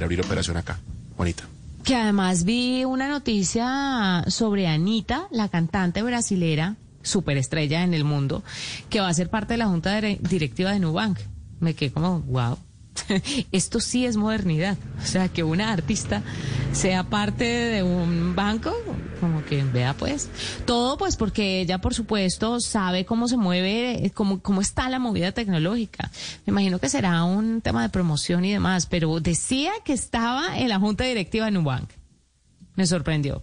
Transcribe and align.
abrir 0.00 0.22
operación 0.22 0.56
acá. 0.56 0.78
Juanita. 1.18 1.44
Que 1.84 1.96
además 1.96 2.44
vi 2.44 2.86
una 2.86 3.08
noticia 3.08 4.24
sobre 4.26 4.66
Anita, 4.66 5.26
la 5.30 5.50
cantante 5.50 6.00
brasilera, 6.00 6.76
superestrella 7.02 7.82
en 7.82 7.92
el 7.92 8.02
mundo, 8.02 8.42
que 8.88 9.00
va 9.00 9.08
a 9.08 9.14
ser 9.14 9.28
parte 9.28 9.52
de 9.52 9.58
la 9.58 9.66
junta 9.66 10.00
directiva 10.00 10.72
de 10.72 10.78
Nubank. 10.78 11.18
Me 11.60 11.74
quedé 11.74 11.92
como, 11.92 12.20
wow. 12.20 12.56
Esto 13.52 13.80
sí 13.80 14.06
es 14.06 14.16
modernidad. 14.16 14.76
O 15.02 15.06
sea, 15.06 15.28
que 15.28 15.42
una 15.42 15.72
artista 15.72 16.22
sea 16.72 17.04
parte 17.04 17.44
de 17.44 17.82
un 17.82 18.34
banco, 18.34 18.74
como 19.20 19.44
que 19.44 19.62
vea 19.64 19.94
pues. 19.94 20.28
Todo 20.64 20.96
pues 20.98 21.16
porque 21.16 21.60
ella, 21.60 21.80
por 21.80 21.94
supuesto, 21.94 22.60
sabe 22.60 23.04
cómo 23.04 23.28
se 23.28 23.36
mueve, 23.36 24.10
cómo, 24.14 24.40
cómo 24.40 24.60
está 24.60 24.88
la 24.88 24.98
movida 24.98 25.32
tecnológica. 25.32 26.10
Me 26.46 26.50
imagino 26.52 26.78
que 26.78 26.88
será 26.88 27.24
un 27.24 27.60
tema 27.60 27.82
de 27.82 27.88
promoción 27.88 28.44
y 28.44 28.52
demás, 28.52 28.86
pero 28.86 29.20
decía 29.20 29.72
que 29.84 29.92
estaba 29.92 30.58
en 30.58 30.68
la 30.68 30.78
junta 30.78 31.04
directiva 31.04 31.46
de 31.46 31.52
Nubank. 31.52 31.90
Me 32.74 32.86
sorprendió. 32.86 33.42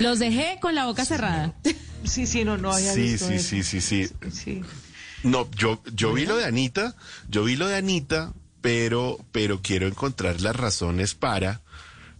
Los 0.00 0.18
dejé 0.18 0.58
con 0.60 0.74
la 0.74 0.86
boca 0.86 1.04
cerrada. 1.04 1.54
Sí, 2.04 2.26
sí, 2.26 2.44
no, 2.44 2.56
no 2.56 2.70
había 2.72 2.92
Sí, 2.92 3.00
visto 3.02 3.26
sí, 3.26 3.34
eso. 3.34 3.48
sí, 3.48 3.62
sí, 3.64 3.80
sí. 3.80 4.08
Sí. 4.30 4.62
No, 5.24 5.50
yo, 5.50 5.82
yo 5.92 6.12
vi 6.12 6.26
lo 6.26 6.36
de 6.36 6.44
Anita, 6.44 6.94
yo 7.28 7.42
vi 7.42 7.56
lo 7.56 7.66
de 7.66 7.74
Anita, 7.76 8.32
pero, 8.68 9.18
pero 9.32 9.62
quiero 9.62 9.86
encontrar 9.86 10.42
las 10.42 10.54
razones 10.54 11.14
para, 11.14 11.62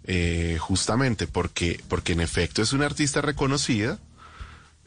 eh, 0.05 0.57
justamente 0.59 1.27
porque, 1.27 1.79
porque 1.89 2.15
en 2.15 2.23
efecto 2.23 2.63
es 2.63 2.73
una 2.73 2.87
artista 2.87 3.21
reconocida, 3.21 3.99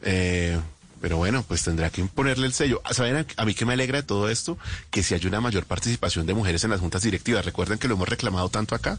eh, 0.00 0.58
pero 1.00 1.18
bueno, 1.18 1.44
pues 1.46 1.62
tendrá 1.62 1.88
que 1.90 2.00
imponerle 2.00 2.48
el 2.48 2.52
sello. 2.52 2.82
¿Saben 2.90 3.24
a, 3.36 3.44
mí 3.44 3.54
que 3.54 3.64
me 3.64 3.74
alegra 3.74 3.98
de 3.98 4.02
todo 4.02 4.28
esto? 4.28 4.58
Que 4.90 5.04
si 5.04 5.14
hay 5.14 5.24
una 5.24 5.40
mayor 5.40 5.64
participación 5.64 6.26
de 6.26 6.34
mujeres 6.34 6.64
en 6.64 6.70
las 6.70 6.80
juntas 6.80 7.02
directivas. 7.02 7.44
Recuerden 7.44 7.78
que 7.78 7.86
lo 7.86 7.94
hemos 7.94 8.08
reclamado 8.08 8.48
tanto 8.48 8.74
acá. 8.74 8.98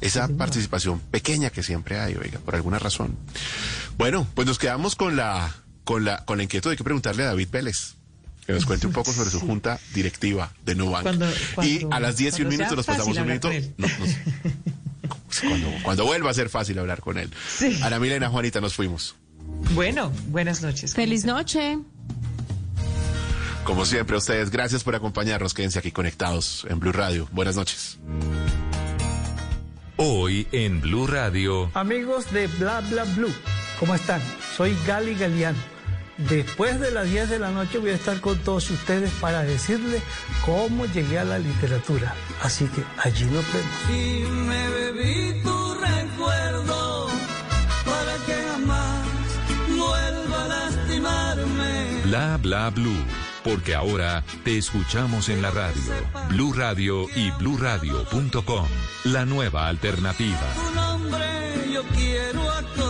Esa 0.00 0.26
participación 0.26 0.98
pequeña 0.98 1.50
que 1.50 1.62
siempre 1.62 2.00
hay, 2.00 2.16
oiga, 2.16 2.40
por 2.40 2.56
alguna 2.56 2.80
razón. 2.80 3.16
Bueno, 3.96 4.26
pues 4.34 4.44
nos 4.44 4.58
quedamos 4.58 4.96
con 4.96 5.14
la, 5.14 5.54
con 5.84 6.04
la, 6.04 6.24
con 6.24 6.38
la 6.38 6.42
inquietud 6.42 6.70
de 6.70 6.76
que 6.76 6.82
preguntarle 6.82 7.22
a 7.22 7.26
David 7.26 7.48
Vélez. 7.52 7.94
Que 8.50 8.54
nos 8.56 8.66
cuente 8.66 8.86
un 8.88 8.92
poco 8.92 9.12
sobre 9.12 9.30
su 9.30 9.38
junta 9.40 9.78
directiva 9.94 10.52
de 10.64 10.74
Nubank. 10.74 11.02
Cuando- 11.04 11.26
y 11.62 11.86
a 11.90 12.00
las 12.00 12.16
10 12.16 12.38
y 12.38 12.42
un 12.42 12.48
minuto 12.48 12.74
nos 12.74 12.84
pasamos 12.86 13.16
un 13.16 13.26
minuto. 13.26 13.48
no, 13.76 13.86
nos- 13.86 14.16
cuando, 15.40 15.68
cuando 15.84 16.04
vuelva 16.04 16.30
a 16.30 16.34
ser 16.34 16.48
fácil 16.48 16.78
hablar 16.80 17.00
con 17.00 17.16
él. 17.18 17.30
Sí. 17.56 17.78
Ana 17.82 17.98
Milena, 18.00 18.28
Juanita, 18.28 18.60
nos 18.60 18.74
fuimos. 18.74 19.14
Bueno, 19.74 20.10
buenas 20.28 20.62
noches. 20.62 20.94
Feliz 20.94 21.24
noche. 21.24 21.78
Como 23.64 23.86
siempre, 23.86 24.16
a 24.16 24.18
ustedes, 24.18 24.50
gracias 24.50 24.82
por 24.82 24.96
acompañarnos. 24.96 25.54
Quédense 25.54 25.78
aquí 25.78 25.92
conectados 25.92 26.66
en 26.68 26.80
Blue 26.80 26.92
Radio. 26.92 27.28
Buenas 27.30 27.54
noches. 27.56 27.98
Hoy 29.96 30.46
en 30.52 30.80
Blue 30.80 31.06
Radio, 31.06 31.70
Amigos 31.74 32.32
de 32.32 32.46
Bla 32.46 32.80
Bla 32.80 33.04
Blue, 33.04 33.32
¿cómo 33.78 33.94
están? 33.94 34.20
Soy 34.56 34.74
Gali 34.86 35.14
Galeano. 35.14 35.58
Después 36.28 36.78
de 36.78 36.90
las 36.90 37.08
10 37.08 37.30
de 37.30 37.38
la 37.38 37.50
noche 37.50 37.78
voy 37.78 37.90
a 37.90 37.94
estar 37.94 38.20
con 38.20 38.38
todos 38.38 38.70
ustedes 38.70 39.10
para 39.20 39.42
decirles 39.42 40.02
cómo 40.44 40.84
llegué 40.86 41.18
a 41.18 41.24
la 41.24 41.38
literatura. 41.38 42.14
Así 42.42 42.66
que 42.66 42.82
allí 42.98 43.24
nos 43.24 43.44
vemos. 43.52 43.70
Y 43.88 44.24
me 44.30 44.68
bebí 44.68 45.42
tu 45.42 45.74
recuerdo 45.74 47.08
para 47.84 48.14
que 48.26 48.34
jamás 48.50 49.06
vuelva 49.68 50.44
a 50.44 50.48
lastimarme. 50.48 52.02
Bla 52.04 52.36
Bla 52.36 52.70
Blue, 52.70 53.04
porque 53.42 53.74
ahora 53.74 54.22
te 54.44 54.58
escuchamos 54.58 55.30
en 55.30 55.40
la 55.40 55.50
radio. 55.50 55.80
Blue 56.28 56.52
Radio 56.52 57.06
y 57.16 57.30
bluradio.com, 57.30 58.66
la 59.04 59.24
nueva 59.24 59.68
alternativa. 59.68 60.54
Tu 60.54 60.74
nombre 60.74 61.70
yo 61.72 61.82
quiero 61.94 62.42
acordarme. 62.50 62.89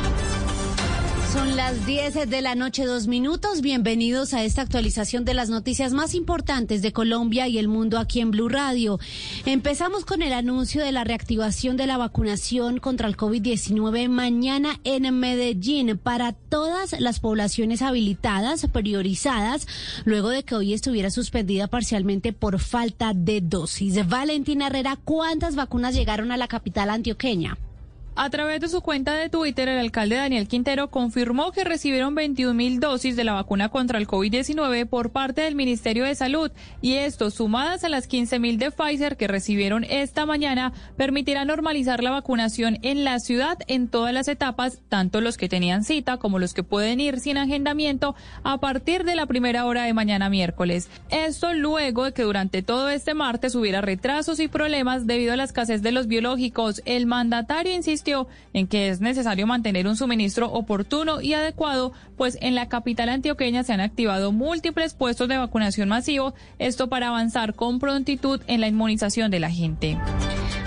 Son 1.31 1.55
las 1.55 1.85
10 1.85 2.29
de 2.29 2.41
la 2.41 2.55
noche, 2.55 2.83
dos 2.83 3.07
minutos. 3.07 3.61
Bienvenidos 3.61 4.33
a 4.33 4.43
esta 4.43 4.63
actualización 4.63 5.23
de 5.23 5.33
las 5.33 5.49
noticias 5.49 5.93
más 5.93 6.13
importantes 6.13 6.81
de 6.81 6.91
Colombia 6.91 7.47
y 7.47 7.57
el 7.57 7.69
mundo 7.69 7.99
aquí 7.99 8.19
en 8.19 8.31
Blue 8.31 8.49
Radio. 8.49 8.99
Empezamos 9.45 10.03
con 10.03 10.23
el 10.23 10.33
anuncio 10.33 10.83
de 10.83 10.91
la 10.91 11.05
reactivación 11.05 11.77
de 11.77 11.87
la 11.87 11.97
vacunación 11.97 12.79
contra 12.79 13.07
el 13.07 13.15
COVID-19 13.15 14.09
mañana 14.09 14.81
en 14.83 15.17
Medellín 15.17 15.97
para 15.97 16.33
todas 16.33 16.99
las 16.99 17.21
poblaciones 17.21 17.81
habilitadas, 17.81 18.67
priorizadas, 18.67 19.67
luego 20.03 20.27
de 20.27 20.43
que 20.43 20.55
hoy 20.55 20.73
estuviera 20.73 21.11
suspendida 21.11 21.67
parcialmente 21.67 22.33
por 22.33 22.59
falta 22.59 23.13
de 23.15 23.39
dosis. 23.39 24.05
Valentina 24.09 24.67
Herrera, 24.67 24.97
¿cuántas 25.01 25.55
vacunas 25.55 25.95
llegaron 25.95 26.33
a 26.33 26.37
la 26.37 26.49
capital 26.49 26.89
antioqueña? 26.89 27.57
A 28.13 28.29
través 28.29 28.59
de 28.59 28.67
su 28.67 28.81
cuenta 28.81 29.15
de 29.15 29.29
Twitter, 29.29 29.69
el 29.69 29.79
alcalde 29.79 30.17
Daniel 30.17 30.49
Quintero 30.49 30.91
confirmó 30.91 31.53
que 31.53 31.63
recibieron 31.63 32.13
21 32.13 32.53
mil 32.53 32.81
dosis 32.81 33.15
de 33.15 33.23
la 33.23 33.31
vacuna 33.31 33.69
contra 33.69 33.97
el 33.97 34.05
COVID-19 34.05 34.85
por 34.85 35.11
parte 35.11 35.41
del 35.41 35.55
Ministerio 35.55 36.03
de 36.03 36.13
Salud 36.13 36.51
y 36.81 36.95
esto, 36.95 37.31
sumadas 37.31 37.85
a 37.85 37.89
las 37.89 38.07
15 38.07 38.37
mil 38.39 38.59
de 38.59 38.69
Pfizer 38.69 39.15
que 39.15 39.29
recibieron 39.29 39.85
esta 39.85 40.25
mañana, 40.25 40.73
permitirá 40.97 41.45
normalizar 41.45 42.03
la 42.03 42.11
vacunación 42.11 42.79
en 42.81 43.05
la 43.05 43.17
ciudad 43.19 43.57
en 43.67 43.87
todas 43.87 44.13
las 44.13 44.27
etapas, 44.27 44.81
tanto 44.89 45.21
los 45.21 45.37
que 45.37 45.47
tenían 45.47 45.85
cita 45.85 46.17
como 46.17 46.37
los 46.37 46.53
que 46.53 46.63
pueden 46.63 46.99
ir 46.99 47.21
sin 47.21 47.37
agendamiento 47.37 48.13
a 48.43 48.59
partir 48.59 49.05
de 49.05 49.15
la 49.15 49.25
primera 49.25 49.65
hora 49.65 49.83
de 49.83 49.93
mañana 49.93 50.29
miércoles. 50.29 50.89
Esto 51.11 51.53
luego 51.53 52.03
de 52.03 52.11
que 52.11 52.23
durante 52.23 52.61
todo 52.61 52.89
este 52.89 53.13
martes 53.13 53.55
hubiera 53.55 53.79
retrasos 53.79 54.41
y 54.41 54.49
problemas 54.49 55.07
debido 55.07 55.31
a 55.31 55.37
la 55.37 55.45
escasez 55.45 55.81
de 55.81 55.93
los 55.93 56.07
biológicos. 56.07 56.81
El 56.83 57.05
mandatario 57.05 57.71
en 58.53 58.67
que 58.67 58.89
es 58.89 59.01
necesario 59.01 59.47
mantener 59.47 59.87
un 59.87 59.95
suministro 59.95 60.51
oportuno 60.51 61.21
y 61.21 61.33
adecuado, 61.33 61.93
pues 62.17 62.37
en 62.41 62.55
la 62.55 62.67
capital 62.67 63.09
antioqueña 63.09 63.63
se 63.63 63.73
han 63.73 63.81
activado 63.81 64.31
múltiples 64.31 64.93
puestos 64.93 65.27
de 65.27 65.37
vacunación 65.37 65.89
masivo, 65.89 66.33
esto 66.59 66.89
para 66.89 67.07
avanzar 67.07 67.53
con 67.53 67.79
prontitud 67.79 68.41
en 68.47 68.61
la 68.61 68.67
inmunización 68.67 69.31
de 69.31 69.39
la 69.39 69.49
gente. 69.49 69.97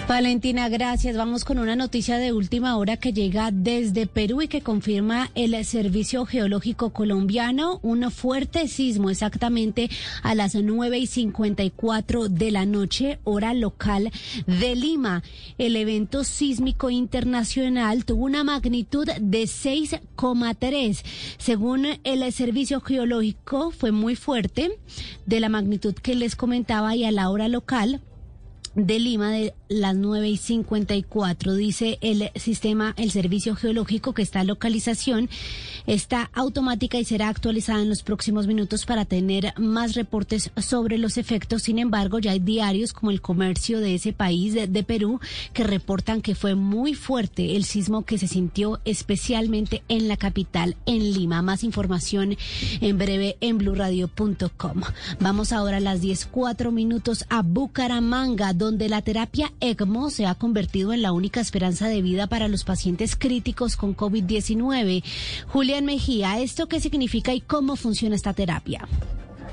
Valentina, 0.07 0.69
gracias. 0.69 1.17
Vamos 1.17 1.47
con 1.47 1.59
una 1.59 1.77
noticia 1.77 2.19
de 2.19 2.35
última 2.35 2.77
hora 2.77 2.99
que 2.99 3.15
llega 3.15 3.51
desde 3.51 4.07
Perú 4.07 4.43
y 4.43 4.49
que 4.49 4.61
confirma 4.61 5.31
el 5.35 5.65
Servicio 5.65 6.27
Geológico 6.27 6.91
Colombiano 6.91 7.81
un 7.83 8.11
fuerte 8.11 8.69
sismo 8.69 9.09
exactamente 9.09 9.89
a 10.23 10.35
las 10.35 10.55
9 10.55 10.99
y 10.99 11.07
54 11.07 12.29
de 12.29 12.51
la 12.51 12.67
noche, 12.67 13.19
hora 13.25 13.55
local 13.55 14.13
de 14.47 14.77
Lima. 14.77 15.23
El 15.57 15.75
evento 15.75 16.23
sísmico 16.23 16.91
internacional 16.91 18.05
tuvo 18.05 18.27
una 18.27 18.45
magnitud 18.45 19.09
de 19.09 19.45
6,3. 19.45 21.03
Según 21.39 21.87
el 22.05 22.31
Servicio 22.31 22.83
Geológico, 22.83 23.71
fue 23.71 23.91
muy 23.91 24.17
fuerte, 24.17 24.79
de 25.25 25.41
la 25.41 25.49
magnitud 25.49 25.95
que 25.95 26.15
les 26.15 26.37
comentaba 26.37 26.95
y 26.95 27.05
a 27.05 27.11
la 27.11 27.31
hora 27.31 27.49
local 27.49 28.03
de 28.75 28.99
Lima 28.99 29.31
de 29.31 29.55
las 29.69 29.95
9 29.95 30.29
y 30.29 30.37
54. 30.37 31.55
Dice 31.55 31.99
el 32.01 32.31
sistema, 32.37 32.95
el 32.97 33.11
servicio 33.11 33.55
geológico 33.57 34.15
que 34.15 34.23
esta 34.23 34.45
localización 34.45 35.29
está 35.87 36.31
automática 36.33 36.99
y 36.99 37.05
será 37.05 37.29
actualizada 37.29 37.83
en 37.83 37.89
los 37.89 38.03
próximos 38.03 38.47
minutos 38.47 38.87
para 38.87 39.05
tener 39.05 39.53
más 39.59 39.95
reportes 39.95 40.51
sobre 40.57 40.99
los 40.99 41.19
efectos. 41.19 41.63
Sin 41.63 41.79
embargo, 41.79 42.19
ya 42.19 42.33
hay 42.33 42.41
diarios 42.41 42.93
como 42.93 43.11
el 43.11 43.21
comercio 43.21 43.81
de 43.81 43.95
ese 43.95 44.13
país, 44.13 44.55
de, 44.55 44.85
Perú, 44.85 45.21
que 45.53 45.65
reportan 45.65 46.21
que 46.21 46.35
fue 46.35 46.55
muy 46.55 46.95
fuerte 46.95 47.57
el 47.57 47.65
sismo 47.65 48.05
que 48.05 48.19
se 48.19 48.29
sintió 48.29 48.81
especialmente 48.85 49.83
en 49.89 50.09
la 50.09 50.17
capital, 50.17 50.77
en 50.87 51.13
Lima. 51.13 51.43
Más 51.43 51.65
información 51.65 52.37
en 52.81 52.99
breve 52.99 53.37
en 53.41 53.59
blurradio.com. 53.59 54.83
Vamos 55.21 55.53
ahora 55.53 55.79
a 55.79 55.81
las 55.81 56.01
10, 56.01 56.27
cuatro 56.27 56.73
minutos 56.73 57.25
a 57.29 57.43
Bucaramanga, 57.43 58.53
donde 58.65 58.89
la 58.89 59.03
terapia 59.03 59.53
ECMO 59.61 60.11
se 60.11 60.27
ha 60.27 60.35
convertido 60.35 60.93
en 60.93 61.03
la 61.03 61.13
única 61.13 61.41
esperanza 61.41 61.87
de 61.89 62.01
vida 62.01 62.27
para 62.27 62.49
los 62.49 62.65
pacientes 62.65 63.15
críticos 63.15 63.77
con 63.77 63.95
COVID-19. 63.95 65.05
Julián 65.49 65.85
Mejía, 65.85 66.41
¿esto 66.41 66.67
qué 66.67 66.81
significa 66.81 67.35
y 67.35 67.41
cómo 67.41 67.77
funciona 67.77 68.17
esta 68.17 68.33
terapia? 68.33 68.89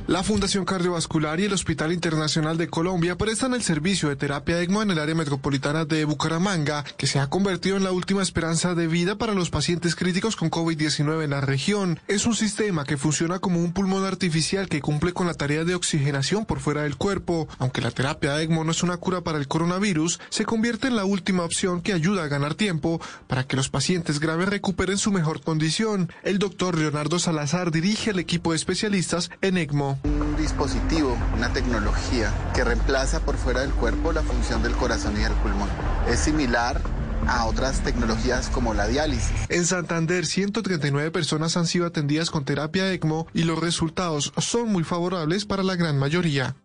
La 0.07 0.23
Fundación 0.23 0.65
Cardiovascular 0.65 1.39
y 1.39 1.45
el 1.45 1.53
Hospital 1.53 1.93
Internacional 1.93 2.57
de 2.57 2.67
Colombia 2.67 3.17
prestan 3.17 3.53
el 3.53 3.61
servicio 3.61 4.09
de 4.09 4.15
terapia 4.15 4.59
ECMO 4.59 4.81
en 4.81 4.91
el 4.91 4.99
área 4.99 5.15
metropolitana 5.15 5.85
de 5.85 6.05
Bucaramanga, 6.05 6.83
que 6.97 7.07
se 7.07 7.19
ha 7.19 7.27
convertido 7.27 7.77
en 7.77 7.83
la 7.83 7.91
última 7.91 8.21
esperanza 8.23 8.73
de 8.73 8.87
vida 8.87 9.17
para 9.17 9.33
los 9.33 9.51
pacientes 9.51 9.95
críticos 9.95 10.35
con 10.35 10.49
COVID-19 10.49 11.23
en 11.23 11.29
la 11.29 11.41
región. 11.41 11.99
Es 12.07 12.25
un 12.25 12.35
sistema 12.35 12.83
que 12.83 12.97
funciona 12.97 13.39
como 13.39 13.59
un 13.59 13.73
pulmón 13.73 14.03
artificial 14.03 14.67
que 14.67 14.81
cumple 14.81 15.13
con 15.13 15.27
la 15.27 15.35
tarea 15.35 15.63
de 15.63 15.75
oxigenación 15.75 16.45
por 16.45 16.59
fuera 16.59 16.81
del 16.81 16.97
cuerpo. 16.97 17.47
Aunque 17.59 17.81
la 17.81 17.91
terapia 17.91 18.41
ECMO 18.41 18.63
no 18.63 18.71
es 18.71 18.83
una 18.83 18.97
cura 18.97 19.21
para 19.21 19.37
el 19.37 19.47
coronavirus, 19.47 20.19
se 20.29 20.45
convierte 20.45 20.87
en 20.87 20.95
la 20.95 21.05
última 21.05 21.43
opción 21.43 21.81
que 21.81 21.93
ayuda 21.93 22.23
a 22.23 22.27
ganar 22.27 22.55
tiempo 22.55 22.99
para 23.27 23.45
que 23.45 23.55
los 23.55 23.69
pacientes 23.69 24.19
graves 24.19 24.49
recuperen 24.49 24.97
su 24.97 25.11
mejor 25.11 25.41
condición. 25.41 26.11
El 26.23 26.39
doctor 26.39 26.77
Leonardo 26.77 27.19
Salazar 27.19 27.71
dirige 27.71 28.11
el 28.11 28.19
equipo 28.19 28.51
de 28.51 28.57
especialistas 28.57 29.29
en 29.41 29.57
ECMO 29.57 29.90
un 30.03 30.35
dispositivo, 30.35 31.17
una 31.35 31.53
tecnología 31.53 32.31
que 32.53 32.63
reemplaza 32.63 33.19
por 33.21 33.37
fuera 33.37 33.61
del 33.61 33.71
cuerpo 33.71 34.11
la 34.11 34.21
función 34.21 34.63
del 34.63 34.73
corazón 34.73 35.15
y 35.17 35.23
del 35.23 35.33
pulmón. 35.33 35.69
Es 36.09 36.19
similar 36.19 36.81
a 37.27 37.45
otras 37.45 37.81
tecnologías 37.81 38.49
como 38.49 38.73
la 38.73 38.87
diálisis. 38.87 39.31
En 39.49 39.65
Santander, 39.65 40.25
139 40.25 41.11
personas 41.11 41.57
han 41.57 41.67
sido 41.67 41.85
atendidas 41.85 42.29
con 42.29 42.45
terapia 42.45 42.91
ECMO 42.91 43.27
y 43.33 43.43
los 43.43 43.59
resultados 43.59 44.33
son 44.37 44.71
muy 44.71 44.83
favorables 44.83 45.45
para 45.45 45.63
la 45.63 45.75
gran 45.75 45.97
mayoría. 45.97 46.55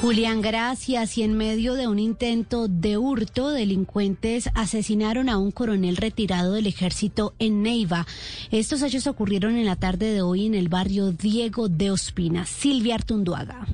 Julián, 0.00 0.40
gracias. 0.42 1.18
Y 1.18 1.22
en 1.22 1.36
medio 1.36 1.74
de 1.74 1.88
un 1.88 1.98
intento 1.98 2.68
de 2.68 2.96
hurto, 2.96 3.50
delincuentes 3.50 4.48
asesinaron 4.54 5.28
a 5.28 5.38
un 5.38 5.50
coronel 5.50 5.96
retirado 5.96 6.52
del 6.52 6.66
ejército 6.66 7.34
en 7.38 7.62
Neiva. 7.62 8.06
Estos 8.50 8.82
hechos 8.82 9.06
ocurrieron 9.06 9.56
en 9.56 9.66
la 9.66 9.76
tarde 9.76 10.12
de 10.12 10.22
hoy 10.22 10.46
en 10.46 10.54
el 10.54 10.68
barrio 10.68 11.10
Diego 11.10 11.68
de 11.68 11.90
Ospina. 11.90 12.46
Silvia 12.46 12.94
Artunduaga. 12.94 13.66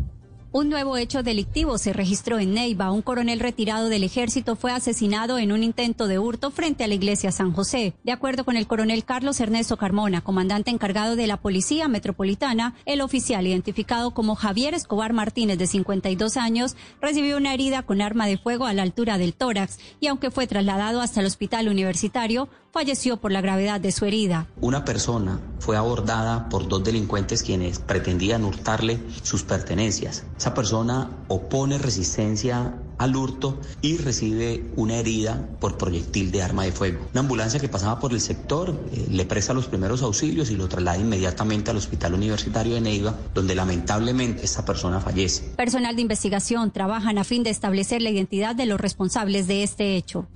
Un 0.57 0.69
nuevo 0.69 0.97
hecho 0.97 1.25
delictivo 1.25 1.79
se 1.79 1.93
registró 1.93 2.39
en 2.39 2.55
Neiva. 2.55 2.93
Un 2.93 3.03
coronel 3.03 3.41
retirado 3.41 3.89
del 3.89 4.05
ejército 4.05 4.55
fue 4.55 4.71
asesinado 4.71 5.37
en 5.39 5.51
un 5.51 5.65
intento 5.65 6.07
de 6.07 6.21
hurto 6.21 6.53
frente 6.53 6.85
a 6.85 6.87
la 6.87 6.95
iglesia 6.95 7.33
San 7.33 7.53
José. 7.53 7.97
De 8.05 8.13
acuerdo 8.13 8.45
con 8.45 8.57
el 8.57 8.69
coronel 8.69 9.05
Carlos 9.05 9.41
Ernesto 9.41 9.77
Carmona, 9.77 10.21
comandante 10.21 10.71
encargado 10.71 11.17
de 11.17 11.27
la 11.27 11.39
Policía 11.39 11.89
Metropolitana, 11.89 12.77
el 12.87 13.01
oficial 13.01 13.49
identificado 13.49 14.13
como 14.13 14.37
Javier 14.37 14.75
Escobar 14.75 15.13
Martínez, 15.13 15.59
de 15.59 15.67
52 15.67 16.37
años, 16.37 16.77
recibió 17.03 17.37
una 17.37 17.53
herida 17.53 17.83
con 17.83 18.01
arma 18.01 18.29
de 18.29 18.39
fuego 18.39 18.67
a 18.67 18.75
la 18.75 18.83
altura 18.83 19.19
del 19.19 19.35
tórax 19.35 19.81
y 19.99 20.07
aunque 20.07 20.31
fue 20.31 20.47
trasladado 20.47 21.01
hasta 21.01 21.19
el 21.19 21.27
hospital 21.27 21.67
universitario, 21.67 22.49
falleció 22.75 23.19
por 23.19 23.31
la 23.31 23.41
gravedad 23.41 23.81
de 23.81 23.93
su 23.93 24.05
herida. 24.05 24.49
Una 24.61 24.85
persona 24.85 25.41
fue 25.61 25.77
abordada 25.77 26.49
por 26.49 26.67
dos 26.67 26.83
delincuentes 26.83 27.45
quienes 27.45 27.79
pretendían 27.79 28.45
hurtarle 28.45 28.99
sus 29.23 29.45
pertenencias. 29.45 30.25
Esa 30.45 30.53
persona 30.53 31.09
opone 31.29 31.79
resistencia 31.79 32.75
al 32.99 33.17
hurto 33.17 33.59
y 33.81 33.97
recibe 33.97 34.63
una 34.77 34.97
herida 34.97 35.49
por 35.59 35.79
proyectil 35.79 36.31
de 36.33 36.43
arma 36.43 36.65
de 36.65 36.73
fuego. 36.73 36.99
Una 37.13 37.21
ambulancia 37.21 37.59
que 37.59 37.71
pasaba 37.71 37.99
por 37.99 38.13
el 38.13 38.21
sector 38.21 38.79
eh, 38.93 39.07
le 39.09 39.25
presta 39.25 39.55
los 39.55 39.69
primeros 39.69 40.03
auxilios 40.03 40.51
y 40.51 40.57
lo 40.57 40.69
traslada 40.69 40.99
inmediatamente 40.99 41.71
al 41.71 41.79
Hospital 41.79 42.13
Universitario 42.13 42.75
de 42.75 42.83
Neiva, 42.83 43.15
donde 43.33 43.55
lamentablemente 43.55 44.45
esta 44.45 44.67
persona 44.67 45.01
fallece. 45.01 45.45
Personal 45.57 45.97
de 45.97 46.03
investigación 46.03 46.73
trabajan 46.73 47.17
a 47.17 47.25
fin 47.25 47.43
de 47.43 47.49
establecer 47.49 48.03
la 48.03 48.11
identidad 48.11 48.55
de 48.55 48.67
los 48.67 48.79
responsables 48.79 49.47
de 49.47 49.63
este 49.63 49.97
hecho. 49.97 50.27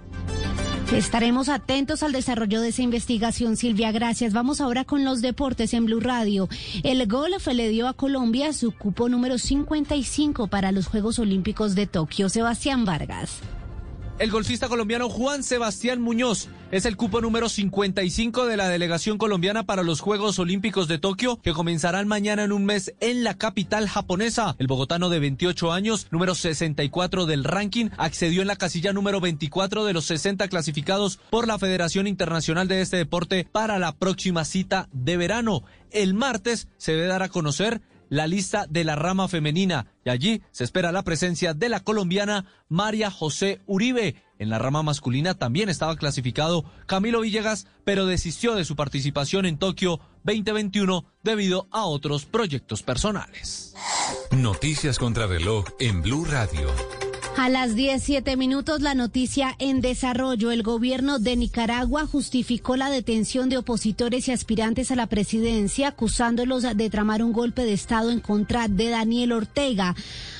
Estaremos 0.92 1.50
atentos 1.50 2.02
al 2.02 2.12
desarrollo 2.12 2.62
de 2.62 2.68
esa 2.68 2.80
investigación, 2.80 3.56
Silvia. 3.56 3.92
Gracias. 3.92 4.32
Vamos 4.32 4.62
ahora 4.62 4.84
con 4.84 5.04
los 5.04 5.20
deportes 5.20 5.74
en 5.74 5.84
Blue 5.84 6.00
Radio. 6.00 6.48
El 6.82 7.06
golf 7.06 7.46
le 7.48 7.68
dio 7.68 7.88
a 7.88 7.92
Colombia 7.92 8.54
su 8.54 8.72
cupo 8.72 9.10
número 9.10 9.36
55 9.36 10.48
para 10.48 10.72
los 10.72 10.86
Juegos 10.86 11.18
Olímpicos 11.18 11.74
de 11.74 11.86
Tokio. 11.86 12.30
Sebastián 12.30 12.86
Vargas. 12.86 13.40
El 14.18 14.32
golfista 14.32 14.68
colombiano 14.68 15.08
Juan 15.08 15.44
Sebastián 15.44 16.00
Muñoz 16.00 16.48
es 16.72 16.86
el 16.86 16.96
cupo 16.96 17.20
número 17.20 17.48
55 17.48 18.46
de 18.46 18.56
la 18.56 18.68
delegación 18.68 19.16
colombiana 19.16 19.62
para 19.62 19.84
los 19.84 20.00
Juegos 20.00 20.40
Olímpicos 20.40 20.88
de 20.88 20.98
Tokio 20.98 21.40
que 21.40 21.52
comenzarán 21.52 22.08
mañana 22.08 22.42
en 22.42 22.50
un 22.50 22.64
mes 22.64 22.92
en 22.98 23.22
la 23.22 23.34
capital 23.34 23.88
japonesa. 23.88 24.56
El 24.58 24.66
bogotano 24.66 25.08
de 25.08 25.20
28 25.20 25.72
años, 25.72 26.08
número 26.10 26.34
64 26.34 27.26
del 27.26 27.44
ranking, 27.44 27.90
accedió 27.96 28.42
en 28.42 28.48
la 28.48 28.56
casilla 28.56 28.92
número 28.92 29.20
24 29.20 29.84
de 29.84 29.92
los 29.92 30.06
60 30.06 30.48
clasificados 30.48 31.20
por 31.30 31.46
la 31.46 31.60
Federación 31.60 32.08
Internacional 32.08 32.66
de 32.66 32.80
este 32.80 32.96
deporte 32.96 33.46
para 33.52 33.78
la 33.78 33.92
próxima 33.92 34.44
cita 34.44 34.88
de 34.90 35.16
verano. 35.16 35.62
El 35.92 36.14
martes 36.14 36.66
se 36.76 36.90
debe 36.90 37.06
dar 37.06 37.22
a 37.22 37.28
conocer 37.28 37.80
la 38.08 38.26
lista 38.26 38.66
de 38.68 38.84
la 38.84 38.96
rama 38.96 39.28
femenina 39.28 39.86
y 40.04 40.10
allí 40.10 40.42
se 40.50 40.64
espera 40.64 40.92
la 40.92 41.02
presencia 41.02 41.54
de 41.54 41.68
la 41.68 41.80
colombiana 41.80 42.46
María 42.68 43.10
José 43.10 43.60
Uribe. 43.66 44.16
En 44.38 44.50
la 44.50 44.58
rama 44.58 44.82
masculina 44.82 45.34
también 45.34 45.68
estaba 45.68 45.96
clasificado 45.96 46.64
Camilo 46.86 47.20
Villegas, 47.20 47.66
pero 47.84 48.06
desistió 48.06 48.54
de 48.54 48.64
su 48.64 48.76
participación 48.76 49.46
en 49.46 49.58
Tokio 49.58 50.00
2021 50.24 51.04
debido 51.24 51.66
a 51.70 51.84
otros 51.84 52.24
proyectos 52.24 52.82
personales. 52.82 53.74
Noticias 54.30 54.98
contra 54.98 55.26
reloj 55.26 55.64
en 55.80 56.02
Blue 56.02 56.24
Radio. 56.24 57.07
A 57.38 57.48
las 57.48 57.76
17 57.76 58.36
minutos, 58.36 58.80
la 58.80 58.94
noticia 58.96 59.54
en 59.60 59.80
desarrollo. 59.80 60.50
El 60.50 60.64
gobierno 60.64 61.20
de 61.20 61.36
Nicaragua 61.36 62.04
justificó 62.04 62.74
la 62.74 62.90
detención 62.90 63.48
de 63.48 63.58
opositores 63.58 64.26
y 64.26 64.32
aspirantes 64.32 64.90
a 64.90 64.96
la 64.96 65.06
presidencia, 65.06 65.86
acusándolos 65.86 66.64
de 66.64 66.90
tramar 66.90 67.22
un 67.22 67.32
golpe 67.32 67.64
de 67.64 67.74
Estado 67.74 68.10
en 68.10 68.18
contra 68.18 68.66
de 68.66 68.88
Daniel 68.88 69.30
Ortega 69.30 69.94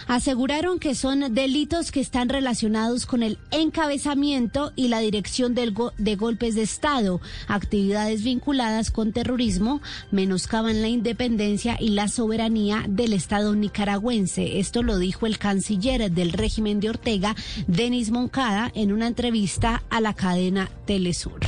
aseguraron 0.09 0.79
que 0.79 0.95
son 0.95 1.35
delitos 1.35 1.93
que 1.93 2.00
están 2.00 2.31
relacionados 2.31 3.05
con 3.05 3.23
el 3.23 3.39
encabezamiento 3.51 4.73
y 4.75 4.89
la 4.89 5.01
dirección 5.01 5.55
del 5.55 5.75
de 5.99 6.17
golpes 6.17 6.55
de 6.55 6.62
Estado, 6.62 7.21
actividades 7.47 8.25
vinculadas 8.25 8.91
con 8.91 9.12
terrorismo, 9.12 9.83
menoscaban 10.11 10.81
la 10.81 10.89
independencia 10.89 11.77
y 11.79 11.91
la 11.91 12.09
soberanía 12.09 12.85
del 12.89 13.12
Estado 13.12 13.55
nicaragüense. 13.55 14.59
Esto 14.59 14.83
lo 14.83 14.99
dijo 14.99 15.27
el 15.27 15.39
canciller 15.39 16.11
del 16.11 16.33
régimen 16.33 16.81
de 16.81 16.88
Ortega, 16.88 17.35
Denis 17.67 18.11
Moncada, 18.11 18.70
en 18.75 18.93
una 18.93 19.06
entrevista 19.06 19.82
a 19.90 20.00
la 20.00 20.14
cadena 20.14 20.70
Telesur. 20.87 21.40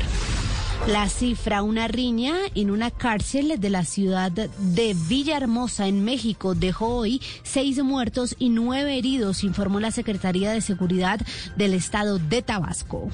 La 0.88 1.08
cifra, 1.10 1.62
una 1.62 1.88
riña 1.88 2.34
en 2.54 2.70
una 2.70 2.90
cárcel 2.90 3.60
de 3.60 3.70
la 3.70 3.84
ciudad 3.84 4.32
de 4.32 4.96
Villahermosa, 5.08 5.86
en 5.86 6.04
México, 6.04 6.54
dejó 6.54 6.96
hoy 6.96 7.20
seis 7.42 7.82
muertos 7.82 8.34
y 8.38 8.48
nueve 8.48 8.96
heridos, 8.96 9.44
informó 9.44 9.78
la 9.78 9.90
Secretaría 9.90 10.52
de 10.52 10.62
Seguridad 10.62 11.20
del 11.56 11.74
Estado 11.74 12.18
de 12.18 12.40
Tabasco. 12.40 13.10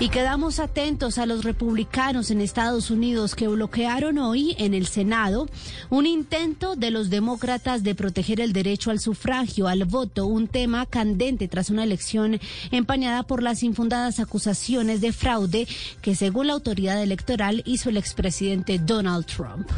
Y 0.00 0.08
quedamos 0.08 0.58
atentos 0.58 1.18
a 1.18 1.26
los 1.26 1.44
republicanos 1.44 2.32
en 2.32 2.40
Estados 2.40 2.90
Unidos 2.90 3.36
que 3.36 3.46
bloquearon 3.46 4.18
hoy 4.18 4.56
en 4.58 4.74
el 4.74 4.88
Senado 4.88 5.48
un 5.88 6.04
intento 6.04 6.74
de 6.74 6.90
los 6.90 7.10
demócratas 7.10 7.84
de 7.84 7.94
proteger 7.94 8.40
el 8.40 8.52
derecho 8.52 8.90
al 8.90 8.98
sufragio, 8.98 9.68
al 9.68 9.84
voto, 9.84 10.26
un 10.26 10.48
tema 10.48 10.84
candente 10.86 11.46
tras 11.46 11.70
una 11.70 11.84
elección 11.84 12.40
empañada 12.72 13.22
por 13.22 13.40
las 13.40 13.62
infundadas 13.62 14.18
acusaciones 14.18 15.00
de 15.00 15.12
fraude 15.12 15.68
que 16.02 16.16
según 16.16 16.48
la 16.48 16.54
autoridad 16.54 17.00
electoral 17.00 17.62
hizo 17.64 17.88
el 17.88 17.96
expresidente 17.96 18.80
Donald 18.80 19.26
Trump. 19.26 19.68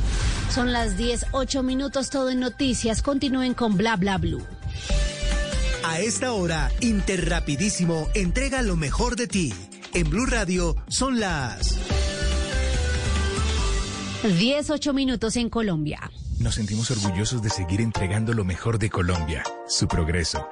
Son 0.51 0.73
las 0.73 0.97
10, 0.97 1.27
8 1.33 1.63
minutos, 1.63 2.09
todo 2.09 2.31
en 2.31 2.41
noticias. 2.41 3.03
Continúen 3.03 3.53
con 3.53 3.77
bla 3.77 3.97
bla 3.97 4.17
blue. 4.17 4.43
A 5.85 6.01
esta 6.01 6.33
hora, 6.33 6.73
Interrapidísimo 6.81 8.09
entrega 8.15 8.63
lo 8.63 8.77
mejor 8.77 9.15
de 9.15 9.29
ti. 9.29 9.53
En 9.95 10.11
Blue 10.11 10.27
Radio 10.27 10.77
son 10.89 11.19
las 11.21 11.79
10, 14.23 14.71
8 14.71 14.93
minutos 14.93 15.37
en 15.37 15.49
Colombia. 15.49 16.11
Nos 16.39 16.57
sentimos 16.57 16.91
orgullosos 16.91 17.43
de 17.43 17.51
seguir 17.51 17.81
entregando 17.81 18.35
lo 18.35 18.45
mejor 18.45 18.79
de 18.79 18.91
Colombia, 18.91 19.43
su 19.69 19.89
progreso. 19.89 20.47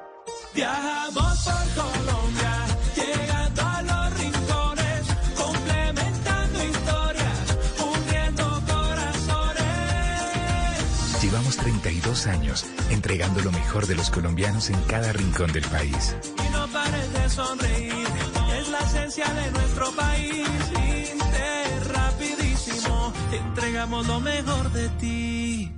Viajamos 0.53 1.37
por 1.43 1.53
Colombia, 1.83 2.65
llegando 2.95 3.61
a 3.61 3.81
los 3.83 4.19
rincones, 4.19 5.03
complementando 5.35 6.63
historias, 6.63 7.57
uniendo 7.79 8.63
corazones. 8.65 9.63
Llevamos 11.21 11.57
32 11.57 12.27
años 12.27 12.65
entregando 12.89 13.41
lo 13.41 13.51
mejor 13.51 13.85
de 13.85 13.95
los 13.95 14.09
colombianos 14.09 14.69
en 14.69 14.81
cada 14.83 15.13
rincón 15.13 15.51
del 15.51 15.65
país. 15.65 16.15
Y 16.47 16.49
no 16.51 16.67
pares 16.69 17.13
de 17.13 17.29
sonreír, 17.29 18.07
esencia 19.05 19.33
de 19.33 19.51
nuestro 19.51 19.91
país. 19.91 20.47
Inter, 21.13 21.93
rapidísimo, 21.93 23.13
entregamos 23.31 24.07
lo 24.07 24.19
mejor 24.19 24.71
de 24.71 24.89
ti. 25.01 25.71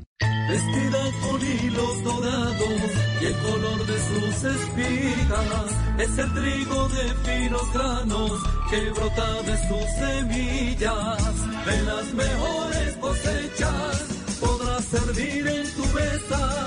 Vestida 0.49 0.99
con 1.21 1.41
hilos 1.41 2.03
dorados 2.03 2.81
y 3.21 3.25
el 3.25 3.35
color 3.35 3.85
de 3.85 3.97
sus 4.09 4.43
espigas 4.55 5.69
es 5.97 6.17
el 6.17 6.33
trigo 6.33 6.87
de 6.87 7.13
finos 7.25 7.73
granos 7.73 8.31
que 8.69 8.89
brota 8.91 9.41
de 9.43 9.57
sus 9.67 9.87
semillas. 9.99 11.65
De 11.65 11.83
las 11.83 12.13
mejores 12.13 12.95
cosechas 12.97 14.03
podrás 14.39 14.85
servir 14.85 15.47
en 15.47 15.75
tu 15.75 15.85
mesa 15.87 16.66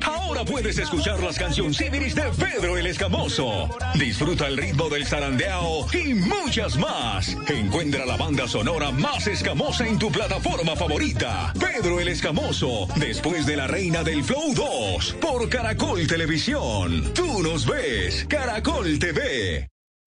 Ahora 0.00 0.44
puedes 0.44 0.78
escuchar 0.78 1.22
las 1.22 1.38
canciones 1.38 1.76
de 1.78 1.90
Pedro 2.38 2.78
el 2.78 2.86
Escamoso. 2.86 3.68
Disfruta 3.94 4.46
el 4.46 4.56
ritmo 4.56 4.88
del 4.88 5.06
zarandeao 5.06 5.86
y 5.92 6.14
muchas 6.14 6.76
más. 6.78 7.36
Encuentra 7.46 8.06
la 8.06 8.16
banda 8.16 8.48
sonora 8.48 8.90
más 8.90 9.26
escamosa 9.26 9.86
en 9.86 9.98
tu 9.98 10.10
plataforma 10.10 10.74
favorita. 10.76 11.52
Pedro 11.58 12.00
el 12.00 12.08
Escamoso, 12.08 12.88
después 12.96 13.44
de 13.44 13.56
la 13.56 13.66
Reina 13.66 14.02
del 14.02 14.24
Flow 14.24 14.54
2, 14.54 15.16
por 15.20 15.48
Caracol 15.48 16.06
Televisión. 16.06 17.12
Tú 17.14 17.42
nos 17.42 17.66
ves, 17.66 18.24
Caracol 18.28 18.98
TV. 18.98 19.71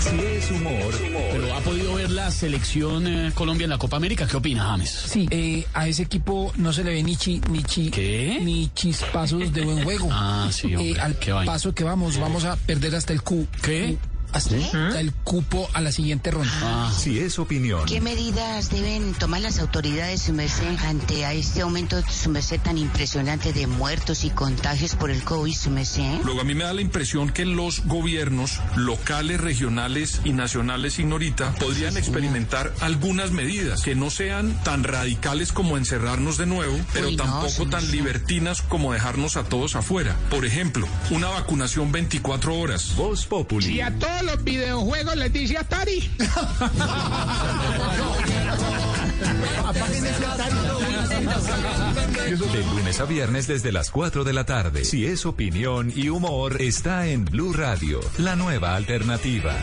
Si 0.00 0.16
es 0.20 0.50
humor, 0.50 0.94
pero 1.32 1.54
ha 1.54 1.60
podido 1.60 1.94
ver 1.94 2.10
la 2.10 2.30
selección 2.30 3.06
eh, 3.06 3.32
Colombia 3.34 3.64
en 3.64 3.70
la 3.70 3.78
Copa 3.78 3.96
América. 3.96 4.26
¿Qué 4.26 4.36
opina, 4.36 4.64
James? 4.64 4.90
Sí, 4.90 5.26
eh, 5.30 5.66
a 5.74 5.88
ese 5.88 6.02
equipo 6.02 6.52
no 6.56 6.72
se 6.72 6.84
le 6.84 6.92
ve 6.92 7.02
ni 7.02 7.16
chi, 7.16 7.40
ni 7.50 7.62
chi, 7.62 7.90
¿Qué? 7.90 8.38
ni 8.42 8.68
chispazos 8.74 9.52
de 9.52 9.62
buen 9.64 9.82
juego. 9.84 10.08
Ah, 10.18 10.48
sí, 10.52 10.74
hombre, 10.74 10.90
Eh, 10.92 11.00
al 11.00 11.18
qué 11.18 11.32
vaina. 11.32 11.50
paso 11.52 11.72
que 11.74 11.84
vamos, 11.84 12.18
vamos 12.18 12.44
a 12.44 12.56
perder 12.56 12.94
hasta 12.94 13.12
el 13.12 13.22
Q. 13.22 13.46
¿Qué? 13.62 13.96
Hasta 14.32 15.00
el 15.00 15.12
cupo 15.12 15.68
a 15.72 15.80
la 15.80 15.92
siguiente 15.92 16.30
ronda. 16.30 16.52
Ah. 16.62 16.92
Si 16.96 17.18
es 17.18 17.38
opinión, 17.38 17.86
¿Qué 17.86 18.00
medidas 18.00 18.70
deben 18.70 19.14
tomar 19.14 19.40
las 19.40 19.58
autoridades, 19.58 20.22
su 20.22 20.32
merced, 20.32 20.76
ante 20.86 21.24
a 21.24 21.32
este 21.32 21.62
aumento, 21.62 22.02
su 22.08 22.30
merced, 22.30 22.60
tan 22.60 22.78
impresionante 22.78 23.52
de 23.52 23.66
muertos 23.66 24.24
y 24.24 24.30
contagios 24.30 24.94
por 24.94 25.10
el 25.10 25.22
COVID, 25.22 25.54
su 25.54 25.70
merced? 25.70 26.20
Luego 26.24 26.40
a 26.40 26.44
mí 26.44 26.54
me 26.54 26.64
da 26.64 26.72
la 26.72 26.80
impresión 26.80 27.30
que 27.30 27.44
los 27.44 27.84
gobiernos 27.86 28.60
locales, 28.76 29.40
regionales 29.40 30.20
y 30.24 30.32
nacionales, 30.32 30.94
signorita, 30.94 31.52
podrían 31.54 31.96
experimentar 31.96 32.72
algunas 32.80 33.30
medidas 33.30 33.82
que 33.82 33.94
no 33.94 34.10
sean 34.10 34.62
tan 34.62 34.84
radicales 34.84 35.52
como 35.52 35.76
encerrarnos 35.76 36.36
de 36.36 36.46
nuevo, 36.46 36.78
pero 36.92 37.08
Uy, 37.08 37.16
no, 37.16 37.24
tampoco 37.24 37.68
tan 37.68 37.90
libertinas 37.90 38.62
como 38.62 38.92
dejarnos 38.92 39.36
a 39.36 39.44
todos 39.44 39.76
afuera. 39.76 40.16
Por 40.30 40.44
ejemplo, 40.44 40.86
una 41.10 41.28
vacunación 41.28 41.92
24 41.92 42.58
horas. 42.58 42.94
Voz 42.96 43.26
Populi. 43.26 43.76
Y 43.76 43.80
a 43.80 43.90
todos 43.98 44.15
los 44.22 44.42
videojuegos 44.44 45.16
les 45.16 45.32
dice 45.32 45.58
Atari. 45.58 46.10
De 52.26 52.64
lunes 52.64 53.00
a 53.00 53.04
viernes 53.04 53.46
desde 53.46 53.72
las 53.72 53.90
4 53.90 54.24
de 54.24 54.32
la 54.32 54.44
tarde. 54.44 54.84
Si 54.84 55.06
es 55.06 55.26
opinión 55.26 55.92
y 55.94 56.08
humor, 56.08 56.60
está 56.60 57.06
en 57.06 57.24
Blue 57.24 57.52
Radio, 57.52 58.00
la 58.18 58.36
nueva 58.36 58.74
alternativa. 58.74 59.54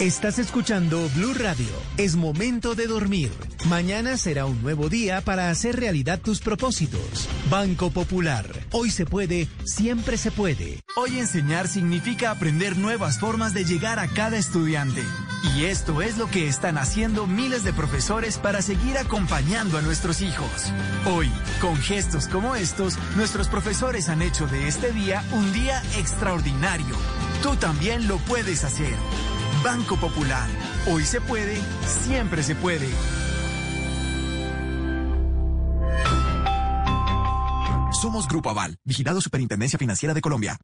Estás 0.00 0.38
escuchando 0.38 1.08
Blue 1.14 1.34
Radio. 1.34 1.70
Es 1.96 2.16
momento 2.16 2.74
de 2.74 2.86
dormir. 2.86 3.30
Mañana 3.68 4.16
será 4.16 4.46
un 4.46 4.60
nuevo 4.60 4.88
día 4.88 5.20
para 5.20 5.48
hacer 5.48 5.76
realidad 5.76 6.20
tus 6.20 6.40
propósitos. 6.40 7.28
Banco 7.48 7.90
Popular. 7.90 8.46
Hoy 8.74 8.90
se 8.90 9.04
puede, 9.04 9.48
siempre 9.64 10.16
se 10.16 10.30
puede. 10.30 10.80
Hoy 10.96 11.18
enseñar 11.18 11.68
significa 11.68 12.30
aprender 12.30 12.78
nuevas 12.78 13.20
formas 13.20 13.52
de 13.52 13.66
llegar 13.66 13.98
a 13.98 14.08
cada 14.08 14.38
estudiante. 14.38 15.04
Y 15.54 15.66
esto 15.66 16.00
es 16.00 16.16
lo 16.16 16.26
que 16.30 16.48
están 16.48 16.78
haciendo 16.78 17.26
miles 17.26 17.64
de 17.64 17.74
profesores 17.74 18.38
para 18.38 18.62
seguir 18.62 18.96
acompañando 18.96 19.76
a 19.76 19.82
nuestros 19.82 20.22
hijos. 20.22 20.72
Hoy, 21.04 21.30
con 21.60 21.76
gestos 21.76 22.28
como 22.28 22.56
estos, 22.56 22.96
nuestros 23.14 23.48
profesores 23.48 24.08
han 24.08 24.22
hecho 24.22 24.46
de 24.46 24.66
este 24.66 24.90
día 24.92 25.22
un 25.32 25.52
día 25.52 25.82
extraordinario. 25.98 26.96
Tú 27.42 27.56
también 27.56 28.08
lo 28.08 28.16
puedes 28.20 28.64
hacer. 28.64 28.94
Banco 29.62 29.98
Popular. 29.98 30.48
Hoy 30.86 31.04
se 31.04 31.20
puede, 31.20 31.58
siempre 32.06 32.42
se 32.42 32.54
puede. 32.54 32.88
Somos 38.02 38.26
Grupo 38.26 38.50
Aval, 38.50 38.78
vigilado 38.84 39.20
Superintendencia 39.20 39.78
Financiera 39.78 40.12
de 40.12 40.20
Colombia. 40.20 40.58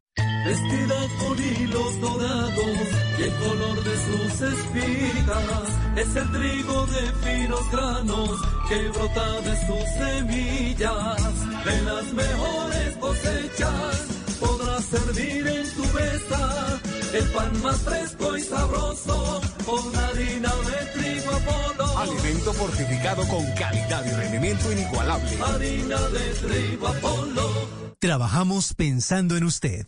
Vestida 0.45 0.95
con 1.19 1.39
hilos 1.39 2.01
dorados 2.01 2.77
y 3.17 3.21
el 3.23 3.33
color 3.35 3.81
de 3.81 3.95
sus 3.95 4.41
espigas 4.41 5.69
es 5.95 6.15
el 6.17 6.31
trigo 6.31 6.85
de 6.87 7.01
finos 7.23 7.71
granos 7.71 8.41
que 8.67 8.89
brota 8.89 9.39
de 9.39 9.55
sus 9.67 9.89
semillas. 9.97 11.63
De 11.63 11.81
las 11.83 12.13
mejores 12.13 12.97
cosechas 12.97 14.07
podrás 14.41 14.83
servir 14.83 15.47
en 15.47 15.75
tu 15.75 15.83
mesa 15.93 16.81
el 17.13 17.23
pan 17.31 17.61
más 17.61 17.77
fresco 17.81 18.37
y 18.37 18.41
sabroso 18.43 19.41
con 19.65 19.95
harina 19.95 20.49
de 20.49 20.99
trigo 20.99 21.31
Apolo. 21.31 21.97
Alimento 21.97 22.53
fortificado 22.53 23.27
con 23.27 23.45
calidad 23.53 24.05
y 24.05 24.11
rendimiento 24.11 24.71
inigualable. 24.71 25.29
Harina 25.41 25.99
de 26.09 26.33
trigo 26.35 26.87
Apolo. 26.87 27.69
Trabajamos 27.99 28.73
pensando 28.73 29.37
en 29.37 29.43
usted. 29.43 29.85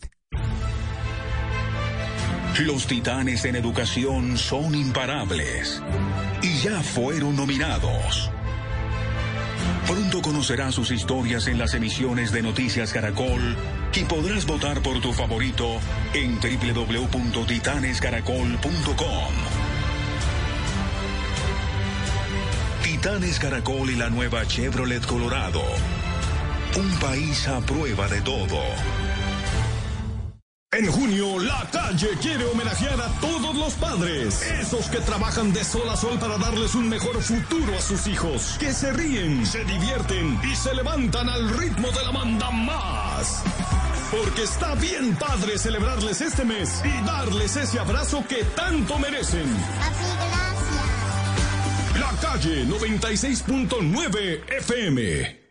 Los 2.60 2.86
titanes 2.86 3.46
en 3.46 3.56
educación 3.56 4.38
son 4.38 4.76
imparables 4.76 5.82
y 6.42 6.58
ya 6.60 6.82
fueron 6.82 7.36
nominados. 7.36 8.30
Pronto 9.88 10.22
conocerás 10.22 10.76
sus 10.76 10.92
historias 10.92 11.48
en 11.48 11.58
las 11.58 11.74
emisiones 11.74 12.32
de 12.32 12.42
Noticias 12.42 12.94
Caracol 12.94 13.58
y 13.94 14.06
podrás 14.06 14.46
votar 14.46 14.82
por 14.82 15.02
tu 15.02 15.12
favorito 15.14 15.68
en 16.14 16.40
www.titanescaracol.com. 16.40 19.34
Titanes 22.84 23.40
Caracol 23.40 23.90
y 23.90 23.96
la 23.96 24.10
nueva 24.10 24.46
Chevrolet 24.46 25.06
Colorado. 25.06 25.64
Un 26.78 26.90
país 27.00 27.48
a 27.48 27.60
prueba 27.62 28.08
de 28.08 28.22
todo. 28.22 28.60
En 30.74 30.90
junio, 30.90 31.38
la 31.38 31.68
calle 31.70 32.12
quiere 32.22 32.46
homenajear 32.46 33.02
a 33.02 33.10
todos 33.20 33.54
los 33.58 33.74
padres, 33.74 34.42
esos 34.42 34.90
que 34.90 35.00
trabajan 35.00 35.52
de 35.52 35.66
sol 35.66 35.90
a 35.90 35.98
sol 35.98 36.18
para 36.18 36.38
darles 36.38 36.76
un 36.76 36.88
mejor 36.88 37.22
futuro 37.22 37.78
a 37.78 37.82
sus 37.82 38.08
hijos, 38.08 38.56
que 38.58 38.72
se 38.72 38.94
ríen, 38.94 39.46
se 39.46 39.66
divierten 39.66 40.40
y 40.50 40.56
se 40.56 40.74
levantan 40.74 41.28
al 41.28 41.50
ritmo 41.58 41.92
de 41.92 42.04
la 42.06 42.14
manda 42.14 42.50
más. 42.52 43.44
Porque 44.12 44.44
está 44.44 44.74
bien 44.76 45.14
padre 45.18 45.58
celebrarles 45.58 46.22
este 46.22 46.46
mes 46.46 46.82
y 46.86 47.06
darles 47.06 47.58
ese 47.58 47.78
abrazo 47.78 48.24
que 48.30 48.42
tanto 48.56 48.98
merecen. 48.98 49.54
La 52.00 52.12
calle 52.22 52.66
96.9 52.66 54.50
FM. 54.50 55.42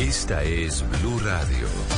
Esta 0.00 0.42
es 0.42 0.84
Blue 1.00 1.20
Radio. 1.20 1.97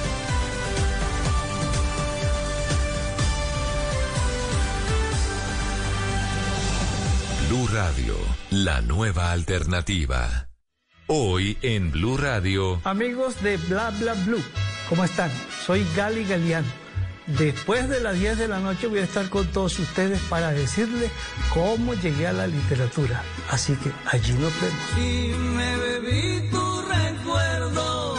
Blue 7.51 7.67
Radio, 7.67 8.15
la 8.49 8.79
nueva 8.79 9.33
alternativa. 9.33 10.47
Hoy 11.07 11.57
en 11.61 11.91
Blue 11.91 12.15
Radio. 12.15 12.79
Amigos 12.85 13.43
de 13.43 13.57
Bla 13.57 13.89
Bla 13.89 14.13
Blue, 14.13 14.41
¿cómo 14.87 15.03
están? 15.03 15.29
Soy 15.65 15.85
Gali 15.93 16.23
Galeano. 16.23 16.69
Después 17.27 17.89
de 17.89 17.99
las 17.99 18.17
10 18.17 18.37
de 18.37 18.47
la 18.47 18.59
noche 18.59 18.87
voy 18.87 18.99
a 18.99 19.03
estar 19.03 19.27
con 19.27 19.47
todos 19.47 19.77
ustedes 19.79 20.21
para 20.29 20.51
decirles 20.51 21.11
cómo 21.53 21.93
llegué 21.93 22.27
a 22.27 22.31
la 22.31 22.47
literatura. 22.47 23.21
Así 23.49 23.75
que 23.75 23.91
allí 24.05 24.31
nos 24.31 24.53
vemos. 24.61 24.97
Y 24.97 25.33
me 25.37 25.75
bebí 25.75 26.49
tu 26.51 26.81
recuerdo 26.83 28.15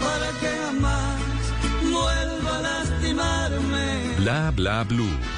para 0.00 0.30
que 0.40 0.48
jamás 0.64 1.20
vuelva 1.92 2.58
a 2.58 2.62
lastimarme. 2.62 4.16
Bla 4.16 4.50
Bla 4.50 4.82
Blue. 4.82 5.37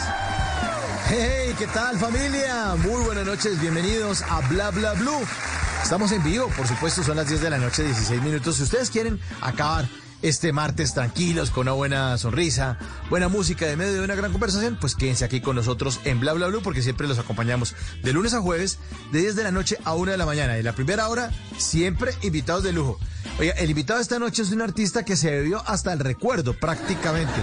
Hey, 1.13 1.53
¿qué 1.57 1.67
tal 1.67 1.99
familia? 1.99 2.77
Muy 2.77 3.03
buenas 3.03 3.25
noches, 3.25 3.59
bienvenidos 3.59 4.21
a 4.21 4.47
Bla 4.47 4.71
Bla 4.71 4.93
Blue. 4.93 5.19
Estamos 5.83 6.09
en 6.13 6.23
vivo, 6.23 6.47
por 6.55 6.65
supuesto, 6.65 7.03
son 7.03 7.17
las 7.17 7.27
10 7.27 7.41
de 7.41 7.49
la 7.49 7.57
noche, 7.57 7.83
16 7.83 8.21
minutos. 8.21 8.55
Si 8.55 8.63
ustedes 8.63 8.89
quieren 8.89 9.19
acabar 9.41 9.89
este 10.21 10.53
martes 10.53 10.93
tranquilos, 10.93 11.51
con 11.51 11.63
una 11.63 11.73
buena 11.73 12.17
sonrisa, 12.17 12.77
buena 13.09 13.27
música 13.27 13.65
de 13.65 13.75
medio 13.75 13.91
de 13.91 14.05
una 14.05 14.15
gran 14.15 14.31
conversación, 14.31 14.77
pues 14.79 14.95
quédense 14.95 15.25
aquí 15.25 15.41
con 15.41 15.57
nosotros 15.57 15.99
en 16.05 16.21
Bla 16.21 16.31
Bla 16.31 16.47
Blue 16.47 16.61
porque 16.63 16.81
siempre 16.81 17.09
los 17.09 17.19
acompañamos 17.19 17.75
de 18.01 18.13
lunes 18.13 18.33
a 18.33 18.39
jueves, 18.39 18.79
de 19.11 19.19
10 19.19 19.35
de 19.35 19.43
la 19.43 19.51
noche 19.51 19.77
a 19.83 19.95
1 19.95 20.11
de 20.13 20.17
la 20.17 20.25
mañana. 20.25 20.57
Y 20.59 20.63
la 20.63 20.71
primera 20.71 21.09
hora, 21.09 21.29
siempre 21.57 22.13
invitados 22.21 22.63
de 22.63 22.71
lujo. 22.71 22.97
Oiga, 23.37 23.51
el 23.55 23.69
invitado 23.69 23.97
de 23.97 24.03
esta 24.03 24.17
noche 24.17 24.43
es 24.43 24.51
un 24.51 24.61
artista 24.61 25.03
que 25.03 25.17
se 25.17 25.29
bebió 25.29 25.61
hasta 25.67 25.91
el 25.91 25.99
recuerdo 25.99 26.53
prácticamente. 26.53 27.41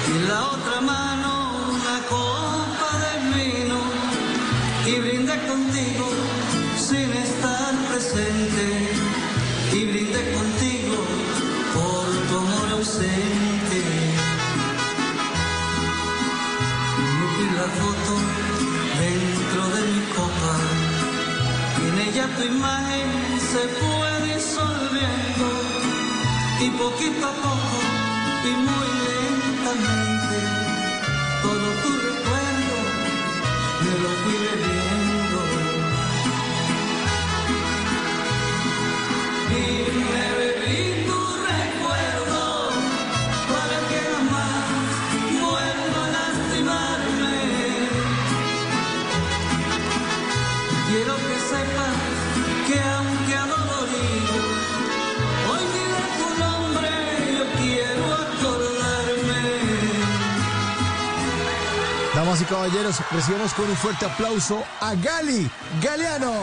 y 0.09 0.27
la 0.27 0.47
otra 0.47 0.81
mano 0.81 1.51
una 1.69 1.97
copa 2.09 2.89
de 3.03 3.13
vino 3.37 3.77
y 4.87 4.99
brinde 4.99 5.35
contigo 5.45 6.09
sin 6.79 7.13
estar 7.13 7.71
presente 7.87 8.65
y 9.71 9.85
brinde 9.85 10.21
contigo 10.33 10.97
por 11.75 12.05
tu 12.27 12.37
amor 12.45 12.69
ausente. 12.79 13.79
Metí 17.19 17.45
la 17.59 17.67
foto 17.79 18.04
y 22.15 22.17
en 22.17 22.23
ella 22.23 22.35
tu 22.37 22.43
imagen 22.43 23.09
se 23.39 23.67
fue 23.77 24.33
disolviendo 24.33 25.47
y 26.61 26.69
poquito 26.69 27.27
a 27.27 27.31
poco 27.31 27.77
y 28.43 28.51
muy 28.67 28.87
lentamente 29.07 30.37
todo 31.41 31.67
tu 31.83 31.89
recuerdo 32.07 32.75
me 33.81 33.91
lo 34.03 34.09
fui 34.23 34.33
bebiendo 34.33 34.94
y 62.45 62.49
caballeros, 62.49 62.97
recibimos 63.11 63.53
con 63.53 63.69
un 63.69 63.75
fuerte 63.75 64.05
aplauso 64.05 64.63
a 64.79 64.93
Gali 64.95 65.49
Galeano. 65.81 66.33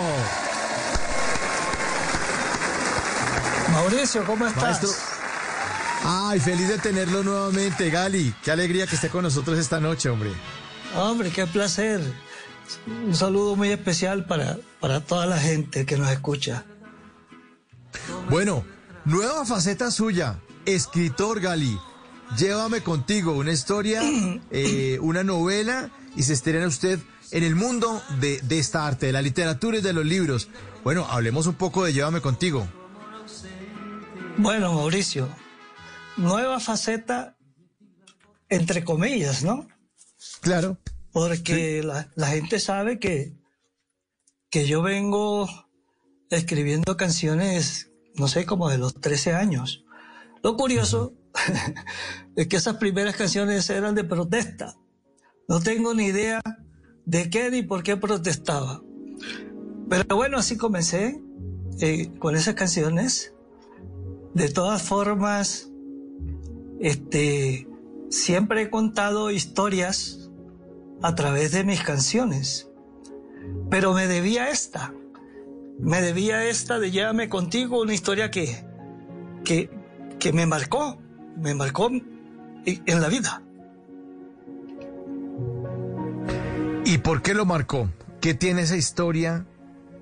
Mauricio, 3.72 4.24
¿cómo 4.24 4.46
estás? 4.46 4.62
Maestro. 4.62 4.90
Ay, 6.04 6.40
feliz 6.40 6.68
de 6.68 6.78
tenerlo 6.78 7.22
nuevamente, 7.22 7.90
Gali. 7.90 8.34
Qué 8.42 8.50
alegría 8.50 8.86
que 8.86 8.96
esté 8.96 9.08
con 9.08 9.22
nosotros 9.22 9.58
esta 9.58 9.80
noche, 9.80 10.08
hombre. 10.08 10.32
Hombre, 10.96 11.30
qué 11.30 11.46
placer. 11.46 12.00
Un 12.86 13.14
saludo 13.14 13.56
muy 13.56 13.70
especial 13.70 14.24
para, 14.24 14.58
para 14.80 15.00
toda 15.00 15.26
la 15.26 15.38
gente 15.38 15.86
que 15.86 15.96
nos 15.96 16.10
escucha. 16.10 16.64
Bueno, 18.28 18.64
nueva 19.04 19.44
faceta 19.44 19.90
suya, 19.90 20.38
escritor 20.64 21.40
Gali. 21.40 21.78
Llévame 22.36 22.82
contigo, 22.82 23.32
una 23.32 23.52
historia, 23.52 24.00
eh, 24.50 24.98
una 25.00 25.22
novela 25.22 25.90
y 26.16 26.22
se 26.22 26.32
estrena 26.32 26.66
usted 26.66 26.98
en 27.30 27.44
el 27.44 27.54
mundo 27.54 28.02
de, 28.20 28.40
de 28.42 28.58
esta 28.58 28.86
arte, 28.86 29.06
de 29.06 29.12
la 29.12 29.22
literatura 29.22 29.78
y 29.78 29.80
de 29.80 29.92
los 29.92 30.04
libros. 30.04 30.48
Bueno, 30.84 31.06
hablemos 31.08 31.46
un 31.46 31.54
poco 31.54 31.84
de 31.84 31.92
Llévame 31.92 32.20
contigo. 32.20 32.66
Bueno, 34.38 34.72
Mauricio, 34.72 35.28
nueva 36.16 36.58
faceta, 36.58 37.36
entre 38.48 38.82
comillas, 38.84 39.44
¿no? 39.44 39.68
Claro. 40.40 40.78
Porque 41.12 41.82
la, 41.82 42.10
la 42.14 42.28
gente 42.28 42.58
sabe 42.58 42.98
que, 42.98 43.34
que 44.50 44.66
yo 44.66 44.82
vengo 44.82 45.48
escribiendo 46.30 46.96
canciones, 46.96 47.90
no 48.14 48.26
sé, 48.28 48.46
como 48.46 48.70
de 48.70 48.78
los 48.78 48.94
13 48.94 49.34
años. 49.34 49.84
Lo 50.42 50.56
curioso 50.56 51.14
es 52.36 52.46
que 52.46 52.56
esas 52.56 52.76
primeras 52.76 53.16
canciones 53.16 53.68
eran 53.70 53.94
de 53.94 54.04
protesta. 54.04 54.76
No 55.48 55.60
tengo 55.60 55.94
ni 55.94 56.06
idea 56.06 56.40
de 57.04 57.30
qué 57.30 57.50
ni 57.50 57.62
por 57.62 57.82
qué 57.82 57.96
protestaba. 57.96 58.82
Pero 59.88 60.16
bueno, 60.16 60.38
así 60.38 60.56
comencé 60.56 61.20
eh, 61.80 62.10
con 62.18 62.36
esas 62.36 62.54
canciones. 62.54 63.34
De 64.34 64.48
todas 64.48 64.82
formas, 64.82 65.70
este, 66.80 67.68
siempre 68.08 68.62
he 68.62 68.70
contado 68.70 69.30
historias 69.30 70.30
a 71.02 71.14
través 71.14 71.52
de 71.52 71.64
mis 71.64 71.82
canciones. 71.82 72.70
Pero 73.68 73.92
me 73.92 74.06
debía 74.06 74.48
esta. 74.50 74.94
Me 75.78 76.00
debía 76.00 76.46
esta 76.46 76.78
de 76.78 76.90
Llévame 76.90 77.28
contigo, 77.28 77.82
una 77.82 77.92
historia 77.92 78.30
que, 78.30 78.64
que, 79.44 79.68
que 80.18 80.32
me 80.32 80.46
marcó, 80.46 80.98
me 81.36 81.54
marcó 81.54 81.90
en 82.64 83.00
la 83.00 83.08
vida. 83.08 83.42
¿Y 86.84 86.98
por 86.98 87.22
qué 87.22 87.34
lo 87.34 87.46
marcó? 87.46 87.90
¿Qué 88.20 88.34
tiene 88.34 88.62
esa 88.62 88.76
historia 88.76 89.46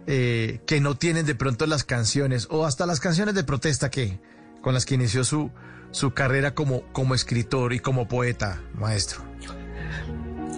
eh, 0.07 0.61
que 0.67 0.81
no 0.81 0.97
tienen 0.97 1.27
de 1.27 1.35
pronto 1.35 1.67
las 1.67 1.85
canciones 1.85 2.49
o 2.51 2.67
hasta 2.67 2.87
las 2.87 3.01
canciones 3.01 3.35
de 3.35 3.45
protesta 3.45 3.91
que 3.91 4.19
con 4.61 4.75
las 4.75 4.85
que 4.85 4.95
inició 4.95 5.25
su, 5.25 5.51
su 5.91 6.13
carrera 6.13 6.55
como, 6.55 6.83
como 6.93 7.15
escritor 7.15 7.73
y 7.73 7.81
como 7.81 8.09
poeta, 8.09 8.63
maestro? 8.75 9.23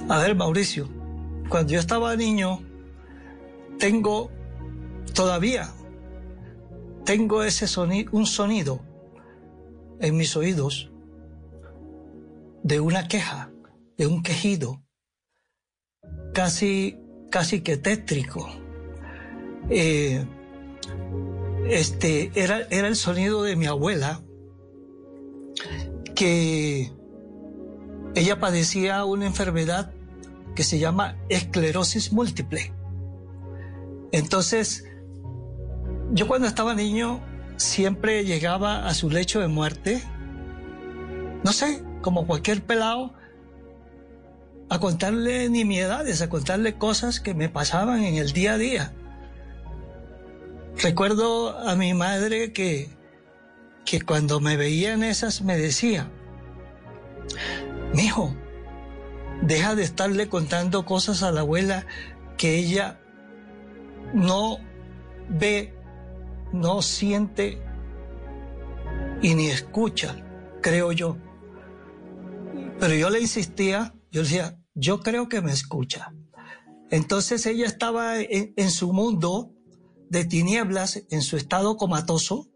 A 0.09 0.19
ver, 0.19 0.35
Mauricio, 0.35 0.89
cuando 1.49 1.73
yo 1.73 1.81
estaba 1.81 2.17
niño, 2.17 2.61
tengo 3.79 4.31
todavía, 5.15 5.71
tengo 7.05 7.43
ese 7.45 7.67
sonido, 7.67 8.11
un 8.13 8.27
sonido 8.27 8.81
en 10.01 10.17
mis 10.17 10.37
oídos 10.37 10.92
de 12.63 12.81
una 12.81 13.09
queja, 13.09 13.51
de 13.97 14.07
un 14.07 14.23
quejido, 14.23 14.83
casi, 16.33 16.99
casi 17.31 17.61
que 17.61 17.77
tétrico. 17.77 18.49
Eh, 19.71 20.25
este 21.69 22.31
era, 22.35 22.63
era 22.71 22.89
el 22.89 22.97
sonido 22.97 23.43
de 23.43 23.57
mi 23.57 23.67
abuela, 23.67 24.21
que 26.15 26.93
ella 28.15 28.41
padecía 28.41 29.05
una 29.05 29.27
enfermedad 29.27 29.93
que 30.55 30.65
se 30.65 30.79
llama 30.79 31.17
esclerosis 31.29 32.13
múltiple. 32.13 32.73
Entonces, 34.13 34.85
yo 36.13 36.29
cuando 36.29 36.47
estaba 36.47 36.75
niño 36.75 37.23
siempre 37.57 38.25
llegaba 38.25 38.87
a 38.87 38.95
su 38.95 39.09
lecho 39.09 39.41
de 39.41 39.49
muerte, 39.49 40.03
no 41.43 41.53
sé, 41.53 41.83
como 42.03 42.27
cualquier 42.27 42.63
pelado, 42.63 43.15
a 44.69 44.79
contarle 44.79 45.49
nimiedades, 45.49 46.23
a 46.23 46.29
contarle 46.29 46.75
cosas 46.75 47.21
que 47.21 47.35
me 47.35 47.49
pasaban 47.49 48.03
en 48.05 48.17
el 48.17 48.33
día 48.33 48.55
a 48.55 48.59
día. 48.59 48.93
Recuerdo 50.83 51.59
a 51.59 51.75
mi 51.77 51.95
madre 51.95 52.53
que, 52.53 52.91
que 53.85 54.01
cuando 54.01 54.41
me 54.41 54.57
veía 54.57 54.95
en 54.95 55.05
esas 55.05 55.43
me 55.43 55.57
decía, 55.57 56.09
hijo, 57.95 58.35
deja 59.43 59.75
de 59.75 59.83
estarle 59.83 60.29
contando 60.29 60.85
cosas 60.87 61.23
a 61.23 61.33
la 61.33 61.41
abuela 61.41 61.87
que 62.39 62.57
ella 62.57 62.99
no 64.15 64.59
ve, 65.29 65.75
no 66.53 66.83
siente 66.83 67.63
y 69.21 69.35
ni 69.35 69.49
escucha, 69.49 70.17
creo 70.61 70.93
yo. 70.93 71.17
Pero 72.83 72.97
yo 72.97 73.11
le 73.11 73.21
insistía, 73.21 73.95
yo 74.11 74.23
decía, 74.23 74.59
yo 74.75 75.03
creo 75.03 75.29
que 75.29 75.41
me 75.41 75.53
escucha. 75.53 76.13
Entonces 76.91 77.47
ella 77.47 77.65
estaba 77.65 78.19
en, 78.19 78.71
su 78.73 78.93
mundo 78.93 79.55
de 80.11 80.25
tinieblas, 80.25 81.05
en 81.09 81.23
su 81.23 81.37
estado 81.37 81.77
comatoso, 81.77 82.49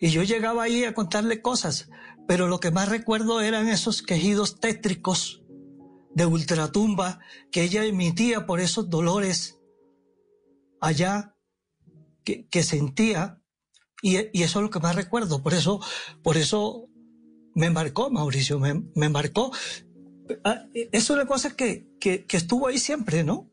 y 0.00 0.08
yo 0.08 0.24
llegaba 0.24 0.64
ahí 0.64 0.82
a 0.82 0.92
contarle 0.92 1.40
cosas, 1.40 1.88
pero 2.26 2.48
lo 2.48 2.58
que 2.58 2.72
más 2.72 2.88
recuerdo 2.88 3.40
eran 3.40 3.68
esos 3.68 4.02
quejidos 4.02 4.58
tétricos 4.58 5.44
de 6.12 6.26
ultratumba 6.26 7.20
que 7.52 7.62
ella 7.62 7.84
emitía 7.84 8.44
por 8.44 8.58
esos 8.58 8.90
dolores 8.90 9.60
allá 10.80 11.36
que, 12.24 12.48
que 12.48 12.64
sentía, 12.64 13.40
y, 14.02 14.16
y, 14.36 14.42
eso 14.42 14.58
es 14.58 14.64
lo 14.64 14.70
que 14.70 14.80
más 14.80 14.96
recuerdo. 14.96 15.44
Por 15.44 15.54
eso, 15.54 15.80
por 16.24 16.36
eso 16.36 16.88
me 17.54 17.70
marcó, 17.70 18.10
Mauricio, 18.10 18.58
me, 18.58 18.82
me 18.94 19.08
marcó. 19.08 19.52
Es 20.74 21.10
una 21.10 21.26
cosa 21.26 21.54
que, 21.54 21.86
que, 22.00 22.24
que, 22.24 22.36
estuvo 22.36 22.66
ahí 22.66 22.78
siempre, 22.78 23.24
¿no? 23.24 23.50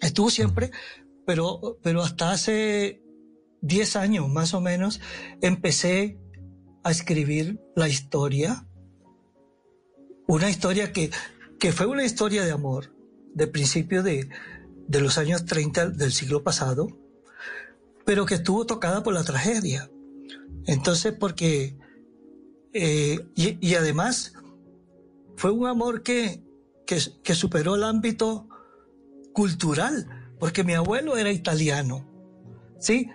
Estuvo 0.00 0.30
siempre, 0.30 0.70
pero, 1.24 1.78
pero 1.82 2.02
hasta 2.02 2.32
hace 2.32 3.02
10 3.62 3.96
años 3.96 4.28
más 4.28 4.52
o 4.54 4.60
menos 4.60 5.00
empecé 5.40 6.18
a 6.82 6.90
escribir 6.90 7.60
la 7.74 7.88
historia. 7.88 8.66
Una 10.26 10.50
historia 10.50 10.92
que, 10.92 11.10
que 11.58 11.72
fue 11.72 11.86
una 11.86 12.04
historia 12.04 12.44
de 12.44 12.52
amor, 12.52 12.94
de 13.34 13.46
principio 13.46 14.02
de, 14.02 14.28
de 14.88 15.00
los 15.00 15.18
años 15.18 15.44
30 15.46 15.90
del 15.90 16.12
siglo 16.12 16.42
pasado, 16.42 16.88
pero 18.04 18.26
que 18.26 18.34
estuvo 18.34 18.66
tocada 18.66 19.02
por 19.02 19.14
la 19.14 19.24
tragedia. 19.24 19.90
Entonces, 20.66 21.12
porque, 21.18 21.76
eh, 22.78 23.26
y, 23.34 23.74
además, 23.74 24.34
fue 25.36 25.50
un 25.50 25.66
amor 25.66 26.02
que, 26.02 26.42
que, 26.86 27.34
superó 27.34 27.74
el 27.74 27.84
ámbito 27.84 28.48
cultural, 29.32 30.34
porque 30.38 30.62
mi 30.62 30.74
abuelo 30.74 31.16
era 31.16 31.32
italiano, 31.32 32.06
¿sí? 32.78 33.08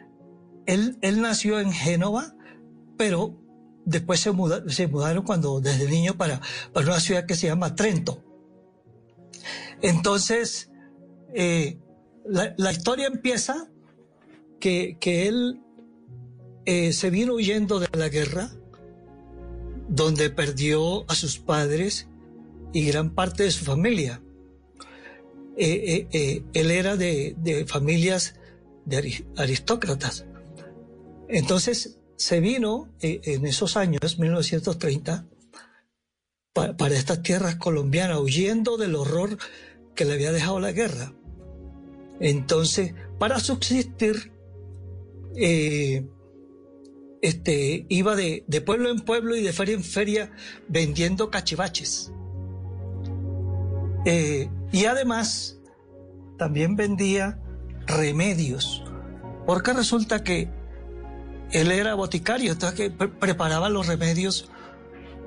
Él, 0.65 0.97
él 1.01 1.21
nació 1.21 1.59
en 1.59 1.71
Génova, 1.71 2.35
pero 2.97 3.39
después 3.85 4.19
se, 4.19 4.31
se 4.67 4.87
mudaron 4.87 5.23
cuando, 5.23 5.59
desde 5.61 5.87
niño 5.87 6.17
para, 6.17 6.41
para 6.73 6.87
una 6.87 6.99
ciudad 6.99 7.25
que 7.25 7.35
se 7.35 7.47
llama 7.47 7.75
Trento. 7.75 8.23
Entonces, 9.81 10.71
eh, 11.33 11.79
la, 12.25 12.53
la, 12.57 12.71
historia 12.71 13.07
empieza 13.07 13.69
que, 14.59 14.97
que 14.99 15.27
él 15.27 15.61
eh, 16.65 16.93
se 16.93 17.09
vino 17.09 17.33
huyendo 17.33 17.79
de 17.79 17.89
la 17.97 18.09
guerra, 18.09 18.51
donde 19.91 20.29
perdió 20.29 21.09
a 21.09 21.15
sus 21.15 21.37
padres 21.37 22.07
y 22.73 22.85
gran 22.85 23.11
parte 23.13 23.43
de 23.43 23.51
su 23.51 23.65
familia. 23.65 24.21
Eh, 25.57 26.43
él 26.53 26.71
era 26.71 26.95
de, 26.97 27.35
de 27.37 27.65
familias 27.65 28.35
de 28.85 29.25
aristócratas. 29.37 30.25
Entonces 31.27 31.99
se 32.15 32.39
vino 32.39 32.89
en 33.01 33.45
esos 33.45 33.77
años, 33.77 34.19
1930, 34.19 35.25
para, 36.53 36.95
estas 36.95 37.23
tierras 37.23 37.55
colombianas, 37.55 38.19
huyendo 38.19 38.77
del 38.77 38.95
horror 38.95 39.37
que 39.95 40.05
le 40.05 40.13
había 40.13 40.31
dejado 40.31 40.59
la 40.59 40.71
guerra. 40.71 41.13
Entonces, 42.19 42.93
para 43.17 43.39
subsistir, 43.39 44.31
eh, 45.35 46.05
este, 47.21 47.85
iba 47.89 48.15
de, 48.15 48.43
de, 48.47 48.61
pueblo 48.61 48.89
en 48.89 48.99
pueblo 48.99 49.35
y 49.35 49.43
de 49.43 49.53
feria 49.53 49.75
en 49.75 49.83
feria 49.83 50.31
vendiendo 50.67 51.29
cachivaches. 51.29 52.11
Eh, 54.05 54.49
y 54.71 54.85
además 54.85 55.59
también 56.37 56.75
vendía 56.75 57.39
remedios, 57.85 58.83
porque 59.45 59.73
resulta 59.73 60.23
que 60.23 60.49
él 61.51 61.71
era 61.71 61.93
boticario, 61.93 62.53
entonces 62.53 62.91
preparaba 63.19 63.69
los 63.69 63.87
remedios 63.87 64.49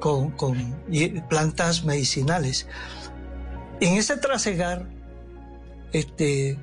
con, 0.01 0.33
con 0.33 0.83
plantas 1.29 1.85
medicinales. 1.85 2.67
En 3.81 3.97
ese 3.97 4.17
trasegar, 4.17 4.89
este, 5.93 6.59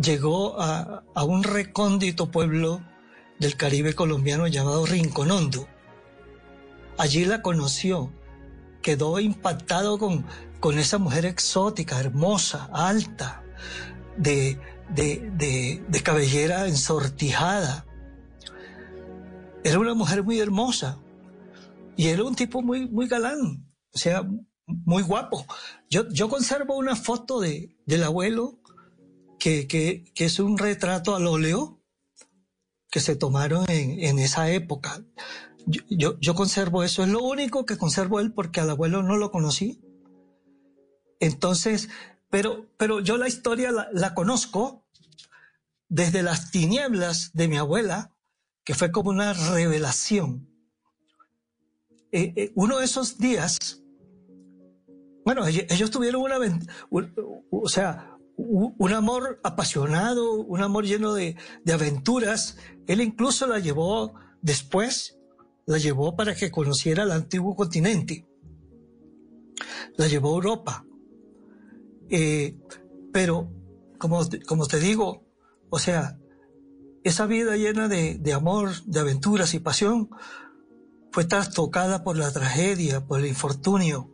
llegó 0.00 0.60
a, 0.60 1.04
a 1.14 1.24
un 1.24 1.44
recóndito 1.44 2.30
pueblo 2.30 2.80
del 3.38 3.56
Caribe 3.56 3.94
colombiano 3.94 4.46
llamado 4.46 4.86
Rinconondo. 4.86 5.68
Allí 6.98 7.24
la 7.24 7.42
conoció, 7.42 8.12
quedó 8.82 9.20
impactado 9.20 9.98
con, 9.98 10.24
con 10.60 10.78
esa 10.78 10.98
mujer 10.98 11.26
exótica, 11.26 12.00
hermosa, 12.00 12.68
alta, 12.72 13.44
de, 14.16 14.58
de, 14.88 15.30
de, 15.34 15.84
de 15.86 16.02
cabellera 16.02 16.66
ensortijada. 16.66 17.86
Era 19.64 19.78
una 19.78 19.94
mujer 19.94 20.22
muy 20.22 20.40
hermosa 20.40 20.98
y 21.96 22.08
era 22.08 22.24
un 22.24 22.34
tipo 22.34 22.62
muy, 22.62 22.88
muy 22.88 23.08
galán, 23.08 23.66
o 23.92 23.98
sea, 23.98 24.26
muy 24.66 25.02
guapo. 25.02 25.44
Yo, 25.90 26.08
yo 26.08 26.28
conservo 26.28 26.76
una 26.76 26.96
foto 26.96 27.40
de, 27.40 27.76
del 27.84 28.04
abuelo 28.04 28.58
que, 29.38 29.66
que, 29.66 30.04
que 30.14 30.24
es 30.24 30.38
un 30.38 30.56
retrato 30.56 31.14
al 31.14 31.26
óleo 31.26 31.75
que 32.96 33.00
se 33.00 33.14
tomaron 33.14 33.66
en, 33.68 34.02
en 34.02 34.18
esa 34.18 34.48
época. 34.50 35.04
Yo, 35.66 36.18
yo, 36.18 36.34
conservo 36.34 36.82
eso, 36.82 37.02
es 37.02 37.10
lo 37.10 37.22
único 37.22 37.66
que 37.66 37.76
conservo 37.76 38.20
él 38.20 38.32
porque 38.32 38.60
al 38.60 38.70
abuelo 38.70 39.02
no 39.02 39.18
lo 39.18 39.30
conocí. 39.30 39.82
Entonces, 41.20 41.90
pero, 42.30 42.70
pero 42.78 43.00
yo 43.00 43.18
la 43.18 43.28
historia 43.28 43.70
la, 43.70 44.14
conozco 44.14 44.86
desde 45.90 46.22
las 46.22 46.50
tinieblas 46.50 47.32
de 47.34 47.48
mi 47.48 47.58
abuela, 47.58 48.16
que 48.64 48.74
fue 48.74 48.90
como 48.90 49.10
una 49.10 49.34
revelación. 49.34 50.48
Eh, 52.12 52.32
eh, 52.34 52.52
uno 52.54 52.78
de 52.78 52.86
esos 52.86 53.18
días, 53.18 53.82
bueno, 55.22 55.46
ellos, 55.46 55.66
ellos 55.68 55.90
tuvieron 55.90 56.22
una, 56.22 56.38
o 57.50 57.68
sea, 57.68 58.15
un 58.36 58.92
amor 58.92 59.40
apasionado, 59.42 60.34
un 60.34 60.62
amor 60.62 60.84
lleno 60.84 61.14
de, 61.14 61.36
aventuras. 61.72 62.56
Él 62.86 63.00
incluso 63.00 63.46
la 63.46 63.58
llevó 63.58 64.14
después, 64.42 65.18
la 65.64 65.78
llevó 65.78 66.16
para 66.16 66.34
que 66.34 66.50
conociera 66.50 67.04
el 67.04 67.12
antiguo 67.12 67.56
continente. 67.56 68.26
La 69.96 70.06
llevó 70.06 70.30
a 70.30 70.34
Europa. 70.34 70.84
Eh, 72.10 72.56
pero, 73.12 73.50
como, 73.98 74.20
como 74.46 74.66
te 74.66 74.78
digo, 74.78 75.24
o 75.70 75.78
sea, 75.78 76.18
esa 77.02 77.26
vida 77.26 77.56
llena 77.56 77.88
de, 77.88 78.18
de 78.18 78.32
amor, 78.32 78.70
de 78.84 79.00
aventuras 79.00 79.54
y 79.54 79.60
pasión 79.60 80.10
fue 81.10 81.24
trastocada 81.24 82.04
por 82.04 82.18
la 82.18 82.30
tragedia, 82.30 83.06
por 83.06 83.20
el 83.20 83.26
infortunio. 83.26 84.10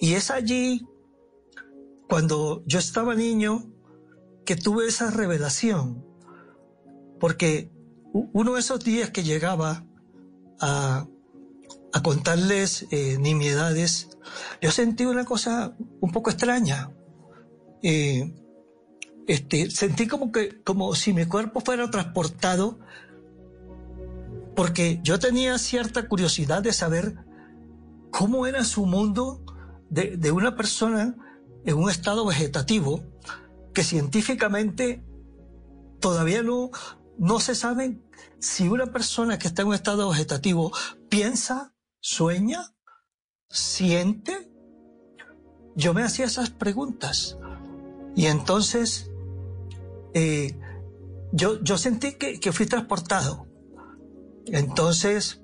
Y 0.00 0.14
es 0.14 0.30
allí, 0.30 0.84
cuando 2.08 2.62
yo 2.66 2.78
estaba 2.78 3.14
niño, 3.14 3.70
que 4.44 4.56
tuve 4.56 4.86
esa 4.86 5.10
revelación. 5.10 6.04
Porque 7.20 7.70
uno 8.12 8.54
de 8.54 8.60
esos 8.60 8.82
días 8.82 9.10
que 9.10 9.22
llegaba 9.22 9.84
a, 10.60 11.06
contarles 12.02 12.86
eh, 12.92 13.18
nimiedades, 13.18 14.08
yo 14.62 14.70
sentí 14.70 15.04
una 15.04 15.24
cosa 15.24 15.76
un 16.00 16.12
poco 16.12 16.30
extraña. 16.30 16.90
Eh, 17.82 18.32
este, 19.26 19.70
sentí 19.70 20.06
como 20.06 20.32
que, 20.32 20.62
como 20.62 20.94
si 20.94 21.12
mi 21.12 21.26
cuerpo 21.26 21.60
fuera 21.60 21.90
transportado, 21.90 22.78
porque 24.56 25.00
yo 25.02 25.18
tenía 25.18 25.58
cierta 25.58 26.08
curiosidad 26.08 26.62
de 26.62 26.72
saber 26.72 27.16
cómo 28.10 28.46
era 28.46 28.64
su 28.64 28.86
mundo 28.86 29.44
de 29.90 30.32
una 30.32 30.54
persona 30.56 31.16
en 31.64 31.76
un 31.76 31.90
estado 31.90 32.24
vegetativo 32.26 33.02
que 33.74 33.84
científicamente 33.84 35.04
todavía 36.00 36.42
no, 36.42 36.70
no 37.18 37.40
se 37.40 37.54
sabe 37.54 38.00
si 38.38 38.68
una 38.68 38.86
persona 38.86 39.38
que 39.38 39.48
está 39.48 39.62
en 39.62 39.68
un 39.68 39.74
estado 39.74 40.08
vegetativo 40.08 40.72
piensa, 41.08 41.74
sueña, 42.00 42.74
siente. 43.50 44.50
Yo 45.74 45.94
me 45.94 46.02
hacía 46.02 46.26
esas 46.26 46.50
preguntas 46.50 47.38
y 48.16 48.26
entonces 48.26 49.10
eh, 50.14 50.58
yo, 51.32 51.62
yo 51.62 51.78
sentí 51.78 52.14
que, 52.14 52.40
que 52.40 52.52
fui 52.52 52.66
transportado. 52.66 53.46
Entonces, 54.46 55.42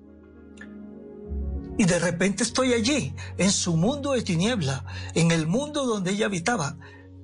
y 1.76 1.84
de 1.84 1.98
repente 1.98 2.42
estoy 2.42 2.72
allí, 2.72 3.14
en 3.38 3.50
su 3.50 3.76
mundo 3.76 4.12
de 4.12 4.22
tiniebla, 4.22 4.84
en 5.14 5.30
el 5.30 5.46
mundo 5.46 5.84
donde 5.86 6.12
ella 6.12 6.26
habitaba, 6.26 6.76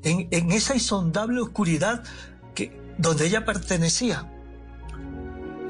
en, 0.02 0.28
en 0.30 0.50
esa 0.50 0.74
insondable 0.74 1.40
oscuridad 1.40 2.02
que, 2.54 2.80
donde 2.98 3.26
ella 3.26 3.44
pertenecía. 3.44 4.30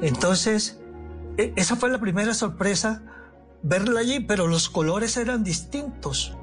Entonces, 0.01 0.79
e- 1.37 1.53
esa 1.55 1.75
fue 1.75 1.89
la 1.89 1.99
primera 1.99 2.33
sorpresa, 2.33 3.03
verla 3.61 3.99
allí, 3.99 4.19
pero 4.19 4.47
los 4.47 4.69
colores 4.69 5.17
eran 5.17 5.43
distintos 5.43 6.35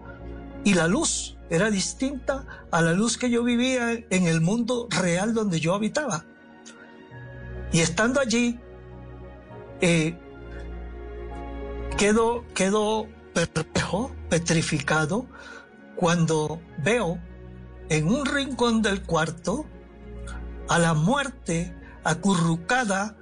y 0.64 0.74
la 0.74 0.86
luz 0.86 1.36
era 1.50 1.70
distinta 1.70 2.66
a 2.70 2.82
la 2.82 2.92
luz 2.92 3.16
que 3.16 3.30
yo 3.30 3.42
vivía 3.42 3.92
en 3.92 4.26
el 4.26 4.40
mundo 4.40 4.86
real 4.90 5.34
donde 5.34 5.60
yo 5.60 5.74
habitaba. 5.74 6.24
Y 7.72 7.80
estando 7.80 8.20
allí, 8.20 8.60
eh, 9.80 10.18
quedo, 11.98 13.08
perplejo, 13.34 14.12
petrificado, 14.30 15.26
cuando 15.96 16.60
veo 16.82 17.18
en 17.88 18.06
un 18.06 18.24
rincón 18.24 18.82
del 18.82 19.02
cuarto 19.02 19.66
a 20.68 20.78
la 20.78 20.94
muerte 20.94 21.74
acurrucada, 22.04 23.18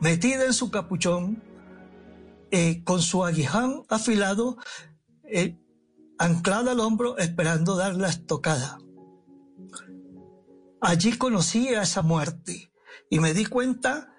metida 0.00 0.44
en 0.44 0.52
su 0.52 0.70
capuchón, 0.70 1.42
eh, 2.50 2.84
con 2.84 3.00
su 3.00 3.24
aguijón 3.24 3.84
afilado, 3.88 4.58
eh, 5.24 5.58
anclada 6.18 6.72
al 6.72 6.80
hombro, 6.80 7.16
esperando 7.16 7.74
dar 7.74 7.94
la 7.94 8.10
estocada. 8.10 8.78
Allí 10.82 11.16
conocí 11.16 11.68
a 11.68 11.82
esa 11.82 12.02
muerte 12.02 12.70
y 13.08 13.18
me 13.18 13.32
di 13.32 13.46
cuenta 13.46 14.10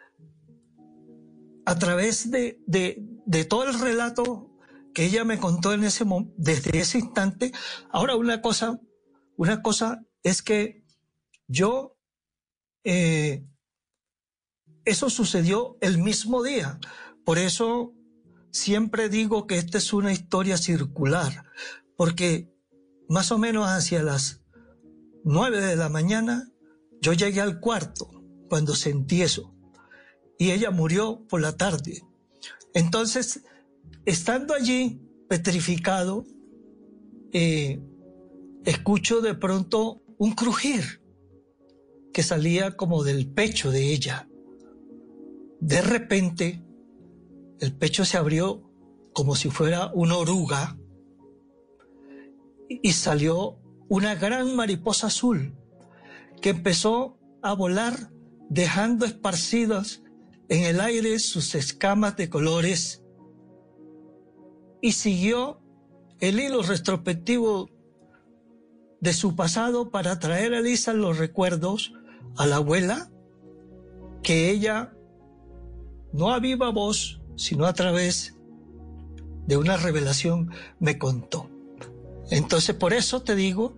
a 1.66 1.78
través 1.78 2.32
de, 2.32 2.60
de, 2.66 3.15
de 3.26 3.46
todo 3.46 3.64
el 3.66 3.80
relato 3.80 4.52
que 4.94 5.06
ella 5.06 5.24
me 5.26 5.40
contó 5.40 5.74
en 5.74 5.84
ese 5.84 6.06
desde 6.38 6.80
ese 6.80 7.00
instante. 7.00 7.52
Ahora 7.92 8.16
una 8.16 8.42
cosa, 8.42 8.80
una 9.36 9.62
cosa 9.62 10.02
es 10.24 10.42
que 10.42 10.86
yo 11.48 11.98
eh, 12.84 13.46
eso 14.86 15.10
sucedió 15.10 15.78
el 15.82 15.98
mismo 15.98 16.44
día. 16.44 16.80
Por 17.26 17.38
eso 17.38 17.94
siempre 18.52 19.10
digo 19.10 19.48
que 19.48 19.58
esta 19.58 19.80
es 19.80 19.92
una 19.92 20.14
historia 20.14 20.58
circular, 20.58 21.46
porque 21.98 22.54
más 23.10 23.32
o 23.32 23.38
menos 23.38 23.68
hacia 23.68 24.02
las 24.02 24.42
nueve 25.24 25.60
de 25.60 25.76
la 25.76 25.90
mañana 25.90 26.52
yo 27.02 27.14
llegué 27.14 27.42
al 27.42 27.60
cuarto 27.60 28.10
cuando 28.48 28.76
sentí 28.76 29.24
eso 29.24 29.54
y 30.38 30.52
ella 30.52 30.72
murió 30.72 31.26
por 31.28 31.42
la 31.42 31.58
tarde. 31.58 32.04
Entonces, 32.76 33.42
estando 34.06 34.54
allí 34.54 35.02
petrificado, 35.30 36.26
eh, 37.32 37.82
escucho 38.66 39.22
de 39.22 39.34
pronto 39.34 40.04
un 40.18 40.34
crujir 40.34 41.02
que 42.12 42.22
salía 42.22 42.76
como 42.76 43.04
del 43.06 43.32
pecho 43.32 43.72
de 43.72 43.94
ella. 43.94 44.28
De 45.62 45.82
repente, 45.82 46.64
el 47.62 47.74
pecho 47.74 48.04
se 48.04 48.18
abrió 48.18 48.70
como 49.14 49.36
si 49.36 49.50
fuera 49.50 49.90
una 49.94 50.18
oruga 50.18 50.78
y 52.68 52.92
salió 52.92 53.58
una 53.88 54.16
gran 54.16 54.54
mariposa 54.54 55.08
azul 55.08 55.56
que 56.42 56.50
empezó 56.50 57.18
a 57.42 57.54
volar 57.54 58.12
dejando 58.50 59.06
esparcidas 59.06 60.02
en 60.50 60.64
el 60.64 60.80
aire 60.80 61.20
sus 61.20 61.56
escamas 61.56 62.16
de 62.18 62.30
colores 62.30 63.04
y 64.82 64.92
siguió 64.92 65.62
el 66.20 66.40
hilo 66.40 66.62
retrospectivo 66.62 67.70
de 69.02 69.14
su 69.14 69.36
pasado 69.36 69.90
para 69.92 70.20
traer 70.20 70.54
a 70.54 70.62
Lisa 70.62 70.94
los 70.94 71.18
recuerdos 71.18 71.94
a 72.38 72.46
la 72.46 72.58
abuela 72.58 73.12
que 74.24 74.50
ella 74.50 74.94
no 76.14 76.32
a 76.32 76.40
viva 76.40 76.70
voz, 76.72 77.22
sino 77.36 77.66
a 77.66 77.74
través 77.74 78.36
de 79.46 79.58
una 79.58 79.78
revelación 79.78 80.52
me 80.80 80.98
contó. 80.98 81.50
Entonces, 82.32 82.76
por 82.76 82.94
eso 82.94 83.22
te 83.22 83.36
digo 83.36 83.78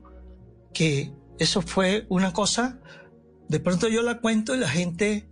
que 0.73 1.13
eso 1.39 1.61
fue 1.61 2.05
una 2.09 2.31
cosa, 2.33 2.79
de 3.49 3.59
pronto 3.59 3.87
yo 3.87 4.01
la 4.01 4.21
cuento 4.21 4.55
y 4.55 4.59
la 4.59 4.69
gente 4.69 5.29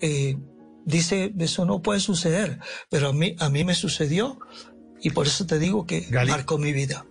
eh, 0.00 0.36
dice, 0.84 1.32
eso 1.38 1.64
no 1.64 1.82
puede 1.82 2.00
suceder, 2.00 2.60
pero 2.88 3.08
a 3.08 3.12
mí, 3.12 3.36
a 3.38 3.50
mí 3.50 3.64
me 3.64 3.74
sucedió 3.74 4.38
y 5.00 5.10
por 5.10 5.26
eso 5.26 5.46
te 5.46 5.58
digo 5.58 5.86
que 5.86 6.06
marcó 6.10 6.58
mi 6.58 6.72
vida. 6.72 7.06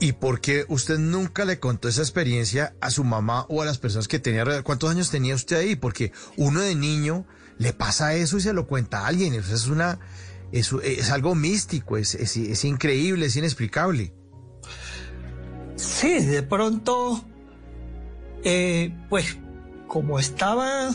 ¿Y 0.00 0.12
por 0.12 0.40
qué 0.40 0.64
usted 0.68 0.98
nunca 0.98 1.44
le 1.44 1.58
contó 1.58 1.88
esa 1.88 2.02
experiencia 2.02 2.76
a 2.80 2.90
su 2.90 3.02
mamá 3.02 3.46
o 3.48 3.62
a 3.62 3.64
las 3.64 3.78
personas 3.78 4.06
que 4.06 4.20
tenía? 4.20 4.62
¿Cuántos 4.62 4.90
años 4.90 5.10
tenía 5.10 5.34
usted 5.34 5.56
ahí? 5.56 5.74
Porque 5.74 6.12
uno 6.36 6.60
de 6.60 6.76
niño 6.76 7.26
le 7.58 7.72
pasa 7.72 8.14
eso 8.14 8.38
y 8.38 8.40
se 8.40 8.52
lo 8.52 8.68
cuenta 8.68 9.00
a 9.00 9.06
alguien. 9.08 9.34
Eso 9.34 9.52
es 9.52 9.66
una, 9.66 9.98
es, 10.52 10.72
es 10.84 11.10
algo 11.10 11.34
místico, 11.34 11.96
es, 11.96 12.14
es, 12.14 12.64
increíble, 12.64 13.26
es 13.26 13.34
inexplicable. 13.34 14.14
Sí, 15.74 16.24
de 16.24 16.44
pronto, 16.44 17.24
eh, 18.44 18.96
pues 19.08 19.36
como 19.88 20.20
estaba 20.20 20.90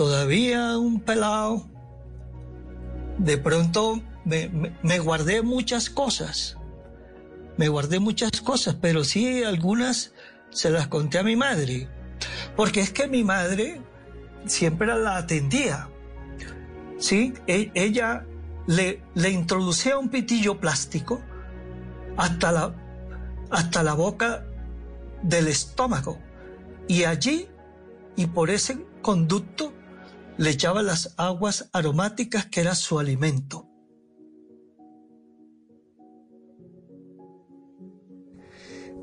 todavía 0.00 0.78
un 0.78 1.00
pelado, 1.00 1.68
de 3.18 3.36
pronto 3.36 4.00
me 4.24 4.98
guardé 4.98 5.42
muchas 5.42 5.90
cosas 5.90 6.56
me 7.60 7.68
guardé 7.68 8.00
muchas 8.00 8.40
cosas, 8.40 8.76
pero 8.80 9.04
sí 9.04 9.44
algunas 9.44 10.14
se 10.48 10.70
las 10.70 10.88
conté 10.88 11.18
a 11.18 11.22
mi 11.22 11.36
madre. 11.36 11.88
Porque 12.56 12.80
es 12.80 12.90
que 12.90 13.06
mi 13.06 13.22
madre 13.22 13.82
siempre 14.46 14.86
la 14.86 15.18
atendía. 15.18 15.90
¿Sí? 16.98 17.34
E, 17.46 17.70
ella 17.74 18.24
le, 18.66 19.02
le 19.14 19.28
introducía 19.28 19.98
un 19.98 20.08
pitillo 20.08 20.58
plástico 20.58 21.20
hasta 22.16 22.50
la, 22.50 22.74
hasta 23.50 23.82
la 23.82 23.92
boca 23.92 24.46
del 25.22 25.46
estómago. 25.48 26.18
Y 26.88 27.04
allí, 27.04 27.46
y 28.16 28.26
por 28.26 28.48
ese 28.48 28.86
conducto, 29.02 29.74
le 30.40 30.48
echaba 30.48 30.82
las 30.82 31.12
aguas 31.18 31.68
aromáticas 31.74 32.46
que 32.46 32.62
era 32.62 32.74
su 32.74 32.98
alimento. 32.98 33.68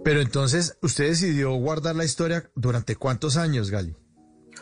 Pero 0.03 0.21
entonces, 0.21 0.79
¿usted 0.81 1.09
decidió 1.09 1.53
guardar 1.53 1.95
la 1.95 2.05
historia 2.05 2.49
durante 2.55 2.95
cuántos 2.95 3.37
años, 3.37 3.69
Gali? 3.69 3.95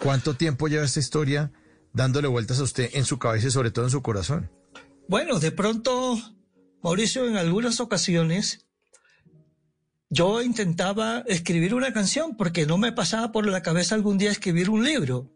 ¿Cuánto 0.03 0.33
tiempo 0.33 0.67
lleva 0.67 0.83
esta 0.83 0.99
historia 0.99 1.53
dándole 1.93 2.27
vueltas 2.27 2.59
a 2.59 2.63
usted 2.63 2.89
en 2.91 3.05
su 3.05 3.19
cabeza 3.19 3.47
y 3.47 3.51
sobre 3.51 3.71
todo 3.71 3.85
en 3.85 3.91
su 3.91 4.01
corazón? 4.01 4.51
Bueno, 5.07 5.39
de 5.39 5.53
pronto, 5.53 6.19
Mauricio, 6.83 7.25
en 7.25 7.37
algunas 7.37 7.79
ocasiones, 7.79 8.67
yo 10.09 10.41
intentaba 10.41 11.19
escribir 11.19 11.73
una 11.73 11.93
canción 11.93 12.35
porque 12.35 12.65
no 12.65 12.77
me 12.77 12.91
pasaba 12.91 13.31
por 13.31 13.47
la 13.47 13.61
cabeza 13.61 13.95
algún 13.95 14.17
día 14.17 14.29
escribir 14.29 14.69
un 14.69 14.83
libro, 14.83 15.34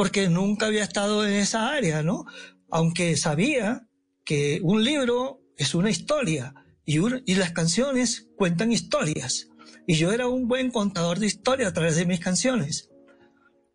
porque 0.00 0.30
nunca 0.30 0.64
había 0.64 0.82
estado 0.82 1.26
en 1.26 1.34
esa 1.34 1.74
área, 1.74 2.02
¿no? 2.02 2.24
Aunque 2.70 3.18
sabía 3.18 3.86
que 4.24 4.58
un 4.62 4.82
libro 4.82 5.42
es 5.58 5.74
una 5.74 5.90
historia 5.90 6.54
y, 6.86 7.00
las 7.34 7.52
canciones 7.52 8.30
cuentan 8.34 8.72
historias. 8.72 9.50
Y 9.86 9.96
yo 9.96 10.10
era 10.10 10.26
un 10.26 10.48
buen 10.48 10.70
contador 10.70 11.18
de 11.18 11.26
historias 11.26 11.68
a 11.68 11.74
través 11.74 11.96
de 11.96 12.06
mis 12.06 12.18
canciones. 12.18 12.88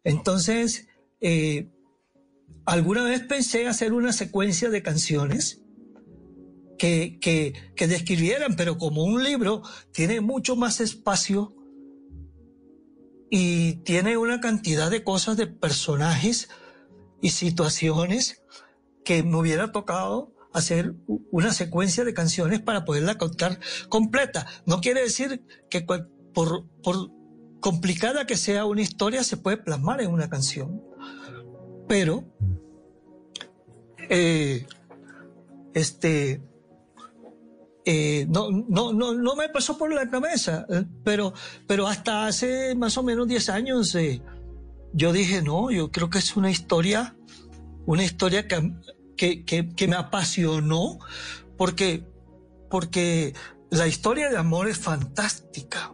Entonces, 0.04 0.88
eh, 1.22 1.70
alguna 2.66 3.04
vez 3.04 3.22
pensé 3.22 3.68
hacer 3.68 3.94
una 3.94 4.12
secuencia 4.12 4.72
de 4.72 4.82
canciones 4.82 5.62
que, 6.80 7.20
que, 7.22 7.54
que, 7.76 7.88
describieran, 7.88 8.56
pero 8.56 8.80
como 8.80 9.04
un 9.04 9.24
libro 9.24 9.62
tiene 9.92 10.22
mucho 10.22 10.56
más 10.56 10.82
espacio 10.82 11.56
y 13.38 13.74
tiene 13.84 14.16
una 14.16 14.40
cantidad 14.40 14.90
de 14.90 15.04
cosas, 15.04 15.36
de 15.36 15.46
personajes 15.46 16.48
y 17.22 17.32
situaciones 17.32 18.42
que 19.04 19.24
me 19.24 19.36
hubiera 19.36 19.74
tocado 19.74 20.34
hacer 20.54 20.96
una 21.32 21.52
secuencia 21.52 22.06
de 22.06 22.14
canciones 22.14 22.62
para 22.62 22.86
poderla 22.86 23.18
contar 23.18 23.60
completa. 23.90 24.48
No 24.66 24.80
quiere 24.80 25.02
decir 25.02 25.44
que 25.70 25.82
por, 25.82 26.64
complicada 27.60 28.26
que 28.26 28.38
sea 28.38 28.64
una 28.64 28.84
historia 28.84 29.22
se 29.22 29.36
puede 29.36 29.58
plasmar 29.58 30.00
en 30.00 30.14
una 30.14 30.30
canción. 30.30 30.82
Pero, 31.90 32.24
eh, 34.10 34.66
este, 35.74 36.42
eh, 37.86 38.26
no, 38.30 38.50
no, 38.52 38.94
no, 38.94 39.14
no 39.14 39.36
me 39.36 39.50
pasó 39.50 39.78
por 39.78 39.94
la 39.94 40.10
cabeza, 40.10 40.66
eh, 40.70 40.84
pero, 41.04 41.34
pero 41.68 41.88
hasta 41.88 42.26
hace 42.26 42.76
más 42.76 42.98
o 42.98 43.04
menos 43.04 43.28
10 43.28 43.50
años 43.50 43.96
yo 44.94 45.14
dije, 45.14 45.42
no, 45.42 45.72
yo 45.72 45.92
creo 45.92 46.10
que 46.10 46.20
es 46.20 46.36
una 46.36 46.50
historia, 46.50 47.16
una 47.86 48.04
historia 48.04 48.48
que 48.48 48.74
que, 49.16 49.88
me 49.88 49.96
apasionó 49.96 51.00
porque, 51.58 52.06
porque 52.70 53.34
la 53.70 53.88
historia 53.88 54.30
de 54.30 54.38
amor 54.38 54.68
es 54.68 54.78
fantástica. 54.78 55.94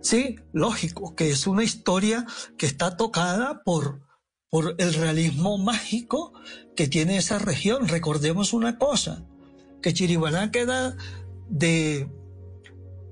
Sí, 0.00 0.36
lógico, 0.52 1.14
que 1.14 1.30
es 1.30 1.46
una 1.46 1.64
historia 1.64 2.26
que 2.58 2.66
está 2.66 2.96
tocada 2.96 3.62
por, 3.64 4.02
por 4.50 4.74
el 4.78 4.94
realismo 4.94 5.56
mágico 5.56 6.32
que 6.76 6.88
tiene 6.88 7.16
esa 7.16 7.38
región. 7.38 7.88
Recordemos 7.88 8.52
una 8.52 8.78
cosa, 8.78 9.24
que 9.84 9.92
Chiribaná 9.92 10.50
queda 10.50 10.96
de, 11.50 12.08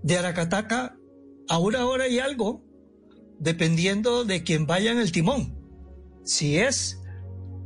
de 0.03 0.17
Aracataca 0.17 0.97
a 1.47 1.59
una 1.59 1.85
hora 1.85 2.09
y 2.09 2.19
algo, 2.19 2.65
dependiendo 3.39 4.25
de 4.25 4.43
quien 4.43 4.67
vaya 4.67 4.91
en 4.91 4.99
el 4.99 5.13
timón. 5.13 5.55
Si 6.25 6.57
es 6.57 6.99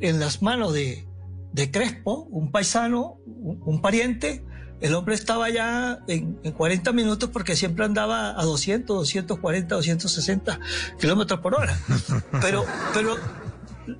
en 0.00 0.18
las 0.18 0.42
manos 0.42 0.72
de, 0.72 1.06
de 1.52 1.70
Crespo, 1.70 2.26
un 2.32 2.50
paisano, 2.50 3.20
un, 3.26 3.80
pariente. 3.80 4.44
El 4.80 4.92
hombre 4.96 5.14
estaba 5.14 5.50
ya 5.50 6.00
en, 6.08 6.34
40 6.34 6.90
minutos 6.92 7.30
porque 7.32 7.54
siempre 7.54 7.84
andaba 7.84 8.30
a 8.30 8.42
200, 8.42 8.96
240, 8.96 9.76
260 9.76 10.58
kilómetros 10.98 11.38
por 11.38 11.54
hora. 11.54 11.78
Pero, 12.42 12.64
pero 12.92 13.16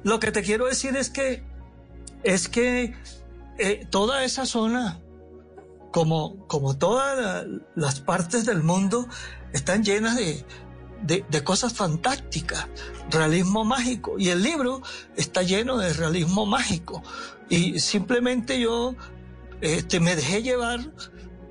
lo 0.02 0.18
que 0.18 0.32
te 0.32 0.42
quiero 0.42 0.66
decir 0.66 0.96
es 0.96 1.10
que, 1.10 1.44
es 2.24 2.48
que 2.48 2.94
eh, 3.58 3.86
toda 3.90 4.24
esa 4.24 4.46
zona, 4.46 5.00
como, 5.92 6.46
como 6.46 6.76
todas 6.76 7.46
las 7.74 8.00
partes 8.00 8.44
del 8.46 8.62
mundo, 8.62 9.08
están 9.52 9.82
llenas 9.84 10.16
de, 10.16 10.44
de, 11.02 11.44
cosas 11.44 11.72
fantásticas, 11.72 12.68
realismo 13.10 13.64
mágico. 13.64 14.18
Y 14.18 14.28
el 14.28 14.42
libro 14.42 14.82
está 15.16 15.42
lleno 15.42 15.78
de 15.78 15.92
realismo 15.92 16.46
mágico. 16.46 17.02
Y 17.48 17.78
simplemente 17.80 18.60
yo 18.60 18.94
este, 19.60 20.00
me 20.00 20.16
dejé 20.16 20.42
llevar 20.42 20.80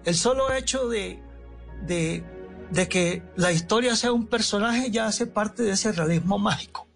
el 0.03 0.15
solo 0.15 0.53
hecho 0.53 0.87
de, 0.87 1.21
de, 1.85 2.23
de 2.71 2.87
que 2.87 3.23
la 3.35 3.51
historia 3.51 3.95
sea 3.95 4.11
un 4.11 4.27
personaje 4.27 4.91
ya 4.91 5.07
hace 5.07 5.25
parte 5.25 5.63
de 5.63 5.71
ese 5.71 5.91
realismo 5.91 6.37
mágico. 6.37 6.87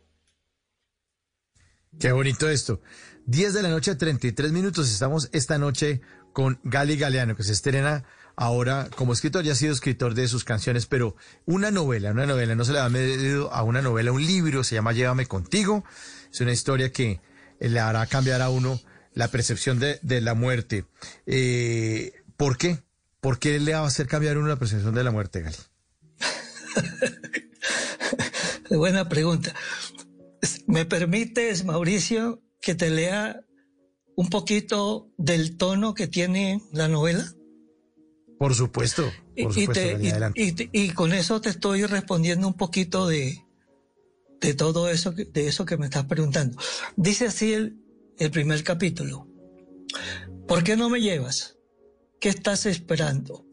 Qué 2.00 2.12
bonito 2.12 2.50
esto. 2.50 2.80
10 3.29 3.53
de 3.53 3.61
la 3.61 3.69
noche, 3.69 3.93
33 3.93 4.51
minutos. 4.51 4.89
Estamos 4.89 5.29
esta 5.33 5.59
noche 5.59 6.01
con 6.33 6.59
Gali 6.63 6.97
Galeano, 6.97 7.35
que 7.35 7.43
se 7.43 7.51
estrena 7.51 8.03
ahora 8.35 8.89
como 8.95 9.13
escritor, 9.13 9.43
ya 9.43 9.51
ha 9.51 9.55
sido 9.55 9.71
escritor 9.71 10.15
de 10.15 10.27
sus 10.27 10.43
canciones, 10.43 10.87
pero 10.87 11.15
una 11.45 11.69
novela, 11.69 12.09
una 12.09 12.25
novela, 12.25 12.55
no 12.55 12.65
se 12.65 12.73
le 12.73 12.79
ha 12.79 12.89
medido 12.89 13.53
a 13.53 13.61
una 13.61 13.83
novela, 13.83 14.11
un 14.11 14.25
libro, 14.25 14.63
se 14.63 14.73
llama 14.73 14.93
Llévame 14.93 15.27
contigo, 15.27 15.83
es 16.31 16.41
una 16.41 16.53
historia 16.53 16.91
que 16.91 17.21
le 17.59 17.79
hará 17.79 18.07
cambiar 18.07 18.41
a 18.41 18.49
uno 18.49 18.81
la 19.13 19.27
percepción 19.27 19.79
de, 19.79 19.99
la 20.21 20.33
muerte. 20.33 20.85
Eh, 21.27 22.13
¿Por 22.35 22.57
qué? 22.57 22.79
¿Por 23.21 23.37
qué 23.37 23.59
le 23.59 23.73
va 23.73 23.81
a 23.81 23.85
hacer 23.85 24.07
cambiar 24.07 24.37
a 24.37 24.39
uno 24.39 24.47
la 24.47 24.57
percepción 24.57 24.95
de 24.95 25.03
la 25.03 25.11
muerte, 25.11 25.41
Gali? 25.41 25.57
Buena 28.71 29.07
pregunta. 29.07 29.53
¿Me 30.65 30.85
permites, 30.85 31.63
Mauricio, 31.65 32.41
que 32.62 32.76
te 32.76 32.89
lea 32.89 33.41
un 34.15 34.30
poquito 34.30 35.10
del 35.17 35.58
tono 35.58 35.93
que 35.93 36.08
tiene 36.08 36.62
la 36.74 36.88
novela? 36.88 37.34
Por 38.38 38.56
supuesto. 38.56 39.12
y, 39.36 40.89
con 40.91 41.13
eso 41.13 41.41
te 41.41 41.50
estoy 41.50 41.86
respondiendo 41.86 42.48
un 42.48 42.56
poquito 42.56 43.08
de, 43.08 43.45
de 44.39 44.54
todo 44.54 44.89
eso, 44.89 45.12
de 45.12 45.48
eso 45.48 45.65
que 45.65 45.78
me 45.78 45.86
estás 45.86 46.06
preguntando. 46.06 46.58
Dice 46.95 47.28
así 47.28 47.54
el, 47.54 47.78
el 48.17 48.32
primer 48.32 48.63
capítulo. 48.63 49.28
¿Por 50.48 50.63
qué 50.63 50.76
no 50.76 50.89
me 50.89 51.02
llevas? 51.02 51.58
¿Qué 52.20 52.30
estás 52.30 52.66
esperando? 52.66 53.45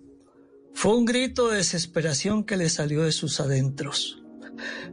Fue 0.73 0.97
un 0.97 1.05
grito 1.05 1.49
de 1.49 1.59
desesperación 1.59 2.45
que 2.45 2.57
le 2.57 2.69
salió 2.69 3.03
de 3.03 3.13
sus 3.13 3.41
adentros, 3.41 4.23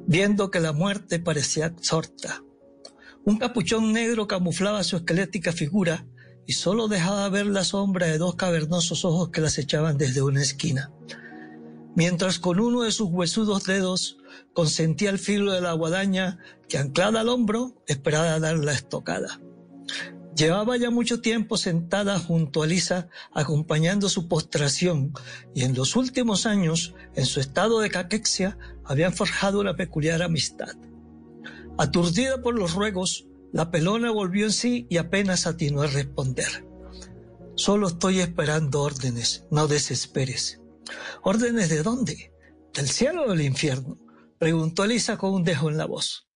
viendo 0.06 0.50
que 0.50 0.60
la 0.60 0.72
muerte 0.72 1.20
parecía 1.20 1.66
absorta. 1.66 2.44
Un 3.26 3.38
capuchón 3.38 3.94
negro 3.94 4.28
camuflaba 4.28 4.84
su 4.84 4.98
esquelética 4.98 5.54
figura 5.54 6.06
y 6.46 6.54
solo 6.54 6.90
dejaba 6.90 7.30
ver 7.30 7.46
la 7.46 7.64
sombra 7.64 8.08
de 8.08 8.18
dos 8.18 8.36
cavernosos 8.36 9.06
ojos 9.06 9.30
que 9.30 9.40
las 9.40 9.58
echaban 9.58 9.98
desde 9.98 10.22
una 10.22 10.42
esquina. 10.42 10.92
Mientras 11.96 12.40
con 12.40 12.60
uno 12.60 12.82
de 12.82 12.92
sus 12.92 13.08
huesudos 13.10 13.64
dedos 13.64 14.18
consentía 14.54 15.10
el 15.10 15.20
filo 15.20 15.54
de 15.54 15.62
la 15.62 15.72
guadaña 15.72 16.38
que 16.68 16.78
anclada 16.78 17.22
al 17.22 17.30
hombro 17.30 17.82
esperaba 17.88 18.40
dar 18.40 18.58
la 18.58 18.74
estocada. 18.74 19.40
Llevaba 20.36 20.76
ya 20.76 20.90
mucho 20.90 21.22
tiempo 21.22 21.56
sentada 21.56 22.20
junto 22.20 22.64
a 22.64 22.68
Lisa 22.68 23.08
acompañando 23.32 24.10
su 24.10 24.28
postración 24.28 25.14
y 25.54 25.64
en 25.64 25.76
los 25.76 25.96
últimos 25.96 26.46
años, 26.46 26.94
en 27.16 27.26
su 27.26 27.40
estado 27.40 27.80
de 27.80 27.90
caquexia, 27.90 28.58
habían 28.84 29.14
forjado 29.14 29.62
una 29.62 29.76
peculiar 29.76 30.24
amistad. 30.24 30.76
Aturdida 31.78 32.42
por 32.42 32.58
los 32.58 32.76
ruegos, 32.76 33.26
la 33.52 33.72
pelona 33.72 34.12
volvió 34.12 34.46
en 34.46 34.52
sí 34.52 34.86
y 34.90 34.98
apenas 34.98 35.48
atinó 35.48 35.82
a 35.82 35.88
responder. 35.88 36.68
Solo 37.56 37.88
estoy 37.88 38.20
esperando 38.20 38.82
órdenes, 38.82 39.46
no 39.52 39.68
desesperes. 39.68 40.62
¿Órdenes 41.24 41.70
de 41.70 41.84
dónde? 41.84 42.32
¿Del 42.74 42.90
cielo 42.90 43.26
o 43.26 43.30
del 43.30 43.42
infierno? 43.42 43.98
Preguntó 44.40 44.84
Elisa 44.84 45.18
con 45.18 45.34
un 45.34 45.44
dejo 45.44 45.70
en 45.70 45.78
la 45.78 45.86
voz. 45.86 46.28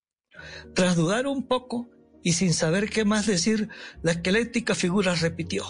Tras 0.73 0.95
dudar 0.95 1.27
un 1.27 1.47
poco 1.47 1.89
y 2.23 2.33
sin 2.33 2.53
saber 2.53 2.89
qué 2.89 3.05
más 3.05 3.25
decir, 3.25 3.69
la 4.01 4.11
esquelética 4.13 4.75
figura 4.75 5.15
repitió. 5.15 5.65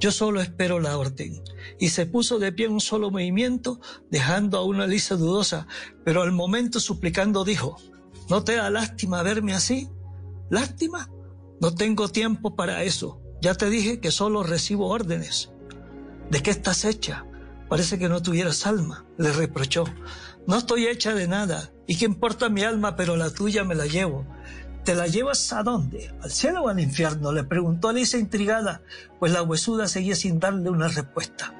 Yo 0.00 0.12
solo 0.12 0.40
espero 0.40 0.80
la 0.80 0.98
orden. 0.98 1.42
Y 1.78 1.88
se 1.88 2.06
puso 2.06 2.38
de 2.38 2.52
pie 2.52 2.66
en 2.66 2.72
un 2.72 2.80
solo 2.80 3.10
movimiento, 3.10 3.80
dejando 4.10 4.58
a 4.58 4.64
una 4.64 4.84
Elisa 4.84 5.16
dudosa, 5.16 5.66
pero 6.04 6.22
al 6.22 6.32
momento 6.32 6.80
suplicando 6.80 7.44
dijo, 7.44 7.76
¿no 8.28 8.44
te 8.44 8.56
da 8.56 8.70
lástima 8.70 9.22
verme 9.22 9.54
así? 9.54 9.90
¿Lástima? 10.50 11.10
No 11.60 11.74
tengo 11.74 12.08
tiempo 12.08 12.56
para 12.56 12.82
eso. 12.82 13.20
Ya 13.40 13.54
te 13.54 13.68
dije 13.70 14.00
que 14.00 14.10
solo 14.10 14.42
recibo 14.42 14.88
órdenes. 14.88 15.50
¿De 16.30 16.42
qué 16.42 16.50
estás 16.50 16.84
hecha? 16.84 17.26
Parece 17.68 17.98
que 17.98 18.08
no 18.08 18.22
tuvieras 18.22 18.66
alma, 18.66 19.04
le 19.18 19.32
reprochó. 19.32 19.84
No 20.46 20.56
estoy 20.56 20.86
hecha 20.86 21.14
de 21.14 21.28
nada. 21.28 21.72
¿Y 21.86 21.96
qué 21.96 22.04
importa 22.04 22.48
mi 22.48 22.62
alma, 22.62 22.96
pero 22.96 23.16
la 23.16 23.30
tuya 23.30 23.64
me 23.64 23.74
la 23.74 23.86
llevo? 23.86 24.26
¿Te 24.84 24.94
la 24.94 25.06
llevas 25.06 25.52
a 25.52 25.62
dónde? 25.62 26.14
¿Al 26.22 26.30
cielo 26.30 26.62
o 26.62 26.68
al 26.68 26.78
infierno? 26.78 27.32
Le 27.32 27.44
preguntó 27.44 27.88
Alicia 27.88 28.18
intrigada, 28.18 28.82
pues 29.18 29.32
la 29.32 29.42
huesuda 29.42 29.88
seguía 29.88 30.14
sin 30.14 30.38
darle 30.38 30.68
una 30.68 30.88
respuesta. 30.88 31.54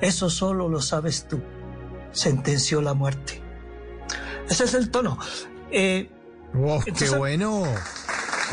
Eso 0.00 0.30
solo 0.30 0.68
lo 0.68 0.80
sabes 0.80 1.28
tú, 1.28 1.40
sentenció 2.12 2.80
la 2.80 2.94
muerte. 2.94 3.42
Ese 4.48 4.64
es 4.64 4.74
el 4.74 4.90
tono. 4.90 5.18
Eh, 5.70 6.08
wow, 6.54 6.82
¡Qué 6.84 7.10
bueno! 7.10 7.64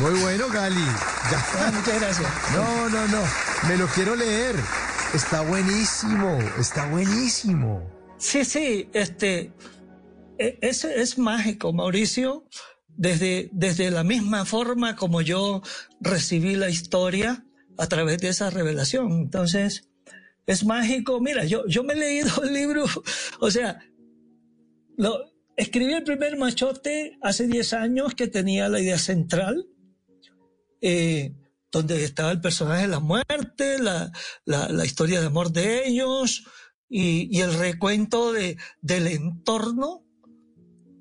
Muy 0.00 0.20
bueno, 0.20 0.48
Gali. 0.48 0.76
Ah, 0.76 1.70
muchas 1.74 2.00
gracias. 2.00 2.32
No, 2.54 2.88
no, 2.88 3.06
no. 3.08 3.22
Me 3.68 3.76
lo 3.76 3.86
quiero 3.86 4.16
leer. 4.16 4.56
Está 5.14 5.42
buenísimo, 5.42 6.38
está 6.58 6.90
buenísimo. 6.90 7.88
Sí, 8.18 8.44
sí, 8.44 8.88
este, 8.92 9.52
e, 10.38 10.58
es, 10.60 10.84
es 10.84 11.18
mágico, 11.18 11.72
Mauricio, 11.72 12.48
desde, 12.88 13.48
desde 13.52 13.92
la 13.92 14.02
misma 14.02 14.44
forma 14.44 14.96
como 14.96 15.20
yo 15.20 15.62
recibí 16.00 16.56
la 16.56 16.68
historia 16.68 17.44
a 17.78 17.86
través 17.86 18.18
de 18.18 18.30
esa 18.30 18.50
revelación. 18.50 19.12
Entonces, 19.12 19.88
es 20.46 20.64
mágico. 20.64 21.20
Mira, 21.20 21.44
yo, 21.44 21.64
yo 21.68 21.84
me 21.84 21.94
he 21.94 21.96
leído 21.96 22.30
el 22.42 22.52
libro, 22.52 22.84
o 23.38 23.50
sea, 23.52 23.78
lo, 24.96 25.33
escribí 25.56 25.92
el 25.92 26.04
primer 26.04 26.36
machote 26.36 27.18
hace 27.22 27.46
10 27.46 27.72
años 27.74 28.14
que 28.14 28.28
tenía 28.28 28.68
la 28.68 28.80
idea 28.80 28.98
central. 28.98 29.66
Eh, 30.80 31.32
donde 31.74 32.04
estaba 32.04 32.30
el 32.30 32.40
personaje 32.40 32.82
de 32.82 32.88
la 32.88 33.00
muerte, 33.00 33.80
la, 33.80 34.12
la, 34.44 34.84
historia 34.84 35.20
de 35.20 35.26
amor 35.26 35.50
de 35.50 35.88
ellos 35.88 36.44
y, 36.88 37.40
el 37.40 37.52
recuento 37.52 38.32
de, 38.32 38.56
del 38.80 39.08
entorno. 39.08 40.06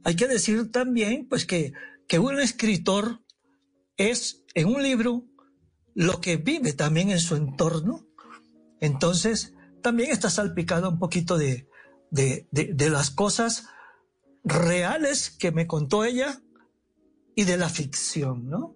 Hay 0.04 0.16
que 0.16 0.28
decir 0.28 0.72
también, 0.72 1.28
pues, 1.30 1.45
que, 1.45 1.74
que 2.08 2.18
un 2.18 2.39
escritor 2.39 3.22
es 3.97 4.43
en 4.56 4.68
un 4.68 4.82
libro 4.82 5.26
lo 5.93 6.20
que 6.20 6.38
vive 6.38 6.74
también 6.74 7.12
en 7.12 7.20
su 7.20 7.36
entorno. 7.36 8.08
Entonces, 8.82 9.54
también 9.84 10.10
está 10.12 10.32
salpicado 10.32 10.89
un 10.89 10.97
poquito 10.97 11.38
de, 11.38 11.68
de, 12.10 12.47
de, 12.51 12.89
las 12.89 13.12
cosas 13.12 13.68
reales 14.44 15.32
que 15.32 15.52
me 15.52 15.68
contó 15.68 16.04
ella 16.04 16.41
y 17.36 17.46
de 17.46 17.58
la 17.58 17.70
ficción, 17.70 18.50
¿no? 18.50 18.76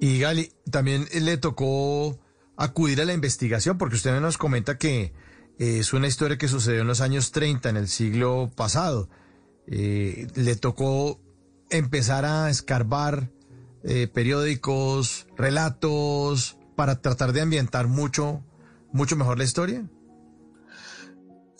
Y 0.00 0.18
Gali, 0.18 0.52
también 0.70 1.06
le 1.12 1.38
tocó 1.38 2.20
acudir 2.56 3.00
a 3.00 3.04
la 3.04 3.14
investigación, 3.14 3.78
porque 3.78 3.96
usted 3.96 4.20
nos 4.20 4.36
comenta 4.36 4.76
que 4.76 5.14
eh, 5.58 5.78
es 5.78 5.92
una 5.92 6.06
historia 6.06 6.36
que 6.36 6.48
sucedió 6.48 6.82
en 6.82 6.86
los 6.86 7.00
años 7.00 7.32
30, 7.32 7.70
en 7.70 7.76
el 7.76 7.88
siglo 7.88 8.50
pasado. 8.54 9.08
Eh, 9.66 10.26
le 10.34 10.56
tocó 10.56 11.20
empezar 11.70 12.24
a 12.24 12.50
escarbar 12.50 13.30
eh, 13.82 14.08
periódicos, 14.08 15.26
relatos, 15.36 16.58
para 16.76 17.00
tratar 17.00 17.32
de 17.32 17.40
ambientar 17.40 17.86
mucho, 17.86 18.44
mucho 18.92 19.16
mejor 19.16 19.38
la 19.38 19.44
historia. 19.44 19.88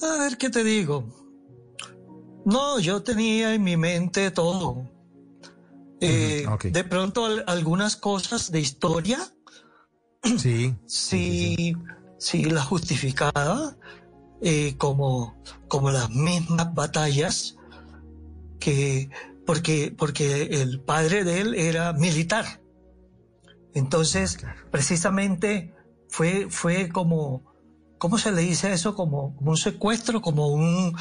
A 0.03 0.18
ver, 0.18 0.36
¿qué 0.36 0.51
te 0.51 0.64
digo? 0.64 1.24
No, 2.45 2.78
yo 2.78 3.03
tenía 3.03 3.55
en 3.55 3.62
mi 3.62 3.76
mente 3.76 4.30
todo. 4.30 4.88
Eh, 6.01 6.47
de 6.64 6.84
pronto 6.84 7.26
algunas 7.47 7.97
cosas 7.97 8.51
de 8.51 8.61
historia. 8.61 9.18
Sí. 10.38 10.74
sí, 10.86 11.76
sí, 12.16 12.45
la 12.45 12.62
justificaba, 12.62 13.76
eh, 14.40 14.74
como, 14.78 15.36
como 15.68 15.90
las 15.90 16.09
mismas 16.09 16.72
batallas 16.72 17.59
que, 18.59 19.11
porque, 19.45 19.95
porque 19.97 20.62
el 20.62 20.80
padre 20.80 21.24
de 21.24 21.42
él 21.42 21.55
era 21.55 21.92
militar. 21.92 22.62
Entonces, 23.74 24.38
ah, 24.45 24.55
precisamente 24.70 25.74
fue, 26.09 26.47
fue 26.49 26.88
como, 26.88 27.45
¿cómo 27.99 28.16
se 28.18 28.32
le 28.32 28.42
dice 28.42 28.72
eso? 28.72 28.95
Como, 28.95 29.36
un 29.38 29.57
secuestro, 29.57 30.22
como 30.22 30.49
un, 30.49 30.97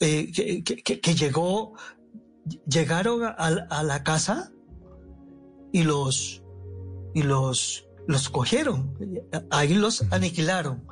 eh, 0.00 0.62
que, 0.62 1.14
llegó 1.14 1.74
llegaron 2.68 3.22
a, 3.24 3.82
la 3.82 4.04
casa 4.04 4.52
y 5.72 5.82
los, 5.82 6.42
y 7.14 7.22
los, 7.22 7.88
los 8.06 8.28
cogieron, 8.28 8.94
ahí 9.50 9.74
los 9.74 10.04
aniquilaron. 10.10 10.86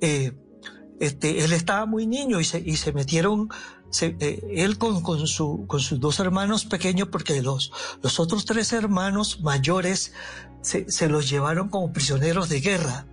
Eh, 0.00 0.32
este, 1.00 1.44
él 1.44 1.52
estaba 1.52 1.86
muy 1.86 2.06
niño 2.06 2.40
y 2.40 2.44
se, 2.44 2.60
y 2.60 2.76
se 2.76 2.92
metieron, 2.92 3.48
eh, 4.00 4.42
él 4.50 4.78
con, 4.78 5.02
con, 5.02 5.26
su, 5.26 5.64
con 5.66 5.80
sus 5.80 5.98
dos 5.98 6.20
hermanos 6.20 6.64
pequeños, 6.64 7.08
porque 7.08 7.40
los, 7.42 7.72
los 8.02 8.20
otros 8.20 8.44
tres 8.44 8.72
hermanos 8.72 9.40
mayores 9.40 10.12
se, 10.60 10.90
se 10.90 11.08
los 11.08 11.28
llevaron 11.30 11.68
como 11.68 11.92
prisioneros 11.92 12.48
de 12.48 12.60
guerra. 12.60 13.06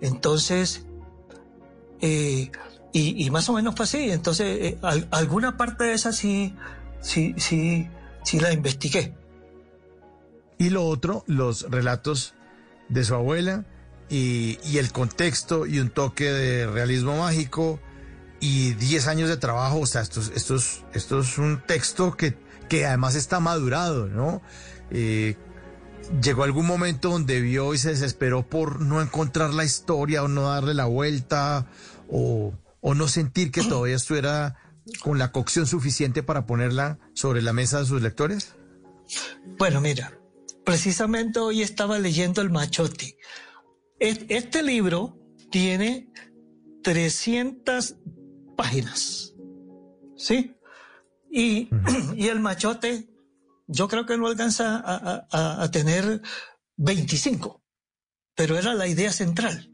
Entonces, 0.00 0.86
eh, 2.00 2.50
y, 2.96 3.28
más 3.30 3.48
o 3.48 3.54
menos 3.54 3.74
fue 3.74 3.84
así. 3.84 4.10
Entonces, 4.12 4.46
eh, 4.60 4.78
alguna 5.10 5.56
parte 5.56 5.82
de 5.82 5.94
esa 5.94 6.12
sí, 6.12 6.54
sí, 7.00 7.34
sí, 7.38 7.88
sí 8.22 8.38
la 8.38 8.52
investigué. 8.52 9.14
Y 10.58 10.70
lo 10.70 10.86
otro, 10.86 11.24
los 11.26 11.68
relatos 11.68 12.34
de 12.88 13.02
su 13.02 13.14
abuela 13.14 13.64
y, 14.08 14.58
el 14.78 14.92
contexto 14.92 15.66
y 15.66 15.80
un 15.80 15.90
toque 15.90 16.30
de 16.30 16.66
realismo 16.68 17.18
mágico 17.18 17.80
y 18.38 18.74
10 18.74 19.08
años 19.08 19.28
de 19.28 19.38
trabajo. 19.38 19.80
O 19.80 19.86
sea, 19.86 20.02
esto, 20.02 20.20
esto, 20.20 20.54
es, 20.54 20.84
esto 20.92 21.18
es 21.18 21.36
un 21.36 21.62
texto 21.66 22.16
que, 22.16 22.38
que 22.68 22.86
además 22.86 23.16
está 23.16 23.40
madurado, 23.40 24.06
¿no? 24.06 24.40
Eh, 24.92 25.36
llegó 26.22 26.44
algún 26.44 26.66
momento 26.66 27.10
donde 27.10 27.40
vio 27.40 27.74
y 27.74 27.78
se 27.78 27.88
desesperó 27.88 28.48
por 28.48 28.80
no 28.80 29.02
encontrar 29.02 29.52
la 29.52 29.64
historia 29.64 30.22
o 30.22 30.28
no 30.28 30.42
darle 30.42 30.74
la 30.74 30.84
vuelta 30.84 31.66
o 32.08 32.52
o 32.86 32.94
no 32.94 33.08
sentir 33.08 33.50
que 33.50 33.62
todavía 33.62 33.96
estuviera 33.96 34.56
con 35.00 35.18
la 35.18 35.32
cocción 35.32 35.66
suficiente 35.66 36.22
para 36.22 36.44
ponerla 36.44 36.98
sobre 37.14 37.40
la 37.40 37.54
mesa 37.54 37.80
de 37.80 37.86
sus 37.86 38.02
lectores? 38.02 38.56
Bueno, 39.58 39.80
mira, 39.80 40.18
precisamente 40.66 41.38
hoy 41.38 41.62
estaba 41.62 41.98
leyendo 41.98 42.42
El 42.42 42.50
Machote. 42.50 43.16
Este 43.98 44.62
libro 44.62 45.18
tiene 45.50 46.12
300 46.82 47.96
páginas, 48.54 49.34
¿sí? 50.16 50.54
Y, 51.36 51.68
El 52.28 52.38
Machote, 52.38 53.08
yo 53.66 53.88
creo 53.88 54.04
que 54.06 54.18
no 54.18 54.28
alcanza 54.28 54.82
a, 54.84 55.70
tener 55.72 56.20
25, 56.76 57.64
pero 58.36 58.56
era 58.58 58.74
la 58.74 58.86
idea 58.86 59.10
central. 59.10 59.72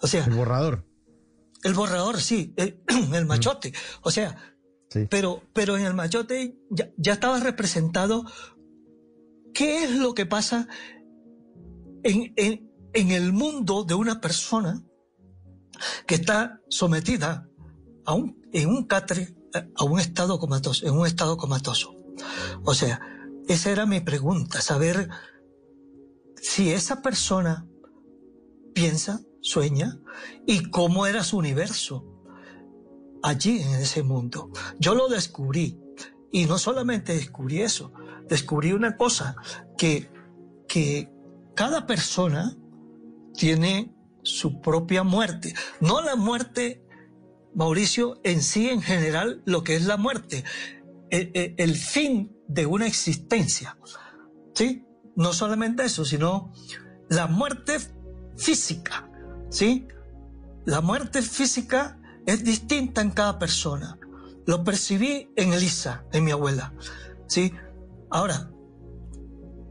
O 0.00 0.06
sea, 0.06 0.24
el 0.24 0.32
borrador. 0.32 0.86
El 1.66 1.74
borrador, 1.74 2.20
sí, 2.20 2.54
el, 3.12 3.26
machote. 3.26 3.72
O 4.02 4.12
sea, 4.12 4.36
pero, 5.10 5.42
pero 5.52 5.76
en 5.76 5.84
el 5.84 5.94
machote 5.94 6.60
ya, 6.70 7.12
estaba 7.12 7.40
representado 7.40 8.24
¿qué 9.52 9.82
es 9.82 9.90
lo 9.90 10.14
que 10.14 10.26
pasa 10.26 10.68
en, 12.04 12.32
en, 12.36 12.70
en 12.92 13.10
el 13.10 13.32
mundo 13.32 13.82
de 13.82 13.94
una 13.94 14.20
persona 14.20 14.80
que 16.06 16.14
está 16.14 16.60
sometida 16.68 17.48
a 18.04 18.14
un, 18.14 18.40
en 18.52 18.68
un 18.68 18.84
catre, 18.84 19.34
a 19.74 19.82
un 19.82 19.98
estado 19.98 20.38
comatoso, 20.38 20.86
en 20.86 20.94
un 20.94 21.04
estado 21.04 21.36
comatoso? 21.36 21.96
O 22.62 22.74
sea, 22.74 23.00
esa 23.48 23.72
era 23.72 23.86
mi 23.86 23.98
pregunta, 23.98 24.60
saber 24.60 25.08
si 26.40 26.70
esa 26.70 27.02
persona 27.02 27.66
piensa, 28.72 29.20
sueña 29.46 30.00
y 30.44 30.70
cómo 30.70 31.06
era 31.06 31.22
su 31.22 31.38
universo 31.38 32.04
allí 33.22 33.62
en 33.62 33.74
ese 33.74 34.02
mundo. 34.02 34.50
Yo 34.78 34.94
lo 34.94 35.08
descubrí 35.08 35.80
y 36.32 36.46
no 36.46 36.58
solamente 36.58 37.14
descubrí 37.14 37.62
eso, 37.62 37.92
descubrí 38.28 38.72
una 38.72 38.96
cosa, 38.96 39.36
que, 39.78 40.10
que 40.68 41.10
cada 41.54 41.86
persona 41.86 42.56
tiene 43.34 43.94
su 44.22 44.60
propia 44.60 45.04
muerte, 45.04 45.54
no 45.80 46.02
la 46.02 46.16
muerte, 46.16 46.84
Mauricio, 47.54 48.20
en 48.24 48.42
sí 48.42 48.68
en 48.68 48.82
general, 48.82 49.42
lo 49.46 49.62
que 49.62 49.76
es 49.76 49.86
la 49.86 49.96
muerte, 49.96 50.44
el, 51.10 51.30
el, 51.34 51.54
el 51.56 51.76
fin 51.76 52.36
de 52.48 52.66
una 52.66 52.86
existencia. 52.86 53.78
¿Sí? 54.54 54.84
No 55.14 55.32
solamente 55.32 55.84
eso, 55.84 56.04
sino 56.04 56.52
la 57.08 57.28
muerte 57.28 57.78
física. 58.36 59.08
¿Sí? 59.50 59.86
La 60.64 60.80
muerte 60.80 61.22
física 61.22 61.98
es 62.26 62.44
distinta 62.44 63.00
en 63.00 63.10
cada 63.10 63.38
persona. 63.38 63.98
Lo 64.46 64.64
percibí 64.64 65.30
en 65.36 65.52
Elisa, 65.52 66.04
en 66.12 66.24
mi 66.24 66.30
abuela. 66.30 66.72
¿Sí? 67.26 67.52
Ahora, 68.10 68.50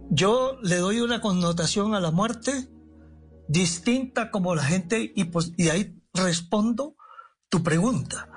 yo 0.09 0.57
le 0.61 0.77
doy 0.77 1.01
una 1.01 1.21
connotación 1.21 1.95
a 1.95 1.99
la 1.99 2.11
muerte 2.11 2.69
distinta 3.47 4.31
como 4.31 4.55
la 4.55 4.63
gente 4.63 5.11
y, 5.15 5.25
pues, 5.25 5.53
y 5.57 5.69
ahí 5.69 5.99
respondo 6.13 6.95
tu 7.49 7.63
pregunta. 7.63 8.29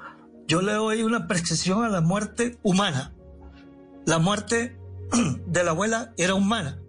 Yo 0.46 0.62
le 0.62 0.72
doy 0.72 1.02
una 1.02 1.26
percepción 1.26 1.84
a 1.84 1.88
la 1.88 2.00
muerte 2.00 2.58
humana. 2.62 3.14
La 4.06 4.18
muerte 4.18 4.78
de 5.46 5.64
la 5.64 5.70
abuela 5.72 6.12
era 6.16 6.34
humana, 6.34 6.80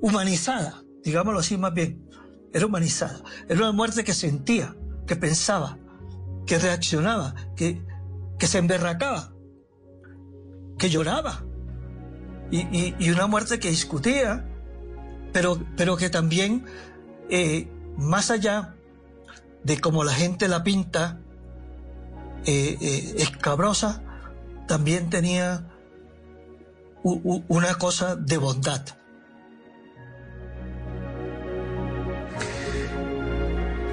humanizada, 0.00 0.84
digámoslo 1.02 1.40
así 1.40 1.56
más 1.56 1.74
bien, 1.74 2.08
era 2.52 2.66
humanizada. 2.66 3.20
Era 3.48 3.60
una 3.60 3.72
muerte 3.72 4.04
que 4.04 4.14
sentía, 4.14 4.74
que 5.06 5.16
pensaba, 5.16 5.78
que 6.46 6.58
reaccionaba, 6.58 7.34
que, 7.56 7.84
que 8.38 8.46
se 8.46 8.58
emberracaba, 8.58 9.32
que 10.78 10.90
lloraba. 10.90 11.44
Y, 12.50 12.94
y, 12.98 13.10
una 13.10 13.26
muerte 13.26 13.58
que 13.58 13.70
discutía, 13.70 14.46
pero, 15.32 15.58
pero 15.76 15.96
que 15.96 16.10
también, 16.10 16.66
eh, 17.30 17.68
más 17.96 18.30
allá 18.30 18.74
de 19.64 19.80
como 19.80 20.04
la 20.04 20.12
gente 20.12 20.48
la 20.48 20.62
pinta, 20.62 21.18
eh, 22.44 22.76
eh, 22.80 23.14
escabrosa, 23.18 24.02
también 24.68 25.08
tenía 25.08 25.68
una 27.02 27.74
cosa 27.76 28.16
de 28.16 28.36
bondad. 28.36 28.82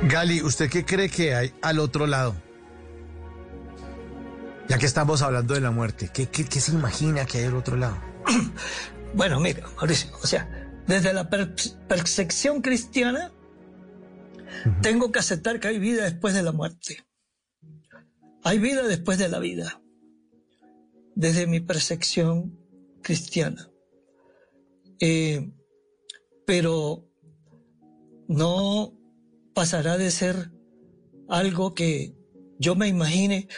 Gali, 0.07 0.41
¿usted 0.41 0.69
qué 0.69 0.85
cree 0.85 1.09
que 1.09 1.35
hay 1.35 1.53
al 1.61 1.79
otro 1.79 2.07
lado? 2.07 2.35
Ya 4.69 4.77
que 4.77 4.85
estamos 4.85 5.21
hablando 5.21 5.55
de 5.55 5.61
la 5.61 5.71
muerte, 5.71 6.09
¿qué, 6.13 6.27
qué, 6.27 6.45
qué 6.45 6.59
se 6.61 6.71
imagina 6.71 7.25
que 7.25 7.39
hay 7.39 7.45
al 7.45 7.55
otro 7.55 7.75
lado? 7.75 7.97
Bueno, 9.11 9.39
mira, 9.39 9.67
Mauricio, 9.75 10.11
o 10.21 10.27
sea, 10.27 10.47
desde 10.85 11.13
la 11.13 11.31
per 11.31 11.55
percepción 11.87 12.61
cristiana, 12.61 13.31
uh 13.31 14.69
-huh. 14.69 14.81
tengo 14.81 15.11
que 15.11 15.17
aceptar 15.17 15.59
que 15.59 15.67
hay 15.67 15.79
vida 15.79 16.03
después 16.03 16.35
de 16.35 16.43
la 16.43 16.51
muerte. 16.51 17.07
Hay 18.43 18.59
vida 18.59 18.87
después 18.87 19.17
de 19.17 19.29
la 19.29 19.39
vida. 19.39 19.81
Desde 21.15 21.47
mi 21.47 21.59
percepción 21.59 22.55
cristiana. 23.01 23.71
Eh, 24.99 25.51
pero 26.45 27.09
no 28.27 28.98
pasará 29.59 29.97
de 29.97 30.09
ser 30.09 30.53
algo 31.27 31.73
que 31.73 32.15
yo 32.59 32.75
me 32.75 32.87
imagine 32.87 33.49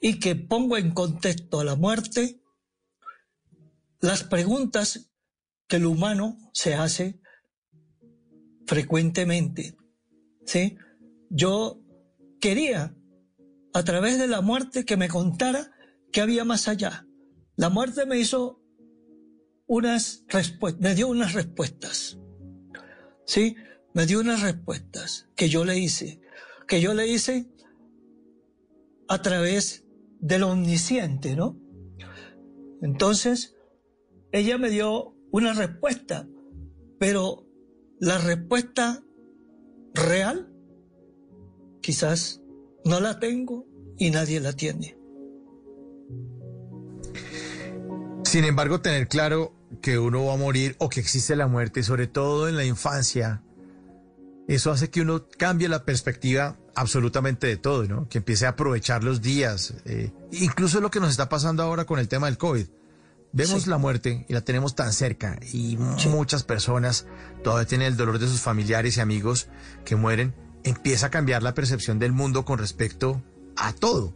y 0.00 0.18
que 0.18 0.34
pongo 0.34 0.78
en 0.78 0.92
contexto 0.92 1.60
a 1.60 1.64
la 1.64 1.76
muerte 1.76 2.42
las 4.00 4.24
preguntas 4.24 5.12
que 5.68 5.76
el 5.76 5.84
humano 5.84 6.38
se 6.54 6.72
hace 6.72 7.20
frecuentemente. 8.66 9.76
¿sí? 10.46 10.78
Yo 11.28 11.82
quería, 12.40 12.96
a 13.74 13.84
través 13.84 14.18
de 14.18 14.28
la 14.28 14.40
muerte, 14.40 14.86
que 14.86 14.96
me 14.96 15.08
contara 15.08 15.72
qué 16.10 16.22
había 16.22 16.46
más 16.46 16.68
allá. 16.68 17.06
La 17.56 17.68
muerte 17.68 18.06
me 18.06 18.18
hizo 18.18 18.62
unas 19.66 20.24
respuestas, 20.28 20.80
me 20.80 20.94
dio 20.94 21.08
unas 21.08 21.34
respuestas. 21.34 22.18
¿Sí? 23.26 23.56
Me 23.92 24.06
dio 24.06 24.20
unas 24.20 24.42
respuestas 24.42 25.28
que 25.34 25.48
yo 25.48 25.64
le 25.64 25.78
hice, 25.78 26.20
que 26.68 26.80
yo 26.80 26.94
le 26.94 27.08
hice 27.08 27.48
a 29.08 29.20
través 29.22 29.84
del 30.20 30.44
omnisciente, 30.44 31.34
¿no? 31.34 31.58
Entonces, 32.82 33.56
ella 34.32 34.58
me 34.58 34.70
dio 34.70 35.14
una 35.32 35.52
respuesta, 35.52 36.28
pero 36.98 37.46
la 37.98 38.18
respuesta 38.18 39.02
real 39.94 40.52
quizás 41.80 42.40
no 42.84 43.00
la 43.00 43.18
tengo 43.18 43.66
y 43.98 44.10
nadie 44.10 44.40
la 44.40 44.52
tiene. 44.52 44.96
Sin 48.24 48.44
embargo, 48.44 48.80
tener 48.80 49.08
claro 49.08 49.52
que 49.82 49.98
uno 49.98 50.26
va 50.26 50.34
a 50.34 50.36
morir 50.36 50.76
o 50.78 50.88
que 50.88 51.00
existe 51.00 51.34
la 51.34 51.48
muerte, 51.48 51.82
sobre 51.82 52.06
todo 52.06 52.48
en 52.48 52.56
la 52.56 52.64
infancia, 52.64 53.42
eso 54.48 54.70
hace 54.70 54.90
que 54.90 55.00
uno 55.00 55.26
cambie 55.38 55.68
la 55.68 55.84
perspectiva 55.84 56.56
absolutamente 56.74 57.46
de 57.46 57.56
todo, 57.56 57.84
¿no? 57.84 58.08
Que 58.08 58.18
empiece 58.18 58.46
a 58.46 58.50
aprovechar 58.50 59.04
los 59.04 59.22
días, 59.22 59.74
eh, 59.84 60.12
incluso 60.32 60.80
lo 60.80 60.90
que 60.90 61.00
nos 61.00 61.10
está 61.10 61.28
pasando 61.28 61.62
ahora 61.62 61.84
con 61.84 61.98
el 61.98 62.08
tema 62.08 62.26
del 62.26 62.38
COVID. 62.38 62.66
Vemos 63.32 63.62
sí. 63.62 63.70
la 63.70 63.78
muerte 63.78 64.26
y 64.28 64.32
la 64.32 64.40
tenemos 64.40 64.74
tan 64.74 64.92
cerca 64.92 65.38
y 65.52 65.78
sí. 65.98 66.08
muchas 66.08 66.42
personas 66.42 67.06
todavía 67.44 67.68
tienen 67.68 67.86
el 67.86 67.96
dolor 67.96 68.18
de 68.18 68.26
sus 68.26 68.40
familiares 68.40 68.96
y 68.96 69.00
amigos 69.00 69.48
que 69.84 69.94
mueren. 69.94 70.34
Empieza 70.64 71.06
a 71.06 71.10
cambiar 71.10 71.42
la 71.42 71.54
percepción 71.54 71.98
del 71.98 72.12
mundo 72.12 72.44
con 72.44 72.58
respecto 72.58 73.22
a 73.56 73.72
todo. 73.72 74.14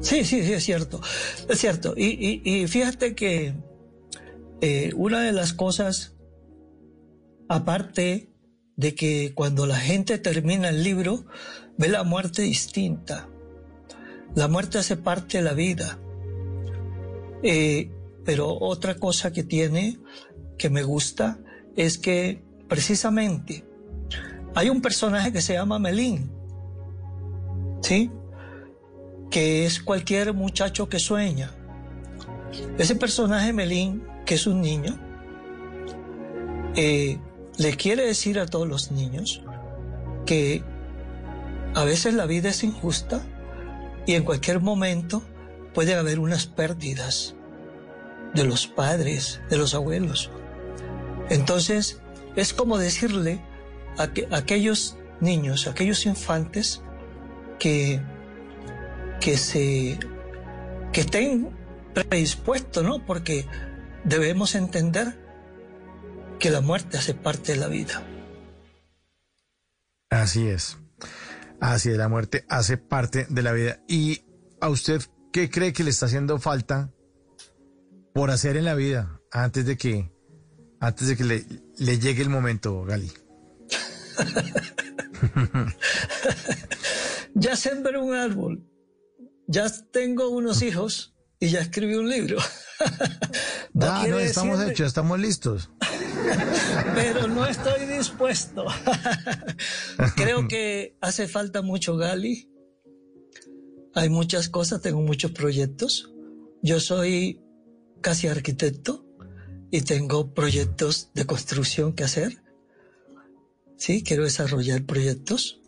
Sí, 0.00 0.24
sí, 0.24 0.42
sí, 0.42 0.52
es 0.54 0.64
cierto. 0.64 1.00
Es 1.48 1.58
cierto. 1.58 1.94
Y, 1.96 2.06
y, 2.06 2.42
y 2.44 2.66
fíjate 2.66 3.14
que 3.14 3.54
eh, 4.62 4.92
una 4.94 5.20
de 5.22 5.32
las 5.32 5.52
cosas, 5.52 6.11
aparte 7.52 8.30
de 8.76 8.94
que 8.94 9.34
cuando 9.34 9.66
la 9.66 9.76
gente 9.76 10.18
termina 10.18 10.70
el 10.70 10.82
libro, 10.82 11.26
ve 11.76 11.88
la 11.88 12.02
muerte 12.02 12.42
distinta. 12.42 13.28
La 14.34 14.48
muerte 14.48 14.78
hace 14.78 14.96
parte 14.96 15.38
de 15.38 15.44
la 15.44 15.52
vida. 15.52 15.98
Eh, 17.42 17.90
pero 18.24 18.56
otra 18.58 18.94
cosa 18.94 19.32
que 19.32 19.42
tiene, 19.42 19.98
que 20.56 20.70
me 20.70 20.82
gusta, 20.82 21.40
es 21.76 21.98
que 21.98 22.42
precisamente 22.68 23.64
hay 24.54 24.70
un 24.70 24.80
personaje 24.80 25.30
que 25.30 25.42
se 25.42 25.52
llama 25.52 25.78
Melín, 25.78 26.30
¿sí? 27.82 28.10
Que 29.30 29.66
es 29.66 29.82
cualquier 29.82 30.32
muchacho 30.32 30.88
que 30.88 30.98
sueña. 30.98 31.54
Ese 32.78 32.94
personaje 32.96 33.52
Melín, 33.52 34.02
que 34.24 34.36
es 34.36 34.46
un 34.46 34.62
niño, 34.62 34.98
eh, 36.76 37.18
le 37.58 37.76
quiere 37.76 38.06
decir 38.06 38.38
a 38.38 38.46
todos 38.46 38.68
los 38.68 38.90
niños 38.90 39.42
que 40.26 40.62
a 41.74 41.84
veces 41.84 42.14
la 42.14 42.26
vida 42.26 42.50
es 42.50 42.64
injusta 42.64 43.22
y 44.06 44.14
en 44.14 44.24
cualquier 44.24 44.60
momento 44.60 45.22
puede 45.74 45.94
haber 45.94 46.18
unas 46.18 46.46
pérdidas 46.46 47.34
de 48.34 48.44
los 48.44 48.66
padres, 48.66 49.40
de 49.50 49.58
los 49.58 49.74
abuelos. 49.74 50.30
Entonces, 51.28 52.00
es 52.36 52.52
como 52.52 52.78
decirle 52.78 53.40
a, 53.98 54.08
que, 54.08 54.26
a 54.30 54.38
aquellos 54.38 54.96
niños, 55.20 55.66
a 55.66 55.70
aquellos 55.70 56.06
infantes 56.06 56.82
que, 57.58 58.00
que 59.20 59.36
se 59.36 59.98
que 60.92 61.00
estén 61.00 61.50
predispuestos, 61.94 62.84
¿no? 62.84 63.04
Porque 63.04 63.46
debemos 64.04 64.54
entender 64.54 65.18
que 66.42 66.50
la 66.50 66.60
muerte 66.60 66.98
hace 66.98 67.14
parte 67.14 67.52
de 67.52 67.58
la 67.58 67.68
vida. 67.68 68.02
Así 70.10 70.48
es. 70.48 70.76
Así 71.60 71.90
es, 71.90 71.96
la 71.96 72.08
muerte 72.08 72.44
hace 72.48 72.76
parte 72.76 73.26
de 73.30 73.42
la 73.42 73.52
vida. 73.52 73.80
¿Y 73.88 74.24
a 74.60 74.68
usted 74.68 75.00
qué 75.32 75.48
cree 75.48 75.72
que 75.72 75.84
le 75.84 75.90
está 75.90 76.06
haciendo 76.06 76.38
falta 76.38 76.90
por 78.12 78.30
hacer 78.30 78.56
en 78.56 78.66
la 78.66 78.74
vida? 78.74 79.22
antes 79.32 79.64
de 79.64 79.76
que, 79.76 80.12
antes 80.78 81.08
de 81.08 81.16
que 81.16 81.24
le, 81.24 81.46
le 81.78 81.98
llegue 81.98 82.22
el 82.22 82.28
momento, 82.28 82.84
Gali? 82.84 83.10
ya 87.34 87.56
sembré 87.56 87.98
un 87.98 88.14
árbol, 88.14 88.62
ya 89.46 89.72
tengo 89.90 90.28
unos 90.28 90.60
hijos 90.60 91.14
y 91.40 91.48
ya 91.48 91.60
escribí 91.60 91.94
un 91.94 92.08
libro. 92.08 92.38
Ah, 93.80 94.04
no, 94.06 94.18
estamos 94.18 94.60
hechos, 94.60 94.88
estamos 94.88 95.18
listos. 95.18 95.70
Pero 96.94 97.28
no 97.28 97.46
estoy 97.46 97.86
dispuesto. 97.86 98.66
Creo 100.16 100.48
que 100.48 100.96
hace 101.00 101.28
falta 101.28 101.62
mucho 101.62 101.96
Gali. 101.96 102.48
Hay 103.94 104.08
muchas 104.08 104.48
cosas, 104.48 104.80
tengo 104.80 105.00
muchos 105.00 105.32
proyectos. 105.32 106.10
Yo 106.62 106.80
soy 106.80 107.40
casi 108.00 108.28
arquitecto 108.28 109.06
y 109.70 109.82
tengo 109.82 110.32
proyectos 110.34 111.10
de 111.14 111.26
construcción 111.26 111.92
que 111.94 112.04
hacer. 112.04 112.42
Sí, 113.76 114.02
quiero 114.02 114.24
desarrollar 114.24 114.84
proyectos. 114.84 115.60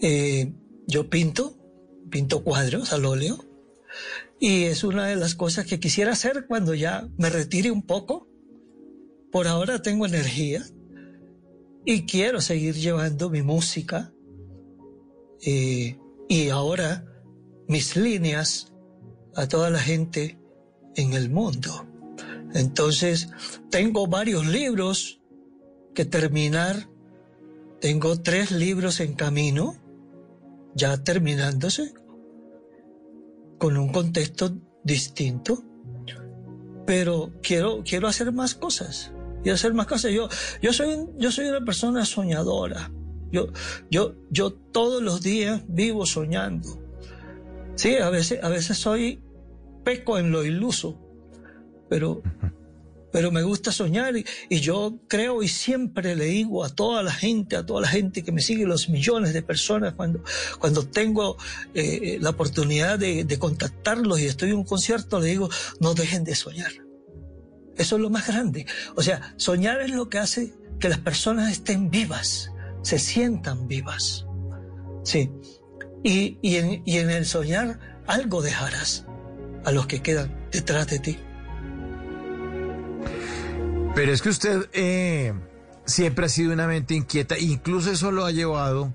Eh, 0.00 0.52
yo 0.86 1.08
pinto, 1.08 1.56
pinto 2.10 2.44
cuadros 2.44 2.92
al 2.92 3.04
óleo 3.04 3.44
y 4.38 4.64
es 4.64 4.84
una 4.84 5.06
de 5.06 5.16
las 5.16 5.34
cosas 5.34 5.66
que 5.66 5.80
quisiera 5.80 6.12
hacer 6.12 6.46
cuando 6.46 6.74
ya 6.74 7.08
me 7.16 7.30
retire 7.30 7.70
un 7.70 7.82
poco. 7.82 8.28
Por 9.34 9.48
ahora 9.48 9.82
tengo 9.82 10.06
energía 10.06 10.64
y 11.84 12.06
quiero 12.06 12.40
seguir 12.40 12.76
llevando 12.76 13.30
mi 13.30 13.42
música 13.42 14.12
eh, 15.44 15.98
y 16.28 16.50
ahora 16.50 17.04
mis 17.66 17.96
líneas 17.96 18.72
a 19.34 19.48
toda 19.48 19.70
la 19.70 19.80
gente 19.80 20.38
en 20.94 21.14
el 21.14 21.30
mundo. 21.30 21.84
Entonces, 22.54 23.28
tengo 23.72 24.06
varios 24.06 24.46
libros 24.46 25.20
que 25.96 26.04
terminar. 26.04 26.88
Tengo 27.80 28.22
tres 28.22 28.52
libros 28.52 29.00
en 29.00 29.14
camino, 29.14 29.74
ya 30.76 31.02
terminándose, 31.02 31.92
con 33.58 33.78
un 33.78 33.90
contexto 33.90 34.56
distinto. 34.84 35.64
Pero 36.86 37.32
quiero, 37.42 37.82
quiero 37.82 38.06
hacer 38.06 38.30
más 38.30 38.54
cosas. 38.54 39.10
Quiero 39.44 39.56
hacer 39.56 39.74
más 39.74 39.86
cosas. 39.86 40.10
Yo, 40.10 40.26
yo, 40.62 40.72
soy, 40.72 41.06
yo 41.18 41.30
soy 41.30 41.44
una 41.48 41.62
persona 41.62 42.06
soñadora. 42.06 42.90
Yo, 43.30 43.48
yo, 43.90 44.14
yo 44.30 44.54
todos 44.54 45.02
los 45.02 45.20
días 45.20 45.62
vivo 45.68 46.06
soñando. 46.06 46.80
Sí, 47.74 47.96
a 47.96 48.08
veces, 48.08 48.42
a 48.42 48.48
veces 48.48 48.78
soy 48.78 49.22
peco 49.84 50.18
en 50.18 50.30
lo 50.30 50.46
iluso, 50.46 50.98
pero, 51.90 52.22
pero 53.12 53.30
me 53.30 53.42
gusta 53.42 53.70
soñar 53.70 54.14
y, 54.16 54.24
yo 54.60 54.98
creo 55.08 55.42
y 55.42 55.48
siempre 55.48 56.16
le 56.16 56.24
digo 56.24 56.64
a 56.64 56.70
toda 56.70 57.02
la 57.02 57.12
gente, 57.12 57.56
a 57.56 57.66
toda 57.66 57.82
la 57.82 57.88
gente 57.88 58.22
que 58.24 58.32
me 58.32 58.40
sigue, 58.40 58.64
los 58.64 58.88
millones 58.88 59.34
de 59.34 59.42
personas, 59.42 59.92
cuando, 59.92 60.24
cuando 60.58 60.88
tengo 60.88 61.36
eh, 61.74 62.16
la 62.18 62.30
oportunidad 62.30 62.98
de 62.98 63.38
contactarlos 63.38 64.20
y 64.20 64.24
estoy 64.24 64.52
en 64.52 64.56
un 64.56 64.64
concierto, 64.64 65.20
le 65.20 65.26
digo, 65.26 65.50
no 65.80 65.92
dejen 65.92 66.24
de 66.24 66.34
soñar. 66.34 66.83
Eso 67.76 67.96
es 67.96 68.02
lo 68.02 68.10
más 68.10 68.26
grande. 68.26 68.66
O 68.94 69.02
sea, 69.02 69.34
soñar 69.36 69.80
es 69.80 69.90
lo 69.90 70.08
que 70.08 70.18
hace 70.18 70.54
que 70.78 70.88
las 70.88 70.98
personas 70.98 71.50
estén 71.50 71.90
vivas, 71.90 72.50
se 72.82 72.98
sientan 72.98 73.68
vivas. 73.68 74.26
Sí. 75.02 75.30
Y, 76.02 76.38
y, 76.42 76.56
en, 76.56 76.82
y 76.84 76.98
en 76.98 77.10
el 77.10 77.24
soñar 77.26 78.02
algo 78.06 78.42
dejarás 78.42 79.06
a 79.64 79.72
los 79.72 79.86
que 79.86 80.02
quedan 80.02 80.48
detrás 80.52 80.86
de 80.88 80.98
ti. 80.98 81.18
Pero 83.94 84.12
es 84.12 84.22
que 84.22 84.28
usted 84.28 84.68
eh, 84.72 85.32
siempre 85.84 86.26
ha 86.26 86.28
sido 86.28 86.52
una 86.52 86.66
mente 86.66 86.94
inquieta, 86.94 87.38
incluso 87.38 87.90
eso 87.90 88.10
lo 88.10 88.24
ha 88.24 88.32
llevado 88.32 88.92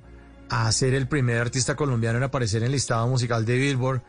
a 0.49 0.71
ser 0.71 0.93
el 0.93 1.07
primer 1.07 1.38
artista 1.38 1.75
colombiano 1.75 2.17
en 2.17 2.23
aparecer 2.23 2.61
en 2.61 2.67
el 2.67 2.71
listado 2.73 3.07
musical 3.07 3.45
de 3.45 3.57
Billboard. 3.57 4.01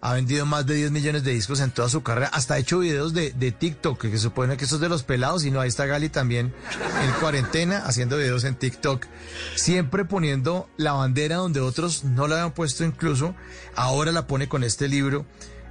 Ha 0.00 0.14
vendido 0.14 0.46
más 0.46 0.64
de 0.64 0.74
10 0.74 0.92
millones 0.92 1.24
de 1.24 1.32
discos 1.32 1.60
en 1.60 1.72
toda 1.72 1.88
su 1.88 2.02
carrera. 2.02 2.28
Hasta 2.28 2.54
ha 2.54 2.58
hecho 2.58 2.78
videos 2.78 3.14
de, 3.14 3.32
de 3.32 3.50
TikTok, 3.50 4.00
que, 4.00 4.10
se 4.10 4.18
supone 4.18 4.56
que 4.56 4.64
eso 4.64 4.76
es 4.76 4.80
de 4.80 4.88
los 4.88 5.02
pelados. 5.02 5.44
Y 5.44 5.50
no, 5.50 5.60
ahí 5.60 5.68
está 5.68 5.86
Gali 5.86 6.08
también 6.08 6.54
en 7.02 7.12
cuarentena 7.20 7.78
haciendo 7.78 8.16
videos 8.16 8.44
en 8.44 8.54
TikTok. 8.54 9.06
Siempre 9.56 10.04
poniendo 10.04 10.68
la 10.76 10.92
bandera 10.92 11.36
donde 11.36 11.60
otros 11.60 12.04
no 12.04 12.28
la 12.28 12.36
habían 12.36 12.52
puesto 12.52 12.84
incluso. 12.84 13.34
Ahora 13.74 14.12
la 14.12 14.28
pone 14.28 14.48
con 14.48 14.62
este 14.62 14.86
libro. 14.86 15.26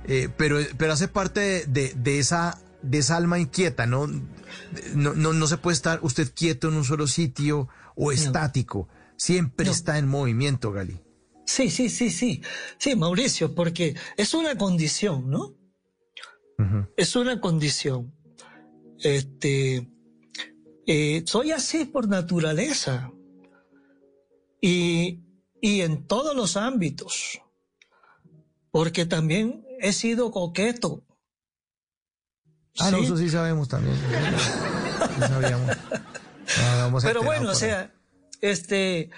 Eh, 0.06 0.30
pero, 0.36 0.60
pero 0.78 0.94
hace 0.94 1.08
parte 1.08 1.66
de, 1.68 1.94
de, 1.96 2.20
esa, 2.20 2.60
de 2.82 2.98
esa 2.98 3.16
alma 3.16 3.40
inquieta, 3.40 3.86
¿no? 3.86 4.08
No, 4.94 5.14
no, 5.14 5.34
no 5.34 5.48
se 5.48 5.58
puede 5.58 5.76
estar 5.76 6.00
usted 6.02 6.32
quieto 6.34 6.68
en 6.68 6.76
un 6.76 6.84
solo 6.84 7.08
sitio 7.08 7.70
o 7.96 8.12
estático. 8.12 8.90
Siempre 9.16 9.70
está 9.70 9.98
en 9.98 10.08
movimiento, 10.08 10.72
Gali. 10.72 11.02
Sí, 11.48 11.70
sí, 11.70 11.90
sí, 11.90 12.12
sí. 12.12 12.42
Sí, 12.78 12.96
Mauricio, 12.98 13.56
porque 13.56 13.96
es 14.18 14.34
una 14.34 14.58
condición, 14.58 15.30
¿no? 15.30 15.56
Es 16.98 17.16
una 17.16 17.40
condición. 17.40 18.14
Este, 19.00 19.90
eh, 20.86 21.24
soy 21.26 21.52
así 21.54 21.86
por 21.86 22.10
naturaleza. 22.10 23.12
Y, 24.60 25.22
y 25.62 25.82
en 25.82 26.06
todos 26.06 26.36
los 26.36 26.58
ámbitos. 26.58 27.42
Porque 28.70 29.06
también 29.06 29.66
he 29.80 29.94
sido 29.94 30.32
coqueto. 30.32 31.06
Ah, 32.78 32.92
no, 32.92 32.98
eso 32.98 33.16
sí 33.16 33.30
sabemos 33.30 33.70
también. 33.70 33.96
Sí 33.96 35.22
sabíamos. 35.22 35.78
pero 37.04 37.24
bueno, 37.24 37.52
o 37.52 37.56
sea, 37.56 37.94
este, 38.42 39.12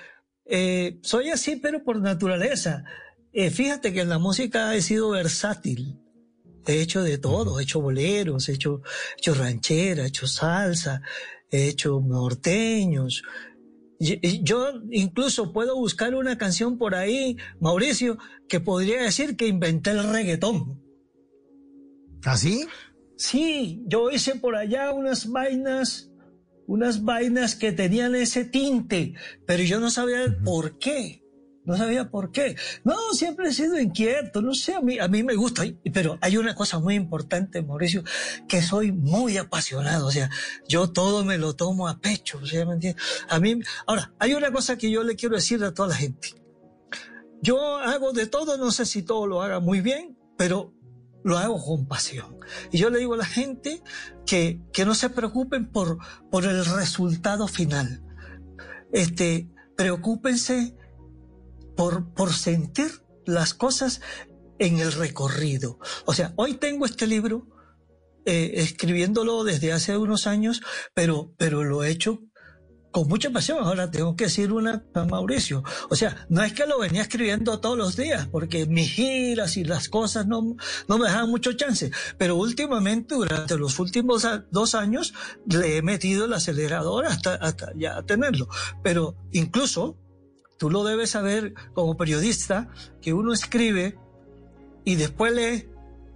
eh, 0.50 1.00
soy 1.02 1.30
así, 1.30 1.56
pero 1.56 1.84
por 1.84 2.02
naturaleza. 2.02 2.84
Eh, 3.32 3.52
fíjate 3.52 3.94
que 3.94 4.02
en 4.02 4.10
la 4.10 4.18
música 4.18 4.76
he 4.76 4.82
sido 4.82 5.12
versátil. 5.12 6.00
He 6.66 6.82
hecho 6.82 7.02
de 7.04 7.18
todo, 7.18 7.60
he 7.60 7.64
hecho 7.64 7.82
boleros, 7.82 8.50
he 8.50 8.54
hecho, 8.54 8.82
he 9.16 9.20
hecho 9.20 9.34
ranchera, 9.34 10.04
he 10.04 10.08
hecho 10.08 10.28
salsa, 10.28 11.02
he 11.50 11.68
hecho 11.68 12.02
norteños. 12.02 13.24
Yo 14.00 14.72
incluso 14.92 15.52
puedo 15.52 15.76
buscar 15.76 16.16
una 16.16 16.38
canción 16.38 16.78
por 16.78 16.96
ahí, 16.96 17.38
Mauricio, 17.60 18.18
que 18.48 18.60
podría 18.60 19.04
decir 19.04 19.36
que 19.36 19.48
inventé 19.48 19.92
el 19.92 20.10
reggaetón. 20.10 20.82
¿Así? 22.24 22.66
¿Ah, 22.66 22.72
sí, 23.18 23.84
yo 23.88 24.10
hice 24.10 24.36
por 24.36 24.56
allá 24.56 24.92
unas 24.92 25.30
vainas 25.30 26.09
unas 26.70 27.04
vainas 27.04 27.56
que 27.56 27.72
tenían 27.72 28.14
ese 28.14 28.46
tinte, 28.46 29.16
pero 29.48 29.64
yo 29.64 29.80
no 29.80 29.90
sabía 29.90 30.38
por 30.46 30.78
qué. 30.78 31.26
No 31.66 31.76
sabía 31.76 32.12
por 32.12 32.32
qué. 32.32 32.56
No, 32.84 32.96
siempre 33.14 33.50
he 33.50 33.54
sido 33.54 33.80
inquieto, 33.80 34.42
no 34.42 34.54
sé, 34.54 34.76
a 34.76 34.82
mí, 34.82 35.00
a 35.00 35.08
mí 35.08 35.24
me 35.24 35.34
gusta, 35.36 35.64
pero 35.92 36.20
hay 36.22 36.38
una 36.38 36.54
cosa 36.54 36.80
muy 36.80 36.94
importante, 36.94 37.64
Mauricio, 37.64 38.04
que 38.48 38.62
soy 38.62 38.92
muy 38.92 39.38
apasionado, 39.38 40.08
o 40.08 40.12
sea, 40.12 40.30
yo 40.68 40.92
todo 40.92 41.26
me 41.26 41.40
lo 41.40 41.56
tomo 41.56 41.88
a 41.88 42.00
pecho, 42.00 42.40
o 42.42 42.46
sea, 42.46 42.66
¿me 42.66 42.74
entiendes? 42.74 43.04
A 43.28 43.40
mí, 43.40 43.60
ahora, 43.88 44.14
hay 44.20 44.36
una 44.36 44.52
cosa 44.52 44.78
que 44.78 44.92
yo 44.92 45.04
le 45.04 45.16
quiero 45.16 45.36
decir 45.36 45.64
a 45.64 45.74
toda 45.74 45.90
la 45.90 45.96
gente. 45.96 46.36
Yo 47.42 47.78
hago 47.78 48.14
de 48.14 48.28
todo, 48.28 48.58
no 48.58 48.72
sé 48.72 48.86
si 48.86 49.02
todo 49.02 49.26
lo 49.26 49.42
haga 49.42 49.60
muy 49.60 49.82
bien, 49.82 50.18
pero 50.38 50.74
lo 51.24 51.38
hago 51.38 51.64
con 51.64 51.88
pasión. 51.88 52.38
Y 52.72 52.78
yo 52.78 52.90
le 52.90 53.00
digo 53.00 53.14
a 53.14 53.18
la 53.18 53.26
gente 53.26 53.82
que, 54.26 54.62
que 54.74 54.86
no 54.86 54.96
se 54.96 55.10
preocupen 55.10 55.72
por, 55.72 55.98
por 56.30 56.46
el 56.46 56.66
resultado 56.66 57.48
final. 57.48 58.04
Este, 58.92 59.50
preocúpense 59.76 60.76
por, 61.76 62.14
por 62.14 62.34
sentir 62.34 63.04
las 63.26 63.54
cosas 63.54 64.02
en 64.58 64.80
el 64.80 64.92
recorrido. 64.92 65.80
O 66.06 66.14
sea, 66.14 66.34
hoy 66.36 66.56
tengo 66.56 66.86
este 66.86 67.08
libro 67.08 67.48
eh, 68.26 68.62
escribiéndolo 68.62 69.44
desde 69.44 69.72
hace 69.72 69.98
unos 69.98 70.28
años, 70.28 70.62
pero, 70.94 71.34
pero 71.38 71.64
lo 71.64 71.84
he 71.84 71.90
hecho 71.90 72.22
con 72.92 73.08
mucha 73.08 73.30
pasión. 73.30 73.60
Ahora 73.60 73.92
tengo 73.92 74.16
que 74.16 74.26
decir 74.26 74.52
una 74.52 74.84
a 74.94 75.06
Mauricio. 75.06 75.64
O 75.90 75.96
sea, 75.96 76.26
no 76.30 76.44
es 76.44 76.54
que 76.54 76.66
lo 76.66 76.80
venía 76.80 77.02
escribiendo 77.02 77.60
todos 77.60 77.78
los 77.78 77.96
días, 77.96 78.28
porque 78.28 78.66
mis 78.66 78.92
giras 78.92 79.58
y 79.58 79.64
las 79.64 79.90
cosas 79.90 80.28
no, 80.28 80.56
no 80.88 80.98
me 80.98 81.06
dejaban 81.06 81.30
mucho 81.30 81.54
chance. 81.54 81.92
Pero 82.18 82.36
últimamente, 82.36 83.16
durante 83.16 83.58
los 83.58 83.80
últimos 83.80 84.28
dos 84.52 84.76
años, 84.76 85.14
le 85.46 85.78
he 85.78 85.82
metido 85.82 86.26
el 86.26 86.34
acelerador 86.34 87.06
hasta, 87.06 87.36
hasta 87.36 87.72
ya 87.76 88.02
tenerlo. 88.04 88.48
Pero 88.84 89.16
incluso, 89.32 89.98
tú 90.58 90.70
lo 90.70 90.84
debes 90.84 91.12
saber 91.12 91.54
como 91.74 91.98
periodista, 91.98 92.70
que 93.02 93.14
uno 93.14 93.34
escribe 93.34 93.98
y 94.84 94.96
después 94.96 95.34
lee, 95.34 95.70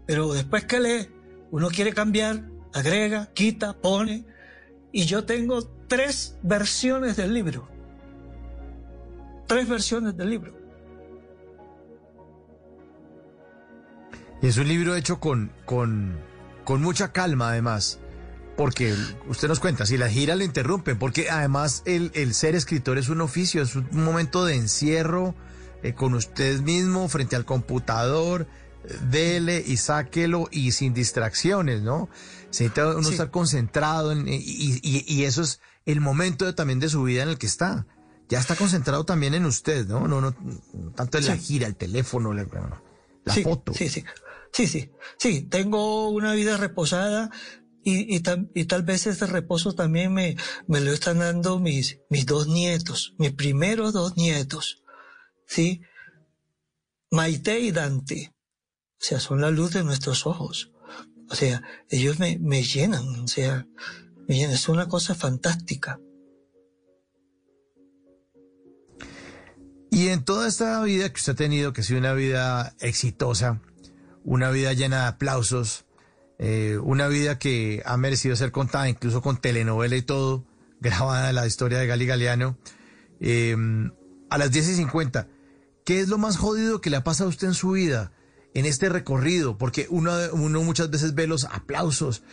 pero 0.07 0.33
después 0.33 0.65
que 0.65 0.79
lee, 0.79 1.09
uno 1.51 1.69
quiere 1.69 1.93
cambiar, 1.93 2.49
agrega, 2.73 3.29
quita, 3.33 3.73
pone. 3.73 4.25
Y 4.91 5.05
yo 5.05 5.25
tengo 5.25 5.61
tres 5.93 6.35
versiones 6.41 7.15
del 7.17 7.35
libro. 7.35 7.69
Tres 9.45 9.69
versiones 9.69 10.17
del 10.17 10.29
libro. 10.31 10.51
Y 14.41 14.47
es 14.47 14.57
un 14.57 14.67
libro 14.67 14.95
hecho 14.95 15.19
con, 15.19 15.51
con, 15.65 16.17
con 16.63 16.81
mucha 16.81 17.11
calma, 17.11 17.49
además. 17.49 17.99
porque 18.55 18.95
usted 19.27 19.47
nos 19.47 19.59
cuenta, 19.59 19.85
si 19.85 19.97
la 19.97 20.09
gira 20.09 20.35
le 20.35 20.45
interrumpen, 20.45 20.97
porque 20.99 21.29
además 21.29 21.81
el, 21.85 22.11
el 22.13 22.33
ser 22.33 22.55
escritor 22.55 22.97
es 22.97 23.09
un 23.09 23.21
oficio, 23.21 23.61
es 23.61 23.75
un 23.75 23.87
momento 23.91 24.45
de 24.45 24.55
encierro 24.55 25.35
eh, 25.81 25.93
con 25.93 26.13
usted 26.13 26.59
mismo 26.61 27.07
frente 27.09 27.35
al 27.35 27.45
computador, 27.45 28.47
dele 29.09 29.63
y 29.65 29.77
sáquelo 29.77 30.49
y 30.51 30.71
sin 30.71 30.93
distracciones, 30.93 31.81
¿no? 31.81 32.09
Se 32.51 32.65
necesita 32.65 32.95
uno 32.95 33.09
estar 33.09 33.31
concentrado 33.31 34.11
en, 34.11 34.27
y, 34.27 34.37
y, 34.37 35.05
y, 35.07 35.23
eso 35.23 35.41
es 35.41 35.59
el 35.85 36.01
momento 36.01 36.53
también 36.55 36.79
de 36.79 36.89
su 36.89 37.03
vida 37.03 37.23
en 37.23 37.29
el 37.29 37.37
que 37.37 37.47
está. 37.47 37.87
Ya 38.29 38.39
está 38.39 38.55
concentrado 38.55 39.05
también 39.05 39.33
en 39.33 39.45
usted, 39.45 39.85
¿no? 39.87 40.07
No, 40.07 40.21
no, 40.21 40.33
tanto 40.95 41.17
en 41.17 41.27
la 41.27 41.37
gira, 41.37 41.67
el 41.67 41.75
teléfono, 41.75 42.33
la, 42.33 42.47
la 43.25 43.33
foto. 43.35 43.73
Sí, 43.73 43.89
sí. 43.89 44.03
Sí, 44.51 44.67
sí. 44.67 44.91
Sí, 45.17 45.41
tengo 45.41 46.09
una 46.09 46.33
vida 46.33 46.57
reposada 46.57 47.31
y, 47.83 48.15
y, 48.15 48.19
tal, 48.21 48.49
y 48.55 48.65
tal 48.65 48.83
vez 48.83 49.07
ese 49.07 49.25
reposo 49.27 49.73
también 49.73 50.13
me, 50.13 50.37
me 50.67 50.79
lo 50.79 50.93
están 50.93 51.19
dando 51.19 51.59
mis, 51.59 51.99
mis 52.09 52.25
dos 52.25 52.47
nietos, 52.47 53.13
mis 53.17 53.31
primeros 53.31 53.93
dos 53.93 54.15
nietos, 54.15 54.83
¿sí? 55.45 55.81
Maite 57.11 57.59
y 57.59 57.71
Dante. 57.71 58.33
O 59.01 59.05
sea, 59.05 59.19
son 59.19 59.41
la 59.41 59.51
luz 59.51 59.73
de 59.73 59.83
nuestros 59.83 60.25
ojos. 60.25 60.71
O 61.29 61.35
sea, 61.35 61.61
ellos 61.89 62.19
me, 62.19 62.37
me 62.39 62.63
llenan, 62.63 63.05
o 63.21 63.27
sea, 63.27 63.67
Es 64.41 64.67
una 64.67 64.87
cosa 64.87 65.13
fantástica. 65.13 65.99
Y 69.91 70.07
en 70.07 70.25
toda 70.25 70.47
esta 70.47 70.81
vida 70.81 71.07
que 71.09 71.19
usted 71.19 71.33
ha 71.33 71.35
tenido, 71.35 71.71
que 71.71 71.81
ha 71.81 71.83
sido 71.83 71.99
una 71.99 72.13
vida 72.13 72.75
exitosa, 72.79 73.61
una 74.23 74.49
vida 74.49 74.73
llena 74.73 75.01
de 75.01 75.07
aplausos, 75.09 75.85
eh, 76.39 76.79
una 76.81 77.07
vida 77.07 77.37
que 77.37 77.83
ha 77.85 77.95
merecido 77.95 78.35
ser 78.35 78.51
contada 78.51 78.89
incluso 78.89 79.21
con 79.21 79.37
telenovela 79.37 79.95
y 79.95 80.01
todo, 80.01 80.45
grabada 80.81 81.31
la 81.31 81.45
historia 81.45 81.77
de 81.77 81.85
Gali 81.85 82.07
Galeano. 82.07 82.57
Eh, 83.19 83.55
a 84.31 84.37
las 84.39 84.51
10 84.51 84.69
y 84.69 84.75
50, 84.77 85.27
¿qué 85.85 85.99
es 85.99 86.07
lo 86.07 86.17
más 86.17 86.37
jodido 86.37 86.81
que 86.81 86.89
le 86.89 86.97
ha 86.97 87.03
pasado 87.03 87.27
a 87.27 87.29
usted 87.29 87.49
en 87.49 87.53
su 87.53 87.71
vida, 87.71 88.11
en 88.55 88.65
este 88.65 88.89
recorrido? 88.89 89.59
Porque 89.59 89.85
uno, 89.91 90.11
uno 90.31 90.63
muchas 90.63 90.89
veces 90.89 91.13
ve 91.13 91.27
los 91.27 91.45
aplausos, 91.45 92.23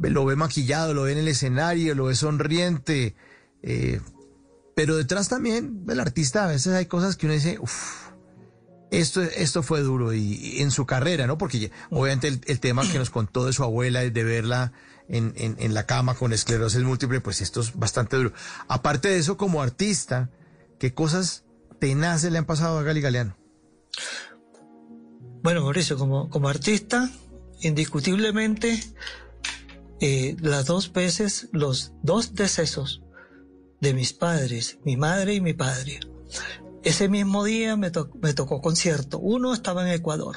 lo 0.00 0.24
ve 0.24 0.36
maquillado, 0.36 0.94
lo 0.94 1.02
ve 1.02 1.12
en 1.12 1.18
el 1.18 1.28
escenario, 1.28 1.94
lo 1.94 2.04
ve 2.04 2.14
sonriente, 2.14 3.14
eh, 3.62 4.00
pero 4.74 4.96
detrás 4.96 5.28
también 5.28 5.86
del 5.86 6.00
artista 6.00 6.44
a 6.44 6.48
veces 6.48 6.74
hay 6.74 6.86
cosas 6.86 7.16
que 7.16 7.26
uno 7.26 7.34
dice, 7.34 7.58
uff 7.58 8.08
esto, 8.90 9.22
esto 9.22 9.62
fue 9.62 9.80
duro 9.80 10.14
y, 10.14 10.60
en 10.60 10.70
su 10.70 10.86
carrera, 10.86 11.26
¿no? 11.26 11.38
Porque 11.38 11.70
obviamente 11.90 12.28
el, 12.28 12.60
tema 12.60 12.90
que 12.90 12.98
nos 12.98 13.10
contó 13.10 13.44
de 13.44 13.52
su 13.52 13.62
abuela, 13.62 14.00
de 14.00 14.24
verla 14.24 14.72
en, 15.08 15.34
en, 15.36 15.74
la 15.74 15.86
cama 15.86 16.14
con 16.14 16.32
esclerosis 16.32 16.82
múltiple, 16.82 17.20
pues 17.20 17.40
esto 17.40 17.60
es 17.60 17.74
bastante 17.74 18.16
duro. 18.16 18.32
Aparte 18.66 19.08
de 19.08 19.18
eso, 19.18 19.36
como 19.36 19.62
artista, 19.62 20.30
¿qué 20.78 20.94
cosas 20.94 21.44
tenaces 21.78 22.32
le 22.32 22.38
han 22.38 22.44
pasado 22.44 22.78
a 22.78 22.82
Gali 22.82 23.00
Galeano? 23.00 23.36
Bueno, 25.42 25.62
Mauricio, 25.62 25.96
como, 25.96 26.28
como 26.30 26.48
artista, 26.48 27.10
indiscutiblemente, 27.60 28.82
eh, 30.00 30.36
las 30.40 30.66
dos 30.66 30.92
veces, 30.92 31.48
los 31.52 31.92
dos 32.02 32.34
decesos 32.34 33.02
de 33.80 33.94
mis 33.94 34.12
padres, 34.12 34.78
mi 34.84 34.96
madre 34.96 35.34
y 35.34 35.40
mi 35.40 35.54
padre, 35.54 36.00
ese 36.82 37.08
mismo 37.08 37.44
día 37.44 37.76
me, 37.76 37.90
tocó 37.90 38.60
concierto. 38.60 39.18
Uno 39.18 39.52
estaba 39.52 39.86
en 39.86 39.94
Ecuador, 39.94 40.36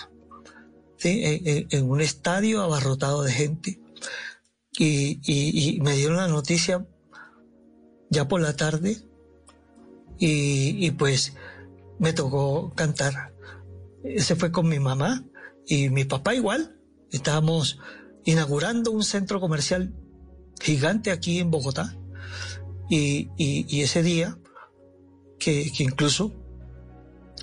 ¿sí? 0.98 1.22
en, 1.24 1.90
un 1.90 2.02
estadio 2.02 2.62
abarrotado 2.62 3.24
de 3.24 3.32
gente. 3.32 3.80
Y, 4.78 5.80
me 5.82 5.96
dieron 5.96 6.18
la 6.18 6.28
noticia 6.28 6.88
ya 8.10 8.28
por 8.28 8.42
la 8.42 8.56
tarde 8.56 8.98
y, 10.18 10.92
pues 10.92 11.34
me 12.00 12.14
tocó 12.14 12.74
cantar. 12.76 13.34
Ese 14.04 14.36
fue 14.36 14.52
con 14.52 14.68
mi 14.68 14.80
mamá 14.80 15.24
y 15.68 15.90
mi 15.90 16.06
papá 16.06 16.34
igual. 16.36 16.78
Estábamos 17.12 17.80
inaugurando 18.24 18.92
un 18.92 19.04
centro 19.04 19.40
comercial 19.40 19.94
gigante 20.62 21.12
aquí 21.12 21.40
en 21.40 21.52
Bogotá 21.52 21.96
y, 22.90 23.30
y 23.38 23.82
ese 23.82 24.04
día 24.04 24.38
que, 25.42 25.72
incluso 25.80 26.32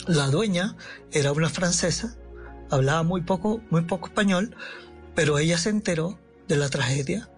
la 0.07 0.29
dueña 0.29 0.77
era 1.11 1.33
una 1.33 1.51
francesa, 1.51 2.17
hablaba 2.71 3.03
muy 3.03 3.23
poco, 3.23 3.61
muy 3.71 3.83
poco 3.83 4.07
español, 4.07 4.57
pero 5.15 5.39
ella 5.39 5.59
se 5.59 5.71
enteró 5.71 6.19
de 6.47 6.57
la 6.57 6.71
tragedia 6.71 7.29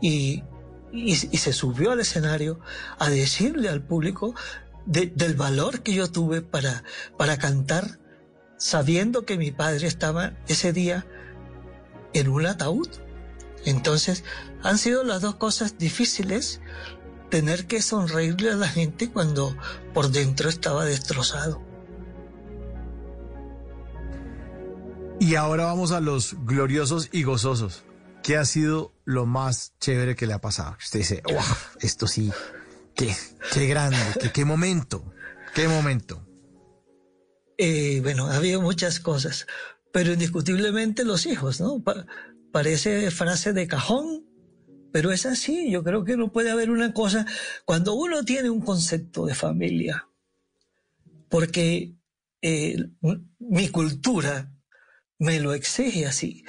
y, 0.00 0.44
y, 0.92 1.16
se 1.16 1.52
subió 1.52 1.92
al 1.92 2.00
escenario 2.00 2.60
a 2.98 3.08
decirle 3.08 3.68
al 3.68 3.82
público 3.82 4.34
del 4.86 5.34
valor 5.34 5.80
que 5.80 5.94
yo 5.94 6.12
tuve 6.12 6.42
para, 6.42 6.84
para 7.16 7.38
cantar, 7.38 7.98
sabiendo 8.58 9.24
que 9.24 9.38
mi 9.38 9.50
padre 9.50 9.86
estaba 9.86 10.34
ese 10.46 10.74
día 10.74 11.06
en 12.14 12.28
un 12.28 12.46
ataúd. 12.46 12.88
Entonces, 13.66 14.24
han 14.62 14.78
sido 14.78 15.04
las 15.04 15.20
dos 15.20 15.36
cosas 15.36 15.78
difíciles, 15.78 16.60
tener 17.30 17.66
que 17.66 17.82
sonreírle 17.82 18.50
a 18.50 18.56
la 18.56 18.68
gente 18.68 19.10
cuando 19.10 19.56
por 19.92 20.10
dentro 20.10 20.48
estaba 20.48 20.84
destrozado. 20.84 21.62
Y 25.20 25.36
ahora 25.36 25.66
vamos 25.66 25.92
a 25.92 26.00
los 26.00 26.36
gloriosos 26.44 27.08
y 27.12 27.22
gozosos. 27.22 27.84
¿Qué 28.22 28.36
ha 28.36 28.44
sido 28.44 28.92
lo 29.04 29.26
más 29.26 29.74
chévere 29.80 30.16
que 30.16 30.26
le 30.26 30.32
ha 30.32 30.40
pasado? 30.40 30.76
Usted 30.78 31.00
dice, 31.00 31.22
wow, 31.24 31.42
esto 31.80 32.06
sí, 32.06 32.32
qué, 32.94 33.14
qué 33.52 33.66
grande, 33.66 33.98
qué, 34.32 34.44
momento, 34.44 35.04
qué 35.54 35.68
momento. 35.68 36.26
Eh, 37.58 38.00
bueno, 38.02 38.26
ha 38.26 38.36
habido 38.36 38.60
muchas 38.60 38.98
cosas, 38.98 39.46
pero 39.94 40.12
indiscutiblemente 40.12 41.04
los 41.04 41.24
hijos, 41.24 41.60
¿no? 41.60 41.80
parece 42.50 43.12
frase 43.12 43.52
de 43.52 43.68
cajón, 43.68 44.24
pero 44.90 45.12
es 45.12 45.24
así, 45.24 45.70
yo 45.70 45.84
creo 45.84 46.02
que 46.02 46.16
no 46.16 46.32
puede 46.32 46.50
haber 46.50 46.70
una 46.70 46.92
cosa, 46.92 47.26
cuando 47.64 47.94
uno 47.94 48.24
tiene 48.24 48.50
un 48.50 48.60
concepto 48.60 49.24
de 49.24 49.36
familia, 49.36 50.08
porque 51.28 51.94
eh, 52.42 52.76
mi 53.38 53.68
cultura 53.68 54.52
me 55.20 55.38
lo 55.38 55.54
exige 55.54 56.06
así. 56.06 56.44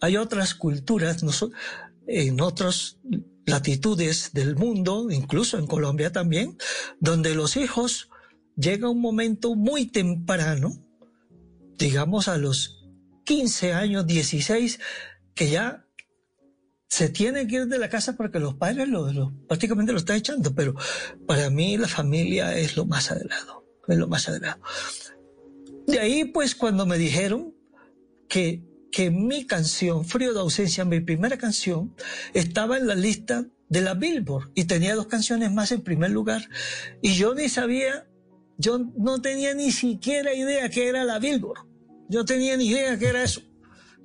Hay 0.00 0.16
otras 0.16 0.56
culturas, 0.56 1.22
en 2.08 2.40
otras 2.40 2.98
latitudes 3.46 4.32
del 4.32 4.56
mundo, 4.56 5.08
incluso 5.08 5.56
en 5.56 5.68
Colombia 5.68 6.10
también, 6.10 6.58
donde 6.98 7.36
los 7.36 7.56
hijos 7.56 8.08
llega 8.56 8.90
un 8.90 9.00
momento 9.00 9.54
muy 9.54 9.86
temprano, 9.86 10.81
digamos 11.78 12.28
a 12.28 12.36
los 12.36 12.84
15 13.24 13.72
años, 13.72 14.06
16, 14.06 14.80
que 15.34 15.50
ya 15.50 15.86
se 16.92 17.08
tiene 17.08 17.46
que 17.46 17.56
ir 17.56 17.66
de 17.68 17.78
la 17.78 17.88
casa 17.88 18.16
porque 18.18 18.38
los 18.38 18.54
padres 18.54 18.86
lo, 18.86 19.32
prácticamente 19.48 19.92
lo 19.92 19.98
están 19.98 20.16
echando, 20.16 20.54
pero 20.54 20.74
para 21.26 21.48
mí 21.48 21.78
la 21.78 21.88
familia 21.88 22.54
es 22.58 22.76
lo 22.76 22.84
más 22.84 23.04
sagrado, 23.04 23.64
es 23.88 23.96
lo 23.96 24.08
más 24.08 24.24
sagrado. 24.24 24.60
De 25.86 25.98
ahí 25.98 26.26
pues 26.26 26.54
cuando 26.54 26.84
me 26.84 26.98
dijeron 26.98 27.54
que, 28.28 28.62
que 28.90 29.10
mi 29.10 29.46
canción, 29.46 30.04
Frío 30.04 30.34
de 30.34 30.40
Ausencia, 30.40 30.84
mi 30.84 31.00
primera 31.00 31.38
canción, 31.38 31.94
estaba 32.34 32.76
en 32.76 32.86
la 32.86 32.94
lista 32.94 33.46
de 33.70 33.80
la 33.80 33.94
Billboard 33.94 34.50
y 34.54 34.64
tenía 34.64 34.94
dos 34.94 35.06
canciones 35.06 35.50
más 35.50 35.72
en 35.72 35.80
primer 35.80 36.10
lugar 36.10 36.46
y 37.00 37.14
yo 37.14 37.34
ni 37.34 37.48
sabía, 37.48 38.06
yo 38.62 38.78
no 38.96 39.20
tenía 39.20 39.52
ni 39.54 39.72
siquiera 39.72 40.32
idea 40.32 40.70
que 40.70 40.88
era 40.88 41.04
la 41.04 41.18
Billboard, 41.18 41.66
yo 42.08 42.24
tenía 42.24 42.56
ni 42.56 42.68
idea 42.68 42.96
que 42.98 43.08
era 43.08 43.24
eso. 43.24 43.42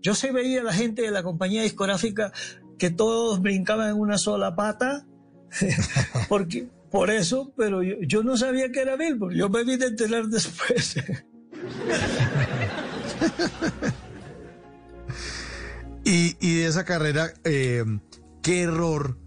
Yo 0.02 0.16
se 0.16 0.32
veía 0.32 0.62
a 0.62 0.64
la 0.64 0.74
gente 0.74 1.04
de 1.04 1.12
la 1.12 1.22
compañía 1.24 1.62
discográfica 1.62 2.34
que 2.78 2.90
todos 2.90 3.42
brincaban 3.42 3.92
en 3.92 3.98
una 4.00 4.18
sola 4.18 4.56
pata, 4.56 5.06
porque, 6.30 6.68
por 6.92 7.12
eso, 7.12 7.54
pero 7.56 7.84
yo, 7.84 8.24
no 8.24 8.36
sabía 8.36 8.72
que 8.72 8.82
era 8.82 8.96
Billboard, 8.96 9.36
yo 9.36 9.50
me 9.50 9.64
vi 9.64 9.78
de 9.78 9.88
enterar 9.88 10.26
después. 10.28 10.98
y, 16.04 16.34
de 16.56 16.66
esa 16.66 16.84
carrera, 16.84 17.32
eh, 17.44 17.86
¿qué 18.42 18.62
error 18.62 19.20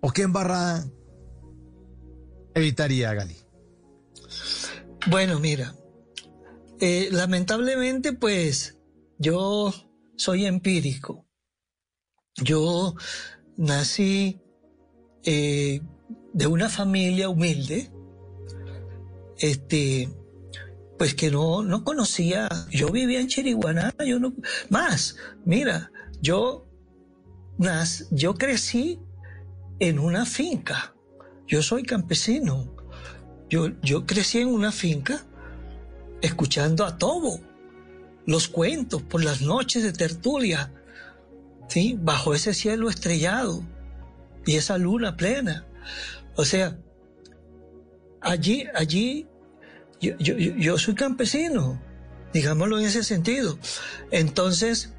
o 0.00 0.10
qué 0.10 0.22
embarrada 0.22 0.84
evitaría 2.54 3.14
Gali? 3.14 3.47
Bueno, 5.10 5.40
mira, 5.40 5.74
eh, 6.80 7.08
lamentablemente 7.10 8.12
pues 8.12 8.76
yo 9.18 9.72
soy 10.16 10.44
empírico. 10.44 11.26
Yo 12.36 12.94
nací 13.56 14.40
eh, 15.24 15.80
de 16.34 16.46
una 16.46 16.68
familia 16.68 17.30
humilde, 17.30 17.90
este, 19.38 20.10
pues 20.98 21.14
que 21.14 21.30
no, 21.30 21.62
no 21.62 21.84
conocía, 21.84 22.48
yo 22.70 22.90
vivía 22.90 23.20
en 23.20 23.28
Chiriguaná, 23.28 23.94
yo 24.06 24.18
no, 24.18 24.34
más, 24.68 25.16
mira, 25.46 25.90
yo 26.20 26.68
yo 28.10 28.34
crecí 28.34 29.00
en 29.80 29.98
una 29.98 30.26
finca. 30.26 30.94
Yo 31.46 31.62
soy 31.62 31.82
campesino. 31.82 32.77
Yo, 33.50 33.70
yo 33.82 34.06
crecí 34.06 34.38
en 34.38 34.48
una 34.48 34.72
finca 34.72 35.24
escuchando 36.20 36.84
a 36.84 36.98
todo, 36.98 37.40
los 38.26 38.48
cuentos 38.48 39.02
por 39.02 39.24
las 39.24 39.40
noches 39.40 39.82
de 39.82 39.92
tertulia, 39.92 40.72
¿sí? 41.68 41.96
bajo 41.98 42.34
ese 42.34 42.52
cielo 42.52 42.90
estrellado 42.90 43.64
y 44.44 44.56
esa 44.56 44.76
luna 44.76 45.16
plena. 45.16 45.66
O 46.36 46.44
sea, 46.44 46.78
allí, 48.20 48.66
allí, 48.74 49.26
yo, 50.00 50.16
yo, 50.18 50.36
yo 50.36 50.78
soy 50.78 50.94
campesino, 50.94 51.80
digámoslo 52.32 52.78
en 52.78 52.86
ese 52.86 53.02
sentido. 53.02 53.58
Entonces, 54.10 54.92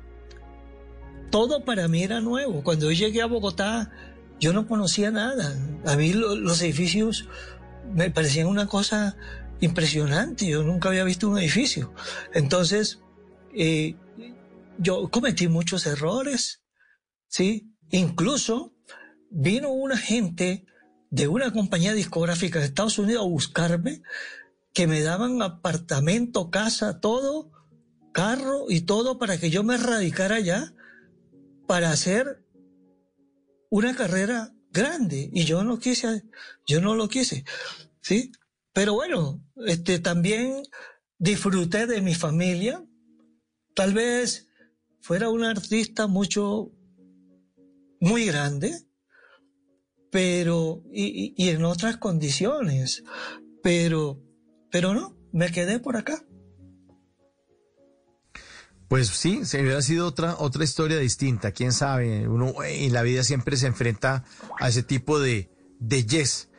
todo 1.30 1.64
para 1.64 1.88
mí 1.88 2.04
era 2.04 2.22
nuevo. 2.22 2.64
Cuando 2.64 2.92
yo 2.92 3.06
llegué 3.06 3.22
a 3.22 3.28
Bogotá, 3.28 3.92
yo 4.40 4.54
no 4.54 4.68
conocía 4.68 5.12
nada. 5.12 5.56
A 5.86 5.96
mí 5.96 6.14
los 6.14 6.62
edificios 6.62 7.28
me 7.94 8.12
parecían 8.12 8.48
una 8.48 8.68
cosa 8.68 9.16
impresionante. 9.60 10.48
Yo 10.48 10.64
nunca 10.64 10.90
había 10.90 11.04
visto 11.04 11.30
un 11.30 11.38
edificio. 11.38 11.94
Entonces, 12.34 13.00
eh, 13.54 13.96
yo 14.78 15.10
cometí 15.10 15.48
muchos 15.48 15.86
errores, 15.86 16.64
¿sí? 17.28 17.76
Incluso 17.92 18.74
vino 19.30 19.70
una 19.70 19.98
gente 19.98 20.66
de 21.10 21.28
una 21.28 21.52
compañía 21.52 21.94
discográfica 21.94 22.60
de 22.60 22.66
Estados 22.66 23.00
Unidos 23.00 23.24
a 23.24 23.30
buscarme, 23.30 24.02
que 24.74 24.88
me 24.88 25.02
daban 25.02 25.42
apartamento, 25.42 26.52
casa, 26.52 27.00
todo, 27.00 27.52
carro 28.12 28.66
y 28.70 28.82
todo 28.82 29.18
para 29.18 29.38
que 29.38 29.50
yo 29.50 29.64
me 29.64 29.78
radicara 29.78 30.36
allá 30.36 30.74
para 31.68 31.92
hacer 31.92 32.44
una 33.70 33.96
carrera 33.96 34.54
grande 34.72 35.30
y 35.34 35.46
yo 35.46 35.64
no 35.64 35.80
quise, 35.80 36.24
yo 36.66 36.82
no 36.82 36.96
lo 36.96 37.08
quise, 37.08 37.44
¿sí? 38.02 38.32
Pero 38.74 38.94
bueno, 38.94 39.44
este, 39.66 40.00
también 40.00 40.64
disfruté 41.18 41.88
de 41.88 42.02
mi 42.02 42.16
familia. 42.16 42.84
Tal 43.76 43.94
vez 43.94 44.48
fuera 45.02 45.30
un 45.30 45.44
artista 45.44 46.08
mucho, 46.08 46.72
muy 48.00 48.26
grande, 48.26 48.76
pero, 50.12 50.84
y, 50.92 51.34
y 51.38 51.50
en 51.50 51.66
otras 51.66 51.98
condiciones, 51.98 53.04
pero, 53.62 54.22
pero 54.72 54.94
no, 54.94 55.18
me 55.32 55.52
quedé 55.52 55.80
por 55.80 55.98
acá. 55.98 56.24
Pues 58.90 59.08
sí, 59.08 59.46
se 59.46 59.62
hubiera 59.62 59.84
sido 59.84 60.08
otra, 60.08 60.36
otra 60.40 60.64
historia 60.64 60.98
distinta, 60.98 61.52
quién 61.52 61.72
sabe. 61.72 62.28
Uno 62.28 62.56
en 62.64 62.92
la 62.92 63.04
vida 63.04 63.24
siempre 63.24 63.56
se 63.56 63.68
enfrenta 63.68 64.26
a 64.60 64.68
ese 64.68 64.82
tipo 64.82 65.20
de, 65.20 65.52
de 65.80 66.06
yes, 66.08 66.50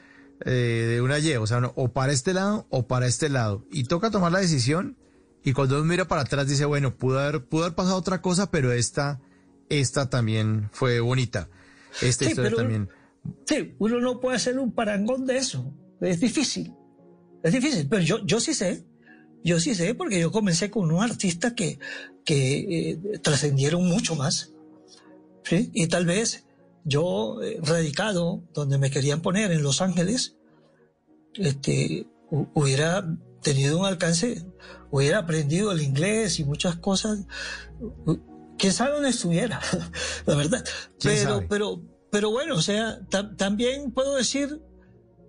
eh, 0.44 0.86
de 0.88 1.02
una 1.02 1.18
Y, 1.18 1.34
o 1.34 1.46
sea, 1.48 1.60
o 1.74 1.92
para 1.92 2.12
este 2.12 2.32
lado 2.32 2.68
o 2.70 2.86
para 2.86 3.08
este 3.08 3.28
lado. 3.28 3.66
Y 3.72 3.84
toca 3.84 4.12
tomar 4.12 4.30
la 4.30 4.38
decisión 4.38 4.96
y 5.42 5.52
cuando 5.54 5.74
uno 5.74 5.84
mira 5.84 6.06
para 6.06 6.22
atrás 6.22 6.46
dice, 6.46 6.64
bueno, 6.66 6.96
pudo 6.96 7.18
haber, 7.18 7.44
pudo 7.44 7.64
haber 7.64 7.74
pasado 7.74 7.96
otra 7.96 8.22
cosa, 8.22 8.48
pero 8.52 8.70
esta, 8.72 9.20
esta 9.68 10.08
también 10.08 10.68
fue 10.72 11.00
bonita. 11.00 11.48
Esta 12.00 12.26
historia 12.26 12.52
también. 12.54 12.88
Sí, 13.44 13.74
uno 13.80 13.98
no 13.98 14.20
puede 14.20 14.36
hacer 14.36 14.56
un 14.60 14.72
parangón 14.72 15.26
de 15.26 15.36
eso. 15.36 15.74
Es 16.00 16.20
difícil. 16.20 16.72
Es 17.42 17.52
difícil, 17.52 17.88
pero 17.88 18.02
yo, 18.02 18.24
yo 18.24 18.38
sí 18.38 18.54
sé 18.54 18.86
yo 19.42 19.60
sí 19.60 19.74
sé, 19.74 19.94
porque 19.94 20.20
yo 20.20 20.30
comencé 20.30 20.70
con 20.70 20.84
unos 20.84 21.02
artistas 21.02 21.54
que, 21.54 21.78
que 22.24 22.90
eh, 22.90 23.18
trascendieron 23.22 23.86
mucho 23.88 24.14
más. 24.14 24.52
¿sí? 25.44 25.70
Y 25.72 25.86
tal 25.88 26.06
vez 26.06 26.44
yo, 26.84 27.42
eh, 27.42 27.58
radicado 27.62 28.42
donde 28.52 28.78
me 28.78 28.90
querían 28.90 29.22
poner, 29.22 29.52
en 29.52 29.62
Los 29.62 29.80
Ángeles, 29.80 30.36
este, 31.34 32.06
hubiera 32.30 33.06
tenido 33.42 33.78
un 33.78 33.86
alcance, 33.86 34.44
hubiera 34.90 35.18
aprendido 35.18 35.72
el 35.72 35.82
inglés 35.82 36.38
y 36.38 36.44
muchas 36.44 36.76
cosas. 36.76 37.26
Quién 38.58 38.72
sabe 38.72 38.92
dónde 38.92 39.10
estuviera, 39.10 39.60
la 40.26 40.34
verdad. 40.34 40.64
Pero, 41.02 41.44
pero, 41.48 41.82
pero 42.10 42.30
bueno, 42.30 42.56
o 42.56 42.62
sea, 42.62 43.00
también 43.36 43.92
puedo 43.92 44.16
decir 44.16 44.60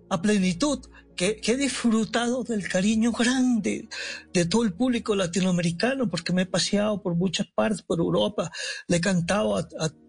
a 0.09 0.21
plenitud 0.21 0.79
que, 1.15 1.41
he 1.43 1.57
disfrutado 1.57 2.43
del 2.43 2.67
cariño 2.67 3.11
grande 3.11 3.87
de 4.33 4.45
todo 4.45 4.63
el 4.63 4.73
público 4.73 5.15
latinoamericano, 5.15 6.09
porque 6.09 6.33
me 6.33 6.43
he 6.43 6.45
paseado 6.45 7.01
por 7.01 7.15
muchas 7.15 7.47
partes, 7.47 7.81
por 7.81 7.99
Europa, 7.99 8.51
le 8.87 8.97
he 8.97 9.01
cantado 9.01 9.57
a, 9.57 9.67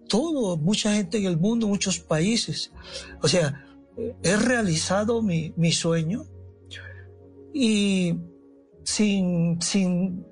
todo, 0.08 0.58
mucha 0.58 0.92
gente 0.92 1.16
en 1.16 1.24
el 1.24 1.38
mundo, 1.38 1.66
muchos 1.66 1.98
países. 1.98 2.70
O 3.22 3.28
sea, 3.28 3.64
he 4.22 4.36
realizado 4.36 5.22
mi, 5.22 5.54
mi 5.56 5.72
sueño 5.72 6.26
y 7.54 8.14
sin, 8.84 9.60
sin 9.62 10.26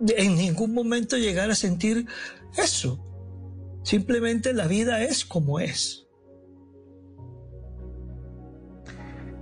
en 0.00 0.36
ningún 0.36 0.74
momento 0.74 1.16
llegar 1.16 1.50
a 1.50 1.54
sentir 1.54 2.06
eso. 2.56 3.04
Simplemente 3.84 4.52
la 4.52 4.66
vida 4.66 5.02
es 5.02 5.24
como 5.24 5.60
es. 5.60 6.07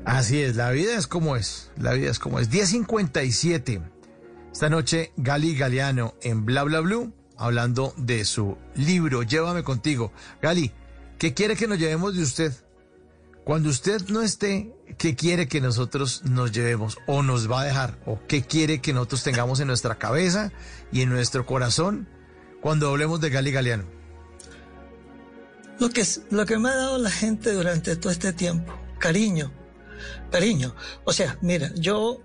Así 0.06 0.40
es, 0.40 0.54
la 0.54 0.70
vida 0.70 0.96
es 0.96 1.08
como 1.08 1.34
es, 1.34 1.72
la 1.76 1.92
vida 1.92 2.12
es 2.12 2.20
como 2.20 2.38
es. 2.38 2.48
10.57. 2.48 3.82
Esta 4.52 4.70
noche 4.70 5.12
Gali 5.16 5.56
Galeano 5.56 6.14
en 6.22 6.46
Bla 6.46 6.62
Bla 6.62 6.78
Blue 6.78 7.12
hablando 7.36 7.92
de 7.96 8.24
su 8.24 8.56
libro 8.76 9.24
Llévame 9.24 9.64
contigo. 9.64 10.12
Gali, 10.40 10.70
¿qué 11.18 11.34
quiere 11.34 11.56
que 11.56 11.66
nos 11.66 11.80
llevemos 11.80 12.14
de 12.14 12.22
usted? 12.22 12.52
Cuando 13.44 13.68
usted 13.68 14.00
no 14.06 14.22
esté, 14.22 14.72
¿qué 14.96 15.16
quiere 15.16 15.48
que 15.48 15.60
nosotros 15.60 16.22
nos 16.24 16.52
llevemos 16.52 16.98
o 17.08 17.24
nos 17.24 17.50
va 17.50 17.62
a 17.62 17.64
dejar? 17.64 17.98
¿O 18.06 18.20
qué 18.28 18.42
quiere 18.42 18.80
que 18.80 18.92
nosotros 18.92 19.24
tengamos 19.24 19.58
en 19.58 19.66
nuestra 19.66 19.96
cabeza 19.98 20.52
y 20.92 21.02
en 21.02 21.08
nuestro 21.08 21.46
corazón 21.46 22.08
cuando 22.60 22.88
hablemos 22.88 23.20
de 23.20 23.30
Gali 23.30 23.50
Galeano? 23.50 23.84
Lo 25.80 25.90
que, 25.90 26.06
lo 26.30 26.46
que 26.46 26.58
me 26.58 26.68
ha 26.68 26.76
dado 26.76 26.96
la 26.98 27.10
gente 27.10 27.52
durante 27.52 27.96
todo 27.96 28.12
este 28.12 28.32
tiempo, 28.32 28.72
cariño, 29.00 29.52
cariño. 30.30 30.74
O 31.04 31.12
sea, 31.12 31.38
mira, 31.42 31.72
yo 31.74 32.22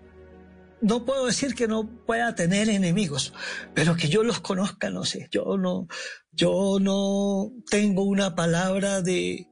no 0.82 1.06
puedo 1.06 1.28
decir 1.28 1.56
que 1.56 1.68
no 1.68 1.88
pueda 2.06 2.36
tener 2.36 2.70
enemigos, 2.70 3.34
pero 3.74 3.96
que 3.96 4.10
yo 4.10 4.24
los 4.24 4.40
conozca, 4.40 4.90
no 4.90 5.06
sé. 5.06 5.28
Yo 5.32 5.58
no, 5.58 5.88
yo 6.32 6.78
no 6.82 7.52
tengo 7.70 8.04
una 8.04 8.36
palabra 8.36 9.02
de, 9.02 9.48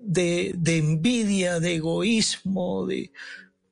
de, 0.00 0.54
de 0.56 0.78
envidia, 0.78 1.60
de 1.60 1.74
egoísmo, 1.74 2.86
de 2.86 3.12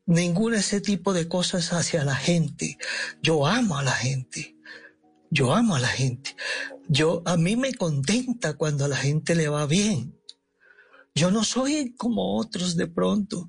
ningún 0.06 0.54
ese 0.54 0.80
tipo 0.80 1.12
de 1.12 1.28
cosas 1.28 1.72
hacia 1.72 2.04
la 2.04 2.16
gente. 2.16 2.76
Yo 3.22 3.46
amo 3.46 3.78
a 3.78 3.82
la 3.82 3.92
gente. 3.92 4.56
Yo 5.30 5.54
amo 5.54 5.76
a 5.76 5.80
la 5.80 5.88
gente. 5.88 6.34
Yo, 6.88 7.22
a 7.24 7.36
mí 7.36 7.54
me 7.56 7.72
contenta 7.74 8.54
cuando 8.54 8.84
a 8.84 8.88
la 8.88 8.96
gente 8.96 9.36
le 9.36 9.48
va 9.48 9.66
bien. 9.66 10.19
Yo 11.14 11.30
no 11.30 11.44
soy 11.44 11.94
como 11.96 12.36
otros 12.36 12.76
de 12.76 12.86
pronto 12.86 13.48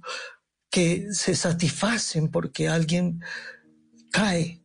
que 0.69 1.07
se 1.11 1.35
satisfacen 1.35 2.29
porque 2.29 2.67
alguien 2.67 3.21
cae, 4.11 4.63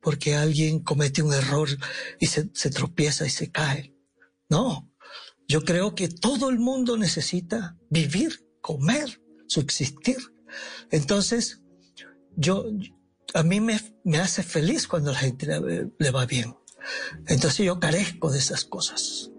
porque 0.00 0.36
alguien 0.36 0.80
comete 0.80 1.22
un 1.22 1.32
error 1.32 1.68
y 2.20 2.26
se, 2.26 2.44
tropieza 2.70 3.26
y 3.26 3.30
se 3.30 3.50
cae. 3.50 3.94
No, 4.48 4.92
yo 5.48 5.64
creo 5.64 5.94
que 5.94 6.08
todo 6.08 6.50
el 6.50 6.58
mundo 6.58 6.96
necesita 6.96 7.76
vivir, 7.90 8.46
comer, 8.60 9.20
subsistir. 9.48 10.18
Entonces, 10.90 11.62
yo, 12.36 12.66
a 13.34 13.42
mí 13.42 13.60
me, 13.60 13.80
hace 14.20 14.42
feliz 14.42 14.86
cuando 14.86 15.12
la 15.12 15.18
gente 15.18 15.46
le 15.98 16.10
va 16.10 16.26
bien. 16.26 16.54
Entonces 17.26 17.66
yo 17.66 17.80
carezco 17.80 18.30
de 18.30 18.38
esas 18.38 18.64
cosas. 18.64 19.30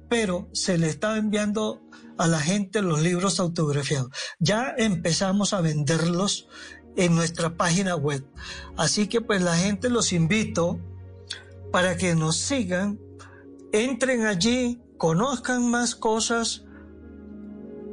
pero 0.09 0.49
se 0.53 0.79
le 0.79 0.89
está 0.89 1.17
enviando 1.17 1.83
a 2.19 2.27
la 2.27 2.41
gente 2.41 2.83
los 2.83 3.01
libros 3.03 3.41
autografiados. 3.41 4.11
Ya 4.39 4.75
empezamos 4.77 5.53
a 5.53 5.61
venderlos 5.61 6.49
en 6.97 7.15
nuestra 7.15 7.57
página 7.57 7.95
web. 7.97 8.25
Así 8.77 9.07
que 9.07 9.21
pues 9.21 9.43
la 9.43 9.57
gente 9.57 9.91
los 9.91 10.13
invito 10.13 10.79
para 11.71 11.97
que 11.97 12.15
nos 12.15 12.37
sigan, 12.37 12.99
entren 13.73 14.27
allí, 14.27 14.81
conozcan 14.97 15.71
más 15.71 15.95
cosas 15.95 16.65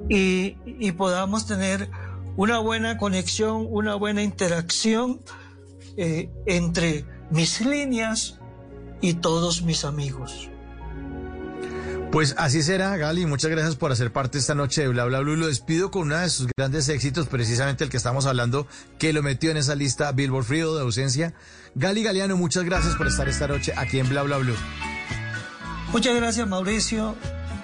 y, 0.10 0.58
y 0.66 0.92
podamos 0.94 1.46
tener 1.46 1.90
una 2.36 2.60
buena 2.60 2.98
conexión, 2.98 3.68
una 3.70 3.96
buena 3.96 4.24
interacción 4.24 5.22
eh, 5.98 6.32
entre 6.46 7.06
mis 7.30 7.66
líneas 7.66 8.40
y 9.02 9.16
todos 9.16 9.62
mis 9.62 9.86
amigos. 9.86 10.50
Pues 12.14 12.36
así 12.38 12.62
será, 12.62 12.96
Gali. 12.96 13.26
Muchas 13.26 13.50
gracias 13.50 13.76
por 13.76 13.92
hacer 13.92 14.14
parte 14.14 14.38
esta 14.38 14.54
noche 14.54 14.84
de 14.84 14.88
Bla 14.88 15.06
Bla 15.06 15.22
Blue. 15.22 15.36
Lo 15.36 15.48
despido 15.48 15.90
con 15.90 16.04
uno 16.04 16.18
de 16.20 16.30
sus 16.30 16.48
grandes 16.56 16.88
éxitos, 16.88 17.26
precisamente 17.26 17.84
el 17.84 17.90
que 17.90 17.98
estamos 17.98 18.28
hablando, 18.28 18.68
que 19.00 19.14
lo 19.14 19.24
metió 19.24 19.50
en 19.50 19.58
esa 19.58 19.74
lista 19.74 20.12
Billboard 20.12 20.46
Frío 20.46 20.76
de 20.76 20.82
ausencia. 20.82 21.34
Gali 21.74 22.04
Galeano, 22.04 22.38
muchas 22.38 22.66
gracias 22.66 22.94
por 22.98 23.08
estar 23.08 23.28
esta 23.28 23.48
noche 23.48 23.74
aquí 23.76 23.98
en 23.98 24.08
Bla 24.10 24.22
Bla 24.22 24.38
Blue. 24.38 24.56
Muchas 25.92 26.16
gracias, 26.16 26.48
Mauricio. 26.48 27.16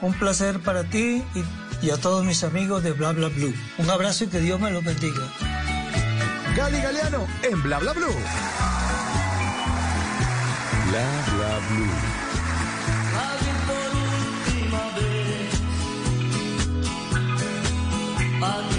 Un 0.01 0.15
placer 0.15 0.59
para 0.61 0.83
ti 0.83 1.23
y, 1.35 1.85
y 1.85 1.91
a 1.91 1.97
todos 1.97 2.25
mis 2.25 2.43
amigos 2.43 2.81
de 2.81 2.93
Bla 2.93 3.11
Bla 3.11 3.27
Blue. 3.27 3.53
Un 3.77 3.89
abrazo 3.91 4.23
y 4.23 4.27
que 4.29 4.39
Dios 4.39 4.59
me 4.59 4.71
los 4.71 4.83
bendiga. 4.83 5.31
Gali 6.57 6.81
Galeano 6.81 7.27
en 7.43 7.61
Bla 7.61 7.77
Bla 7.77 7.93
Blue. 7.93 8.07
Bla 10.89 11.35
Bla 11.35 11.59
Blue. 11.69 12.28
Aquella 18.41 18.78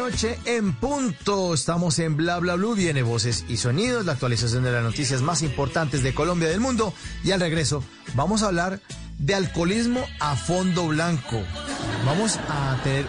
noche 0.00 0.38
en 0.46 0.72
punto. 0.72 1.52
Estamos 1.52 1.98
en 1.98 2.16
Bla 2.16 2.38
Bla 2.38 2.54
Blue. 2.54 2.74
Viene 2.74 3.02
voces 3.02 3.44
y 3.48 3.58
sonidos, 3.58 4.06
la 4.06 4.12
actualización 4.12 4.64
de 4.64 4.72
las 4.72 4.82
noticias 4.82 5.20
más 5.20 5.42
importantes 5.42 6.02
de 6.02 6.14
Colombia 6.14 6.48
y 6.48 6.52
del 6.52 6.60
mundo. 6.60 6.94
Y 7.22 7.32
al 7.32 7.40
regreso, 7.40 7.84
vamos 8.14 8.42
a 8.42 8.46
hablar 8.46 8.80
de 9.18 9.34
alcoholismo 9.34 10.02
a 10.18 10.36
fondo 10.36 10.88
blanco. 10.88 11.42
Vamos 12.06 12.38
a 12.48 12.80
tener 12.82 13.04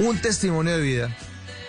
un 0.00 0.20
testimonio 0.20 0.76
de 0.76 0.82
vida, 0.82 1.16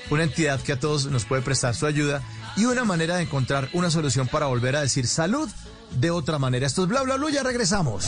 una 0.09 0.23
entidad 0.23 0.59
que 0.61 0.71
a 0.71 0.79
todos 0.79 1.05
nos 1.05 1.25
puede 1.25 1.43
prestar 1.43 1.75
su 1.75 1.85
ayuda 1.85 2.23
y 2.57 2.65
una 2.65 2.85
manera 2.85 3.17
de 3.17 3.23
encontrar 3.23 3.69
una 3.73 3.91
solución 3.91 4.27
para 4.27 4.47
volver 4.47 4.75
a 4.75 4.81
decir 4.81 5.05
salud 5.05 5.47
de 5.91 6.09
otra 6.09 6.39
manera. 6.39 6.65
Esto 6.65 6.83
es 6.83 6.89
Bla 6.89 7.03
Bla 7.03 7.17
Blue. 7.17 7.29
Ya 7.29 7.43
regresamos. 7.43 8.07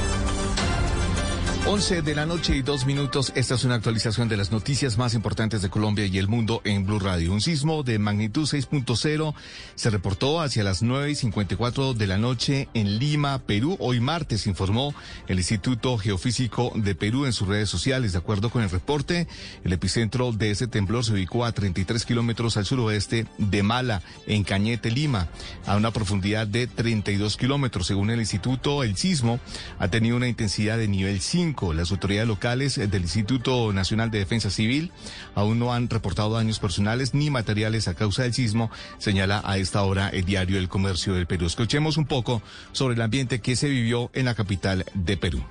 11 1.67 2.01
de 2.01 2.15
la 2.15 2.25
noche 2.25 2.55
y 2.55 2.63
dos 2.63 2.85
minutos. 2.85 3.31
Esta 3.35 3.53
es 3.53 3.63
una 3.63 3.75
actualización 3.75 4.27
de 4.27 4.35
las 4.35 4.51
noticias 4.51 4.97
más 4.97 5.13
importantes 5.13 5.61
de 5.61 5.69
Colombia 5.69 6.05
y 6.07 6.17
el 6.17 6.27
mundo 6.27 6.59
en 6.65 6.85
Blue 6.85 6.99
Radio. 6.99 7.31
Un 7.31 7.39
sismo 7.39 7.83
de 7.83 7.99
magnitud 7.99 8.47
6.0 8.47 9.33
se 9.75 9.89
reportó 9.91 10.41
hacia 10.41 10.63
las 10.63 10.81
9 10.81 11.11
y 11.11 11.15
54 11.15 11.93
de 11.93 12.07
la 12.07 12.17
noche 12.17 12.67
en 12.73 12.97
Lima, 12.97 13.39
Perú. 13.39 13.77
Hoy 13.79 13.99
martes 13.99 14.47
informó 14.47 14.93
el 15.27 15.37
Instituto 15.37 15.97
Geofísico 15.97 16.73
de 16.75 16.95
Perú 16.95 17.25
en 17.25 17.31
sus 17.31 17.47
redes 17.47 17.69
sociales. 17.69 18.13
De 18.13 18.17
acuerdo 18.17 18.49
con 18.49 18.63
el 18.63 18.69
reporte, 18.69 19.27
el 19.63 19.71
epicentro 19.71 20.31
de 20.31 20.51
ese 20.51 20.67
temblor 20.67 21.05
se 21.05 21.13
ubicó 21.13 21.45
a 21.45 21.51
33 21.51 22.05
kilómetros 22.05 22.57
al 22.57 22.65
suroeste 22.65 23.27
de 23.37 23.63
Mala, 23.63 24.01
en 24.25 24.43
Cañete, 24.43 24.89
Lima, 24.89 25.29
a 25.67 25.77
una 25.77 25.91
profundidad 25.91 26.47
de 26.47 26.65
32 26.65 27.37
kilómetros. 27.37 27.85
Según 27.87 28.09
el 28.09 28.19
instituto, 28.19 28.83
el 28.83 28.97
sismo 28.97 29.39
ha 29.77 29.89
tenido 29.89 30.17
una 30.17 30.27
intensidad 30.27 30.77
de 30.77 30.87
nivel 30.87 31.21
5. 31.21 31.50
Las 31.73 31.91
autoridades 31.91 32.27
locales 32.27 32.75
del 32.75 33.01
Instituto 33.01 33.73
Nacional 33.73 34.09
de 34.09 34.19
Defensa 34.19 34.49
Civil 34.49 34.91
aún 35.35 35.59
no 35.59 35.73
han 35.73 35.89
reportado 35.89 36.33
daños 36.33 36.59
personales 36.59 37.13
ni 37.13 37.29
materiales 37.29 37.87
a 37.87 37.93
causa 37.93 38.23
del 38.23 38.33
sismo, 38.33 38.71
señala 38.99 39.41
a 39.43 39.57
esta 39.57 39.83
hora 39.83 40.09
el 40.09 40.23
diario 40.23 40.57
El 40.57 40.69
Comercio 40.69 41.13
del 41.13 41.27
Perú. 41.27 41.45
Escuchemos 41.45 41.97
un 41.97 42.05
poco 42.05 42.41
sobre 42.71 42.95
el 42.95 43.01
ambiente 43.01 43.41
que 43.41 43.55
se 43.55 43.67
vivió 43.67 44.09
en 44.13 44.25
la 44.25 44.33
capital 44.33 44.85
de 44.93 45.17
Perú. 45.17 45.43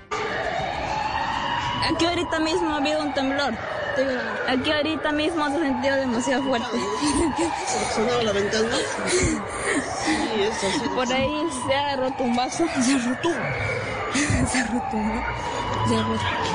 Aquí 1.93 2.05
ahorita 2.07 2.41
mismo 2.41 2.71
ha 2.71 2.77
habido 2.79 3.03
un 3.03 3.13
temblor. 3.13 3.55
Aquí 4.49 4.71
ahorita 4.71 5.13
mismo 5.13 5.49
se 5.49 5.57
ha 5.57 5.61
sentido 5.61 5.97
demasiado 5.97 6.43
fuerte. 6.45 6.79
¿Sonaba 7.95 8.23
la 8.23 8.33
ventana? 8.33 8.69
Por 10.95 11.13
ahí 11.13 11.43
se 11.67 11.75
ha 11.75 11.97
roto 11.97 12.23
un 12.23 12.37
vaso. 12.37 12.65
Se 12.83 12.95
ha 12.95 12.99
roto. 12.99 13.31
Se 14.15 14.59
ha 14.59 14.67
roto. 14.67 14.97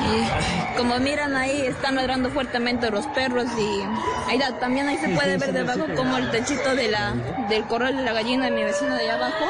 Y 0.06 0.76
como 0.78 0.98
miran 0.98 1.36
ahí, 1.36 1.66
están 1.66 1.96
ladrando 1.96 2.30
fuertemente 2.30 2.90
los 2.90 3.06
perros 3.08 3.46
y 3.58 3.82
ahí 4.30 4.40
también 4.60 4.88
ahí 4.88 4.98
se 4.98 5.08
puede 5.10 5.36
ver 5.36 5.52
debajo 5.52 5.84
como 5.94 6.16
el 6.16 6.30
techito 6.30 6.74
de 6.74 6.88
la, 6.88 7.14
del 7.48 7.64
corral 7.64 7.96
de 7.96 8.02
la 8.04 8.12
gallina 8.12 8.46
de 8.46 8.50
mi 8.52 8.64
vecino 8.64 8.94
de 8.94 9.02
allá 9.02 9.14
abajo 9.14 9.46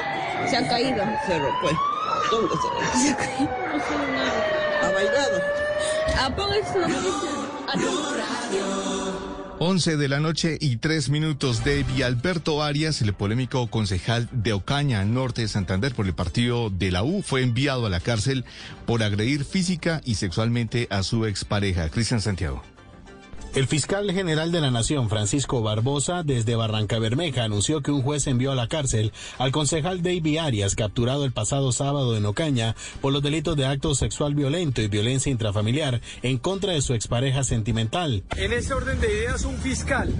se 0.49 0.57
ha 0.57 0.69
caído. 0.69 1.05
Se. 1.27 1.39
¿Dónde 2.31 2.55
se 2.93 2.99
Se 2.99 3.11
ha 3.11 3.17
caído. 3.17 3.51
¿Ha 4.83 4.91
bailado? 4.91 5.41
Apónganse. 6.25 6.79
11 9.59 9.97
de 9.97 10.09
la 10.09 10.21
noche 10.21 10.59
y 10.61 10.77
tres 10.77 11.09
minutos. 11.09 11.65
David 11.65 12.03
Alberto 12.03 12.63
Arias, 12.63 13.01
el 13.01 13.15
polémico 13.15 13.69
concejal 13.69 14.29
de 14.31 14.53
Ocaña, 14.53 15.03
norte 15.07 15.43
de 15.43 15.49
Santander, 15.49 15.95
por 15.95 16.05
el 16.05 16.15
partido 16.15 16.69
de 16.69 16.91
la 16.91 17.03
U, 17.03 17.23
fue 17.23 17.43
enviado 17.43 17.87
a 17.87 17.91
la 17.91 18.01
cárcel 18.01 18.45
por 18.85 19.03
agredir 19.03 19.47
física 19.47 20.03
y 20.05 20.17
sexualmente 20.17 20.89
a 20.91 21.03
su 21.03 21.25
expareja, 21.25 21.89
Cristian 21.89 22.21
Santiago. 22.21 22.76
El 23.57 23.67
fiscal 23.69 24.13
general 24.13 24.53
de 24.53 24.61
la 24.61 24.71
Nación, 24.71 25.09
Francisco 25.09 25.63
Barbosa, 25.63 26.23
desde 26.23 26.57
Barranca 26.57 26.99
Bermeja, 26.99 27.43
anunció 27.43 27.81
que 27.81 27.91
un 27.91 28.03
juez 28.03 28.27
envió 28.27 28.53
a 28.53 28.55
la 28.55 28.69
cárcel 28.69 29.15
al 29.39 29.51
concejal 29.51 30.03
David 30.03 30.37
Arias, 30.37 30.75
capturado 30.75 31.25
el 31.25 31.33
pasado 31.33 31.73
sábado 31.73 32.19
en 32.19 32.27
Ocaña 32.27 32.77
por 33.01 33.15
los 33.15 33.23
delitos 33.23 33.57
de 33.57 33.65
acto 33.65 33.95
sexual 33.95 34.35
violento 34.35 34.83
y 34.83 34.89
violencia 34.89 35.33
intrafamiliar 35.33 36.03
en 36.21 36.37
contra 36.37 36.75
de 36.75 36.83
su 36.83 36.93
expareja 36.93 37.45
sentimental. 37.45 38.25
En 38.37 38.53
ese 38.53 38.75
orden 38.75 39.01
de 39.01 39.11
ideas, 39.11 39.47
un 39.47 39.57
fiscal 39.57 40.13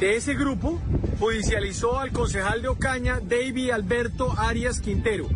de 0.00 0.16
ese 0.16 0.34
grupo 0.34 0.80
judicializó 1.20 2.00
al 2.00 2.10
concejal 2.10 2.60
de 2.60 2.66
Ocaña, 2.66 3.20
David 3.20 3.70
Alberto 3.70 4.34
Arias 4.36 4.80
Quintero, 4.80 5.28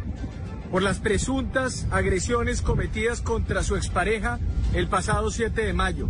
por 0.72 0.82
las 0.82 0.98
presuntas 0.98 1.86
agresiones 1.92 2.62
cometidas 2.62 3.20
contra 3.20 3.62
su 3.62 3.76
expareja 3.76 4.40
el 4.74 4.88
pasado 4.88 5.30
7 5.30 5.64
de 5.64 5.72
mayo. 5.72 6.08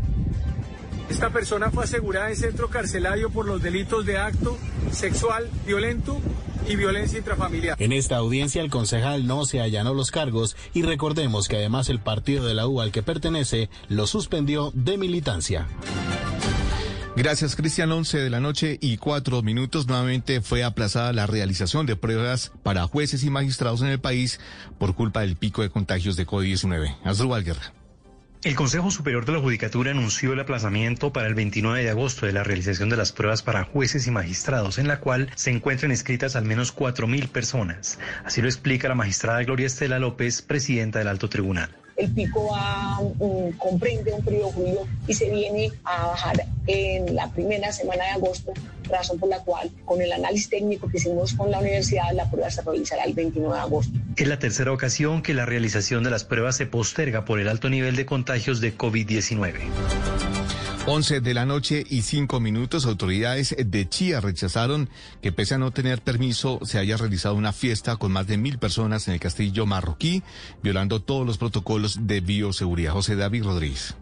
Esta 1.11 1.31
persona 1.31 1.71
fue 1.71 1.85
asegurada 1.85 2.31
en 2.31 2.37
centro 2.37 2.69
carcelario 2.69 3.31
por 3.31 3.47
los 3.47 3.63
delitos 3.63 4.05
de 4.05 4.19
acto 4.19 4.59
sexual 4.93 5.49
violento 5.67 6.21
y 6.69 6.77
violencia 6.77 7.19
intrafamiliar. 7.19 7.81
En 7.81 7.93
esta 7.93 8.17
audiencia 8.17 8.63
el 8.63 8.71
concejal 8.71 9.27
no 9.27 9.47
se 9.47 9.61
allanó 9.61 9.95
los 9.95 10.11
cargos 10.11 10.57
y 10.75 10.83
recordemos 10.83 11.49
que 11.49 11.57
además 11.57 11.89
el 11.89 12.01
partido 12.01 12.45
de 12.45 12.55
la 12.55 12.67
U 12.67 12.81
al 12.81 12.93
que 12.93 13.03
pertenece 13.03 13.71
lo 13.89 14.07
suspendió 14.07 14.71
de 14.75 14.99
militancia. 14.99 15.67
Gracias, 17.17 17.57
Cristian. 17.57 17.91
11 17.91 18.19
de 18.19 18.31
la 18.31 18.39
noche 18.39 18.79
y 18.81 18.97
cuatro 18.97 19.43
minutos. 19.43 19.89
Nuevamente 19.89 20.41
fue 20.41 20.63
aplazada 20.63 21.13
la 21.13 21.27
realización 21.27 21.85
de 21.85 21.97
pruebas 21.97 22.53
para 22.63 22.87
jueces 22.87 23.25
y 23.25 23.31
magistrados 23.31 23.81
en 23.81 23.89
el 23.89 23.99
país 23.99 24.39
por 24.79 24.95
culpa 24.95 25.23
del 25.23 25.35
pico 25.35 25.63
de 25.63 25.71
contagios 25.71 26.15
de 26.15 26.29
COVID-19. 26.29 26.97
Asdrúbal 27.03 27.43
Guerra. 27.43 27.73
El 28.45 28.55
Consejo 28.55 28.93
Superior 28.93 29.25
de 29.25 29.33
la 29.33 29.41
Judicatura 29.41 29.91
anunció 29.91 30.33
el 30.33 30.39
aplazamiento 30.39 31.13
para 31.13 31.27
el 31.27 31.35
29 31.35 31.83
de 31.83 31.91
agosto 31.91 32.25
de 32.25 32.33
la 32.33 32.45
realización 32.45 32.89
de 32.89 32.97
las 32.97 33.11
pruebas 33.11 33.43
para 33.43 33.65
jueces 33.65 34.07
y 34.07 34.13
magistrados, 34.13 34.79
en 34.79 34.87
la 34.87 35.01
cual 35.01 35.29
se 35.35 35.51
encuentran 35.51 35.91
inscritas 35.91 36.37
al 36.37 36.45
menos 36.45 36.75
4.000 36.75 37.29
personas. 37.29 37.99
Así 38.25 38.41
lo 38.41 38.47
explica 38.47 38.87
la 38.87 38.95
magistrada 38.95 39.43
Gloria 39.43 39.67
Estela 39.67 39.99
López, 39.99 40.43
presidenta 40.43 41.01
del 41.01 41.09
Alto 41.09 41.29
Tribunal 41.29 41.75
el 41.99 42.13
pico 42.13 42.51
va, 42.53 43.01
um, 43.01 43.53
comprende 43.55 44.13
un 44.13 44.25
periodo 44.25 44.53
y 45.09 45.15
se 45.15 45.31
viene 45.31 45.73
a 45.85 46.07
bajar 46.07 46.47
en 46.67 47.15
la 47.17 47.31
primera 47.31 47.73
semana 47.73 48.05
de 48.05 48.11
agosto, 48.11 48.53
razón 48.89 49.19
por 49.19 49.31
la 49.31 49.41
cual 49.41 49.71
con 49.85 50.01
el 50.03 50.13
análisis 50.13 50.51
técnico 50.51 50.89
que 50.89 50.99
hicimos 50.99 51.33
con 51.33 51.51
la 51.51 51.59
universidad 51.59 52.13
la 52.15 52.31
prueba 52.31 52.51
se 52.51 52.63
realizará 52.63 53.05
el 53.05 53.15
29 53.15 53.55
de 53.55 53.61
agosto. 53.61 53.99
Es 54.17 54.29
la 54.29 54.39
tercera 54.39 54.71
ocasión 54.73 55.23
que 55.23 55.35
la 55.35 55.47
realización 55.47 56.05
de 56.05 56.11
las 56.11 56.25
pruebas 56.25 56.57
se 56.57 56.67
posterga 56.67 57.25
por 57.25 57.41
el 57.41 57.49
alto 57.49 57.71
nivel 57.71 57.97
de 57.97 58.07
contagios 58.07 58.61
de 58.61 58.77
COVID-19. 58.77 59.55
11 60.87 61.21
de 61.21 61.35
la 61.35 61.45
noche 61.45 61.85
y 61.89 62.01
5 62.01 62.41
minutos, 62.41 62.87
autoridades 62.87 63.55
de 63.59 63.89
Chía 63.89 64.23
rechazaron 64.23 64.89
que 65.21 65.33
pese 65.33 65.55
a 65.55 65.59
no 65.59 65.71
tener 65.71 66.01
permiso 66.01 66.61
se 66.63 66.79
haya 66.79 66.97
realizado 66.97 67.35
una 67.35 67.53
fiesta 67.53 67.97
con 67.97 68.11
más 68.13 68.27
de 68.27 68.39
mil 68.39 68.59
personas 68.59 69.07
en 69.07 69.15
el 69.15 69.21
castillo 69.21 69.67
marroquí, 69.67 70.23
violando 70.63 71.03
todos 71.03 71.27
los 71.27 71.37
protocolos 71.37 72.07
de 72.07 72.23
bioseguridad. 72.23 72.93
José 72.93 73.17
David 73.17 73.45
Rodríguez. 73.45 73.97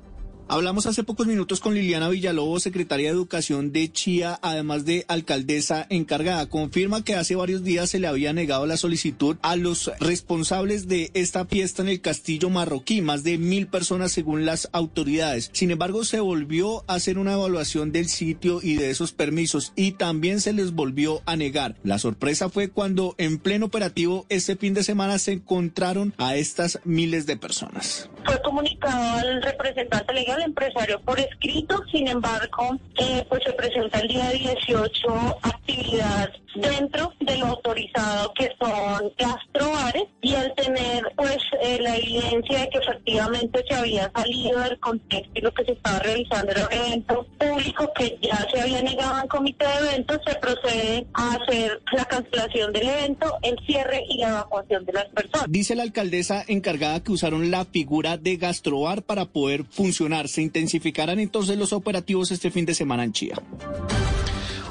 Hablamos 0.48 0.86
hace 0.86 1.02
pocos 1.02 1.26
minutos 1.26 1.58
con 1.58 1.74
Liliana 1.74 2.08
Villalobos, 2.08 2.62
secretaria 2.62 3.08
de 3.08 3.14
Educación 3.14 3.72
de 3.72 3.90
Chía, 3.90 4.38
además 4.42 4.84
de 4.84 5.04
alcaldesa 5.08 5.88
encargada. 5.90 6.48
Confirma 6.48 7.02
que 7.02 7.16
hace 7.16 7.34
varios 7.34 7.64
días 7.64 7.90
se 7.90 7.98
le 7.98 8.06
había 8.06 8.32
negado 8.32 8.64
la 8.64 8.76
solicitud 8.76 9.36
a 9.42 9.56
los 9.56 9.90
responsables 9.98 10.86
de 10.86 11.10
esta 11.14 11.46
fiesta 11.46 11.82
en 11.82 11.88
el 11.88 12.00
castillo 12.00 12.48
marroquí, 12.48 13.00
más 13.00 13.24
de 13.24 13.38
mil 13.38 13.66
personas 13.66 14.12
según 14.12 14.46
las 14.46 14.68
autoridades. 14.70 15.50
Sin 15.52 15.72
embargo, 15.72 16.04
se 16.04 16.20
volvió 16.20 16.84
a 16.86 16.94
hacer 16.94 17.18
una 17.18 17.32
evaluación 17.32 17.90
del 17.90 18.08
sitio 18.08 18.60
y 18.62 18.76
de 18.76 18.90
esos 18.90 19.10
permisos 19.10 19.72
y 19.74 19.92
también 19.92 20.40
se 20.40 20.52
les 20.52 20.70
volvió 20.70 21.22
a 21.26 21.34
negar. 21.34 21.74
La 21.82 21.98
sorpresa 21.98 22.50
fue 22.50 22.68
cuando 22.68 23.16
en 23.18 23.38
pleno 23.38 23.66
operativo 23.66 24.26
este 24.28 24.54
fin 24.54 24.74
de 24.74 24.84
semana 24.84 25.18
se 25.18 25.32
encontraron 25.32 26.14
a 26.18 26.36
estas 26.36 26.78
miles 26.84 27.26
de 27.26 27.36
personas. 27.36 28.08
Fue 28.24 28.40
comunicado 28.42 29.18
al 29.18 29.42
representante 29.42 30.12
legal 30.12 30.36
al 30.36 30.42
empresario 30.42 31.00
por 31.00 31.18
escrito, 31.18 31.82
sin 31.90 32.08
embargo, 32.08 32.76
eh, 32.98 33.24
pues 33.28 33.42
se 33.44 33.52
presenta 33.52 34.00
el 34.00 34.08
día 34.08 34.30
18 34.30 35.38
actividad 35.42 36.30
dentro 36.56 37.12
de 37.20 37.36
lo 37.36 37.46
autorizado 37.46 38.32
que 38.34 38.50
son 38.58 39.12
gastrobares 39.18 40.04
y 40.22 40.34
al 40.34 40.54
tener 40.54 41.04
pues 41.16 41.38
eh, 41.62 41.78
la 41.80 41.96
evidencia 41.96 42.60
de 42.60 42.68
que 42.70 42.78
efectivamente 42.78 43.64
se 43.68 43.74
había 43.74 44.10
salido 44.14 44.60
del 44.60 44.78
contexto 44.80 45.30
y 45.34 45.40
lo 45.40 45.52
que 45.52 45.64
se 45.64 45.72
estaba 45.72 45.98
realizando 45.98 46.52
era 46.52 46.66
un 46.66 46.72
evento 46.72 47.26
público 47.38 47.92
que 47.94 48.18
ya 48.22 48.46
se 48.52 48.60
había 48.60 48.82
negado 48.82 49.14
al 49.14 49.28
comité 49.28 49.66
de 49.66 49.88
eventos, 49.88 50.20
se 50.26 50.34
procede 50.36 51.06
a 51.14 51.34
hacer 51.34 51.80
la 51.92 52.04
cancelación 52.04 52.72
del 52.72 52.88
evento, 52.88 53.34
el 53.42 53.58
cierre 53.66 54.02
y 54.08 54.18
la 54.18 54.28
evacuación 54.28 54.84
de 54.86 54.92
las 54.92 55.06
personas. 55.06 55.46
Dice 55.48 55.74
la 55.74 55.82
alcaldesa 55.82 56.44
encargada 56.48 57.02
que 57.02 57.12
usaron 57.12 57.50
la 57.50 57.64
figura 57.64 58.15
de 58.18 58.36
gastrobar 58.36 59.02
para 59.02 59.26
poder 59.26 59.64
funcionar 59.64 60.28
se 60.28 60.42
intensificarán 60.42 61.18
entonces 61.18 61.56
los 61.58 61.72
operativos 61.72 62.30
este 62.30 62.50
fin 62.50 62.66
de 62.66 62.74
semana 62.74 63.04
en 63.04 63.12
Chía. 63.12 63.36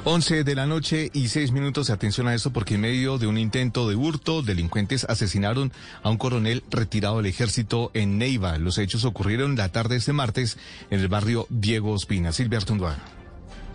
11 0.07 0.43
de 0.43 0.53
la 0.53 0.67
noche 0.67 1.09
y 1.13 1.29
6 1.29 1.51
minutos. 1.51 1.89
Atención 1.89 2.27
a 2.27 2.35
esto 2.35 2.53
porque 2.53 2.75
en 2.75 2.81
medio 2.81 3.17
de 3.17 3.25
un 3.25 3.39
intento 3.39 3.89
de 3.89 3.95
hurto, 3.95 4.43
delincuentes 4.43 5.03
asesinaron 5.05 5.73
a 6.03 6.11
un 6.11 6.17
coronel 6.17 6.63
retirado 6.69 7.17
del 7.17 7.25
ejército 7.25 7.89
en 7.95 8.19
Neiva. 8.19 8.59
Los 8.59 8.77
hechos 8.77 9.03
ocurrieron 9.03 9.55
la 9.55 9.69
tarde 9.69 9.95
de 9.95 9.99
este 9.99 10.13
martes 10.13 10.59
en 10.91 10.99
el 10.99 11.07
barrio 11.07 11.47
Diego 11.49 11.91
Ospina. 11.91 12.31
Silvia 12.33 12.59
Artunduaga. 12.59 13.14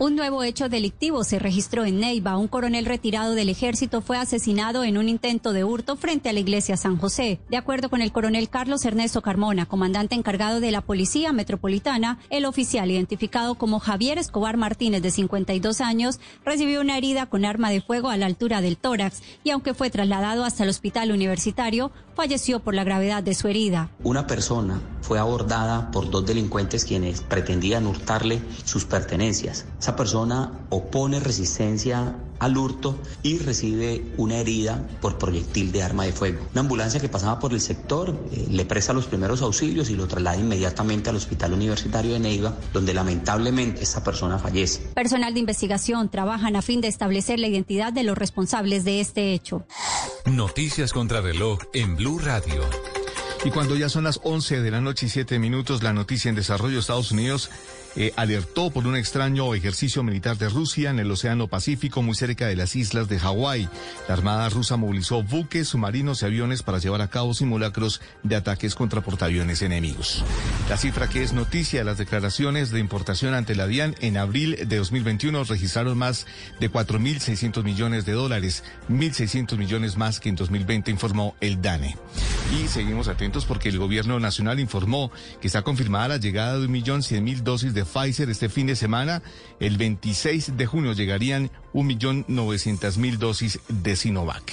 Un 0.02 0.16
nuevo 0.16 0.42
hecho 0.42 0.70
delictivo 0.70 1.24
se 1.24 1.38
registró 1.38 1.84
en 1.84 2.00
Neiva. 2.00 2.38
Un 2.38 2.48
coronel 2.48 2.86
retirado 2.86 3.34
del 3.34 3.50
ejército 3.50 4.00
fue 4.00 4.16
asesinado 4.16 4.82
en 4.82 4.96
un 4.96 5.10
intento 5.10 5.52
de 5.52 5.62
hurto 5.62 5.94
frente 5.96 6.30
a 6.30 6.32
la 6.32 6.40
iglesia 6.40 6.78
San 6.78 6.96
José. 6.96 7.38
De 7.50 7.58
acuerdo 7.58 7.90
con 7.90 8.00
el 8.00 8.10
coronel 8.10 8.48
Carlos 8.48 8.86
Ernesto 8.86 9.20
Carmona, 9.20 9.66
comandante 9.66 10.14
encargado 10.14 10.60
de 10.60 10.70
la 10.70 10.80
Policía 10.80 11.34
Metropolitana, 11.34 12.18
el 12.30 12.46
oficial 12.46 12.90
identificado 12.90 13.56
como 13.56 13.78
Javier 13.78 14.16
Escobar 14.16 14.56
Martínez, 14.56 15.02
de 15.02 15.10
52 15.10 15.82
años, 15.82 16.18
recibió 16.46 16.80
una 16.80 16.96
herida 16.96 17.26
con 17.26 17.44
arma 17.44 17.68
de 17.68 17.82
fuego 17.82 18.08
a 18.08 18.16
la 18.16 18.24
altura 18.24 18.62
del 18.62 18.78
tórax 18.78 19.20
y 19.44 19.50
aunque 19.50 19.74
fue 19.74 19.90
trasladado 19.90 20.46
hasta 20.46 20.64
el 20.64 20.70
hospital 20.70 21.12
universitario, 21.12 21.92
falleció 22.14 22.60
por 22.60 22.74
la 22.74 22.84
gravedad 22.84 23.22
de 23.22 23.34
su 23.34 23.48
herida. 23.48 23.90
Una 24.02 24.26
persona 24.26 24.80
fue 25.02 25.18
abordada 25.18 25.90
por 25.90 26.08
dos 26.08 26.24
delincuentes 26.24 26.86
quienes 26.86 27.20
pretendían 27.20 27.86
hurtarle 27.86 28.40
sus 28.64 28.86
pertenencias 28.86 29.66
persona 29.96 30.66
opone 30.70 31.20
resistencia 31.20 32.16
al 32.40 32.56
hurto 32.56 32.98
y 33.22 33.38
recibe 33.38 34.02
una 34.16 34.38
herida 34.38 34.88
por 35.00 35.18
proyectil 35.18 35.72
de 35.72 35.82
arma 35.82 36.04
de 36.04 36.12
fuego. 36.12 36.40
Una 36.52 36.62
ambulancia 36.62 36.98
que 36.98 37.08
pasaba 37.08 37.38
por 37.38 37.52
el 37.52 37.60
sector 37.60 38.16
eh, 38.32 38.46
le 38.50 38.64
presta 38.64 38.92
los 38.92 39.06
primeros 39.06 39.42
auxilios 39.42 39.90
y 39.90 39.94
lo 39.94 40.08
traslada 40.08 40.38
inmediatamente 40.38 41.10
al 41.10 41.16
Hospital 41.16 41.52
Universitario 41.52 42.14
de 42.14 42.20
Neiva, 42.20 42.56
donde 42.72 42.94
lamentablemente 42.94 43.82
esta 43.82 44.02
persona 44.02 44.38
fallece. 44.38 44.80
Personal 44.94 45.34
de 45.34 45.40
investigación 45.40 46.08
trabajan 46.08 46.56
a 46.56 46.62
fin 46.62 46.80
de 46.80 46.88
establecer 46.88 47.38
la 47.38 47.46
identidad 47.46 47.92
de 47.92 48.04
los 48.04 48.16
responsables 48.16 48.84
de 48.84 49.00
este 49.00 49.34
hecho. 49.34 49.64
Noticias 50.24 50.92
contra 50.92 51.20
reloj 51.20 51.60
en 51.74 51.96
Blue 51.96 52.18
Radio. 52.18 52.62
Y 53.44 53.50
cuando 53.50 53.74
ya 53.74 53.88
son 53.88 54.04
las 54.04 54.20
11 54.22 54.60
de 54.60 54.70
la 54.70 54.80
noche 54.80 55.06
y 55.06 55.08
7 55.08 55.38
minutos, 55.38 55.82
la 55.82 55.94
noticia 55.94 56.28
en 56.28 56.34
desarrollo 56.34 56.74
de 56.74 56.80
Estados 56.80 57.10
Unidos 57.10 57.50
eh, 57.96 58.12
alertó 58.16 58.70
por 58.70 58.86
un 58.86 58.96
extraño 58.96 59.54
ejercicio 59.54 60.02
militar 60.02 60.38
de 60.38 60.48
Rusia 60.48 60.90
en 60.90 60.98
el 60.98 61.10
Océano 61.10 61.48
Pacífico 61.48 62.02
muy 62.02 62.14
cerca 62.14 62.46
de 62.46 62.56
las 62.56 62.76
islas 62.76 63.08
de 63.08 63.18
Hawái. 63.18 63.68
La 64.08 64.14
Armada 64.14 64.48
rusa 64.48 64.76
movilizó 64.76 65.22
buques, 65.22 65.68
submarinos 65.68 66.22
y 66.22 66.26
aviones 66.26 66.62
para 66.62 66.78
llevar 66.78 67.02
a 67.02 67.10
cabo 67.10 67.34
simulacros 67.34 68.00
de 68.22 68.36
ataques 68.36 68.74
contra 68.74 69.00
portaaviones 69.00 69.62
enemigos. 69.62 70.24
La 70.68 70.76
cifra 70.76 71.08
que 71.08 71.22
es 71.22 71.32
noticia, 71.32 71.84
las 71.84 71.98
declaraciones 71.98 72.70
de 72.70 72.80
importación 72.80 73.34
ante 73.34 73.54
la 73.54 73.66
DIAN 73.66 73.94
en 74.00 74.16
abril 74.16 74.68
de 74.68 74.76
2021 74.76 75.44
registraron 75.44 75.98
más 75.98 76.26
de 76.60 76.70
4.600 76.70 77.64
millones 77.64 78.06
de 78.06 78.12
dólares, 78.12 78.64
1.600 78.88 79.56
millones 79.56 79.96
más 79.96 80.20
que 80.20 80.28
en 80.28 80.36
2020, 80.36 80.90
informó 80.90 81.34
el 81.40 81.60
DANE. 81.60 81.96
Y 82.60 82.68
seguimos 82.68 83.08
atentos 83.08 83.46
porque 83.46 83.68
el 83.68 83.78
gobierno 83.78 84.18
nacional 84.18 84.60
informó 84.60 85.10
que 85.40 85.46
está 85.46 85.62
confirmada 85.62 86.08
la 86.08 86.16
llegada 86.16 86.58
de 86.58 86.68
1.100.000 86.68 87.42
dosis 87.42 87.74
de 87.74 87.79
Pfizer 87.84 88.30
este 88.30 88.48
fin 88.48 88.66
de 88.66 88.76
semana. 88.76 89.22
El 89.58 89.76
26 89.76 90.56
de 90.56 90.66
junio 90.66 90.92
llegarían 90.92 91.50
1.900.000 91.74 93.18
dosis 93.18 93.60
de 93.68 93.96
Sinovac. 93.96 94.52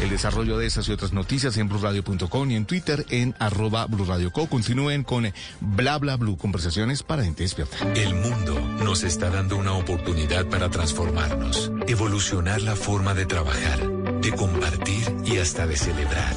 El 0.00 0.10
desarrollo 0.10 0.58
de 0.58 0.66
esas 0.66 0.88
y 0.88 0.92
otras 0.92 1.12
noticias 1.12 1.56
en 1.56 1.68
blurradio.com 1.68 2.50
y 2.50 2.54
en 2.54 2.66
Twitter 2.66 3.04
en 3.10 3.34
arroba 3.40 3.86
blurradioco. 3.86 4.48
Continúen 4.48 5.02
con 5.02 5.32
bla 5.60 5.98
bla 5.98 6.16
blue, 6.16 6.36
conversaciones 6.36 7.02
para 7.02 7.24
gente 7.24 7.42
despierta. 7.42 7.76
El 7.94 8.14
mundo 8.14 8.60
nos 8.84 9.02
está 9.02 9.30
dando 9.30 9.56
una 9.56 9.72
oportunidad 9.72 10.46
para 10.46 10.70
transformarnos, 10.70 11.72
evolucionar 11.88 12.62
la 12.62 12.76
forma 12.76 13.14
de 13.14 13.26
trabajar, 13.26 13.90
de 14.20 14.32
compartir 14.32 15.16
y 15.24 15.38
hasta 15.38 15.66
de 15.66 15.76
celebrar. 15.76 16.34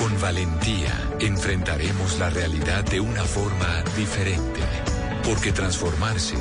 Con 0.00 0.18
valentía 0.20 0.92
enfrentaremos 1.20 2.18
la 2.18 2.30
realidad 2.30 2.84
de 2.84 3.00
una 3.00 3.22
forma 3.24 3.84
diferente 3.96 4.93
porque 5.24 5.52
transformarse 5.52 6.36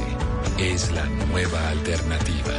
es 0.58 0.92
la 0.92 1.06
nueva 1.06 1.70
alternativa. 1.70 2.54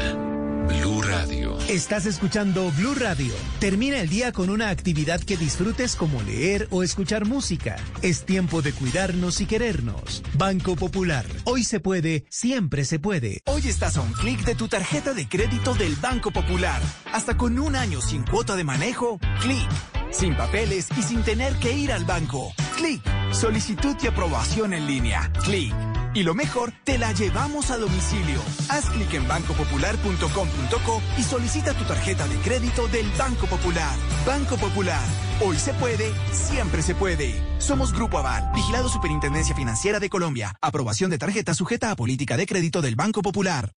Blue 0.66 1.02
Radio. 1.02 1.58
Estás 1.68 2.06
escuchando 2.06 2.70
Blue 2.70 2.94
Radio. 2.94 3.34
Termina 3.60 4.00
el 4.00 4.08
día 4.08 4.32
con 4.32 4.48
una 4.48 4.70
actividad 4.70 5.20
que 5.20 5.36
disfrutes 5.36 5.94
como 5.94 6.22
leer 6.22 6.68
o 6.70 6.82
escuchar 6.82 7.26
música. 7.26 7.76
Es 8.00 8.24
tiempo 8.24 8.62
de 8.62 8.72
cuidarnos 8.72 9.42
y 9.42 9.46
querernos. 9.46 10.22
Banco 10.38 10.74
Popular. 10.74 11.26
Hoy 11.44 11.64
se 11.64 11.80
puede, 11.80 12.24
siempre 12.30 12.86
se 12.86 12.98
puede. 12.98 13.42
Hoy 13.44 13.68
estás 13.68 13.98
a 13.98 14.00
un 14.00 14.12
clic 14.12 14.42
de 14.44 14.54
tu 14.54 14.68
tarjeta 14.68 15.12
de 15.12 15.28
crédito 15.28 15.74
del 15.74 15.94
Banco 15.96 16.30
Popular. 16.30 16.80
Hasta 17.12 17.36
con 17.36 17.58
un 17.58 17.76
año 17.76 18.00
sin 18.00 18.24
cuota 18.24 18.56
de 18.56 18.64
manejo, 18.64 19.18
clic. 19.42 19.68
Sin 20.14 20.36
papeles 20.36 20.88
y 20.96 21.02
sin 21.02 21.22
tener 21.22 21.56
que 21.56 21.72
ir 21.72 21.92
al 21.92 22.04
banco. 22.04 22.52
Clic. 22.76 23.02
Solicitud 23.32 23.96
y 24.00 24.06
aprobación 24.06 24.72
en 24.72 24.86
línea. 24.86 25.30
Clic. 25.44 25.74
Y 26.14 26.22
lo 26.22 26.34
mejor, 26.34 26.72
te 26.84 26.96
la 26.98 27.10
llevamos 27.12 27.72
a 27.72 27.78
domicilio. 27.78 28.40
Haz 28.68 28.88
clic 28.90 29.12
en 29.14 29.26
bancopopular.com.co 29.26 31.02
y 31.18 31.22
solicita 31.24 31.74
tu 31.74 31.84
tarjeta 31.84 32.28
de 32.28 32.36
crédito 32.36 32.86
del 32.86 33.10
Banco 33.18 33.46
Popular. 33.48 33.92
Banco 34.24 34.56
Popular. 34.56 35.02
Hoy 35.44 35.56
se 35.56 35.74
puede, 35.74 36.12
siempre 36.32 36.82
se 36.82 36.94
puede. 36.94 37.34
Somos 37.58 37.92
Grupo 37.92 38.18
Aval, 38.18 38.48
vigilado 38.54 38.88
Superintendencia 38.88 39.56
Financiera 39.56 39.98
de 39.98 40.08
Colombia. 40.08 40.54
Aprobación 40.60 41.10
de 41.10 41.18
tarjeta 41.18 41.54
sujeta 41.54 41.90
a 41.90 41.96
política 41.96 42.36
de 42.36 42.46
crédito 42.46 42.80
del 42.80 42.94
Banco 42.94 43.20
Popular. 43.20 43.72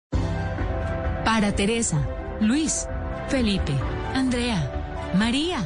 Para 1.23 1.55
Teresa, 1.55 2.05
Luis, 2.41 2.87
Felipe, 3.29 3.73
Andrea, 4.13 5.11
María, 5.17 5.65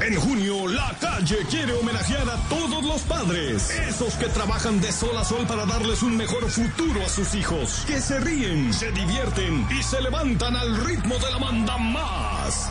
En 0.00 0.14
junio, 0.14 0.68
la 0.68 0.94
calle 1.00 1.38
quiere 1.50 1.72
homenajear 1.72 2.28
a 2.30 2.36
todos 2.48 2.84
los 2.84 3.02
padres, 3.02 3.70
esos 3.70 4.14
que 4.14 4.26
trabajan 4.26 4.80
de 4.80 4.92
sol 4.92 5.16
a 5.16 5.24
sol 5.24 5.44
para 5.46 5.66
darles 5.66 6.02
un 6.02 6.16
mejor 6.16 6.48
futuro 6.50 7.04
a 7.04 7.08
sus 7.08 7.34
hijos, 7.34 7.84
que 7.86 8.00
se 8.00 8.20
ríen, 8.20 8.72
se 8.72 8.92
divierten 8.92 9.66
y 9.76 9.82
se 9.82 10.00
levantan 10.00 10.54
al 10.56 10.84
ritmo 10.84 11.16
de 11.18 11.30
la 11.30 11.38
manda 11.38 11.76
más. 11.78 12.70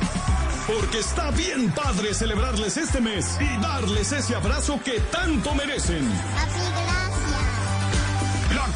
Porque 0.68 1.00
está 1.00 1.32
bien 1.32 1.70
padre 1.72 2.14
celebrarles 2.14 2.78
este 2.78 3.02
mes 3.02 3.38
y 3.40 3.62
darles 3.62 4.12
ese 4.14 4.36
abrazo 4.36 4.80
que 4.84 5.00
tanto 5.12 5.54
merecen. 5.54 6.10
La 6.86 6.97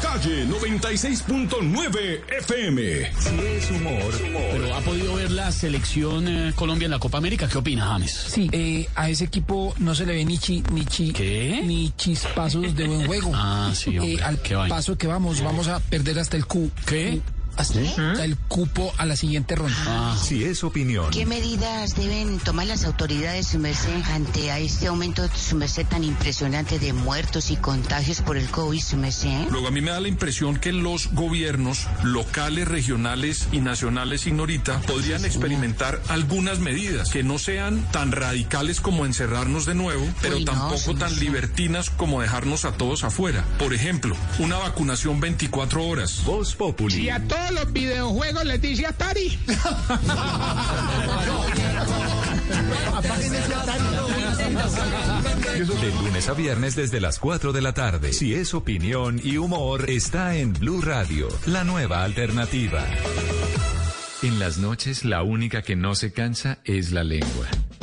calle 0.02 0.44
96.9 0.46 2.20
FM. 2.40 3.12
Sí 3.18 3.30
es 3.56 3.70
humor, 3.70 4.12
pero 4.52 4.74
ha 4.74 4.80
podido 4.80 5.14
ver 5.14 5.30
la 5.30 5.52
selección 5.52 6.26
eh, 6.26 6.52
Colombia 6.56 6.86
en 6.86 6.90
la 6.90 6.98
Copa 6.98 7.18
América. 7.18 7.48
¿Qué 7.48 7.56
opina, 7.58 7.86
James? 7.86 8.10
Sí, 8.12 8.50
eh, 8.52 8.88
a 8.96 9.08
ese 9.08 9.24
equipo 9.24 9.74
no 9.78 9.94
se 9.94 10.04
le 10.04 10.14
ve 10.14 10.24
ni 10.24 10.38
chi, 10.38 10.62
ni 10.72 10.84
chi, 10.84 11.12
ni 11.64 11.92
chispazos 11.96 12.74
de 12.74 12.86
buen 12.86 13.06
juego. 13.06 13.32
Ah, 13.44 13.72
sí, 13.74 13.96
hombre, 13.98 14.14
Eh, 14.14 14.22
al 14.22 14.38
paso 14.68 14.96
que 14.98 15.06
vamos, 15.06 15.40
vamos 15.42 15.68
a 15.68 15.78
perder 15.80 16.18
hasta 16.18 16.36
el 16.36 16.46
Q. 16.46 16.70
¿Qué? 16.86 17.20
Hasta 17.56 18.24
el 18.24 18.36
cupo 18.36 18.92
a 18.96 19.06
la 19.06 19.16
siguiente 19.16 19.54
ronda. 19.56 20.16
Si 20.16 20.44
es 20.44 20.64
opinión. 20.64 21.10
¿Qué 21.10 21.26
medidas 21.26 21.94
deben 21.94 22.38
tomar 22.38 22.66
las 22.66 22.84
autoridades, 22.84 23.48
su 23.48 23.58
merced, 23.58 24.02
ante 24.12 24.50
a 24.50 24.58
este 24.58 24.86
aumento, 24.86 25.28
su 25.34 25.56
merced, 25.56 25.86
tan 25.86 26.04
impresionante 26.04 26.78
de 26.78 26.92
muertos 26.92 27.50
y 27.50 27.56
contagios 27.56 28.20
por 28.22 28.36
el 28.36 28.48
COVID, 28.48 28.80
su 28.80 28.96
merced? 28.96 29.48
Luego 29.50 29.68
a 29.68 29.70
mí 29.70 29.80
me 29.80 29.90
da 29.90 30.00
la 30.00 30.08
impresión 30.08 30.56
que 30.58 30.72
los 30.72 31.12
gobiernos 31.12 31.86
locales, 32.02 32.68
regionales 32.68 33.48
y 33.52 33.60
nacionales, 33.60 34.26
Ignorita, 34.26 34.80
podrían 34.80 35.24
experimentar 35.24 36.00
algunas 36.08 36.58
medidas 36.58 37.10
que 37.10 37.22
no 37.22 37.38
sean 37.38 37.82
tan 37.92 38.12
radicales 38.12 38.80
como 38.80 39.06
encerrarnos 39.06 39.66
de 39.66 39.74
nuevo, 39.74 40.06
pero 40.20 40.36
Uy, 40.36 40.44
no, 40.44 40.52
tampoco 40.52 40.92
sí, 40.92 40.94
tan 40.94 41.10
sí. 41.10 41.20
libertinas 41.20 41.90
como 41.90 42.20
dejarnos 42.20 42.64
a 42.64 42.72
todos 42.72 43.04
afuera. 43.04 43.44
Por 43.58 43.74
ejemplo, 43.74 44.16
una 44.38 44.58
vacunación 44.58 45.20
24 45.20 45.84
horas. 45.86 46.22
Voz 46.24 46.54
Populi. 46.54 47.02
Y 47.02 47.10
a 47.10 47.20
todos 47.20 47.41
los 47.50 47.72
videojuegos 47.72 48.44
les 48.44 48.60
dice 48.60 48.86
Atari. 48.86 49.38
De 55.52 55.90
lunes 55.90 56.28
a 56.28 56.34
viernes 56.34 56.76
desde 56.76 57.00
las 57.00 57.18
4 57.18 57.52
de 57.52 57.60
la 57.60 57.72
tarde. 57.72 58.12
Si 58.12 58.34
es 58.34 58.54
opinión 58.54 59.20
y 59.22 59.36
humor, 59.36 59.88
está 59.88 60.36
en 60.36 60.52
Blue 60.52 60.80
Radio, 60.80 61.28
la 61.46 61.64
nueva 61.64 62.04
alternativa. 62.04 62.84
En 64.22 64.38
las 64.38 64.58
noches, 64.58 65.04
la 65.04 65.22
única 65.22 65.62
que 65.62 65.76
no 65.76 65.94
se 65.94 66.12
cansa 66.12 66.58
es 66.64 66.92
la 66.92 67.04
lengua. 67.04 67.48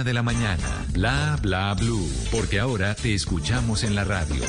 1 0.00 0.04
de 0.04 0.14
la 0.14 0.22
mañana. 0.22 0.86
Bla 0.92 1.38
bla 1.42 1.74
blue. 1.74 2.08
Porque 2.30 2.60
ahora 2.60 2.94
te 2.94 3.14
escuchamos 3.14 3.84
en 3.84 3.94
la 3.94 4.04
radio. 4.04 4.42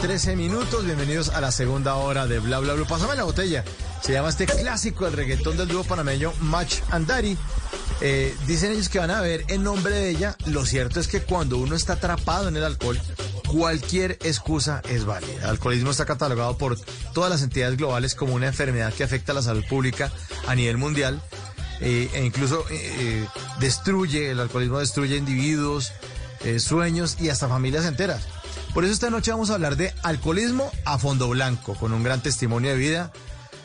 13 0.00 0.36
minutos. 0.36 0.84
Bienvenidos 0.84 1.28
a 1.28 1.40
la 1.40 1.52
segunda 1.52 1.94
hora 1.96 2.26
de 2.26 2.38
Bla 2.38 2.58
Bla 2.58 2.74
Bla. 2.74 2.86
Pásame 2.86 3.16
la 3.16 3.24
botella. 3.24 3.64
Se 4.02 4.12
llama 4.12 4.30
este 4.30 4.46
clásico 4.46 5.04
del 5.04 5.14
reggaetón 5.14 5.56
del 5.56 5.68
dúo 5.68 5.84
panameño 5.84 6.32
Match 6.40 6.80
Andari. 6.90 7.36
Eh, 8.00 8.34
dicen 8.46 8.72
ellos 8.72 8.88
que 8.88 8.98
van 8.98 9.10
a 9.10 9.20
ver 9.20 9.44
en 9.48 9.62
nombre 9.62 9.94
de 9.94 10.10
ella. 10.10 10.36
Lo 10.46 10.64
cierto 10.64 11.00
es 11.00 11.08
que 11.08 11.20
cuando 11.20 11.58
uno 11.58 11.76
está 11.76 11.94
atrapado 11.94 12.48
en 12.48 12.56
el 12.56 12.64
alcohol, 12.64 12.98
cualquier 13.46 14.12
excusa 14.22 14.80
es 14.88 15.04
válida. 15.04 15.42
El 15.42 15.50
alcoholismo 15.50 15.90
está 15.90 16.06
catalogado 16.06 16.56
por 16.56 16.78
todas 17.12 17.30
las 17.30 17.42
entidades 17.42 17.76
globales 17.76 18.14
como 18.14 18.34
una 18.34 18.46
enfermedad 18.46 18.92
que 18.94 19.04
afecta 19.04 19.32
a 19.32 19.34
la 19.34 19.42
salud 19.42 19.64
pública 19.68 20.10
a 20.46 20.54
nivel 20.54 20.78
mundial 20.78 21.20
eh, 21.80 22.10
e 22.12 22.24
incluso 22.24 22.64
eh, 22.70 22.76
eh, 22.98 23.28
destruye, 23.58 24.30
el 24.30 24.40
alcoholismo 24.40 24.78
destruye 24.78 25.16
individuos, 25.16 25.92
sueños 26.58 27.18
y 27.20 27.28
hasta 27.28 27.48
familias 27.48 27.84
enteras. 27.84 28.22
Por 28.74 28.84
eso 28.84 28.92
esta 28.92 29.10
noche 29.10 29.30
vamos 29.30 29.50
a 29.50 29.54
hablar 29.54 29.76
de 29.76 29.92
alcoholismo 30.02 30.70
a 30.84 30.98
fondo 30.98 31.28
blanco, 31.28 31.74
con 31.74 31.92
un 31.92 32.02
gran 32.02 32.22
testimonio 32.22 32.70
de 32.70 32.76
vida 32.76 33.12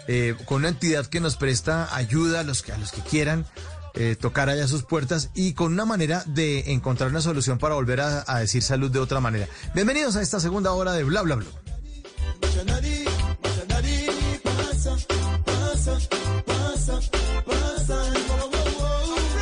eh, 0.08 0.36
con 0.46 0.58
una 0.58 0.70
entidad 0.70 1.08
que 1.08 1.20
nos 1.20 1.36
presta 1.36 1.96
ayuda 1.96 2.42
a 2.42 2.44
los 2.44 2.62
que, 2.62 2.72
a 2.72 2.78
los 2.78 2.92
que 2.92 3.02
quieran 3.02 3.46
eh, 3.96 4.16
tocar 4.20 4.50
allá 4.50 4.68
sus 4.68 4.84
puertas 4.84 5.30
y 5.34 5.54
con 5.54 5.74
una 5.74 5.86
manera 5.86 6.24
de 6.28 6.72
encontrar 6.74 7.10
una 7.10 7.22
solución 7.22 7.58
para 7.58 7.74
volver 7.76 8.02
a, 8.02 8.24
a 8.28 8.40
decir 8.40 8.62
salud 8.62 8.92
de 8.92 9.00
otra 9.00 9.20
manera. 9.20 9.48
Bienvenidos 9.74 10.16
a 10.16 10.22
esta 10.22 10.40
segunda 10.40 10.74
hora 10.74 10.92
de 10.94 11.04
Bla 11.04 11.24
Bla 11.24 11.36
Bla. 11.36 11.46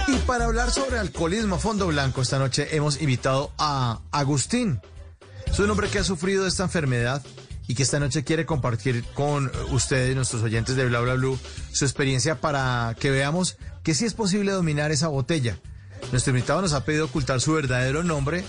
Y 0.07 0.15
para 0.25 0.45
hablar 0.45 0.71
sobre 0.71 0.99
alcoholismo 0.99 1.55
a 1.55 1.59
fondo 1.59 1.87
blanco, 1.87 2.21
esta 2.21 2.39
noche 2.39 2.73
hemos 2.75 3.01
invitado 3.01 3.51
a 3.57 3.99
Agustín. 4.11 4.79
Es 5.53 5.59
un 5.59 5.69
hombre 5.69 5.87
que 5.87 5.99
ha 5.99 6.03
sufrido 6.03 6.47
esta 6.47 6.63
enfermedad 6.63 7.21
y 7.67 7.75
que 7.75 7.83
esta 7.83 7.99
noche 7.99 8.23
quiere 8.23 8.43
compartir 8.43 9.05
con 9.13 9.51
ustedes, 9.69 10.15
nuestros 10.15 10.41
oyentes 10.41 10.75
de 10.75 10.83
Bla 10.87 10.99
Bla 11.01 11.13
Blue, 11.13 11.37
su 11.71 11.85
experiencia 11.85 12.41
para 12.41 12.95
que 12.99 13.11
veamos 13.11 13.57
que 13.83 13.93
sí 13.93 14.05
es 14.05 14.15
posible 14.15 14.51
dominar 14.51 14.91
esa 14.91 15.09
botella. 15.09 15.59
Nuestro 16.11 16.31
invitado 16.31 16.59
nos 16.63 16.73
ha 16.73 16.85
pedido 16.85 17.05
ocultar 17.05 17.39
su 17.39 17.53
verdadero 17.53 18.03
nombre 18.03 18.43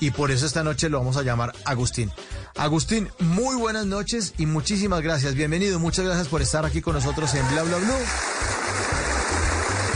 y 0.00 0.10
por 0.10 0.30
eso 0.30 0.44
esta 0.44 0.62
noche 0.62 0.90
lo 0.90 0.98
vamos 0.98 1.16
a 1.16 1.22
llamar 1.22 1.54
Agustín. 1.64 2.12
Agustín, 2.58 3.08
muy 3.20 3.56
buenas 3.56 3.86
noches 3.86 4.34
y 4.36 4.44
muchísimas 4.44 5.00
gracias. 5.00 5.34
Bienvenido, 5.34 5.78
muchas 5.78 6.04
gracias 6.04 6.28
por 6.28 6.42
estar 6.42 6.66
aquí 6.66 6.82
con 6.82 6.92
nosotros 6.92 7.32
en 7.36 7.48
Bla 7.48 7.62
Bla 7.62 7.78
Blue. 7.78 8.04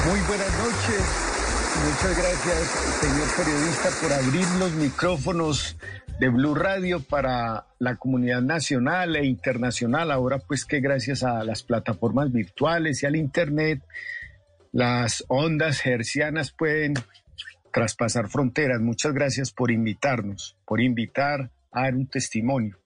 Muy 0.09 0.21
buenas 0.21 0.53
noches. 0.57 1.03
Muchas 1.85 2.17
gracias, 2.17 2.71
señor 3.03 3.29
periodista, 3.37 3.91
por 4.01 4.13
abrir 4.15 4.49
los 4.59 4.73
micrófonos 4.73 5.77
de 6.21 6.29
Blue 6.29 6.55
Radio 6.55 7.01
para 7.01 7.67
la 7.79 7.97
comunidad 7.97 8.41
nacional 8.41 9.17
e 9.17 9.27
internacional. 9.27 10.11
Ahora 10.11 10.39
pues 10.39 10.65
que 10.65 10.81
gracias 10.81 11.23
a 11.23 11.45
las 11.45 11.63
plataformas 11.63 12.33
virtuales 12.33 13.03
y 13.03 13.07
al 13.07 13.17
Internet, 13.17 13.83
las 14.73 15.25
ondas 15.29 15.85
hercianas 15.87 16.53
pueden 16.53 16.95
traspasar 17.73 18.29
fronteras. 18.29 18.81
Muchas 18.81 19.13
gracias 19.13 19.51
por 19.51 19.71
invitarnos, 19.71 20.57
por 20.65 20.81
invitar 20.81 21.51
a 21.73 21.83
dar 21.83 21.95
un 21.95 22.07
testimonio. 22.07 22.79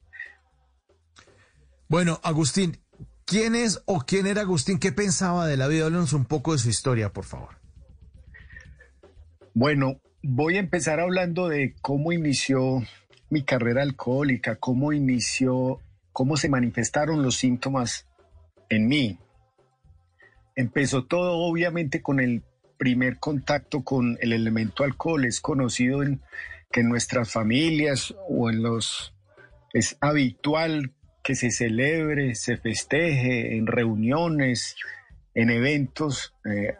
Bueno, 1.88 2.20
Agustín, 2.22 2.78
¿quién 3.24 3.54
es 3.54 3.82
o 3.86 4.00
quién 4.00 4.26
era 4.26 4.42
Agustín? 4.42 4.78
¿Qué 4.78 4.92
pensaba 4.92 5.46
de 5.46 5.56
la 5.56 5.68
vida? 5.68 5.84
Háblanos 5.84 6.12
un 6.12 6.24
poco 6.24 6.52
de 6.52 6.58
su 6.58 6.68
historia, 6.68 7.12
por 7.12 7.24
favor. 7.24 7.58
Bueno, 9.54 10.00
voy 10.22 10.56
a 10.56 10.60
empezar 10.60 11.00
hablando 11.00 11.48
de 11.48 11.74
cómo 11.80 12.12
inició 12.12 12.82
mi 13.30 13.42
carrera 13.42 13.82
alcohólica, 13.82 14.56
cómo 14.56 14.92
inició, 14.92 15.80
cómo 16.12 16.36
se 16.36 16.48
manifestaron 16.48 17.22
los 17.22 17.36
síntomas 17.36 18.06
en 18.68 18.88
mí. 18.88 19.18
Empezó 20.56 21.04
todo 21.04 21.38
obviamente 21.38 22.02
con 22.02 22.20
el 22.20 22.42
primer 22.78 23.18
contacto 23.18 23.82
con 23.82 24.18
el 24.20 24.32
elemento 24.32 24.84
alcohol. 24.84 25.24
Es 25.24 25.40
conocido 25.40 26.02
en, 26.02 26.22
que 26.70 26.80
en 26.80 26.88
nuestras 26.88 27.32
familias 27.32 28.14
o 28.28 28.50
en 28.50 28.62
los... 28.62 29.14
Es 29.74 29.98
habitual 30.00 30.94
que 31.22 31.34
se 31.34 31.50
celebre, 31.50 32.34
se 32.34 32.56
festeje 32.56 33.56
en 33.56 33.66
reuniones, 33.66 34.76
en 35.34 35.50
eventos, 35.50 36.34
eh, 36.46 36.74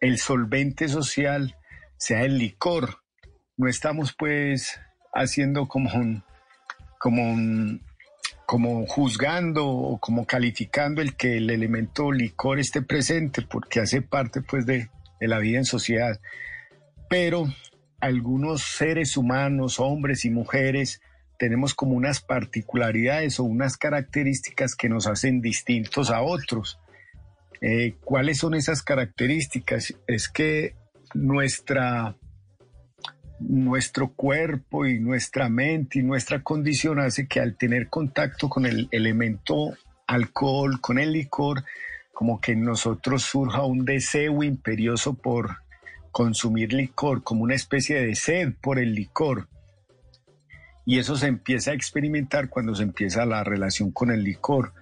el 0.00 0.18
solvente 0.18 0.88
social 0.88 1.56
sea 1.96 2.24
el 2.24 2.38
licor. 2.38 3.02
No 3.56 3.68
estamos 3.68 4.14
pues 4.16 4.80
haciendo 5.12 5.66
como 5.66 5.90
como 6.98 7.78
como 8.46 8.86
juzgando 8.86 9.66
o 9.66 9.98
como 9.98 10.26
calificando 10.26 11.00
el 11.00 11.16
que 11.16 11.38
el 11.38 11.50
elemento 11.50 12.12
licor 12.12 12.58
esté 12.58 12.82
presente 12.82 13.42
porque 13.42 13.80
hace 13.80 14.02
parte 14.02 14.42
pues 14.42 14.66
de, 14.66 14.90
de 15.20 15.28
la 15.28 15.38
vida 15.38 15.58
en 15.58 15.64
sociedad. 15.64 16.20
Pero 17.08 17.46
algunos 18.00 18.62
seres 18.62 19.16
humanos, 19.16 19.80
hombres 19.80 20.24
y 20.24 20.30
mujeres, 20.30 21.00
tenemos 21.38 21.74
como 21.74 21.96
unas 21.96 22.20
particularidades 22.20 23.40
o 23.40 23.44
unas 23.44 23.76
características 23.76 24.74
que 24.74 24.88
nos 24.88 25.06
hacen 25.06 25.40
distintos 25.40 26.10
a 26.10 26.22
otros. 26.22 26.78
Eh, 27.60 27.94
¿Cuáles 28.04 28.38
son 28.38 28.54
esas 28.54 28.82
características? 28.82 29.94
Es 30.06 30.28
que 30.28 30.74
nuestra 31.14 32.16
nuestro 33.48 34.12
cuerpo 34.12 34.86
y 34.86 34.98
nuestra 34.98 35.48
mente 35.48 35.98
y 35.98 36.02
nuestra 36.02 36.42
condición 36.42 36.98
hace 37.00 37.26
que 37.26 37.40
al 37.40 37.56
tener 37.56 37.88
contacto 37.88 38.48
con 38.48 38.66
el 38.66 38.88
elemento 38.90 39.74
alcohol, 40.06 40.80
con 40.80 40.98
el 40.98 41.12
licor, 41.12 41.64
como 42.12 42.40
que 42.40 42.52
en 42.52 42.62
nosotros 42.62 43.22
surja 43.22 43.64
un 43.64 43.84
deseo 43.84 44.42
imperioso 44.42 45.14
por 45.14 45.56
consumir 46.10 46.72
licor, 46.72 47.22
como 47.22 47.42
una 47.42 47.54
especie 47.54 48.00
de 48.00 48.14
sed 48.14 48.52
por 48.60 48.78
el 48.78 48.94
licor. 48.94 49.48
Y 50.84 50.98
eso 50.98 51.16
se 51.16 51.26
empieza 51.26 51.70
a 51.70 51.74
experimentar 51.74 52.48
cuando 52.48 52.74
se 52.74 52.82
empieza 52.82 53.24
la 53.24 53.44
relación 53.44 53.92
con 53.92 54.10
el 54.10 54.22
licor, 54.22 54.74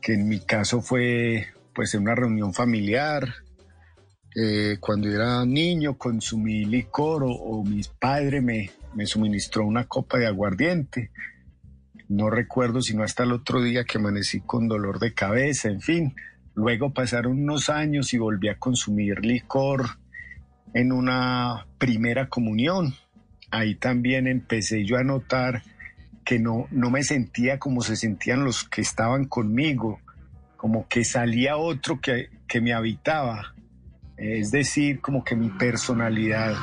que 0.00 0.14
en 0.14 0.28
mi 0.28 0.40
caso 0.40 0.82
fue 0.82 1.46
pues 1.74 1.94
en 1.94 2.02
una 2.02 2.14
reunión 2.14 2.54
familiar, 2.54 3.34
eh, 4.38 4.76
cuando 4.80 5.08
era 5.08 5.46
niño 5.46 5.96
consumí 5.96 6.66
licor 6.66 7.24
o, 7.26 7.64
mi 7.64 7.80
padre 7.98 8.42
me, 8.42 8.70
me, 8.94 9.06
suministró 9.06 9.64
una 9.64 9.84
copa 9.84 10.18
de 10.18 10.26
aguardiente. 10.26 11.10
No 12.08 12.28
recuerdo 12.28 12.82
sino 12.82 13.02
hasta 13.02 13.22
el 13.22 13.32
otro 13.32 13.62
día 13.62 13.84
que 13.84 13.96
amanecí 13.96 14.40
con 14.40 14.68
dolor 14.68 14.98
de 14.98 15.14
cabeza, 15.14 15.70
en 15.70 15.80
fin. 15.80 16.14
Luego 16.54 16.92
pasaron 16.92 17.40
unos 17.40 17.70
años 17.70 18.12
y 18.12 18.18
volví 18.18 18.48
a 18.48 18.58
consumir 18.58 19.24
licor 19.24 19.86
en 20.74 20.92
una 20.92 21.66
primera 21.78 22.28
comunión. 22.28 22.92
Ahí 23.50 23.74
también 23.76 24.26
empecé 24.26 24.84
yo 24.84 24.98
a 24.98 25.02
notar 25.02 25.62
que 26.26 26.38
no, 26.38 26.66
no 26.70 26.90
me 26.90 27.04
sentía 27.04 27.58
como 27.58 27.80
se 27.80 27.96
sentían 27.96 28.44
los 28.44 28.64
que 28.64 28.82
estaban 28.82 29.24
conmigo, 29.24 29.98
como 30.58 30.86
que 30.88 31.06
salía 31.06 31.56
otro 31.56 32.02
que, 32.02 32.28
que 32.46 32.60
me 32.60 32.74
habitaba 32.74 33.55
es 34.16 34.50
decir, 34.50 35.00
como 35.00 35.24
que 35.24 35.36
mi 35.36 35.50
personalidad 35.50 36.54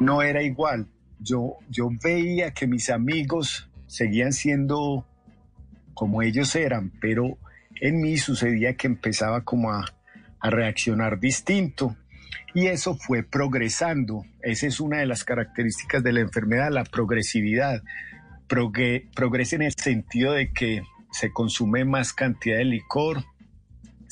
no 0.00 0.22
era 0.22 0.42
igual. 0.42 0.86
Yo, 1.18 1.56
yo 1.70 1.88
veía 2.02 2.52
que 2.52 2.66
mis 2.66 2.90
amigos 2.90 3.70
seguían 3.86 4.32
siendo 4.32 5.06
como 5.94 6.22
ellos 6.22 6.54
eran, 6.56 6.90
pero 7.00 7.38
en 7.80 8.00
mí 8.00 8.16
sucedía 8.16 8.76
que 8.76 8.86
empezaba 8.86 9.42
como 9.42 9.72
a, 9.72 9.84
reaccionar 10.44 11.20
distinto. 11.20 11.96
Y 12.52 12.66
eso 12.66 12.96
fue 12.96 13.22
progresando. 13.22 14.24
Esa 14.42 14.66
es 14.66 14.80
una 14.80 14.98
de 14.98 15.06
las 15.06 15.22
características 15.22 16.02
de 16.02 16.12
la 16.12 16.20
enfermedad, 16.20 16.72
la 16.72 16.82
progresividad. 16.84 17.82
progresa 18.48 19.54
en 19.56 19.62
el 19.62 19.74
sentido 19.74 20.32
de 20.32 20.52
que 20.52 20.82
se 21.12 21.32
consume 21.32 21.84
más 21.84 22.12
cantidad 22.12 22.56
de 22.56 22.64
licor, 22.64 23.24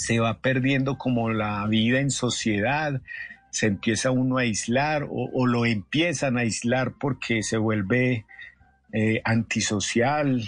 se 0.00 0.18
va 0.18 0.40
perdiendo 0.40 0.96
como 0.96 1.28
la 1.28 1.66
vida 1.66 2.00
en 2.00 2.10
sociedad, 2.10 3.02
se 3.50 3.66
empieza 3.66 4.10
uno 4.10 4.38
a 4.38 4.42
aislar 4.42 5.06
o, 5.10 5.46
lo 5.46 5.66
empiezan 5.66 6.38
a 6.38 6.40
aislar 6.40 6.94
porque 6.98 7.42
se 7.42 7.58
vuelve 7.58 8.24
eh, 8.94 9.20
antisocial, 9.24 10.42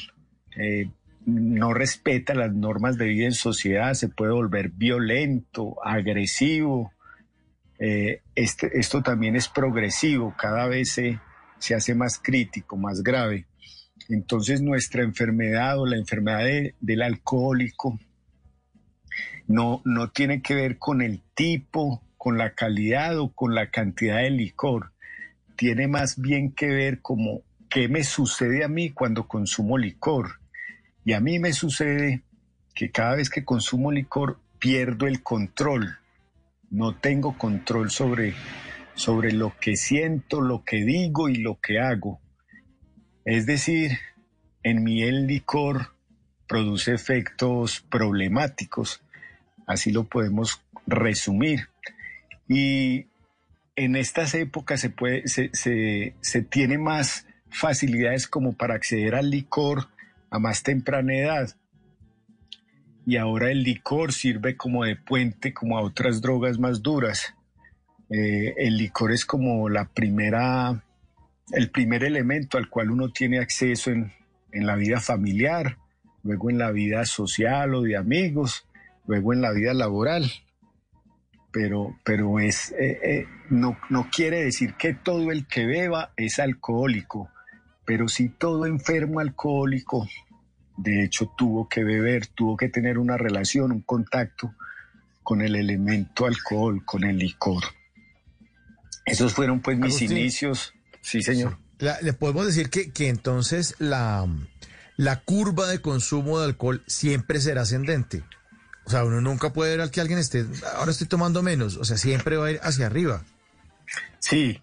eh, 0.56 0.88
no 1.26 1.74
respeta 1.74 2.32
las 2.32 2.54
normas 2.54 2.96
de 2.96 3.08
vida 3.08 3.26
en 3.26 3.34
sociedad, 3.34 3.92
se 3.92 4.08
puede 4.08 4.32
volver 4.32 4.70
violento, 4.70 5.76
agresivo. 5.84 6.90
Eh, 7.78 8.22
este, 8.34 8.70
esto 8.78 9.02
también 9.02 9.36
es 9.36 9.48
progresivo, 9.48 10.34
cada 10.34 10.66
vez 10.66 10.92
se, 10.92 11.20
se, 11.58 11.74
hace 11.74 11.94
más 11.94 12.18
crítico, 12.18 12.78
más 12.78 13.02
grave. 13.02 13.44
Entonces 14.08 14.62
nuestra 14.62 15.02
enfermedad 15.02 15.78
o 15.78 15.84
la 15.84 15.98
enfermedad 15.98 16.72
del 16.80 17.02
alcohólico 17.02 17.98
no, 19.46 19.82
no 19.84 20.10
tiene 20.10 20.42
que 20.42 20.54
ver 20.54 20.78
con 20.78 21.02
el 21.02 21.20
tipo, 21.34 22.02
con 22.16 22.38
la 22.38 22.54
calidad 22.54 23.18
o 23.18 23.32
con 23.32 23.54
la 23.54 23.70
cantidad 23.70 24.18
de 24.18 24.30
licor. 24.30 24.92
Tiene 25.56 25.88
más 25.88 26.20
bien 26.20 26.52
que 26.52 26.68
ver 26.68 27.00
como 27.00 27.42
qué 27.68 27.88
me 27.88 28.04
sucede 28.04 28.64
a 28.64 28.68
mí 28.68 28.90
cuando 28.90 29.26
consumo 29.26 29.78
licor. 29.78 30.40
Y 31.04 31.14
a 31.14 31.20
mí 31.20 31.38
me 31.38 31.52
sucede 31.52 32.22
que 32.74 32.90
cada 32.90 33.16
vez 33.16 33.28
que 33.28 33.44
consumo 33.44 33.90
licor 33.90 34.38
pierdo 34.58 35.06
el 35.06 35.22
control. 35.22 35.98
No 36.70 36.94
tengo 36.94 37.36
control 37.36 37.90
sobre, 37.90 38.34
sobre 38.94 39.32
lo 39.32 39.54
que 39.60 39.76
siento, 39.76 40.40
lo 40.40 40.64
que 40.64 40.84
digo 40.84 41.28
y 41.28 41.36
lo 41.36 41.58
que 41.60 41.80
hago. 41.80 42.20
Es 43.24 43.46
decir, 43.46 43.98
en 44.62 44.82
mí 44.84 45.02
el 45.02 45.26
licor 45.26 45.94
produce 46.46 46.94
efectos 46.94 47.80
problemáticos 47.80 49.01
Así 49.72 49.90
lo 49.92 50.04
podemos 50.04 50.62
resumir. 50.86 51.68
Y 52.48 53.06
en 53.76 53.96
estas 53.96 54.34
épocas 54.34 54.80
se, 54.80 54.90
puede, 54.90 55.26
se, 55.26 56.42
tiene 56.50 56.78
más 56.78 57.26
facilidades 57.50 58.26
como 58.26 58.52
para 58.52 58.74
acceder 58.74 59.14
al 59.14 59.30
licor 59.30 59.88
a 60.30 60.38
más 60.38 60.62
temprana 60.62 61.14
edad. 61.14 61.56
y 63.04 63.16
ahora 63.16 63.50
el 63.50 63.64
licor 63.64 64.12
sirve 64.12 64.56
como 64.56 64.84
de 64.84 64.96
puente 64.96 65.52
como 65.52 65.76
a 65.76 65.82
otras 65.82 66.20
drogas 66.22 66.58
más 66.58 66.82
duras. 66.82 67.34
Eh, 68.10 68.54
el 68.58 68.76
licor 68.76 69.12
es 69.12 69.24
como 69.24 69.68
la 69.68 69.86
primera, 69.86 70.84
el 71.52 71.70
primer 71.70 72.04
elemento 72.04 72.58
al 72.58 72.68
cual 72.68 72.90
uno 72.90 73.10
tiene 73.10 73.38
acceso 73.38 73.90
en, 73.90 74.12
en 74.52 74.66
la 74.66 74.76
vida 74.76 75.00
familiar, 75.00 75.78
luego 76.22 76.50
en 76.50 76.58
la 76.58 76.70
vida 76.70 77.04
social 77.06 77.74
o 77.74 77.82
de 77.82 77.96
amigos, 77.96 78.66
luego 79.06 79.32
en 79.32 79.42
la 79.42 79.52
vida 79.52 79.74
laboral. 79.74 80.30
Pero, 81.52 81.98
pero 82.02 82.40
es, 82.40 82.72
eh, 82.72 82.98
eh, 83.02 83.26
no, 83.50 83.76
no 83.90 84.08
quiere 84.10 84.42
decir 84.42 84.74
que 84.74 84.94
todo 84.94 85.30
el 85.30 85.46
que 85.46 85.66
beba 85.66 86.12
es 86.16 86.38
alcohólico, 86.38 87.28
pero 87.84 88.08
si 88.08 88.30
todo 88.30 88.64
enfermo 88.64 89.20
alcohólico, 89.20 90.08
de 90.76 91.04
hecho, 91.04 91.30
tuvo 91.36 91.68
que 91.68 91.84
beber, 91.84 92.26
tuvo 92.28 92.56
que 92.56 92.68
tener 92.68 92.98
una 92.98 93.16
relación, 93.16 93.72
un 93.72 93.82
contacto 93.82 94.54
con 95.22 95.42
el 95.42 95.56
elemento 95.56 96.26
alcohol, 96.26 96.84
con 96.84 97.04
el 97.04 97.18
licor. 97.18 97.62
Esos 99.04 99.34
fueron 99.34 99.60
pues 99.60 99.78
mis 99.78 100.00
inicios. 100.02 100.74
Sí, 101.00 101.22
señor. 101.22 101.58
Le 101.78 102.12
podemos 102.12 102.46
decir 102.46 102.70
que, 102.70 102.92
que 102.92 103.08
entonces 103.08 103.74
la, 103.78 104.26
la 104.96 105.20
curva 105.20 105.66
de 105.66 105.80
consumo 105.80 106.38
de 106.38 106.46
alcohol 106.46 106.82
siempre 106.86 107.40
será 107.40 107.62
ascendente. 107.62 108.22
O 108.84 108.90
sea, 108.90 109.04
uno 109.04 109.20
nunca 109.20 109.52
puede 109.52 109.72
ver 109.72 109.80
al 109.80 109.90
que 109.90 110.00
alguien 110.00 110.18
esté, 110.18 110.44
ahora 110.76 110.90
estoy 110.90 111.06
tomando 111.06 111.42
menos, 111.42 111.76
o 111.76 111.84
sea, 111.84 111.96
siempre 111.96 112.36
va 112.36 112.46
a 112.46 112.50
ir 112.52 112.60
hacia 112.62 112.86
arriba. 112.86 113.22
Sí, 114.18 114.60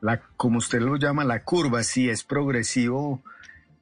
la, 0.00 0.20
como 0.36 0.58
usted 0.58 0.80
lo 0.80 0.96
llama, 0.96 1.24
la 1.24 1.44
curva, 1.44 1.82
sí 1.82 2.08
es 2.08 2.24
progresivo 2.24 3.22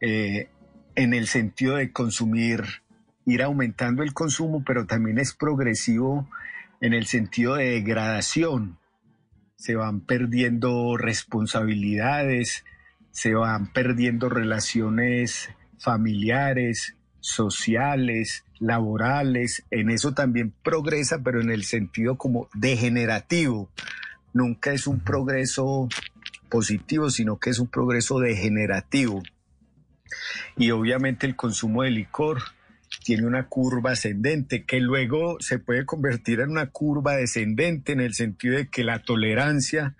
eh, 0.00 0.48
en 0.94 1.14
el 1.14 1.28
sentido 1.28 1.76
de 1.76 1.92
consumir, 1.92 2.64
ir 3.24 3.42
aumentando 3.42 4.02
el 4.02 4.12
consumo, 4.12 4.64
pero 4.66 4.86
también 4.86 5.18
es 5.18 5.32
progresivo 5.32 6.28
en 6.80 6.94
el 6.94 7.06
sentido 7.06 7.54
de 7.54 7.70
degradación. 7.70 8.78
Se 9.56 9.74
van 9.74 10.00
perdiendo 10.00 10.96
responsabilidades, 10.96 12.64
se 13.10 13.34
van 13.34 13.72
perdiendo 13.72 14.28
relaciones 14.28 15.50
familiares, 15.78 16.96
sociales, 17.28 18.44
laborales, 18.58 19.64
en 19.70 19.90
eso 19.90 20.14
también 20.14 20.52
progresa, 20.62 21.20
pero 21.22 21.40
en 21.40 21.50
el 21.50 21.64
sentido 21.64 22.16
como 22.16 22.48
degenerativo. 22.54 23.70
Nunca 24.32 24.72
es 24.72 24.86
un 24.86 25.00
progreso 25.00 25.88
positivo, 26.48 27.10
sino 27.10 27.38
que 27.38 27.50
es 27.50 27.58
un 27.58 27.68
progreso 27.68 28.18
degenerativo. 28.18 29.22
Y 30.56 30.70
obviamente 30.70 31.26
el 31.26 31.36
consumo 31.36 31.82
de 31.82 31.90
licor 31.90 32.42
tiene 33.04 33.26
una 33.26 33.46
curva 33.46 33.92
ascendente 33.92 34.64
que 34.64 34.80
luego 34.80 35.36
se 35.40 35.58
puede 35.58 35.84
convertir 35.84 36.40
en 36.40 36.50
una 36.50 36.70
curva 36.70 37.16
descendente 37.16 37.92
en 37.92 38.00
el 38.00 38.14
sentido 38.14 38.56
de 38.56 38.68
que 38.68 38.84
la 38.84 39.02
tolerancia 39.02 39.94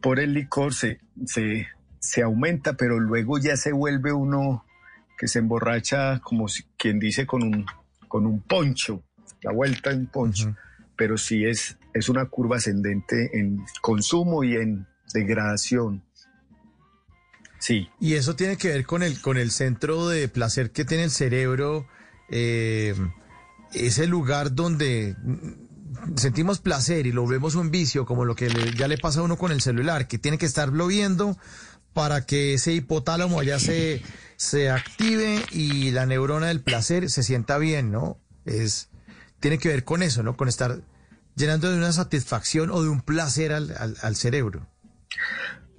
por 0.00 0.18
el 0.18 0.32
licor 0.32 0.74
se, 0.74 1.00
se, 1.26 1.68
se 2.00 2.22
aumenta, 2.22 2.74
pero 2.74 2.98
luego 2.98 3.38
ya 3.38 3.56
se 3.56 3.72
vuelve 3.72 4.12
uno 4.12 4.64
que 5.22 5.28
se 5.28 5.38
emborracha 5.38 6.18
como 6.18 6.46
quien 6.76 6.98
dice 6.98 7.28
con 7.28 7.44
un, 7.44 7.64
con 8.08 8.26
un 8.26 8.42
poncho, 8.42 9.04
la 9.42 9.52
vuelta 9.52 9.92
en 9.92 10.08
poncho, 10.08 10.56
pero 10.96 11.16
sí 11.16 11.44
es, 11.44 11.78
es 11.94 12.08
una 12.08 12.24
curva 12.24 12.56
ascendente 12.56 13.30
en 13.38 13.64
consumo 13.80 14.42
y 14.42 14.56
en 14.56 14.84
degradación. 15.14 16.02
Sí. 17.60 17.88
Y 18.00 18.14
eso 18.14 18.34
tiene 18.34 18.56
que 18.56 18.70
ver 18.70 18.84
con 18.84 19.04
el, 19.04 19.20
con 19.20 19.36
el 19.36 19.52
centro 19.52 20.08
de 20.08 20.26
placer 20.26 20.72
que 20.72 20.84
tiene 20.84 21.04
el 21.04 21.12
cerebro, 21.12 21.86
eh, 22.28 22.96
ese 23.74 24.08
lugar 24.08 24.56
donde 24.56 25.14
sentimos 26.16 26.58
placer 26.58 27.06
y 27.06 27.12
lo 27.12 27.28
vemos 27.28 27.54
un 27.54 27.70
vicio, 27.70 28.06
como 28.06 28.24
lo 28.24 28.34
que 28.34 28.48
ya 28.76 28.88
le 28.88 28.98
pasa 28.98 29.20
a 29.20 29.22
uno 29.22 29.38
con 29.38 29.52
el 29.52 29.60
celular, 29.60 30.08
que 30.08 30.18
tiene 30.18 30.36
que 30.36 30.46
estarlo 30.46 30.88
viendo 30.88 31.38
para 31.92 32.24
que 32.26 32.54
ese 32.54 32.72
hipotálamo 32.72 33.38
allá 33.38 33.58
se, 33.58 34.02
se 34.42 34.70
active 34.70 35.40
y 35.52 35.92
la 35.92 36.04
neurona 36.04 36.48
del 36.48 36.60
placer 36.60 37.08
se 37.10 37.22
sienta 37.22 37.58
bien, 37.58 37.92
¿no? 37.92 38.18
Es, 38.44 38.90
tiene 39.38 39.58
que 39.58 39.68
ver 39.68 39.84
con 39.84 40.02
eso, 40.02 40.24
¿no? 40.24 40.36
Con 40.36 40.48
estar 40.48 40.80
llenando 41.36 41.70
de 41.70 41.78
una 41.78 41.92
satisfacción 41.92 42.70
o 42.70 42.82
de 42.82 42.88
un 42.88 43.02
placer 43.02 43.52
al, 43.52 43.72
al, 43.78 44.16
cerebro. 44.16 44.66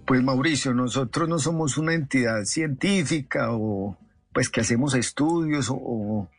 Pues 0.05 0.23
Mauricio, 0.23 0.73
nosotros 0.73 1.27
no 1.27 1.39
somos 1.39 1.77
una 1.77 1.93
entidad 1.93 2.45
científica 2.45 3.51
o 3.51 3.97
pues 4.31 4.47
que 4.47 4.61
hacemos 4.61 4.95
estudios 4.95 5.67
o, 5.69 6.29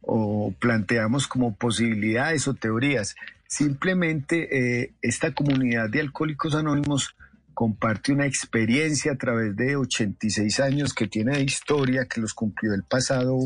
o 0.00 0.54
planteamos 0.58 1.28
como 1.28 1.54
posibilidades 1.54 2.48
o 2.48 2.54
teorías. 2.54 3.14
Simplemente 3.46 4.82
eh, 4.82 4.92
esta 5.02 5.34
comunidad 5.34 5.88
de 5.88 6.00
alcohólicos 6.00 6.56
anónimos 6.56 7.14
comparte 7.60 8.10
una 8.10 8.24
experiencia 8.24 9.12
a 9.12 9.16
través 9.16 9.54
de 9.54 9.76
86 9.76 10.60
años 10.60 10.94
que 10.94 11.06
tiene 11.06 11.36
de 11.36 11.42
historia, 11.42 12.06
que 12.06 12.22
los 12.22 12.32
cumplió 12.32 12.72
el 12.72 12.84
pasado 12.84 13.36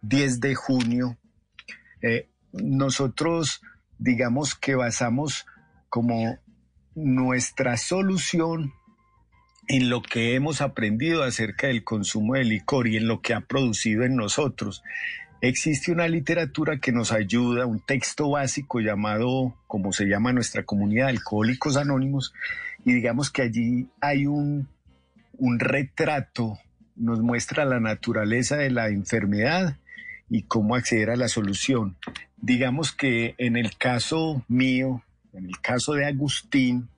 10 0.00 0.40
de 0.40 0.54
junio. 0.54 1.18
Eh, 2.00 2.30
nosotros, 2.54 3.60
digamos 3.98 4.54
que 4.54 4.76
basamos 4.76 5.44
como 5.90 6.38
nuestra 6.94 7.76
solución 7.76 8.72
en 9.68 9.90
lo 9.90 10.00
que 10.00 10.36
hemos 10.36 10.62
aprendido 10.62 11.22
acerca 11.22 11.66
del 11.66 11.84
consumo 11.84 12.36
de 12.36 12.44
licor 12.44 12.88
y 12.88 12.96
en 12.96 13.06
lo 13.06 13.20
que 13.20 13.34
ha 13.34 13.42
producido 13.42 14.04
en 14.04 14.16
nosotros. 14.16 14.82
Existe 15.42 15.92
una 15.92 16.08
literatura 16.08 16.78
que 16.78 16.92
nos 16.92 17.12
ayuda, 17.12 17.66
un 17.66 17.80
texto 17.80 18.30
básico 18.30 18.80
llamado, 18.80 19.54
como 19.66 19.92
se 19.92 20.06
llama 20.06 20.32
nuestra 20.32 20.62
comunidad, 20.62 21.08
Alcohólicos 21.08 21.76
Anónimos, 21.76 22.32
y 22.84 22.92
digamos 22.92 23.30
que 23.30 23.42
allí 23.42 23.88
hay 24.00 24.26
un, 24.26 24.68
un 25.38 25.58
retrato, 25.58 26.58
nos 26.96 27.20
muestra 27.20 27.64
la 27.64 27.80
naturaleza 27.80 28.56
de 28.56 28.70
la 28.70 28.88
enfermedad 28.88 29.78
y 30.28 30.42
cómo 30.42 30.74
acceder 30.74 31.10
a 31.10 31.16
la 31.16 31.28
solución. 31.28 31.96
Digamos 32.36 32.92
que 32.92 33.34
en 33.38 33.56
el 33.56 33.76
caso 33.76 34.44
mío, 34.48 35.02
en 35.32 35.46
el 35.46 35.60
caso 35.60 35.94
de 35.94 36.06
Agustín, 36.06 36.88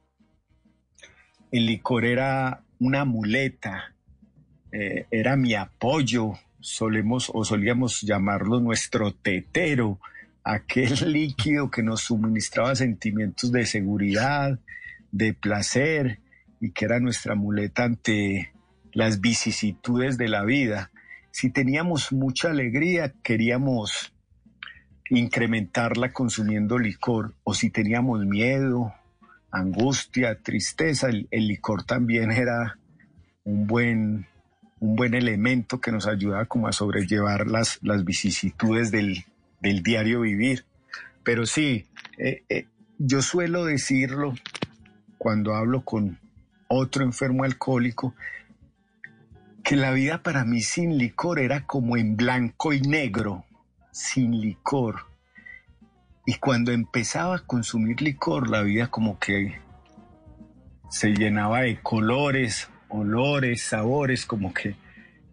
el 1.53 1.67
licor 1.67 2.05
era 2.05 2.63
una 2.79 3.05
muleta, 3.05 3.95
eh, 4.73 5.07
era 5.11 5.37
mi 5.37 5.55
apoyo, 5.55 6.33
solemos 6.61 7.31
o 7.33 7.45
solíamos 7.45 8.03
llamarlo 8.03 8.61
nuestro 8.61 9.13
tetero, 9.15 10.01
aquel 10.43 10.95
líquido 11.13 11.71
que 11.71 11.83
nos 11.83 12.03
suministraba 12.03 12.75
sentimientos 12.75 13.53
de 13.53 13.67
seguridad, 13.67 14.59
de 15.13 15.35
placer 15.35 16.21
y 16.61 16.73
que 16.73 16.85
era 16.85 17.01
nuestra 17.01 17.35
muleta 17.35 17.85
ante 17.85 18.53
las 18.93 19.21
vicisitudes 19.21 20.17
de 20.19 20.29
la 20.29 20.45
vida. 20.45 20.91
Si 21.31 21.51
teníamos 21.51 22.13
mucha 22.13 22.51
alegría, 22.51 23.13
queríamos 23.23 24.15
incrementarla 25.11 26.13
consumiendo 26.13 26.79
licor, 26.79 27.35
o 27.45 27.55
si 27.55 27.71
teníamos 27.71 28.25
miedo, 28.25 28.95
angustia, 29.51 30.41
tristeza, 30.43 31.09
el, 31.09 31.29
licor 31.31 31.85
también 31.85 32.31
era 32.31 32.79
un 33.45 33.67
buen, 33.67 34.27
un 34.81 34.97
buen 34.97 35.15
elemento 35.15 35.81
que 35.81 35.93
nos 35.93 36.07
ayudaba 36.07 36.47
como 36.47 36.69
a 36.69 36.73
sobrellevar 36.73 37.47
las, 37.47 37.79
las 37.83 38.05
vicisitudes 38.05 38.91
del, 38.91 39.25
diario 39.61 40.21
vivir. 40.21 40.65
Pero 41.23 41.45
sí, 41.45 41.87
eh, 42.19 42.45
eh, 42.49 42.67
yo 42.99 43.21
suelo 43.21 43.65
decirlo 43.65 44.35
cuando 45.27 45.57
hablo 45.57 45.81
con 45.81 46.21
otro 46.69 47.03
enfermo 47.03 47.43
alcohólico, 47.43 48.15
que 49.65 49.75
la 49.75 49.91
vida 49.91 50.23
para 50.23 50.45
mí 50.45 50.61
sin 50.61 50.99
licor 50.99 51.41
era 51.41 51.67
como 51.67 51.97
en 51.97 52.17
blanco 52.17 52.73
y 52.73 52.81
negro, 52.81 53.45
sin 53.91 54.41
licor. 54.41 55.01
Y 56.27 56.35
cuando 56.35 56.71
empezaba 56.71 57.35
a 57.35 57.39
consumir 57.41 58.03
licor, 58.03 58.49
la 58.49 58.63
vida 58.63 58.87
como 58.87 59.19
que 59.19 59.59
se 60.91 61.09
llenaba 61.09 61.63
de 61.63 61.83
colores, 61.83 62.71
olores, 62.89 63.65
sabores, 63.65 64.27
como 64.27 64.55
que, 64.55 64.77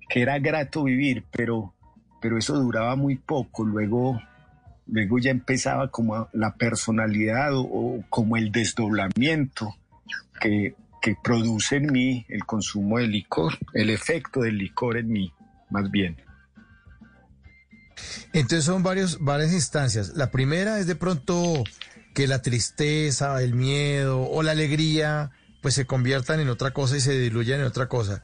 que 0.10 0.24
era 0.24 0.40
grato 0.40 0.86
vivir, 0.86 1.24
pero, 1.32 1.76
pero 2.20 2.40
eso 2.40 2.56
duraba 2.56 2.96
muy 2.96 3.18
poco. 3.18 3.64
Luego 3.64 4.20
luego 4.88 5.20
ya 5.20 5.30
empezaba 5.30 5.90
como 5.90 6.30
la 6.34 6.56
personalidad 6.56 7.52
o, 7.54 8.04
como 8.10 8.38
el 8.38 8.52
desdoblamiento 8.52 9.76
que, 10.40 10.76
que, 11.02 11.16
produce 11.24 11.78
en 11.78 11.92
mí 11.92 12.26
el 12.30 12.46
consumo 12.46 12.98
de 13.00 13.08
licor, 13.08 13.58
el 13.74 13.90
efecto 13.90 14.42
del 14.42 14.58
licor 14.58 14.98
en 14.98 15.10
mí, 15.10 15.34
más 15.70 15.90
bien. 15.92 16.18
Entonces 18.34 18.66
son 18.66 18.84
varios, 18.84 19.20
varias 19.20 19.54
instancias. 19.54 20.14
La 20.16 20.32
primera 20.32 20.80
es 20.80 20.88
de 20.88 20.96
pronto 20.96 21.64
que 22.14 22.28
la 22.28 22.42
tristeza, 22.42 23.42
el 23.42 23.54
miedo 23.54 24.22
o 24.22 24.44
la 24.44 24.52
alegría 24.52 25.32
pues 25.62 25.76
se 25.76 25.86
conviertan 25.86 26.40
en 26.40 26.50
otra 26.50 26.72
cosa 26.72 26.98
y 26.98 27.00
se 27.00 27.18
diluyan 27.18 27.62
en 27.62 27.66
otra 27.66 27.88
cosa. 27.88 28.24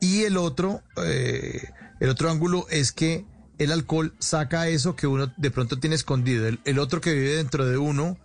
Y 0.00 0.22
el 0.22 0.36
otro, 0.36 0.82
eh, 1.04 1.70
el 1.98 2.08
otro 2.08 2.30
ángulo 2.30 2.66
es 2.70 2.92
que 2.92 3.26
el 3.58 3.72
alcohol 3.72 4.14
saca 4.20 4.68
eso 4.68 4.94
que 4.94 5.08
uno 5.08 5.32
de 5.36 5.50
pronto 5.50 5.80
tiene 5.80 5.96
escondido. 5.96 6.46
El, 6.46 6.60
el 6.64 6.78
otro 6.78 7.00
que 7.00 7.12
vive 7.12 7.34
dentro 7.34 7.66
de 7.66 7.76
uno 7.76 8.16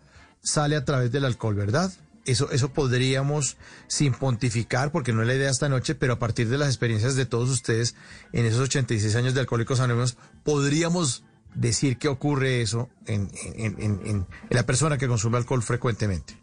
sale 0.41 0.76
a 0.76 0.86
través 0.86 1.11
del 1.11 1.26
alcohol, 1.26 1.56
¿verdad? 1.56 1.91
Eso, 2.26 2.50
eso 2.52 2.72
podríamos, 2.72 3.58
sin 3.88 4.14
pontificar, 4.14 4.91
porque 4.91 5.12
no 5.12 5.22
es 5.22 5.28
la 5.28 5.36
idea 5.36 5.50
esta 5.50 5.68
noche, 5.68 5.94
pero 5.94 6.14
a 6.14 6.20
partir 6.20 6.48
de 6.48 6.58
las 6.58 6.70
experiencias 6.70 7.16
de 7.18 7.26
todos 7.26 7.50
ustedes 7.50 7.95
en 8.32 8.45
esos 8.45 8.62
86 8.62 9.14
años 9.16 9.34
de 9.34 9.41
Alcohólicos 9.41 9.82
Anónimos, 9.82 10.18
podríamos 10.44 11.26
decir 11.54 11.98
que 11.98 12.08
ocurre 12.08 12.62
eso 12.62 12.90
en, 13.08 13.30
en- 13.56 14.00
en- 14.06 14.26
la 14.50 14.66
persona 14.66 14.98
que 14.98 15.08
consume 15.08 15.38
alcohol 15.38 15.62
frecuentemente. 15.62 16.40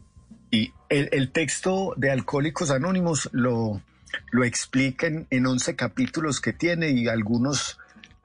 Y 0.51 0.73
el, 0.89 1.09
el 1.13 1.33
texto 1.33 1.95
de 1.97 2.11
Alcohólicos 2.11 2.71
Anónimos 2.71 3.29
lo, 3.33 3.81
lo 4.33 4.45
explica 4.45 5.07
en, 5.07 5.27
en 5.31 5.47
11 5.47 5.77
capítulos 5.77 6.41
que 6.41 6.53
tiene 6.53 6.91
y 6.91 7.09
algunos 7.09 7.79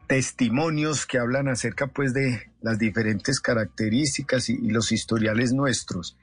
testimonios 0.08 1.06
que 1.06 1.18
hablan 1.18 1.48
acerca 1.48 1.88
pues 1.88 2.14
de 2.14 2.52
las 2.62 2.78
diferentes 2.80 3.40
características 3.40 4.50
y 4.50 4.58
los 4.70 4.92
historiales 4.92 5.52
nuestros. 5.54 6.16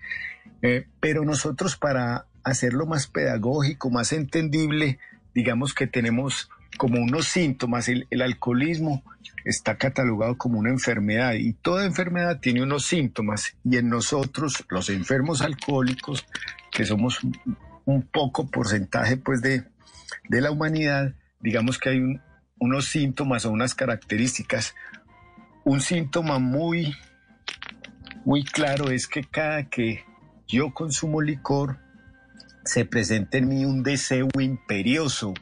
Eh, 0.62 0.86
pero 1.00 1.24
nosotros 1.24 1.76
para 1.76 2.26
hacerlo 2.44 2.86
más 2.86 3.06
pedagógico, 3.08 3.90
más 3.90 4.12
entendible, 4.12 4.98
digamos 5.34 5.74
que 5.74 5.86
tenemos 5.86 6.48
como 6.78 7.00
unos 7.00 7.26
síntomas. 7.26 7.88
El, 7.88 8.06
alcoholismo 8.22 9.02
está 9.44 9.76
catalogado 9.76 10.38
como 10.38 10.58
una 10.58 10.70
enfermedad 10.70 11.34
y 11.34 11.52
toda 11.52 11.84
enfermedad 11.84 12.38
tiene 12.40 12.62
unos 12.62 12.86
síntomas 12.86 13.56
y 13.64 13.76
en 13.76 13.88
nosotros, 13.88 14.64
los 14.70 14.88
enfermos 14.88 15.42
alcohólicos, 15.42 16.24
que 16.70 16.84
somos 16.84 17.20
un- 17.84 18.02
poco 18.12 18.46
porcentaje 18.48 19.16
pues 19.16 19.42
de, 19.42 19.64
de 20.28 20.40
la 20.40 20.50
humanidad, 20.52 21.14
digamos 21.40 21.78
que 21.78 21.90
hay 21.90 21.98
un- 21.98 22.22
unos 22.58 22.86
síntomas 22.86 23.44
o 23.44 23.50
unas 23.50 23.74
características. 23.74 24.74
Un 25.64 25.80
síntoma 25.80 26.38
muy, 26.38 26.94
muy 28.24 28.44
claro 28.44 28.90
es 28.90 29.08
que 29.08 29.24
cada 29.24 29.64
que 29.68 30.04
yo 30.48 30.72
consumo 30.74 31.20
licor, 31.20 31.78
se 32.64 32.84
presenta 32.84 33.38
en 33.38 33.48
mí 33.48 33.64
un 33.64 33.82
deseo 33.82 34.28
imperioso, 34.38 35.34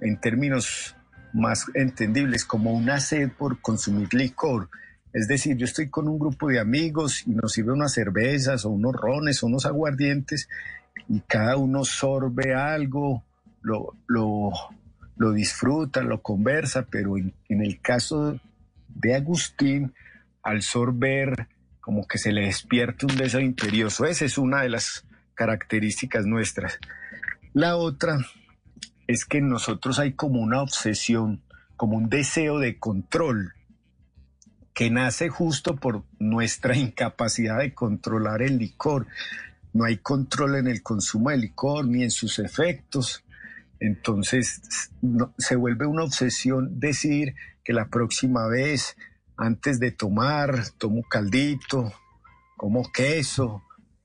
en 0.00 0.20
términos 0.20 0.96
más 1.32 1.66
entendibles, 1.74 2.44
como 2.44 2.72
una 2.72 3.00
sed 3.00 3.30
por 3.30 3.60
consumir 3.60 4.12
licor. 4.14 4.68
Es 5.12 5.28
decir, 5.28 5.56
yo 5.56 5.64
estoy 5.64 5.88
con 5.88 6.08
un 6.08 6.18
grupo 6.18 6.48
de 6.48 6.60
amigos 6.60 7.26
y 7.26 7.30
nos 7.30 7.52
sirve 7.52 7.72
unas 7.72 7.92
cervezas 7.92 8.64
o 8.64 8.70
unos 8.70 8.94
rones 8.94 9.42
o 9.42 9.46
unos 9.46 9.66
aguardientes 9.66 10.48
y 11.08 11.20
cada 11.20 11.56
uno 11.56 11.84
sorbe 11.84 12.54
algo, 12.54 13.24
lo, 13.62 13.96
lo, 14.06 14.50
lo 15.16 15.32
disfruta, 15.32 16.02
lo 16.02 16.22
conversa, 16.22 16.86
pero 16.88 17.16
en, 17.16 17.34
en 17.48 17.62
el 17.62 17.80
caso 17.80 18.38
de 18.88 19.14
Agustín, 19.14 19.92
al 20.42 20.62
sorber, 20.62 21.48
como 21.80 22.06
que 22.06 22.18
se 22.18 22.32
le 22.32 22.42
despierta 22.42 23.06
un 23.06 23.16
deseo 23.16 23.40
imperioso. 23.40 24.04
Esa 24.04 24.24
es 24.24 24.38
una 24.38 24.62
de 24.62 24.70
las 24.70 25.04
características 25.34 26.26
nuestras. 26.26 26.78
La 27.52 27.76
otra 27.76 28.18
es 29.06 29.24
que 29.24 29.38
en 29.38 29.48
nosotros 29.48 29.98
hay 29.98 30.12
como 30.12 30.40
una 30.40 30.62
obsesión, 30.62 31.42
como 31.76 31.96
un 31.96 32.08
deseo 32.08 32.58
de 32.58 32.78
control, 32.78 33.54
que 34.74 34.90
nace 34.90 35.28
justo 35.28 35.76
por 35.76 36.04
nuestra 36.18 36.76
incapacidad 36.76 37.58
de 37.58 37.74
controlar 37.74 38.42
el 38.42 38.58
licor. 38.58 39.06
No 39.72 39.84
hay 39.84 39.98
control 39.98 40.56
en 40.56 40.68
el 40.68 40.82
consumo 40.82 41.30
de 41.30 41.38
licor 41.38 41.86
ni 41.86 42.02
en 42.02 42.10
sus 42.10 42.38
efectos. 42.38 43.24
Entonces 43.80 44.90
se 45.38 45.56
vuelve 45.56 45.86
una 45.86 46.04
obsesión 46.04 46.78
decir 46.78 47.34
que 47.64 47.72
la 47.72 47.88
próxima 47.88 48.46
vez, 48.46 48.96
antes 49.40 49.80
de 49.80 49.90
tomar, 49.90 50.52
tomo 50.78 51.02
caldito, 51.08 51.92
como 52.56 52.90
queso, 52.92 53.62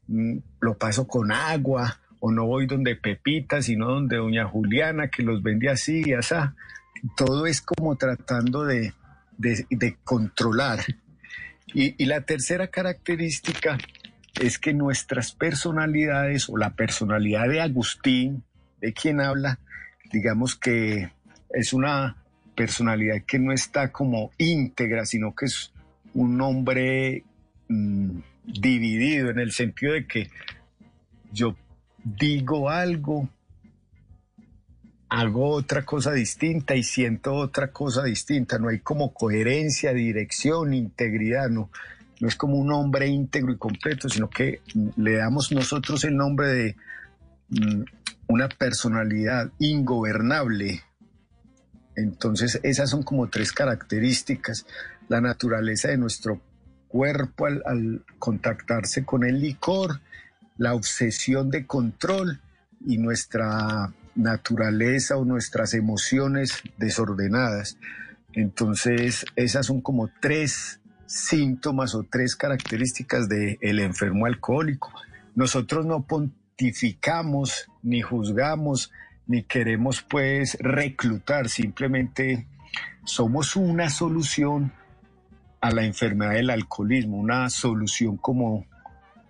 mm, 0.07 0.38
lo 0.62 0.78
paso 0.78 1.06
con 1.07 1.32
agua, 1.32 1.99
o 2.22 2.32
no 2.32 2.45
voy 2.45 2.66
donde 2.66 2.95
Pepita, 2.95 3.62
sino 3.62 3.88
donde 3.90 4.16
Doña 4.18 4.45
Juliana, 4.45 5.10
que 5.10 5.22
los 5.24 5.44
vende 5.44 5.70
así 5.70 6.02
y 6.06 6.14
así. 6.14 6.36
Todo 7.18 7.45
es 7.45 7.62
como 7.62 7.98
tratando 7.98 8.64
de, 8.64 8.94
de- 9.38 9.68
de 9.70 9.98
controlar. 10.03 10.80
Y, 11.74 12.02
y 12.02 12.06
la 12.06 12.22
tercera 12.22 12.68
característica 12.68 13.78
es 14.41 14.57
que 14.57 14.74
nuestras 14.74 15.34
personalidades 15.34 16.48
o 16.49 16.57
la 16.57 16.70
personalidad 16.72 17.49
de 17.49 17.60
Agustín, 17.62 18.44
de 18.80 18.94
quien 18.94 19.20
habla, 19.20 19.60
digamos 20.12 20.56
que 20.56 21.12
es 21.53 21.74
una 21.74 22.16
personalidad 22.56 23.23
que 23.26 23.40
no 23.40 23.52
está 23.52 23.91
como 23.91 24.32
íntegra, 24.38 25.06
sino 25.06 25.36
que 25.36 25.45
es 25.45 25.72
un 26.14 26.40
hombre 26.41 27.23
mm, 27.68 28.19
dividido 28.45 29.30
en 29.30 29.40
el 29.40 29.52
sentido 29.52 29.94
de 29.94 30.07
que 30.07 30.30
yo 31.32 31.56
digo 32.03 32.69
algo, 32.69 33.27
hago 35.10 35.49
otra 35.49 35.84
cosa 35.84 36.11
distinta 36.11 36.76
y 36.76 36.84
siento 36.84 37.34
otra 37.36 37.72
cosa 37.72 38.03
distinta. 38.03 38.57
No 38.57 38.69
hay 38.69 38.80
como 38.80 39.14
coherencia, 39.14 39.94
dirección, 39.94 40.73
integridad, 40.73 41.49
no, 41.49 41.69
no 42.19 42.27
es 42.27 42.36
como 42.36 42.56
un 42.56 42.72
hombre 42.72 43.07
íntegro 43.07 43.52
y 43.52 43.57
completo, 43.57 44.10
sino 44.10 44.30
que 44.30 44.61
mm, 44.73 44.90
le 44.98 45.18
damos 45.18 45.52
nosotros 45.52 46.03
el 46.03 46.15
nombre 46.15 46.48
de 46.48 46.76
mm, 47.49 47.84
una 48.27 48.49
personalidad 48.49 49.52
ingobernable. 49.60 50.82
Entonces, 51.96 52.60
esas 52.64 52.90
son 52.90 53.04
como 53.04 53.30
tres 53.30 53.52
características. 53.52 54.66
La 55.08 55.22
naturaleza 55.22 55.90
de 55.90 55.98
nuestro 55.98 56.42
cuerpo 56.88 57.46
al, 57.46 58.04
contactarse 58.20 59.06
con 59.06 59.24
el 59.24 59.40
licor, 59.40 60.02
la 60.58 60.74
obsesión 60.74 61.50
de 61.50 61.66
control 61.66 62.42
y 62.86 62.98
nuestra 62.98 63.94
naturaleza 64.16 65.18
o 65.18 65.26
nuestras 65.26 65.74
emociones 65.74 66.62
desordenadas. 66.78 67.78
Entonces, 68.34 69.26
esas 69.36 69.66
son 69.66 69.82
como 69.82 70.10
tres 70.22 70.80
síntomas 71.06 71.96
o 71.96 72.04
tres 72.04 72.36
características 72.36 73.30
del 73.30 73.58
el 73.62 73.80
enfermo 73.80 74.26
alcohólico. 74.26 74.92
Nosotros 75.36 75.86
no 75.86 76.04
pontificamos, 76.04 77.70
ni 77.84 78.02
juzgamos, 78.02 78.92
ni 79.27 79.43
queremos 79.43 80.02
pues 80.02 80.57
reclutar, 80.60 81.49
simplemente 81.49 82.47
somos 83.06 83.56
una 83.56 83.89
solución 83.89 84.72
a 85.61 85.72
la 85.72 85.84
enfermedad 85.84 86.34
del 86.34 86.49
alcoholismo, 86.49 87.18
una 87.18 87.49
solución 87.49 88.18
como, 88.18 88.65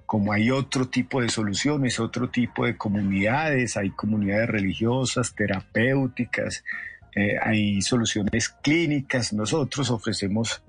como 0.05 0.33
hay 0.33 0.51
otro 0.51 0.89
tipo 0.89 1.21
de 1.21 1.29
soluciones, 1.29 1.99
otro 1.99 2.29
tipo 2.29 2.65
de 2.65 2.77
comunidades, 2.77 3.77
hay 3.77 3.91
comunidades 3.91 4.49
religiosas, 4.49 5.33
terapéuticas, 5.33 6.63
eh, 7.15 7.37
hay 7.41 7.81
soluciones 7.81 8.49
clínicas. 8.49 9.31
Nosotros 9.31 9.89
ofrecemos 9.89 10.61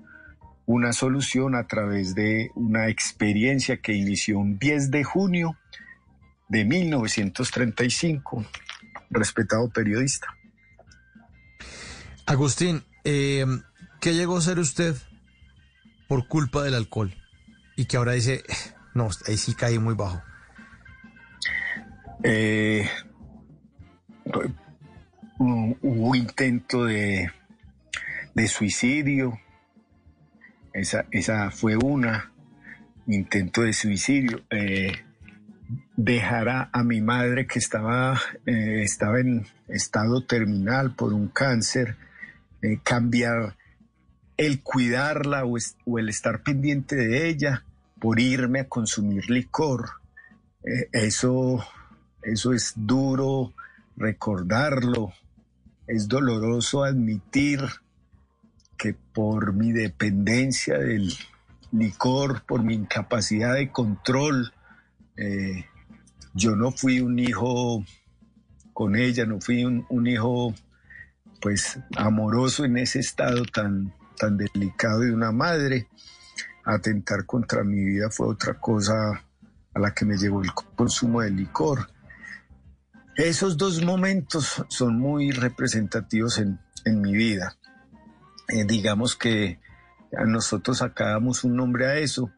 una 0.65 0.93
solución 0.93 1.55
a 1.55 1.67
través 1.67 2.15
de 2.15 2.51
una 2.55 2.87
experiencia 2.87 3.77
que 3.77 3.93
inició 3.93 4.39
un 4.39 4.57
10 4.59 4.91
de 4.91 5.03
junio 5.03 5.57
de 6.49 6.63
1935, 6.63 8.45
respetado 9.09 9.69
periodista. 9.69 10.27
Agustín, 12.25 12.83
eh, 13.03 13.45
¿qué 14.01 14.13
llegó 14.13 14.37
a 14.37 14.41
ser 14.41 14.59
usted 14.59 14.95
por 16.07 16.27
culpa 16.27 16.63
del 16.63 16.73
alcohol? 16.75 17.13
Y 17.75 17.85
que 17.85 17.97
ahora 17.97 18.13
dice, 18.13 18.43
no, 18.93 19.09
ahí 19.27 19.37
sí 19.37 19.53
caí 19.53 19.79
muy 19.79 19.93
bajo. 19.95 20.21
Eh, 22.23 22.89
hu- 25.37 25.77
hubo 25.81 26.15
intento 26.15 26.85
de, 26.85 27.31
de 28.33 28.47
suicidio, 28.47 29.39
esa, 30.73 31.05
esa 31.11 31.51
fue 31.51 31.77
una, 31.77 32.31
intento 33.07 33.61
de 33.61 33.73
suicidio. 33.73 34.43
Eh, 34.49 34.91
dejar 35.97 36.69
a, 36.71 36.83
mi 36.83 37.01
madre 37.01 37.47
que 37.47 37.57
estaba, 37.57 38.21
eh, 38.45 38.83
estaba 38.83 39.19
en 39.19 39.47
estado 39.67 40.21
terminal 40.21 40.93
por 40.95 41.11
un 41.11 41.27
cáncer, 41.27 41.97
eh, 42.61 42.79
cambiar 42.83 43.57
el 44.37 44.61
cuidarla 44.61 45.43
o, 45.43 45.57
el 45.97 46.09
estar 46.09 46.43
pendiente 46.43 46.95
de 46.95 47.27
ella 47.27 47.63
por 47.99 48.19
irme 48.19 48.59
a 48.59 48.69
consumir 48.69 49.27
licor. 49.31 49.89
Eh, 50.63 50.87
eso, 50.93 51.65
eso 52.21 52.53
es 52.53 52.73
duro 52.75 53.53
recordarlo, 53.97 55.13
es 55.87 56.07
doloroso 56.07 56.83
admitir 56.83 57.61
que 58.77 58.93
por 58.93 59.53
mi 59.53 59.71
dependencia 59.71 60.77
del 60.77 61.11
licor, 61.71 62.43
por 62.43 62.61
mi 62.61 62.75
incapacidad 62.75 63.55
de 63.55 63.71
control, 63.71 64.53
yo 66.37 66.55
no 66.55 66.71
fui 66.71 66.99
un 66.99 67.17
hijo 67.17 67.83
con 68.71 68.95
ella, 68.95 69.25
no 69.25 69.41
fui 69.41 69.65
un, 69.65 70.07
hijo 70.07 70.53
pues 71.41 71.79
amoroso 71.95 72.63
en 72.63 72.77
ese 72.77 72.99
estado 72.99 73.43
tan, 73.45 73.91
tan 74.17 74.37
delicado 74.37 74.99
de 74.99 75.13
una 75.13 75.31
madre. 75.31 75.87
Atentar 76.63 77.25
contra 77.25 77.63
mi 77.63 77.83
vida 77.83 78.09
fue 78.11 78.27
otra 78.27 78.59
cosa 78.59 78.93
a 79.73 79.79
la 79.79 79.93
que 79.93 80.05
me 80.05 80.17
llevó 80.17 80.43
el 80.43 80.53
consumo 80.53 81.21
de 81.21 81.31
licor. 81.31 81.89
Esos 83.15 83.57
dos 83.57 83.83
momentos 83.83 84.63
son 84.69 84.99
muy 84.99 85.31
representativos 85.31 86.37
en, 86.37 86.59
mi 87.01 87.13
vida. 87.13 87.57
Eh, 88.47 88.63
digamos 88.63 89.15
que 89.15 89.59
a 90.15 90.23
nosotros 90.23 90.77
sacábamos 90.77 91.43
un 91.43 91.55
nombre 91.55 91.87
a 91.87 91.95
eso. 91.95 92.31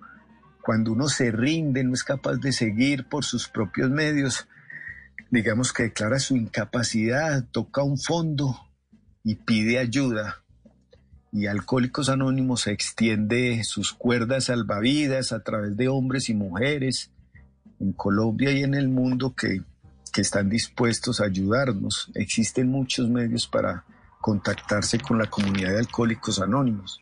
Cuando 0.70 0.92
uno 0.92 1.08
se 1.08 1.32
rinde, 1.32 1.84
no 1.84 1.96
es 1.96 2.04
capaz 2.04 2.36
de 2.36 2.52
seguir 2.52 3.06
por 3.06 3.26
sus 3.26 3.50
propios 3.50 3.90
medios, 3.90 4.48
digamos 5.32 5.74
que 5.74 5.82
declara 5.82 6.20
su 6.20 6.36
incapacidad, 6.36 7.44
toca 7.52 7.82
un 7.82 7.98
fondo 7.98 8.56
y 9.24 9.34
pide 9.34 9.80
ayuda. 9.80 10.44
Y 11.32 11.48
Alcohólicos 11.48 12.08
Anónimos 12.08 12.68
extiende 12.68 13.64
sus 13.64 13.94
cuerdas 13.94 14.44
salvavidas 14.44 15.32
a 15.32 15.42
través 15.42 15.76
de 15.76 15.88
hombres 15.88 16.30
y 16.30 16.36
mujeres 16.36 17.10
en 17.80 17.92
Colombia 17.94 18.52
y 18.52 18.62
en 18.62 18.76
el 18.76 18.90
mundo 18.90 19.34
que, 19.34 19.64
que 20.14 20.22
están 20.22 20.50
dispuestos 20.50 21.20
a 21.20 21.26
ayudarnos. 21.26 22.12
Existen 22.14 22.70
muchos 22.70 23.10
medios 23.10 23.48
para 23.48 23.86
contactarse 24.22 25.00
con 25.00 25.18
la 25.18 25.26
comunidad 25.32 25.72
de 25.72 25.80
Alcohólicos 25.80 26.40
Anónimos. 26.40 27.02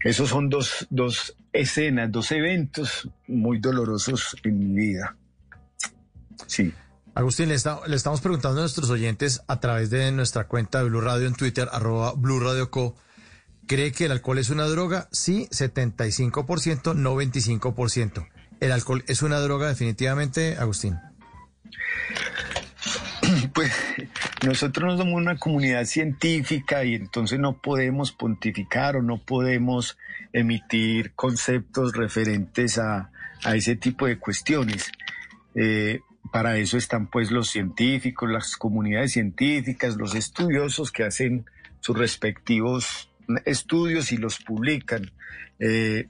Esos 0.00 0.28
son 0.30 0.48
dos, 0.48 0.86
dos 0.90 1.36
escenas, 1.52 2.12
dos 2.12 2.30
eventos 2.32 3.08
muy 3.26 3.58
dolorosos 3.58 4.36
en 4.44 4.58
mi 4.58 4.86
vida. 4.86 5.16
Sí. 6.46 6.72
Agustín, 7.14 7.48
le, 7.48 7.54
estamos 7.54 8.20
preguntando 8.20 8.58
a 8.58 8.62
nuestros 8.62 8.90
oyentes 8.90 9.40
a 9.48 9.58
través 9.58 9.88
de 9.88 10.12
nuestra 10.12 10.46
cuenta 10.46 10.78
de 10.78 10.90
Blue 10.90 11.00
Radio 11.00 11.26
en 11.26 11.34
Twitter, 11.34 11.68
arroba 11.72 12.12
Blue 12.14 12.40
Radio 12.40 12.70
Co. 12.70 12.94
¿Cree 13.66 13.90
que 13.90 14.04
el 14.04 14.12
alcohol 14.12 14.38
es 14.38 14.50
una 14.50 14.66
droga? 14.66 15.08
Sí, 15.10 15.48
75%, 15.50 16.94
no 16.94 17.16
25%. 17.16 18.28
¿El 18.60 18.70
alcohol 18.70 19.02
es 19.08 19.22
una 19.22 19.40
droga 19.40 19.68
definitivamente, 19.68 20.56
Agustín? 20.58 20.98
Pues 23.54 23.72
nosotros 24.44 24.92
no 24.92 24.98
somos 24.98 25.14
una 25.14 25.36
comunidad 25.36 25.84
científica 25.84 26.84
y 26.84 26.94
entonces 26.94 27.38
no 27.38 27.58
podemos 27.58 28.12
pontificar 28.12 28.96
o 28.96 29.02
no 29.02 29.18
podemos 29.18 29.98
emitir 30.32 31.12
conceptos 31.14 31.94
referentes 31.94 32.78
a, 32.78 33.10
ese 33.54 33.76
tipo 33.76 34.06
de 34.06 34.18
cuestiones. 34.18 34.90
Eh, 35.54 36.00
para 36.32 36.56
eso 36.56 36.76
están 36.76 37.06
pues 37.06 37.30
los 37.30 37.48
científicos, 37.48 38.30
las 38.30 38.56
comunidades 38.56 39.12
científicas, 39.12 39.96
los 39.96 40.14
estudiosos 40.14 40.90
que 40.90 41.04
hacen 41.04 41.46
sus 41.80 41.96
respectivos 41.96 43.08
estudios 43.44 44.12
y 44.12 44.16
los 44.16 44.38
publican. 44.38 45.10
Eh, 45.58 46.08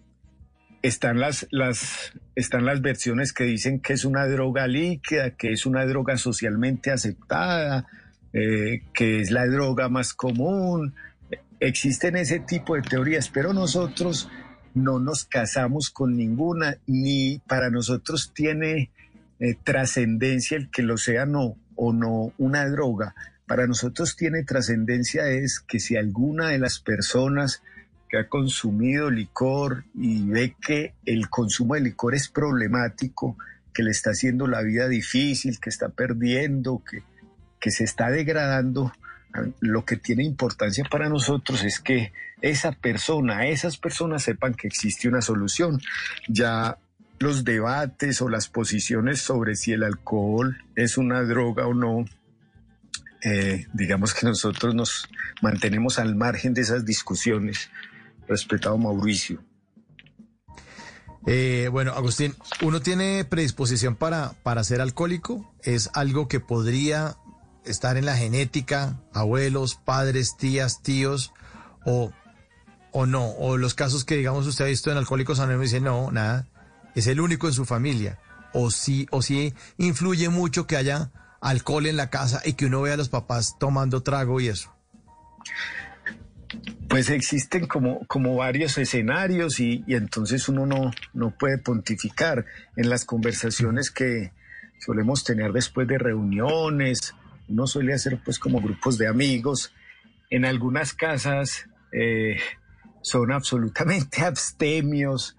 están 0.87 1.19
las, 1.19 1.47
las, 1.51 2.13
están 2.35 2.65
las 2.65 2.81
versiones 2.81 3.33
que 3.33 3.45
dicen 3.45 3.81
que 3.81 3.93
es 3.95 4.05
una 4.05 4.27
droga 4.27 4.67
líquida, 4.67 5.31
que 5.31 5.53
es 5.53 5.67
una 5.67 5.85
droga 5.85 6.17
socialmente 6.17 6.91
aceptada, 6.91 7.87
eh, 8.33 8.83
que 8.95 9.21
es 9.21 9.31
la 9.31 9.47
droga 9.47 9.89
más 9.89 10.15
común. 10.15 10.95
Existen 11.59 12.17
ese 12.17 12.39
tipo 12.39 12.77
de 12.77 12.83
teorías, 12.83 13.29
pero 13.29 13.53
nosotros 13.53 14.29
no 14.75 15.01
nos 15.01 15.25
casamos 15.25 15.91
con 15.91 16.17
ninguna, 16.17 16.77
ni 16.87 17.41
para 17.47 17.71
nosotros 17.71 18.33
tiene 18.33 18.91
eh, 19.41 19.57
trascendencia 19.65 20.57
el 20.57 20.71
que 20.71 20.83
lo 20.83 20.99
sea 20.99 21.27
no 21.27 21.57
o 21.75 21.93
no 21.93 22.33
una 22.39 22.69
droga. 22.69 23.15
Para 23.47 23.67
nosotros 23.67 24.17
tiene 24.17 24.45
trascendencia 24.45 25.29
es 25.29 25.61
que 25.61 25.81
si 25.81 25.97
alguna 25.97 26.49
de 26.51 26.59
las 26.59 26.79
personas 26.79 27.63
que 28.09 28.19
ha 28.19 28.29
consumido 28.29 29.11
licor 29.11 29.85
y 29.95 30.23
ve 30.29 30.55
que 30.61 30.95
el 31.05 31.29
consumo 31.29 31.75
de 31.75 31.81
licor 31.81 32.15
es 32.15 32.29
problemático, 32.29 33.37
que 33.75 33.83
le 33.83 33.91
está 33.91 34.11
haciendo 34.11 34.47
la 34.47 34.63
vida 34.63 34.89
difícil, 34.89 35.59
que 35.61 35.71
está 35.71 35.89
perdiendo, 35.89 36.83
que, 36.89 37.03
que 37.61 37.71
se 37.71 37.85
está 37.85 38.11
degradando, 38.11 38.93
lo 39.61 39.85
que 39.85 39.97
tiene 39.97 40.25
importancia 40.25 40.85
para 40.91 41.09
nosotros 41.09 41.63
es 41.65 41.81
que 41.81 42.13
esa 42.41 42.73
persona, 42.73 43.47
esas 43.47 43.77
personas 43.77 44.23
sepan 44.23 44.55
que 44.55 44.67
existe 44.67 45.09
una 45.09 45.21
solución. 45.21 45.81
Ya 46.29 46.79
los 47.19 47.45
debates 47.45 48.21
o 48.21 48.29
las 48.29 48.49
posiciones 48.49 49.21
sobre 49.21 49.57
si 49.57 49.73
el 49.73 49.83
alcohol 49.83 50.59
es 50.75 50.99
una 50.99 51.23
droga 51.23 51.67
o 51.67 51.75
no, 51.75 52.05
eh, 53.23 53.67
digamos 53.73 54.15
que 54.15 54.27
nosotros 54.27 54.75
nos 54.75 55.09
mantenemos 55.43 55.99
al 55.99 56.15
margen 56.15 56.55
de 56.55 56.61
esas 56.61 56.85
discusiones 56.85 57.71
respetado 58.29 58.79
Mauricio. 58.79 59.43
Eh, 61.27 61.69
bueno, 61.73 61.93
Agustín, 61.93 62.37
¿uno 62.63 62.81
tiene 62.81 63.25
predisposición 63.25 63.97
para, 63.97 64.35
para 64.45 64.63
ser 64.63 64.81
alcohólico? 64.81 65.53
¿Es 65.63 65.91
algo 65.95 66.29
que 66.29 66.39
podría 66.39 67.17
estar 67.65 67.97
en 67.97 68.07
la 68.07 68.17
genética, 68.17 69.01
abuelos, 69.13 69.75
padres, 69.75 70.37
tías, 70.37 70.83
tíos, 70.83 71.33
o, 71.85 72.13
o 72.93 73.07
no? 73.07 73.31
O 73.31 73.57
los 73.57 73.75
casos 73.75 74.05
que, 74.05 74.17
digamos, 74.17 74.47
usted 74.47 74.67
ha 74.67 74.69
visto 74.69 74.93
en 74.93 74.99
Alcohólicos 74.99 75.41
Anónimos 75.41 75.65
dice, 75.65 75.81
no, 75.81 76.13
nada, 76.13 76.47
es 76.95 77.09
el 77.09 77.21
único 77.21 77.49
en 77.49 77.55
su 77.55 77.65
familia. 77.65 78.21
O 78.53 78.71
sí, 78.71 79.09
o 79.11 79.21
sí 79.21 79.53
influye 79.79 80.29
mucho 80.29 80.69
que 80.69 80.77
haya 80.77 81.11
alcohol 81.41 81.87
en 81.87 81.97
la 81.97 82.09
casa 82.09 82.41
y 82.45 82.53
que 82.53 82.67
uno 82.67 82.83
vea 82.83 82.95
a 82.95 82.97
los 82.97 83.09
papás 83.09 83.57
tomando 83.59 84.03
trago 84.03 84.41
y 84.41 84.49
eso. 84.49 84.73
Pues 86.89 87.11
existen 87.11 87.67
como, 87.67 88.07
como 88.07 88.37
varios 88.37 88.79
escenarios 88.79 89.61
y, 89.61 89.85
entonces 89.89 90.49
uno 90.49 90.67
no, 90.67 90.93
no 91.15 91.37
puede 91.37 91.59
pontificar 91.59 92.47
en 92.77 92.89
las 92.89 93.05
conversaciones 93.05 93.91
que 93.91 94.33
solemos 94.79 95.25
tener 95.25 95.53
después 95.53 95.89
de 95.89 95.99
reuniones. 95.99 97.15
Uno 97.49 97.67
suele 97.67 97.95
hacer 97.95 98.21
pues 98.25 98.39
como 98.39 98.61
grupos 98.61 98.99
de 98.99 99.09
amigos. 99.09 99.73
En 100.31 100.45
algunas 100.45 100.95
casas 100.95 101.69
eh, 101.93 102.37
son 103.03 103.33
absolutamente 103.33 104.23
abstemios, 104.25 105.37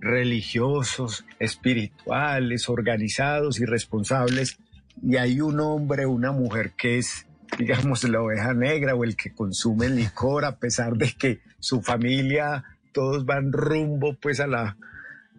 religiosos, 0.00 1.24
espirituales, 1.38 2.68
organizados 2.68 3.60
y 3.60 3.64
responsables. 3.64 4.58
Y 5.02 5.16
hay 5.16 5.40
un 5.40 5.60
hombre, 5.60 6.06
una 6.06 6.32
mujer 6.32 6.72
que 6.76 6.98
es 6.98 7.27
digamos, 7.56 8.04
la 8.04 8.20
oveja 8.20 8.52
negra 8.54 8.94
o 8.94 9.04
el 9.04 9.16
que 9.16 9.32
consume 9.32 9.88
licor, 9.88 10.44
a 10.44 10.58
pesar 10.58 10.96
de 10.96 11.12
que 11.12 11.40
su 11.58 11.80
familia, 11.82 12.64
todos 12.92 13.24
van 13.24 13.52
rumbo 13.52 14.14
pues 14.14 14.40
a 14.40 14.46
la, 14.46 14.76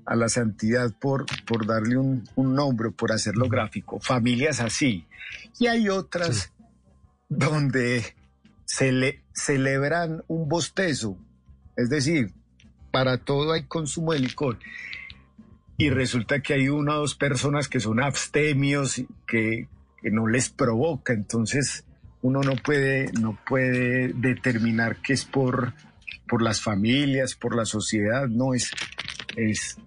a 0.05 0.15
la 0.15 0.27
santidad 0.29 0.91
por, 0.99 1.25
por 1.45 1.67
darle 1.67 1.97
un, 1.97 2.23
nombre, 2.35 2.91
por 2.91 3.11
hacerlo 3.11 3.47
gráfico. 3.47 3.99
Familias 3.99 4.59
así. 4.59 5.05
Y 5.59 5.67
hay 5.67 5.89
otras 5.89 6.51
donde 7.27 8.15
se 8.65 8.91
le, 8.91 9.21
celebran 9.33 10.23
un 10.27 10.49
bostezo, 10.49 11.17
es 11.75 11.89
decir, 11.89 12.33
para 12.91 13.19
todo 13.19 13.53
hay 13.53 13.63
consumo 13.65 14.13
de 14.13 14.19
licor. 14.19 14.57
Y 15.77 15.91
resulta 15.91 16.41
que 16.41 16.55
hay 16.55 16.69
una 16.69 16.95
o 16.95 17.01
dos 17.01 17.15
personas 17.15 17.69
que 17.69 17.79
son 17.79 18.01
abstemios, 18.01 19.01
que, 19.27 19.69
que 20.01 20.11
no 20.11 20.27
les 20.27 20.49
provoca. 20.49 21.13
Entonces, 21.13 21.85
uno 22.21 22.41
no 22.41 22.55
puede, 22.55 23.11
no 23.13 23.37
puede 23.47 24.13
determinar 24.13 24.97
que 24.97 25.13
es 25.13 25.25
por, 25.25 25.73
por 26.27 26.41
las 26.41 26.61
familias, 26.61 27.35
por 27.35 27.55
la 27.55 27.65
sociedad, 27.65 28.27
no, 28.27 28.53
es, 28.53 28.71
es, 29.35 29.77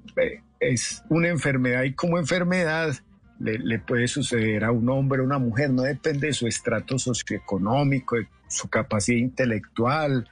es 0.60 1.02
una 1.09 1.28
enfermedad 1.28 1.82
y 1.82 1.94
como 1.94 2.18
enfermedad 2.18 2.94
le, 3.38 3.59
le, 3.59 3.78
puede 3.78 4.06
suceder 4.09 4.64
a 4.64 4.70
un 4.70 4.88
hombre 4.88 5.20
o 5.20 5.24
una 5.24 5.38
mujer, 5.38 5.70
no 5.70 5.82
depende 5.82 6.28
de 6.28 6.32
su 6.32 6.46
estrato 6.46 6.98
socioeconómico, 6.98 8.16
de 8.16 8.28
su 8.48 8.68
capacidad 8.68 9.18
intelectual, 9.18 10.28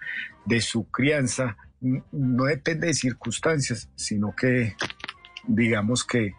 de 0.47 0.60
su 0.60 0.85
crianza, 0.90 1.56
no 1.81 2.44
depende 2.44 2.89
de 2.89 2.94
circunstancias, 2.94 3.89
sino 3.94 4.35
que 4.36 4.74
digamos 5.47 6.05
que 6.05 6.35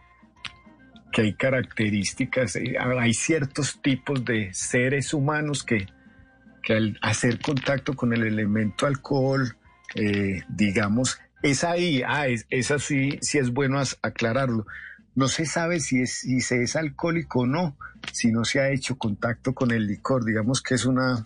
que 1.11 1.21
hay 1.21 1.33
características, 1.33 2.55
eh, 2.55 2.77
hay 2.79 3.13
ciertos 3.13 3.81
tipos 3.81 4.23
de 4.23 4.53
seres 4.53 5.13
humanos 5.13 5.63
que, 5.63 5.87
al 6.69 6.97
hacer 7.01 7.39
contacto 7.39 7.95
con 7.95 8.13
el 8.13 8.23
elemento 8.23 8.85
alcohol, 8.85 9.57
eh, 9.95 10.41
digamos, 10.47 11.19
es 11.41 11.63
ahí, 11.63 12.03
ah, 12.05 12.27
es, 12.27 12.71
así, 12.71 13.17
sí 13.21 13.37
es 13.37 13.51
bueno 13.51 13.81
aclararlo. 14.01 14.65
No 15.15 15.27
se 15.27 15.45
sabe 15.45 15.79
si, 15.79 16.01
es, 16.01 16.19
si 16.19 16.39
se 16.39 16.63
es 16.63 16.75
alcohólico 16.75 17.41
o 17.41 17.45
no, 17.45 17.77
si 18.13 18.31
no 18.31 18.45
se 18.45 18.61
ha 18.61 18.69
hecho 18.69 18.97
contacto 18.97 19.53
con 19.53 19.71
el 19.71 19.87
licor. 19.87 20.23
Digamos 20.23 20.61
que 20.61 20.75
es 20.75 20.85
una, 20.85 21.25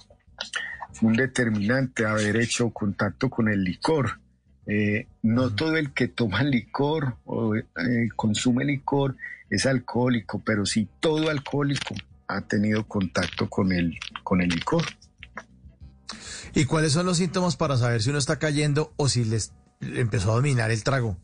un 1.02 1.14
determinante 1.14 2.06
haber 2.06 2.38
hecho 2.38 2.72
contacto 2.72 3.30
con 3.30 3.50
el 3.50 3.64
licor. 3.64 4.20
Eh, 4.68 5.08
no 5.22 5.54
todo 5.54 5.78
el 5.78 5.94
que 5.94 6.08
toma 6.08 6.44
licor 6.44 7.18
o 7.26 7.54
consume 8.16 8.66
licor 8.66 9.16
es 9.50 9.66
alcohólico, 9.66 10.42
pero 10.44 10.66
si 10.66 10.88
todo 11.00 11.30
alcohólico 11.30 11.96
ha 12.28 12.42
tenido 12.42 12.88
contacto 12.88 13.48
con 13.50 13.72
el, 13.72 13.98
con 14.24 14.42
el 14.42 14.50
licor. 14.50 14.84
¿Y 16.54 16.66
cuáles 16.66 16.94
son 16.94 17.06
los 17.06 17.18
síntomas 17.18 17.56
para 17.58 17.78
saber 17.78 18.02
si 18.02 18.10
uno 18.10 18.20
está 18.20 18.40
cayendo 18.40 18.94
o 18.98 19.10
si 19.10 19.26
les 19.26 19.54
empezó 19.82 20.32
a 20.32 20.36
dominar 20.36 20.72
el 20.72 20.84
trago? 20.84 21.18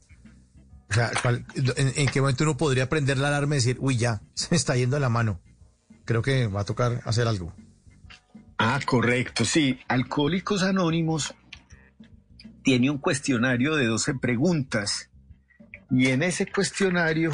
O 0.90 0.94
sea, 0.94 1.10
¿cuál- 1.22 1.46
en, 1.78 1.94
en 1.96 2.08
qué 2.10 2.20
momento 2.22 2.44
uno 2.44 2.58
podría 2.58 2.90
prender 2.90 3.18
la 3.18 3.30
alarma 3.30 3.56
y 3.56 3.60
decir, 3.60 3.78
uy, 3.80 3.98
ya, 3.98 4.22
se 4.34 4.50
me 4.52 4.58
está 4.58 4.76
yendo 4.76 5.00
la 5.00 5.10
mano? 5.10 5.40
Creo 6.06 6.22
que 6.22 6.48
va 6.48 6.62
a 6.62 6.66
tocar 6.66 7.02
hacer 7.06 7.28
algo. 7.28 7.54
Ah, 8.58 8.80
correcto, 8.86 9.46
sí. 9.46 9.80
Alcohólicos 9.88 10.62
Anónimos 10.64 11.34
tiene 12.64 12.90
un 12.90 12.98
cuestionario 12.98 13.76
de 13.76 13.88
12 13.88 14.16
preguntas 14.16 15.12
y 15.92 16.08
en 16.08 16.24
ese 16.24 16.46
cuestionario, 16.46 17.32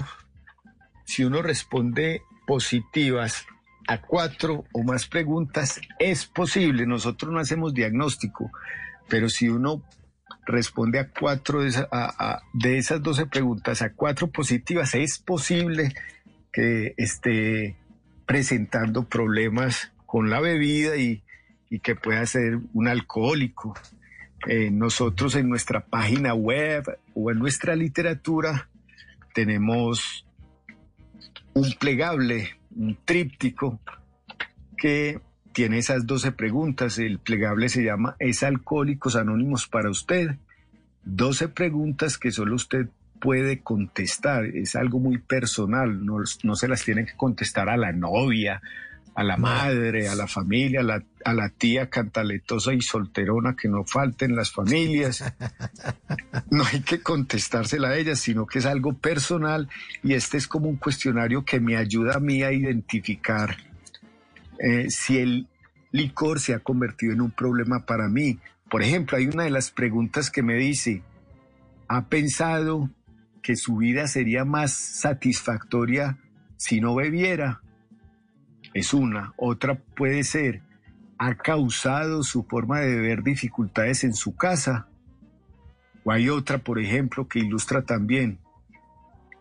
si 1.06 1.24
uno 1.24 1.44
responde 1.44 2.24
positivas 2.48 3.46
a 3.88 4.02
cuatro 4.02 4.66
o 4.74 4.84
más 4.84 5.08
preguntas, 5.08 5.80
es 6.00 6.26
posible. 6.26 6.88
Nosotros 6.88 7.32
no 7.32 7.40
hacemos 7.40 7.76
diagnóstico, 7.76 8.52
pero 9.08 9.30
si 9.30 9.48
uno 9.48 9.84
responde 10.48 11.00
a 11.00 11.12
cuatro 11.12 11.62
de, 11.62 12.78
esas 12.78 13.04
12 13.04 13.28
preguntas, 13.28 13.84
a 13.84 13.94
cuatro 13.94 14.32
positivas, 14.32 14.96
es 14.96 15.20
posible 15.20 15.94
que 16.52 16.96
esté 16.98 17.78
presentando 18.26 19.08
problemas 19.08 19.92
con 20.08 20.32
la 20.32 20.40
bebida 20.40 20.98
y 20.98 21.22
que 21.84 21.96
pueda 21.96 22.26
ser 22.26 22.60
un 22.74 22.88
alcohólico. 22.88 23.76
Eh, 24.46 24.70
nosotros 24.72 25.36
en 25.36 25.50
nuestra 25.50 25.86
página 25.86 26.34
web 26.34 27.00
o 27.16 27.32
en 27.32 27.40
nuestra 27.40 27.76
literatura 27.76 28.70
tenemos 29.34 30.26
un 31.54 31.74
plegable, 31.80 32.58
un 32.76 32.98
tríptico 33.04 33.80
que 34.78 35.20
tiene 35.52 35.80
esas 35.80 36.06
12 36.06 36.34
preguntas. 36.34 37.00
El 37.00 37.20
plegable 37.20 37.70
se 37.70 37.84
llama 37.84 38.16
¿Es 38.20 38.44
Alcohólicos 38.44 39.16
Anónimos 39.16 39.68
para 39.68 39.90
usted? 39.90 40.38
12 41.04 41.50
preguntas 41.50 42.18
que 42.18 42.32
solo 42.32 42.56
usted 42.56 42.90
puede 43.20 43.62
contestar. 43.62 44.46
Es 44.46 44.76
algo 44.76 45.00
muy 45.00 45.18
personal, 45.18 46.06
no, 46.06 46.18
no 46.44 46.56
se 46.56 46.68
las 46.68 46.84
tiene 46.84 47.06
que 47.06 47.16
contestar 47.16 47.70
a 47.70 47.78
la 47.78 47.92
novia, 47.92 48.62
a 49.18 49.24
la 49.24 49.36
madre, 49.36 50.08
a 50.08 50.14
la 50.14 50.28
familia, 50.28 50.82
a 50.82 50.84
la, 50.84 51.04
a 51.26 51.34
la 51.34 51.50
tía 51.50 51.90
cantaletosa 51.90 52.72
y 52.76 52.82
solterona 52.82 53.56
que 53.56 53.68
no 53.68 53.84
falten 53.84 54.36
las 54.36 54.52
familias. 54.52 55.24
No 56.52 56.64
hay 56.64 56.82
que 56.82 57.02
contestársela 57.02 57.90
a 57.90 57.98
ellas, 57.98 58.20
sino 58.20 58.46
que 58.46 58.60
es 58.60 58.66
algo 58.66 58.94
personal 58.94 59.68
y 60.04 60.14
este 60.14 60.38
es 60.38 60.48
como 60.48 60.70
un 60.70 60.78
cuestionario 60.78 61.44
que 61.44 61.60
me 61.60 61.76
ayuda 61.76 62.16
a 62.16 62.20
mí 62.20 62.44
a 62.44 62.52
identificar 62.52 63.58
eh, 64.60 64.90
si 64.90 65.18
el 65.18 65.48
licor 65.92 66.40
se 66.40 66.54
ha 66.54 66.60
convertido 66.60 67.14
en 67.14 67.22
un 67.22 67.32
problema 67.32 67.86
para 67.86 68.08
mí. 68.08 68.40
Por 68.70 68.84
ejemplo, 68.84 69.18
hay 69.18 69.26
una 69.26 69.44
de 69.44 69.50
las 69.50 69.72
preguntas 69.72 70.30
que 70.30 70.44
me 70.44 70.56
dice, 70.56 71.02
¿ha 71.88 72.06
pensado 72.06 72.90
que 73.42 73.56
su 73.56 73.78
vida 73.78 74.08
sería 74.08 74.46
más 74.46 74.74
satisfactoria 74.74 76.18
si 76.56 76.80
no 76.80 76.96
bebiera? 76.96 77.62
Es 78.78 78.94
una. 78.94 79.34
Otra 79.38 79.76
puede 79.96 80.24
ser, 80.24 80.62
¿ha 81.18 81.34
causado 81.36 82.22
su 82.24 82.44
forma 82.44 82.80
de 82.82 82.96
beber 82.96 83.24
dificultades 83.24 84.04
en 84.04 84.14
su 84.14 84.36
casa? 84.36 84.88
O 86.04 86.12
hay 86.12 86.30
otra, 86.30 86.60
por 86.60 86.78
ejemplo, 86.80 87.28
que 87.28 87.40
ilustra 87.40 87.82
también, 87.82 88.38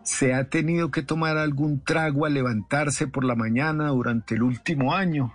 ¿se 0.03 0.33
ha 0.33 0.49
tenido 0.49 0.91
que 0.91 1.03
tomar 1.03 1.37
algún 1.37 1.81
trago 1.85 2.25
al 2.25 2.33
levantarse 2.33 3.07
por 3.09 3.25
la 3.25 3.35
mañana 3.35 3.89
durante 3.89 4.37
el 4.37 4.43
último 4.43 4.95
año? 4.95 5.35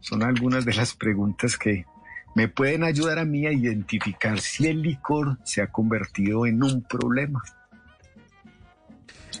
Son 0.00 0.22
algunas 0.22 0.64
de 0.66 0.74
las 0.74 0.94
preguntas 0.94 1.56
que 1.56 1.86
me 2.34 2.48
pueden 2.48 2.84
ayudar 2.84 3.18
a 3.18 3.24
mí 3.24 3.46
a 3.46 3.52
identificar 3.52 4.40
si 4.40 4.66
el 4.66 4.82
licor 4.82 5.38
se 5.44 5.62
ha 5.62 5.68
convertido 5.68 6.44
en 6.44 6.62
un 6.62 6.82
problema. 6.82 7.42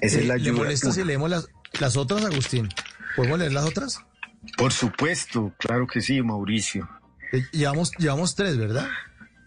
Esa 0.00 0.16
es 0.18 0.24
Eh, 0.24 0.26
la 0.28 0.36
¿Le 0.36 0.42
ayuda. 0.44 0.58
molesta 0.58 0.92
si 0.92 1.04
leemos 1.04 1.28
las, 1.30 1.48
las 1.78 1.96
otras, 1.96 2.24
Agustín? 2.24 2.68
¿Podemos 3.16 3.38
leer 3.38 3.52
las 3.52 3.64
otras? 3.64 4.04
Por 4.56 4.72
supuesto, 4.72 5.52
claro 5.58 5.86
que 5.86 6.00
sí, 6.00 6.20
Mauricio. 6.22 6.88
Eh, 7.32 7.44
Llevamos, 7.52 7.92
llevamos 7.98 8.34
tres, 8.34 8.56
¿verdad? 8.56 8.86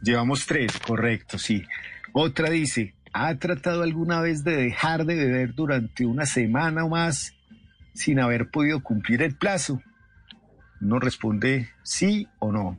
Llevamos 0.01 0.45
tres, 0.45 0.71
correcto, 0.79 1.37
sí. 1.37 1.63
Otra 2.13 2.49
dice, 2.49 2.95
¿ha 3.11 3.35
tratado 3.35 3.83
alguna 3.83 4.21
vez 4.21 4.43
de 4.43 4.55
dejar 4.55 5.05
de 5.05 5.15
beber 5.15 5.53
durante 5.53 6.05
una 6.05 6.25
semana 6.25 6.85
o 6.85 6.89
más 6.89 7.33
sin 7.93 8.19
haber 8.19 8.49
podido 8.49 8.81
cumplir 8.81 9.21
el 9.21 9.35
plazo? 9.35 9.81
No 10.79 10.99
responde 10.99 11.69
sí 11.83 12.27
o 12.39 12.51
no. 12.51 12.77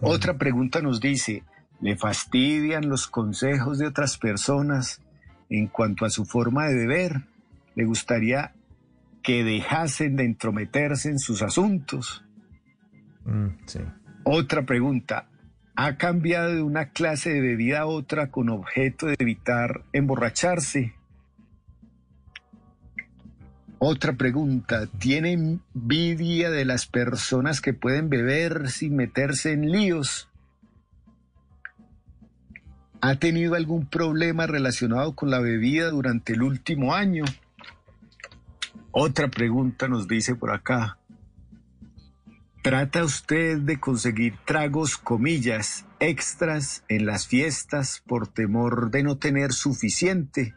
Otra 0.00 0.38
pregunta 0.38 0.80
nos 0.80 1.00
dice, 1.00 1.42
¿le 1.80 1.96
fastidian 1.96 2.88
los 2.88 3.08
consejos 3.08 3.78
de 3.78 3.86
otras 3.86 4.16
personas 4.16 5.02
en 5.50 5.66
cuanto 5.66 6.04
a 6.04 6.10
su 6.10 6.24
forma 6.24 6.66
de 6.66 6.74
beber? 6.74 7.22
¿Le 7.74 7.84
gustaría 7.84 8.54
que 9.28 9.44
dejasen 9.44 10.16
de 10.16 10.24
entrometerse 10.24 11.10
en 11.10 11.18
sus 11.18 11.42
asuntos? 11.42 12.24
Mm, 13.26 13.48
sí. 13.66 13.80
Otra 14.24 14.64
pregunta. 14.64 15.28
¿Ha 15.76 15.98
cambiado 15.98 16.54
de 16.54 16.62
una 16.62 16.92
clase 16.92 17.34
de 17.34 17.42
bebida 17.42 17.80
a 17.80 17.86
otra 17.86 18.30
con 18.30 18.48
objeto 18.48 19.04
de 19.04 19.16
evitar 19.18 19.84
emborracharse? 19.92 20.94
Otra 23.78 24.14
pregunta. 24.14 24.86
¿Tiene 24.98 25.32
envidia 25.32 26.48
de 26.48 26.64
las 26.64 26.86
personas 26.86 27.60
que 27.60 27.74
pueden 27.74 28.08
beber 28.08 28.70
sin 28.70 28.96
meterse 28.96 29.52
en 29.52 29.70
líos? 29.70 30.30
¿Ha 33.02 33.16
tenido 33.16 33.56
algún 33.56 33.84
problema 33.84 34.46
relacionado 34.46 35.14
con 35.14 35.30
la 35.30 35.40
bebida 35.40 35.90
durante 35.90 36.32
el 36.32 36.40
último 36.40 36.94
año? 36.94 37.26
Otra 39.00 39.28
pregunta 39.28 39.86
nos 39.86 40.08
dice 40.08 40.34
por 40.34 40.50
acá. 40.50 40.98
¿Trata 42.64 43.04
usted 43.04 43.58
de 43.58 43.78
conseguir 43.78 44.36
tragos, 44.44 44.96
comillas, 44.96 45.86
extras 46.00 46.82
en 46.88 47.06
las 47.06 47.28
fiestas 47.28 48.02
por 48.04 48.26
temor 48.26 48.90
de 48.90 49.04
no 49.04 49.16
tener 49.16 49.52
suficiente? 49.52 50.56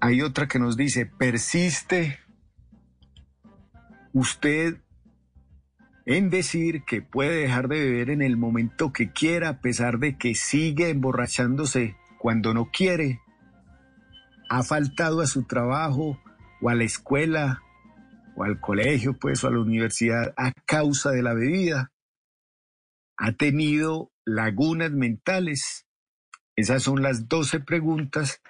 Hay 0.00 0.22
otra 0.22 0.48
que 0.48 0.58
nos 0.58 0.76
dice, 0.76 1.06
persiste 1.06 2.18
usted 4.12 4.80
en 6.04 6.30
decir 6.30 6.82
que 6.82 7.00
puede 7.00 7.42
dejar 7.42 7.68
de 7.68 7.78
beber 7.78 8.10
en 8.10 8.22
el 8.22 8.36
momento 8.36 8.92
que 8.92 9.12
quiera 9.12 9.50
a 9.50 9.60
pesar 9.60 10.00
de 10.00 10.18
que 10.18 10.34
sigue 10.34 10.90
emborrachándose 10.90 11.94
cuando 12.18 12.52
no 12.54 12.72
quiere. 12.72 13.20
Ha 14.48 14.62
faltado 14.62 15.20
a 15.20 15.26
su 15.26 15.44
trabajo 15.44 16.20
o 16.60 16.68
a 16.68 16.74
la 16.74 16.84
escuela 16.84 17.62
o 18.36 18.44
al 18.44 18.60
colegio, 18.60 19.14
pues, 19.18 19.42
o 19.42 19.48
a 19.48 19.50
la 19.50 19.60
universidad 19.60 20.34
a 20.36 20.52
causa 20.66 21.10
de 21.10 21.22
la 21.22 21.34
bebida. 21.34 21.92
Ha 23.16 23.32
tenido 23.32 24.12
lagunas 24.24 24.92
mentales. 24.92 25.86
Esas 26.54 26.82
son 26.82 27.02
las 27.02 27.28
12 27.28 27.60
preguntas 27.60 28.42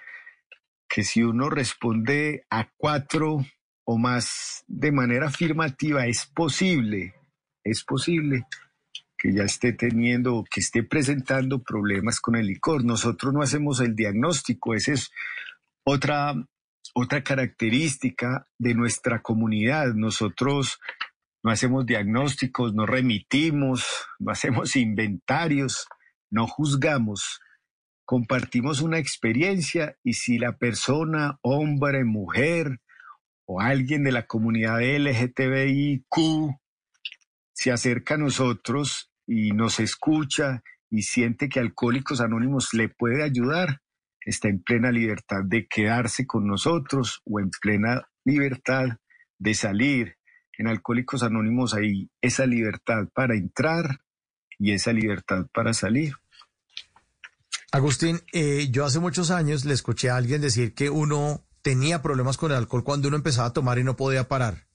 que 0.87 1.03
si 1.03 1.23
uno 1.23 1.49
responde 1.49 2.45
a 2.49 2.69
cuatro 2.77 3.45
o 3.85 3.97
más 3.97 4.63
de 4.67 4.91
manera 4.91 5.27
afirmativa, 5.27 6.05
es 6.05 6.25
posible, 6.25 7.13
es 7.63 7.83
posible 7.83 8.45
que 9.17 9.33
ya 9.33 9.43
esté 9.43 9.73
teniendo 9.73 10.35
o 10.35 10.43
que 10.43 10.59
esté 10.59 10.83
presentando 10.83 11.63
problemas 11.63 12.19
con 12.19 12.35
el 12.35 12.47
licor. 12.47 12.83
Nosotros 12.83 13.33
no 13.33 13.41
hacemos 13.41 13.79
el 13.79 13.95
diagnóstico, 13.95 14.75
esa 14.75 14.93
es 14.93 15.11
otra, 15.87 16.33
otra 16.93 17.23
característica 17.23 18.47
de 18.57 18.73
nuestra 18.73 19.21
comunidad. 19.21 19.93
Nosotros 19.93 20.79
no 21.43 21.51
hacemos 21.51 21.85
diagnósticos, 21.85 22.73
no 22.73 22.85
remitimos, 22.85 23.85
no 24.19 24.31
hacemos 24.31 24.75
inventarios, 24.75 25.87
no 26.29 26.47
juzgamos 26.47 27.39
compartimos 28.07 28.79
una 28.81 28.99
experiencia 28.99 29.97
y 30.01 30.13
si 30.13 30.39
la 30.39 30.57
persona, 30.57 31.39
hombre, 31.41 32.05
mujer 32.05 32.79
o 33.45 33.59
alguien 33.59 34.05
de 34.05 34.13
la 34.13 34.25
comunidad 34.25 34.79
LGTBIQ 34.79 36.55
se 37.51 37.71
acerca 37.71 38.13
a 38.13 38.17
nosotros 38.17 39.11
y 39.27 39.51
nos 39.51 39.81
escucha 39.81 40.63
y 40.89 41.01
siente 41.01 41.49
que 41.49 41.59
Alcohólicos 41.59 42.21
Anónimos 42.21 42.73
le 42.73 42.87
puede 42.87 43.23
ayudar, 43.23 43.81
está 44.27 44.49
en 44.49 44.61
plena 44.61 44.91
libertad 44.91 45.43
de 45.45 45.67
quedarse 45.67 46.27
con 46.27 46.45
nosotros 46.45 47.21
o 47.25 47.39
en 47.39 47.49
plena 47.49 48.07
libertad 48.25 48.99
de 49.39 49.53
salir. 49.53 50.17
En 50.57 50.67
Alcohólicos 50.67 51.23
Anónimos 51.23 51.73
hay 51.73 52.09
esa 52.21 52.45
libertad 52.45 53.07
para 53.13 53.35
entrar 53.35 54.01
y 54.59 54.73
esa 54.73 54.91
libertad 54.91 55.47
para 55.53 55.73
salir. 55.73 56.13
Agustín, 57.71 58.21
eh, 58.33 58.67
yo 58.69 58.85
hace 58.85 58.99
muchos 58.99 59.31
años 59.31 59.65
le 59.65 59.73
escuché 59.73 60.09
a 60.09 60.17
alguien 60.17 60.41
decir 60.41 60.73
que 60.73 60.89
uno 60.89 61.45
tenía 61.61 62.01
problemas 62.01 62.37
con 62.37 62.51
el 62.51 62.57
alcohol 62.57 62.83
cuando 62.83 63.07
uno 63.07 63.17
empezaba 63.17 63.47
a 63.47 63.53
tomar 63.53 63.77
y 63.79 63.83
no 63.83 63.95
podía 63.95 64.27
parar. 64.27 64.67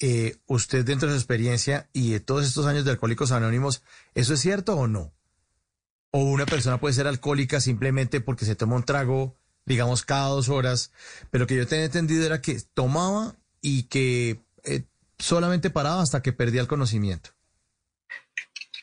eh, 0.00 0.38
usted 0.46 0.84
dentro 0.84 1.08
de 1.08 1.14
su 1.14 1.18
experiencia 1.18 1.88
y 1.92 2.12
de 2.12 2.20
todos 2.20 2.46
estos 2.46 2.66
años 2.66 2.84
de 2.86 2.90
Alcohólicos 2.92 3.32
Anónimos, 3.32 3.82
¿eso 4.14 4.32
es 4.32 4.40
cierto 4.40 4.74
o 4.74 4.88
no? 4.88 5.12
O 6.12 6.24
una 6.24 6.46
persona 6.46 6.78
puede 6.78 6.94
ser 6.94 7.06
alcohólica 7.06 7.60
simplemente 7.60 8.20
porque 8.20 8.44
se 8.44 8.56
toma 8.56 8.76
un 8.76 8.84
trago, 8.84 9.36
digamos, 9.64 10.04
cada 10.04 10.28
dos 10.28 10.48
horas, 10.48 10.92
pero 11.30 11.46
que 11.46 11.56
yo 11.56 11.66
tenía 11.66 11.84
entendido 11.84 12.26
era 12.26 12.40
que 12.40 12.58
tomaba 12.74 13.36
y 13.62 13.84
que 13.84 14.40
eh, 14.64 14.84
solamente 15.18 15.70
paraba 15.70 16.02
hasta 16.02 16.22
que 16.22 16.32
perdía 16.32 16.62
el 16.62 16.66
conocimiento. 16.66 17.30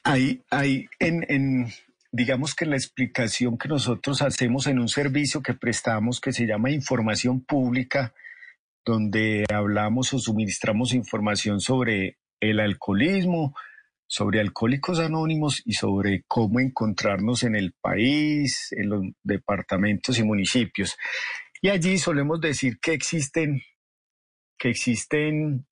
Hay, 0.03 0.41
hay 0.49 0.85
en, 0.99 1.25
en, 1.27 1.73
digamos 2.11 2.55
que 2.55 2.65
la 2.65 2.77
explicación 2.77 3.57
que 3.57 3.67
nosotros 3.67 4.21
hacemos 4.21 4.67
en 4.67 4.79
un 4.79 4.87
servicio 4.87 5.41
que 5.41 5.53
prestamos 5.53 6.21
que 6.21 6.31
se 6.31 6.45
llama 6.45 6.71
información 6.71 7.41
pública, 7.41 8.13
donde 8.85 9.45
hablamos 9.53 10.13
o 10.13 10.19
suministramos 10.19 10.93
información 10.93 11.59
sobre 11.59 12.17
el 12.39 12.59
alcoholismo, 12.59 13.53
sobre 14.07 14.39
alcohólicos 14.39 14.99
anónimos 14.99 15.61
y 15.65 15.73
sobre 15.73 16.23
cómo 16.27 16.59
encontrarnos 16.59 17.43
en 17.43 17.55
el 17.55 17.73
país, 17.73 18.69
en 18.71 18.89
los 18.89 19.01
departamentos 19.23 20.17
y 20.17 20.23
municipios. 20.23 20.97
Y 21.61 21.69
allí 21.69 21.97
solemos 21.97 22.39
decir 22.39 22.79
que 22.79 22.93
existen, 22.93 23.61
que 24.57 24.69
existen 24.69 25.67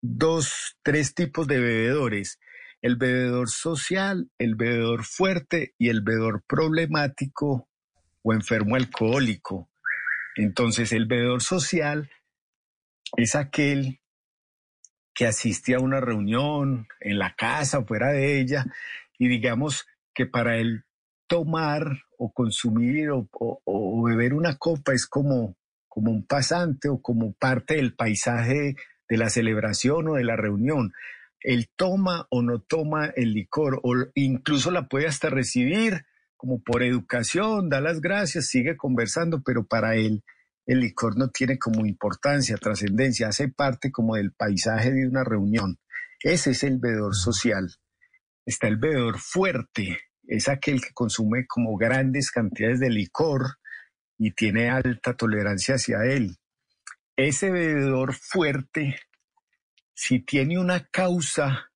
dos, 0.00 0.76
tres 0.82 1.14
tipos 1.14 1.46
de 1.46 1.60
bebedores. 1.60 2.38
El 2.80 2.96
bebedor 2.96 3.48
social, 3.48 4.30
el 4.38 4.56
bebedor 4.56 5.04
fuerte 5.04 5.74
y 5.78 5.88
el 5.88 6.00
bebedor 6.00 6.42
problemático 6.48 7.68
o 8.22 8.32
enfermo 8.32 8.76
alcohólico. 8.76 9.70
Entonces, 10.36 10.92
el 10.92 11.06
bebedor 11.06 11.42
social 11.42 12.10
es 13.16 13.34
aquel 13.34 14.01
que 15.14 15.26
asiste 15.26 15.74
a 15.74 15.80
una 15.80 16.00
reunión 16.00 16.86
en 17.00 17.18
la 17.18 17.34
casa 17.34 17.78
o 17.78 17.86
fuera 17.86 18.10
de 18.12 18.40
ella 18.40 18.64
y 19.18 19.28
digamos 19.28 19.86
que 20.14 20.26
para 20.26 20.56
él 20.56 20.84
tomar 21.26 22.02
o 22.18 22.32
consumir 22.32 23.10
o, 23.10 24.02
beber 24.04 24.34
una 24.34 24.56
copa 24.56 24.92
es 24.92 25.06
como, 25.06 25.56
como 25.88 26.10
un 26.10 26.26
pasante 26.26 26.88
o 26.88 27.00
como 27.00 27.32
parte 27.32 27.76
del 27.76 27.94
paisaje 27.94 28.76
de 29.08 29.16
la 29.16 29.30
celebración 29.30 30.08
o 30.08 30.14
de 30.14 30.24
la 30.24 30.36
reunión. 30.36 30.92
Él 31.40 31.68
toma 31.74 32.26
o 32.30 32.42
no 32.42 32.60
toma 32.60 33.06
el 33.16 33.32
licor 33.32 33.80
o 33.82 33.94
incluso 34.14 34.70
la 34.70 34.88
puede 34.88 35.06
hasta 35.06 35.30
recibir 35.30 36.04
como 36.36 36.60
por 36.60 36.82
educación, 36.82 37.68
da 37.68 37.80
las 37.80 38.00
gracias, 38.00 38.48
sigue 38.48 38.76
conversando, 38.76 39.42
pero 39.44 39.64
para 39.64 39.94
él 39.94 40.24
el 40.66 40.80
licor 40.80 41.18
no 41.18 41.28
tiene 41.28 41.58
como 41.58 41.84
importancia, 41.86 42.56
trascendencia, 42.56 43.28
hace 43.28 43.48
parte 43.48 43.90
como 43.90 44.16
del 44.16 44.32
paisaje 44.32 44.92
de 44.92 45.06
una 45.08 45.24
reunión. 45.24 45.78
Ese 46.20 46.52
es 46.52 46.62
el 46.62 46.78
bebedor 46.78 47.16
social. 47.16 47.68
Está 48.46 48.68
el 48.68 48.76
bebedor 48.76 49.18
fuerte, 49.18 49.98
es 50.24 50.48
aquel 50.48 50.80
que 50.80 50.92
consume 50.92 51.46
como 51.46 51.76
grandes 51.76 52.30
cantidades 52.30 52.80
de 52.80 52.90
licor 52.90 53.58
y 54.18 54.32
tiene 54.32 54.70
alta 54.70 55.14
tolerancia 55.14 55.74
hacia 55.74 56.04
él. 56.04 56.36
Ese 57.16 57.50
bebedor 57.50 58.14
fuerte, 58.14 58.96
si 59.94 60.20
tiene 60.20 60.58
una 60.58 60.86
causa 60.86 61.70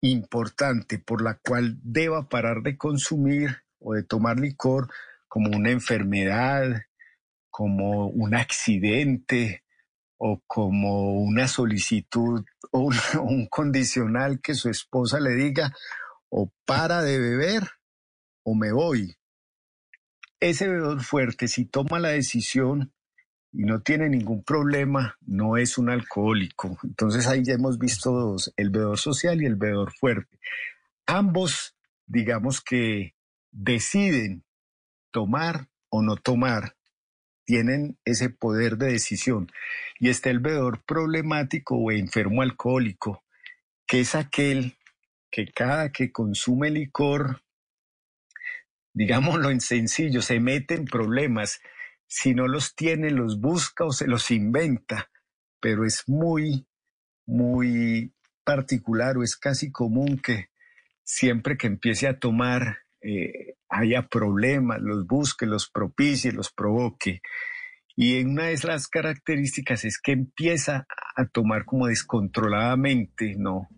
importante 0.00 0.98
por 0.98 1.22
la 1.22 1.38
cual 1.42 1.78
deba 1.82 2.28
parar 2.28 2.62
de 2.62 2.78
consumir 2.78 3.62
o 3.78 3.94
de 3.94 4.02
tomar 4.02 4.38
licor, 4.38 4.88
como 5.28 5.56
una 5.56 5.70
enfermedad, 5.70 6.82
como 7.50 8.06
un 8.08 8.34
accidente 8.34 9.64
o 10.22 10.42
como 10.46 11.14
una 11.14 11.48
solicitud 11.48 12.44
o 12.70 12.90
un, 13.22 13.46
condicional 13.46 14.40
que 14.40 14.54
su 14.54 14.68
esposa 14.68 15.18
le 15.18 15.34
diga 15.34 15.74
o 16.28 16.52
para 16.64 17.02
de 17.02 17.18
beber 17.18 17.68
o 18.44 18.54
me 18.54 18.72
voy. 18.72 19.16
Ese 20.38 20.68
bebedor 20.68 21.02
fuerte, 21.02 21.48
si 21.48 21.64
toma 21.64 21.98
la 21.98 22.10
decisión 22.10 22.92
y 23.52 23.64
no 23.64 23.80
tiene 23.80 24.08
ningún 24.08 24.42
problema, 24.44 25.16
no 25.22 25.56
es 25.56 25.76
un 25.76 25.90
alcohólico. 25.90 26.78
Entonces 26.82 27.26
ahí 27.26 27.42
ya 27.44 27.54
hemos 27.54 27.78
visto 27.78 28.10
dos, 28.10 28.52
el 28.56 28.70
bebedor 28.70 28.98
social 28.98 29.42
y 29.42 29.46
el 29.46 29.56
bebedor 29.56 29.92
fuerte. 29.92 30.38
Ambos, 31.06 31.76
digamos 32.06 32.60
que 32.60 33.14
deciden 33.50 34.44
tomar 35.10 35.68
o 35.88 36.02
no 36.02 36.16
tomar 36.16 36.76
tienen 37.50 37.98
ese 38.04 38.30
poder 38.30 38.76
de 38.76 38.92
decisión. 38.92 39.50
Y 39.98 40.08
está 40.08 40.30
el 40.30 40.38
bebedor 40.38 40.84
problemático 40.84 41.74
o 41.74 41.90
enfermo 41.90 42.42
alcohólico, 42.42 43.24
que 43.88 43.98
es 43.98 44.14
aquel 44.14 44.76
que 45.32 45.48
cada 45.48 45.90
que 45.90 46.12
consume 46.12 46.70
licor, 46.70 47.42
digámoslo 48.94 49.50
en 49.50 49.60
sencillo, 49.60 50.22
se 50.22 50.38
mete 50.38 50.74
en 50.74 50.84
problemas. 50.84 51.60
Si 52.06 52.34
no 52.34 52.46
los 52.46 52.76
tiene, 52.76 53.10
los 53.10 53.40
busca 53.40 53.84
o 53.84 53.90
se 53.90 54.06
los 54.06 54.30
inventa, 54.30 55.10
pero 55.58 55.84
es 55.84 56.08
muy, 56.08 56.68
muy 57.26 58.14
particular 58.44 59.18
o 59.18 59.24
es 59.24 59.36
casi 59.36 59.72
común 59.72 60.20
que 60.22 60.50
siempre 61.02 61.56
que 61.56 61.66
empiece 61.66 62.06
a 62.06 62.20
tomar 62.20 62.78
eh, 63.02 63.54
haya 63.68 64.06
problemas, 64.08 64.80
los 64.80 65.06
busque, 65.06 65.46
los 65.46 65.68
propicie, 65.68 66.32
los 66.32 66.50
provoque. 66.50 67.22
Y 67.96 68.22
una 68.22 68.44
de 68.44 68.58
las 68.64 68.88
características 68.88 69.84
es 69.84 70.00
que 70.00 70.12
empieza 70.12 70.86
a 71.16 71.26
tomar 71.26 71.64
como 71.64 71.86
descontroladamente, 71.86 73.34
¿no? 73.36 73.68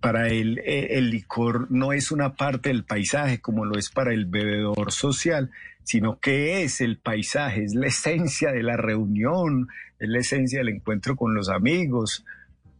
Para 0.00 0.28
él 0.28 0.58
eh, 0.64 0.98
el 0.98 1.10
licor 1.10 1.70
no 1.70 1.92
es 1.92 2.10
una 2.10 2.34
parte 2.34 2.68
del 2.68 2.84
paisaje 2.84 3.40
como 3.40 3.64
lo 3.64 3.78
es 3.78 3.90
para 3.90 4.12
el 4.12 4.26
bebedor 4.26 4.92
social, 4.92 5.50
sino 5.82 6.18
que 6.18 6.62
es 6.62 6.80
el 6.80 6.98
paisaje, 6.98 7.64
es 7.64 7.74
la 7.74 7.86
esencia 7.86 8.52
de 8.52 8.62
la 8.62 8.76
reunión, 8.76 9.68
es 9.98 10.08
la 10.08 10.18
esencia 10.18 10.58
del 10.58 10.70
encuentro 10.70 11.16
con 11.16 11.34
los 11.34 11.48
amigos, 11.48 12.24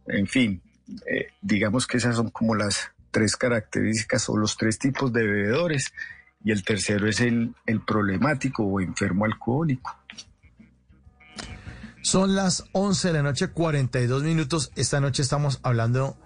en 0.07 0.27
fin, 0.27 0.61
eh, 1.07 1.27
digamos 1.41 1.87
que 1.87 1.97
esas 1.97 2.15
son 2.15 2.29
como 2.29 2.55
las 2.55 2.91
tres 3.15 3.37
características 3.37 4.27
o 4.27 4.35
los 4.35 4.57
tres 4.57 4.77
tipos 4.77 5.13
de 5.13 5.25
bebedores 5.25 5.93
y 6.43 6.51
el 6.51 6.65
tercero 6.65 7.07
es 7.07 7.21
el, 7.21 7.55
el 7.65 7.79
problemático 7.79 8.63
o 8.65 8.81
enfermo 8.81 9.23
alcohólico. 9.23 9.95
Son 12.01 12.35
las 12.35 12.65
11 12.73 13.07
de 13.07 13.13
la 13.13 13.23
noche, 13.23 13.47
42 13.47 14.21
minutos. 14.21 14.69
Esta 14.75 14.99
noche 14.99 15.21
estamos 15.21 15.61
hablando 15.63 16.17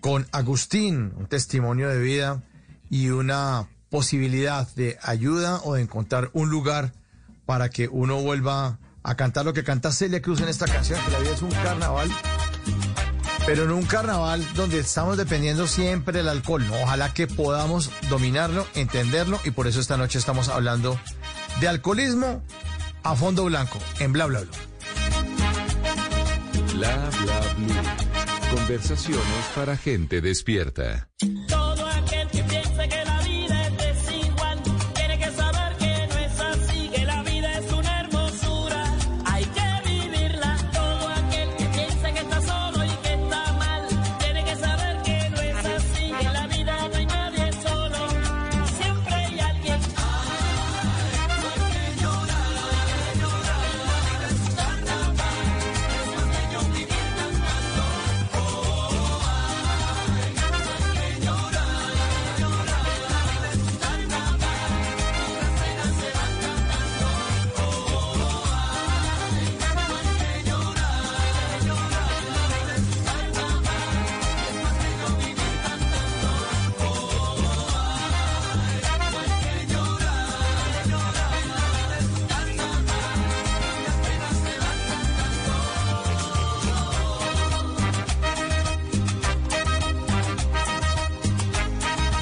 con 0.00 0.28
Agustín, 0.30 1.12
un 1.16 1.26
testimonio 1.26 1.88
de 1.88 2.00
vida 2.00 2.44
y 2.88 3.08
una 3.08 3.68
posibilidad 3.90 4.72
de 4.76 4.96
ayuda 5.02 5.60
o 5.64 5.74
de 5.74 5.82
encontrar 5.82 6.30
un 6.34 6.50
lugar 6.50 6.92
para 7.46 7.68
que 7.68 7.88
uno 7.88 8.22
vuelva 8.22 8.78
a 9.02 9.16
cantar 9.16 9.44
lo 9.44 9.52
que 9.54 9.64
canta 9.64 9.90
Celia 9.90 10.22
Cruz 10.22 10.40
en 10.40 10.48
esta 10.48 10.66
canción, 10.66 11.04
que 11.04 11.10
la 11.10 11.18
vida 11.18 11.32
es 11.32 11.42
un 11.42 11.50
carnaval, 11.50 12.08
pero 13.48 13.64
en 13.64 13.70
un 13.70 13.86
carnaval 13.86 14.46
donde 14.54 14.78
estamos 14.78 15.16
dependiendo 15.16 15.66
siempre 15.66 16.18
del 16.18 16.28
alcohol. 16.28 16.62
Ojalá 16.82 17.14
que 17.14 17.26
podamos 17.26 17.90
dominarlo, 18.10 18.66
entenderlo 18.74 19.40
y 19.42 19.52
por 19.52 19.66
eso 19.66 19.80
esta 19.80 19.96
noche 19.96 20.18
estamos 20.18 20.50
hablando 20.50 21.00
de 21.58 21.66
alcoholismo 21.66 22.42
a 23.02 23.16
fondo 23.16 23.46
blanco 23.46 23.78
en 24.00 24.12
bla 24.12 24.26
bla 24.26 24.40
bla. 24.40 24.50
Conversaciones 28.50 29.46
para 29.54 29.78
gente 29.78 30.20
despierta. 30.20 31.08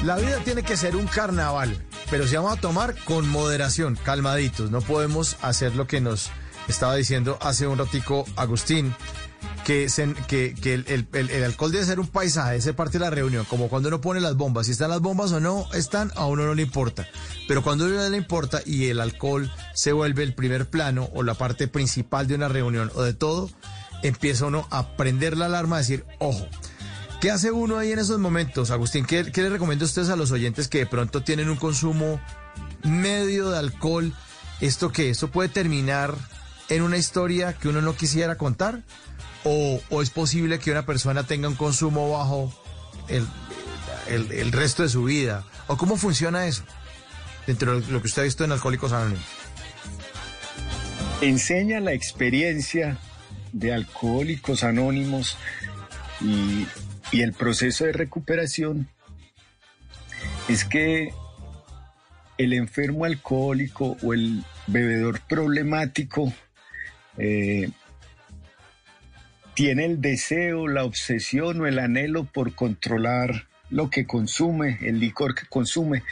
La 0.07 0.15
vida 0.15 0.39
tiene 0.39 0.63
que 0.63 0.77
ser 0.77 0.95
un 0.95 1.05
carnaval, 1.05 1.85
pero 2.09 2.25
si 2.25 2.37
vamos 2.37 2.57
a 2.57 2.61
tomar 2.61 2.95
con 3.03 3.27
moderación, 3.27 3.99
calmaditos. 4.01 4.71
No 4.71 4.79
podemos 4.79 5.35
hacer 5.41 5.75
lo 5.75 5.85
que 5.85 5.99
nos 5.99 6.29
estaba 6.69 6.95
diciendo 6.95 7.37
hace 7.41 7.67
un 7.67 7.77
ratico 7.77 8.23
Agustín, 8.37 8.95
que, 9.65 9.87
el, 9.97 11.43
alcohol 11.43 11.73
debe 11.73 11.83
ser 11.83 11.99
un 11.99 12.07
paisaje, 12.07 12.61
ser 12.61 12.73
parte 12.73 12.99
de 12.99 13.03
la 13.03 13.09
reunión, 13.09 13.43
como 13.49 13.67
cuando 13.67 13.89
uno 13.89 13.99
pone 13.99 14.21
las 14.21 14.37
bombas. 14.37 14.67
Si 14.67 14.71
están 14.71 14.91
las 14.91 15.01
bombas 15.01 15.33
o 15.33 15.41
no 15.41 15.67
están, 15.73 16.13
a 16.15 16.25
uno 16.25 16.45
no 16.45 16.55
le 16.55 16.61
importa. 16.61 17.05
Pero 17.49 17.61
cuando 17.61 17.83
a 17.83 17.87
uno 17.89 17.97
no 17.97 18.09
le 18.09 18.15
importa 18.15 18.61
y 18.65 18.87
el 18.87 19.01
alcohol 19.01 19.51
se 19.73 19.91
vuelve 19.91 20.23
el 20.23 20.33
primer 20.33 20.69
plano 20.69 21.09
o 21.15 21.21
la 21.21 21.33
parte 21.33 21.67
principal 21.67 22.27
de 22.27 22.35
una 22.35 22.47
reunión 22.47 22.93
o 22.95 23.03
de 23.03 23.13
todo, 23.13 23.49
empieza 24.03 24.45
uno 24.45 24.69
a 24.71 24.95
prender 24.95 25.35
la 25.35 25.47
alarma, 25.47 25.75
a 25.75 25.79
decir, 25.79 26.05
ojo. 26.19 26.47
¿Qué 27.19 27.31
hace 27.31 27.51
uno 27.51 27.79
ahí 27.79 27.91
en 27.91 27.99
esos 27.99 28.19
momentos, 28.19 28.69
Agustín? 28.69 29.03
¿Qué, 29.03 29.23
le 29.23 29.49
recomienda 29.49 29.85
a 29.85 29.87
ustedes 29.87 30.09
a 30.09 30.15
los 30.15 30.31
oyentes 30.31 30.67
que 30.67 30.79
de 30.79 30.85
pronto 30.85 31.23
tienen 31.23 31.49
un 31.49 31.55
consumo 31.55 32.21
medio 32.83 33.49
de 33.49 33.57
alcohol? 33.57 34.13
¿Esto 34.61 34.91
qué? 34.91 35.09
¿Esto 35.09 35.31
puede 35.31 35.49
terminar 35.49 36.13
en 36.69 36.83
una 36.83 36.97
historia 36.97 37.53
que 37.53 37.69
uno 37.69 37.81
no 37.81 37.95
quisiera 37.95 38.37
contar? 38.37 38.83
¿O, 39.43 39.81
es 40.01 40.11
posible 40.11 40.59
que 40.59 40.69
una 40.69 40.85
persona 40.85 41.23
tenga 41.23 41.47
un 41.47 41.55
consumo 41.55 42.11
bajo 42.11 42.53
el, 43.07 43.25
el, 44.07 44.51
resto 44.51 44.83
de 44.83 44.89
su 44.89 45.05
vida? 45.05 45.43
¿O 45.65 45.75
cómo 45.75 45.97
funciona 45.97 46.45
eso? 46.45 46.63
Dentro 47.47 47.79
de 47.79 47.91
lo 47.91 47.99
que 48.01 48.07
usted 48.07 48.21
ha 48.21 48.25
visto 48.25 48.43
en 48.43 48.51
Alcohólicos 48.51 48.91
Anónimos. 48.91 49.25
Enseña 51.21 51.79
la 51.79 51.93
experiencia 51.93 52.99
de 53.53 53.73
Alcohólicos 53.73 54.63
Anónimos 54.63 55.35
y 56.21 56.67
y 57.11 57.21
el 57.21 57.33
proceso 57.33 57.85
de 57.85 57.93
recuperación 57.93 58.87
es 60.49 60.65
que 60.65 61.13
el 62.37 62.53
enfermo 62.53 63.05
alcohólico 63.05 63.97
o 64.01 64.13
el 64.13 64.43
bebedor 64.67 65.21
problemático 65.21 66.33
eh, 67.17 67.69
tiene 69.53 69.85
el 69.85 70.01
deseo, 70.01 70.67
la 70.67 70.83
obsesión 70.83 71.61
o 71.61 71.67
el 71.67 71.79
anhelo 71.79 72.25
por 72.25 72.53
controlar 72.53 73.47
lo 73.69 73.89
que 73.89 74.05
consume, 74.05 74.77
el 74.81 74.99
licor 74.99 75.33
que 75.33 75.47
consume, 75.47 76.03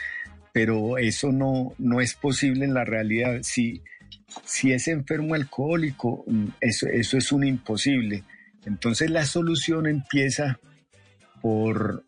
pero 0.52 0.98
eso 0.98 1.30
no, 1.30 1.74
no 1.78 2.00
es 2.00 2.14
posible 2.14 2.64
en 2.64 2.74
la 2.74 2.84
realidad. 2.84 3.38
Si, 3.42 3.82
si 4.44 4.72
es 4.72 4.88
enfermo 4.88 5.34
alcohólico, 5.34 6.24
eso, 6.60 6.86
eso 6.88 7.16
es 7.16 7.30
un 7.30 7.44
imposible. 7.44 8.24
Entonces 8.64 9.10
la 9.10 9.24
solución 9.24 9.86
empieza 9.86 10.58
por, 11.46 12.02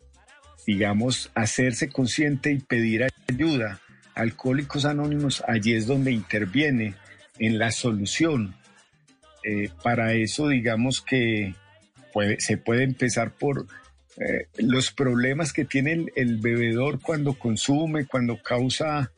digamos, 0.67 1.31
hacerse 1.33 1.87
consciente 1.87 2.51
y 2.51 2.59
pedir 2.59 3.07
ayuda. 3.29 3.79
Alcohólicos 4.15 4.83
Anónimos, 4.83 5.41
allí 5.47 5.75
es 5.75 5.87
donde 5.87 6.11
interviene 6.11 6.95
en 7.37 7.57
la 7.57 7.71
solución. 7.71 8.53
Eh, 9.45 9.69
para 9.81 10.11
eso, 10.11 10.49
digamos 10.49 10.99
que 10.99 11.55
se 12.39 12.57
puede 12.57 12.83
empezar 12.83 13.31
por 13.31 13.65
eh, 14.17 14.47
los 14.57 14.91
problemas 14.91 15.53
que 15.53 15.63
tiene 15.63 16.07
el, 16.17 16.37
bebedor 16.39 16.99
cuando 16.99 17.35
consume, 17.35 18.07
cuando 18.07 18.41
causa, 18.41 19.13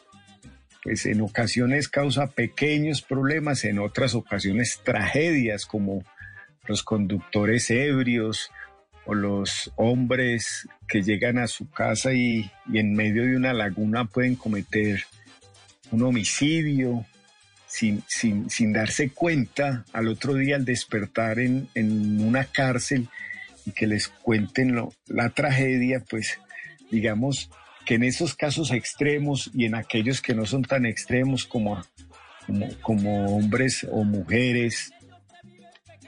pues 0.83 1.07
en 1.07 1.21
ocasiones 1.21 1.89
causa 1.89 2.27
pequeños 2.27 3.01
problemas, 3.01 3.63
en 3.63 3.79
otras 3.79 4.13
ocasiones 4.13 4.81
tragedias 4.83 5.65
como 5.65 6.03
los 6.67 6.83
conductores 6.83 7.71
ebrios, 7.71 8.51
o 9.05 9.13
los 9.13 9.71
hombres 9.75 10.67
que 10.87 11.01
llegan 11.01 11.37
a 11.37 11.47
su 11.47 11.69
casa 11.69 12.13
y, 12.13 12.51
en 12.73 12.93
medio 12.93 13.23
de 13.23 13.35
una 13.35 13.53
laguna 13.53 14.05
pueden 14.05 14.35
cometer 14.35 15.03
un 15.91 16.03
homicidio 16.03 17.05
sin, 17.67 18.03
sin, 18.07 18.73
darse 18.73 19.09
cuenta 19.09 19.85
al 19.93 20.07
otro 20.07 20.35
día 20.35 20.57
al 20.57 20.65
despertar 20.65 21.39
en, 21.39 21.69
una 22.21 22.45
cárcel 22.45 23.07
y 23.65 23.71
que 23.71 23.87
les 23.87 24.07
cuenten 24.07 24.75
la 25.07 25.29
tragedia, 25.29 26.03
pues 26.09 26.39
digamos 26.89 27.49
que 27.85 27.95
en 27.95 28.03
esos 28.03 28.35
casos 28.35 28.71
extremos 28.71 29.49
y 29.53 29.65
en 29.65 29.75
aquellos 29.75 30.21
que 30.21 30.35
no 30.35 30.45
son 30.45 30.63
tan 30.63 30.85
extremos 30.85 31.45
como, 31.45 31.81
como 32.81 33.37
hombres 33.37 33.87
o 33.89 34.03
mujeres 34.03 34.91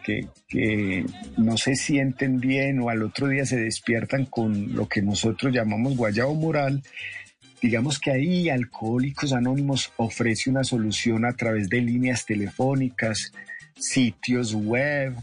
que, 0.03 1.05
no 1.37 1.57
se 1.57 1.75
sienten 1.75 2.39
bien 2.39 2.79
o 2.79 2.89
al 2.89 3.01
otro 3.01 3.27
día 3.27 3.45
se 3.45 3.57
despiertan 3.57 4.25
con 4.25 4.75
lo 4.75 4.87
que 4.87 5.01
nosotros 5.01 5.53
llamamos 5.53 5.97
guayabo 5.97 6.35
moral, 6.35 6.83
digamos 7.61 7.99
que 7.99 8.11
ahí 8.11 8.49
Alcohólicos 8.49 9.33
Anónimos 9.33 9.91
ofrece 9.97 10.49
una 10.49 10.63
solución 10.63 11.25
a 11.25 11.33
través 11.33 11.69
de 11.69 11.81
líneas 11.81 12.25
telefónicas, 12.25 13.31
sitios 13.75 14.53
web, 14.53 15.15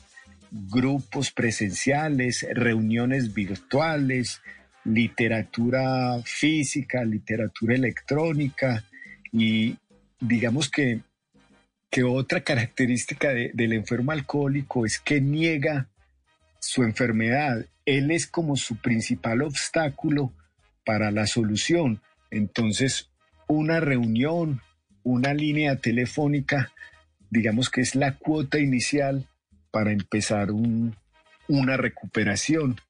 grupos 0.50 1.30
presenciales, 1.30 2.46
reuniones 2.52 3.32
virtuales, 3.32 4.40
literatura 4.84 6.20
física, 6.24 7.04
literatura 7.04 7.74
electrónica 7.74 8.84
y 9.32 9.76
digamos 10.18 10.68
que 10.68 11.00
que 11.90 12.04
otra 12.04 12.42
característica 12.42 13.30
del 13.30 13.72
enfermo 13.72 14.12
alcohólico 14.12 14.86
es 14.86 15.00
que 15.00 15.20
niega 15.20 15.88
su 16.60 16.84
enfermedad. 16.84 17.66
Él 17.84 18.12
es 18.12 18.28
como 18.28 18.56
su 18.56 18.76
principal 18.76 19.42
obstáculo 19.42 20.32
para 20.86 21.10
la 21.10 21.26
solución. 21.26 22.00
Entonces, 22.30 23.10
una 23.48 23.80
reunión, 23.80 24.60
una 25.02 25.34
línea 25.34 25.76
telefónica, 25.76 26.70
digamos 27.28 27.70
que 27.70 27.80
es 27.80 27.96
la 27.96 28.16
cuota 28.16 28.60
inicial 28.60 29.26
para 29.72 29.90
empezar 29.90 30.50
una 30.52 31.76
recuperación. 31.76 32.80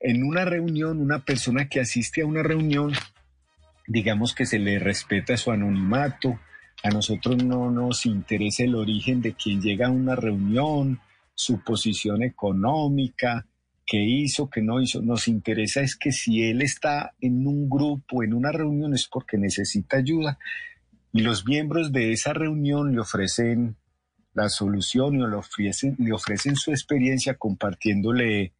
En 0.00 0.22
una 0.22 0.44
reunión, 0.44 1.00
una 1.00 1.24
persona 1.24 1.68
que 1.70 1.80
asiste 1.80 2.20
a 2.20 2.26
una 2.26 2.42
reunión, 2.42 2.92
digamos 3.86 4.34
que 4.34 4.44
se 4.44 4.58
le 4.58 4.78
respeta 4.78 5.38
su 5.38 5.50
anonimato, 5.50 6.38
a 6.84 6.90
nosotros 6.90 7.42
no 7.42 7.70
nos 7.70 8.04
interesa 8.04 8.62
el 8.62 8.74
origen 8.74 9.22
de 9.22 9.32
quien 9.32 9.62
llega 9.62 9.86
a 9.86 9.90
una 9.90 10.14
reunión, 10.14 11.00
su 11.34 11.60
posición 11.64 12.22
económica, 12.22 13.46
qué 13.86 14.04
hizo, 14.04 14.50
qué 14.50 14.60
no 14.60 14.82
hizo. 14.82 15.00
Nos 15.00 15.26
interesa 15.26 15.80
es 15.80 15.96
que 15.96 16.12
si 16.12 16.42
él 16.42 16.60
está 16.60 17.14
en 17.22 17.46
un 17.46 17.70
grupo, 17.70 18.22
en 18.22 18.34
una 18.34 18.52
reunión, 18.52 18.92
es 18.92 19.08
porque 19.08 19.38
necesita 19.38 19.96
ayuda 19.96 20.38
y 21.10 21.22
los 21.22 21.46
miembros 21.46 21.90
de 21.90 22.12
esa 22.12 22.34
reunión 22.34 22.92
le 22.92 23.00
ofrecen 23.00 23.76
la 24.34 24.50
solución 24.50 25.22
o 25.22 25.26
le 25.26 25.36
ofrecen, 25.36 25.96
le 25.98 26.12
ofrecen 26.12 26.54
su 26.54 26.70
experiencia 26.70 27.36
compartiéndole, 27.36 28.52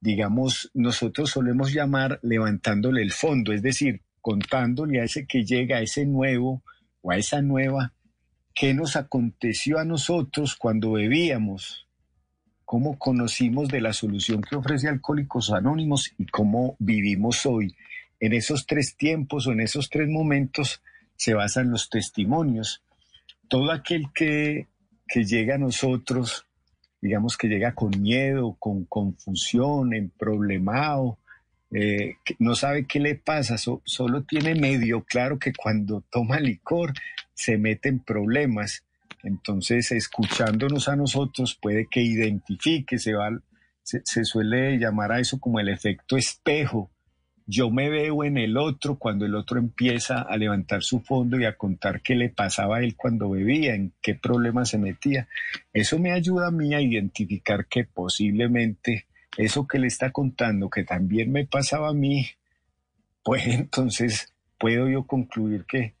digamos, 0.00 0.70
nosotros 0.72 1.30
solemos 1.30 1.72
llamar 1.72 2.20
levantándole 2.22 3.02
el 3.02 3.10
fondo, 3.10 3.52
es 3.52 3.60
decir, 3.62 4.02
contándole 4.20 5.00
a 5.00 5.04
ese 5.04 5.26
que 5.26 5.44
llega, 5.44 5.78
a 5.78 5.82
ese 5.82 6.06
nuevo, 6.06 6.62
o 7.02 7.10
a 7.10 7.16
esa 7.16 7.42
nueva, 7.42 7.92
¿qué 8.54 8.72
nos 8.74 8.96
aconteció 8.96 9.78
a 9.78 9.84
nosotros 9.84 10.56
cuando 10.56 10.92
bebíamos? 10.92 11.86
¿Cómo 12.64 12.98
conocimos 12.98 13.68
de 13.68 13.80
la 13.80 13.92
solución 13.92 14.40
que 14.40 14.56
ofrece 14.56 14.88
Alcohólicos 14.88 15.52
Anónimos 15.52 16.12
y 16.16 16.26
cómo 16.26 16.76
vivimos 16.78 17.44
hoy? 17.44 17.76
En 18.18 18.32
esos 18.32 18.66
tres 18.66 18.96
tiempos 18.96 19.46
o 19.46 19.52
en 19.52 19.60
esos 19.60 19.90
tres 19.90 20.08
momentos 20.08 20.80
se 21.16 21.34
basan 21.34 21.70
los 21.70 21.90
testimonios. 21.90 22.82
Todo 23.48 23.72
aquel 23.72 24.06
que, 24.14 24.68
que 25.06 25.24
llega 25.24 25.56
a 25.56 25.58
nosotros, 25.58 26.46
digamos 27.00 27.36
que 27.36 27.48
llega 27.48 27.74
con 27.74 27.90
miedo, 28.00 28.56
con 28.58 28.84
confusión, 28.84 29.92
en 29.92 30.10
problemado, 30.10 31.18
eh, 31.74 32.16
no 32.38 32.54
sabe 32.54 32.86
qué 32.86 33.00
le 33.00 33.14
pasa, 33.14 33.56
solo 33.56 34.22
tiene 34.24 34.54
medio 34.54 35.04
claro 35.04 35.38
que 35.38 35.54
cuando 35.54 36.04
toma 36.10 36.38
licor 36.38 36.92
se 37.32 37.56
mete 37.56 37.88
en 37.88 38.00
problemas. 38.00 38.84
Entonces, 39.22 39.90
escuchándonos 39.92 40.88
a 40.88 40.96
nosotros, 40.96 41.58
puede 41.60 41.86
que 41.86 42.02
identifique, 42.02 42.98
se, 42.98 43.14
va, 43.14 43.30
se, 43.82 44.24
suele 44.24 44.78
llamar 44.78 45.12
a 45.12 45.20
eso 45.20 45.40
como 45.40 45.60
el 45.60 45.68
efecto 45.68 46.16
espejo. 46.16 46.90
Yo 47.46 47.70
me 47.70 47.88
veo 47.88 48.22
en 48.24 48.36
el 48.36 48.56
otro 48.56 48.98
cuando 48.98 49.24
el 49.24 49.34
otro 49.34 49.58
empieza 49.58 50.20
a 50.20 50.36
levantar 50.36 50.82
su 50.82 51.00
fondo 51.00 51.40
y 51.40 51.44
a 51.44 51.56
contar 51.56 52.02
qué 52.02 52.14
le 52.14 52.28
pasaba 52.28 52.78
a 52.78 52.82
él 52.82 52.96
cuando 52.96 53.30
bebía, 53.30 53.74
en 53.74 53.92
qué 54.02 54.14
problemas 54.14 54.70
se 54.70 54.78
metía. 54.78 55.26
Eso 55.72 55.98
me 55.98 56.12
ayuda 56.12 56.48
a 56.48 56.52
mí 56.52 56.74
a 56.74 56.80
identificar 56.80 57.66
que 57.66 57.84
posiblemente 57.84 59.06
eso 59.36 59.66
que 59.66 59.78
le 59.78 59.86
está 59.86 60.10
contando, 60.10 60.70
que 60.70 60.84
también 60.84 61.32
me 61.32 61.46
pasaba 61.46 61.90
a 61.90 61.94
mí, 61.94 62.26
pues 63.24 63.46
entonces 63.46 64.32
puedo 64.58 64.88
yo 64.88 65.06
concluir 65.06 65.64
que, 65.64 65.94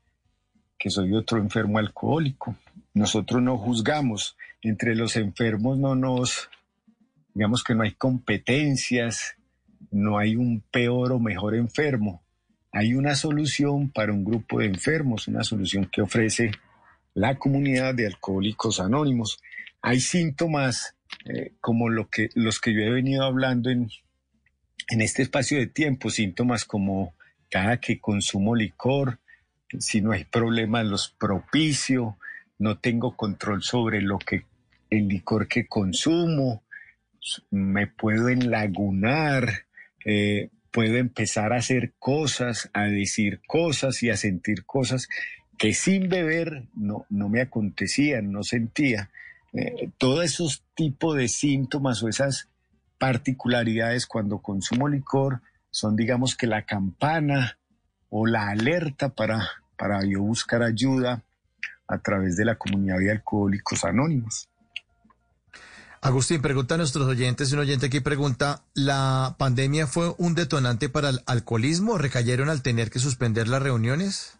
que 0.78 0.90
soy 0.90 1.14
otro 1.14 1.38
enfermo 1.38 1.78
alcohólico. 1.78 2.56
Nosotros 2.94 3.42
no 3.42 3.56
juzgamos, 3.58 4.36
entre 4.60 4.94
los 4.94 5.16
enfermos 5.16 5.78
no 5.78 5.94
nos, 5.94 6.50
digamos 7.34 7.64
que 7.64 7.74
no 7.74 7.82
hay 7.82 7.92
competencias, 7.92 9.36
no 9.90 10.18
hay 10.18 10.36
un 10.36 10.62
peor 10.70 11.12
o 11.12 11.18
mejor 11.18 11.54
enfermo. 11.54 12.22
hay 12.74 12.94
una 12.94 13.14
solución 13.14 13.90
para 13.90 14.12
un 14.12 14.24
grupo 14.24 14.60
de 14.60 14.66
enfermos, 14.66 15.28
una 15.28 15.44
solución 15.44 15.86
que 15.92 16.00
ofrece 16.00 16.52
la 17.12 17.36
comunidad 17.36 17.94
de 17.94 18.06
alcohólicos 18.06 18.80
anónimos. 18.80 19.38
Hay 19.82 20.00
síntomas 20.00 20.94
eh, 21.24 21.52
como 21.60 21.88
lo 21.88 22.08
que, 22.08 22.30
los 22.34 22.60
que 22.60 22.74
yo 22.74 22.80
he 22.80 22.90
venido 22.90 23.24
hablando 23.24 23.70
en, 23.70 23.90
en 24.88 25.00
este 25.00 25.22
espacio 25.22 25.58
de 25.58 25.66
tiempo, 25.66 26.10
síntomas 26.10 26.64
como 26.64 27.14
cada 27.50 27.78
que 27.78 28.00
consumo 28.00 28.54
licor, 28.54 29.18
si 29.78 30.00
no 30.00 30.12
hay 30.12 30.24
problemas 30.24 30.86
los 30.86 31.08
propicio, 31.18 32.18
no 32.58 32.78
tengo 32.78 33.16
control 33.16 33.62
sobre 33.62 34.02
lo 34.02 34.18
que 34.18 34.44
el 34.90 35.08
licor 35.08 35.48
que 35.48 35.66
consumo, 35.66 36.62
me 37.50 37.86
puedo 37.86 38.28
enlagunar, 38.28 39.66
eh, 40.04 40.50
puedo 40.70 40.96
empezar 40.96 41.52
a 41.52 41.56
hacer 41.56 41.92
cosas, 41.98 42.70
a 42.72 42.84
decir 42.84 43.40
cosas 43.46 44.02
y 44.02 44.10
a 44.10 44.16
sentir 44.16 44.64
cosas 44.64 45.08
que 45.58 45.74
sin 45.74 46.08
beber 46.08 46.64
no, 46.74 47.06
no 47.08 47.28
me 47.28 47.40
acontecían, 47.40 48.32
no 48.32 48.42
sentía. 48.42 49.10
Eh, 49.52 49.90
todos 49.98 50.24
esos 50.24 50.64
tipos 50.74 51.16
de 51.16 51.28
síntomas 51.28 52.02
o 52.02 52.08
esas 52.08 52.48
particularidades 52.98 54.06
cuando 54.06 54.38
consumo 54.38 54.88
licor 54.88 55.42
son, 55.70 55.96
digamos 55.96 56.36
que 56.36 56.46
la 56.46 56.62
campana 56.62 57.58
o 58.08 58.26
la 58.26 58.48
alerta 58.48 59.08
para, 59.08 59.48
para 59.76 60.04
yo 60.04 60.20
buscar 60.22 60.62
ayuda 60.62 61.22
a 61.86 61.98
través 61.98 62.36
de 62.36 62.44
la 62.44 62.56
comunidad 62.56 62.98
de 62.98 63.10
alcohólicos 63.10 63.84
anónimos. 63.84 64.48
Agustín, 66.00 66.42
pregunta 66.42 66.74
a 66.74 66.78
nuestros 66.78 67.06
oyentes, 67.06 67.52
un 67.52 67.60
oyente 67.60 67.86
aquí 67.86 68.00
pregunta, 68.00 68.64
¿la 68.74 69.36
pandemia 69.38 69.86
fue 69.86 70.14
un 70.18 70.34
detonante 70.34 70.88
para 70.88 71.10
el 71.10 71.20
alcoholismo? 71.26 71.96
¿Recayeron 71.96 72.48
al 72.48 72.62
tener 72.62 72.90
que 72.90 72.98
suspender 72.98 73.46
las 73.46 73.62
reuniones? 73.62 74.36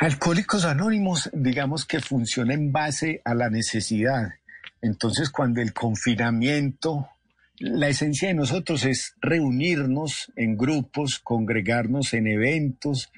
Alcohólicos 0.00 0.64
Anónimos, 0.64 1.28
digamos 1.34 1.84
que 1.84 2.00
funciona 2.00 2.54
en 2.54 2.72
base 2.72 3.20
a 3.22 3.34
la 3.34 3.50
necesidad. 3.50 4.30
Entonces, 4.80 5.28
cuando 5.28 5.60
el 5.60 5.74
confinamiento, 5.74 7.10
la 7.58 7.88
esencia 7.88 8.28
de 8.28 8.34
nosotros 8.34 8.86
es 8.86 9.14
reunirnos 9.20 10.32
en 10.36 10.56
grupos, 10.56 11.18
congregarnos 11.18 12.14
en 12.14 12.28
eventos. 12.28 13.12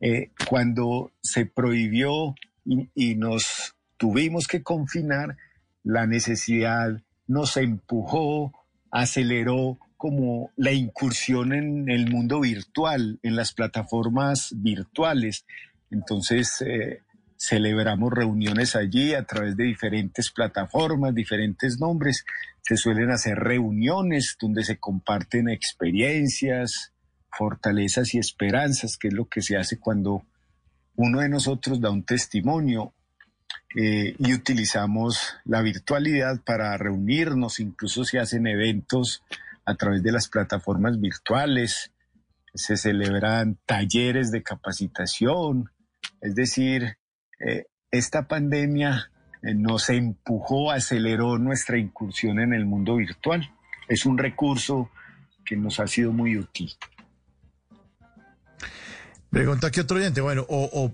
Eh, 0.00 0.30
cuando 0.50 1.12
se 1.22 1.46
prohibió 1.46 2.34
y 2.64 3.14
nos 3.14 3.76
tuvimos 3.96 4.48
que 4.48 4.64
confinar, 4.64 5.36
la 5.84 6.08
necesidad 6.08 7.04
nos 7.28 7.56
empujó, 7.56 8.52
aceleró 8.90 9.78
como 9.96 10.50
la 10.56 10.72
incursión 10.72 11.52
en 11.52 11.88
el 11.88 12.10
mundo 12.10 12.40
virtual, 12.40 13.20
en 13.22 13.36
las 13.36 13.52
plataformas 13.52 14.52
virtuales. 14.56 15.46
Entonces, 15.90 16.60
eh, 16.62 17.02
celebramos 17.36 18.12
reuniones 18.12 18.76
allí 18.76 19.14
a 19.14 19.24
través 19.24 19.56
de 19.56 19.64
diferentes 19.64 20.30
plataformas, 20.30 21.14
diferentes 21.14 21.78
nombres. 21.78 22.24
Se 22.62 22.76
suelen 22.76 23.10
hacer 23.10 23.38
reuniones 23.38 24.36
donde 24.40 24.64
se 24.64 24.78
comparten 24.78 25.48
experiencias, 25.48 26.92
fortalezas 27.30 28.14
y 28.14 28.18
esperanzas, 28.18 28.96
que 28.96 29.08
es 29.08 29.14
lo 29.14 29.28
que 29.28 29.42
se 29.42 29.56
hace 29.56 29.78
cuando 29.78 30.24
uno 30.96 31.20
de 31.20 31.28
nosotros 31.28 31.80
da 31.80 31.90
un 31.90 32.04
testimonio 32.04 32.94
eh, 33.74 34.16
y 34.18 34.32
utilizamos 34.32 35.34
la 35.44 35.60
virtualidad 35.60 36.40
para 36.42 36.76
reunirnos, 36.78 37.60
incluso 37.60 38.04
se 38.04 38.18
hacen 38.18 38.46
eventos 38.46 39.22
a 39.66 39.74
través 39.74 40.02
de 40.02 40.12
las 40.12 40.28
plataformas 40.28 40.98
virtuales, 40.98 41.92
se 42.54 42.78
celebran 42.78 43.58
talleres 43.66 44.30
de 44.30 44.42
capacitación, 44.42 45.70
es 46.26 46.34
decir, 46.34 46.98
eh, 47.38 47.66
esta 47.90 48.26
pandemia 48.26 49.12
eh, 49.42 49.54
nos 49.54 49.88
empujó, 49.90 50.72
aceleró 50.72 51.38
nuestra 51.38 51.78
incursión 51.78 52.40
en 52.40 52.52
el 52.52 52.66
mundo 52.66 52.96
virtual. 52.96 53.48
Es 53.88 54.06
un 54.06 54.18
recurso 54.18 54.90
que 55.44 55.56
nos 55.56 55.78
ha 55.78 55.86
sido 55.86 56.12
muy 56.12 56.36
útil. 56.36 56.72
Pregunta 59.30 59.66
aquí 59.66 59.80
otro 59.80 59.98
oyente, 59.98 60.20
bueno, 60.20 60.46
o, 60.48 60.92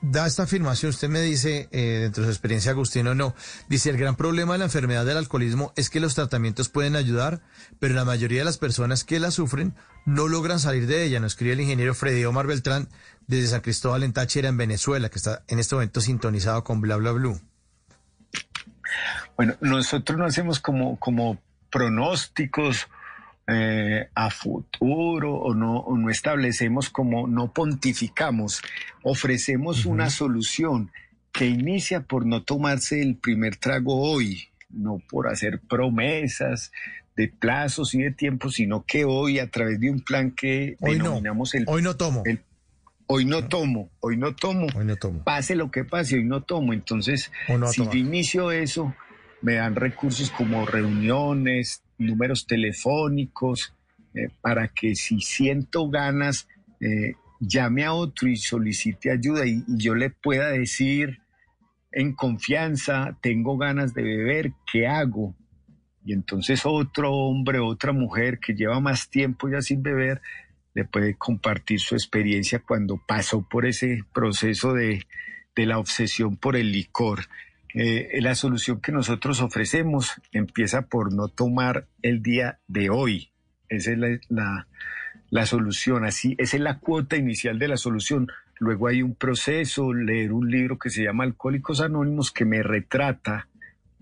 da 0.00 0.26
esta 0.26 0.42
afirmación, 0.42 0.90
usted 0.90 1.08
me 1.08 1.20
dice, 1.20 1.68
eh, 1.70 2.00
dentro 2.02 2.22
de 2.22 2.28
su 2.28 2.32
experiencia, 2.32 2.72
Agustín, 2.72 3.06
o 3.06 3.14
no, 3.14 3.34
dice, 3.68 3.90
el 3.90 3.96
gran 3.96 4.16
problema 4.16 4.54
de 4.54 4.58
la 4.58 4.64
enfermedad 4.64 5.06
del 5.06 5.18
alcoholismo 5.18 5.72
es 5.76 5.88
que 5.88 6.00
los 6.00 6.14
tratamientos 6.14 6.68
pueden 6.68 6.96
ayudar, 6.96 7.42
pero 7.78 7.94
la 7.94 8.04
mayoría 8.04 8.40
de 8.40 8.44
las 8.44 8.58
personas 8.58 9.04
que 9.04 9.20
la 9.20 9.30
sufren 9.30 9.74
no 10.04 10.26
logran 10.26 10.58
salir 10.58 10.86
de 10.86 11.04
ella, 11.04 11.20
nos 11.20 11.34
escribe 11.34 11.52
el 11.52 11.60
ingeniero 11.60 11.94
Freddy 11.94 12.24
Omar 12.24 12.46
Beltrán 12.46 12.88
desde 13.26 13.48
San 13.48 13.60
Cristóbal 13.60 14.02
en 14.02 14.12
Táchira, 14.12 14.48
en 14.48 14.56
Venezuela, 14.56 15.08
que 15.08 15.18
está 15.18 15.42
en 15.48 15.58
este 15.58 15.74
momento 15.74 16.00
sintonizado 16.00 16.64
con 16.64 16.80
Bla 16.80 16.96
Bla 16.96 17.12
Blue. 17.12 17.40
Bueno, 19.36 19.54
nosotros 19.60 20.18
no 20.18 20.24
hacemos 20.24 20.60
como, 20.60 20.98
como 20.98 21.38
pronósticos 21.70 22.88
eh, 23.48 24.08
a 24.14 24.30
futuro 24.30 25.34
o 25.34 25.54
no, 25.54 25.84
no 25.88 26.10
establecemos 26.10 26.90
como, 26.90 27.26
no 27.26 27.52
pontificamos, 27.52 28.62
ofrecemos 29.02 29.86
una 29.86 30.10
solución 30.10 30.90
que 31.32 31.46
inicia 31.46 32.00
por 32.00 32.24
no 32.24 32.42
tomarse 32.42 33.02
el 33.02 33.16
primer 33.16 33.56
trago 33.56 34.00
hoy, 34.00 34.48
no 34.70 35.00
por 35.10 35.28
hacer 35.28 35.60
promesas 35.60 36.72
de 37.14 37.28
plazos 37.28 37.94
y 37.94 38.02
de 38.02 38.10
tiempo, 38.10 38.50
sino 38.50 38.84
que 38.84 39.04
hoy 39.04 39.38
a 39.38 39.50
través 39.50 39.80
de 39.80 39.90
un 39.90 40.00
plan 40.00 40.30
que 40.32 40.76
hoy 40.80 40.96
denominamos 40.96 41.54
el... 41.54 41.64
Hoy 41.66 41.82
no 41.82 41.96
tomo. 41.96 42.22
Hoy 43.06 43.24
no 43.24 43.48
tomo, 43.48 43.90
hoy 44.00 44.16
no 44.16 44.34
tomo. 44.34 44.66
Hoy 44.74 44.84
no 44.84 44.96
tomo. 44.96 45.22
Pase 45.24 45.54
lo 45.54 45.70
que 45.70 45.84
pase, 45.84 46.16
hoy 46.16 46.24
no 46.24 46.42
tomo. 46.42 46.72
Entonces, 46.72 47.30
si 47.72 47.84
yo 47.84 47.92
inicio 47.94 48.50
eso, 48.50 48.94
me 49.42 49.54
dan 49.54 49.74
recursos 49.76 50.30
como 50.30 50.66
reuniones, 50.66 51.82
números 51.98 52.46
telefónicos, 52.46 53.74
eh, 54.14 54.30
para 54.40 54.68
que 54.68 54.94
si 54.94 55.20
siento 55.20 55.88
ganas, 55.88 56.48
eh, 56.80 57.14
llame 57.40 57.84
a 57.84 57.92
otro 57.92 58.28
y 58.28 58.36
solicite 58.36 59.10
ayuda 59.10 59.46
y, 59.46 59.62
yo 59.68 59.94
le 59.94 60.10
pueda 60.10 60.48
decir 60.48 61.20
en 61.92 62.14
confianza, 62.14 63.16
tengo 63.22 63.56
ganas 63.56 63.94
de 63.94 64.02
beber, 64.02 64.52
¿qué 64.70 64.86
hago? 64.86 65.34
Y 66.04 66.12
entonces 66.12 66.62
otro 66.64 67.12
hombre, 67.12 67.58
otra 67.58 67.92
mujer 67.92 68.38
que 68.38 68.54
lleva 68.54 68.80
más 68.80 69.08
tiempo 69.08 69.48
ya 69.48 69.60
sin 69.60 69.82
beber, 69.82 70.20
le 70.76 70.84
puede 70.84 71.14
compartir 71.14 71.80
su 71.80 71.94
experiencia 71.94 72.58
cuando 72.58 73.00
pasó 73.08 73.40
por 73.48 73.64
ese 73.64 74.04
proceso 74.12 74.74
de, 74.74 75.06
de 75.56 75.64
la 75.64 75.78
obsesión 75.78 76.36
por 76.36 76.54
el 76.54 76.70
licor. 76.70 77.20
Eh, 77.72 78.20
la 78.20 78.34
solución 78.34 78.82
que 78.82 78.92
nosotros 78.92 79.40
ofrecemos 79.40 80.12
empieza 80.32 80.82
por 80.82 81.14
no 81.14 81.28
tomar 81.28 81.86
el 82.02 82.22
día 82.22 82.58
de 82.68 82.90
hoy. 82.90 83.30
Esa 83.70 83.92
es 83.92 84.20
la, 85.30 85.46
solución, 85.46 86.04
así, 86.04 86.34
esa 86.36 86.58
es 86.58 86.62
la 86.62 86.78
cuota 86.78 87.16
inicial 87.16 87.58
de 87.58 87.68
la 87.68 87.78
solución. 87.78 88.28
Luego 88.58 88.88
hay 88.88 89.00
un 89.00 89.14
proceso, 89.14 89.94
leer 89.94 90.30
un 90.30 90.50
libro 90.50 90.78
que 90.78 90.90
se 90.90 91.04
llama 91.04 91.24
Alcohólicos 91.24 91.80
Anónimos 91.80 92.30
que 92.30 92.44
me 92.44 92.62
retrata. 92.62 93.48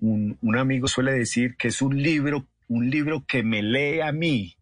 Un, 0.01 0.39
un 0.43 0.57
amigo 0.57 0.89
suele 0.89 1.13
decir 1.13 1.55
que 1.57 1.69
es 1.69 1.81
un 1.81 2.03
libro, 2.03 2.47
un 2.67 2.91
libro 2.91 3.25
que 3.29 3.45
me 3.45 3.63
lee 3.63 4.01
a 4.01 4.11
mí, 4.11 4.57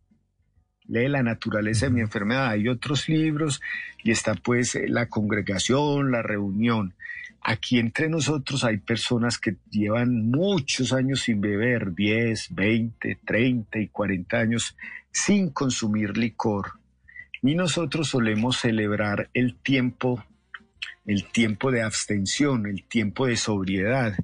lee 0.86 1.08
la 1.08 1.22
naturaleza 1.22 1.86
de 1.86 1.92
mi 1.92 2.00
enfermedad. 2.00 2.48
Hay 2.48 2.68
otros 2.68 3.08
libros 3.08 3.60
y 4.02 4.10
está 4.10 4.34
pues 4.34 4.78
la 4.88 5.06
congregación, 5.06 6.10
la 6.10 6.22
reunión. 6.22 6.94
Aquí 7.44 7.78
entre 7.78 8.08
nosotros 8.08 8.62
hay 8.62 8.78
personas 8.78 9.38
que 9.38 9.56
llevan 9.68 10.30
muchos 10.30 10.92
años 10.92 11.22
sin 11.22 11.40
beber, 11.40 11.92
10, 11.92 12.54
20, 12.54 13.18
30 13.24 13.78
y 13.80 13.88
40 13.88 14.38
años 14.38 14.76
sin 15.10 15.50
consumir 15.50 16.16
licor. 16.16 16.74
Y 17.42 17.56
nosotros 17.56 18.08
solemos 18.08 18.58
celebrar 18.60 19.28
el 19.34 19.56
tiempo, 19.56 20.24
el 21.04 21.24
tiempo 21.24 21.72
de 21.72 21.82
abstención, 21.82 22.66
el 22.66 22.84
tiempo 22.84 23.26
de 23.26 23.36
sobriedad. 23.36 24.16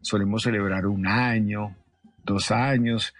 Solemos 0.00 0.44
celebrar 0.44 0.86
un 0.86 1.06
año, 1.06 1.76
dos 2.24 2.50
años. 2.50 3.14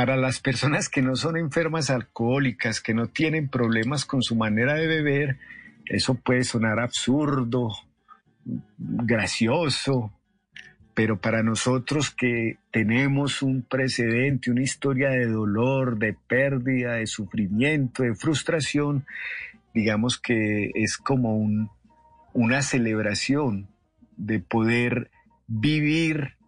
Para 0.00 0.16
las 0.16 0.40
personas 0.40 0.88
que 0.88 1.02
no 1.02 1.14
son 1.14 1.36
enfermas 1.36 1.90
alcohólicas, 1.90 2.80
que 2.80 2.94
no 2.94 3.08
tienen 3.08 3.50
problemas 3.50 4.06
con 4.06 4.22
su 4.22 4.34
manera 4.34 4.72
de 4.72 4.86
beber, 4.86 5.36
eso 5.84 6.14
puede 6.14 6.42
sonar 6.44 6.80
absurdo, 6.80 7.68
gracioso, 8.78 10.10
pero 10.94 11.20
para 11.20 11.42
nosotros 11.42 12.10
que 12.10 12.56
tenemos 12.70 13.42
un 13.42 13.60
precedente, 13.60 14.50
una 14.50 14.62
historia 14.62 15.10
de 15.10 15.26
dolor, 15.26 15.98
de 15.98 16.14
pérdida, 16.14 16.94
de 16.94 17.06
sufrimiento, 17.06 18.02
de 18.02 18.14
frustración, 18.14 19.04
digamos 19.74 20.18
que 20.18 20.70
es 20.76 20.96
como 20.96 21.36
un, 21.36 21.68
una 22.32 22.62
celebración 22.62 23.68
de 24.16 24.40
poder 24.40 25.10
vivir 25.46 26.38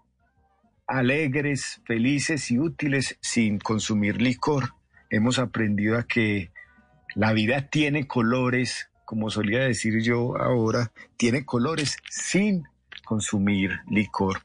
alegres, 0.93 1.81
felices 1.86 2.51
y 2.51 2.59
útiles 2.59 3.16
sin 3.20 3.59
consumir 3.59 4.20
licor. 4.20 4.74
Hemos 5.10 5.39
aprendido 5.39 5.98
a 5.98 6.05
que 6.05 6.51
La 7.14 7.32
vida 7.32 7.69
tiene 7.69 8.06
colores, 8.06 8.89
como 9.05 9.31
solía 9.31 9.60
decir 9.60 10.02
yo 10.02 10.39
ahora, 10.39 10.93
tiene 11.19 11.44
colores 11.44 11.98
sin 12.09 12.64
consumir 13.05 13.81
licor. 13.90 14.43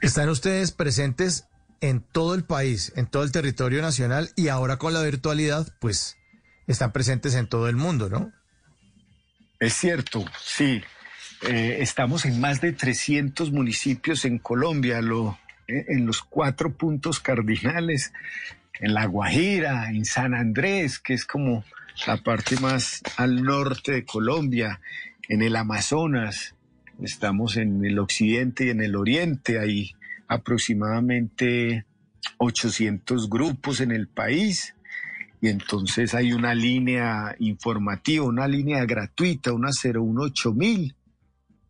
Están 0.00 0.28
ustedes 0.28 0.72
presentes 0.72 1.46
en 1.80 2.00
todo 2.00 2.34
el 2.34 2.44
país, 2.44 2.92
en 2.96 3.06
todo 3.06 3.22
el 3.22 3.30
territorio 3.30 3.82
nacional 3.82 4.30
y 4.34 4.48
ahora 4.48 4.78
con 4.78 4.92
la 4.94 5.02
virtualidad, 5.02 5.68
pues 5.80 6.16
están 6.66 6.92
presentes 6.92 7.34
en 7.34 7.48
todo 7.48 7.68
el 7.68 7.76
mundo, 7.76 8.08
¿no? 8.08 8.32
Es 9.60 9.74
cierto, 9.74 10.24
sí. 10.42 10.82
Eh, 11.44 11.78
estamos 11.80 12.24
en 12.24 12.40
más 12.40 12.60
de 12.60 12.72
300 12.72 13.50
municipios 13.50 14.24
en 14.24 14.38
Colombia, 14.38 15.02
lo, 15.02 15.38
eh, 15.66 15.86
en 15.88 16.06
los 16.06 16.22
cuatro 16.22 16.72
puntos 16.72 17.18
cardinales, 17.18 18.12
en 18.78 18.94
La 18.94 19.06
Guajira, 19.06 19.90
en 19.90 20.04
San 20.04 20.34
Andrés, 20.34 21.00
que 21.00 21.14
es 21.14 21.24
como 21.24 21.64
la 22.06 22.16
parte 22.18 22.60
más 22.60 23.02
al 23.16 23.42
norte 23.42 23.90
de 23.90 24.04
Colombia, 24.04 24.80
en 25.28 25.42
el 25.42 25.56
Amazonas, 25.56 26.54
estamos 27.02 27.56
en 27.56 27.84
el 27.84 27.98
occidente 27.98 28.66
y 28.66 28.70
en 28.70 28.80
el 28.80 28.94
oriente, 28.94 29.58
hay 29.58 29.96
aproximadamente 30.28 31.84
800 32.38 33.28
grupos 33.28 33.80
en 33.80 33.90
el 33.90 34.06
país 34.06 34.76
y 35.40 35.48
entonces 35.48 36.14
hay 36.14 36.32
una 36.32 36.54
línea 36.54 37.34
informativa, 37.40 38.24
una 38.24 38.46
línea 38.46 38.84
gratuita, 38.84 39.52
una 39.52 39.72
018000, 39.72 40.94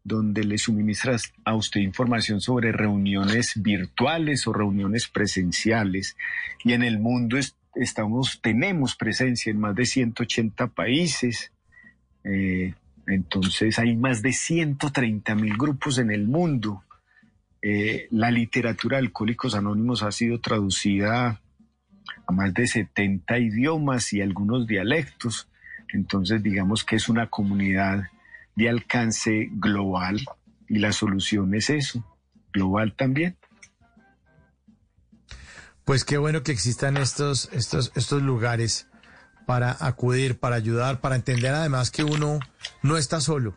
donde 0.04 0.44
le 0.44 0.58
suministras 0.58 1.32
a 1.44 1.54
usted 1.54 1.80
información 1.80 2.40
sobre 2.40 2.72
reuniones 2.72 3.52
virtuales 3.56 4.46
o 4.46 4.52
reuniones 4.52 5.08
presenciales. 5.08 6.16
Y 6.64 6.72
en 6.72 6.82
el 6.82 6.98
mundo 6.98 7.38
estamos, 7.74 8.40
tenemos 8.42 8.96
presencia 8.96 9.50
en 9.50 9.60
más 9.60 9.74
de 9.74 9.86
180 9.86 10.68
países. 10.68 11.52
Eh, 12.24 12.74
entonces 13.06 13.78
hay 13.78 13.96
más 13.96 14.22
de 14.22 14.32
130 14.32 15.34
mil 15.34 15.56
grupos 15.56 15.98
en 15.98 16.10
el 16.10 16.26
mundo. 16.26 16.82
Eh, 17.60 18.08
la 18.10 18.30
literatura 18.30 18.96
de 18.96 19.04
Alcohólicos 19.04 19.54
Anónimos 19.54 20.02
ha 20.02 20.10
sido 20.10 20.40
traducida 20.40 21.40
a 22.26 22.32
más 22.32 22.52
de 22.54 22.66
70 22.66 23.38
idiomas 23.38 24.12
y 24.12 24.20
algunos 24.20 24.66
dialectos. 24.66 25.48
Entonces, 25.92 26.42
digamos 26.42 26.84
que 26.84 26.96
es 26.96 27.08
una 27.08 27.28
comunidad 27.28 28.04
de 28.56 28.68
alcance 28.68 29.48
global 29.52 30.20
y 30.68 30.78
la 30.78 30.92
solución 30.92 31.54
es 31.54 31.70
eso, 31.70 32.04
global 32.52 32.94
también. 32.96 33.36
Pues 35.84 36.04
qué 36.04 36.16
bueno 36.18 36.42
que 36.42 36.52
existan 36.52 36.96
estos, 36.96 37.48
estos, 37.52 37.92
estos 37.94 38.22
lugares 38.22 38.86
para 39.46 39.76
acudir, 39.80 40.38
para 40.38 40.56
ayudar, 40.56 41.00
para 41.00 41.16
entender 41.16 41.52
además 41.52 41.90
que 41.90 42.04
uno 42.04 42.38
no 42.82 42.96
está 42.96 43.20
solo 43.20 43.56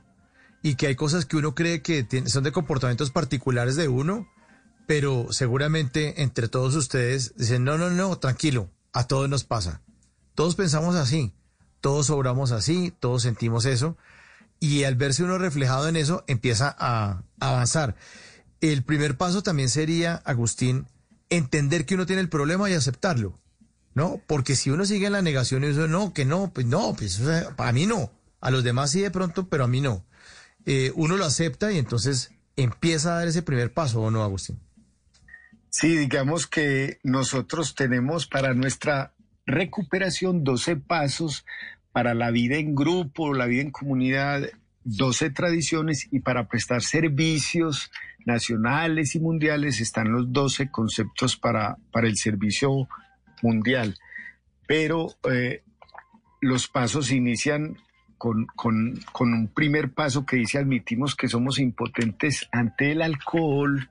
y 0.63 0.75
que 0.75 0.87
hay 0.87 0.95
cosas 0.95 1.25
que 1.25 1.37
uno 1.37 1.53
cree 1.53 1.83
que 1.83 2.07
son 2.25 2.43
de 2.43 2.51
comportamientos 2.51 3.11
particulares 3.11 3.75
de 3.75 3.87
uno 3.87 4.27
pero 4.85 5.27
seguramente 5.31 6.21
entre 6.21 6.47
todos 6.47 6.75
ustedes 6.75 7.35
dicen, 7.35 7.63
no, 7.63 7.77
no, 7.77 7.89
no, 7.89 8.17
tranquilo, 8.17 8.69
a 8.93 9.07
todos 9.07 9.29
nos 9.29 9.43
pasa. 9.43 9.81
Todos 10.35 10.55
pensamos 10.55 10.95
así, 10.95 11.33
todos 11.81 12.09
obramos 12.09 12.51
así, 12.51 12.93
todos 12.99 13.23
sentimos 13.23 13.65
eso, 13.65 13.97
y 14.59 14.83
al 14.83 14.95
verse 14.95 15.23
uno 15.23 15.37
reflejado 15.37 15.87
en 15.87 15.95
eso, 15.95 16.23
empieza 16.27 16.75
a 16.77 17.23
avanzar. 17.39 17.95
El 18.61 18.83
primer 18.83 19.17
paso 19.17 19.43
también 19.43 19.69
sería, 19.69 20.15
Agustín, 20.25 20.87
entender 21.29 21.85
que 21.85 21.95
uno 21.95 22.05
tiene 22.05 22.21
el 22.21 22.29
problema 22.29 22.69
y 22.69 22.73
aceptarlo, 22.73 23.39
¿no? 23.93 24.21
Porque 24.27 24.55
si 24.55 24.69
uno 24.69 24.85
sigue 24.85 25.07
en 25.07 25.13
la 25.13 25.21
negación 25.21 25.63
y 25.63 25.67
dice, 25.67 25.87
no, 25.87 26.13
que 26.13 26.25
no, 26.25 26.51
pues 26.53 26.65
no, 26.65 26.95
pues 26.95 27.21
a 27.21 27.71
mí 27.71 27.85
no, 27.85 28.11
a 28.41 28.51
los 28.51 28.63
demás 28.63 28.91
sí 28.91 29.01
de 29.01 29.11
pronto, 29.11 29.47
pero 29.47 29.65
a 29.65 29.67
mí 29.67 29.81
no. 29.81 30.05
Eh, 30.65 30.91
uno 30.95 31.17
lo 31.17 31.25
acepta 31.25 31.71
y 31.71 31.77
entonces 31.77 32.31
empieza 32.55 33.13
a 33.13 33.19
dar 33.19 33.27
ese 33.27 33.41
primer 33.41 33.73
paso, 33.73 34.01
¿o 34.01 34.11
no, 34.11 34.23
Agustín? 34.23 34.59
Sí, 35.69 35.97
digamos 35.97 36.47
que 36.47 36.99
nosotros 37.03 37.75
tenemos 37.75 38.25
para 38.27 38.53
nuestra 38.53 39.13
recuperación 39.45 40.43
12 40.43 40.77
pasos, 40.77 41.45
para 41.95 42.13
la 42.13 42.29
vida 42.29 42.57
en 42.57 42.75
grupo, 42.75 43.33
la 43.33 43.45
vida 43.45 43.61
en 43.61 43.71
comunidad, 43.71 44.49
12 44.83 45.29
tradiciones 45.29 46.09
y 46.11 46.19
para 46.19 46.49
prestar 46.49 46.81
servicios 46.81 47.89
nacionales 48.25 49.15
y 49.15 49.21
mundiales 49.21 49.79
están 49.79 50.11
los 50.11 50.33
12 50.33 50.71
conceptos 50.71 51.37
para, 51.37 51.77
para 51.93 52.07
el 52.07 52.17
servicio 52.17 52.89
mundial. 53.41 53.95
Pero 54.67 55.15
eh, 55.31 55.63
los 56.41 56.67
pasos 56.67 57.13
inician 57.13 57.77
con, 58.17 58.45
con, 58.57 58.99
con 59.13 59.33
un 59.33 59.47
primer 59.47 59.93
paso 59.93 60.25
que 60.25 60.35
dice 60.35 60.57
admitimos 60.57 61.15
que 61.15 61.29
somos 61.29 61.59
impotentes 61.59 62.45
ante 62.51 62.91
el 62.91 63.03
alcohol, 63.03 63.89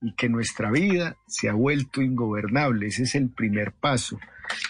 y 0.00 0.12
que 0.12 0.30
nuestra 0.30 0.70
vida 0.70 1.16
se 1.26 1.50
ha 1.50 1.54
vuelto 1.54 2.00
ingobernable. 2.00 2.86
Ese 2.86 3.04
es 3.04 3.14
el 3.14 3.30
primer 3.30 3.72
paso. 3.72 4.18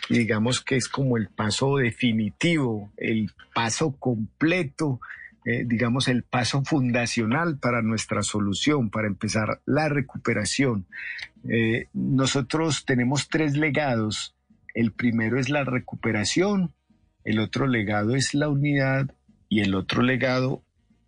Digamos 0.09 0.63
que 0.63 0.77
es 0.77 0.89
como 0.89 1.17
el 1.17 1.29
paso 1.29 1.77
definitivo, 1.77 2.93
el 2.97 3.31
paso 3.55 3.97
completo, 3.99 5.01
eh, 5.45 5.65
digamos 5.67 6.09
el 6.09 6.23
paso 6.23 6.63
fundacional 6.65 7.59
para 7.59 7.83
nuestra 7.83 8.23
solución, 8.23 8.91
para 8.91 9.07
empezar 9.07 9.61
la 9.67 9.89
recuperación. 9.89 10.87
Eh, 11.49 11.89
nosotros 11.93 12.85
tenemos 12.85 13.29
tres 13.29 13.57
legados. 13.57 14.35
El 14.75 14.93
primero 14.93 15.39
es 15.39 15.49
la 15.49 15.65
recuperación, 15.65 16.73
el 17.25 17.39
otro 17.39 17.67
legado 17.67 18.17
es 18.17 18.35
la 18.35 18.49
unidad 18.49 19.15
y 19.49 19.61
el 19.61 19.75
otro 19.75 20.03
legado 20.03 20.63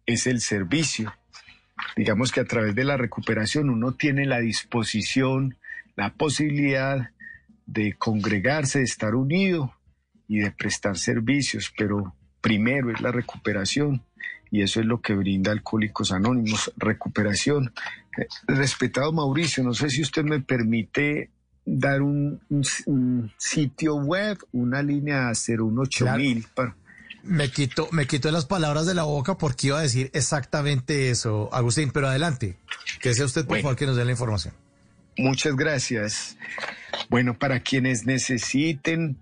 es 0.06 0.26
el 0.26 0.40
servicio 0.40 1.12
digamos 1.96 2.32
que 2.32 2.40
a 2.40 2.44
través 2.44 2.74
de 2.74 2.84
la 2.84 2.96
recuperación 2.96 3.70
uno 3.70 3.92
tiene 3.92 4.26
la 4.26 4.40
disposición, 4.40 5.56
la 5.94 6.14
posibilidad 6.14 7.10
de 7.66 7.94
congregarse, 7.94 8.78
de 8.78 8.84
estar 8.84 9.14
unido 9.14 9.74
y 10.28 10.38
de 10.38 10.50
prestar 10.50 10.96
servicios, 10.96 11.72
pero 11.76 12.14
primero 12.40 12.90
es 12.90 13.00
la 13.00 13.12
recuperación 13.12 14.02
y 14.50 14.62
eso 14.62 14.80
es 14.80 14.86
lo 14.86 15.00
que 15.00 15.14
brinda 15.14 15.52
Alcohólicos 15.52 16.12
Anónimos, 16.12 16.72
recuperación. 16.76 17.72
Eh, 18.16 18.26
respetado 18.46 19.12
Mauricio, 19.12 19.64
no 19.64 19.74
sé 19.74 19.90
si 19.90 20.02
usted 20.02 20.24
me 20.24 20.40
permite 20.40 21.30
dar 21.64 22.00
un, 22.00 22.40
sitio 23.36 23.96
web, 23.96 24.38
una 24.52 24.82
línea 24.82 25.34
018000 25.34 26.46
para 26.54 26.76
me 27.26 27.50
quito, 27.50 27.88
me 27.90 28.06
quito 28.06 28.30
las 28.30 28.46
palabras 28.46 28.86
de 28.86 28.94
la 28.94 29.02
boca 29.02 29.36
porque 29.36 29.68
iba 29.68 29.78
a 29.80 29.82
decir 29.82 30.10
exactamente 30.14 31.10
eso, 31.10 31.50
Agustín, 31.52 31.90
pero 31.90 32.08
adelante, 32.08 32.56
que 33.00 33.14
sea 33.14 33.24
usted 33.24 33.44
por 33.44 33.60
favor 33.60 33.76
que 33.76 33.86
nos 33.86 33.96
dé 33.96 34.04
la 34.04 34.12
información. 34.12 34.54
Muchas 35.18 35.56
gracias. 35.56 36.36
Bueno, 37.08 37.38
para 37.38 37.60
quienes 37.60 38.04
necesiten 38.04 39.16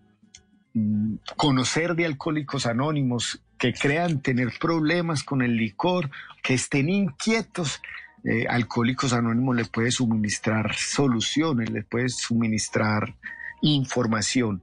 mm, 0.73 1.16
conocer 1.37 1.95
de 1.95 2.07
Alcohólicos 2.07 2.66
Anónimos, 2.66 3.41
que 3.59 3.73
crean 3.73 4.21
tener 4.21 4.53
problemas 4.61 5.23
con 5.23 5.41
el 5.43 5.57
licor, 5.57 6.11
que 6.43 6.55
estén 6.55 6.89
inquietos, 6.89 7.81
eh, 8.25 8.47
Alcohólicos 8.49 9.12
Anónimos 9.12 9.55
le 9.55 9.65
puede 9.66 9.91
suministrar 9.91 10.75
soluciones, 10.75 11.71
le 11.71 11.83
puede 11.83 12.09
suministrar 12.09 13.15
información. 13.62 14.62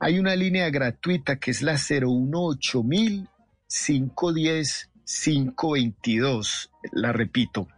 Hay 0.00 0.18
una 0.18 0.34
línea 0.34 0.68
gratuita 0.70 1.36
que 1.36 1.52
es 1.52 1.62
la 1.62 1.76
018 1.76 2.82
510 3.68 4.90
522. 5.04 6.70
La 6.92 7.12
repito, 7.12 7.68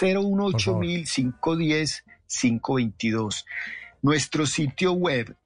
018 0.00 0.80
510 0.80 2.04
522. 2.26 3.44
Nuestro 4.02 4.46
sitio 4.46 4.92
web 4.92 5.36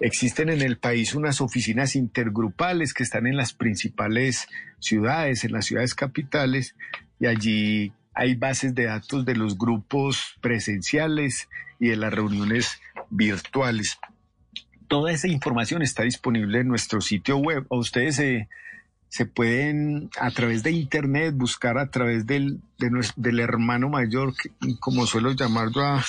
Existen 0.00 0.50
en 0.50 0.62
el 0.62 0.78
país 0.78 1.14
unas 1.14 1.40
oficinas 1.40 1.96
intergrupales 1.96 2.94
que 2.94 3.02
están 3.02 3.26
en 3.26 3.36
las 3.36 3.52
principales 3.52 4.46
ciudades, 4.78 5.44
en 5.44 5.52
las 5.52 5.66
ciudades 5.66 5.94
capitales, 5.94 6.76
y 7.18 7.26
allí 7.26 7.92
hay 8.14 8.34
bases 8.34 8.74
de 8.74 8.84
datos 8.84 9.24
de 9.24 9.34
los 9.34 9.58
grupos 9.58 10.36
presenciales 10.40 11.48
y 11.80 11.88
de 11.88 11.96
las 11.96 12.12
reuniones 12.12 12.80
virtuales. 13.10 13.98
Toda 14.86 15.12
esa 15.12 15.28
información 15.28 15.82
está 15.82 16.04
disponible 16.04 16.60
en 16.60 16.68
nuestro 16.68 17.00
sitio 17.00 17.38
web. 17.38 17.66
O 17.68 17.78
ustedes 17.78 18.16
se, 18.16 18.48
se 19.08 19.26
pueden 19.26 20.10
a 20.18 20.30
través 20.30 20.62
de 20.62 20.72
internet 20.72 21.34
buscar 21.34 21.78
a 21.78 21.90
través 21.90 22.26
del, 22.26 22.60
del 22.78 23.40
hermano 23.40 23.88
mayor, 23.88 24.34
como 24.80 25.06
suelo 25.06 25.32
llamarlo 25.32 25.82
a, 25.82 26.04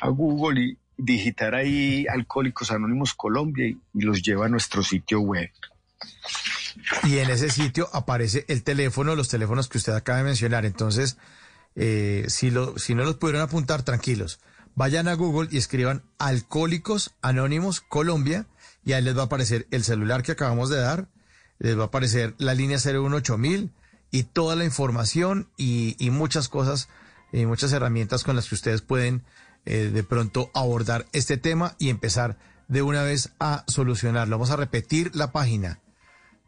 a 0.00 0.08
Google, 0.08 0.60
y 0.60 0.78
digitar 0.96 1.54
ahí 1.54 2.06
Alcohólicos 2.08 2.70
Anónimos 2.70 3.14
Colombia 3.14 3.66
y, 3.66 3.78
los 3.94 4.22
lleva 4.22 4.46
a 4.46 4.48
nuestro 4.48 4.82
sitio 4.82 5.20
web. 5.20 5.50
Y 7.04 7.18
en 7.18 7.30
ese 7.30 7.50
sitio 7.50 7.88
aparece 7.92 8.44
el 8.48 8.62
teléfono, 8.62 9.14
los 9.14 9.28
teléfonos 9.28 9.68
que 9.68 9.78
usted 9.78 9.94
acaba 9.94 10.18
de 10.18 10.24
mencionar. 10.24 10.64
Entonces, 10.64 11.16
eh, 11.74 12.26
si, 12.28 12.50
lo, 12.50 12.78
si 12.78 12.94
no 12.94 13.04
los 13.04 13.16
pudieron 13.16 13.42
apuntar, 13.42 13.82
tranquilos. 13.82 14.40
Vayan 14.74 15.08
a 15.08 15.14
Google 15.14 15.48
y 15.50 15.56
escriban 15.56 16.02
Alcohólicos 16.18 17.14
Anónimos 17.22 17.80
Colombia 17.80 18.46
y 18.84 18.92
ahí 18.92 19.02
les 19.02 19.16
va 19.16 19.22
a 19.22 19.24
aparecer 19.24 19.66
el 19.70 19.84
celular 19.84 20.22
que 20.22 20.32
acabamos 20.32 20.68
de 20.68 20.76
dar, 20.76 21.08
les 21.58 21.78
va 21.78 21.84
a 21.84 21.86
aparecer 21.86 22.34
la 22.38 22.54
línea 22.54 22.78
018000 22.78 23.72
y 24.10 24.22
toda 24.24 24.56
la 24.56 24.64
información 24.64 25.48
y, 25.56 25.96
y 25.98 26.10
muchas 26.10 26.48
cosas 26.48 26.88
y 27.32 27.46
muchas 27.46 27.72
herramientas 27.72 28.24
con 28.24 28.36
las 28.36 28.48
que 28.48 28.54
ustedes 28.54 28.82
pueden 28.82 29.24
eh, 29.64 29.90
de 29.92 30.02
pronto 30.04 30.50
abordar 30.54 31.06
este 31.12 31.36
tema 31.36 31.74
y 31.78 31.88
empezar 31.88 32.38
de 32.68 32.82
una 32.82 33.02
vez 33.02 33.32
a 33.40 33.64
solucionarlo. 33.66 34.36
Vamos 34.36 34.50
a 34.50 34.56
repetir 34.56 35.10
la 35.14 35.32
página 35.32 35.80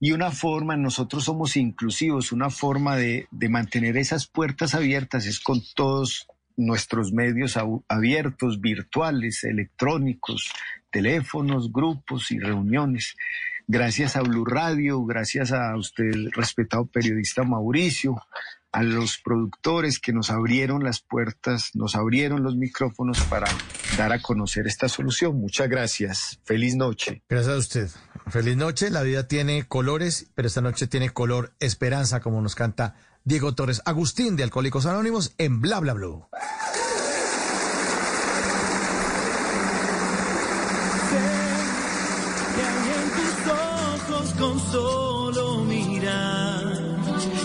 Y 0.00 0.12
una 0.12 0.30
forma, 0.30 0.76
nosotros 0.76 1.24
somos 1.24 1.56
inclusivos, 1.56 2.32
una 2.32 2.48
forma 2.48 2.96
de, 2.96 3.26
de 3.30 3.48
mantener 3.50 3.98
esas 3.98 4.26
puertas 4.26 4.74
abiertas 4.74 5.26
es 5.26 5.40
con 5.40 5.60
todos 5.74 6.28
nuestros 6.58 7.12
medios 7.12 7.56
abiertos, 7.88 8.60
virtuales, 8.60 9.44
electrónicos, 9.44 10.50
teléfonos, 10.90 11.72
grupos 11.72 12.30
y 12.30 12.38
reuniones. 12.38 13.16
Gracias 13.66 14.16
a 14.16 14.22
Blue 14.22 14.44
Radio, 14.44 15.04
gracias 15.04 15.52
a 15.52 15.76
usted, 15.76 16.10
respetado 16.32 16.86
periodista 16.86 17.44
Mauricio, 17.44 18.16
a 18.72 18.82
los 18.82 19.18
productores 19.18 19.98
que 19.98 20.12
nos 20.12 20.30
abrieron 20.30 20.82
las 20.84 21.00
puertas, 21.00 21.70
nos 21.74 21.94
abrieron 21.94 22.42
los 22.42 22.56
micrófonos 22.56 23.20
para 23.24 23.46
dar 23.96 24.12
a 24.12 24.20
conocer 24.20 24.66
esta 24.66 24.88
solución. 24.88 25.38
Muchas 25.40 25.68
gracias. 25.68 26.40
Feliz 26.44 26.76
noche. 26.76 27.22
Gracias 27.28 27.54
a 27.54 27.58
usted. 27.58 27.88
Feliz 28.28 28.56
noche. 28.56 28.90
La 28.90 29.02
vida 29.02 29.26
tiene 29.26 29.64
colores, 29.64 30.30
pero 30.34 30.48
esta 30.48 30.60
noche 30.60 30.86
tiene 30.86 31.10
color 31.10 31.54
esperanza, 31.60 32.20
como 32.20 32.42
nos 32.42 32.54
canta 32.54 32.94
Diego 33.28 33.54
Torres 33.54 33.82
Agustín 33.84 34.36
de 34.36 34.42
Alcohólicos 34.42 34.86
Anónimos 34.86 35.34
en 35.36 35.60
Bla 35.60 35.80
Bla 35.80 35.92
Blue. 35.92 36.26
con 44.38 44.60
solo 44.70 45.64
mirar 45.64 46.96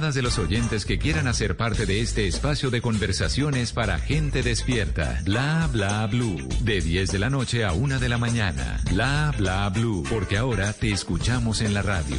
de 0.00 0.22
los 0.22 0.38
oyentes 0.38 0.86
que 0.86 0.98
quieran 0.98 1.28
hacer 1.28 1.58
parte 1.58 1.84
de 1.84 2.00
este 2.00 2.26
espacio 2.26 2.70
de 2.70 2.80
conversaciones 2.80 3.72
para 3.72 3.98
gente 3.98 4.42
despierta. 4.42 5.20
Bla 5.24 5.68
bla 5.70 6.06
blue. 6.06 6.38
De 6.62 6.80
10 6.80 7.12
de 7.12 7.18
la 7.18 7.28
noche 7.28 7.66
a 7.66 7.74
1 7.74 7.98
de 7.98 8.08
la 8.08 8.16
mañana. 8.16 8.80
Bla 8.90 9.32
bla 9.36 9.68
blue. 9.68 10.02
Porque 10.08 10.38
ahora 10.38 10.72
te 10.72 10.90
escuchamos 10.90 11.60
en 11.60 11.74
la 11.74 11.82
radio. 11.82 12.16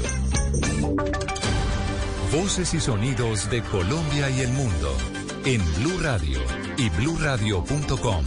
Voces 2.32 2.76
y 2.76 2.80
sonidos 2.80 3.50
de 3.50 3.64
Colombia 3.64 4.30
y 4.30 4.42
el 4.42 4.52
mundo 4.52 4.96
en 5.44 5.62
Blue 5.78 6.00
Radio 6.00 6.40
y 6.78 6.90
bluradio.com, 6.92 8.26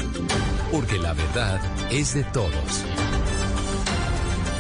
porque 0.73 0.99
la 0.99 1.13
verdad 1.13 1.61
es 1.93 2.15
de 2.15 2.25
todos. 2.25 2.85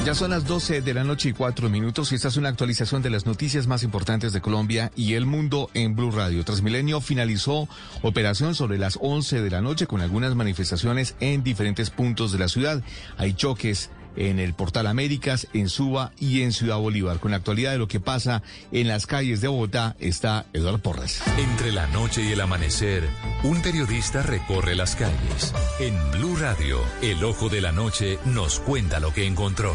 Ya 0.04 0.14
son 0.14 0.32
las 0.32 0.46
12 0.46 0.82
de 0.82 0.92
la 0.92 1.02
noche 1.02 1.30
y 1.30 1.32
cuatro 1.32 1.70
minutos 1.70 2.12
y 2.12 2.16
esta 2.16 2.28
es 2.28 2.36
una 2.36 2.50
actualización 2.50 3.00
de 3.00 3.08
las 3.08 3.24
noticias 3.24 3.66
más 3.66 3.82
importantes 3.82 4.34
de 4.34 4.42
Colombia 4.42 4.92
y 4.94 5.14
el 5.14 5.24
mundo 5.24 5.70
en 5.72 5.96
Blue 5.96 6.10
Radio. 6.10 6.44
Transmilenio 6.44 7.00
finalizó 7.00 7.70
operación 8.02 8.54
sobre 8.54 8.76
las 8.76 8.98
11 9.00 9.40
de 9.40 9.50
la 9.50 9.62
noche 9.62 9.86
con 9.86 10.02
algunas 10.02 10.34
manifestaciones 10.34 11.16
en 11.20 11.42
diferentes 11.42 11.88
puntos 11.88 12.32
de 12.32 12.38
la 12.38 12.48
ciudad. 12.48 12.82
Hay 13.16 13.32
choques 13.32 13.88
en 14.16 14.38
el 14.38 14.54
Portal 14.54 14.86
Américas, 14.86 15.48
en 15.52 15.68
Suba 15.68 16.12
y 16.18 16.42
en 16.42 16.52
Ciudad 16.52 16.78
Bolívar. 16.78 17.20
Con 17.20 17.30
la 17.30 17.38
actualidad 17.38 17.72
de 17.72 17.78
lo 17.78 17.88
que 17.88 18.00
pasa 18.00 18.42
en 18.72 18.88
las 18.88 19.06
calles 19.06 19.40
de 19.40 19.48
Bogotá 19.48 19.96
está 19.98 20.46
Eduardo 20.52 20.78
Porras. 20.78 21.22
Entre 21.38 21.72
la 21.72 21.86
noche 21.88 22.22
y 22.22 22.32
el 22.32 22.40
amanecer, 22.40 23.08
un 23.42 23.60
periodista 23.62 24.22
recorre 24.22 24.74
las 24.74 24.96
calles. 24.96 25.54
En 25.80 25.94
Blue 26.12 26.36
Radio, 26.36 26.78
el 27.02 27.22
ojo 27.24 27.48
de 27.48 27.60
la 27.60 27.72
noche 27.72 28.18
nos 28.24 28.60
cuenta 28.60 29.00
lo 29.00 29.12
que 29.12 29.26
encontró. 29.26 29.74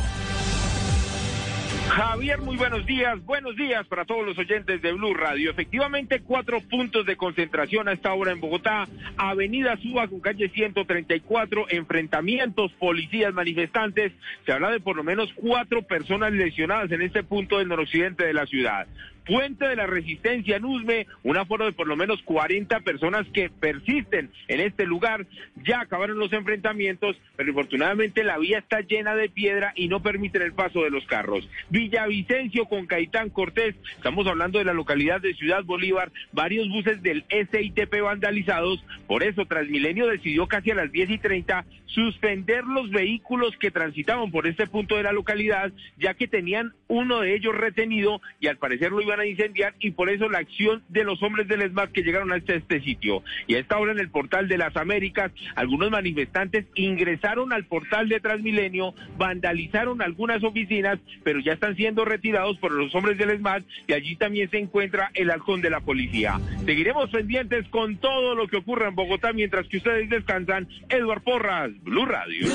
Javier, 1.90 2.40
muy 2.40 2.56
buenos 2.56 2.86
días. 2.86 3.24
Buenos 3.26 3.56
días 3.56 3.86
para 3.88 4.06
todos 4.06 4.26
los 4.26 4.38
oyentes 4.38 4.82
de 4.82 4.94
Blue 4.94 5.14
Radio. 5.16 5.50
Efectivamente, 5.50 6.22
cuatro 6.22 6.62
puntos 6.62 7.06
de 7.06 7.18
concentración 7.18 7.88
a 7.88 7.94
esta 7.94 8.14
hora 8.14 8.32
en 8.32 8.40
Bogotá. 8.40 8.88
Avenida 9.18 9.76
Suba 9.78 10.08
con 10.08 10.20
calle 10.20 10.50
134, 10.50 11.66
enfrentamientos, 11.70 12.72
policías, 12.74 13.34
manifestantes. 13.34 14.14
Se 14.46 14.52
habla 14.52 14.70
de 14.70 14.80
por 14.80 14.96
lo 14.96 15.04
menos 15.04 15.34
cuatro 15.34 15.82
personas 15.82 16.32
lesionadas 16.32 16.92
en 16.92 17.02
este 17.02 17.24
punto 17.24 17.58
del 17.58 17.68
noroccidente 17.68 18.24
de 18.24 18.34
la 18.34 18.46
ciudad. 18.46 18.88
Puente 19.30 19.68
de 19.68 19.76
la 19.76 19.86
Resistencia 19.86 20.56
en 20.56 20.66
Usme, 20.66 21.06
un 21.22 21.38
aforo 21.38 21.66
de 21.66 21.72
por 21.72 21.86
lo 21.86 21.96
menos 21.96 22.20
40 22.24 22.80
personas 22.80 23.28
que 23.32 23.52
persisten 23.52 24.32
en 24.48 24.60
este 24.60 24.88
lugar. 24.88 25.28
Ya 25.64 25.82
acabaron 25.82 26.18
los 26.18 26.34
enfrentamientos, 26.34 27.16
pero 27.36 27.50
infortunadamente 27.50 28.24
la 28.24 28.40
vía 28.40 28.58
está 28.58 28.82
llena 28.82 29.14
de 29.14 29.30
piedra 29.30 29.72
y 29.76 29.88
no 29.88 30.02
permiten 30.02 30.42
el 30.42 30.54
paso 30.54 30.82
de 30.82 30.90
los 30.90 31.06
carros. 31.06 31.48
Villavicencio 31.70 32.66
con 32.66 32.88
Caitán 32.88 33.30
Cortés, 33.30 33.76
estamos 33.96 34.26
hablando 34.26 34.58
de 34.58 34.66
la 34.66 34.74
localidad 34.74 35.22
de 35.22 35.36
Ciudad 35.36 35.64
Bolívar, 35.64 36.12
varios 36.32 36.68
buses 36.68 37.04
del 37.04 37.24
SITP 37.30 38.02
vandalizados, 38.02 38.84
por 39.06 39.22
eso 39.22 39.46
Transmilenio 39.46 40.08
decidió 40.08 40.48
casi 40.48 40.72
a 40.72 40.76
las 40.76 40.92
10 40.92 41.08
y 41.12 41.18
30 41.20 41.66
suspender 41.86 42.64
los 42.66 42.90
vehículos 42.92 43.56
que 43.58 43.72
transitaban 43.72 44.32
por 44.32 44.48
este 44.48 44.68
punto 44.68 44.96
de 44.96 45.04
la 45.04 45.12
localidad, 45.12 45.72
ya 45.98 46.14
que 46.14 46.28
tenían 46.28 46.74
uno 46.88 47.22
de 47.22 47.36
ellos 47.36 47.56
retenido 47.56 48.22
y 48.40 48.48
al 48.48 48.58
parecer 48.58 48.92
lo 48.92 49.02
iban 49.02 49.19
a 49.20 49.26
incendiar 49.26 49.74
y 49.80 49.92
por 49.92 50.10
eso 50.10 50.30
la 50.30 50.40
acción 50.40 50.84
de 50.90 51.04
los 51.04 51.22
hombres 51.24 51.48
del 51.48 51.62
ESMAD 51.62 51.90
que 51.90 52.04
llegaron 52.04 52.32
a 52.32 52.38
este, 52.38 52.56
este 52.56 52.82
sitio. 52.82 53.24
Y 53.48 53.56
a 53.56 53.60
esta 53.60 53.78
hora 53.78 53.92
en 53.92 54.00
el 54.00 54.10
portal 54.10 54.48
de 54.48 54.58
las 54.58 54.76
Américas, 54.76 55.32
algunos 55.56 55.92
manifestantes 55.92 56.66
ingresaron 56.76 57.54
al 57.54 57.66
portal 57.66 58.10
de 58.10 58.20
Transmilenio, 58.20 58.94
vandalizaron 59.18 60.02
algunas 60.02 60.44
oficinas, 60.44 61.00
pero 61.24 61.40
ya 61.40 61.54
están 61.54 61.76
siendo 61.76 62.06
retirados 62.06 62.58
por 62.60 62.72
los 62.72 62.94
hombres 62.96 63.18
del 63.18 63.32
ESMAD 63.32 63.64
y 63.88 63.94
allí 63.94 64.16
también 64.16 64.50
se 64.50 64.58
encuentra 64.58 65.12
el 65.14 65.32
halcón 65.32 65.62
de 65.62 65.70
la 65.70 65.82
policía. 65.82 66.40
Seguiremos 66.66 67.10
pendientes 67.10 67.68
con 67.70 67.98
todo 67.98 68.36
lo 68.36 68.48
que 68.48 68.58
ocurra 68.58 68.90
en 68.90 68.96
Bogotá 68.96 69.34
mientras 69.34 69.68
que 69.68 69.78
ustedes 69.78 70.10
descansan. 70.10 70.68
Eduard 70.90 71.24
Porras, 71.24 71.72
Blue 71.84 72.06
Radio. 72.06 72.48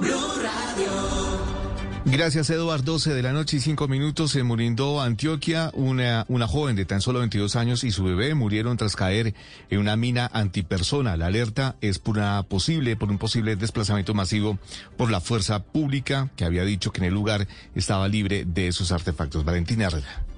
Blue 0.00 0.42
Radio. 0.42 1.57
Gracias, 2.10 2.48
Eduardo. 2.48 2.92
12 2.92 3.12
de 3.12 3.22
la 3.22 3.32
noche 3.32 3.58
y 3.58 3.60
5 3.60 3.86
minutos 3.86 4.34
en 4.34 4.46
Murindó, 4.46 5.02
Antioquia. 5.02 5.70
Una, 5.74 6.24
una 6.28 6.48
joven 6.48 6.74
de 6.74 6.86
tan 6.86 7.02
solo 7.02 7.18
22 7.18 7.54
años 7.54 7.84
y 7.84 7.90
su 7.90 8.02
bebé 8.02 8.34
murieron 8.34 8.78
tras 8.78 8.96
caer 8.96 9.34
en 9.68 9.78
una 9.78 9.94
mina 9.94 10.30
antipersona. 10.32 11.18
La 11.18 11.26
alerta 11.26 11.76
es 11.82 11.98
por, 11.98 12.16
una 12.16 12.42
posible, 12.44 12.96
por 12.96 13.10
un 13.10 13.18
posible 13.18 13.56
desplazamiento 13.56 14.14
masivo 14.14 14.58
por 14.96 15.10
la 15.10 15.20
fuerza 15.20 15.62
pública 15.62 16.30
que 16.34 16.46
había 16.46 16.64
dicho 16.64 16.92
que 16.92 17.00
en 17.00 17.08
el 17.08 17.14
lugar 17.14 17.46
estaba 17.74 18.08
libre 18.08 18.46
de 18.46 18.72
sus 18.72 18.90
artefactos. 18.90 19.44
Valentina 19.44 19.86
Herrera. 19.86 20.37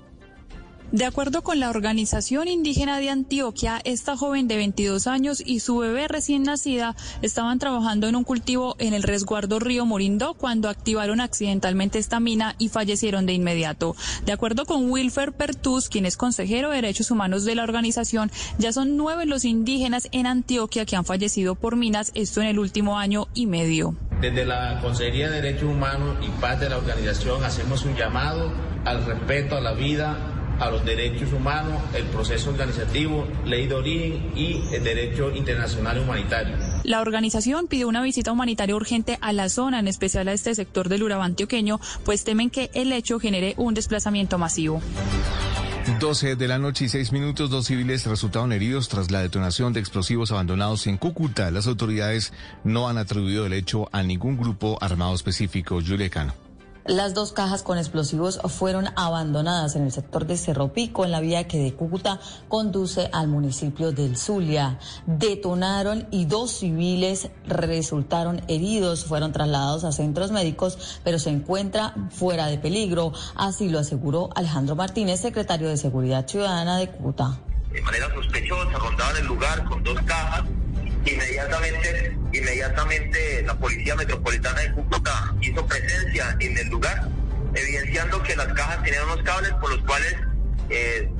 De 0.92 1.04
acuerdo 1.04 1.42
con 1.42 1.60
la 1.60 1.70
Organización 1.70 2.48
Indígena 2.48 2.98
de 2.98 3.10
Antioquia, 3.10 3.80
esta 3.84 4.16
joven 4.16 4.48
de 4.48 4.56
22 4.56 5.06
años 5.06 5.40
y 5.46 5.60
su 5.60 5.78
bebé 5.78 6.08
recién 6.08 6.42
nacida 6.42 6.96
estaban 7.22 7.60
trabajando 7.60 8.08
en 8.08 8.16
un 8.16 8.24
cultivo 8.24 8.74
en 8.80 8.92
el 8.92 9.04
resguardo 9.04 9.60
Río 9.60 9.86
Morindo 9.86 10.34
cuando 10.34 10.68
activaron 10.68 11.20
accidentalmente 11.20 12.00
esta 12.00 12.18
mina 12.18 12.56
y 12.58 12.70
fallecieron 12.70 13.24
de 13.24 13.34
inmediato. 13.34 13.94
De 14.26 14.32
acuerdo 14.32 14.64
con 14.64 14.90
Wilfer 14.90 15.32
Pertus, 15.32 15.88
quien 15.88 16.06
es 16.06 16.16
consejero 16.16 16.70
de 16.70 16.76
Derechos 16.76 17.12
Humanos 17.12 17.44
de 17.44 17.54
la 17.54 17.62
organización, 17.62 18.32
ya 18.58 18.72
son 18.72 18.96
nueve 18.96 19.26
los 19.26 19.44
indígenas 19.44 20.08
en 20.10 20.26
Antioquia 20.26 20.86
que 20.86 20.96
han 20.96 21.04
fallecido 21.04 21.54
por 21.54 21.76
minas, 21.76 22.10
esto 22.16 22.40
en 22.40 22.48
el 22.48 22.58
último 22.58 22.98
año 22.98 23.28
y 23.32 23.46
medio. 23.46 23.94
Desde 24.20 24.44
la 24.44 24.80
Consejería 24.80 25.30
de 25.30 25.40
Derechos 25.40 25.68
Humanos 25.68 26.16
y 26.20 26.28
Paz 26.40 26.58
de 26.58 26.68
la 26.68 26.78
organización 26.78 27.44
hacemos 27.44 27.84
un 27.84 27.94
llamado 27.94 28.52
al 28.84 29.06
respeto 29.06 29.56
a 29.56 29.60
la 29.60 29.72
vida 29.72 30.39
a 30.60 30.70
los 30.70 30.84
derechos 30.84 31.32
humanos, 31.32 31.82
el 31.94 32.04
proceso 32.04 32.50
organizativo, 32.50 33.26
ley 33.44 33.66
de 33.66 33.74
origen 33.74 34.32
y 34.36 34.62
el 34.72 34.84
derecho 34.84 35.30
internacional 35.34 35.98
humanitario. 35.98 36.56
La 36.84 37.00
organización 37.00 37.66
pidió 37.66 37.88
una 37.88 38.02
visita 38.02 38.30
humanitaria 38.30 38.76
urgente 38.76 39.18
a 39.20 39.32
la 39.32 39.48
zona, 39.48 39.80
en 39.80 39.88
especial 39.88 40.28
a 40.28 40.32
este 40.32 40.54
sector 40.54 40.88
del 40.88 41.02
Urabá 41.02 41.24
antioqueño, 41.24 41.80
pues 42.04 42.24
temen 42.24 42.50
que 42.50 42.70
el 42.74 42.92
hecho 42.92 43.18
genere 43.18 43.54
un 43.56 43.74
desplazamiento 43.74 44.38
masivo. 44.38 44.80
12 45.98 46.36
de 46.36 46.48
la 46.48 46.58
noche 46.58 46.84
y 46.84 46.88
6 46.88 47.12
minutos, 47.12 47.50
dos 47.50 47.66
civiles 47.66 48.06
resultaron 48.06 48.52
heridos 48.52 48.88
tras 48.88 49.10
la 49.10 49.20
detonación 49.20 49.72
de 49.72 49.80
explosivos 49.80 50.30
abandonados 50.30 50.86
en 50.86 50.98
Cúcuta. 50.98 51.50
Las 51.50 51.66
autoridades 51.66 52.32
no 52.64 52.88
han 52.88 52.98
atribuido 52.98 53.46
el 53.46 53.54
hecho 53.54 53.88
a 53.92 54.02
ningún 54.02 54.36
grupo 54.36 54.78
armado 54.80 55.14
específico. 55.14 55.80
Julia 55.84 56.10
Cano. 56.10 56.49
Las 56.90 57.14
dos 57.14 57.30
cajas 57.30 57.62
con 57.62 57.78
explosivos 57.78 58.40
fueron 58.46 58.88
abandonadas 58.96 59.76
en 59.76 59.84
el 59.84 59.92
sector 59.92 60.26
de 60.26 60.36
Cerro 60.36 60.72
Pico, 60.72 61.04
en 61.04 61.12
la 61.12 61.20
vía 61.20 61.46
que 61.46 61.56
de 61.56 61.72
Cúcuta 61.72 62.18
conduce 62.48 63.08
al 63.12 63.28
municipio 63.28 63.92
del 63.92 64.16
Zulia. 64.16 64.76
Detonaron 65.06 66.08
y 66.10 66.24
dos 66.24 66.50
civiles 66.50 67.30
resultaron 67.46 68.42
heridos, 68.48 69.04
fueron 69.04 69.30
trasladados 69.30 69.84
a 69.84 69.92
centros 69.92 70.32
médicos, 70.32 70.98
pero 71.04 71.20
se 71.20 71.30
encuentra 71.30 71.94
fuera 72.10 72.46
de 72.46 72.58
peligro. 72.58 73.12
Así 73.36 73.68
lo 73.68 73.78
aseguró 73.78 74.30
Alejandro 74.34 74.74
Martínez, 74.74 75.20
secretario 75.20 75.68
de 75.68 75.76
Seguridad 75.76 76.26
Ciudadana 76.26 76.76
de 76.78 76.90
Cúcuta. 76.90 77.38
De 77.72 77.82
manera 77.82 78.12
sospechosa 78.14 78.78
rondaban 78.78 79.16
el 79.18 79.26
lugar 79.26 79.64
con 79.64 79.82
dos 79.82 80.00
cajas 80.02 80.44
Inmediatamente, 81.04 82.16
inmediatamente 82.32 83.42
la 83.42 83.54
Policía 83.54 83.96
Metropolitana 83.96 84.60
de 84.60 84.72
Cúcuta 84.72 85.34
hizo 85.40 85.66
presencia 85.66 86.36
en 86.40 86.58
el 86.58 86.68
lugar, 86.68 87.08
evidenciando 87.54 88.22
que 88.22 88.36
las 88.36 88.48
cajas 88.48 88.82
tenían 88.82 89.04
unos 89.04 89.22
cables 89.22 89.50
por 89.52 89.70
los 89.70 89.84
cuales 89.84 90.14
eh, 90.68 91.10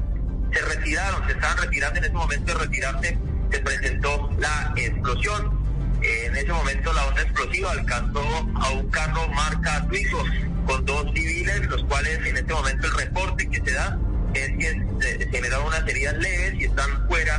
se 0.52 0.60
retiraron, 0.60 1.27
se 1.27 1.32
estaban 1.32 1.56
retirando 1.59 1.98
en 1.98 2.05
ese 2.05 2.12
momento 2.12 2.52
de 2.52 2.59
retirarse, 2.59 3.18
se 3.51 3.59
presentó 3.60 4.31
la 4.39 4.72
explosión. 4.77 5.59
en 6.02 6.36
ese 6.36 6.52
momento 6.52 6.93
la 6.93 7.06
onda 7.06 7.22
explosiva 7.22 7.72
alcanzó 7.72 8.22
a 8.56 8.70
un 8.70 8.90
carro 8.90 9.28
marca 9.28 9.86
Twingo 9.89 10.22
con 10.66 10.85
dos 10.85 11.06
civiles, 11.14 11.66
los 11.68 11.82
cuales 11.85 12.18
en 12.27 12.36
este 12.36 12.52
momento 12.52 12.86
el 12.86 12.94
reporte 12.94 13.48
que 13.48 13.62
se 13.64 13.72
da 13.72 13.98
es 14.35 14.59
que 14.59 15.28
generaron 15.31 15.66
unas 15.66 15.86
heridas 15.89 16.16
leves 16.19 16.55
y 16.61 16.65
están 16.65 17.07
fuera 17.09 17.39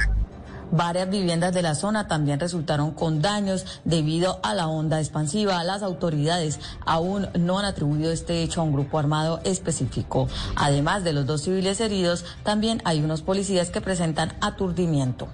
Varias 0.74 1.10
viviendas 1.10 1.54
de 1.54 1.62
la 1.62 1.76
zona 1.76 2.08
también 2.08 2.40
resultaron 2.40 2.92
con 2.92 3.22
daños 3.22 3.66
debido 3.84 4.40
a 4.42 4.54
la 4.54 4.68
onda 4.68 5.00
expansiva. 5.00 5.62
Las 5.66 5.84
autoridades 5.84 6.62
aún 6.86 7.28
no 7.38 7.60
han 7.60 7.66
atribuido 7.66 8.10
este 8.10 8.42
hecho 8.42 8.62
a 8.62 8.64
un 8.64 8.72
grupo 8.72 8.98
armado 8.98 9.42
específico. 9.44 10.30
Además 10.56 11.04
de 11.04 11.12
los 11.12 11.26
dos 11.26 11.42
civiles 11.42 11.82
heridos, 11.82 12.24
también 12.44 12.82
hay 12.86 13.02
unos 13.02 13.22
policías 13.22 13.70
que 13.70 13.82
presentan 13.82 14.34
aturdimiento. 14.40 15.28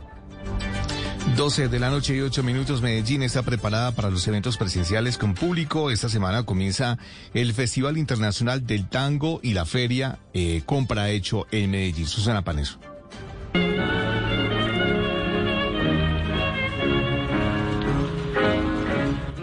12 1.37 1.67
de 1.67 1.79
la 1.79 1.91
noche 1.91 2.15
y 2.15 2.21
8 2.21 2.41
minutos, 2.41 2.81
Medellín 2.81 3.21
está 3.21 3.43
preparada 3.43 3.91
para 3.91 4.09
los 4.09 4.27
eventos 4.27 4.57
presidenciales 4.57 5.19
con 5.19 5.35
público. 5.35 5.91
Esta 5.91 6.09
semana 6.09 6.41
comienza 6.41 6.97
el 7.35 7.53
Festival 7.53 7.99
Internacional 7.99 8.65
del 8.65 8.89
Tango 8.89 9.39
y 9.43 9.53
la 9.53 9.65
Feria 9.65 10.17
eh, 10.33 10.63
Compra 10.65 11.11
Hecho 11.11 11.45
en 11.51 11.69
Medellín. 11.69 12.07
Susana 12.07 12.43
Paneso. 12.43 12.79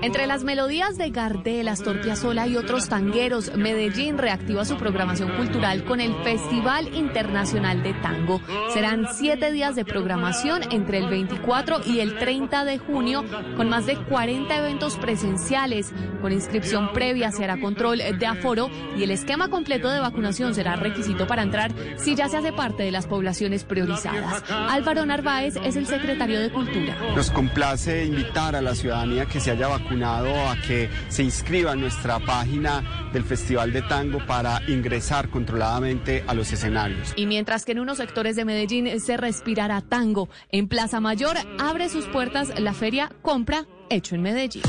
Entre 0.05 0.27
las 0.27 0.45
melodías 0.45 0.99
de 0.99 1.09
Gardel, 1.09 1.67
Astor 1.67 2.03
Piazzolla 2.03 2.47
y 2.47 2.59
otros 2.59 2.91
tangueros, 2.91 3.57
Medellín 3.57 4.19
reactiva 4.19 4.67
su 4.67 4.77
programación 4.77 5.35
cultural 5.35 5.83
con 5.87 5.99
el 5.99 6.15
Festival 6.23 6.95
Internacional 6.95 7.83
de 7.83 7.95
Tango. 7.95 8.39
Serán 8.75 9.07
siete 9.15 9.51
días 9.51 9.77
de 9.77 9.87
programación 9.87 10.61
entre 10.73 10.99
el 10.99 11.09
24 11.09 11.81
y 11.87 12.01
el 12.01 12.19
30 12.19 12.67
de 12.67 12.77
junio, 12.77 13.25
con 13.57 13.71
más 13.71 13.87
de 13.87 13.97
40 13.97 14.55
eventos 14.55 14.97
presenciales. 14.99 15.95
Con 16.21 16.33
inscripción 16.33 16.93
previa 16.93 17.31
se 17.33 17.45
hará 17.45 17.59
control 17.59 18.03
de 18.19 18.27
aforo 18.27 18.69
y 18.99 19.05
el 19.05 19.11
esquema 19.11 19.49
completo 19.49 19.89
de 19.89 20.01
vacunación 20.01 20.55
será 20.55 20.77
requisito 20.77 21.27
para 21.27 21.43
entrar 21.43 21.73
si 21.97 22.15
ya 22.15 22.29
se 22.29 22.37
hace 22.37 22.53
parte 22.53 22.83
de 22.83 22.91
las 22.91 23.07
poblaciones 23.07 23.65
priorizadas. 23.65 24.45
Álvaro 24.51 25.07
Narváez 25.07 25.57
es 25.65 25.77
el 25.77 25.87
secretario 25.87 26.41
de 26.41 26.51
Cultura. 26.51 26.95
Nos 27.17 27.31
complace 27.31 28.05
invitar 28.05 28.55
a 28.55 28.61
la 28.61 28.75
ciudadanía 28.75 29.25
que 29.25 29.41
se 29.41 29.53
haya 29.53 29.67
vacunado 29.67 29.94
a 30.03 30.57
que 30.67 30.91
se 31.09 31.23
inscriba 31.23 31.73
en 31.73 31.81
nuestra 31.81 32.19
página 32.19 33.11
del 33.13 33.23
Festival 33.23 33.73
de 33.73 33.83
Tango 33.83 34.19
para 34.27 34.61
ingresar 34.69 35.29
controladamente 35.29 36.25
a 36.27 36.35
los 36.35 36.53
escenarios. 36.53 37.13
Y 37.17 37.27
mientras 37.27 37.65
que 37.65 37.73
en 37.73 37.81
unos 37.81 37.99
sectores 37.99 38.35
de 38.37 38.45
Medellín 38.45 39.01
se 39.01 39.17
respirará 39.17 39.81
tango, 39.81 40.29
en 40.51 40.69
Plaza 40.69 41.01
Mayor 41.01 41.37
abre 41.59 41.89
sus 41.89 42.07
puertas 42.07 42.59
la 42.59 42.75
feria 42.75 43.11
Compra 43.23 43.67
Hecho 43.89 44.15
en 44.15 44.23
Medellín. 44.23 44.63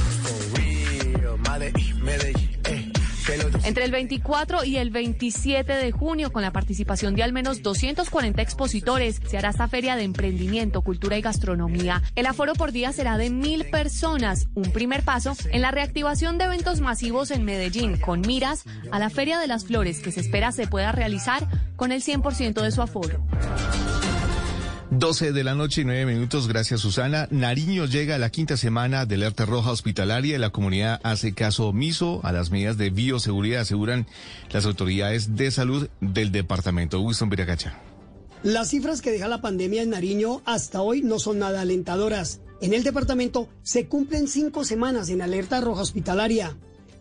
Entre 3.63 3.85
el 3.85 3.91
24 3.91 4.63
y 4.65 4.77
el 4.77 4.91
27 4.91 5.73
de 5.73 5.91
junio, 5.91 6.31
con 6.31 6.41
la 6.41 6.51
participación 6.51 7.15
de 7.15 7.23
al 7.23 7.33
menos 7.33 7.63
240 7.63 8.41
expositores, 8.41 9.21
se 9.27 9.37
hará 9.37 9.49
esta 9.49 9.67
feria 9.67 9.95
de 9.95 10.03
emprendimiento, 10.03 10.81
cultura 10.81 11.17
y 11.17 11.21
gastronomía. 11.21 12.03
El 12.15 12.27
aforo 12.27 12.53
por 12.53 12.71
día 12.71 12.91
será 12.93 13.17
de 13.17 13.29
mil 13.29 13.65
personas, 13.65 14.47
un 14.53 14.71
primer 14.71 15.03
paso 15.03 15.35
en 15.51 15.61
la 15.61 15.71
reactivación 15.71 16.37
de 16.37 16.45
eventos 16.45 16.81
masivos 16.81 17.31
en 17.31 17.45
Medellín, 17.45 17.97
con 17.97 18.21
miras 18.21 18.63
a 18.91 18.99
la 18.99 19.09
Feria 19.09 19.39
de 19.39 19.47
las 19.47 19.65
Flores, 19.65 19.99
que 19.99 20.11
se 20.11 20.21
espera 20.21 20.51
se 20.51 20.67
pueda 20.67 20.91
realizar 20.91 21.47
con 21.75 21.91
el 21.91 22.01
100% 22.01 22.61
de 22.61 22.71
su 22.71 22.81
aforo. 22.81 23.25
12 24.91 25.33
de 25.33 25.43
la 25.43 25.55
noche 25.55 25.81
y 25.81 25.85
9 25.85 26.05
minutos, 26.05 26.47
gracias 26.47 26.81
Susana. 26.81 27.27
Nariño 27.31 27.85
llega 27.85 28.15
a 28.15 28.19
la 28.19 28.29
quinta 28.29 28.55
semana 28.55 29.05
de 29.05 29.15
alerta 29.15 29.45
roja 29.45 29.71
hospitalaria 29.71 30.35
y 30.35 30.39
la 30.39 30.51
comunidad 30.51 30.99
hace 31.03 31.33
caso 31.33 31.67
omiso 31.67 32.21
a 32.23 32.31
las 32.31 32.51
medidas 32.51 32.77
de 32.77 32.91
bioseguridad, 32.91 33.61
aseguran 33.61 34.05
las 34.51 34.65
autoridades 34.65 35.35
de 35.35 35.49
salud 35.49 35.89
del 36.01 36.31
departamento. 36.31 37.01
Wilson 37.01 37.29
Viracacha. 37.29 37.79
Las 38.43 38.69
cifras 38.69 39.01
que 39.01 39.11
deja 39.11 39.27
la 39.27 39.41
pandemia 39.41 39.81
en 39.81 39.89
Nariño 39.89 40.41
hasta 40.45 40.81
hoy 40.81 41.01
no 41.01 41.17
son 41.17 41.39
nada 41.39 41.61
alentadoras. 41.61 42.41
En 42.61 42.73
el 42.73 42.83
departamento 42.83 43.49
se 43.63 43.87
cumplen 43.87 44.27
cinco 44.27 44.63
semanas 44.63 45.09
en 45.09 45.21
alerta 45.21 45.61
roja 45.61 45.81
hospitalaria. 45.81 46.55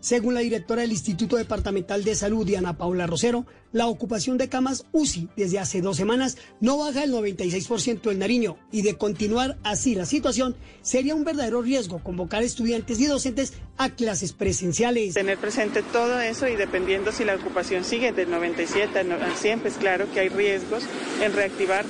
Según 0.05 0.35
la 0.35 0.41
directora 0.41 0.83
del 0.83 0.91
Instituto 0.91 1.35
Departamental 1.35 2.03
de 2.03 2.13
Salud, 2.13 2.45
Diana 2.45 2.77
Paula 2.77 3.07
Rosero, 3.07 3.47
la 3.71 3.87
ocupación 3.87 4.37
de 4.37 4.49
camas 4.49 4.85
UCI 4.91 5.29
desde 5.35 5.57
hace 5.57 5.81
dos 5.81 5.97
semanas 5.97 6.37
no 6.59 6.77
baja 6.77 7.03
el 7.03 7.11
96% 7.11 8.01
del 8.03 8.19
Nariño 8.19 8.55
y 8.71 8.83
de 8.83 8.99
continuar 8.99 9.57
así 9.63 9.95
la 9.95 10.05
situación 10.05 10.55
sería 10.83 11.15
un 11.15 11.23
verdadero 11.23 11.63
riesgo 11.63 12.03
convocar 12.03 12.43
estudiantes 12.43 12.99
y 12.99 13.07
docentes 13.07 13.53
a 13.79 13.89
clases 13.89 14.33
presenciales. 14.33 15.15
Tener 15.15 15.39
presente 15.39 15.81
todo 15.81 16.21
eso 16.21 16.47
y 16.47 16.55
dependiendo 16.55 17.11
si 17.11 17.25
la 17.25 17.33
ocupación 17.33 17.83
sigue 17.83 18.11
del 18.11 18.29
97 18.29 18.99
al 18.99 19.35
100, 19.35 19.59
pues 19.61 19.73
claro 19.73 20.05
que 20.13 20.19
hay 20.19 20.29
riesgos 20.29 20.83
en 21.19 21.33
reactivar 21.33 21.83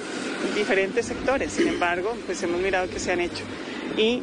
diferentes 0.55 1.07
sectores. 1.07 1.51
Sin 1.51 1.67
embargo, 1.67 2.15
pues 2.25 2.41
hemos 2.43 2.61
mirado 2.61 2.89
que 2.89 3.01
se 3.01 3.11
han 3.11 3.19
hecho. 3.19 3.43
Y 3.97 4.21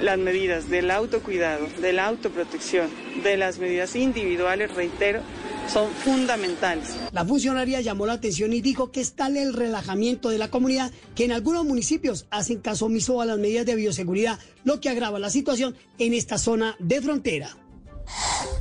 las 0.00 0.18
medidas 0.18 0.68
del 0.68 0.90
autocuidado, 0.90 1.66
de 1.80 1.92
la 1.92 2.06
autoprotección, 2.06 2.88
de 3.22 3.36
las 3.36 3.58
medidas 3.58 3.96
individuales, 3.96 4.74
reitero, 4.74 5.20
son 5.68 5.90
fundamentales. 5.90 6.96
La 7.12 7.24
funcionaria 7.24 7.80
llamó 7.80 8.06
la 8.06 8.14
atención 8.14 8.52
y 8.52 8.60
dijo 8.60 8.92
que 8.92 9.00
es 9.00 9.14
tal 9.14 9.36
el 9.36 9.52
relajamiento 9.52 10.28
de 10.28 10.38
la 10.38 10.48
comunidad 10.48 10.92
que 11.14 11.24
en 11.24 11.32
algunos 11.32 11.64
municipios 11.64 12.26
hacen 12.30 12.60
caso 12.60 12.86
omiso 12.86 13.20
a 13.20 13.26
las 13.26 13.38
medidas 13.38 13.66
de 13.66 13.74
bioseguridad, 13.74 14.38
lo 14.64 14.80
que 14.80 14.88
agrava 14.88 15.18
la 15.18 15.30
situación 15.30 15.76
en 15.98 16.14
esta 16.14 16.38
zona 16.38 16.76
de 16.78 17.00
frontera. 17.00 17.56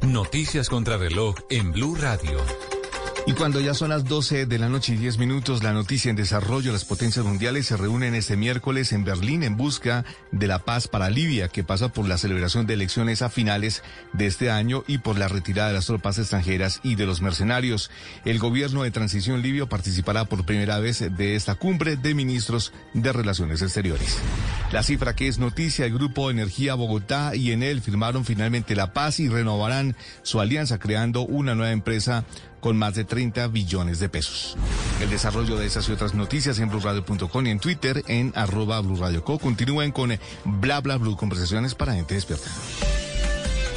Noticias 0.02 0.70
contra 0.70 0.98
reloj 0.98 1.36
en 1.50 1.72
Blue 1.72 1.96
Radio. 1.96 2.40
Y 3.28 3.34
cuando 3.34 3.60
ya 3.60 3.74
son 3.74 3.90
las 3.90 4.06
12 4.06 4.46
de 4.46 4.60
la 4.60 4.70
noche 4.70 4.94
y 4.94 4.98
10 4.98 5.18
minutos, 5.18 5.64
la 5.64 5.74
noticia 5.74 6.12
en 6.12 6.16
desarrollo, 6.16 6.72
las 6.72 6.86
potencias 6.86 7.26
mundiales 7.26 7.66
se 7.66 7.76
reúnen 7.76 8.14
este 8.14 8.38
miércoles 8.38 8.92
en 8.92 9.04
Berlín 9.04 9.42
en 9.42 9.58
busca 9.58 10.06
de 10.32 10.46
la 10.46 10.60
paz 10.60 10.88
para 10.88 11.10
Libia, 11.10 11.48
que 11.48 11.64
pasa 11.64 11.90
por 11.90 12.08
la 12.08 12.20
celebración 12.20 12.68
de 12.68 12.76
elecciones 12.76 13.24
a 13.24 13.32
finales 13.32 13.82
de 14.14 14.28
este 14.28 14.52
año 14.52 14.84
y 14.86 15.00
por 15.00 15.18
la 15.18 15.28
retirada 15.28 15.70
de 15.70 15.74
las 15.74 15.88
tropas 15.88 16.20
extranjeras 16.20 16.82
y 16.84 16.94
de 16.94 17.08
los 17.08 17.24
mercenarios. 17.24 17.90
El 18.26 18.38
gobierno 18.38 18.84
de 18.84 18.92
transición 18.92 19.42
libio 19.42 19.68
participará 19.68 20.26
por 20.26 20.46
primera 20.46 20.78
vez 20.78 21.00
de 21.00 21.36
esta 21.36 21.56
cumbre 21.56 21.98
de 21.98 22.14
ministros 22.14 22.74
de 22.94 23.12
Relaciones 23.12 23.64
Exteriores. 23.64 24.20
La 24.72 24.84
cifra 24.84 25.16
que 25.16 25.28
es 25.28 25.40
noticia, 25.40 25.88
el 25.88 25.94
Grupo 25.96 26.30
Energía 26.30 26.76
Bogotá 26.76 27.36
y 27.36 27.54
en 27.54 27.64
él 27.64 27.82
firmaron 27.82 28.24
finalmente 28.24 28.76
la 28.76 28.94
paz 28.94 29.20
y 29.20 29.30
renovarán 29.30 29.96
su 30.22 30.40
alianza 30.40 30.78
creando 30.78 31.22
una 31.22 31.56
nueva 31.56 31.72
empresa 31.72 32.24
con 32.60 32.78
más 32.78 32.96
de 32.96 33.04
30 33.04 33.48
billones 33.48 34.00
de 34.00 34.10
pesos. 34.10 34.58
El 35.02 35.10
desarrollo 35.10 35.58
de 35.58 35.66
esas 35.66 35.88
y 35.90 35.92
otras 35.92 36.14
noticias 36.14 36.60
en 36.60 36.70
blurradio.com 36.70 37.46
y 37.46 37.50
en 37.50 37.60
Twitter 37.60 38.04
en 38.08 38.32
arroba 38.36 38.80
blurradioco. 38.82 39.40
Continúen 39.40 39.92
con 39.92 40.12
eh, 40.12 40.20
bla 40.44 40.82
bla 40.82 40.98
blue, 40.98 41.16
conversaciones 41.16 41.76
para 41.76 41.94
gente 41.94 42.16
despierta. 42.16 42.50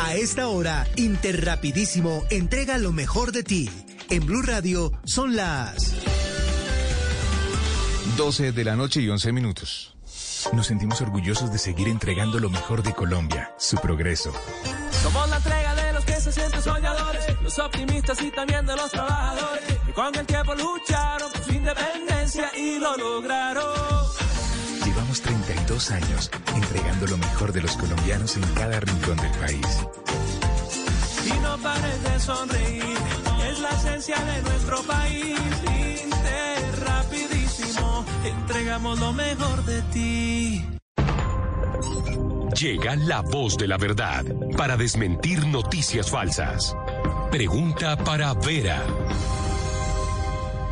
A 0.00 0.14
esta 0.14 0.48
hora, 0.48 0.86
Interrapidísimo 0.96 2.24
entrega 2.30 2.78
lo 2.78 2.92
mejor 2.92 3.32
de 3.32 3.42
ti. 3.42 3.70
En 4.10 4.24
Blue 4.24 4.42
Radio 4.42 4.92
son 5.05 5.36
las 5.36 5.92
12 8.16 8.52
de 8.52 8.64
la 8.64 8.74
noche 8.74 9.00
y 9.00 9.09
11 9.09 9.32
minutos. 9.32 9.94
Nos 10.52 10.66
sentimos 10.66 11.00
orgullosos 11.00 11.52
de 11.52 11.59
seguir 11.59 11.88
entregando 11.88 12.38
lo 12.38 12.48
mejor 12.48 12.82
de 12.82 12.94
Colombia, 12.94 13.52
su 13.59 13.76
progreso. 13.76 14.32
Somos 15.02 15.28
la 15.28 15.36
entrega 15.36 15.74
de 15.74 15.92
los 15.92 16.05
que 16.05 16.14
se 16.14 16.32
sienten 16.32 16.62
soñadores, 16.62 17.18
los 17.49 17.59
optimistas 17.61 18.20
y 18.20 18.31
también 18.31 18.66
de 18.66 18.77
los 18.77 18.91
trabajadores, 18.91 19.65
que 19.87 19.93
con 19.95 20.15
el 20.15 20.27
tiempo 20.27 20.55
lucharon 20.55 21.33
por 21.33 21.43
su 21.43 21.53
independencia 21.53 22.51
y 22.55 22.79
lo 22.79 22.95
lograron. 22.95 23.75
Llevamos 24.85 25.23
32 25.23 25.91
años 25.93 26.31
entregando 26.55 27.07
lo 27.07 27.16
mejor 27.16 27.51
de 27.55 27.62
los 27.62 27.75
colombianos 27.79 28.37
en 28.37 28.43
cada 28.53 28.79
rincón 28.81 29.16
del 29.16 29.31
país. 29.39 29.87
Y 31.25 31.41
no 31.41 31.57
pares 31.57 32.03
de 32.03 32.20
sonreír, 32.20 32.99
es 33.51 33.59
la 33.61 33.70
esencia 33.70 34.19
de 34.19 34.43
nuestro 34.43 34.83
país. 34.83 35.39
Inter, 36.05 36.81
rapidísimo, 36.85 38.05
entregamos 38.25 39.01
lo 39.01 39.15
mejor 39.15 39.65
de 39.65 39.83
ti. 39.95 40.65
Llega 42.61 42.97
la 42.97 43.23
voz 43.23 43.57
de 43.57 43.69
la 43.69 43.79
verdad 43.79 44.25
para 44.57 44.77
desmentir 44.77 45.47
noticias 45.47 46.11
falsas. 46.11 46.75
Pregunta 47.30 47.94
para 48.06 48.32
Vera. 48.32 48.82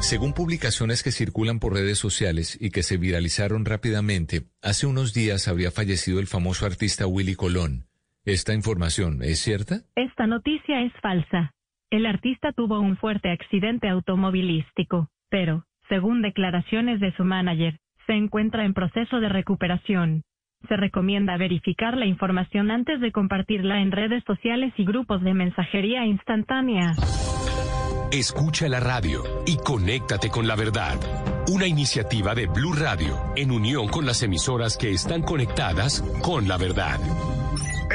Según 0.00 0.32
publicaciones 0.32 1.02
que 1.02 1.10
circulan 1.12 1.58
por 1.58 1.74
redes 1.74 1.98
sociales 1.98 2.56
y 2.58 2.70
que 2.70 2.82
se 2.82 2.96
viralizaron 2.96 3.66
rápidamente, 3.66 4.44
hace 4.62 4.86
unos 4.86 5.12
días 5.12 5.48
habría 5.48 5.70
fallecido 5.70 6.18
el 6.18 6.26
famoso 6.26 6.64
artista 6.64 7.06
Willy 7.06 7.34
Colón. 7.34 7.84
¿Esta 8.24 8.54
información 8.54 9.22
es 9.22 9.38
cierta? 9.38 9.82
Esta 9.96 10.26
noticia 10.26 10.80
es 10.80 10.92
falsa. 11.02 11.52
El 11.90 12.06
artista 12.06 12.52
tuvo 12.52 12.80
un 12.80 12.96
fuerte 12.96 13.30
accidente 13.30 13.90
automovilístico, 13.90 15.10
pero, 15.28 15.66
según 15.90 16.22
declaraciones 16.22 17.00
de 17.00 17.14
su 17.16 17.24
manager, 17.24 17.78
se 18.06 18.14
encuentra 18.14 18.64
en 18.64 18.72
proceso 18.72 19.20
de 19.20 19.28
recuperación. 19.28 20.22
Se 20.68 20.76
recomienda 20.76 21.36
verificar 21.36 21.96
la 21.96 22.06
información 22.06 22.70
antes 22.70 23.00
de 23.00 23.12
compartirla 23.12 23.80
en 23.80 23.92
redes 23.92 24.24
sociales 24.26 24.72
y 24.76 24.84
grupos 24.84 25.22
de 25.22 25.32
mensajería 25.32 26.04
instantánea. 26.04 26.92
Escucha 28.10 28.68
la 28.68 28.80
radio 28.80 29.22
y 29.46 29.56
conéctate 29.58 30.30
con 30.30 30.46
la 30.48 30.56
verdad. 30.56 30.96
Una 31.48 31.66
iniciativa 31.66 32.34
de 32.34 32.46
Blue 32.46 32.72
Radio 32.72 33.16
en 33.36 33.50
unión 33.50 33.88
con 33.88 34.06
las 34.06 34.22
emisoras 34.22 34.76
que 34.76 34.90
están 34.90 35.22
conectadas 35.22 36.02
con 36.22 36.48
la 36.48 36.56
verdad. 36.56 36.98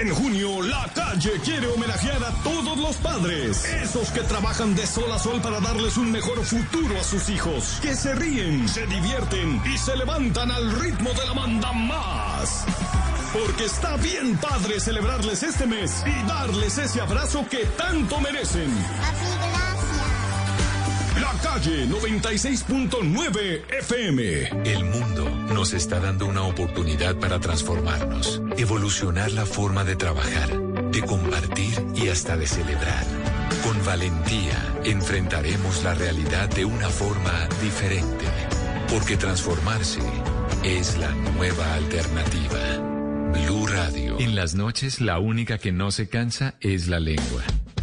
En 0.01 0.09
junio, 0.15 0.63
la 0.63 0.89
calle 0.95 1.39
quiere 1.43 1.67
homenajear 1.67 2.23
a 2.23 2.31
todos 2.41 2.75
los 2.75 2.95
padres, 2.95 3.63
esos 3.65 4.09
que 4.09 4.21
trabajan 4.21 4.73
de 4.75 4.87
sol 4.87 5.11
a 5.11 5.19
sol 5.19 5.39
para 5.43 5.59
darles 5.59 5.95
un 5.95 6.11
mejor 6.11 6.43
futuro 6.43 6.99
a 6.99 7.03
sus 7.03 7.29
hijos, 7.29 7.77
que 7.83 7.93
se 7.93 8.15
ríen, 8.15 8.67
se 8.67 8.87
divierten 8.87 9.61
y 9.63 9.77
se 9.77 9.95
levantan 9.95 10.49
al 10.49 10.71
ritmo 10.79 11.11
de 11.11 11.23
la 11.27 11.33
manda 11.35 11.71
más. 11.73 12.65
Porque 13.31 13.65
está 13.65 13.95
bien 13.97 14.37
padre 14.37 14.79
celebrarles 14.79 15.43
este 15.43 15.67
mes 15.67 16.03
y 16.03 16.27
darles 16.27 16.79
ese 16.79 16.99
abrazo 16.99 17.45
que 17.47 17.63
tanto 17.77 18.19
merecen. 18.21 18.73
La 21.21 21.33
calle 21.33 21.51
Valle 21.61 21.85
96.9 21.85 23.61
FM. 23.81 24.63
El 24.65 24.85
mundo 24.85 25.29
nos 25.53 25.73
está 25.73 25.99
dando 25.99 26.25
una 26.25 26.41
oportunidad 26.43 27.15
para 27.17 27.39
transformarnos, 27.39 28.41
evolucionar 28.57 29.31
la 29.31 29.45
forma 29.45 29.83
de 29.83 29.95
trabajar, 29.95 30.49
de 30.91 31.01
compartir 31.03 31.85
y 31.93 32.07
hasta 32.07 32.37
de 32.37 32.47
celebrar. 32.47 33.05
Con 33.63 33.85
valentía 33.85 34.57
enfrentaremos 34.85 35.83
la 35.83 35.93
realidad 35.93 36.49
de 36.49 36.65
una 36.65 36.89
forma 36.89 37.47
diferente, 37.61 38.25
porque 38.89 39.17
transformarse 39.17 40.01
es 40.63 40.97
la 40.97 41.11
nueva 41.11 41.75
alternativa. 41.75 42.59
Blue 43.33 43.67
Radio. 43.67 44.19
En 44.19 44.35
las 44.35 44.55
noches 44.55 44.99
la 44.99 45.19
única 45.19 45.59
que 45.59 45.71
no 45.71 45.91
se 45.91 46.09
cansa 46.09 46.55
es 46.59 46.87
la 46.87 46.99
lengua. 46.99 47.43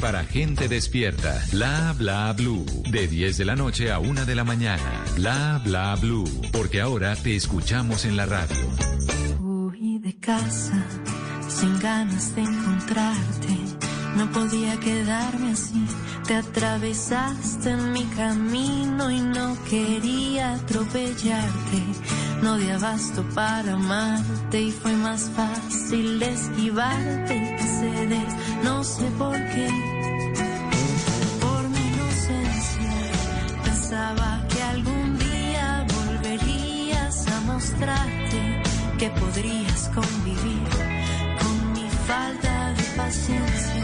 para 0.00 0.24
gente 0.24 0.68
despierta. 0.68 1.38
Bla 1.52 1.94
bla 1.98 2.32
blue. 2.32 2.64
De 2.90 3.06
10 3.06 3.36
de 3.36 3.44
la 3.44 3.54
noche 3.54 3.92
a 3.92 3.98
1 3.98 4.24
de 4.24 4.34
la 4.34 4.42
mañana. 4.42 5.04
Bla 5.16 5.60
bla 5.62 5.94
blue. 5.96 6.24
Porque 6.50 6.80
ahora 6.80 7.14
te 7.14 7.36
escuchamos 7.36 8.06
en 8.06 8.16
la 8.16 8.24
radio. 8.24 8.56
Huí 9.40 9.98
de 9.98 10.14
casa 10.16 10.82
sin 11.46 11.78
ganas 11.78 12.34
de 12.34 12.42
encontrarte. 12.42 13.83
No 14.16 14.30
podía 14.30 14.78
quedarme 14.78 15.52
así. 15.52 15.84
Te 16.26 16.36
atravesaste 16.36 17.70
en 17.70 17.92
mi 17.92 18.04
camino 18.04 19.10
y 19.10 19.20
no 19.20 19.56
quería 19.68 20.54
atropellarte. 20.54 21.82
No 22.42 22.56
di 22.56 22.70
abasto 22.70 23.24
para 23.34 23.74
amarte 23.74 24.60
y 24.60 24.70
fue 24.70 24.92
más 24.92 25.30
fácil 25.34 26.22
esquivarte 26.22 27.56
que 27.58 27.64
ceder. 27.64 28.28
No 28.62 28.84
sé 28.84 29.04
por 29.18 29.36
qué. 29.36 29.68
Por 31.40 31.68
mi 31.68 31.84
inocencia 31.94 32.92
pensaba 33.64 34.46
que 34.48 34.62
algún 34.62 35.18
día 35.18 35.86
volverías 35.94 37.26
a 37.28 37.40
mostrarte 37.40 38.62
que 38.98 39.10
podrías 39.10 39.90
convivir 39.94 40.68
con 41.40 41.72
mi 41.72 41.88
falta 42.06 42.72
de 42.72 42.82
paciencia 42.96 43.83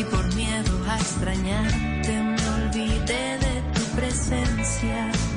y 0.00 0.04
por 0.04 0.34
miedo 0.34 0.72
a 0.88 0.96
extrañarte 0.96 2.22
me 2.22 2.48
olvidé 2.64 3.38
de 3.38 3.62
tu 3.74 3.82
presencia. 3.96 5.29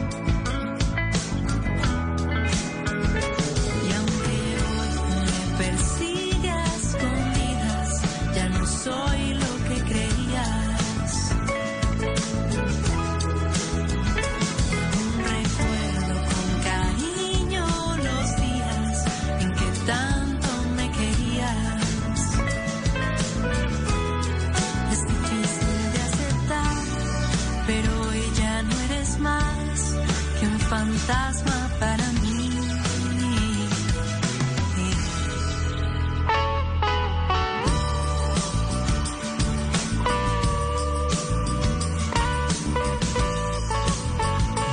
Fantasma 31.05 31.69
para 31.79 32.11
mí. 32.13 32.49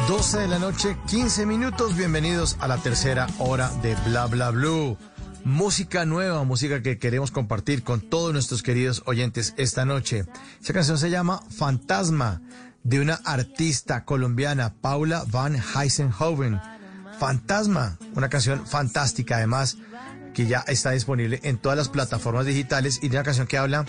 12 0.09 0.39
de 0.39 0.49
la 0.49 0.59
noche, 0.59 0.97
15 1.09 1.47
minutos. 1.47 1.97
Bienvenidos 1.97 2.57
a 2.61 2.69
la 2.69 2.77
tercera 2.79 3.27
hora 3.39 3.71
de 3.83 3.97
Bla 4.07 4.27
Bla 4.27 4.51
Blue. 4.51 4.97
Música 5.45 6.05
nueva, 6.05 6.45
música 6.45 6.83
que 6.83 6.99
queremos 6.99 7.31
compartir 7.31 7.83
con 7.83 8.01
todos 8.01 8.33
nuestros 8.33 8.63
queridos 8.63 9.03
oyentes 9.07 9.55
esta 9.57 9.85
noche. 9.85 10.27
Esa 10.63 10.73
canción 10.75 10.99
se 10.99 11.11
llama 11.11 11.41
Fantasma, 11.51 12.43
de 12.83 13.01
una 13.01 13.15
artista 13.25 14.05
colombiana, 14.05 14.75
Paula 14.81 15.25
Van 15.29 15.57
Heisenhoven. 15.57 16.61
Fantasma, 17.19 17.99
una 18.15 18.31
canción 18.31 18.67
fantástica 18.67 19.37
además, 19.37 19.77
que 20.33 20.47
ya 20.47 20.61
está 20.67 20.93
disponible 20.93 21.41
en 21.43 21.59
todas 21.59 21.77
las 21.77 21.89
plataformas 21.89 22.47
digitales 22.47 22.99
y 23.03 23.09
de 23.09 23.17
una 23.17 23.25
canción 23.25 23.47
que 23.47 23.59
habla 23.59 23.85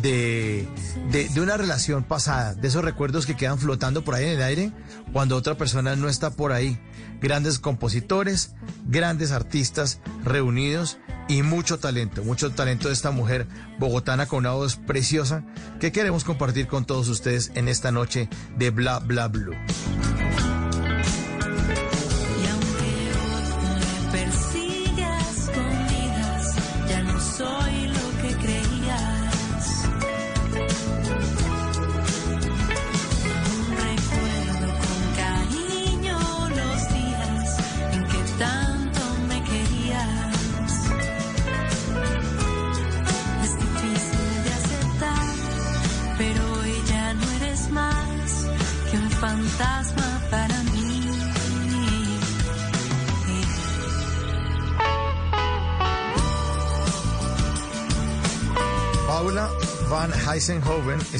de, 0.00 0.66
de, 1.10 1.28
de 1.28 1.40
una 1.40 1.56
relación 1.56 2.02
pasada, 2.04 2.54
de 2.54 2.68
esos 2.68 2.84
recuerdos 2.84 3.26
que 3.26 3.36
quedan 3.36 3.58
flotando 3.58 4.04
por 4.04 4.14
ahí 4.14 4.24
en 4.24 4.30
el 4.30 4.42
aire 4.42 4.72
cuando 5.12 5.36
otra 5.36 5.56
persona 5.56 5.96
no 5.96 6.08
está 6.08 6.30
por 6.30 6.52
ahí. 6.52 6.78
Grandes 7.20 7.58
compositores, 7.58 8.54
grandes 8.86 9.32
artistas 9.32 10.00
reunidos 10.24 10.98
y 11.32 11.42
mucho 11.42 11.78
talento, 11.78 12.22
mucho 12.24 12.50
talento 12.50 12.88
de 12.88 12.94
esta 12.94 13.10
mujer 13.10 13.46
bogotana 13.78 14.26
con 14.26 14.40
una 14.40 14.50
voz 14.50 14.76
preciosa 14.76 15.44
que 15.80 15.90
queremos 15.90 16.24
compartir 16.24 16.66
con 16.66 16.84
todos 16.84 17.08
ustedes 17.08 17.52
en 17.54 17.68
esta 17.68 17.90
noche 17.90 18.28
de 18.58 18.68
Bla 18.68 18.98
Bla 18.98 19.28
Blue. 19.28 19.56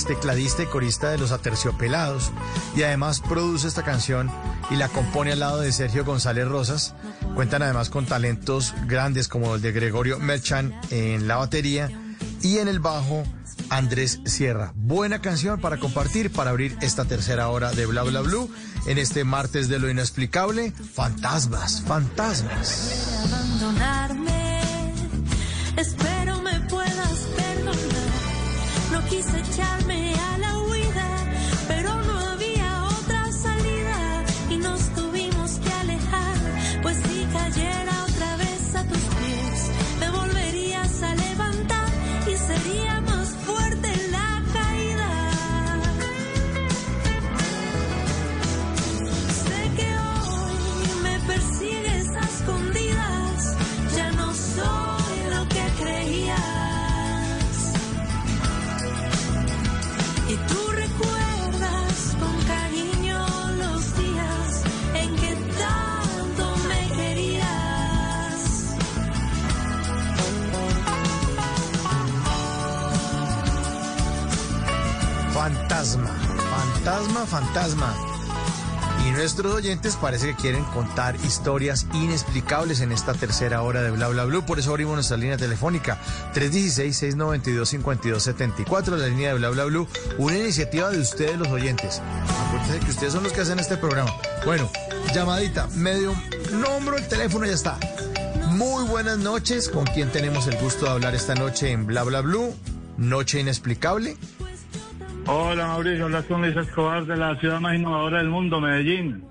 Tecladista 0.04 0.62
y 0.62 0.66
corista 0.66 1.10
de 1.10 1.18
Los 1.18 1.32
Aterciopelados 1.32 2.30
y 2.76 2.82
además 2.82 3.20
produce 3.20 3.68
esta 3.68 3.82
canción 3.82 4.30
y 4.70 4.76
la 4.76 4.88
compone 4.88 5.32
al 5.32 5.40
lado 5.40 5.60
de 5.60 5.72
Sergio 5.72 6.04
González 6.04 6.48
Rosas. 6.48 6.94
Cuentan 7.34 7.62
además 7.62 7.90
con 7.90 8.06
talentos 8.06 8.74
grandes 8.86 9.28
como 9.28 9.54
el 9.54 9.62
de 9.62 9.72
Gregorio 9.72 10.18
Merchan 10.18 10.78
en 10.90 11.28
la 11.28 11.36
batería 11.36 11.90
y 12.42 12.58
en 12.58 12.68
el 12.68 12.80
bajo 12.80 13.24
Andrés 13.70 14.20
Sierra. 14.24 14.72
Buena 14.74 15.20
canción 15.20 15.60
para 15.60 15.78
compartir, 15.78 16.30
para 16.30 16.50
abrir 16.50 16.76
esta 16.82 17.04
tercera 17.04 17.48
hora 17.48 17.72
de 17.72 17.86
Bla 17.86 18.02
Bla 18.02 18.20
Blue 18.20 18.50
en 18.86 18.98
este 18.98 19.24
martes 19.24 19.68
de 19.68 19.78
lo 19.78 19.88
inexplicable. 19.88 20.72
Fantasmas, 20.72 21.82
fantasmas. 21.86 23.22
abandonarme. 23.24 24.42
Quise 29.12 29.36
echarme 29.36 30.14
a 30.14 30.31
fantasma, 76.82 77.26
fantasma. 77.26 77.94
Y 79.06 79.12
nuestros 79.12 79.54
oyentes 79.54 79.94
parece 79.96 80.26
que 80.28 80.34
quieren 80.34 80.64
contar 80.64 81.14
historias 81.16 81.86
inexplicables 81.92 82.80
en 82.80 82.90
esta 82.90 83.12
tercera 83.14 83.62
hora 83.62 83.82
de 83.82 83.92
Bla 83.92 84.08
Bla 84.08 84.24
Blue. 84.24 84.44
Por 84.44 84.58
eso 84.58 84.70
abrimos 84.70 84.94
nuestra 84.94 85.16
línea 85.16 85.36
telefónica 85.36 86.00
316-692-5274, 86.34 88.96
la 88.96 89.06
línea 89.06 89.28
de 89.28 89.34
Bla 89.38 89.50
Bla 89.50 89.62
Blue. 89.64 89.86
Una 90.18 90.38
iniciativa 90.38 90.90
de 90.90 90.98
ustedes, 90.98 91.38
los 91.38 91.46
oyentes. 91.48 92.02
Acuérdense 92.48 92.80
que 92.84 92.90
ustedes 92.90 93.12
son 93.12 93.22
los 93.22 93.32
que 93.32 93.42
hacen 93.42 93.60
este 93.60 93.76
programa. 93.76 94.10
Bueno, 94.44 94.68
llamadita, 95.14 95.68
medio 95.76 96.12
nombro 96.52 96.96
el 96.96 97.06
teléfono, 97.06 97.46
ya 97.46 97.54
está. 97.54 97.78
Muy 98.48 98.82
buenas 98.84 99.18
noches. 99.18 99.68
¿Con 99.68 99.84
quién 99.84 100.10
tenemos 100.10 100.48
el 100.48 100.58
gusto 100.58 100.86
de 100.86 100.90
hablar 100.90 101.14
esta 101.14 101.36
noche 101.36 101.70
en 101.70 101.86
Bla 101.86 102.02
Bla 102.02 102.22
Blue? 102.22 102.56
Noche 102.96 103.38
inexplicable. 103.40 104.16
Hola 105.26 105.66
Mauricio, 105.68 106.06
hablas 106.06 106.24
con 106.24 106.42
Luis 106.42 106.56
Escobar 106.56 107.06
de 107.06 107.16
la 107.16 107.38
ciudad 107.38 107.60
más 107.60 107.74
innovadora 107.74 108.18
del 108.18 108.28
mundo, 108.28 108.60
Medellín. 108.60 109.24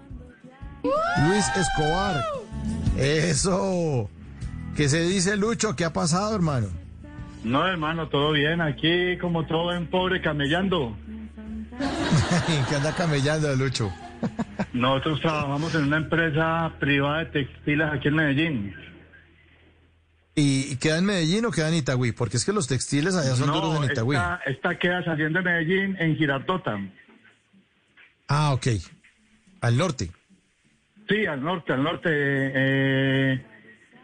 Luis 0.83 1.45
Escobar. 1.55 2.23
Eso. 2.97 4.09
¿Qué 4.75 4.87
se 4.87 5.01
dice 5.01 5.35
Lucho? 5.35 5.75
¿Qué 5.75 5.83
ha 5.83 5.93
pasado, 5.93 6.33
hermano? 6.33 6.67
No, 7.43 7.67
hermano, 7.67 8.07
todo 8.07 8.31
bien. 8.31 8.61
Aquí 8.61 9.17
como 9.17 9.45
todo 9.45 9.73
en 9.73 9.87
pobre 9.87 10.21
camellando. 10.21 10.95
¿Qué 12.69 12.75
anda 12.75 12.93
camellando, 12.95 13.53
Lucho? 13.55 13.91
Nosotros 14.73 15.19
trabajamos 15.21 15.75
en 15.75 15.83
una 15.83 15.97
empresa 15.97 16.71
privada 16.79 17.19
de 17.19 17.25
textiles 17.25 17.89
aquí 17.91 18.07
en 18.07 18.15
Medellín. 18.15 18.75
¿Y 20.33 20.77
queda 20.77 20.97
en 20.97 21.05
Medellín 21.05 21.45
o 21.45 21.51
queda 21.51 21.67
en 21.67 21.75
Itagüí? 21.75 22.13
Porque 22.13 22.37
es 22.37 22.45
que 22.45 22.53
los 22.53 22.67
textiles 22.67 23.15
allá 23.15 23.35
son 23.35 23.47
duros 23.47 23.75
en 23.77 23.91
Itagüí. 23.91 24.15
Esta, 24.15 24.39
esta 24.45 24.79
queda 24.79 25.03
saliendo 25.03 25.39
de 25.39 25.45
Medellín 25.45 25.97
en 25.99 26.15
Girardota. 26.15 26.79
Ah, 28.27 28.53
ok. 28.53 28.67
Al 29.59 29.77
norte. 29.77 30.09
Sí, 31.09 31.25
al 31.25 31.43
norte, 31.43 31.73
al 31.73 31.83
norte. 31.83 32.09
Eh, 32.09 33.45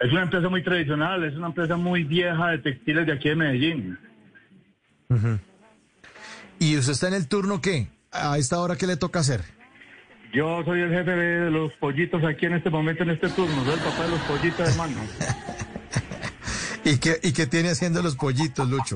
es 0.01 0.11
una 0.11 0.23
empresa 0.23 0.49
muy 0.49 0.63
tradicional, 0.63 1.23
es 1.23 1.35
una 1.35 1.47
empresa 1.47 1.77
muy 1.77 2.03
vieja 2.03 2.49
de 2.49 2.57
textiles 2.59 3.05
de 3.05 3.13
aquí 3.13 3.29
de 3.29 3.35
Medellín. 3.35 3.99
¿Y 6.59 6.77
usted 6.77 6.91
está 6.91 7.07
en 7.07 7.13
el 7.13 7.27
turno 7.27 7.61
qué? 7.61 7.87
¿A 8.11 8.37
esta 8.37 8.59
hora 8.59 8.75
qué 8.75 8.85
le 8.85 8.97
toca 8.97 9.19
hacer? 9.19 9.41
Yo 10.33 10.61
soy 10.65 10.81
el 10.81 10.89
jefe 10.89 11.11
de 11.11 11.49
los 11.49 11.71
pollitos 11.73 12.21
aquí 12.25 12.45
en 12.45 12.55
este 12.55 12.69
momento, 12.69 13.03
en 13.03 13.11
este 13.11 13.29
turno. 13.29 13.63
Soy 13.63 13.73
el 13.73 13.79
papá 13.79 14.03
de 14.03 14.09
los 14.09 14.19
pollitos, 14.21 14.69
hermano. 14.69 14.97
¿Y 16.87 16.99
qué, 16.99 17.19
¿Y 17.21 17.33
qué 17.33 17.45
tiene 17.47 17.69
haciendo 17.69 18.01
los 18.01 18.15
pollitos, 18.15 18.69
Lucho? 18.69 18.95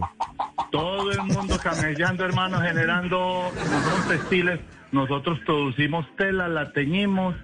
Todo 0.72 1.12
el 1.12 1.24
mundo 1.24 1.60
camellando, 1.62 2.24
hermano, 2.24 2.62
generando 2.62 3.52
nosotros 3.54 4.08
textiles. 4.08 4.60
Nosotros 4.94 5.40
producimos 5.46 6.06
tela, 6.16 6.48
la 6.48 6.72
teñimos 6.72 7.36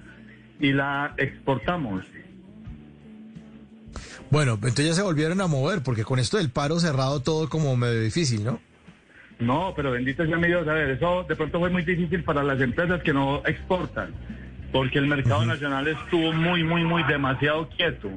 y 0.62 0.72
la 0.72 1.14
exportamos. 1.18 2.06
Bueno, 4.30 4.54
entonces 4.54 4.86
ya 4.86 4.94
se 4.94 5.02
volvieron 5.02 5.42
a 5.42 5.48
mover, 5.48 5.84
porque 5.84 6.06
con 6.06 6.18
esto 6.18 6.38
del 6.38 6.50
paro 6.50 6.80
cerrado 6.80 7.22
todo 7.22 7.50
como 7.50 7.76
medio 7.76 8.02
difícil, 8.02 8.46
¿no? 8.46 8.62
No, 9.40 9.74
pero 9.76 9.92
bendito 9.92 10.26
sea 10.26 10.38
mi 10.38 10.48
Dios, 10.48 10.66
a 10.68 10.74
ver, 10.74 10.92
eso 10.92 11.26
de 11.28 11.36
pronto 11.36 11.60
fue 11.60 11.70
muy 11.70 11.84
difícil 11.84 12.24
para 12.24 12.42
las 12.42 12.60
empresas 12.62 13.04
que 13.04 13.14
no 13.14 13.42
exportan, 13.46 14.14
porque 14.72 14.98
el 14.98 15.08
mercado 15.08 15.46
nacional 15.46 15.88
estuvo 15.90 16.32
muy, 16.32 16.64
muy, 16.64 16.86
muy 16.86 17.04
demasiado 17.04 17.68
quieto. 17.70 18.10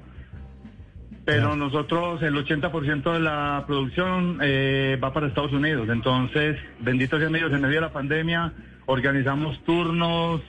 Pero 1.30 1.54
nosotros, 1.54 2.20
el 2.22 2.34
80% 2.34 3.12
de 3.12 3.20
la 3.20 3.62
producción 3.64 4.38
eh, 4.42 4.98
va 5.02 5.12
para 5.12 5.28
Estados 5.28 5.52
Unidos. 5.52 5.88
Entonces, 5.88 6.56
bendito 6.80 7.18
sea 7.18 7.28
Dios, 7.28 7.52
en 7.52 7.60
medio 7.60 7.76
de 7.76 7.80
la 7.82 7.92
pandemia, 7.92 8.52
organizamos 8.86 9.62
turnos, 9.64 10.40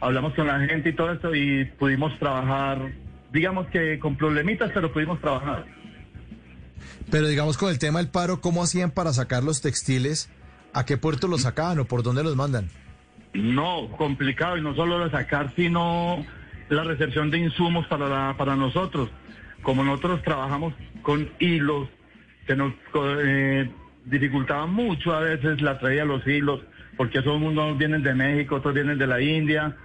hablamos 0.00 0.34
con 0.34 0.48
la 0.48 0.58
gente 0.60 0.88
y 0.88 0.92
todo 0.92 1.12
esto 1.12 1.34
y 1.36 1.64
pudimos 1.64 2.18
trabajar, 2.18 2.92
digamos 3.32 3.68
que 3.68 4.00
con 4.00 4.16
problemitas, 4.16 4.72
pero 4.74 4.92
pudimos 4.92 5.20
trabajar. 5.20 5.66
Pero 7.12 7.28
digamos 7.28 7.56
con 7.56 7.70
el 7.70 7.78
tema 7.78 8.00
del 8.00 8.08
paro, 8.08 8.40
¿cómo 8.40 8.62
hacían 8.64 8.90
para 8.90 9.12
sacar 9.12 9.44
los 9.44 9.60
textiles? 9.60 10.30
¿A 10.72 10.84
qué 10.84 10.96
puerto 10.96 11.28
los 11.28 11.42
sacaban 11.42 11.78
o 11.78 11.84
por 11.84 12.02
dónde 12.02 12.24
los 12.24 12.34
mandan? 12.34 12.68
No, 13.34 13.88
complicado 13.96 14.56
y 14.56 14.62
no 14.62 14.74
solo 14.74 14.98
lo 14.98 15.10
sacar, 15.10 15.52
sino 15.54 16.26
la 16.70 16.82
recepción 16.82 17.30
de 17.30 17.38
insumos 17.38 17.86
para, 17.86 18.08
la, 18.08 18.34
para 18.36 18.56
nosotros 18.56 19.10
como 19.64 19.82
nosotros 19.82 20.22
trabajamos 20.22 20.74
con 21.02 21.28
hilos, 21.40 21.88
que 22.46 22.54
nos 22.54 22.72
eh, 22.94 23.68
dificultaba 24.04 24.66
mucho 24.66 25.14
a 25.14 25.20
veces 25.20 25.60
la 25.60 25.78
traía 25.78 26.02
de 26.02 26.08
los 26.08 26.26
hilos, 26.26 26.60
porque 26.96 27.18
esos 27.18 27.40
unos 27.40 27.76
vienen 27.76 28.02
de 28.02 28.14
México, 28.14 28.56
otros 28.56 28.74
vienen 28.74 28.98
de 28.98 29.06
la 29.06 29.20
India, 29.20 29.76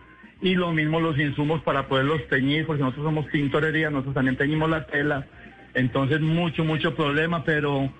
y 0.41 0.55
lo 0.55 0.71
mismo 0.71 0.99
los 0.99 1.17
insumos 1.17 1.61
para 1.63 1.87
poderlos 1.87 2.27
teñir, 2.27 2.65
porque 2.67 2.83
nosotros 2.83 3.05
somos 3.05 3.27
tintorería, 3.29 3.89
nosotros 3.89 4.15
también 4.15 4.37
teñimos 4.37 4.69
la 4.69 4.85
tela, 4.85 5.25
entonces 5.73 6.21
mucho, 6.21 6.63
mucho 6.63 6.93
problema, 6.93 7.43
pero 7.43 7.91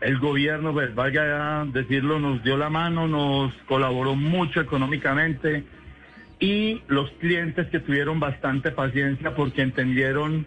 el 0.00 0.18
gobierno, 0.18 0.72
pues 0.72 0.94
vaya 0.94 1.60
a 1.60 1.64
decirlo, 1.64 2.18
nos 2.18 2.42
dio 2.42 2.56
la 2.56 2.68
mano, 2.68 3.08
nos 3.08 3.52
colaboró 3.68 4.16
mucho 4.16 4.60
económicamente, 4.60 5.64
y 6.40 6.82
los 6.88 7.10
clientes 7.12 7.68
que 7.68 7.80
tuvieron 7.80 8.20
bastante 8.20 8.70
paciencia 8.70 9.34
porque 9.34 9.62
entendieron 9.62 10.46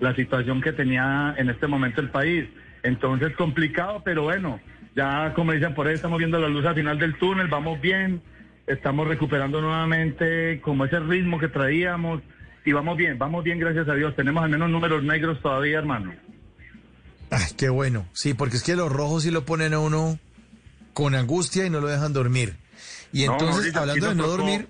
la 0.00 0.14
situación 0.14 0.60
que 0.60 0.72
tenía 0.72 1.34
en 1.36 1.50
este 1.50 1.66
momento 1.66 2.00
el 2.00 2.10
país. 2.10 2.48
Entonces 2.82 3.34
complicado, 3.36 4.02
pero 4.04 4.22
bueno, 4.22 4.60
ya 4.94 5.32
como 5.34 5.52
dicen 5.52 5.74
por 5.74 5.86
ahí 5.86 5.94
estamos 5.94 6.18
viendo 6.18 6.38
la 6.38 6.48
luz 6.48 6.64
al 6.64 6.74
final 6.74 6.98
del 6.98 7.18
túnel, 7.18 7.48
vamos 7.48 7.80
bien, 7.80 8.22
estamos 8.66 9.08
recuperando 9.08 9.60
nuevamente 9.60 10.60
como 10.60 10.84
ese 10.84 11.00
ritmo 11.00 11.38
que 11.38 11.48
traíamos 11.48 12.22
y 12.64 12.72
vamos 12.72 12.96
bien, 12.96 13.18
vamos 13.18 13.44
bien 13.44 13.58
gracias 13.58 13.88
a 13.88 13.94
Dios, 13.94 14.14
tenemos 14.16 14.42
al 14.42 14.50
menos 14.50 14.70
números 14.70 15.02
negros 15.02 15.40
todavía, 15.40 15.78
hermano. 15.78 16.12
Ay, 17.30 17.44
qué 17.56 17.68
bueno, 17.68 18.06
sí, 18.12 18.34
porque 18.34 18.56
es 18.56 18.62
que 18.62 18.76
los 18.76 18.90
rojos 18.90 19.24
sí 19.24 19.30
lo 19.30 19.44
ponen 19.44 19.74
a 19.74 19.78
uno 19.78 20.18
con 20.92 21.14
angustia 21.14 21.66
y 21.66 21.70
no 21.70 21.80
lo 21.80 21.88
dejan 21.88 22.12
dormir. 22.12 22.56
Y 23.12 23.24
entonces, 23.24 23.74
hablando 23.74 24.08
de 24.08 24.14
no 24.14 24.26
dormir, 24.26 24.68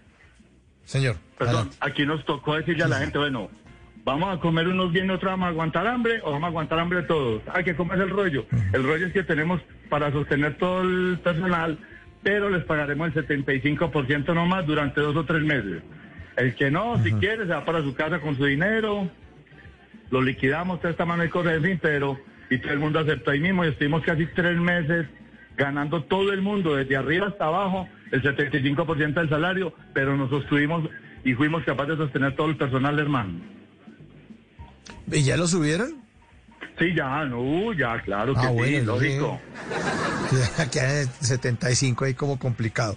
señor. 0.84 1.16
Perdón, 1.38 1.70
aquí 1.80 2.06
nos 2.06 2.24
tocó 2.24 2.54
decirle 2.54 2.84
a 2.84 2.88
la 2.88 2.98
gente, 2.98 3.18
bueno, 3.18 3.50
vamos 4.06 4.32
a 4.32 4.40
comer 4.40 4.68
unos 4.68 4.92
bien, 4.92 5.10
otros 5.10 5.32
vamos 5.32 5.46
a 5.46 5.50
aguantar 5.50 5.84
hambre 5.84 6.20
o 6.22 6.30
vamos 6.30 6.44
a 6.44 6.46
aguantar 6.46 6.78
hambre 6.78 7.02
todos. 7.02 7.42
Hay 7.52 7.64
que 7.64 7.74
comer 7.74 8.00
el 8.00 8.08
rollo. 8.08 8.46
El 8.72 8.84
rollo 8.84 9.08
es 9.08 9.12
que 9.12 9.24
tenemos 9.24 9.60
para 9.90 10.12
sostener 10.12 10.54
todo 10.58 10.82
el 10.82 11.18
personal, 11.24 11.76
pero 12.22 12.48
les 12.48 12.62
pagaremos 12.64 13.14
el 13.16 13.26
75% 13.26 14.32
nomás 14.32 14.64
durante 14.64 15.00
dos 15.00 15.16
o 15.16 15.24
tres 15.24 15.42
meses. 15.42 15.82
El 16.36 16.54
que 16.54 16.70
no, 16.70 17.02
si 17.02 17.12
quiere, 17.14 17.46
se 17.46 17.52
va 17.52 17.64
para 17.64 17.82
su 17.82 17.94
casa 17.96 18.20
con 18.20 18.36
su 18.36 18.44
dinero, 18.44 19.10
lo 20.10 20.22
liquidamos 20.22 20.80
de 20.82 20.90
esta 20.90 21.04
manera 21.04 21.24
de 21.24 21.30
cosas, 21.30 21.54
en 21.54 21.62
fin, 21.62 21.78
pero 21.82 22.16
y 22.48 22.58
todo 22.58 22.74
el 22.74 22.78
mundo 22.78 23.00
aceptó 23.00 23.32
ahí 23.32 23.40
mismo 23.40 23.64
y 23.64 23.68
estuvimos 23.68 24.04
casi 24.04 24.26
tres 24.26 24.56
meses 24.56 25.06
ganando 25.56 26.04
todo 26.04 26.32
el 26.32 26.42
mundo, 26.42 26.76
desde 26.76 26.96
arriba 26.96 27.26
hasta 27.26 27.46
abajo, 27.46 27.88
el 28.12 28.22
75% 28.22 29.14
del 29.14 29.28
salario, 29.28 29.74
pero 29.94 30.16
nos 30.16 30.30
sostuvimos 30.30 30.88
y 31.24 31.34
fuimos 31.34 31.64
capaces 31.64 31.98
de 31.98 32.04
sostener 32.04 32.36
todo 32.36 32.48
el 32.50 32.56
personal, 32.56 32.96
hermano. 33.00 33.56
¿Y 35.10 35.22
ya 35.22 35.36
lo 35.36 35.46
subieron? 35.46 35.94
Sí, 36.78 36.94
ya, 36.94 37.24
no, 37.24 37.72
ya, 37.72 38.00
claro 38.02 38.34
que 38.34 38.40
Ah, 38.40 38.48
sí, 38.48 38.54
bueno, 38.54 38.92
lógico. 38.94 39.40
Aquí 40.58 40.78
hay 40.78 41.06
75 41.20 42.04
ahí 42.04 42.14
como 42.14 42.38
complicado. 42.38 42.96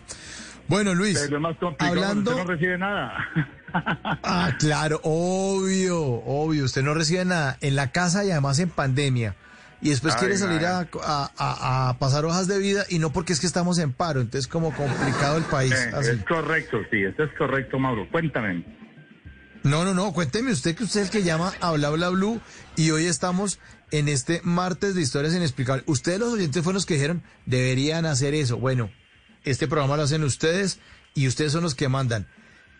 Bueno, 0.67 0.93
Luis, 0.93 1.17
Pero 1.19 1.37
es 1.37 1.41
más 1.41 1.57
complicado, 1.57 1.91
hablando... 1.91 2.31
usted 2.31 2.43
no 2.43 2.49
recibe 2.51 2.77
nada. 2.77 3.13
Ah, 3.71 4.51
claro, 4.57 4.99
obvio, 5.03 6.01
obvio. 6.01 6.65
Usted 6.65 6.81
no 6.81 6.95
recibe 6.95 7.23
nada 7.23 7.55
en 7.61 7.75
la 7.75 7.91
casa 7.91 8.25
y 8.25 8.31
además 8.31 8.57
en 8.57 8.69
pandemia. 8.69 9.35
Y 9.79 9.91
después 9.91 10.15
Ay, 10.15 10.19
quiere 10.21 10.37
salir 10.37 10.65
a, 10.65 10.73
madre. 10.73 10.89
a- 11.03 11.29
a- 11.37 11.89
a 11.89 11.99
pasar 11.99 12.25
hojas 12.25 12.47
de 12.47 12.57
vida 12.57 12.83
y 12.89 12.97
no 12.97 13.11
porque 13.11 13.31
es 13.31 13.39
que 13.39 13.45
estamos 13.45 13.77
en 13.77 13.93
paro. 13.93 14.21
Entonces, 14.21 14.47
como 14.47 14.73
complicado 14.73 15.37
el 15.37 15.43
país. 15.43 15.71
Eh, 15.71 15.91
así. 15.93 16.09
es 16.09 16.23
correcto, 16.25 16.79
sí, 16.89 17.03
eso 17.03 17.23
es 17.23 17.29
correcto, 17.37 17.77
Mauro. 17.77 18.07
Cuéntame. 18.11 18.63
No, 19.69 19.85
no, 19.85 19.93
no. 19.93 20.13
Cuénteme 20.13 20.51
usted 20.51 20.75
que 20.75 20.83
usted 20.83 21.01
es 21.01 21.05
el 21.07 21.11
que 21.11 21.23
llama 21.23 21.53
a 21.61 21.71
Bla 21.73 21.91
Bla 21.91 22.09
Blue 22.09 22.41
y 22.75 22.89
hoy 22.89 23.05
estamos 23.05 23.59
en 23.91 24.07
este 24.07 24.41
martes 24.43 24.95
de 24.95 25.01
historias 25.03 25.35
inexplicables. 25.35 25.83
Ustedes, 25.87 26.19
los 26.19 26.33
oyentes, 26.33 26.63
fueron 26.63 26.77
los 26.77 26.87
que 26.87 26.95
dijeron 26.95 27.21
deberían 27.45 28.07
hacer 28.07 28.33
eso. 28.33 28.57
Bueno, 28.57 28.89
este 29.43 29.67
programa 29.67 29.95
lo 29.95 30.01
hacen 30.01 30.23
ustedes 30.23 30.81
y 31.13 31.27
ustedes 31.27 31.51
son 31.51 31.61
los 31.61 31.75
que 31.75 31.87
mandan. 31.87 32.25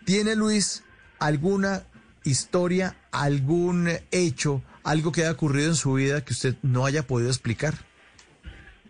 ¿Tiene 0.04 0.36
Luis 0.36 0.84
alguna 1.20 1.84
historia, 2.24 2.96
algún 3.12 3.88
hecho, 4.10 4.64
algo 4.84 5.12
que 5.12 5.22
haya 5.22 5.32
ocurrido 5.34 5.68
en 5.68 5.76
su 5.76 5.94
vida 5.94 6.26
que 6.26 6.34
usted 6.34 6.56
no 6.64 6.88
haya 6.88 7.06
podido 7.06 7.30
explicar? 7.30 7.76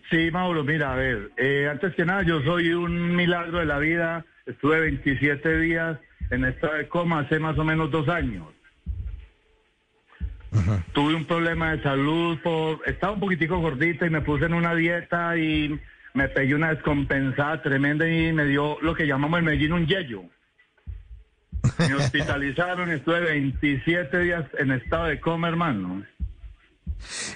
Sí, 0.10 0.32
Mauro, 0.32 0.64
mira, 0.64 0.94
a 0.94 0.96
ver, 0.96 1.32
eh, 1.36 1.68
antes 1.70 1.94
que 1.96 2.06
nada, 2.06 2.24
yo 2.24 2.42
soy 2.44 2.72
un 2.72 3.14
milagro 3.18 3.60
de 3.60 3.66
la 3.66 3.78
vida. 3.78 4.26
Estuve 4.46 4.80
27 4.80 5.60
días 5.60 6.00
en 6.30 6.46
estado 6.46 6.74
de 6.74 6.88
coma 6.88 7.20
hace 7.20 7.40
más 7.40 7.58
o 7.58 7.64
menos 7.64 7.92
dos 7.92 8.08
años. 8.10 8.46
Tuve 10.94 11.14
un 11.14 11.26
problema 11.26 11.72
de 11.72 11.84
salud 11.84 12.40
por... 12.44 12.82
Estaba 12.88 13.14
un 13.14 13.20
poquitico 13.20 13.60
gordita 13.60 14.08
y 14.08 14.10
me 14.10 14.22
puse 14.22 14.46
en 14.46 14.54
una 14.54 14.74
dieta 14.74 15.38
y 15.38 15.80
me 16.14 16.28
pegué 16.28 16.56
una 16.56 16.74
descompensada 16.74 17.62
tremenda 17.62 18.08
y 18.10 18.34
me 18.34 18.46
dio 18.46 18.78
lo 18.82 18.96
que 18.96 19.06
llamamos 19.06 19.40
en 19.40 19.46
Medellín 19.46 19.74
un 19.74 19.86
yello. 19.86 20.24
Me 21.78 21.94
hospitalizaron, 21.96 22.90
estuve 22.90 23.22
27 23.22 24.20
días 24.20 24.46
en 24.58 24.72
estado 24.72 25.06
de 25.06 25.20
coma, 25.20 25.50
hermano. 25.50 26.04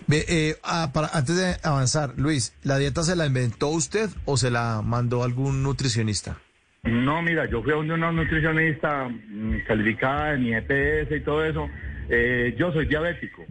Eh, 0.10 0.58
ah, 0.64 0.92
para, 0.94 1.08
antes 1.14 1.36
de 1.38 1.58
avanzar, 1.64 2.14
Luis, 2.18 2.54
¿la 2.64 2.78
dieta 2.78 3.04
se 3.04 3.16
la 3.16 3.26
inventó 3.26 3.70
usted 3.70 4.10
o 4.26 4.38
se 4.38 4.52
la 4.52 4.82
mandó 4.84 5.24
algún 5.24 5.64
nutricionista? 5.64 6.38
No, 6.84 7.22
mira, 7.22 7.45
yo 7.45 7.64
fui 7.64 7.72
a 7.72 7.78
una 7.78 8.12
nutricionista 8.12 9.08
mm, 9.08 9.60
calificada 9.66 10.34
en 10.34 10.44
mi 10.44 10.53
EPS 10.53 11.16
y 11.16 11.22
todo 11.22 11.45
eso. 11.45 11.70
Eh, 12.10 12.56
yo 12.58 12.74
soy 12.74 12.86
diabético. 12.86 13.45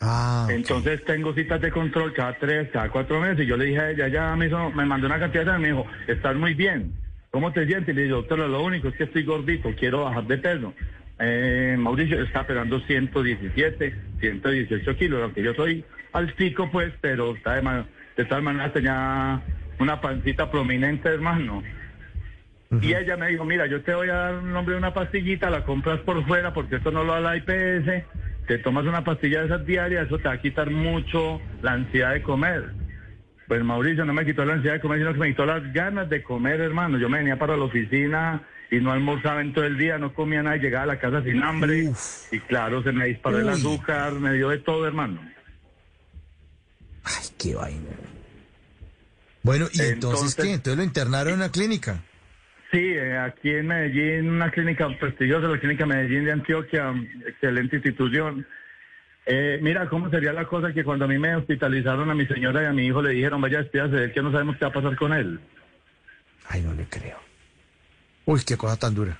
Ah, 0.00 0.46
Entonces 0.50 1.04
tengo 1.04 1.34
citas 1.34 1.60
de 1.60 1.70
control 1.70 2.14
cada 2.14 2.34
tres, 2.38 2.70
cada 2.72 2.88
cuatro 2.88 3.20
meses. 3.20 3.40
Y 3.40 3.46
yo 3.46 3.58
le 3.58 3.66
dije 3.66 3.80
a 3.80 3.90
ella, 3.90 4.08
ya 4.08 4.34
me, 4.34 4.46
hizo, 4.46 4.70
me 4.70 4.86
mandó 4.86 5.06
una 5.06 5.18
cantidad 5.18 5.44
de 5.44 5.58
me 5.58 5.68
dijo, 5.68 5.86
estás 6.06 6.34
muy 6.36 6.54
bien. 6.54 6.94
¿Cómo 7.30 7.52
te 7.52 7.66
sientes? 7.66 7.92
Y 7.92 7.96
le 7.96 8.02
dije, 8.04 8.14
doctora, 8.14 8.48
lo 8.48 8.62
único 8.62 8.88
es 8.88 8.96
que 8.96 9.04
estoy 9.04 9.24
gordito, 9.24 9.74
quiero 9.78 10.04
bajar 10.04 10.26
de 10.26 10.38
peso. 10.38 10.72
Eh, 11.18 11.76
Mauricio 11.78 12.22
está 12.22 12.42
operando 12.42 12.80
117, 12.80 13.94
118 14.20 14.96
kilos, 14.96 15.22
aunque 15.22 15.42
yo 15.42 15.52
soy 15.54 15.84
altico, 16.12 16.70
pues, 16.70 16.92
pero 17.02 17.34
está 17.36 17.54
de, 17.60 17.84
de 18.16 18.24
tal 18.24 18.42
manera 18.42 18.72
tenía 18.72 19.42
una 19.78 20.00
pancita 20.00 20.50
prominente, 20.50 21.10
hermano. 21.10 21.62
Y 22.80 22.94
ella 22.94 23.16
me 23.16 23.28
dijo, 23.28 23.44
mira, 23.44 23.66
yo 23.66 23.82
te 23.82 23.94
voy 23.94 24.08
a 24.08 24.14
dar 24.14 24.34
un 24.38 24.52
nombre 24.52 24.74
de 24.74 24.78
una 24.78 24.92
pastillita, 24.92 25.50
la 25.50 25.64
compras 25.64 26.00
por 26.00 26.26
fuera 26.26 26.52
porque 26.52 26.76
esto 26.76 26.90
no 26.90 27.04
lo 27.04 27.12
da 27.12 27.20
la 27.20 27.36
IPS, 27.36 28.04
te 28.48 28.58
tomas 28.58 28.84
una 28.86 29.04
pastilla 29.04 29.40
de 29.40 29.46
esas 29.46 29.64
diarias, 29.64 30.06
eso 30.06 30.18
te 30.18 30.24
va 30.28 30.34
a 30.34 30.40
quitar 30.40 30.70
mucho 30.70 31.40
la 31.62 31.72
ansiedad 31.72 32.12
de 32.12 32.22
comer. 32.22 32.70
Pues 33.46 33.62
Mauricio 33.62 34.04
no 34.04 34.12
me 34.12 34.24
quitó 34.24 34.44
la 34.44 34.54
ansiedad 34.54 34.74
de 34.74 34.80
comer, 34.80 34.98
sino 34.98 35.12
que 35.12 35.18
me 35.20 35.28
quitó 35.28 35.46
las 35.46 35.72
ganas 35.72 36.10
de 36.10 36.22
comer, 36.24 36.60
hermano. 36.60 36.98
Yo 36.98 37.08
me 37.08 37.18
venía 37.18 37.38
para 37.38 37.56
la 37.56 37.62
oficina 37.64 38.42
y 38.68 38.80
no 38.80 38.90
almorzaba 38.90 39.40
en 39.40 39.52
todo 39.52 39.64
el 39.64 39.78
día, 39.78 39.98
no 39.98 40.12
comía 40.12 40.42
nada, 40.42 40.56
llegaba 40.56 40.82
a 40.82 40.86
la 40.86 40.98
casa 40.98 41.22
sin 41.22 41.40
hambre. 41.44 41.92
Y 42.32 42.40
claro, 42.40 42.82
se 42.82 42.90
me 42.90 43.06
disparó 43.06 43.38
el 43.38 43.48
azúcar, 43.48 44.14
me 44.14 44.32
dio 44.32 44.48
de 44.48 44.58
todo, 44.58 44.84
hermano. 44.88 45.20
Ay, 47.04 47.26
qué 47.38 47.54
vaina. 47.54 47.90
Bueno, 49.44 49.66
¿y 49.72 49.80
entonces, 49.80 49.92
Entonces- 49.92 50.34
qué? 50.34 50.52
Entonces 50.54 50.78
lo 50.78 50.82
internaron 50.82 51.28
en 51.34 51.38
una 51.38 51.52
clínica. 51.52 52.02
Sí, 52.70 52.78
eh, 52.80 53.16
aquí 53.16 53.50
en 53.50 53.68
Medellín, 53.68 54.30
una 54.30 54.50
clínica 54.50 54.88
prestigiosa, 54.98 55.46
la 55.48 55.58
clínica 55.58 55.86
Medellín 55.86 56.24
de 56.24 56.32
Antioquia, 56.32 56.92
excelente 57.26 57.76
institución. 57.76 58.46
Eh, 59.24 59.58
mira, 59.62 59.88
¿cómo 59.88 60.10
sería 60.10 60.32
la 60.32 60.46
cosa 60.46 60.72
que 60.72 60.84
cuando 60.84 61.04
a 61.04 61.08
mí 61.08 61.18
me 61.18 61.36
hospitalizaron 61.36 62.10
a 62.10 62.14
mi 62.14 62.26
señora 62.26 62.62
y 62.62 62.66
a 62.66 62.72
mi 62.72 62.86
hijo 62.86 63.02
le 63.02 63.10
dijeron, 63.10 63.40
vaya, 63.40 63.58
despídase 63.58 63.96
de 63.96 64.04
él, 64.04 64.12
que 64.12 64.22
no 64.22 64.32
sabemos 64.32 64.56
qué 64.56 64.64
va 64.64 64.70
a 64.70 64.74
pasar 64.74 64.96
con 64.96 65.12
él? 65.12 65.40
Ay, 66.48 66.62
no 66.62 66.74
le 66.74 66.84
creo. 66.84 67.18
Uy, 68.24 68.40
qué 68.46 68.56
cosa 68.56 68.76
tan 68.76 68.94
dura. 68.94 69.16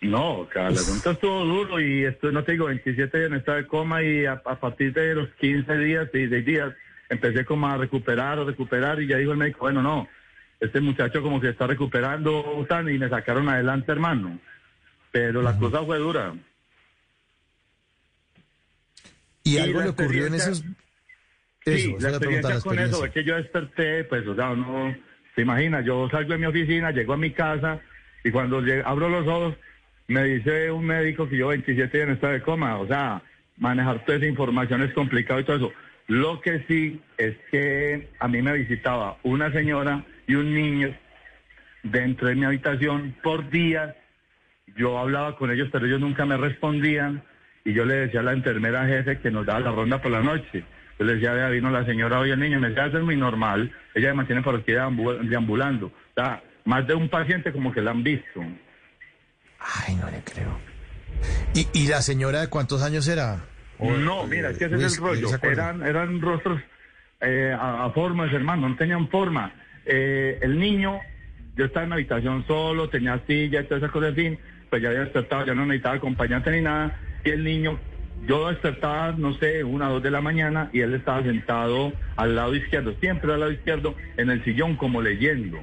No, 0.00 0.46
cada 0.52 0.68
el 0.68 0.74
asunto 0.74 1.10
estuvo 1.10 1.44
duro 1.44 1.80
y 1.80 2.04
esto, 2.04 2.30
no 2.30 2.44
te 2.44 2.52
digo, 2.52 2.66
27 2.66 3.18
días 3.18 3.30
en 3.30 3.36
estado 3.36 3.58
de 3.58 3.66
coma 3.66 4.02
y 4.02 4.26
a, 4.26 4.32
a 4.32 4.60
partir 4.60 4.92
de 4.92 5.14
los 5.14 5.28
15 5.40 5.76
días 5.78 6.08
y 6.14 6.28
6 6.28 6.44
días 6.44 6.72
empecé 7.08 7.44
como 7.44 7.66
a 7.66 7.76
recuperar, 7.76 8.38
a 8.38 8.44
recuperar 8.44 9.02
y 9.02 9.08
ya 9.08 9.16
dijo 9.16 9.32
el 9.32 9.38
médico, 9.38 9.60
bueno, 9.60 9.82
no, 9.82 10.08
este 10.60 10.80
muchacho 10.80 11.22
como 11.22 11.40
que 11.40 11.50
está 11.50 11.66
recuperando 11.66 12.66
y 12.88 12.98
me 12.98 13.08
sacaron 13.08 13.48
adelante, 13.48 13.92
hermano. 13.92 14.38
Pero 15.10 15.42
la 15.42 15.56
cosa 15.56 15.84
fue 15.84 15.98
dura. 15.98 16.34
¿Y, 19.44 19.56
Y 19.56 19.58
algo 19.58 19.80
le 19.80 19.88
ocurrió 19.88 20.26
en 20.26 20.34
esos... 20.34 20.64
Sí, 21.64 21.94
Eso, 21.94 21.98
esa 21.98 22.10
la 22.10 22.16
experiencia 22.16 22.54
la 22.54 22.60
con 22.60 22.78
eso 22.78 23.04
es 23.04 23.12
que 23.12 23.24
yo 23.24 23.36
desperté, 23.36 24.04
pues, 24.04 24.26
o 24.26 24.34
sea, 24.34 24.50
uno 24.50 24.96
se 25.34 25.42
imagina, 25.42 25.80
yo 25.82 26.08
salgo 26.10 26.32
de 26.32 26.38
mi 26.38 26.46
oficina, 26.46 26.90
llego 26.90 27.12
a 27.12 27.18
mi 27.18 27.30
casa 27.32 27.80
y 28.24 28.30
cuando 28.30 28.62
abro 28.84 29.08
los 29.08 29.26
ojos 29.26 29.54
me 30.06 30.24
dice 30.24 30.70
un 30.70 30.86
médico 30.86 31.28
que 31.28 31.36
yo 31.36 31.48
27 31.48 31.96
días 31.96 32.08
en 32.08 32.14
estado 32.14 32.32
de 32.32 32.42
coma, 32.42 32.78
o 32.78 32.86
sea, 32.86 33.22
manejar 33.58 34.04
toda 34.04 34.18
esa 34.18 34.26
información 34.26 34.82
es 34.82 34.92
complicado 34.94 35.40
y 35.40 35.44
todo 35.44 35.56
eso. 35.56 35.72
Lo 36.06 36.40
que 36.40 36.64
sí 36.66 37.00
es 37.18 37.36
que 37.50 38.08
a 38.18 38.28
mí 38.28 38.40
me 38.40 38.54
visitaba 38.54 39.18
una 39.22 39.52
señora 39.52 40.04
y 40.28 40.34
un 40.36 40.54
niño 40.54 40.94
dentro 41.82 42.28
de 42.28 42.36
mi 42.36 42.44
habitación 42.44 43.16
por 43.22 43.50
días. 43.50 43.94
Yo 44.76 44.98
hablaba 44.98 45.36
con 45.36 45.50
ellos, 45.50 45.68
pero 45.72 45.86
ellos 45.86 46.00
nunca 46.00 46.24
me 46.24 46.36
respondían. 46.36 47.24
Y 47.64 47.72
yo 47.72 47.84
le 47.84 47.94
decía 47.94 48.20
a 48.20 48.22
la 48.22 48.32
enfermera 48.32 48.86
jefe 48.86 49.18
que 49.18 49.30
nos 49.30 49.44
daba 49.46 49.60
la 49.60 49.72
ronda 49.72 50.00
por 50.00 50.12
la 50.12 50.20
noche. 50.20 50.64
Yo 50.98 51.04
le 51.04 51.14
decía, 51.14 51.32
vea, 51.32 51.48
vino 51.48 51.70
la 51.70 51.84
señora 51.84 52.18
hoy 52.20 52.30
el 52.30 52.40
niño. 52.40 52.60
Me 52.60 52.68
decía, 52.68 52.86
eso 52.86 52.98
es 52.98 53.04
muy 53.04 53.16
normal. 53.16 53.72
Ella 53.94 54.08
me 54.08 54.14
mantiene 54.14 54.42
por 54.42 54.54
aquí 54.56 54.72
deambu- 54.72 55.20
deambulando. 55.28 55.86
O 55.86 55.92
sea, 56.14 56.42
más 56.64 56.86
de 56.86 56.94
un 56.94 57.08
paciente 57.08 57.52
como 57.52 57.72
que 57.72 57.80
la 57.80 57.90
han 57.92 58.02
visto. 58.02 58.40
Ay, 59.60 59.94
no 59.96 60.10
le 60.10 60.20
creo. 60.22 60.58
¿Y, 61.54 61.66
y 61.72 61.88
la 61.88 62.02
señora 62.02 62.40
de 62.42 62.48
cuántos 62.48 62.82
años 62.82 63.08
era? 63.08 63.44
O- 63.78 63.92
No, 63.92 64.26
mira, 64.26 64.50
es 64.50 64.58
que 64.58 64.66
ese 64.66 64.74
Luis, 64.74 64.86
es 64.86 64.98
el 64.98 65.04
rollo. 65.04 65.28
¿se? 65.28 65.46
Eran, 65.46 65.82
eran 65.82 66.20
rostros 66.20 66.60
eh, 67.20 67.54
a, 67.58 67.84
a 67.86 67.90
formas, 67.90 68.32
hermano, 68.32 68.68
no 68.68 68.76
tenían 68.76 69.08
forma. 69.08 69.52
Eh, 69.88 70.38
el 70.42 70.58
niño, 70.58 71.00
yo 71.56 71.64
estaba 71.64 71.84
en 71.84 71.90
la 71.90 71.96
habitación 71.96 72.44
solo, 72.46 72.88
tenía 72.88 73.20
silla 73.26 73.60
y 73.62 73.64
todas 73.64 73.82
esas 73.82 73.90
cosas, 73.90 74.10
en 74.10 74.14
fin, 74.16 74.38
pues 74.70 74.82
ya 74.82 74.88
había 74.90 75.00
despertado, 75.00 75.46
ya 75.46 75.54
no 75.54 75.64
necesitaba 75.66 75.96
acompañante 75.96 76.50
ni 76.50 76.60
nada. 76.60 76.96
Y 77.24 77.30
el 77.30 77.42
niño, 77.42 77.80
yo 78.26 78.48
despertaba, 78.48 79.12
no 79.16 79.32
sé, 79.34 79.64
una 79.64 79.88
o 79.88 79.94
dos 79.94 80.02
de 80.02 80.10
la 80.10 80.20
mañana 80.20 80.70
y 80.72 80.80
él 80.80 80.94
estaba 80.94 81.22
sentado 81.22 81.92
al 82.16 82.36
lado 82.36 82.54
izquierdo, 82.54 82.94
siempre 83.00 83.32
al 83.32 83.40
lado 83.40 83.52
izquierdo, 83.52 83.96
en 84.16 84.30
el 84.30 84.44
sillón 84.44 84.76
como 84.76 85.00
leyendo. 85.02 85.58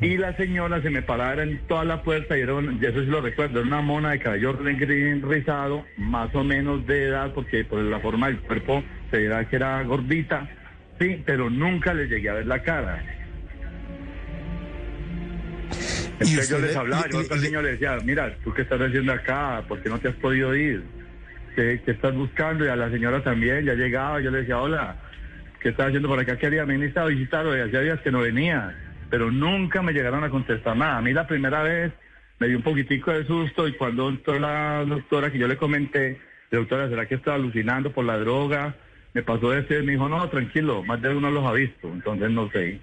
Y 0.00 0.16
la 0.16 0.36
señora 0.36 0.82
se 0.82 0.90
me 0.90 1.02
paraba 1.02 1.42
en 1.42 1.60
toda 1.68 1.84
la 1.84 2.02
puerta 2.02 2.36
y 2.36 2.40
era, 2.40 2.54
un- 2.54 2.78
y 2.82 2.84
eso 2.86 3.00
sí 3.00 3.06
lo 3.06 3.20
recuerdo, 3.20 3.60
era 3.60 3.68
una 3.68 3.80
mona 3.80 4.10
de 4.10 4.18
cabello 4.18 4.58
ri- 4.58 5.22
rizado, 5.22 5.84
más 5.96 6.34
o 6.34 6.42
menos 6.42 6.84
de 6.86 7.04
edad, 7.04 7.32
porque 7.32 7.64
por 7.64 7.80
la 7.80 8.00
forma 8.00 8.26
del 8.26 8.40
cuerpo 8.40 8.82
se 9.10 9.18
veía 9.18 9.44
que 9.48 9.56
era 9.56 9.82
gordita, 9.84 10.48
sí, 10.98 11.22
pero 11.26 11.50
nunca 11.50 11.94
le 11.94 12.06
llegué 12.06 12.28
a 12.30 12.34
ver 12.34 12.46
la 12.46 12.62
cara. 12.62 13.04
Entonces 16.20 16.48
yo 16.48 16.58
les 16.58 16.72
le- 16.72 16.78
hablaba, 16.78 17.08
yo 17.08 17.18
al 17.30 17.40
niño 17.40 17.62
le 17.62 17.72
decía, 17.72 17.96
mira, 18.04 18.34
¿tú 18.42 18.52
qué 18.52 18.62
estás 18.62 18.80
haciendo 18.80 19.12
acá? 19.12 19.62
¿Por 19.68 19.80
qué 19.80 19.88
no 19.88 19.98
te 20.00 20.08
has 20.08 20.16
podido 20.16 20.54
ir? 20.56 20.82
¿Qué, 21.54 21.80
qué 21.84 21.92
estás 21.92 22.14
buscando? 22.14 22.64
Y 22.64 22.68
a 22.68 22.76
la 22.76 22.90
señora 22.90 23.22
también, 23.22 23.64
ya 23.64 23.74
llegaba, 23.74 24.20
yo 24.20 24.30
le 24.30 24.38
decía, 24.38 24.58
hola, 24.58 24.96
¿qué 25.60 25.68
estás 25.70 25.86
haciendo 25.88 26.08
por 26.08 26.18
acá? 26.18 26.36
¿Qué 26.36 26.46
haría? 26.46 26.66
Me 26.66 26.74
viniste 26.76 26.98
a 26.98 27.04
visitar, 27.04 27.46
oye, 27.46 27.62
hacía 27.62 27.80
días 27.80 28.00
que 28.00 28.10
no 28.10 28.20
venía, 28.20 28.76
pero 29.10 29.30
nunca 29.30 29.80
me 29.82 29.92
llegaron 29.92 30.24
a 30.24 30.30
contestar 30.30 30.76
nada. 30.76 30.98
A 30.98 31.02
mí 31.02 31.12
la 31.12 31.26
primera 31.26 31.62
vez 31.62 31.92
me 32.40 32.48
dio 32.48 32.56
un 32.56 32.62
poquitico 32.64 33.12
de 33.12 33.24
susto 33.24 33.68
y 33.68 33.72
cuando 33.74 34.08
entró 34.08 34.38
la 34.40 34.84
doctora 34.84 35.30
que 35.30 35.38
yo 35.38 35.46
le 35.46 35.56
comenté, 35.56 36.18
la 36.50 36.58
doctora, 36.58 36.88
¿será 36.88 37.06
que 37.06 37.14
estaba 37.16 37.36
alucinando 37.36 37.92
por 37.92 38.04
la 38.04 38.18
droga? 38.18 38.74
Me 39.14 39.22
pasó 39.22 39.50
de 39.50 39.62
decir, 39.62 39.82
me 39.84 39.92
dijo, 39.92 40.08
no, 40.08 40.28
tranquilo, 40.28 40.84
más 40.84 41.00
de 41.02 41.08
uno 41.14 41.30
los 41.30 41.44
ha 41.44 41.52
visto, 41.52 41.88
entonces 41.88 42.30
no 42.30 42.50
sé. 42.50 42.80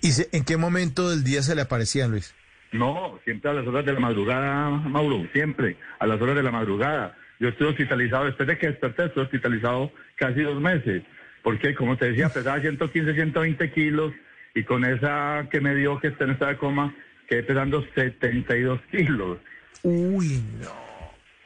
¿Y 0.00 0.08
se- 0.12 0.28
en 0.32 0.44
qué 0.44 0.56
momento 0.56 1.10
del 1.10 1.24
día 1.24 1.42
se 1.42 1.54
le 1.54 1.62
aparecían, 1.62 2.10
Luis? 2.10 2.34
No, 2.72 3.18
siempre 3.24 3.50
a 3.50 3.54
las 3.54 3.66
horas 3.66 3.84
de 3.84 3.92
la 3.92 4.00
madrugada, 4.00 4.70
Mauro, 4.70 5.26
siempre 5.32 5.76
a 5.98 6.06
las 6.06 6.20
horas 6.20 6.36
de 6.36 6.42
la 6.42 6.50
madrugada. 6.50 7.16
Yo 7.40 7.48
estuve 7.48 7.68
hospitalizado, 7.68 8.24
después 8.26 8.46
de 8.48 8.58
que 8.58 8.66
desperté, 8.68 9.04
estuve 9.06 9.24
hospitalizado 9.24 9.92
casi 10.16 10.40
dos 10.42 10.60
meses, 10.60 11.02
porque 11.42 11.74
como 11.74 11.96
te 11.96 12.10
decía, 12.10 12.28
pesaba 12.28 12.60
115, 12.60 13.14
120 13.14 13.72
kilos, 13.72 14.12
y 14.54 14.64
con 14.64 14.84
esa 14.84 15.46
que 15.50 15.60
me 15.60 15.74
dio 15.74 15.98
que 16.00 16.08
está 16.08 16.24
en 16.24 16.30
estado 16.32 16.50
de 16.52 16.56
coma, 16.58 16.94
quedé 17.28 17.42
pesando 17.44 17.84
72 17.94 18.80
kilos. 18.90 19.38
Uy, 19.82 20.42
no. 20.60 20.87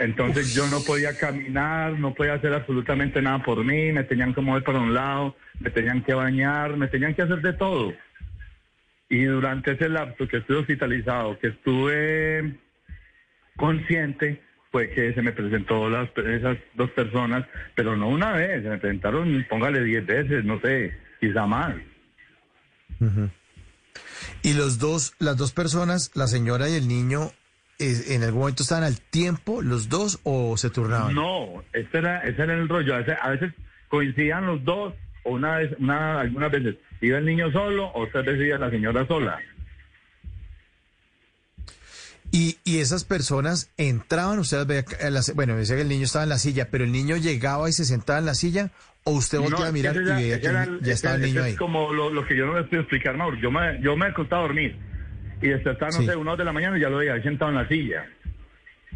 Entonces 0.03 0.53
yo 0.53 0.67
no 0.67 0.83
podía 0.83 1.17
caminar, 1.17 1.93
no 1.93 2.13
podía 2.13 2.35
hacer 2.35 2.53
absolutamente 2.53 3.23
nada 3.23 3.41
por 3.41 3.65
mí, 3.65 3.93
me 3.93 4.03
tenían 4.03 4.35
que 4.35 4.41
mover 4.41 4.65
para 4.65 4.81
un 4.81 4.93
lado, 4.93 5.37
me 5.61 5.71
tenían 5.71 6.03
que 6.03 6.13
bañar, 6.13 6.77
me 6.77 6.89
tenían 6.89 7.15
que 7.15 7.23
hacer 7.23 7.41
de 7.41 7.53
todo. 7.53 7.95
Y 9.09 9.23
durante 9.23 9.73
ese 9.73 9.89
lapso 9.89 10.27
que 10.27 10.39
estuve 10.39 10.59
hospitalizado, 10.59 11.39
que 11.39 11.49
estuve 11.49 12.59
consciente, 13.57 14.43
fue 14.73 14.91
que 14.91 15.15
se 15.15 15.23
me 15.23 15.31
presentó 15.31 15.89
las, 15.89 16.09
esas 16.17 16.59
dos 16.75 16.91
personas, 16.91 17.47
pero 17.77 17.97
no 17.97 18.09
una 18.09 18.33
vez, 18.33 18.61
se 18.61 18.71
me 18.71 18.79
presentaron, 18.79 19.47
póngale 19.49 19.85
diez 19.85 20.05
veces, 20.05 20.45
no 20.45 20.61
sé, 20.61 20.99
quizá 21.21 21.47
más. 21.47 21.77
Y 24.43 24.55
los 24.55 24.81
dos, 24.81 25.15
las 25.21 25.37
dos 25.37 25.53
personas, 25.53 26.11
la 26.15 26.27
señora 26.27 26.69
y 26.69 26.75
el 26.75 26.89
niño, 26.89 27.31
¿en 27.83 28.23
algún 28.23 28.41
momento 28.41 28.63
estaban 28.63 28.85
al 28.85 29.01
tiempo 29.01 29.63
los 29.63 29.89
dos 29.89 30.21
o 30.25 30.57
se 30.57 30.71
turnaban? 30.71 31.15
No, 31.15 31.63
ese 31.73 31.99
era, 31.99 32.21
ese 32.21 32.43
era 32.43 32.55
el 32.55 32.69
rollo. 32.69 32.95
A 32.95 32.99
veces, 32.99 33.17
a 33.21 33.31
veces 33.31 33.53
coincidían 33.89 34.47
los 34.47 34.65
dos, 34.65 34.95
o 35.25 35.33
una 35.33 35.57
vez, 35.59 35.73
una, 35.79 36.21
algunas 36.21 36.51
veces 36.51 36.77
iba 37.01 37.19
el 37.19 37.25
niño 37.27 37.51
solo, 37.53 37.91
otras 37.95 38.25
veces 38.25 38.47
iba 38.47 38.59
la 38.59 38.71
señora 38.71 39.07
sola. 39.07 39.39
Y, 42.35 42.57
y 42.65 42.79
esas 42.79 43.05
personas 43.05 43.71
entraban, 43.77 44.39
ustedes 44.39 44.67
veía, 44.67 44.85
que 44.85 44.97
la- 45.11 45.21
bueno, 45.35 45.55
decía 45.57 45.77
que 45.77 45.83
el 45.83 45.89
niño 45.89 46.05
estaba 46.05 46.23
en 46.23 46.31
la 46.31 46.39
silla, 46.39 46.69
pero 46.71 46.85
el 46.85 46.93
niño 46.93 47.17
llegaba 47.19 47.69
y 47.69 47.73
se 47.75 47.85
sentaba 47.85 48.21
en 48.21 48.25
la 48.27 48.35
silla, 48.35 48.71
o 49.05 49.11
usted 49.13 49.39
volteaba 49.39 49.67
a 49.69 49.73
mirar 49.73 49.97
y 49.97 49.99
veía 50.05 50.41
que 50.41 50.69
ya 50.81 50.93
estaba 50.95 51.17
el 51.17 51.23
niño 51.23 51.43
ahí. 51.43 51.53
Es 51.53 51.59
como 51.59 51.93
lo, 51.93 52.09
lo 52.09 52.25
que 52.27 52.35
yo 52.37 52.47
no 52.47 52.55
me 52.55 52.65
puedo 52.65 52.83
explicar, 52.83 53.17
Mauro. 53.19 53.37
Yo 53.39 53.51
me, 53.51 53.79
yo 53.83 53.97
me 53.97 54.07
acostaba 54.07 54.45
a 54.45 54.47
dormir 54.47 54.79
y 55.43 55.49
despertaba, 55.49 55.91
no 55.91 55.99
Sí. 55.99 56.07
sé, 56.07 56.17
una 56.17 56.37
de 56.37 56.45
la 56.45 56.53
mañana 56.53 56.79
y 56.79 56.81
ya 56.81 56.89
lo 56.89 56.99
veía 56.99 57.15
ahí 57.15 57.23
sentado 57.23 57.51
en 57.51 57.57
la 57.59 57.69
silla. 57.69 58.07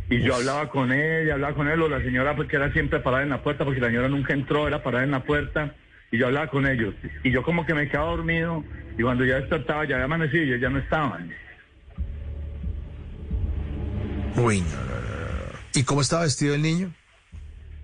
Y 0.08 0.20
yo 0.22 0.36
hablaba 0.36 0.68
con 0.70 0.92
él, 0.92 1.26
y 1.26 1.30
hablaba 1.30 1.54
con 1.54 1.66
él, 1.68 1.82
o 1.82 1.88
la 1.88 2.00
señora, 2.00 2.36
pues 2.36 2.48
que 2.48 2.56
era 2.56 2.72
siempre 2.72 3.00
parada 3.00 3.24
en 3.24 3.30
la 3.30 3.42
puerta, 3.42 3.64
porque 3.64 3.80
la 3.80 3.88
señora 3.88 4.08
nunca 4.08 4.32
entró, 4.34 4.68
era 4.68 4.82
parada 4.82 5.02
en 5.04 5.10
la 5.10 5.24
puerta, 5.24 5.74
y 6.12 6.18
yo 6.18 6.26
hablaba 6.26 6.46
con 6.48 6.66
ellos. 6.66 6.94
Y 7.24 7.32
yo 7.32 7.42
como 7.42 7.66
que 7.66 7.74
me 7.74 7.88
quedaba 7.88 8.10
dormido, 8.10 8.64
y 8.96 9.02
cuando 9.02 9.24
ya 9.24 9.36
despertaba, 9.36 9.84
ya 9.84 9.96
había 9.96 10.04
amanecido 10.04 10.44
y 10.44 10.48
ellos 10.48 10.60
ya 10.60 10.70
no 10.70 10.78
estaban. 10.78 11.30
Uy. 14.36 14.62
¿Y 15.74 15.82
cómo 15.82 16.00
estaba 16.00 16.22
vestido 16.22 16.54
el 16.54 16.62
niño? 16.62 16.92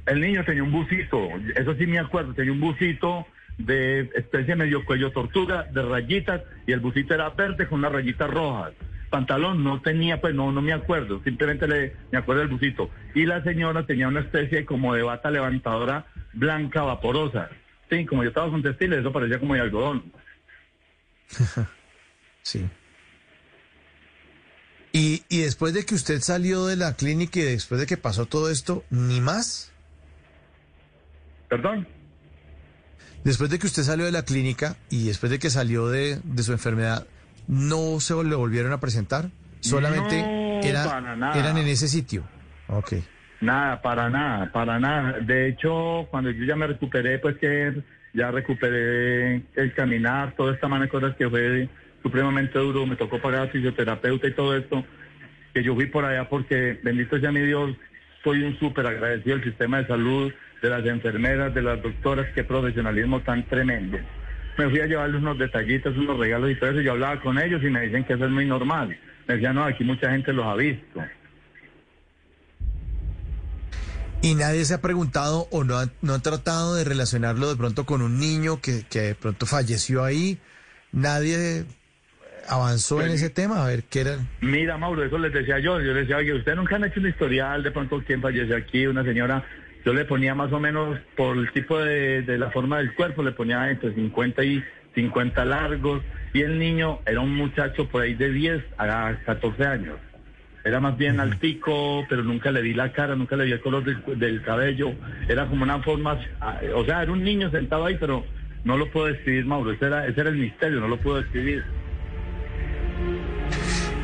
El 0.07 0.21
niño 0.21 0.45
tenía 0.45 0.63
un 0.63 0.73
busito, 0.73 1.29
eso 1.57 1.75
sí 1.75 1.87
me 1.87 1.99
acuerdo, 1.99 2.35
tenía 2.35 2.53
un 2.53 2.61
busito 2.61 3.27
de 3.65 4.11
especie 4.15 4.57
medio 4.57 4.85
cuello 4.85 5.13
tortuga, 5.13 5.65
de 5.65 5.83
rayitas, 5.83 6.43
y 6.67 6.73
el 6.73 6.81
busito 6.81 7.15
era 7.15 7.31
verde 7.31 7.67
con 7.67 7.81
unas 7.81 7.93
rayitas 7.93 8.31
rojas. 8.31 8.73
Pantalón 9.11 9.63
no 9.63 9.83
tenía, 9.83 10.21
pues 10.21 10.35
no, 10.35 10.53
no 10.53 10.63
me 10.63 10.73
acuerdo, 10.73 11.23
simplemente 11.23 11.69
le, 11.69 11.95
me 12.11 12.19
acuerdo 12.19 12.41
del 12.41 12.51
busito. 12.51 12.91
Y 13.15 13.27
la 13.27 13.43
señora 13.43 13.85
tenía 13.85 14.09
una 14.09 14.21
especie 14.21 14.65
como 14.65 14.95
de 14.95 15.03
bata 15.03 15.31
levantadora 15.31 16.07
blanca 16.33 16.83
vaporosa. 16.83 17.51
Sí, 17.91 18.07
como 18.07 18.23
yo 18.23 18.31
estaba 18.31 18.51
con 18.51 18.63
textiles, 18.63 19.01
eso 19.01 19.13
parecía 19.13 19.39
como 19.39 19.55
de 19.55 19.61
algodón. 19.61 20.13
Sí. 22.45 22.69
Y, 24.91 25.23
y 25.29 25.43
después 25.43 25.73
de 25.75 25.87
que 25.87 25.95
usted 25.95 26.19
salió 26.21 26.67
de 26.67 26.75
la 26.75 26.97
clínica 26.97 27.39
y 27.39 27.45
después 27.45 27.81
de 27.81 27.87
que 27.87 27.97
pasó 27.97 28.27
todo 28.27 28.51
esto, 28.51 28.85
¿ni 28.91 29.21
más? 29.21 29.73
¿Perdón? 31.49 31.87
Después 33.25 33.51
de 33.51 33.59
que 33.59 33.67
usted 33.67 33.83
salió 33.83 34.05
de 34.05 34.13
la 34.13 34.25
clínica 34.25 34.77
y 34.91 35.07
después 35.07 35.31
de 35.31 35.39
que 35.39 35.49
salió 35.51 35.89
de, 35.89 36.19
de 36.25 36.43
su 36.43 36.53
enfermedad, 36.53 37.07
¿no 37.47 38.01
se 38.01 38.15
le 38.25 38.35
volvieron 38.35 38.73
a 38.73 38.81
presentar? 38.81 39.31
Solamente 39.61 40.23
No, 40.23 40.61
era- 40.63 41.33
eran 41.37 41.57
en 41.59 41.69
ese 41.69 41.87
sitio. 41.89 42.25
Ok. 42.69 42.95
Nada, 43.41 43.81
para 43.83 44.09
nada, 44.11 44.51
para 44.53 44.79
nada. 44.81 45.19
De 45.21 45.49
hecho, 45.49 46.07
cuando 46.11 46.31
yo 46.31 46.45
ya 46.45 46.57
me 46.57 46.67
recuperé, 46.67 47.19
pues 47.19 47.37
que 47.39 47.83
ya 48.13 48.31
recuperé 48.31 49.43
el 49.55 49.73
caminar, 49.75 50.35
toda 50.37 50.55
esta 50.55 50.69
mano 50.69 50.83
de 50.85 50.89
cosas 50.89 51.15
que 51.17 51.29
fue 51.29 51.69
supremamente 52.03 52.59
duro, 52.59 52.87
me 52.87 52.97
tocó 52.97 53.21
pagar 53.21 53.51
fisioterapeuta 53.51 54.27
y 54.29 54.35
todo 54.35 54.57
esto, 54.57 54.85
que 55.55 55.63
yo 55.63 55.75
fui 55.75 55.87
por 55.87 56.05
allá 56.05 56.29
porque, 56.29 56.81
bendito 56.83 57.19
sea 57.21 57.31
mi 57.33 57.41
Dios, 57.41 57.71
soy 58.25 58.43
un 58.43 58.59
súper 58.59 58.87
agradecido 58.87 59.37
del 59.37 59.45
sistema 59.45 59.79
de 59.79 59.87
salud, 59.87 60.33
de 60.63 60.71
las 60.71 60.87
enfermeras, 60.87 61.53
de 61.53 61.61
las 61.61 61.83
doctoras, 61.83 62.29
qué 62.35 62.45
profesionalismo 62.45 63.21
tan 63.21 63.47
tremendo. 63.49 63.99
Me 64.57 64.71
fui 64.71 64.81
a 64.81 64.87
llevarles 64.87 65.21
unos 65.21 65.39
detallitos, 65.39 65.97
unos 65.97 66.19
regalos 66.19 66.51
y 66.51 66.55
todo 66.55 66.71
eso, 66.71 66.81
yo 66.81 66.93
hablaba 66.93 67.21
con 67.21 67.39
ellos 67.39 67.63
y 67.63 67.71
me 67.71 67.81
dicen 67.81 68.05
que 68.05 68.13
eso 68.13 68.25
es 68.25 68.31
muy 68.31 68.47
normal. 68.47 68.97
Me 69.27 69.35
decían, 69.35 69.57
no, 69.57 69.65
aquí 69.65 69.83
mucha 69.83 70.11
gente 70.11 70.33
los 70.33 70.47
ha 70.47 70.55
visto. 70.55 71.03
¿Y 74.23 74.37
nadie 74.37 74.65
se 74.65 74.75
ha 74.75 74.81
preguntado 74.81 75.49
o 75.51 75.65
no 75.65 75.79
han, 75.79 75.91
no 76.01 76.15
han 76.15 76.23
tratado 76.23 76.77
de 76.77 76.85
relacionarlo 76.85 77.51
de 77.51 77.57
pronto 77.57 77.85
con 77.85 78.03
un 78.03 78.21
niño 78.21 78.61
que, 78.61 78.85
que 78.89 79.01
de 79.01 79.15
pronto 79.17 79.47
falleció 79.47 80.05
ahí? 80.05 80.39
¿Nadie 80.93 81.65
avanzó 82.49 83.03
en 83.03 83.11
ese 83.11 83.31
tema? 83.31 83.65
A 83.65 83.67
ver, 83.67 83.83
¿qué 83.83 84.03
era? 84.03 84.19
Mira, 84.41 84.79
Mauro, 84.79 85.03
eso 85.03 85.19
les 85.19 85.33
decía 85.33 85.59
yo. 85.59 85.81
Yo 85.81 85.93
les 85.93 86.07
decía, 86.07 86.19
oye, 86.19 86.35
ustedes 86.35 86.57
nunca 86.57 86.77
han 86.77 86.85
hecho 86.85 87.01
un 87.01 87.09
historial 87.09 87.65
de 87.65 87.73
pronto 87.73 88.01
quién 88.07 88.21
falleció 88.21 88.57
aquí, 88.57 88.87
una 88.87 89.03
señora. 89.03 89.45
Yo 89.85 89.93
le 89.93 90.05
ponía 90.05 90.35
más 90.35 90.53
o 90.53 90.61
menos 90.61 90.99
por 91.17 91.37
el 91.37 91.51
tipo 91.53 91.79
de, 91.79 92.23
de 92.23 92.39
la 92.39 92.51
forma 92.51 92.79
del 92.79 92.95
cuerpo, 92.95 93.23
le 93.23 93.33
ponía 93.33 93.71
entre 93.71 93.95
50 93.95 94.45
y 94.45 94.63
50 94.95 95.45
largos. 95.45 96.03
Y 96.33 96.43
el 96.43 96.59
niño 96.59 97.01
era 97.05 97.21
un 97.21 97.35
muchacho 97.35 97.89
por 97.89 98.03
ahí 98.03 98.15
de 98.15 98.31
10 98.31 98.65
a 98.79 99.17
14 99.27 99.65
años. 99.65 99.99
Era 100.65 100.79
más 100.79 100.97
bien 100.97 101.19
altico, 101.19 102.07
pero 102.09 102.23
nunca 102.23 102.53
le 102.53 102.63
vi 102.63 102.73
la 102.73 102.93
cara, 102.93 103.17
nunca 103.17 103.35
le 103.37 103.45
vi 103.45 103.53
el 103.53 103.61
color 103.61 103.85
del, 103.85 104.19
del 104.19 104.43
cabello. 104.43 104.93
Era 105.29 105.47
como 105.47 105.65
una 105.65 105.83
forma, 105.83 106.21
ah, 106.41 106.61
o 106.75 106.85
sea, 106.85 107.03
era 107.03 107.11
un 107.11 107.25
niño 107.25 107.51
sentado 107.51 107.85
ahí, 107.85 107.97
pero 107.99 108.25
no 108.65 108.77
lo 108.77 108.89
puedo 108.91 109.07
describir, 109.07 109.45
Mauro. 109.45 109.73
Ese 109.73 109.87
era, 109.87 110.07
ese 110.07 110.21
era 110.21 110.31
el 110.31 110.37
misterio, 110.37 110.81
no 110.81 110.87
lo 110.87 110.99
puedo 110.99 111.17
describir. 111.17 111.65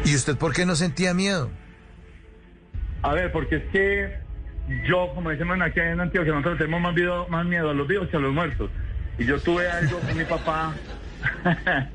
¿Y 0.04 0.14
usted 0.16 0.36
por 0.36 0.52
qué 0.52 0.66
no 0.66 0.74
sentía 0.74 1.14
miedo? 1.14 1.50
A 3.02 3.14
ver, 3.14 3.30
porque 3.30 3.56
es 3.56 3.64
que 3.70 4.27
yo, 4.86 5.10
como 5.14 5.30
decimos 5.30 5.60
aquí 5.60 5.80
en 5.80 6.00
Antioquia, 6.00 6.32
nosotros 6.32 6.58
tenemos 6.58 6.80
más, 6.80 7.46
miedo, 7.46 7.70
a 7.70 7.74
los 7.74 7.88
vivos 7.88 8.08
que 8.08 8.16
a 8.16 8.20
los 8.20 8.32
muertos. 8.34 8.70
Y 9.18 9.24
yo 9.24 9.38
tuve 9.40 9.68
algo 9.68 9.98
con 10.00 10.16
mi 10.16 10.24
papá, 10.24 10.76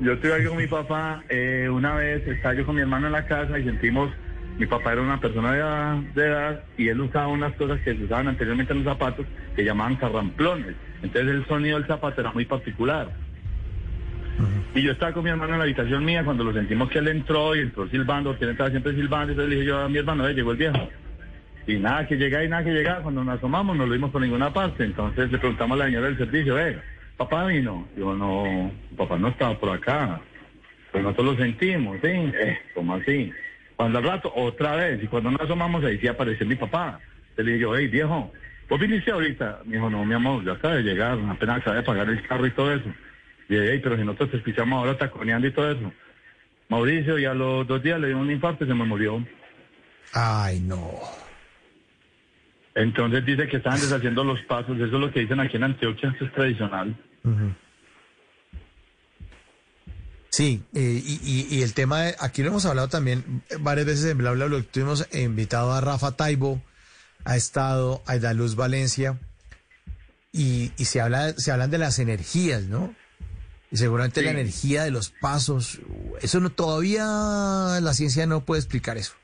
yo 0.00 0.18
tuve 0.18 0.34
algo 0.34 0.50
con 0.50 0.58
mi 0.58 0.66
papá, 0.66 1.24
eh, 1.28 1.68
una 1.70 1.94
vez 1.94 2.26
estaba 2.26 2.54
yo 2.54 2.64
con 2.64 2.76
mi 2.76 2.82
hermano 2.82 3.06
en 3.06 3.12
la 3.12 3.26
casa 3.26 3.58
y 3.58 3.64
sentimos, 3.64 4.10
mi 4.58 4.66
papá 4.66 4.92
era 4.92 5.02
una 5.02 5.20
persona 5.20 5.52
de 5.52 6.26
edad, 6.26 6.64
y 6.76 6.88
él 6.88 7.00
usaba 7.00 7.28
unas 7.28 7.54
cosas 7.54 7.80
que 7.80 7.94
se 7.96 8.04
usaban 8.04 8.28
anteriormente 8.28 8.72
en 8.72 8.84
los 8.84 8.92
zapatos 8.92 9.26
que 9.56 9.64
llamaban 9.64 9.96
carramplones. 9.96 10.74
Entonces 11.02 11.30
el 11.30 11.46
sonido 11.46 11.78
del 11.78 11.86
zapato 11.86 12.20
era 12.20 12.32
muy 12.32 12.44
particular. 12.44 13.08
Y 14.74 14.82
yo 14.82 14.92
estaba 14.92 15.12
con 15.12 15.24
mi 15.24 15.30
hermano 15.30 15.54
en 15.54 15.58
la 15.58 15.64
habitación 15.64 16.04
mía 16.04 16.24
cuando 16.24 16.44
lo 16.44 16.52
sentimos 16.52 16.88
que 16.90 16.98
él 16.98 17.08
entró 17.08 17.56
y 17.56 17.60
entró 17.60 17.88
silbando, 17.88 18.30
porque 18.30 18.44
él 18.44 18.50
estaba 18.52 18.70
siempre 18.70 18.92
silbando, 18.94 19.32
entonces 19.32 19.48
le 19.48 19.56
dije 19.56 19.68
yo 19.68 19.78
a 19.80 19.88
mi 19.88 19.98
hermano, 19.98 20.28
"Eh, 20.28 20.34
llegó 20.34 20.52
el 20.52 20.58
viejo. 20.58 20.88
Y 21.68 21.76
nada 21.76 22.06
que 22.06 22.16
llega 22.16 22.42
y 22.42 22.48
nada 22.48 22.64
que 22.64 22.72
llega, 22.72 23.02
cuando 23.02 23.22
nos 23.22 23.36
asomamos 23.36 23.76
no 23.76 23.84
lo 23.84 23.92
vimos 23.92 24.10
por 24.10 24.22
ninguna 24.22 24.50
parte, 24.50 24.84
entonces 24.84 25.30
le 25.30 25.36
preguntamos 25.36 25.76
a 25.76 25.80
la 25.80 25.84
señora 25.84 26.06
del 26.06 26.16
servicio, 26.16 26.58
eh, 26.58 26.80
papá 27.18 27.44
vino. 27.44 27.86
Digo, 27.94 28.14
no, 28.14 28.72
papá 28.96 29.18
no 29.18 29.28
estaba 29.28 29.58
por 29.60 29.76
acá. 29.76 30.18
Pues 30.90 31.04
nosotros 31.04 31.26
lo 31.26 31.36
sentimos, 31.36 31.98
¿sí? 32.00 32.08
Eh, 32.08 32.58
¿cómo 32.74 32.94
así? 32.94 33.30
Cuando 33.76 33.98
al 33.98 34.04
rato, 34.04 34.32
otra 34.34 34.76
vez, 34.76 35.02
y 35.02 35.08
cuando 35.08 35.30
nos 35.30 35.42
asomamos 35.42 35.84
ahí 35.84 35.98
sí 35.98 36.08
apareció 36.08 36.46
mi 36.46 36.54
papá. 36.54 37.00
Le 37.36 37.44
dije 37.44 37.58
yo, 37.58 37.76
hey 37.76 37.86
viejo, 37.88 38.32
¿vos 38.66 38.80
viniste 38.80 39.10
ahorita? 39.10 39.60
Me 39.66 39.76
dijo, 39.76 39.90
no, 39.90 40.06
mi 40.06 40.14
amor, 40.14 40.42
ya 40.46 40.52
acaba 40.52 40.76
de 40.76 40.82
llegar, 40.82 41.18
apenas 41.28 41.58
acaba 41.58 41.76
de 41.76 41.82
pagar 41.82 42.08
el 42.08 42.26
carro 42.26 42.46
y 42.46 42.50
todo 42.52 42.72
eso. 42.72 42.88
Y 43.50 43.56
dije, 43.56 43.72
hey, 43.72 43.80
pero 43.82 43.98
si 43.98 44.04
nosotros 44.04 44.30
te 44.30 44.36
escuchamos 44.38 44.78
ahora 44.78 44.96
taconeando 44.96 45.46
y 45.46 45.52
todo 45.52 45.70
eso. 45.70 45.92
Mauricio, 46.70 47.18
y 47.18 47.26
a 47.26 47.34
los 47.34 47.66
dos 47.66 47.82
días 47.82 48.00
le 48.00 48.08
dio 48.08 48.16
un 48.16 48.30
infarto 48.30 48.64
y 48.64 48.68
se 48.68 48.74
me 48.74 48.86
murió. 48.86 49.22
Ay, 50.14 50.60
no. 50.60 51.17
Entonces 52.78 53.24
dice 53.26 53.48
que 53.48 53.56
estaban 53.56 53.80
deshaciendo 53.80 54.22
los 54.22 54.40
pasos, 54.42 54.76
eso 54.76 54.84
es 54.84 54.92
lo 54.92 55.10
que 55.12 55.20
dicen 55.20 55.40
aquí 55.40 55.56
en 55.56 55.64
Antioquia, 55.64 56.12
eso 56.14 56.24
es 56.26 56.32
tradicional. 56.32 56.96
Sí, 60.30 60.62
eh, 60.74 61.02
y, 61.04 61.20
y- 61.24 61.56
y 61.56 61.62
el 61.62 61.74
tema, 61.74 62.02
de- 62.02 62.16
aquí 62.20 62.42
lo 62.42 62.48
hemos 62.50 62.64
hablado 62.66 62.88
también 62.88 63.42
varias 63.60 63.86
veces 63.86 64.04
en 64.10 64.18
Bla 64.18 64.30
Bla 64.32 64.44
Bla, 64.46 64.62
tuvimos 64.62 65.08
invitado 65.12 65.72
a 65.72 65.80
Rafa 65.80 66.12
Taibo, 66.12 66.62
ha 67.24 67.36
estado 67.36 68.02
a 68.06 68.16
Luz 68.34 68.54
Valencia, 68.54 69.18
y, 70.32 70.70
y 70.76 70.84
se, 70.84 71.00
habla, 71.00 71.32
se 71.32 71.50
hablan 71.50 71.70
de 71.70 71.78
las 71.78 71.98
energías, 71.98 72.64
¿no? 72.64 72.94
Y 73.70 73.76
seguramente 73.78 74.22
la 74.22 74.30
energía 74.30 74.84
de 74.84 74.90
los 74.90 75.10
pasos, 75.10 75.80
eso 76.22 76.40
no 76.40 76.50
todavía 76.50 77.04
la 77.80 77.92
ciencia 77.94 78.26
no 78.26 78.44
puede 78.44 78.60
explicar 78.60 78.96
eso. 78.98 79.14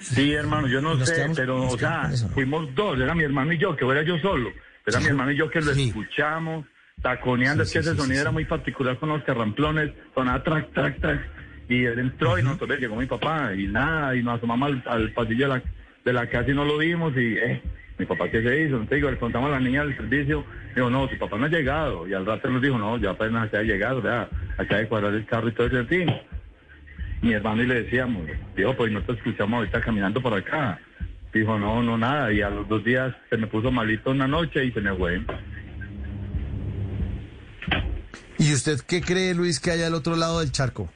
Sí, 0.00 0.32
hermano, 0.32 0.66
yo 0.68 0.80
no 0.80 0.96
sé, 1.04 1.14
quedamos- 1.14 1.36
pero, 1.36 1.62
o 1.62 1.78
sea, 1.78 2.10
fuimos 2.34 2.74
dos, 2.74 2.98
era 2.98 3.14
mi 3.14 3.24
hermano 3.24 3.52
y 3.52 3.58
yo, 3.58 3.76
que 3.76 3.84
era 3.84 4.02
yo 4.02 4.18
solo, 4.18 4.50
era 4.86 4.98
Sí. 4.98 5.04
mi 5.04 5.10
hermano 5.10 5.32
y 5.32 5.36
yo 5.36 5.50
que 5.50 5.60
lo 5.60 5.72
Sí. 5.74 5.88
escuchamos, 5.88 6.64
taconeando, 7.02 7.64
Sí, 7.64 7.78
es 7.78 7.84
que 7.84 7.90
ese 7.90 8.00
sonido 8.00 8.22
era 8.22 8.30
muy 8.30 8.44
particular 8.44 8.98
con 8.98 9.10
los 9.10 9.22
carramplones, 9.24 9.92
sonaba 10.14 10.42
track, 10.42 10.72
track, 10.72 11.00
track, 11.00 11.20
y 11.68 11.84
él 11.84 11.98
entró 11.98 12.38
y 12.38 12.42
nosotros 12.42 12.70
le 12.70 12.76
llegó 12.78 12.96
mi 12.96 13.06
papá, 13.06 13.52
y 13.54 13.66
nada, 13.66 14.14
y 14.16 14.22
nos 14.22 14.38
asomamos 14.38 14.70
al, 14.72 14.82
al 14.86 15.12
pasillo 15.12 15.48
de 15.48 15.54
la, 15.58 15.62
de 16.04 16.12
la 16.12 16.26
casa 16.28 16.50
y 16.50 16.54
no 16.54 16.64
lo 16.64 16.78
vimos, 16.78 17.12
y, 17.16 17.36
eh, 17.36 17.60
mi 17.98 18.06
papá, 18.06 18.28
¿qué 18.30 18.42
se 18.42 18.60
hizo? 18.62 18.74
Entonces, 18.76 18.96
digo, 18.96 19.10
le 19.10 19.18
contamos 19.18 19.48
a 19.50 19.52
la 19.52 19.60
niña 19.60 19.84
del 19.84 19.96
servicio, 19.96 20.44
digo, 20.74 20.88
no, 20.90 21.08
su 21.08 21.18
papá 21.18 21.36
no 21.38 21.46
ha 21.46 21.48
llegado, 21.48 22.06
y 22.08 22.14
al 22.14 22.24
rato 22.24 22.48
nos 22.48 22.62
dijo, 22.62 22.78
no, 22.78 22.96
ya 22.98 23.10
apenas 23.10 23.48
acaba 23.48 23.62
de 23.62 23.68
llegar, 23.68 23.92
o 23.94 24.02
sea, 24.02 24.28
acaba 24.56 24.80
de 24.80 24.88
cuadrar 24.88 25.14
el 25.14 25.26
carro 25.26 25.48
y 25.48 25.52
todo 25.52 25.66
ese 25.66 25.84
fin. 25.84 26.08
Mi 27.22 27.32
hermano 27.32 27.62
y 27.62 27.66
le 27.66 27.82
decíamos, 27.82 28.24
dijo, 28.56 28.74
pues 28.76 28.92
nosotros 28.92 29.18
escuchamos 29.18 29.58
ahorita 29.58 29.80
caminando 29.80 30.20
por 30.20 30.34
acá. 30.34 30.78
Dijo, 31.32 31.58
no, 31.58 31.82
no, 31.82 31.98
nada. 31.98 32.32
Y 32.32 32.40
a 32.40 32.50
los 32.50 32.68
dos 32.68 32.84
días 32.84 33.14
se 33.30 33.36
me 33.36 33.46
puso 33.46 33.70
malito 33.70 34.10
una 34.10 34.26
noche 34.26 34.64
y 34.64 34.72
se 34.72 34.80
me 34.80 34.94
fue. 34.94 35.20
¿Y 38.38 38.52
usted 38.52 38.80
qué 38.86 39.00
cree, 39.00 39.34
Luis, 39.34 39.60
que 39.60 39.70
hay 39.70 39.82
al 39.82 39.94
otro 39.94 40.16
lado 40.16 40.40
del 40.40 40.52
charco? 40.52 40.90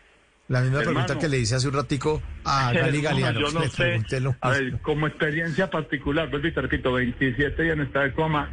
La 0.48 0.60
misma 0.62 0.80
Hermano. 0.80 1.06
pregunta 1.06 1.18
que 1.18 1.28
le 1.28 1.38
hice 1.38 1.54
hace 1.54 1.68
un 1.68 1.74
ratico 1.74 2.20
a 2.44 2.72
Gali 2.74 3.00
Galeano. 3.00 3.40
Yo 3.40 3.50
no 3.52 3.62
sé. 3.68 4.00
A 4.40 4.50
ver, 4.50 4.80
como 4.80 5.06
experiencia 5.06 5.70
particular, 5.70 6.28
vuelvo 6.28 6.48
y 6.48 6.52
te 6.52 6.60
repito, 6.60 6.92
27 6.92 7.62
días 7.62 7.76
en 7.76 7.82
estado 7.82 8.06
de 8.06 8.12
coma 8.12 8.50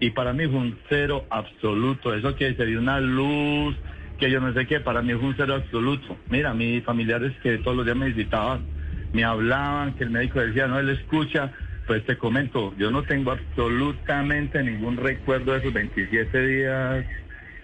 y 0.00 0.10
para 0.10 0.32
mí 0.32 0.46
fue 0.46 0.56
un 0.56 0.78
cero 0.88 1.26
absoluto. 1.30 2.14
Eso 2.14 2.34
que 2.34 2.54
se 2.54 2.66
dio 2.66 2.80
una 2.80 3.00
luz 3.00 3.76
que 4.18 4.30
yo 4.30 4.40
no 4.40 4.52
sé 4.52 4.66
qué, 4.66 4.80
para 4.80 5.00
mí 5.00 5.14
fue 5.14 5.28
un 5.28 5.36
cero 5.36 5.54
absoluto. 5.54 6.18
Mira, 6.28 6.52
mis 6.52 6.84
familiares 6.84 7.32
que 7.42 7.58
todos 7.58 7.76
los 7.76 7.86
días 7.86 7.96
me 7.96 8.08
visitaban, 8.08 8.66
me 9.12 9.24
hablaban, 9.24 9.94
que 9.94 10.04
el 10.04 10.10
médico 10.10 10.40
decía, 10.40 10.66
no, 10.66 10.78
él 10.78 10.90
escucha, 10.90 11.52
pues 11.86 12.04
te 12.04 12.18
comento, 12.18 12.74
yo 12.76 12.90
no 12.90 13.04
tengo 13.04 13.30
absolutamente 13.30 14.62
ningún 14.62 14.96
recuerdo 14.96 15.52
de 15.52 15.58
esos 15.58 15.72
27 15.72 16.46
días, 16.46 17.06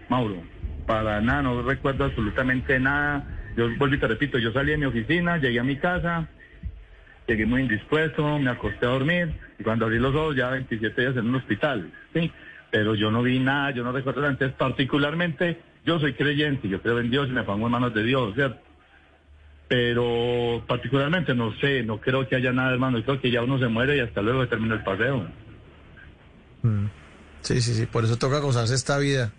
Mauro, 0.09 0.43
para 0.87 1.21
nada, 1.21 1.43
no 1.43 1.63
recuerdo 1.63 2.05
absolutamente 2.05 2.79
nada. 2.79 3.29
Yo 3.57 3.69
vuelvo 3.77 3.97
y 3.97 3.99
te 3.99 4.09
repito, 4.09 4.39
yo 4.39 4.53
salí 4.53 4.73
de 4.73 4.79
mi 4.79 4.87
oficina, 4.87 5.37
llegué 5.39 5.61
a 5.61 5.65
mi 5.65 5.77
casa, 5.77 6.29
llegué 7.27 7.47
muy 7.47 7.63
indispuesto, 7.63 8.39
me 8.39 8.51
acosté 8.51 8.87
a 8.87 8.91
dormir 8.91 9.35
y 9.59 9.63
cuando 9.63 9.87
abrí 9.87 9.99
los 9.99 10.15
ojos 10.15 10.37
ya 10.37 10.51
27 10.51 11.01
días 11.01 11.17
en 11.17 11.29
un 11.29 11.37
hospital, 11.37 11.91
¿sí? 12.13 12.31
Pero 12.71 12.95
yo 12.95 13.11
no 13.11 13.23
vi 13.23 13.39
nada, 13.39 13.71
yo 13.71 13.85
no 13.85 13.93
recuerdo 13.93 14.27
antes, 14.27 14.53
particularmente 14.53 15.59
yo 15.85 15.99
soy 15.99 16.15
creyente, 16.15 16.69
yo 16.69 16.81
creo 16.81 16.99
en 17.01 17.11
Dios 17.11 17.29
y 17.29 17.33
me 17.33 17.45
pongo 17.45 17.67
en 17.67 17.73
manos 17.73 17.95
de 17.95 18.03
Dios, 18.03 18.35
¿cierto? 18.35 18.61
Pero 19.69 20.63
particularmente 20.67 21.35
no 21.35 21.55
sé, 21.59 21.83
no 21.83 22.01
creo 22.01 22.29
que 22.29 22.37
haya 22.37 22.53
nada, 22.53 22.73
hermano, 22.73 22.99
yo 22.99 23.05
creo 23.05 23.21
que 23.21 23.31
ya 23.31 23.43
uno 23.43 23.59
se 23.59 23.69
muere 23.69 23.97
y 23.97 24.01
hasta 24.01 24.23
luego 24.23 24.47
termina 24.47 24.75
el 24.75 24.85
paseo. 24.85 25.27
Mm. 26.63 26.87
Sí, 27.41 27.61
sí, 27.61 27.75
sí, 27.75 27.87
por 27.87 28.05
eso 28.05 28.17
toca 28.17 28.39
gozarse 28.39 28.75
esta 28.75 28.99
vida, 28.99 29.33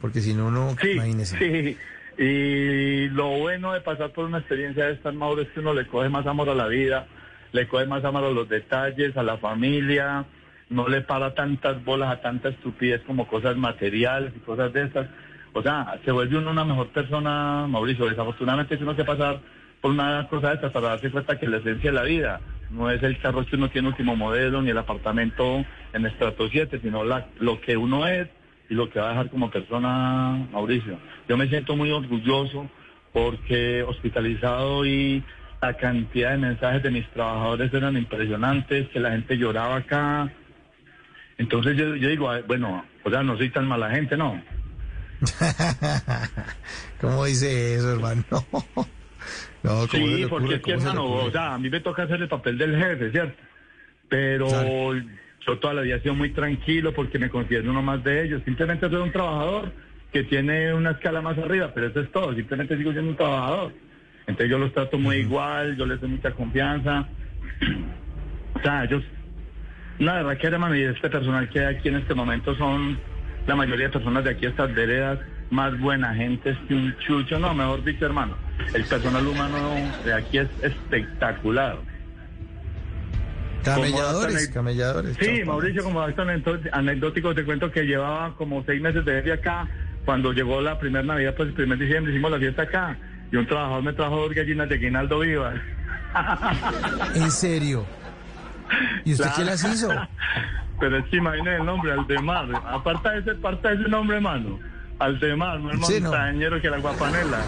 porque 0.00 0.20
si 0.20 0.34
no, 0.34 0.50
no, 0.50 0.76
sí, 0.80 0.92
imagínese. 0.92 1.38
Sí, 1.38 1.76
y 2.22 3.08
lo 3.08 3.28
bueno 3.38 3.72
de 3.72 3.80
pasar 3.80 4.12
por 4.12 4.26
una 4.26 4.38
experiencia 4.38 4.86
de 4.86 4.92
esta, 4.92 5.10
Mauro, 5.10 5.42
es 5.42 5.48
que 5.48 5.60
uno 5.60 5.74
le 5.74 5.86
coge 5.86 6.08
más 6.08 6.26
amor 6.26 6.50
a 6.50 6.54
la 6.54 6.66
vida, 6.66 7.06
le 7.52 7.66
coge 7.66 7.86
más 7.86 8.04
amor 8.04 8.24
a 8.24 8.30
los 8.30 8.48
detalles, 8.48 9.16
a 9.16 9.22
la 9.22 9.38
familia, 9.38 10.26
no 10.68 10.88
le 10.88 11.00
para 11.00 11.34
tantas 11.34 11.84
bolas 11.84 12.10
a 12.10 12.20
tanta 12.20 12.50
estupidez 12.50 13.02
como 13.02 13.26
cosas 13.26 13.56
materiales 13.56 14.32
y 14.36 14.40
cosas 14.40 14.72
de 14.72 14.84
estas. 14.84 15.08
O 15.52 15.62
sea, 15.62 15.98
se 16.04 16.12
vuelve 16.12 16.38
uno 16.38 16.50
una 16.50 16.64
mejor 16.64 16.88
persona, 16.88 17.66
Mauricio. 17.68 18.06
Desafortunadamente 18.06 18.76
tiene 18.76 18.94
que 18.94 19.04
pasar 19.04 19.40
por 19.80 19.90
una 19.90 20.26
cosa 20.28 20.48
de 20.48 20.54
estas 20.54 20.72
para 20.72 20.88
darse 20.88 21.10
cuenta 21.10 21.38
que 21.38 21.48
la 21.48 21.58
esencia 21.58 21.90
de 21.90 21.96
la 21.96 22.04
vida 22.04 22.40
no 22.70 22.90
es 22.90 23.02
el 23.02 23.18
carro 23.18 23.44
que 23.44 23.56
uno 23.56 23.68
tiene 23.70 23.88
último 23.88 24.14
modelo 24.14 24.62
ni 24.62 24.70
el 24.70 24.78
apartamento 24.78 25.64
en 25.92 26.06
estrato 26.06 26.48
7, 26.48 26.80
sino 26.82 27.02
lo 27.04 27.60
que 27.60 27.76
uno 27.76 28.06
es 28.06 28.28
y 28.68 28.74
lo 28.74 28.88
que 28.88 29.00
va 29.00 29.06
a 29.06 29.10
dejar 29.10 29.30
como 29.30 29.50
persona, 29.50 30.46
Mauricio. 30.52 30.98
Yo 31.28 31.36
me 31.36 31.48
siento 31.48 31.74
muy 31.74 31.90
orgulloso 31.90 32.70
porque 33.12 33.82
hospitalizado 33.82 34.86
y 34.86 35.24
la 35.60 35.74
cantidad 35.74 36.30
de 36.30 36.38
mensajes 36.38 36.82
de 36.82 36.90
mis 36.90 37.08
trabajadores 37.08 37.74
eran 37.74 37.96
impresionantes, 37.96 38.88
que 38.90 39.00
la 39.00 39.10
gente 39.10 39.36
lloraba 39.36 39.76
acá. 39.76 40.30
Entonces 41.38 41.76
yo, 41.76 41.96
yo 41.96 42.08
digo, 42.08 42.30
bueno, 42.46 42.84
o 43.02 43.10
sea, 43.10 43.24
no 43.24 43.36
soy 43.36 43.50
tan 43.50 43.66
mala 43.66 43.90
gente, 43.90 44.16
¿no? 44.16 44.40
¿Cómo 47.00 47.24
dice 47.24 47.74
eso, 47.74 47.92
hermano? 47.92 48.24
no, 49.62 49.86
sí, 49.86 50.26
porque 50.28 50.54
es 50.54 50.62
que, 50.62 50.72
hermano, 50.72 51.04
o 51.04 51.30
sea, 51.30 51.54
a 51.54 51.58
mí 51.58 51.68
me 51.68 51.80
toca 51.80 52.04
hacer 52.04 52.22
el 52.22 52.28
papel 52.28 52.58
del 52.58 52.76
jefe, 52.76 53.10
¿cierto? 53.10 53.42
Pero 54.08 54.94
yo 55.46 55.58
toda 55.58 55.74
la 55.74 55.82
vida 55.82 55.96
he 55.96 56.00
sido 56.00 56.14
muy 56.14 56.30
tranquilo 56.30 56.92
porque 56.92 57.18
me 57.18 57.30
considero 57.30 57.70
uno 57.70 57.82
más 57.82 58.02
de 58.02 58.24
ellos. 58.24 58.42
Simplemente 58.44 58.88
soy 58.88 59.00
un 59.00 59.12
trabajador 59.12 59.72
que 60.12 60.24
tiene 60.24 60.74
una 60.74 60.92
escala 60.92 61.22
más 61.22 61.38
arriba, 61.38 61.72
pero 61.74 61.88
eso 61.88 62.00
es 62.00 62.10
todo. 62.10 62.34
Simplemente 62.34 62.76
sigo 62.76 62.92
siendo 62.92 63.10
un 63.10 63.16
trabajador. 63.16 63.72
Entonces 64.26 64.50
yo 64.50 64.58
los 64.58 64.72
trato 64.72 64.98
muy 64.98 65.16
igual, 65.16 65.76
yo 65.76 65.86
les 65.86 66.00
doy 66.00 66.10
mucha 66.10 66.32
confianza. 66.32 67.08
o 68.54 68.60
sea, 68.60 68.84
ellos, 68.84 69.02
la 69.98 70.14
verdad 70.14 70.38
que 70.38 70.46
hermano, 70.46 70.76
y 70.76 70.82
este 70.82 71.08
personal 71.08 71.48
que 71.48 71.60
hay 71.60 71.76
aquí 71.76 71.88
en 71.88 71.96
este 71.96 72.14
momento 72.14 72.54
son 72.56 72.98
la 73.46 73.56
mayoría 73.56 73.86
de 73.86 73.92
personas 73.92 74.24
de 74.24 74.30
aquí, 74.30 74.46
estas 74.46 74.74
veredas, 74.74 75.18
más 75.50 75.78
buena 75.80 76.14
gente 76.14 76.56
que 76.68 76.74
un 76.74 76.96
chucho, 76.98 77.38
no, 77.38 77.54
mejor 77.54 77.82
dicho, 77.84 78.06
hermano. 78.06 78.36
El 78.72 78.84
personal 78.84 79.26
humano 79.26 79.74
de 80.04 80.14
aquí 80.14 80.38
es 80.38 80.48
espectacular. 80.62 81.78
Camelladores, 83.64 84.48
camelladores. 84.48 85.16
Sí, 85.20 85.42
Mauricio, 85.44 85.82
como 85.84 86.00
acto 86.00 86.24
anecdótico, 86.72 87.34
te 87.34 87.44
cuento 87.44 87.70
que 87.70 87.82
llevaba 87.82 88.34
como 88.36 88.64
seis 88.64 88.80
meses 88.80 89.04
de 89.04 89.16
vivir 89.16 89.32
acá. 89.32 89.68
Cuando 90.04 90.32
llegó 90.32 90.60
la 90.62 90.78
primera 90.78 91.04
Navidad, 91.04 91.34
pues 91.36 91.50
el 91.50 91.54
primer 91.54 91.78
diciembre 91.78 92.12
hicimos 92.12 92.30
la 92.30 92.38
fiesta 92.38 92.62
acá. 92.62 92.96
Y 93.30 93.36
un 93.36 93.46
trabajador 93.46 93.82
me 93.82 93.92
trajo 93.92 94.16
dos 94.16 94.34
gallinas 94.34 94.68
de 94.68 94.78
Guinaldo 94.78 95.18
Vivas. 95.20 95.60
¿En 97.14 97.30
serio? 97.30 97.84
¿Y 99.04 99.12
usted 99.12 99.30
qué 99.36 99.44
las 99.44 99.64
hizo? 99.64 99.88
Pero 100.80 100.98
es 100.98 101.04
que 101.06 101.18
imagínese 101.18 101.56
el 101.56 101.66
nombre, 101.66 101.92
Aldemar. 101.92 102.48
Aparta 102.66 103.16
ese, 103.16 103.32
aparta 103.32 103.72
ese 103.72 103.88
nombre, 103.88 104.16
hermano. 104.16 104.58
Aldemar, 104.98 105.60
no 105.60 105.72
es 105.72 106.02
montañero 106.02 106.60
que 106.60 106.70
la 106.70 106.78
guapanela. 106.78 107.38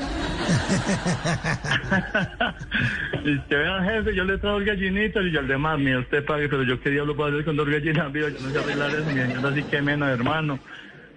y 3.24 3.38
que 3.40 3.56
vean 3.56 3.84
jefe, 3.84 4.14
yo 4.14 4.24
le 4.24 4.38
traigo 4.38 4.60
gallinitas 4.60 5.22
y 5.24 5.30
yo 5.30 5.40
Aldemar, 5.40 5.76
mira, 5.78 5.98
usted 5.98 6.24
pague, 6.24 6.48
pero 6.48 6.62
yo 6.62 6.80
quería 6.80 7.04
lo 7.04 7.14
puedo 7.14 7.28
hacer 7.30 7.44
con 7.44 7.56
dos 7.56 7.68
gallinas 7.68 8.10
vivas, 8.12 8.32
yo 8.32 8.40
no 8.40 8.50
sé 8.50 8.58
arreglar 8.58 8.90
eso, 8.90 9.04
mi 9.04 9.12
señor, 9.12 9.46
así 9.46 9.62
que 9.64 9.82
menos, 9.82 10.08
hermano. 10.08 10.58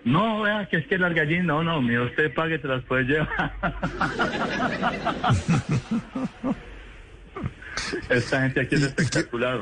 No, 0.03 0.41
vea, 0.41 0.65
que 0.65 0.77
es 0.77 0.87
que 0.87 0.97
las 0.97 1.13
gallinas, 1.13 1.45
no, 1.45 1.63
no, 1.63 1.81
mira, 1.81 2.01
usted 2.03 2.33
pague, 2.33 2.59
te 2.59 2.67
las 2.67 2.83
puede 2.83 3.05
llevar. 3.05 3.53
Esta 8.09 8.41
gente 8.41 8.61
aquí 8.61 8.75
es 8.75 8.83
espectacular. 8.83 9.59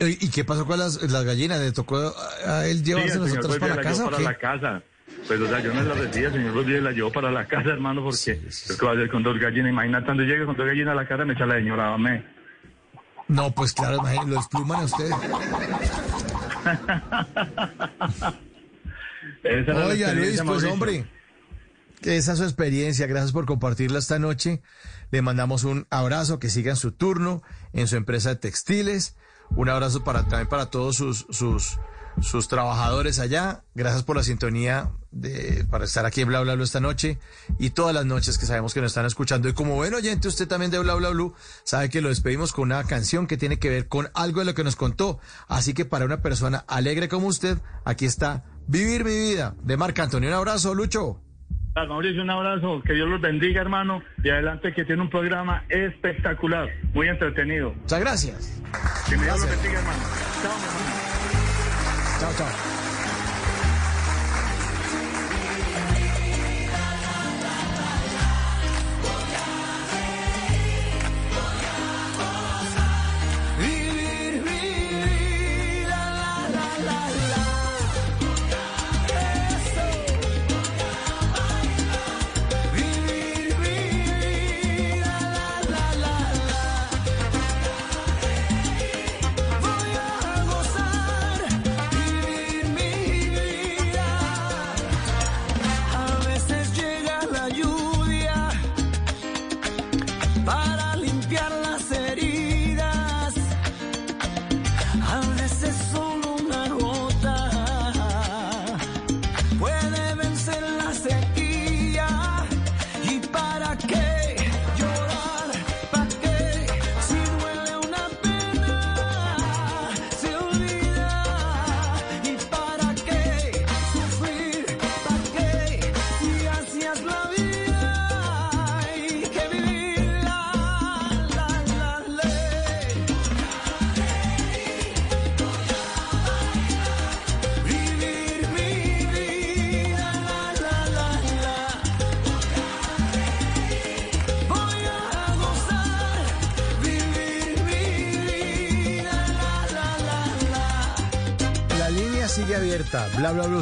¿Y 0.00 0.30
qué 0.30 0.44
pasó 0.44 0.64
con 0.64 0.78
las, 0.78 1.02
las 1.02 1.24
gallinas? 1.24 1.60
¿Le 1.60 1.72
tocó 1.72 2.14
a 2.46 2.66
él 2.66 2.82
llevarse 2.82 3.12
sí, 3.12 3.18
nosotros 3.18 3.58
para 3.58 3.76
la 3.76 3.82
casa? 3.82 4.04
Para 4.04 4.20
la 4.20 4.38
casa. 4.38 4.82
Pues, 5.26 5.40
o 5.40 5.46
sea, 5.46 5.60
yo 5.60 5.74
no 5.74 5.82
la 5.82 5.94
recibí, 5.94 6.24
el 6.24 6.32
señor 6.32 6.54
Rodríguez 6.54 6.82
la 6.82 6.92
llevó 6.92 7.12
para 7.12 7.30
la 7.30 7.46
casa, 7.46 7.68
hermano, 7.68 8.02
porque 8.02 8.16
sí, 8.16 8.32
que 8.78 8.86
va 8.86 8.92
a 8.92 8.94
hacer 8.94 9.10
con 9.10 9.22
dos 9.22 9.38
gallinas. 9.38 9.70
Imagínate, 9.70 10.06
cuando 10.06 10.22
llegue 10.22 10.46
con 10.46 10.56
dos 10.56 10.66
gallinas 10.66 10.92
a 10.92 10.94
la 10.94 11.06
casa, 11.06 11.24
me 11.24 11.34
echa 11.34 11.46
la 11.46 11.56
señora, 11.56 11.96
me. 11.98 12.24
No, 13.28 13.52
pues 13.52 13.72
claro, 13.72 14.02
lo 14.26 14.36
despluman 14.36 14.80
a 14.80 14.84
ustedes. 14.84 15.12
Oiga, 19.44 20.12
Luis, 20.12 20.42
pues 20.44 20.64
hombre, 20.64 21.06
esa 22.02 22.32
es 22.32 22.38
su 22.38 22.44
experiencia. 22.44 23.06
Gracias 23.06 23.32
por 23.32 23.46
compartirla 23.46 23.98
esta 23.98 24.18
noche. 24.18 24.60
Le 25.10 25.22
mandamos 25.22 25.64
un 25.64 25.86
abrazo, 25.90 26.38
que 26.38 26.50
siga 26.50 26.70
en 26.70 26.76
su 26.76 26.92
turno, 26.92 27.42
en 27.72 27.88
su 27.88 27.96
empresa 27.96 28.30
de 28.30 28.36
textiles. 28.36 29.16
Un 29.50 29.68
abrazo 29.68 30.04
para 30.04 30.22
también 30.22 30.48
para 30.48 30.66
todos 30.66 30.96
sus, 30.96 31.26
sus, 31.30 31.78
sus 32.20 32.48
trabajadores 32.48 33.18
allá. 33.18 33.64
Gracias 33.74 34.04
por 34.04 34.16
la 34.16 34.22
sintonía 34.22 34.92
de, 35.10 35.66
para 35.68 35.84
estar 35.84 36.06
aquí 36.06 36.20
en 36.20 36.28
Bla 36.28 36.40
Bla 36.40 36.54
Bla 36.54 36.62
esta 36.62 36.78
noche 36.78 37.18
y 37.58 37.70
todas 37.70 37.92
las 37.92 38.06
noches 38.06 38.38
que 38.38 38.46
sabemos 38.46 38.72
que 38.72 38.80
nos 38.80 38.92
están 38.92 39.06
escuchando. 39.06 39.48
Y 39.48 39.52
como 39.52 39.74
buen 39.74 39.92
oyente, 39.94 40.28
usted 40.28 40.46
también 40.46 40.70
de 40.70 40.78
Bla 40.78 40.94
Bla 40.94 41.10
sabe 41.64 41.88
que 41.88 42.00
lo 42.00 42.10
despedimos 42.10 42.52
con 42.52 42.64
una 42.64 42.84
canción 42.84 43.26
que 43.26 43.36
tiene 43.36 43.58
que 43.58 43.70
ver 43.70 43.88
con 43.88 44.10
algo 44.14 44.40
de 44.40 44.46
lo 44.46 44.54
que 44.54 44.64
nos 44.64 44.76
contó. 44.76 45.18
Así 45.48 45.74
que 45.74 45.84
para 45.84 46.04
una 46.04 46.22
persona 46.22 46.64
alegre 46.68 47.08
como 47.08 47.26
usted, 47.26 47.58
aquí 47.84 48.06
está 48.06 48.44
Vivir 48.70 49.04
mi 49.04 49.18
vida 49.18 49.56
de 49.64 49.76
Marc 49.76 49.98
Antonio. 49.98 50.28
Un 50.28 50.36
abrazo, 50.36 50.74
Lucho. 50.74 51.20
Mauricio, 51.74 52.22
un 52.22 52.30
abrazo, 52.30 52.82
que 52.84 52.94
Dios 52.94 53.08
los 53.08 53.20
bendiga, 53.20 53.60
hermano, 53.60 54.02
y 54.22 54.30
adelante 54.30 54.72
que 54.72 54.84
tiene 54.84 55.02
un 55.02 55.10
programa 55.10 55.64
espectacular, 55.68 56.68
muy 56.92 57.08
entretenido. 57.08 57.72
Muchas 57.74 58.00
gracias. 58.00 58.62
Que 59.08 59.16
Dios 59.16 59.40
los 59.40 59.48
bendiga, 59.48 59.78
hermano. 59.78 60.02
Chao, 60.42 60.52
hermano. 60.52 60.90
Chao, 62.20 62.32
chao. 62.36 62.79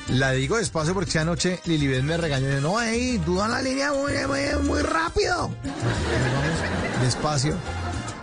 La 0.09 0.31
digo 0.31 0.57
despacio 0.57 0.93
porque 0.93 1.17
anoche 1.19 1.59
Lilibet 1.65 2.03
me 2.03 2.17
regañó. 2.17 2.59
No, 2.61 2.77
ahí, 2.77 3.17
duda 3.19 3.48
la 3.48 3.61
línea 3.61 3.93
muy, 3.93 4.11
muy, 4.27 4.41
muy 4.64 4.81
rápido. 4.81 5.49
Despacio. 7.03 7.56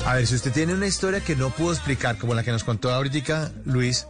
A 0.05 0.15
ver, 0.15 0.27
si 0.27 0.35
usted 0.35 0.53
tiene 0.53 0.75
una 0.75 0.87
historia 0.87 1.21
que 1.21 1.37
no 1.37 1.51
pudo 1.51 1.73
explicar, 1.73 2.19
como 2.19 2.35
la 2.35 2.43
que 2.43 2.53
nos 2.53 2.65
contó 2.65 2.91
ahorita 2.91 3.53
Luis, 3.65 4.07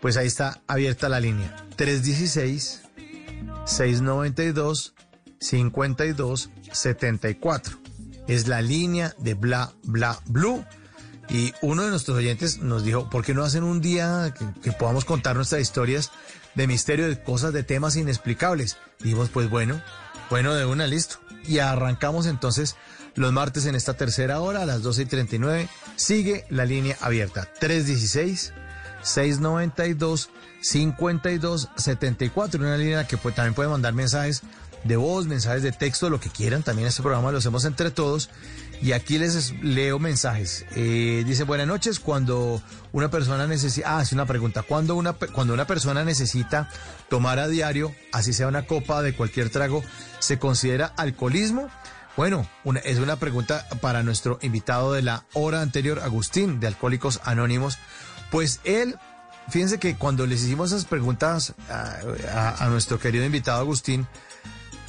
pues 0.00 0.16
ahí 0.16 0.26
está 0.26 0.60
abierta 0.66 1.08
la 1.08 1.20
línea. 1.20 1.54
316 1.76 2.82
692 3.64 4.94
5274. 5.38 7.78
Es 8.28 8.48
la 8.48 8.60
línea 8.62 9.14
de 9.18 9.34
Bla 9.34 9.72
Bla 9.82 10.18
Blue. 10.26 10.64
Y 11.28 11.52
uno 11.60 11.82
de 11.82 11.90
nuestros 11.90 12.16
oyentes 12.16 12.58
nos 12.58 12.84
dijo, 12.84 13.10
¿por 13.10 13.24
qué 13.24 13.34
no 13.34 13.44
hacen 13.44 13.64
un 13.64 13.80
día 13.80 14.32
que, 14.62 14.72
podamos 14.72 15.04
contar 15.04 15.36
nuestras 15.36 15.60
historias 15.60 16.10
de 16.54 16.66
misterio, 16.66 17.08
de 17.08 17.22
cosas, 17.22 17.52
de 17.52 17.62
temas 17.62 17.96
inexplicables? 17.96 18.76
Dijimos, 19.00 19.28
pues 19.30 19.50
bueno, 19.50 19.82
bueno, 20.30 20.54
de 20.54 20.64
una, 20.64 20.86
listo. 20.86 21.16
Y 21.46 21.58
arrancamos 21.58 22.26
entonces 22.26 22.76
los 23.14 23.32
martes 23.32 23.66
en 23.66 23.74
esta 23.74 23.94
tercera 23.94 24.40
hora 24.40 24.62
a 24.62 24.66
las 24.66 24.82
12 24.82 25.02
y 25.02 25.06
39. 25.06 25.68
Sigue 25.96 26.46
la 26.50 26.64
línea 26.64 26.96
abierta. 27.00 27.48
316 27.58 28.52
692 29.02 30.30
5274. 30.60 32.60
Una 32.60 32.76
línea 32.76 33.06
que 33.06 33.16
pues, 33.16 33.34
también 33.34 33.54
puede 33.54 33.68
mandar 33.68 33.94
mensajes 33.94 34.42
de 34.84 34.96
voz, 34.96 35.26
mensajes 35.26 35.62
de 35.62 35.72
texto, 35.72 36.10
lo 36.10 36.20
que 36.20 36.30
quieran. 36.30 36.62
También 36.62 36.88
este 36.88 37.02
programa 37.02 37.32
lo 37.32 37.38
hacemos 37.38 37.64
entre 37.64 37.90
todos. 37.90 38.30
Y 38.82 38.92
aquí 38.92 39.18
les 39.18 39.52
leo 39.62 39.98
mensajes. 39.98 40.66
Eh, 40.74 41.24
dice, 41.26 41.44
buenas 41.44 41.66
noches, 41.66 41.98
cuando 41.98 42.62
una 42.92 43.10
persona 43.10 43.46
necesita... 43.46 43.98
Ah, 43.98 44.04
una 44.12 44.26
pregunta. 44.26 44.62
Cuando 44.62 44.94
una, 44.94 45.14
cuando 45.14 45.54
una 45.54 45.66
persona 45.66 46.04
necesita 46.04 46.68
tomar 47.08 47.38
a 47.38 47.48
diario, 47.48 47.94
así 48.12 48.32
sea 48.32 48.48
una 48.48 48.66
copa 48.66 49.02
de 49.02 49.14
cualquier 49.14 49.50
trago, 49.50 49.82
¿se 50.18 50.38
considera 50.38 50.86
alcoholismo? 50.96 51.70
Bueno, 52.16 52.46
es 52.84 52.98
una 52.98 53.16
pregunta 53.16 53.66
para 53.80 54.02
nuestro 54.02 54.38
invitado 54.42 54.92
de 54.92 55.02
la 55.02 55.24
hora 55.32 55.62
anterior, 55.62 56.00
Agustín, 56.00 56.60
de 56.60 56.66
Alcohólicos 56.66 57.20
Anónimos. 57.24 57.78
Pues 58.30 58.60
él, 58.64 58.96
fíjense 59.48 59.78
que 59.78 59.96
cuando 59.96 60.26
les 60.26 60.42
hicimos 60.42 60.72
esas 60.72 60.86
preguntas 60.86 61.54
a 61.68 62.68
nuestro 62.70 62.98
querido 62.98 63.24
invitado 63.24 63.60
Agustín, 63.60 64.06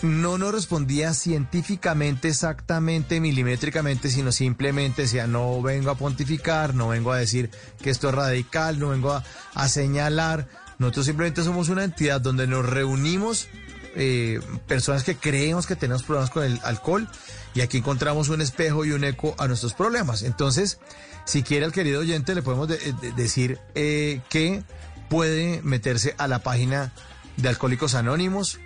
no 0.01 0.37
nos 0.37 0.53
respondía 0.53 1.13
científicamente, 1.13 2.29
exactamente, 2.29 3.19
milimétricamente, 3.19 4.09
sino 4.09 4.31
simplemente 4.31 5.03
decía, 5.03 5.27
no 5.27 5.61
vengo 5.61 5.89
a 5.89 5.95
pontificar, 5.95 6.75
no 6.75 6.89
vengo 6.89 7.11
a 7.11 7.17
decir 7.17 7.49
que 7.81 7.89
esto 7.89 8.09
es 8.09 8.15
radical, 8.15 8.79
no 8.79 8.89
vengo 8.89 9.21
a, 9.53 9.67
señalar. 9.67 10.47
Nosotros 10.77 11.07
simplemente 11.07 11.43
somos 11.43 11.69
una 11.69 11.83
entidad 11.83 12.21
donde 12.21 12.45
nos 12.47 12.65
reunimos 12.65 13.47
eh, 13.95 14.39
personas 14.67 15.03
que 15.03 15.15
creemos 15.15 15.65
que 15.65 15.75
tenemos 15.75 16.03
problemas 16.03 16.29
con 16.29 16.43
el 16.43 16.59
alcohol 16.63 17.07
y 17.55 17.61
aquí 17.61 17.79
encontramos 17.79 18.29
un 18.29 18.41
espejo 18.41 18.85
y 18.85 18.91
un 18.91 19.03
eco 19.03 19.33
a 19.39 19.47
nuestros 19.47 19.73
problemas. 19.73 20.21
Entonces, 20.21 20.77
si 21.25 21.41
quiere 21.41 21.65
al 21.65 21.71
querido 21.71 22.01
oyente, 22.01 22.35
le 22.35 22.43
podemos 22.43 22.67
decir 23.15 23.57
eh, 23.73 24.21
que 24.29 24.63
puede 25.09 25.61
meterse 25.63 26.13
a 26.19 26.27
la 26.27 26.39
página 26.39 26.93
de 27.37 27.49
Alcohólicos 27.49 27.95
Anónimos, 27.95 28.59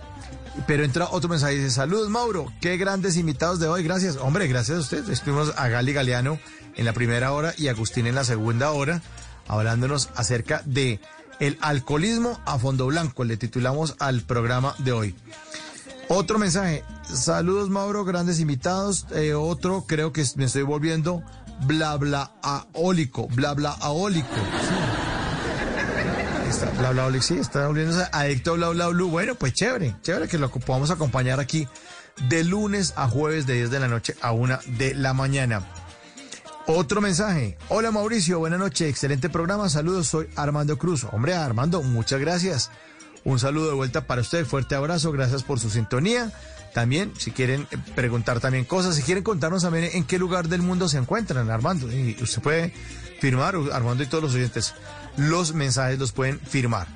Pero 0.68 0.84
entra 0.84 1.08
otro 1.12 1.30
mensaje 1.30 1.54
y 1.54 1.58
dice, 1.58 1.72
saludos 1.72 2.10
Mauro, 2.10 2.52
qué 2.62 2.78
grandes 2.78 3.18
invitados 3.18 3.60
de 3.60 3.68
hoy, 3.68 3.84
gracias. 3.84 4.18
Hombre, 4.18 4.48
gracias 4.48 4.78
a 4.78 4.82
usted. 4.82 5.10
Estuvimos 5.10 5.54
a 5.58 5.68
Gali 5.68 5.94
Galeano 5.94 6.40
en 6.76 6.86
la 6.86 6.94
primera 6.94 7.32
hora 7.32 7.54
y 7.58 7.68
Agustín 7.68 8.08
en 8.08 8.16
la 8.16 8.24
segunda 8.24 8.72
hora, 8.72 9.02
hablándonos 9.48 10.10
acerca 10.16 10.62
de 10.66 11.00
el 11.40 11.58
alcoholismo 11.62 12.40
a 12.46 12.60
fondo 12.60 12.88
blanco, 12.88 13.24
le 13.24 13.38
titulamos 13.38 13.96
al 14.00 14.22
programa 14.22 14.76
de 14.80 14.92
hoy. 14.92 15.16
Otro 16.10 16.40
mensaje, 16.40 16.84
saludos 17.04 17.70
Mauro, 17.70 18.04
grandes 18.04 18.40
invitados. 18.40 19.06
Eh, 19.12 19.34
otro, 19.34 19.86
creo 19.88 20.12
que 20.12 20.26
me 20.36 20.46
estoy 20.46 20.64
volviendo 20.64 21.24
bla 21.66 21.96
bla 21.98 22.32
aólico, 22.42 23.28
bla 23.28 23.54
bla 23.54 23.72
aólico. 23.72 24.28
Está, 26.50 26.72
bla, 26.72 27.08
bla, 27.08 27.22
sí, 27.22 27.38
está 27.38 27.68
volviéndose 27.68 28.08
adicto 28.12 28.54
a 28.54 28.56
bla, 28.56 28.70
bla, 28.70 28.88
bla. 28.88 29.06
Bueno, 29.06 29.36
pues 29.36 29.54
chévere, 29.54 29.96
chévere 30.02 30.28
que 30.28 30.40
lo 30.40 30.50
podamos 30.50 30.90
acompañar 30.90 31.40
aquí 31.40 31.68
de 32.28 32.44
lunes 32.44 32.94
a 32.96 33.08
jueves 33.08 33.46
de 33.46 33.54
10 33.54 33.70
de 33.70 33.80
la 33.80 33.88
noche 33.88 34.16
a 34.20 34.32
1 34.32 34.60
de 34.66 34.96
la 34.96 35.14
mañana. 35.14 35.62
Otro 36.66 37.02
mensaje. 37.02 37.56
Hola 37.70 37.92
Mauricio, 37.92 38.40
buenas 38.40 38.60
noches, 38.60 38.90
excelente 38.90 39.30
programa, 39.30 39.70
saludos, 39.70 40.08
soy 40.08 40.28
Armando 40.36 40.78
Cruz. 40.80 41.06
Hombre, 41.12 41.36
Armando, 41.36 41.84
muchas 41.84 42.20
gracias. 42.20 42.72
Un 43.24 43.38
saludo 43.38 43.68
de 43.68 43.76
vuelta 43.76 44.08
para 44.08 44.22
usted, 44.22 44.44
fuerte 44.44 44.74
abrazo, 44.74 45.12
gracias 45.12 45.44
por 45.44 45.60
su 45.60 45.70
sintonía. 45.70 46.32
También, 46.74 47.14
si 47.18 47.30
quieren 47.30 47.68
eh, 47.70 47.78
preguntar 47.94 48.40
también 48.40 48.66
cosas, 48.66 48.96
si 48.96 49.04
quieren 49.04 49.24
contarnos 49.24 49.62
también 49.62 49.90
en 49.94 50.04
qué 50.04 50.18
lugar 50.18 50.48
del 50.48 50.64
mundo 50.64 50.90
se 50.90 50.98
encuentran, 50.98 51.50
Armando. 51.52 51.92
Y 51.92 52.18
usted 52.22 52.42
puede 52.42 52.74
firmar, 53.20 53.56
Armando 53.72 54.04
y 54.04 54.08
todos 54.08 54.24
los 54.24 54.34
oyentes, 54.34 54.74
los 55.18 55.54
mensajes 55.54 56.00
los 56.00 56.12
pueden 56.12 56.40
firmar. 56.40 56.88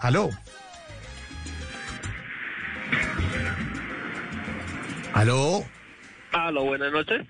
Aló. 0.00 0.28
Aló. 5.14 5.64
Aló, 6.32 6.64
buenas 6.64 6.92
noches. 6.92 7.26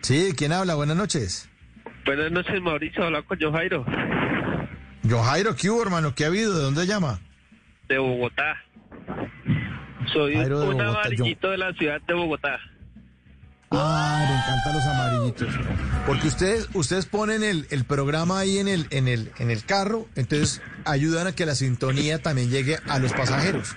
Sí, 0.00 0.32
¿quién 0.36 0.52
habla? 0.52 0.74
Buenas 0.74 0.96
noches. 0.96 1.48
Buenas 2.06 2.32
noches, 2.32 2.62
Mauricio. 2.62 3.04
Habla 3.04 3.22
con 3.22 3.38
Jojairo. 3.38 3.84
Jojairo, 5.08 5.54
¿qué 5.56 5.68
hubo, 5.68 5.82
hermano? 5.82 6.14
¿Qué 6.14 6.24
ha 6.24 6.28
habido? 6.28 6.56
¿De 6.56 6.62
dónde 6.62 6.86
llama? 6.86 7.20
De 7.88 7.98
Bogotá. 7.98 8.56
Soy 10.12 10.36
un 10.36 10.80
amarillito 10.80 11.50
de 11.50 11.58
la 11.58 11.72
ciudad 11.74 12.00
de 12.06 12.14
Bogotá. 12.14 12.58
Ah, 13.70 14.24
me 14.26 14.34
encantan 14.34 14.74
los 14.74 14.84
amarillitos. 14.86 15.48
Porque 16.06 16.28
ustedes, 16.28 16.68
ustedes 16.72 17.04
ponen 17.04 17.42
el, 17.42 17.66
el, 17.70 17.84
programa 17.84 18.38
ahí 18.38 18.58
en 18.58 18.68
el, 18.68 18.86
en 18.90 19.08
el, 19.08 19.30
en 19.38 19.50
el 19.50 19.64
carro, 19.64 20.06
entonces 20.16 20.62
ayudan 20.86 21.26
a 21.26 21.32
que 21.32 21.44
la 21.44 21.54
sintonía 21.54 22.22
también 22.22 22.48
llegue 22.48 22.78
a 22.88 22.98
los 22.98 23.12
pasajeros. 23.12 23.76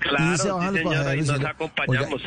Claro, 0.00 0.34
y 0.34 0.38
se 0.38 0.50
bajan 0.50 0.74
los 0.74 0.82
pasajeros 0.82 1.26
y 1.26 1.28
nos 1.28 1.44
acompañamos. 1.44 2.22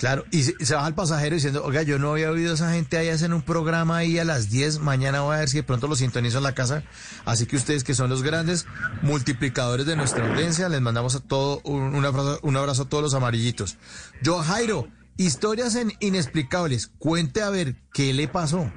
Claro, 0.00 0.24
y 0.30 0.44
se, 0.44 0.74
baja 0.74 0.88
el 0.88 0.94
pasajero 0.94 1.34
diciendo, 1.34 1.62
oiga, 1.62 1.82
yo 1.82 1.98
no 1.98 2.12
había 2.12 2.30
oído 2.30 2.52
a 2.52 2.54
esa 2.54 2.72
gente 2.72 2.96
ahí 2.96 3.10
hacen 3.10 3.34
un 3.34 3.42
programa 3.42 3.98
ahí 3.98 4.18
a 4.18 4.24
las 4.24 4.48
10, 4.48 4.78
mañana 4.78 5.20
voy 5.20 5.36
a 5.36 5.40
ver 5.40 5.50
si 5.50 5.58
de 5.58 5.62
pronto 5.62 5.88
lo 5.88 5.94
sintonizo 5.94 6.38
en 6.38 6.44
la 6.44 6.54
casa. 6.54 6.84
Así 7.26 7.44
que 7.44 7.56
ustedes 7.56 7.84
que 7.84 7.92
son 7.92 8.08
los 8.08 8.22
grandes 8.22 8.66
multiplicadores 9.02 9.84
de 9.84 9.96
nuestra 9.96 10.26
audiencia, 10.26 10.70
les 10.70 10.80
mandamos 10.80 11.16
a 11.16 11.20
todo 11.20 11.60
un, 11.64 12.02
abrazo, 12.02 12.40
un 12.42 12.56
abrazo 12.56 12.84
a 12.84 12.88
todos 12.88 13.02
los 13.02 13.12
amarillitos. 13.12 13.76
Yo, 14.22 14.38
Jairo, 14.38 14.88
historias 15.18 15.76
en 15.76 15.92
inexplicables, 16.00 16.86
cuente 16.98 17.42
a 17.42 17.50
ver 17.50 17.74
qué 17.92 18.14
le 18.14 18.26
pasó. 18.26 18.72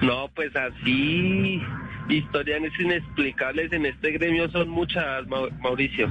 No, 0.00 0.28
pues 0.32 0.54
así, 0.54 1.60
historias 2.08 2.60
inexplicables 2.78 3.72
en 3.72 3.86
este 3.86 4.12
gremio 4.12 4.48
son 4.52 4.68
muchas, 4.68 5.26
Mauricio. 5.26 6.08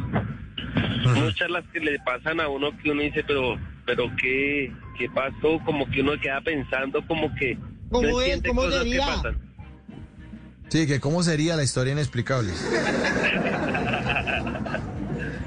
Muchas 1.16 1.49
las 1.49 1.64
que 1.67 1.80
le 1.80 1.98
pasan 1.99 2.41
a 2.41 2.49
uno 2.49 2.77
que 2.83 2.91
uno 2.91 3.01
dice, 3.01 3.24
pero, 3.25 3.57
pero 3.88 4.11
qué, 4.17 4.72
qué 4.98 5.09
pasó, 5.09 5.59
como 5.66 5.90
que 5.90 6.01
uno 6.01 6.19
queda 6.19 6.41
pensando, 6.41 7.01
como 7.07 7.33
que 7.35 7.57
¿Cómo 7.90 8.07
no 8.07 8.22
es? 8.22 8.41
¿Cómo 8.45 8.61
cosas 8.61 8.83
que 8.83 8.98
pasan. 8.98 9.38
Sí, 10.67 10.85
que 10.85 10.99
cómo 10.99 11.24
sería 11.24 11.56
la 11.56 11.64
historia 11.64 11.93
inexplicable. 11.93 12.51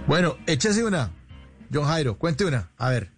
bueno, 0.06 0.38
échese 0.46 0.82
una. 0.82 1.10
John 1.72 1.84
Jairo, 1.84 2.16
cuente 2.16 2.46
una. 2.46 2.70
A 2.78 2.88
ver, 2.88 3.10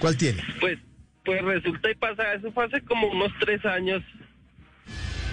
¿cuál 0.00 0.16
tiene? 0.16 0.42
Pues, 0.60 0.78
pues 1.24 1.42
resulta 1.42 1.90
y 1.90 1.94
pasa, 1.96 2.32
eso 2.34 2.52
fue 2.52 2.66
hace 2.66 2.80
como 2.82 3.08
unos 3.08 3.32
tres 3.40 3.64
años. 3.64 4.02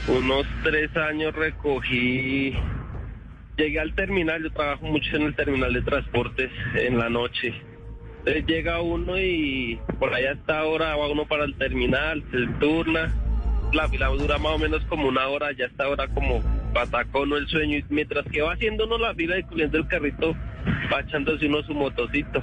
Unos 0.07 0.45
tres 0.63 0.89
años 0.97 1.33
recogí, 1.35 2.53
llegué 3.55 3.79
al 3.79 3.93
terminal, 3.93 4.43
yo 4.43 4.51
trabajo 4.51 4.87
mucho 4.87 5.15
en 5.15 5.21
el 5.21 5.35
terminal 5.35 5.71
de 5.71 5.83
transportes 5.83 6.51
en 6.73 6.97
la 6.97 7.09
noche. 7.09 7.53
Entonces 8.25 8.45
llega 8.47 8.81
uno 8.81 9.17
y 9.19 9.77
por 9.99 10.13
allá 10.13 10.31
está 10.31 10.59
ahora 10.59 10.95
va 10.95 11.09
uno 11.11 11.25
para 11.25 11.43
el 11.43 11.55
terminal, 11.55 12.23
se 12.31 12.37
turna. 12.59 13.13
La 13.73 13.89
fila 13.89 14.07
dura 14.09 14.37
más 14.37 14.53
o 14.53 14.59
menos 14.59 14.83
como 14.85 15.07
una 15.09 15.27
hora, 15.27 15.51
ya 15.51 15.65
está 15.65 15.85
ahora 15.85 16.07
como 16.07 16.41
patacono 16.73 17.35
el 17.37 17.47
sueño. 17.47 17.77
Y 17.77 17.85
mientras 17.89 18.25
que 18.31 18.41
va 18.41 18.53
haciendo 18.53 18.85
uno 18.85 18.97
la 18.97 19.13
fila 19.13 19.37
y 19.37 19.43
cubriendo 19.43 19.77
el 19.77 19.87
carrito, 19.87 20.35
va 20.93 21.01
echándose 21.01 21.47
uno 21.47 21.63
su 21.63 21.73
motocito. 21.73 22.41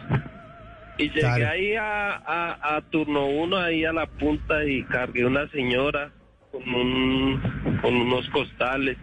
Y 0.99 1.05
llegué 1.09 1.21
Claro. 1.21 1.49
ahí 1.49 1.75
a, 1.77 2.15
a, 2.17 2.77
a 2.77 2.81
turno 2.91 3.27
uno, 3.27 3.57
ahí 3.57 3.85
a 3.87 3.93
la 3.93 4.07
punta 4.07 4.65
y 4.67 4.83
cargué 4.85 5.25
una 5.25 5.49
señora 5.49 6.11
con, 6.53 6.75
un, 6.75 7.41
con 7.81 7.95
unos 7.95 8.29
costales. 8.31 8.99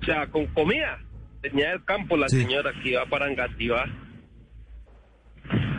O 0.00 0.04
sea, 0.06 0.28
con 0.28 0.46
comida. 0.46 0.98
Tenía 1.42 1.70
del 1.70 1.84
campo 1.84 2.16
la 2.16 2.28
señora 2.28 2.72
que 2.82 2.90
iba 2.90 3.04
para 3.06 3.28
Engativá. 3.28 3.84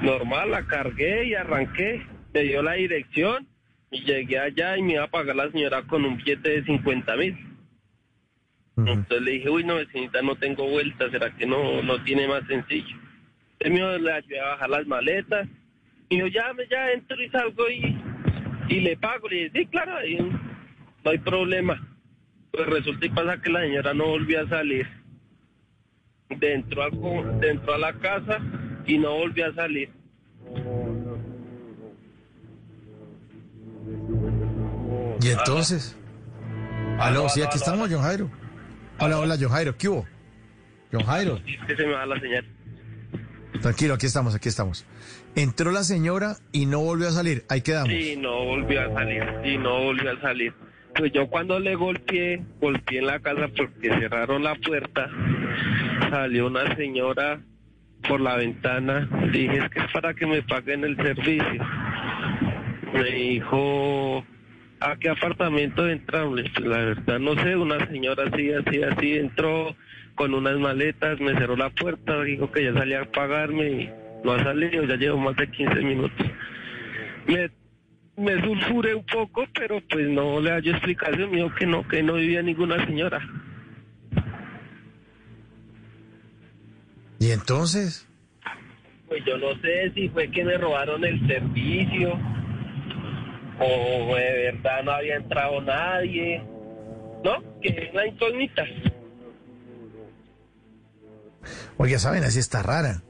Normal, 0.02 0.52
la 0.52 0.66
cargué 0.66 1.26
y 1.26 1.34
arranqué. 1.36 2.06
Me 2.34 2.42
dio 2.44 2.64
la 2.64 2.74
dirección 2.74 3.48
y 3.92 4.02
llegué 4.04 4.40
allá 4.40 4.78
y 4.78 4.82
me 4.84 4.94
iba 4.94 5.04
a 5.04 5.08
pagar 5.12 5.36
la 5.36 5.52
señora 5.52 5.84
con 5.84 6.06
un 6.06 6.18
billete 6.18 6.50
de 6.50 6.64
50 6.64 7.16
mil. 7.18 7.38
Entonces 8.78 9.22
le 9.22 9.32
dije, 9.32 9.50
uy, 9.50 9.64
no, 9.64 9.76
vecinita, 9.76 10.22
no 10.22 10.36
tengo 10.38 10.68
vuelta, 10.68 11.10
¿será 11.12 11.30
que 11.36 11.46
no, 11.46 11.84
no 11.84 12.02
tiene 12.04 12.28
más 12.28 12.46
sencillo? 12.48 12.96
Entonces 13.60 13.80
me 13.80 14.00
le 14.00 14.12
ayudé 14.14 14.40
a 14.40 14.48
bajar 14.48 14.70
las 14.70 14.88
maletas. 14.88 15.48
Y 16.10 16.18
yo, 16.18 16.28
ya, 16.28 16.52
ya 16.70 16.92
entro 16.92 17.22
y 17.22 17.30
salgo 17.30 17.70
y, 17.70 17.96
y 18.70 18.80
le 18.80 18.98
pago. 18.98 19.28
Le 19.30 19.36
dije, 19.50 19.52
sí, 19.60 19.66
claro, 19.68 19.94
no 21.04 21.12
hay 21.12 21.18
problema. 21.20 21.88
Pues 22.52 22.66
resulta 22.68 23.06
y 23.06 23.10
pasa 23.10 23.42
que 23.42 23.50
la 23.50 23.62
señora 23.62 23.94
no 23.94 24.08
volvió 24.08 24.42
a 24.42 24.48
salir. 24.50 24.88
Dentro, 26.30 26.90
co- 26.92 27.24
dentro 27.40 27.74
a 27.74 27.78
la 27.78 27.94
casa 27.94 28.40
y 28.85 28.98
no 28.98 29.16
volvió 29.18 29.48
a 29.48 29.53
salir. 29.53 29.90
¿Y 35.22 35.30
entonces? 35.30 35.95
Aló, 37.00 37.30
sí, 37.30 37.42
aquí 37.42 37.58
estamos, 37.58 37.90
John 37.92 38.01
Jairo. 38.01 38.30
Hola, 39.00 39.19
hola, 39.19 39.38
John 39.40 39.50
Jairo, 39.50 39.77
¿qué 39.77 39.90
hubo? 39.90 40.06
John 40.92 41.03
Jairo, 41.03 41.38
Es 41.48 41.66
que 41.68 41.76
se 41.76 41.85
me 41.85 41.93
va 41.93 42.06
la 42.06 42.19
señal. 42.19 42.45
tranquilo, 43.61 43.93
aquí 43.93 44.06
estamos, 44.08 44.35
aquí 44.35 44.50
estamos. 44.50 44.85
Entró 45.35 45.72
la 45.72 45.84
señora 45.84 46.38
y 46.51 46.66
no 46.66 46.80
volvió 46.82 47.08
a 47.08 47.11
salir, 47.11 47.45
ahí 47.50 47.61
quedamos. 47.61 47.90
Sí, 47.93 48.16
no 48.18 48.43
volvió 48.45 48.82
a 48.82 48.93
salir, 48.93 49.24
sí, 49.43 49.58
no 49.58 49.84
volvió 49.84 50.11
a 50.11 50.22
salir. 50.22 50.53
Pues 50.95 51.14
yo 51.14 51.27
cuando 51.30 51.58
le 51.60 51.76
golpeé, 51.76 52.43
golpeé 52.60 53.00
en 53.00 53.06
la 53.08 53.19
casa 53.19 53.48
porque 53.56 53.90
cerraron 53.90 54.43
la 54.43 54.56
puerta, 54.56 55.10
salió 56.10 56.48
una 56.48 56.76
señora 56.76 57.40
por 58.08 58.22
la 58.22 58.36
ventana, 58.36 59.08
dije 59.32 59.58
es 59.58 59.70
que 59.70 59.80
es 59.80 59.92
para 59.92 60.14
que 60.14 60.26
me 60.26 60.42
paguen 60.44 60.84
el 60.84 60.96
servicio. 60.96 61.66
Me 62.94 63.04
dijo, 63.04 64.26
¿a 64.80 64.96
qué 64.98 65.10
apartamento 65.10 65.88
entramos? 65.88 66.42
Pues 66.54 66.68
la 66.68 66.78
verdad 66.78 67.20
no 67.20 67.36
sé, 67.36 67.56
una 67.56 67.86
señora 67.88 68.26
así, 68.32 68.52
así, 68.52 68.84
así 68.84 69.18
entró 69.18 69.76
con 70.16 70.34
unas 70.34 70.58
maletas, 70.58 71.20
me 71.20 71.34
cerró 71.34 71.56
la 71.56 71.70
puerta, 71.70 72.22
dijo 72.24 72.52
que 72.52 72.66
ya 72.66 72.74
salía 72.74 73.02
a 73.02 73.06
pagarme 73.06 73.70
y 73.70 73.90
no 74.24 74.34
ha 74.34 74.44
salido, 74.44 74.84
ya 74.84 74.96
llevo 74.96 75.18
más 75.18 75.36
de 75.36 75.50
15 75.50 75.82
minutos. 75.82 76.28
Me, 77.28 77.50
me 78.18 78.42
sulfuré 78.42 78.96
un 78.96 79.06
poco, 79.06 79.46
pero 79.54 79.82
pues 79.90 80.08
no 80.10 80.40
le 80.42 80.52
hallo 80.52 80.72
explicación, 80.72 81.32
dijo 81.32 81.54
que 81.56 81.66
no, 81.66 81.88
que 81.88 82.04
no 82.04 82.14
vivía 82.14 82.42
ninguna 82.42 82.86
señora. 82.86 83.22
¿Y 87.22 87.30
entonces? 87.30 88.08
Pues 89.08 89.24
yo 89.25 89.38
no 89.38 89.56
sé 89.61 89.91
si 89.93 90.09
fue 90.09 90.32
que 90.32 90.43
me 90.43 90.58
robaron 90.58 91.06
el 91.06 91.19
servicio 91.27 92.19
o 93.59 94.16
de 94.16 94.51
verdad 94.51 94.83
no 94.83 94.91
había 94.91 95.17
entrado 95.17 95.61
nadie. 95.61 96.43
¿No? 97.24 97.43
Que 97.61 97.67
es 97.69 97.93
la 97.93 98.08
incógnita. 98.08 98.64
Oye, 101.77 102.00
saben, 102.00 102.24
así 102.24 102.40
está 102.40 102.64
rara. 102.64 103.03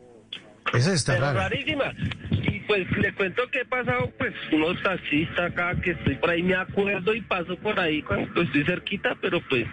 Esa 0.74 0.92
está 0.94 1.14
Pero 1.14 1.28
rara. 1.28 1.48
rarísima. 1.48 1.94
Y 2.32 2.60
pues 2.68 2.92
le 2.98 3.14
cuento 3.16 3.44
que 3.50 3.62
he 3.62 3.66
pasado, 3.66 4.12
pues, 4.18 4.34
unos 4.52 4.82
taxistas 4.84 5.54
acá 5.54 5.74
que 5.80 5.92
estoy 5.92 6.16
por 6.16 6.32
ahí, 6.32 6.44
me 6.44 6.56
acuerdo 6.56 7.14
y 7.16 7.22
paso 7.22 7.56
por 7.56 7.80
ahí 7.80 8.02
cuando 8.02 8.42
estoy 8.42 8.66
cerquita, 8.66 9.16
pero 9.22 9.40
pues 9.48 9.66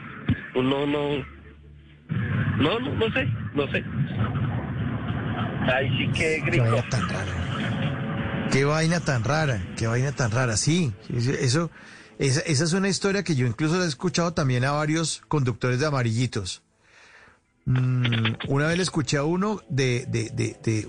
uno 0.55 0.87
no. 0.87 1.38
No, 2.59 2.79
no, 2.81 2.95
no 2.95 3.13
sé, 3.13 3.25
no 3.55 3.67
sé. 3.71 3.85
Ahí 5.73 5.89
sí 5.99 6.07
que 6.13 6.19
Qué 6.19 6.41
grito. 6.47 6.65
vaina 6.65 6.89
tan 6.89 7.09
rara. 7.09 8.49
Qué 8.51 8.65
vaina 8.65 9.01
tan 9.01 9.25
rara, 9.25 9.63
qué 9.77 9.87
vaina 9.87 10.13
tan 10.13 10.31
rara. 10.31 10.57
Sí, 10.57 10.93
eso, 11.41 11.71
esa, 12.19 12.41
esa 12.41 12.65
es 12.65 12.73
una 12.73 12.89
historia 12.89 13.23
que 13.23 13.35
yo 13.35 13.47
incluso 13.47 13.77
la 13.79 13.85
he 13.85 13.89
escuchado 13.89 14.33
también 14.33 14.65
a 14.65 14.73
varios 14.73 15.23
conductores 15.29 15.81
de 15.81 15.87
amarillitos. 15.87 16.63
Mm, 17.67 18.35
una 18.49 18.67
vez 18.69 18.77
le 18.79 18.83
escuché 18.83 19.19
a 19.19 19.25
uno 19.25 19.61
de, 19.69 20.07
de, 20.09 20.31
de, 20.31 20.57
de 20.65 20.89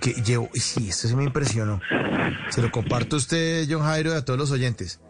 que 0.00 0.12
llevó, 0.22 0.50
y 0.52 0.58
sí, 0.60 0.88
esto 0.88 1.06
sí 1.08 1.14
me 1.14 1.22
impresionó. 1.24 1.80
Se 2.50 2.60
lo 2.60 2.70
comparto 2.72 3.14
a 3.16 3.18
usted, 3.20 3.66
John 3.70 3.82
Jairo, 3.82 4.12
y 4.12 4.16
a 4.16 4.24
todos 4.24 4.38
los 4.38 4.50
oyentes. 4.50 5.00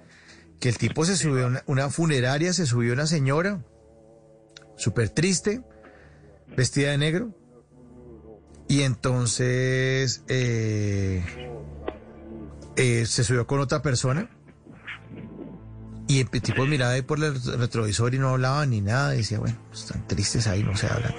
Que 0.60 0.68
el 0.68 0.76
tipo 0.78 1.05
se 1.07 1.17
subió 1.17 1.44
a 1.44 1.49
una, 1.49 1.62
una 1.67 1.89
funeraria, 1.91 2.52
se 2.52 2.67
subió 2.67 2.93
una 2.93 3.07
señora, 3.07 3.60
súper 4.76 5.09
triste, 5.09 5.62
vestida 6.57 6.91
de 6.91 6.99
negro. 6.99 7.31
Y 8.68 8.83
entonces 8.83 10.23
eh, 10.28 11.25
eh, 12.76 13.07
se 13.07 13.25
subió 13.25 13.47
con 13.47 13.60
otra 13.60 13.83
persona. 13.83 14.31
Y 16.09 16.20
el 16.20 16.31
tipo 16.31 16.65
miraba 16.67 16.93
ahí 16.93 17.02
por 17.02 17.23
el 17.23 17.41
retrovisor 17.59 18.15
y 18.15 18.18
no 18.18 18.31
hablaba 18.31 18.65
ni 18.67 18.81
nada. 18.81 19.10
Decía, 19.10 19.39
bueno, 19.41 19.59
están 19.73 20.07
tristes 20.07 20.47
ahí, 20.47 20.62
no 20.62 20.76
se 20.76 20.86
hablan. 20.86 21.15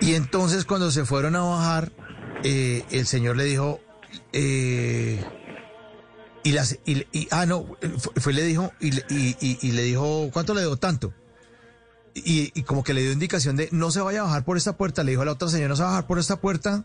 Y 0.00 0.14
entonces 0.14 0.64
cuando 0.64 0.90
se 0.90 1.04
fueron 1.04 1.36
a 1.36 1.42
bajar, 1.42 1.92
eh, 2.44 2.84
el 2.90 3.06
señor 3.06 3.36
le 3.36 3.44
dijo, 3.44 3.80
y 4.32 5.20
las, 6.52 6.78
y, 6.84 7.06
y- 7.12 7.28
ah, 7.30 7.46
no, 7.46 7.66
fue, 8.16 8.32
le 8.32 8.42
dijo, 8.42 8.72
y- 8.80 9.36
y 9.38 9.72
le 9.72 9.82
dijo, 9.82 10.28
¿cuánto 10.32 10.54
le 10.54 10.62
dio 10.62 10.76
tanto? 10.76 11.14
Y, 12.14 12.52
y 12.54 12.62
como 12.64 12.84
que 12.84 12.94
le 12.94 13.02
dio 13.02 13.12
indicación 13.12 13.56
de 13.56 13.68
no 13.72 13.90
se 13.90 14.00
vaya 14.00 14.20
a 14.20 14.24
bajar 14.24 14.44
por 14.44 14.56
esta 14.56 14.76
puerta. 14.76 15.02
Le 15.02 15.12
dijo 15.12 15.22
a 15.22 15.24
la 15.24 15.32
otra 15.32 15.48
señora, 15.48 15.68
no 15.68 15.76
se 15.76 15.82
va 15.82 15.88
a 15.88 15.92
bajar 15.92 16.06
por 16.06 16.18
esta 16.18 16.36
puerta 16.36 16.84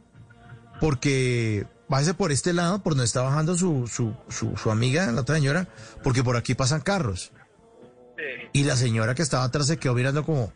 porque 0.80 1.66
bájese 1.90 2.14
por 2.14 2.32
este 2.32 2.54
lado, 2.54 2.84
por 2.84 2.94
donde 2.94 3.06
está 3.06 3.22
bajando 3.22 3.58
su, 3.58 3.88
su, 3.88 4.16
su, 4.30 4.56
su 4.58 4.72
amiga, 4.72 5.12
la 5.12 5.22
otra 5.22 5.36
señora, 5.36 5.68
porque 6.04 6.24
por 6.24 6.38
aquí 6.38 6.56
pasan 6.56 6.82
carros. 6.82 7.32
Y 8.54 8.64
la 8.64 8.76
señora 8.76 9.16
que 9.16 9.22
estaba 9.22 9.44
atrás 9.44 9.68
se 9.68 9.78
quedó 9.78 9.94
mirando 9.94 10.26
como, 10.26 10.52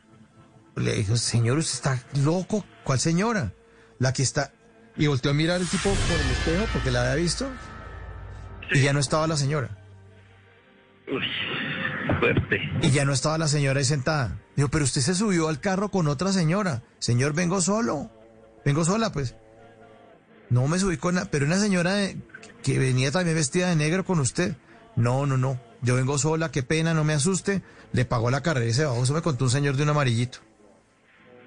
le 0.76 0.96
dijo, 0.96 1.16
señor, 1.16 1.58
usted 1.58 1.76
está 1.76 2.04
loco. 2.24 2.66
¿Cuál 2.84 3.00
señora? 3.00 3.54
La 4.00 4.14
que 4.14 4.24
está... 4.24 4.52
Y 4.98 5.08
volteó 5.08 5.32
a 5.32 5.34
mirar 5.34 5.62
el 5.62 5.68
tipo 5.68 5.90
por 5.90 6.20
el 6.20 6.32
espejo 6.32 6.66
porque 6.74 6.92
la 6.92 7.02
había 7.02 7.16
visto. 7.16 7.48
Y 8.72 8.82
ya 8.82 8.94
no 8.94 9.00
estaba 9.00 9.28
la 9.28 9.38
señora. 9.38 9.78
Uy, 11.08 11.24
fuerte. 12.20 12.60
Y 12.82 12.92
ya 12.92 13.06
no 13.06 13.14
estaba 13.14 13.38
la 13.38 13.48
señora 13.48 13.80
ahí 13.80 13.86
sentada. 13.86 14.41
Dijo, 14.56 14.70
pero 14.70 14.84
usted 14.86 15.02
se 15.02 15.16
subió 15.16 15.48
al 15.50 15.60
carro 15.60 15.90
con 15.90 16.08
otra 16.08 16.32
señora. 16.34 16.84
Señor, 17.00 17.34
vengo 17.34 17.62
solo. 17.62 18.10
Vengo 18.66 18.84
sola, 18.86 19.12
pues. 19.12 19.36
No 20.50 20.68
me 20.68 20.78
subí 20.80 20.98
con... 20.98 21.16
la- 21.16 21.26
Pero 21.26 21.46
una 21.46 21.58
señora 21.58 21.94
de- 21.94 22.18
que 22.64 22.78
venía 22.78 23.12
también 23.12 23.36
vestida 23.36 23.70
de 23.70 23.76
negro 23.76 24.04
con 24.06 24.20
usted. 24.20 24.56
No, 24.96 25.26
no, 25.26 25.38
no. 25.38 25.60
Yo 25.82 25.96
vengo 25.96 26.18
sola, 26.18 26.52
qué 26.52 26.62
pena, 26.64 26.94
no 26.94 27.04
me 27.04 27.14
asuste. 27.14 27.62
Le 27.94 28.06
pagó 28.06 28.30
la 28.30 28.42
carrera 28.42 28.68
y 28.68 28.74
se 28.74 28.86
bajó. 28.86 29.02
Eso 29.04 29.14
me 29.14 29.22
contó 29.22 29.46
un 29.46 29.52
señor 29.52 29.78
de 29.78 29.84
un 29.84 29.90
amarillito. 29.90 30.40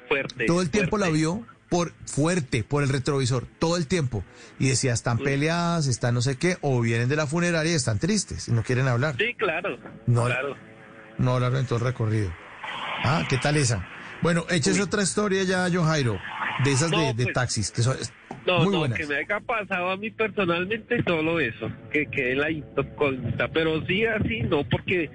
Fuerte. 0.09 0.47
Todo 0.47 0.61
el 0.63 0.71
tiempo 0.71 0.99
la 0.99 1.09
vio 1.09 1.47
por 1.71 1.93
fuerte, 2.07 2.63
por 2.63 2.83
el 2.83 2.89
retrovisor, 2.89 3.47
todo 3.59 3.77
el 3.77 3.87
tiempo. 3.87 4.23
Y 4.59 4.69
decía, 4.69 4.93
están 4.93 5.19
peleadas, 5.19 5.87
están 5.87 6.15
no 6.15 6.23
sé 6.23 6.37
qué, 6.37 6.57
o 6.61 6.81
vienen 6.81 7.09
de 7.09 7.17
la 7.17 7.27
funeraria 7.27 7.73
y 7.73 7.75
están 7.75 7.99
tristes 7.99 8.49
y 8.49 8.53
no 8.53 8.63
quieren 8.63 8.87
hablar. 8.87 9.17
Sí, 9.19 9.35
claro. 9.35 9.79
No, 10.07 10.25
claro. 10.27 10.57
no 11.19 11.35
hablaron 11.35 11.59
en 11.61 11.67
todo 11.67 11.79
el 11.79 11.85
recorrido. 11.85 12.33
Ah, 13.05 13.25
¿qué 13.29 13.37
tal 13.39 13.57
esa? 13.57 13.87
Bueno, 14.23 14.45
échese 14.49 14.83
otra 14.83 15.03
historia 15.03 15.43
ya, 15.45 15.67
John 15.73 15.87
Jairo. 15.87 16.19
de 16.65 16.73
esas 16.73 16.91
de, 16.91 16.97
No, 16.97 17.13
de 17.13 17.25
pues, 17.25 17.35
taxis, 17.35 17.71
que 17.71 17.83
son 17.83 17.97
No, 18.47 18.61
muy 18.61 18.73
no, 18.73 18.79
buenas. 18.79 18.99
que 18.99 19.07
me 19.07 19.17
haya 19.17 19.41
pasado 19.41 19.91
a 19.91 19.97
mí 19.97 20.11
personalmente 20.11 21.03
solo 21.07 21.41
eso, 21.41 21.71
que 21.93 22.07
quede 22.07 22.37
la 22.37 22.51
incógnita, 22.51 23.49
pero 23.49 23.85
sí 23.87 24.05
así 24.07 24.41
no, 24.43 24.65
porque 24.69 25.11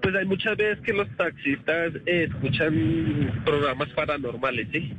pues 0.00 0.14
hay 0.14 0.26
muchas 0.26 0.56
veces 0.56 0.80
que 0.84 0.92
los 0.92 1.08
taxistas 1.16 1.92
eh, 2.06 2.28
escuchan 2.30 3.42
programas 3.44 3.88
paranormales, 3.90 4.68
¿sí? 4.70 4.92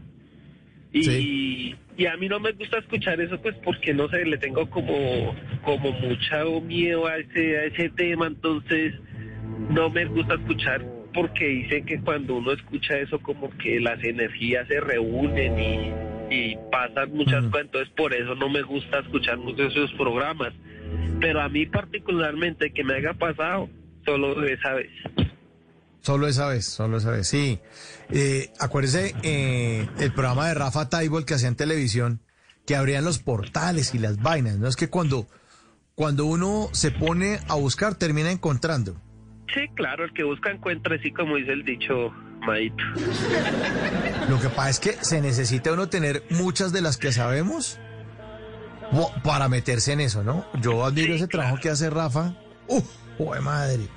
Y, 0.92 1.76
y 1.98 2.06
a 2.06 2.16
mí 2.18 2.30
no 2.30 2.40
me 2.40 2.54
gusta 2.54 2.78
escuchar 2.80 3.20
eso 3.20 3.40
pues 3.42 3.56
porque 3.64 3.94
no 3.94 4.08
sé, 4.10 4.24
le 4.26 4.38
tengo 4.38 4.70
como 4.70 5.36
como 5.64 5.92
mucho 5.92 6.62
miedo 6.62 7.06
a 7.08 7.18
ese 7.18 7.58
a 7.58 7.64
ese 7.66 7.90
tema, 7.90 8.28
entonces 8.28 8.94
no 9.70 9.90
me 9.90 10.06
gusta 10.06 10.36
escuchar 10.36 10.86
porque 11.16 11.46
dicen 11.46 11.86
que 11.86 12.00
cuando 12.02 12.36
uno 12.36 12.52
escucha 12.52 12.98
eso 12.98 13.20
como 13.20 13.50
que 13.58 13.80
las 13.80 14.04
energías 14.04 14.68
se 14.68 14.82
reúnen 14.82 15.58
y, 15.58 15.94
y 16.30 16.58
pasan 16.70 17.14
muchas 17.14 17.46
cosas, 17.46 17.62
entonces 17.62 17.94
por 17.96 18.14
eso 18.14 18.36
no 18.36 18.50
me 18.50 18.62
gusta 18.62 19.00
escuchar 19.00 19.38
muchos 19.38 19.74
de 19.74 19.84
esos 19.84 19.94
programas. 19.94 20.54
Pero 21.22 21.42
a 21.42 21.48
mí 21.48 21.66
particularmente 21.66 22.74
que 22.74 22.84
me 22.84 22.96
haya 22.96 23.14
pasado 23.14 23.70
solo 24.06 24.46
esa 24.46 24.74
vez. 24.74 24.92
Solo 26.02 26.28
esa 26.28 26.50
vez, 26.50 26.66
solo 26.66 26.98
esa 26.98 27.12
vez, 27.12 27.28
sí. 27.28 27.60
Eh, 28.12 28.50
acuérdese 28.60 29.16
eh, 29.24 29.88
el 30.00 30.12
programa 30.12 30.50
de 30.50 30.54
Rafa 30.54 30.90
Taibo, 30.90 31.18
el 31.18 31.26
que 31.26 31.34
hacía 31.34 31.48
en 31.48 31.56
televisión, 31.56 32.22
que 32.68 32.76
abrían 32.76 33.06
los 33.06 33.20
portales 33.20 33.96
y 33.96 34.00
las 34.00 34.22
vainas, 34.22 34.58
¿no? 34.58 34.68
Es 34.68 34.76
que 34.76 34.90
cuando, 34.90 35.28
cuando 35.96 36.26
uno 36.26 36.70
se 36.74 36.92
pone 36.92 37.40
a 37.48 37.56
buscar, 37.56 37.96
termina 37.96 38.32
encontrando. 38.32 39.02
Sí, 39.54 39.68
claro, 39.76 40.06
el 40.06 40.14
que 40.14 40.24
busca 40.24 40.52
encuentra, 40.52 40.96
así 40.96 41.12
como 41.12 41.36
dice 41.38 41.54
el 41.54 41.64
dicho 41.64 42.12
Maito. 42.46 42.84
Lo 44.30 44.40
que 44.40 44.50
pasa 44.50 44.70
es 44.70 44.80
que 44.80 44.92
se 44.94 45.22
necesita 45.22 45.72
uno 45.72 45.88
tener 45.88 46.24
muchas 46.30 46.72
de 46.74 46.82
las 46.82 46.98
que 46.98 47.12
sabemos 47.12 47.80
para 49.24 49.48
meterse 49.50 49.94
en 49.94 50.02
eso, 50.02 50.24
¿no? 50.24 50.46
Yo 50.62 50.86
admiro 50.86 51.14
ese 51.16 51.28
trabajo 51.28 51.58
que 51.62 51.70
hace 51.70 51.90
Rafa. 51.90 52.34
¡Uf! 52.68 52.84
¡Joder, 53.18 53.42
madre! 53.42 53.88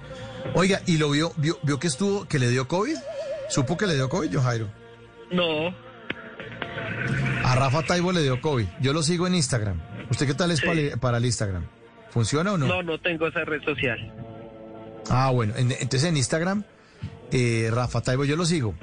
Oiga, 0.54 0.80
¿y 0.86 0.98
lo 0.98 1.10
vio, 1.10 1.32
vio, 1.36 1.58
vio 1.62 1.78
que 1.78 1.88
estuvo, 1.88 2.26
que 2.26 2.38
le 2.38 2.48
dio 2.48 2.68
COVID? 2.68 2.96
¿Supo 3.48 3.76
que 3.76 3.86
le 3.86 3.94
dio 3.94 4.08
COVID, 4.08 4.30
yo 4.30 4.40
Jairo? 4.42 4.68
No, 5.30 5.74
A 7.44 7.54
Rafa 7.54 7.82
Taibo 7.82 8.12
le 8.12 8.22
dio 8.22 8.40
COVID. 8.40 8.66
Yo 8.80 8.92
lo 8.92 9.02
sigo 9.02 9.26
en 9.26 9.34
Instagram. 9.34 9.80
¿Usted 10.10 10.26
qué 10.26 10.34
tal 10.34 10.50
es 10.50 10.60
para, 10.62 10.96
para 11.00 11.18
el 11.18 11.24
Instagram? 11.26 11.64
¿Funciona 12.10 12.52
o 12.52 12.58
no? 12.58 12.66
no, 12.66 12.82
no 12.82 12.98
tengo 12.98 13.26
esa 13.26 13.44
red 13.44 13.62
social. 13.62 13.98
Ah, 15.08 15.30
bueno. 15.30 15.54
en- 15.56 15.72
entonces 15.72 16.04
en 16.04 16.16
Instagram, 16.16 16.64
eh, 17.32 17.70
Rafa 17.72 18.00
Taibo 18.00 18.24
yo 18.24 18.36
lo 18.36 18.44
sigo. 18.44 18.74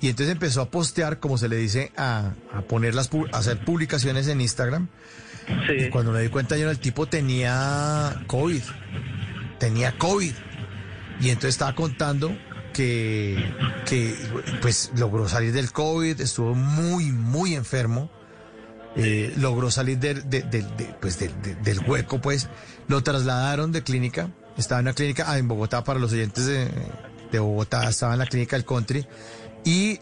Y 0.00 0.08
entonces 0.08 0.32
empezó 0.32 0.60
a 0.60 0.70
postear, 0.70 1.18
como 1.18 1.38
se 1.38 1.48
le 1.48 1.56
dice, 1.56 1.92
a, 1.96 2.32
a 2.52 2.60
poner 2.62 2.94
las, 2.94 3.10
a 3.32 3.38
hacer 3.38 3.64
publicaciones 3.64 4.28
en 4.28 4.40
Instagram. 4.40 4.88
Y 5.86 5.90
cuando 5.90 6.12
me 6.12 6.20
di 6.20 6.28
cuenta 6.28 6.56
yo, 6.56 6.70
el 6.70 6.78
tipo 6.78 7.06
tenía 7.06 8.22
COVID. 8.26 8.62
Tenía 9.58 9.96
COVID. 9.96 10.32
Y 11.20 11.28
entonces 11.28 11.50
estaba 11.54 11.74
contando 11.74 12.36
que, 12.72 13.42
que 13.86 14.14
pues 14.60 14.90
logró 14.96 15.28
salir 15.28 15.52
del 15.52 15.70
COVID, 15.72 16.20
estuvo 16.20 16.54
muy, 16.54 17.12
muy 17.12 17.54
enfermo. 17.54 18.10
eh, 18.96 19.32
logró 19.38 19.72
salir 19.72 19.98
del- 19.98 20.28
de- 20.30 20.42
de- 20.42 20.62
de- 20.62 20.94
pues, 21.00 21.18
del- 21.18 21.42
de- 21.42 21.56
del 21.56 21.80
hueco, 21.80 22.20
pues. 22.20 22.48
Lo 22.86 23.02
trasladaron 23.02 23.72
de 23.72 23.82
clínica. 23.82 24.30
Estaba 24.56 24.80
en 24.80 24.86
una 24.86 24.94
clínica 24.94 25.24
ah, 25.26 25.38
en 25.38 25.48
Bogotá, 25.48 25.82
para 25.84 25.98
los 25.98 26.12
oyentes 26.12 26.46
de, 26.46 27.38
Bogotá, 27.38 27.88
estaba 27.88 28.12
en 28.12 28.20
la 28.20 28.26
clínica 28.26 28.56
del 28.56 28.64
country. 28.64 29.06
Y 29.64 29.98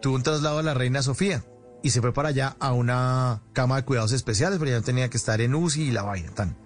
tuvo 0.00 0.16
un 0.16 0.22
traslado 0.22 0.58
a 0.58 0.62
la 0.62 0.74
reina 0.74 1.02
Sofía. 1.02 1.44
Y 1.82 1.90
se 1.90 2.00
fue 2.00 2.12
para 2.12 2.30
allá 2.30 2.56
a 2.58 2.72
una 2.72 3.42
cama 3.52 3.76
de 3.76 3.84
cuidados 3.84 4.12
especiales, 4.12 4.58
porque 4.58 4.72
ya 4.72 4.78
no 4.78 4.84
tenía 4.84 5.08
que 5.08 5.16
estar 5.16 5.40
en 5.40 5.54
UCI 5.54 5.84
y 5.84 5.90
la 5.92 6.02
vaina. 6.02 6.30
Tan. 6.34 6.56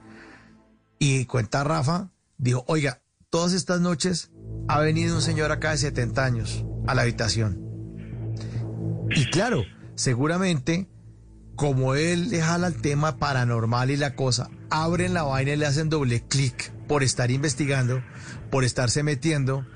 Y 0.98 1.26
cuenta 1.26 1.62
Rafa, 1.62 2.10
dijo, 2.38 2.64
oiga, 2.66 3.02
todas 3.30 3.52
estas 3.52 3.80
noches 3.80 4.30
ha 4.68 4.80
venido 4.80 5.14
un 5.14 5.22
señor 5.22 5.52
acá 5.52 5.72
de 5.72 5.78
70 5.78 6.24
años 6.24 6.64
a 6.86 6.94
la 6.94 7.02
habitación. 7.02 7.60
Y 9.10 9.26
claro, 9.30 9.62
seguramente, 9.94 10.88
como 11.56 11.94
él 11.94 12.30
le 12.30 12.40
jala 12.40 12.68
el 12.68 12.80
tema 12.80 13.18
paranormal 13.18 13.90
y 13.90 13.96
la 13.96 14.14
cosa, 14.14 14.50
abren 14.70 15.12
la 15.14 15.24
vaina 15.24 15.52
y 15.52 15.56
le 15.56 15.66
hacen 15.66 15.90
doble 15.90 16.26
clic 16.26 16.72
por 16.92 17.02
estar 17.02 17.30
investigando, 17.30 18.02
por 18.50 18.64
estarse 18.64 19.02
metiendo, 19.02 19.66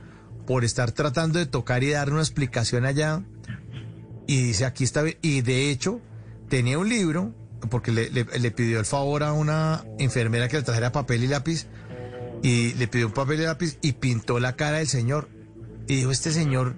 por 0.47 0.65
estar 0.65 0.93
tratando 0.93 1.39
de 1.39 1.47
tocar 1.47 1.83
y 1.83 1.89
dar 1.89 2.13
una 2.13 2.21
explicación 2.21 2.85
allá. 2.85 3.23
Y 4.27 4.43
dice, 4.43 4.67
aquí 4.67 4.85
está, 4.85 5.03
y 5.23 5.41
de 5.41 5.71
hecho, 5.71 6.03
tenía 6.51 6.79
un 6.79 6.91
libro, 6.91 7.35
porque 7.71 7.91
le, 7.91 8.51
pidió 8.51 8.79
el 8.79 8.85
favor 8.85 9.23
a 9.23 9.33
una 9.33 9.83
enfermera 9.99 10.47
que 10.49 10.59
le 10.59 10.63
trajera 10.63 10.93
papel 10.93 11.25
y 11.25 11.29
lápiz, 11.29 11.69
y 12.43 12.75
le 12.75 12.87
pidió 12.87 13.07
un 13.07 13.15
papel 13.15 13.41
y 13.41 13.45
lápiz 13.45 13.79
y 13.81 13.93
pintó 13.93 14.39
la 14.39 14.55
cara 14.55 14.77
del 14.77 14.89
señor. 14.89 15.31
Y 15.89 15.97
dijo, 15.97 16.11
este 16.11 16.33
señor 16.33 16.77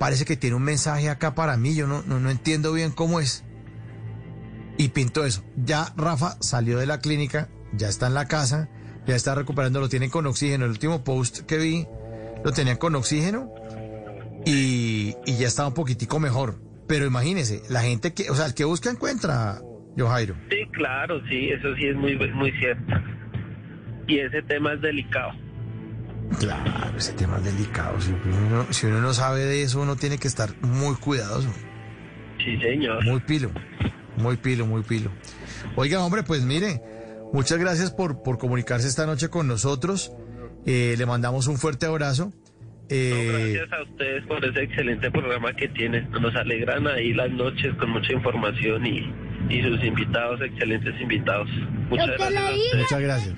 parece 0.00 0.24
que 0.24 0.36
tiene 0.36 0.56
un 0.56 0.64
mensaje 0.64 1.10
acá 1.10 1.36
para 1.36 1.56
mí, 1.56 1.76
yo 1.76 1.86
no, 1.86 2.02
no, 2.02 2.18
no 2.18 2.28
entiendo 2.28 2.72
bien 2.72 2.90
cómo 2.90 3.20
es. 3.20 3.44
Y 4.78 4.88
pintó 4.88 5.24
eso. 5.24 5.44
Ya 5.56 5.92
Rafa 5.96 6.38
salió 6.40 6.76
de 6.80 6.86
la 6.86 6.98
clínica, 6.98 7.50
ya 7.72 7.88
está 7.88 8.08
en 8.08 8.14
la 8.14 8.26
casa, 8.26 8.68
ya 9.06 9.14
está 9.14 9.34
recuperando, 9.34 9.80
lo 9.80 9.88
tienen 9.88 10.10
con 10.10 10.26
oxígeno. 10.26 10.64
El 10.64 10.72
último 10.72 11.04
post 11.04 11.40
que 11.46 11.58
vi 11.58 11.86
lo 12.44 12.52
tenían 12.52 12.76
con 12.76 12.94
oxígeno 12.94 13.52
y, 14.44 15.14
y 15.26 15.36
ya 15.38 15.46
estaba 15.46 15.68
un 15.68 15.74
poquitico 15.74 16.20
mejor. 16.20 16.60
Pero 16.86 17.06
imagínese, 17.06 17.62
la 17.68 17.80
gente 17.80 18.14
que, 18.14 18.30
o 18.30 18.34
sea, 18.34 18.46
el 18.46 18.54
que 18.54 18.64
busca 18.64 18.90
encuentra, 18.90 19.60
yo 19.96 20.08
Jairo. 20.08 20.36
Sí, 20.50 20.58
claro, 20.72 21.20
sí, 21.28 21.50
eso 21.50 21.74
sí 21.76 21.86
es 21.86 21.96
muy, 21.96 22.16
muy 22.16 22.52
cierto. 22.52 22.94
Y 24.06 24.18
ese 24.20 24.42
tema 24.42 24.74
es 24.74 24.80
delicado. 24.80 25.32
Claro, 26.38 26.96
ese 26.96 27.12
tema 27.14 27.38
es 27.38 27.44
delicado. 27.44 28.00
Si 28.00 28.12
uno, 28.12 28.66
si 28.70 28.86
uno 28.86 29.00
no 29.00 29.14
sabe 29.14 29.44
de 29.44 29.62
eso, 29.62 29.80
uno 29.80 29.96
tiene 29.96 30.18
que 30.18 30.28
estar 30.28 30.50
muy 30.62 30.94
cuidadoso. 30.96 31.52
Sí, 32.38 32.56
señor. 32.58 33.04
Muy 33.04 33.20
pilo, 33.20 33.50
muy 34.16 34.36
pilo, 34.36 34.66
muy 34.66 34.82
pilo. 34.82 35.10
Oiga, 35.74 36.04
hombre, 36.04 36.22
pues 36.22 36.42
mire, 36.42 36.80
muchas 37.32 37.58
gracias 37.58 37.90
por, 37.90 38.22
por 38.22 38.38
comunicarse 38.38 38.88
esta 38.88 39.06
noche 39.06 39.28
con 39.28 39.46
nosotros. 39.48 40.12
Eh, 40.66 40.94
le 40.98 41.06
mandamos 41.06 41.46
un 41.46 41.58
fuerte 41.58 41.86
abrazo. 41.86 42.32
Eh, 42.88 43.54
Gracias 43.56 43.72
a 43.72 43.82
ustedes 43.82 44.24
por 44.26 44.44
ese 44.44 44.62
excelente 44.62 45.10
programa 45.10 45.52
que 45.54 45.68
tienen. 45.68 46.08
Nos 46.10 46.34
alegran 46.36 46.86
ahí 46.86 47.12
las 47.14 47.30
noches 47.30 47.74
con 47.78 47.90
mucha 47.90 48.12
información 48.12 48.86
y, 48.86 49.12
y 49.50 49.62
sus 49.62 49.82
invitados, 49.84 50.40
excelentes 50.40 50.94
invitados. 51.00 51.48
Muchas 51.90 52.06
gracias 52.08 52.36
a 52.36 52.50
ustedes. 52.54 52.76
muchas 52.82 53.00
gracias. 53.00 53.34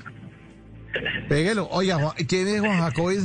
Péguelo. 1.29 1.69
Oiga, 1.71 1.97
Juan- 1.97 2.15
¿quién 2.29 2.49
es 2.49 2.61
Juan 2.61 2.79
Jacobi? 2.81 3.17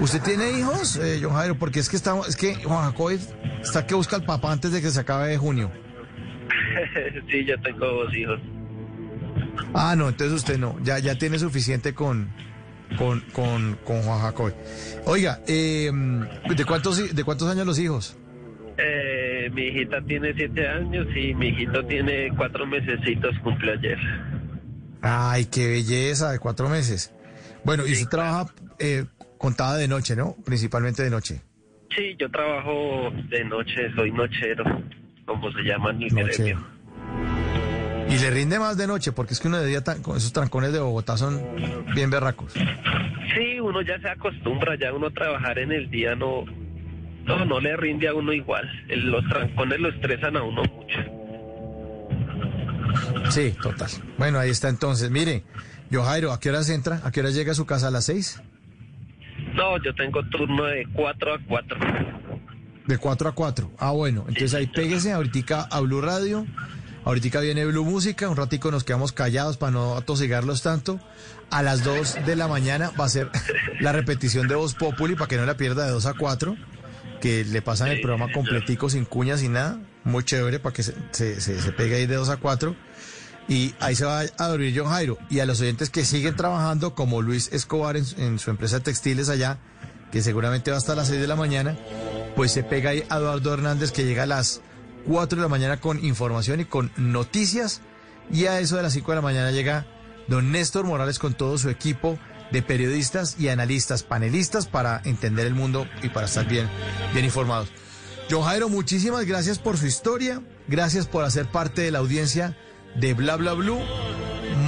¿Usted 0.00 0.22
tiene 0.22 0.58
hijos, 0.58 0.96
eh, 0.96 1.20
John 1.22 1.32
Jairo? 1.34 1.56
Porque 1.58 1.80
es 1.80 1.88
que 1.88 1.96
estamos, 1.96 2.28
es 2.28 2.36
que 2.36 2.54
Juan 2.56 2.90
Jacobi 2.90 3.18
está 3.62 3.86
que 3.86 3.94
busca 3.94 4.16
al 4.16 4.24
papá 4.24 4.52
antes 4.52 4.72
de 4.72 4.80
que 4.80 4.90
se 4.90 5.00
acabe 5.00 5.36
junio. 5.38 5.70
sí, 7.30 7.44
yo 7.44 7.60
tengo 7.60 7.86
dos 7.86 8.14
hijos. 8.16 8.40
Ah, 9.74 9.94
no, 9.96 10.08
entonces 10.08 10.36
usted 10.36 10.58
no, 10.58 10.76
ya, 10.82 10.98
ya 10.98 11.16
tiene 11.16 11.38
suficiente 11.38 11.94
con, 11.94 12.28
con, 12.98 13.20
con, 13.32 13.78
con 13.84 14.02
Juan 14.02 14.20
Jacobi. 14.20 14.52
Oiga, 15.06 15.40
eh, 15.46 15.90
¿de 15.92 16.64
cuántos, 16.64 17.14
de 17.14 17.24
cuántos 17.24 17.48
años 17.48 17.66
los 17.66 17.78
hijos? 17.78 18.16
Eh, 18.78 19.50
mi 19.52 19.62
hijita 19.64 20.00
tiene 20.02 20.32
siete 20.34 20.66
años 20.66 21.06
y 21.14 21.34
mi 21.34 21.48
hijito 21.48 21.84
tiene 21.86 22.30
cuatro 22.36 22.66
mesecitos, 22.66 23.38
cumple 23.42 23.72
ayer. 23.72 23.98
Ay, 25.02 25.46
qué 25.46 25.68
belleza, 25.68 26.30
de 26.32 26.38
cuatro 26.38 26.68
meses. 26.68 27.12
Bueno, 27.64 27.86
y 27.86 27.92
usted 27.92 28.08
trabaja 28.08 28.52
eh, 28.78 29.04
contada 29.38 29.76
de 29.76 29.88
noche, 29.88 30.16
¿no? 30.16 30.36
Principalmente 30.44 31.02
de 31.02 31.10
noche. 31.10 31.42
Sí, 31.94 32.16
yo 32.18 32.30
trabajo 32.30 33.10
de 33.28 33.44
noche, 33.44 33.92
soy 33.94 34.10
nochero, 34.12 34.64
como 35.26 35.52
se 35.52 35.62
llama 35.62 35.90
en 35.90 35.98
Nochero. 36.00 36.26
gremio. 36.26 36.66
Y 38.12 38.18
le 38.18 38.30
rinde 38.30 38.58
más 38.58 38.76
de 38.76 38.86
noche, 38.86 39.12
porque 39.12 39.32
es 39.32 39.40
que 39.40 39.48
uno 39.48 39.58
de 39.58 39.66
día, 39.66 39.82
con 40.02 40.16
esos 40.16 40.32
trancones 40.32 40.72
de 40.72 40.80
Bogotá 40.80 41.16
son 41.16 41.40
bien 41.94 42.10
berracos. 42.10 42.52
Sí, 42.52 43.58
uno 43.58 43.80
ya 43.80 43.98
se 44.00 44.08
acostumbra, 44.10 44.76
ya 44.78 44.92
uno 44.92 45.10
trabajar 45.10 45.58
en 45.58 45.72
el 45.72 45.90
día 45.90 46.14
no, 46.14 46.44
no, 47.24 47.44
no 47.46 47.60
le 47.60 47.74
rinde 47.76 48.08
a 48.08 48.14
uno 48.14 48.32
igual. 48.32 48.68
Los 48.88 49.26
trancones 49.28 49.80
lo 49.80 49.88
estresan 49.88 50.36
a 50.36 50.42
uno 50.42 50.62
mucho. 50.62 50.98
Sí, 53.30 53.54
total. 53.62 53.88
Bueno, 54.18 54.38
ahí 54.38 54.50
está 54.50 54.68
entonces. 54.68 55.10
Mire, 55.10 55.44
yo 55.90 56.04
Jairo, 56.04 56.32
¿a 56.32 56.40
qué 56.40 56.50
horas 56.50 56.68
entra? 56.68 57.00
¿A 57.04 57.10
qué 57.10 57.20
horas 57.20 57.34
llega 57.34 57.52
a 57.52 57.54
su 57.54 57.64
casa? 57.64 57.88
¿A 57.88 57.90
las 57.90 58.04
seis? 58.04 58.42
No, 59.54 59.82
yo 59.82 59.94
tengo 59.94 60.22
turno 60.24 60.64
de 60.64 60.86
4 60.92 61.34
a 61.34 61.38
4. 61.46 61.78
De 62.86 62.98
4 62.98 63.28
a 63.28 63.32
4. 63.32 63.70
Ah, 63.78 63.92
bueno. 63.92 64.24
Entonces 64.28 64.54
ahí 64.54 64.66
péguese 64.66 65.12
ahorita 65.12 65.62
a 65.70 65.80
Blue 65.80 66.00
Radio. 66.00 66.46
Ahorita 67.04 67.40
viene 67.40 67.64
Blue 67.64 67.84
Música. 67.84 68.28
Un 68.28 68.36
ratico 68.36 68.70
nos 68.70 68.84
quedamos 68.84 69.12
callados 69.12 69.56
para 69.56 69.72
no 69.72 69.96
atosigarlos 69.96 70.62
tanto. 70.62 71.00
A 71.50 71.62
las 71.62 71.82
2 71.82 72.24
de 72.26 72.36
la 72.36 72.46
mañana 72.46 72.92
va 72.98 73.06
a 73.06 73.08
ser 73.08 73.30
la 73.80 73.92
repetición 73.92 74.46
de 74.48 74.54
Voz 74.54 74.74
Populi 74.74 75.14
para 75.14 75.26
que 75.26 75.36
no 75.36 75.44
la 75.44 75.56
pierda 75.56 75.84
de 75.84 75.90
2 75.90 76.06
a 76.06 76.14
4. 76.14 76.56
Que 77.20 77.44
le 77.44 77.60
pasan 77.62 77.88
el 77.88 78.00
programa 78.00 78.32
completico 78.32 78.88
sin 78.88 79.04
cuñas 79.04 79.42
y 79.42 79.48
nada. 79.48 79.80
muy 80.04 80.24
chévere 80.24 80.58
para 80.60 80.72
que 80.72 80.82
se, 80.82 80.94
se, 81.10 81.40
se, 81.40 81.60
se 81.60 81.72
pegue 81.72 81.96
ahí 81.96 82.06
de 82.06 82.14
2 82.14 82.28
a 82.28 82.36
4. 82.36 82.76
Y 83.48 83.74
ahí 83.80 83.96
se 83.96 84.04
va 84.04 84.20
a 84.20 84.48
dormir 84.48 84.72
John 84.76 84.88
Jairo. 84.88 85.18
Y 85.28 85.40
a 85.40 85.46
los 85.46 85.60
oyentes 85.60 85.90
que 85.90 86.04
siguen 86.04 86.36
trabajando, 86.36 86.94
como 86.94 87.20
Luis 87.20 87.50
Escobar 87.52 87.96
en, 87.96 88.04
en 88.18 88.38
su 88.38 88.50
empresa 88.50 88.78
de 88.78 88.84
textiles 88.84 89.28
allá, 89.28 89.58
que 90.12 90.22
seguramente 90.22 90.70
va 90.70 90.76
hasta 90.76 90.94
las 90.94 91.08
6 91.08 91.20
de 91.20 91.26
la 91.26 91.36
mañana, 91.36 91.76
pues 92.36 92.52
se 92.52 92.62
pega 92.62 92.90
ahí 92.90 93.02
a 93.08 93.16
Eduardo 93.16 93.52
Hernández 93.54 93.90
que 93.90 94.04
llega 94.04 94.22
a 94.22 94.26
las 94.26 94.60
4 95.06 95.36
de 95.36 95.42
la 95.42 95.48
mañana 95.48 95.80
con 95.80 96.04
información 96.04 96.60
y 96.60 96.64
con 96.64 96.92
noticias. 96.96 97.80
Y 98.32 98.46
a 98.46 98.60
eso 98.60 98.76
de 98.76 98.82
las 98.82 98.92
5 98.92 99.10
de 99.10 99.16
la 99.16 99.22
mañana 99.22 99.50
llega 99.50 99.86
don 100.28 100.52
Néstor 100.52 100.84
Morales 100.84 101.18
con 101.18 101.34
todo 101.34 101.58
su 101.58 101.68
equipo 101.68 102.18
de 102.52 102.62
periodistas 102.62 103.36
y 103.38 103.48
analistas, 103.48 104.02
panelistas 104.02 104.66
para 104.66 105.00
entender 105.04 105.46
el 105.46 105.54
mundo 105.54 105.86
y 106.02 106.10
para 106.10 106.26
estar 106.26 106.46
bien, 106.46 106.68
bien 107.12 107.24
informados. 107.24 107.68
John 108.30 108.42
Jairo, 108.42 108.68
muchísimas 108.68 109.24
gracias 109.26 109.58
por 109.58 109.76
su 109.76 109.86
historia, 109.86 110.42
gracias 110.68 111.06
por 111.06 111.24
hacer 111.24 111.46
parte 111.46 111.82
de 111.82 111.90
la 111.90 111.98
audiencia 111.98 112.56
de 112.94 113.14
Bla 113.14 113.36
Bla 113.36 113.54
Blue. 113.54 113.80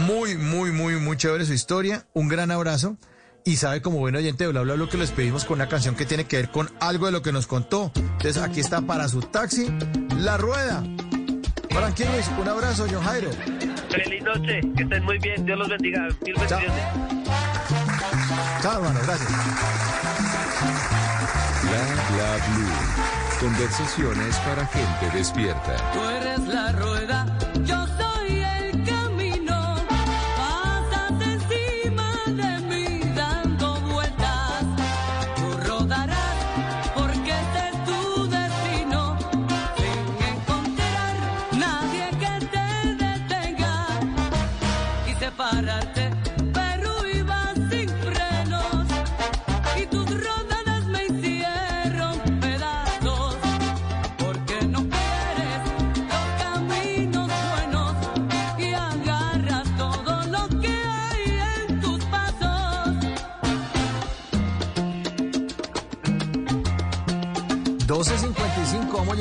Muy, 0.07 0.37
muy, 0.37 0.73
muy, 0.73 0.97
muy 0.97 1.17
chévere 1.17 1.45
su 1.45 1.53
historia. 1.53 2.07
Un 2.15 2.29
gran 2.29 2.51
abrazo. 2.51 2.97
Y 3.47 3.56
sabe, 3.56 3.82
como 3.82 3.98
buen 3.98 4.16
oyente 4.16 4.44
de 4.44 4.50
Bla 4.52 4.62
Bla 4.62 4.73
Blue, 4.73 4.89
que 4.89 4.97
lo 4.97 5.02
despedimos 5.02 5.44
con 5.44 5.56
una 5.56 5.68
canción 5.68 5.94
que 5.94 6.06
tiene 6.06 6.24
que 6.24 6.36
ver 6.36 6.50
con 6.50 6.70
algo 6.81 7.05
de 7.05 7.12
lo 7.12 7.20
que 7.20 7.31
nos 7.31 7.47
contó. 7.47 7.92
Entonces, 7.94 8.39
aquí 8.39 8.60
está 8.60 8.81
para 8.81 9.06
su 9.06 9.20
taxi, 9.20 9.66
La 10.16 10.39
Rueda. 10.39 10.82
Frankie 11.68 12.06
Luis, 12.06 12.31
un 12.40 12.48
abrazo, 12.48 12.86
John 12.90 13.02
Jairo. 13.02 13.31
Feliz 13.90 14.23
noche, 14.23 14.60
que 14.74 14.82
estén 14.84 15.05
muy 15.05 15.18
bien, 15.18 15.44
Dios 15.44 15.58
los 15.58 15.68
bendiga, 15.68 16.08
mil 16.24 16.34
bendiciones. 16.34 16.70
Chao, 18.62 18.76
hermano, 18.76 19.00
gracias. 19.05 19.28
Bla 21.64 22.16
bla 22.16 22.47
blue. 22.48 23.40
Conversaciones 23.40 24.36
para 24.39 24.66
gente 24.68 25.18
despierta. 25.18 25.92
Tú 25.92 26.00
eres 26.00 26.40
la 26.48 26.73
rueda, 26.73 27.39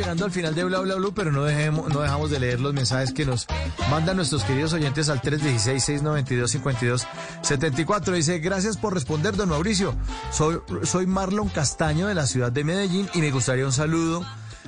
llegando 0.04 0.26
al 0.26 0.32
final 0.32 0.54
de 0.54 0.66
Bla 0.66 0.82
Bla 0.82 0.96
Blue, 0.96 1.14
pero 1.14 1.32
no, 1.32 1.46
dejemos, 1.46 1.88
no 1.94 2.02
dejamos 2.02 2.30
de 2.30 2.38
leer 2.38 2.60
los 2.60 2.74
mensajes 2.74 3.14
que 3.14 3.26
nos 3.26 3.48
mandan 3.90 4.18
nuestros 4.18 4.44
queridos 4.44 4.74
oyentes 4.74 5.08
al 5.08 5.22
316-692-5274. 5.22 8.12
Dice, 8.12 8.40
gracias 8.40 8.76
por 8.76 8.94
responder, 8.94 9.38
don 9.38 9.48
Mauricio. 9.48 9.96
Soy, 10.30 10.60
soy 10.84 11.08
Marlon 11.08 11.48
Castaño 11.48 12.08
de 12.08 12.16
la 12.16 12.28
ciudad 12.28 12.52
de 12.52 12.66
Medellín 12.66 13.08
y 13.14 13.20
me 13.20 13.32
gustaría 13.32 13.66
un 13.66 13.72
saludo 13.72 14.26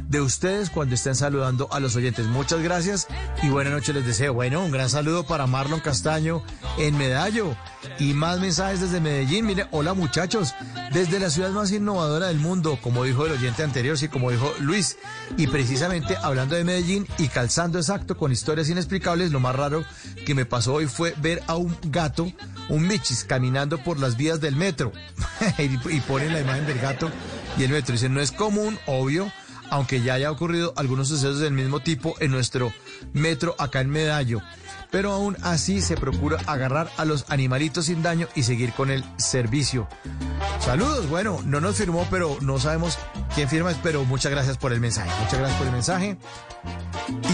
de 0.07 0.21
ustedes 0.21 0.69
cuando 0.69 0.95
estén 0.95 1.15
saludando 1.15 1.67
a 1.71 1.79
los 1.79 1.95
oyentes. 1.95 2.25
Muchas 2.27 2.61
gracias 2.61 3.07
y 3.41 3.49
buena 3.49 3.69
noche 3.69 3.93
les 3.93 4.05
deseo. 4.05 4.33
Bueno, 4.33 4.63
un 4.63 4.71
gran 4.71 4.89
saludo 4.89 5.25
para 5.25 5.47
Marlon 5.47 5.79
Castaño 5.79 6.43
en 6.77 6.97
Medallo. 6.97 7.55
Y 7.99 8.13
más 8.13 8.39
mensajes 8.39 8.81
desde 8.81 8.99
Medellín. 8.99 9.45
Mire, 9.45 9.67
hola 9.71 9.93
muchachos, 9.93 10.53
desde 10.91 11.19
la 11.19 11.29
ciudad 11.29 11.51
más 11.51 11.71
innovadora 11.71 12.27
del 12.27 12.39
mundo, 12.39 12.79
como 12.81 13.03
dijo 13.03 13.25
el 13.25 13.33
oyente 13.33 13.63
anterior, 13.63 13.97
sí, 13.97 14.07
como 14.07 14.31
dijo 14.31 14.53
Luis. 14.59 14.97
Y 15.37 15.47
precisamente 15.47 16.17
hablando 16.21 16.55
de 16.55 16.63
Medellín 16.63 17.07
y 17.17 17.27
calzando 17.27 17.77
exacto 17.77 18.17
con 18.17 18.31
historias 18.31 18.69
inexplicables, 18.69 19.31
lo 19.31 19.39
más 19.39 19.55
raro 19.55 19.85
que 20.25 20.35
me 20.35 20.45
pasó 20.45 20.73
hoy 20.73 20.87
fue 20.87 21.13
ver 21.17 21.43
a 21.47 21.55
un 21.55 21.75
gato, 21.83 22.31
un 22.69 22.87
michis, 22.87 23.23
caminando 23.23 23.77
por 23.83 23.99
las 23.99 24.17
vías 24.17 24.41
del 24.41 24.55
metro. 24.55 24.91
y, 25.57 25.99
ponen 26.01 26.33
la 26.33 26.41
imagen 26.41 26.65
del 26.65 26.79
gato 26.79 27.09
y 27.57 27.63
el 27.63 27.71
metro. 27.71 27.93
Dicen, 27.93 28.13
no 28.13 28.21
es 28.21 28.31
común, 28.31 28.77
obvio 28.87 29.31
aunque 29.75 30.01
ya 30.01 30.13
haya 30.13 30.31
ocurrido 30.31 30.71
algunos 30.77 31.09
sucesos 31.09 31.39
del 31.39 31.51
mismo 31.51 31.81
tipo 31.81 32.15
en 32.21 32.31
nuestro 32.31 32.71
metro 33.11 33.55
acá 33.59 33.81
en 33.81 33.89
Medallo. 33.89 34.39
Pero 34.89 35.11
aún 35.11 35.35
así 35.41 35.81
se 35.81 35.97
procura 35.97 36.37
agarrar 36.45 36.89
a 36.95 37.03
los 37.03 37.25
animalitos 37.27 37.87
sin 37.87 38.01
daño 38.01 38.29
y 38.35 38.43
seguir 38.43 38.71
con 38.71 38.89
el 38.89 39.03
servicio. 39.17 39.89
Saludos, 40.61 41.09
bueno, 41.09 41.41
no 41.43 41.59
nos 41.59 41.75
firmó, 41.75 42.07
pero 42.09 42.37
no 42.39 42.57
sabemos 42.57 42.97
quién 43.33 43.49
firma, 43.49 43.73
pero 43.83 44.05
muchas 44.05 44.31
gracias 44.31 44.57
por 44.57 44.71
el 44.71 44.79
mensaje. 44.79 45.11
Muchas 45.19 45.39
gracias 45.39 45.57
por 45.57 45.67
el 45.67 45.73
mensaje. 45.73 46.17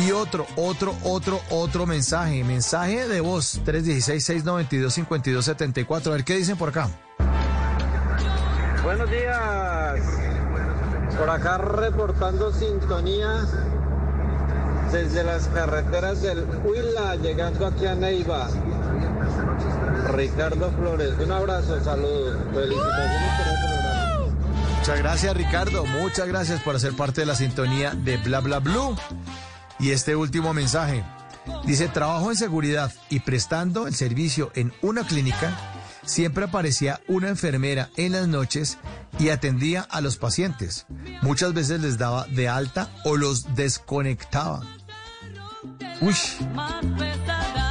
Y 0.04 0.12
otro, 0.12 0.48
otro, 0.56 0.96
otro, 1.04 1.40
otro 1.52 1.86
mensaje. 1.86 2.44
Mensaje 2.44 3.08
de 3.08 3.22
voz 3.22 3.62
316-692-5274. 3.64 6.08
A 6.08 6.10
ver 6.10 6.24
qué 6.24 6.38
dicen 6.38 6.58
por 6.58 6.70
acá. 6.70 6.90
Buenos 8.84 9.12
días. 9.12 10.31
Por 11.18 11.30
acá 11.30 11.58
reportando 11.58 12.52
sintonía 12.52 13.46
desde 14.92 15.24
las 15.24 15.48
carreteras 15.48 16.22
del 16.22 16.46
Huila, 16.64 17.16
llegando 17.16 17.66
aquí 17.68 17.86
a 17.86 17.96
Neiva. 17.96 18.48
Ricardo 20.14 20.72
Flores, 20.72 21.14
un 21.24 21.32
abrazo, 21.32 21.82
saludos, 21.84 22.38
felicitaciones 22.54 23.32
por 23.38 23.48
el 23.48 23.60
programa. 23.60 23.92
Muchas 24.78 25.00
gracias 25.00 25.38
Ricardo, 25.38 25.86
muchas 25.86 26.28
gracias 26.28 26.62
por 26.62 26.76
hacer 26.76 26.96
parte 26.96 27.22
de 27.22 27.28
la 27.28 27.36
sintonía 27.36 27.92
de 27.92 28.18
Bla 28.18 28.40
Bla 28.40 28.60
Blue. 28.60 28.96
Y 29.80 29.92
este 29.92 30.16
último 30.16 30.54
mensaje. 30.54 31.04
Dice, 31.66 31.88
trabajo 31.88 32.30
en 32.30 32.38
seguridad 32.38 32.92
y 33.10 33.22
prestando 33.22 33.88
el 33.88 33.96
servicio 33.96 34.52
en 34.54 34.72
una 34.82 35.06
clínica, 35.06 35.52
siempre 36.06 36.46
aparecía 36.46 37.02
una 37.08 37.30
enfermera 37.30 37.90
en 37.98 38.14
las 38.14 38.28
noches 38.28 38.78
y 39.20 39.30
atendía 39.30 39.82
a 39.82 40.02
los 40.02 40.18
pacientes. 40.18 40.86
Muchas 41.22 41.54
veces 41.54 41.82
les 41.82 41.98
daba 41.98 42.26
de 42.28 42.50
alta 42.50 42.90
o 43.06 43.18
los 43.18 43.56
desconectaba. 43.56 44.64
Uy. 46.02 46.16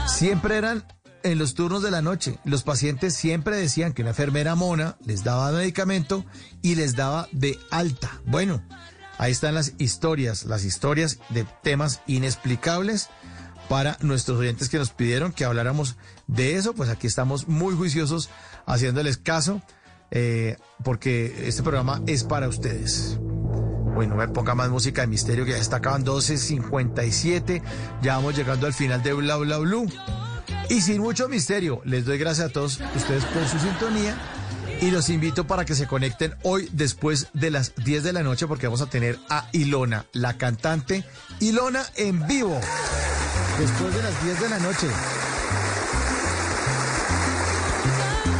Siempre 0.06 0.56
eran 0.56 0.84
en 1.22 1.38
los 1.38 1.54
turnos 1.54 1.82
de 1.82 1.90
la 1.90 2.02
noche. 2.02 2.38
Los 2.44 2.62
pacientes 2.62 3.14
siempre 3.14 3.56
decían 3.56 3.92
que 3.92 4.02
una 4.02 4.10
enfermera 4.10 4.54
mona 4.54 4.96
les 5.04 5.24
daba 5.24 5.50
medicamento 5.52 6.24
y 6.62 6.74
les 6.74 6.96
daba 6.96 7.28
de 7.32 7.58
alta. 7.70 8.20
Bueno, 8.24 8.62
ahí 9.18 9.32
están 9.32 9.54
las 9.54 9.74
historias, 9.78 10.44
las 10.44 10.64
historias 10.64 11.18
de 11.30 11.44
temas 11.62 12.00
inexplicables 12.06 13.08
para 13.68 13.96
nuestros 14.00 14.38
oyentes 14.38 14.68
que 14.68 14.78
nos 14.78 14.90
pidieron 14.90 15.32
que 15.32 15.44
habláramos 15.44 15.96
de 16.30 16.56
eso. 16.56 16.74
Pues 16.74 16.90
aquí 16.90 17.06
estamos 17.06 17.48
muy 17.48 17.74
juiciosos 17.74 18.30
haciéndoles 18.66 19.18
caso 19.18 19.60
eh, 20.10 20.56
porque 20.82 21.48
este 21.48 21.62
programa 21.62 22.02
es 22.06 22.24
para 22.24 22.48
ustedes. 22.48 23.18
Bueno, 23.94 24.16
me 24.16 24.28
ponga 24.28 24.54
más 24.54 24.70
música 24.70 25.02
de 25.02 25.08
misterio 25.08 25.44
que 25.44 25.52
ya 25.52 25.58
está 25.58 25.76
acabando 25.76 26.16
12.57. 26.16 27.62
Ya 28.02 28.16
vamos 28.16 28.36
llegando 28.36 28.66
al 28.66 28.72
final 28.72 29.02
de 29.02 29.12
Bla 29.12 29.36
Bla 29.36 29.58
Blue. 29.58 29.90
Y 30.68 30.80
sin 30.80 31.02
mucho 31.02 31.28
misterio, 31.28 31.82
les 31.84 32.04
doy 32.04 32.16
gracias 32.16 32.48
a 32.48 32.52
todos 32.52 32.80
ustedes 32.94 33.24
por 33.26 33.46
su 33.46 33.58
sintonía. 33.58 34.16
Y 34.80 34.90
los 34.90 35.10
invito 35.10 35.46
para 35.46 35.66
que 35.66 35.74
se 35.74 35.86
conecten 35.86 36.34
hoy 36.42 36.68
después 36.72 37.28
de 37.34 37.50
las 37.50 37.74
10 37.74 38.02
de 38.02 38.12
la 38.14 38.22
noche 38.22 38.46
porque 38.46 38.66
vamos 38.66 38.80
a 38.80 38.86
tener 38.86 39.18
a 39.28 39.46
Ilona, 39.52 40.06
la 40.12 40.38
cantante 40.38 41.04
Ilona 41.40 41.84
en 41.96 42.26
vivo. 42.26 42.58
Después 43.58 43.94
de 43.94 44.02
las 44.02 44.24
10 44.24 44.40
de 44.40 44.48
la 44.48 44.58
noche. 44.60 44.86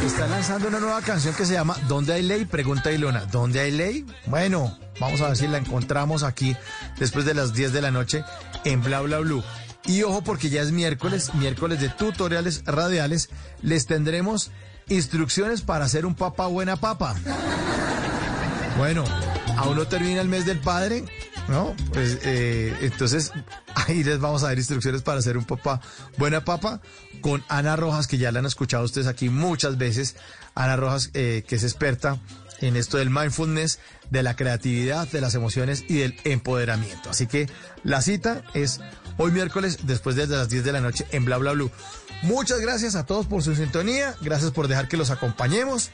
Está 0.05 0.27
lanzando 0.27 0.67
una 0.67 0.79
nueva 0.79 1.01
canción 1.01 1.35
que 1.35 1.45
se 1.45 1.53
llama 1.53 1.77
¿Dónde 1.87 2.13
hay 2.13 2.23
ley? 2.23 2.45
Pregunta 2.45 2.91
Ilona. 2.91 3.25
¿Dónde 3.25 3.59
hay 3.59 3.71
ley? 3.71 4.05
Bueno, 4.25 4.77
vamos 4.99 5.21
a 5.21 5.27
ver 5.27 5.37
si 5.37 5.47
la 5.47 5.59
encontramos 5.59 6.23
aquí 6.23 6.55
después 6.97 7.23
de 7.23 7.35
las 7.35 7.53
10 7.53 7.71
de 7.71 7.81
la 7.81 7.91
noche 7.91 8.23
en 8.65 8.81
Bla 8.81 9.01
Bla 9.01 9.19
Blue. 9.19 9.43
Y 9.85 10.01
ojo 10.01 10.23
porque 10.23 10.49
ya 10.49 10.61
es 10.61 10.71
miércoles, 10.71 11.33
miércoles 11.35 11.79
de 11.79 11.89
tutoriales 11.89 12.63
radiales. 12.65 13.29
Les 13.61 13.85
tendremos 13.85 14.49
instrucciones 14.89 15.61
para 15.61 15.85
hacer 15.85 16.07
un 16.07 16.15
papá 16.15 16.47
buena 16.47 16.77
papa. 16.77 17.15
Bueno, 18.77 19.03
aún 19.57 19.75
no 19.75 19.87
termina 19.87 20.21
el 20.21 20.27
mes 20.27 20.45
del 20.47 20.59
padre, 20.59 21.05
¿no? 21.47 21.75
Pues 21.91 22.19
eh, 22.23 22.75
entonces 22.81 23.31
ahí 23.75 24.03
les 24.03 24.19
vamos 24.19 24.43
a 24.43 24.47
dar 24.47 24.57
instrucciones 24.57 25.01
para 25.01 25.19
hacer 25.19 25.37
un 25.37 25.45
papá 25.45 25.81
buena 26.17 26.43
papa 26.43 26.81
con 27.21 27.43
Ana 27.47 27.75
Rojas, 27.75 28.07
que 28.07 28.17
ya 28.17 28.31
la 28.31 28.39
han 28.39 28.45
escuchado 28.45 28.83
ustedes 28.83 29.07
aquí 29.07 29.29
muchas 29.29 29.77
veces. 29.77 30.15
Ana 30.55 30.75
Rojas, 30.75 31.11
eh, 31.13 31.43
que 31.47 31.55
es 31.55 31.63
experta 31.63 32.19
en 32.59 32.75
esto 32.75 32.97
del 32.97 33.09
mindfulness, 33.09 33.79
de 34.09 34.23
la 34.23 34.35
creatividad, 34.35 35.07
de 35.07 35.21
las 35.21 35.35
emociones 35.35 35.83
y 35.87 35.97
del 35.97 36.15
empoderamiento. 36.23 37.09
Así 37.09 37.27
que 37.27 37.49
la 37.83 38.01
cita 38.01 38.43
es 38.53 38.79
hoy 39.17 39.31
miércoles 39.31 39.79
después 39.83 40.15
de 40.15 40.27
las 40.27 40.49
10 40.49 40.63
de 40.63 40.71
la 40.71 40.81
noche 40.81 41.05
en 41.11 41.25
Bla 41.25 41.37
Bla 41.37 41.53
Blue. 41.53 41.71
Muchas 42.23 42.59
gracias 42.59 42.95
a 42.95 43.05
todos 43.05 43.25
por 43.25 43.41
su 43.41 43.55
sintonía, 43.55 44.15
gracias 44.21 44.51
por 44.51 44.67
dejar 44.67 44.87
que 44.87 44.97
los 44.97 45.09
acompañemos. 45.09 45.91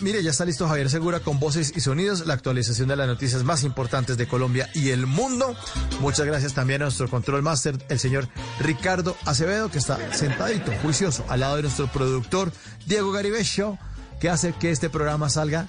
Mire, 0.00 0.22
ya 0.22 0.30
está 0.30 0.44
listo 0.44 0.68
Javier 0.68 0.88
Segura 0.88 1.18
con 1.18 1.40
voces 1.40 1.72
y 1.74 1.80
sonidos, 1.80 2.26
la 2.26 2.34
actualización 2.34 2.88
de 2.88 2.94
las 2.94 3.08
noticias 3.08 3.42
más 3.42 3.64
importantes 3.64 4.16
de 4.16 4.28
Colombia 4.28 4.70
y 4.72 4.90
el 4.90 5.06
mundo. 5.06 5.56
Muchas 6.00 6.26
gracias 6.26 6.54
también 6.54 6.80
a 6.82 6.84
nuestro 6.84 7.10
control 7.10 7.42
master, 7.42 7.76
el 7.88 7.98
señor 7.98 8.28
Ricardo 8.60 9.16
Acevedo, 9.24 9.68
que 9.68 9.78
está 9.78 9.98
sentadito, 10.14 10.70
juicioso, 10.82 11.24
al 11.28 11.40
lado 11.40 11.56
de 11.56 11.62
nuestro 11.62 11.88
productor 11.88 12.52
Diego 12.86 13.10
Garibello, 13.10 13.78
que 14.20 14.30
hace 14.30 14.52
que 14.52 14.70
este 14.70 14.88
programa 14.88 15.28
salga 15.28 15.66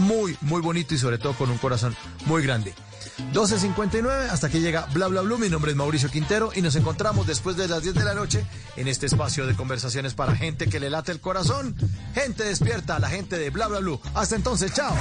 muy, 0.00 0.36
muy 0.40 0.60
bonito 0.60 0.94
y 0.94 0.98
sobre 0.98 1.18
todo 1.18 1.34
con 1.34 1.48
un 1.48 1.58
corazón 1.58 1.94
muy 2.24 2.42
grande. 2.42 2.74
12.59, 3.32 4.30
hasta 4.30 4.48
que 4.48 4.60
llega 4.60 4.86
Bla 4.92 5.08
Bla 5.08 5.22
Blue. 5.22 5.38
Mi 5.38 5.48
nombre 5.48 5.70
es 5.70 5.76
Mauricio 5.76 6.10
Quintero 6.10 6.50
y 6.54 6.62
nos 6.62 6.76
encontramos 6.76 7.26
después 7.26 7.56
de 7.56 7.68
las 7.68 7.82
10 7.82 7.94
de 7.94 8.04
la 8.04 8.14
noche 8.14 8.44
en 8.76 8.88
este 8.88 9.06
espacio 9.06 9.46
de 9.46 9.54
conversaciones 9.54 10.14
para 10.14 10.36
gente 10.36 10.68
que 10.68 10.80
le 10.80 10.90
late 10.90 11.12
el 11.12 11.20
corazón. 11.20 11.74
Gente 12.14 12.44
despierta, 12.44 12.98
la 12.98 13.08
gente 13.08 13.38
de 13.38 13.50
Bla 13.50 13.68
Bla 13.68 13.80
Blue. 13.80 14.00
Hasta 14.14 14.36
entonces, 14.36 14.72
chao. 14.72 14.94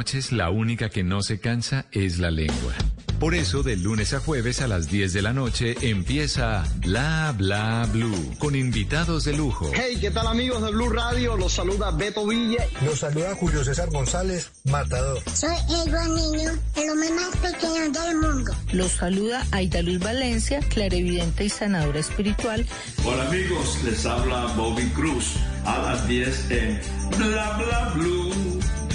Noches 0.00 0.32
la 0.32 0.48
única 0.48 0.88
que 0.88 1.04
no 1.04 1.20
se 1.20 1.40
cansa 1.40 1.84
es 1.92 2.20
la 2.20 2.30
lengua. 2.30 2.72
Por 3.18 3.34
eso, 3.34 3.62
de 3.62 3.76
lunes 3.76 4.14
a 4.14 4.20
jueves 4.20 4.62
a 4.62 4.66
las 4.66 4.88
10 4.88 5.12
de 5.12 5.20
la 5.20 5.34
noche 5.34 5.76
empieza 5.82 6.64
Bla 6.76 7.34
Bla 7.36 7.86
Blue 7.92 8.34
con 8.38 8.56
invitados 8.56 9.24
de 9.24 9.34
lujo. 9.34 9.70
Hey, 9.74 9.98
¿qué 10.00 10.10
tal 10.10 10.26
amigos 10.26 10.62
de 10.62 10.70
Blue 10.70 10.88
Radio? 10.88 11.36
Los 11.36 11.52
saluda 11.52 11.90
Beto 11.90 12.26
Villa. 12.26 12.64
Los 12.82 13.00
saluda 13.00 13.34
Julio 13.34 13.62
César 13.62 13.90
González, 13.90 14.50
Matador. 14.64 15.22
Soy 15.34 15.54
Edward 15.68 16.08
Niño, 16.08 16.50
el 16.76 16.90
hombre 16.90 17.10
más 17.10 17.36
pequeño 17.36 17.90
del 17.90 18.16
mundo. 18.16 18.52
Los 18.72 18.92
saluda 18.92 19.46
Aida 19.52 19.82
Luis 19.82 19.98
Valencia, 19.98 20.60
clarevidente 20.60 21.44
y 21.44 21.50
sanadora 21.50 22.00
espiritual. 22.00 22.64
Hola 23.04 23.26
amigos, 23.28 23.84
les 23.84 24.06
habla 24.06 24.46
Bobby 24.56 24.88
Cruz 24.94 25.34
a 25.66 25.76
las 25.82 26.08
10 26.08 26.50
en 26.52 26.80
Bla 27.18 27.58
Bla 27.58 27.92
Blue. 27.94 28.49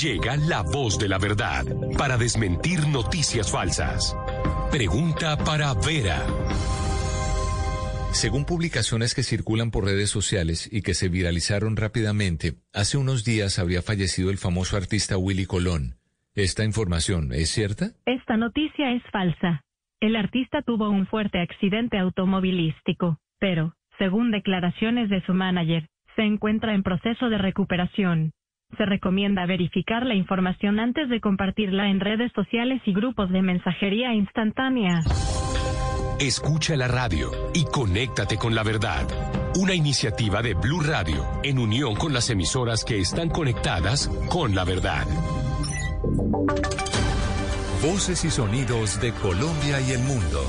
Llega 0.00 0.36
la 0.36 0.62
voz 0.62 0.96
de 0.96 1.08
la 1.08 1.18
verdad 1.18 1.64
para 1.98 2.16
desmentir 2.16 2.86
noticias 2.86 3.50
falsas. 3.50 4.16
Pregunta 4.70 5.36
para 5.36 5.74
Vera. 5.74 6.24
Según 8.12 8.44
publicaciones 8.44 9.16
que 9.16 9.24
circulan 9.24 9.72
por 9.72 9.86
redes 9.86 10.08
sociales 10.08 10.68
y 10.72 10.82
que 10.82 10.94
se 10.94 11.08
viralizaron 11.08 11.76
rápidamente, 11.76 12.52
hace 12.72 12.96
unos 12.96 13.24
días 13.24 13.58
habría 13.58 13.82
fallecido 13.82 14.30
el 14.30 14.38
famoso 14.38 14.76
artista 14.76 15.18
Willy 15.18 15.46
Colón. 15.46 15.96
¿Esta 16.36 16.62
información 16.62 17.32
es 17.32 17.50
cierta? 17.50 17.90
Esta 18.06 18.36
noticia 18.36 18.92
es 18.92 19.02
falsa. 19.10 19.64
El 19.98 20.14
artista 20.14 20.62
tuvo 20.62 20.90
un 20.90 21.08
fuerte 21.08 21.40
accidente 21.40 21.98
automovilístico, 21.98 23.18
pero, 23.40 23.74
según 23.98 24.30
declaraciones 24.30 25.10
de 25.10 25.26
su 25.26 25.34
manager, 25.34 25.88
se 26.14 26.22
encuentra 26.22 26.72
en 26.74 26.84
proceso 26.84 27.28
de 27.28 27.38
recuperación. 27.38 28.30
Se 28.76 28.84
recomienda 28.84 29.46
verificar 29.46 30.04
la 30.04 30.14
información 30.14 30.78
antes 30.78 31.08
de 31.08 31.20
compartirla 31.20 31.88
en 31.88 32.00
redes 32.00 32.30
sociales 32.34 32.80
y 32.84 32.92
grupos 32.92 33.30
de 33.30 33.42
mensajería 33.42 34.14
instantánea. 34.14 35.00
Escucha 36.20 36.76
la 36.76 36.88
radio 36.88 37.30
y 37.54 37.64
conéctate 37.64 38.36
con 38.36 38.54
la 38.54 38.62
verdad. 38.62 39.06
Una 39.56 39.74
iniciativa 39.74 40.42
de 40.42 40.54
Blue 40.54 40.80
Radio 40.80 41.24
en 41.42 41.58
unión 41.58 41.94
con 41.94 42.12
las 42.12 42.28
emisoras 42.28 42.84
que 42.84 42.98
están 42.98 43.30
conectadas 43.30 44.08
con 44.28 44.54
la 44.54 44.64
verdad. 44.64 45.06
Voces 47.82 48.24
y 48.24 48.30
sonidos 48.30 49.00
de 49.00 49.12
Colombia 49.12 49.80
y 49.80 49.92
el 49.92 50.00
mundo 50.00 50.42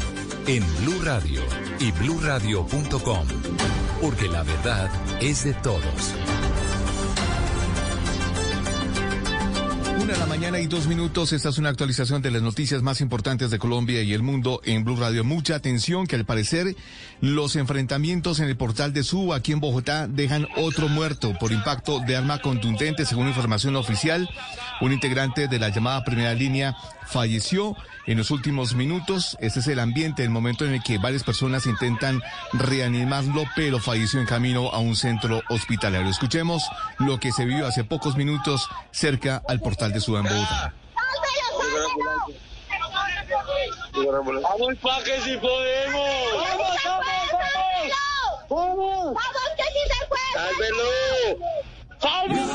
en 0.48 0.64
Blue 0.81 1.01
Radio 1.03 1.41
y 1.80 1.91
bluradio.com, 1.91 3.27
porque 4.01 4.27
la 4.27 4.43
verdad 4.43 4.89
es 5.22 5.45
de 5.45 5.53
todos. 5.53 6.15
Una 10.01 10.13
de 10.13 10.19
la 10.19 10.25
mañana 10.27 10.59
y 10.59 10.67
dos 10.67 10.87
minutos. 10.87 11.33
Esta 11.33 11.49
es 11.49 11.57
una 11.57 11.67
actualización 11.67 12.21
de 12.21 12.31
las 12.31 12.41
noticias 12.41 12.81
más 12.81 13.01
importantes 13.01 13.51
de 13.51 13.59
Colombia 13.59 14.01
y 14.01 14.13
el 14.13 14.23
mundo 14.23 14.61
en 14.63 14.85
Blue 14.85 14.95
Radio. 14.95 15.25
Mucha 15.25 15.55
atención 15.55 16.07
que 16.07 16.15
al 16.15 16.23
parecer 16.23 16.73
los 17.19 17.57
enfrentamientos 17.57 18.39
en 18.39 18.47
el 18.47 18.55
portal 18.55 18.93
de 18.93 19.03
Suba 19.03 19.35
aquí 19.35 19.51
en 19.51 19.59
Bogotá 19.59 20.07
dejan 20.07 20.47
otro 20.55 20.87
muerto 20.87 21.33
por 21.37 21.51
impacto 21.51 21.99
de 21.99 22.15
arma 22.15 22.39
contundente, 22.39 23.05
según 23.05 23.27
información 23.27 23.75
oficial. 23.75 24.29
Un 24.79 24.93
integrante 24.93 25.49
de 25.49 25.59
la 25.59 25.67
llamada 25.67 26.05
primera 26.05 26.33
línea 26.33 26.77
falleció 27.09 27.75
en 28.05 28.17
los 28.17 28.31
últimos 28.31 28.75
minutos. 28.75 29.38
Este 29.39 29.59
es 29.59 29.67
el 29.67 29.79
ambiente, 29.79 30.23
el 30.23 30.29
momento 30.29 30.65
en 30.65 30.73
el 30.73 30.83
que 30.83 30.97
varias 30.97 31.23
personas 31.23 31.65
intentan 31.65 32.21
reanimarlo, 32.53 33.43
pero 33.55 33.79
falleció 33.79 34.19
en 34.19 34.25
camino 34.25 34.69
a 34.69 34.79
un 34.79 34.95
centro 34.95 35.41
hospitalario. 35.49 36.09
Escuchemos 36.09 36.63
lo 36.99 37.19
que 37.19 37.31
se 37.31 37.45
vio 37.45 37.67
hace 37.67 37.83
pocos 37.83 38.15
minutos 38.15 38.69
cerca 38.91 39.41
al 39.47 39.59
portal 39.59 39.91
de 39.91 39.99
Suba 39.99 40.19
en 40.19 40.25
Bogotá. 40.25 40.73
Vamos 43.93 44.75
pa' 44.81 45.03
que 45.03 45.19
si 45.21 45.38
podemos. 45.38 46.09
Vamos, 46.33 46.75
vamos, 46.85 47.05
vamos. 47.31 47.49
Vamos. 48.49 49.13
Vamos, 49.13 49.49
que 49.57 49.63
sí 49.63 49.79
se 49.88 50.05
puede. 50.07 50.33
Sálvelo. 50.33 50.89
Sálvelo. 51.99 52.49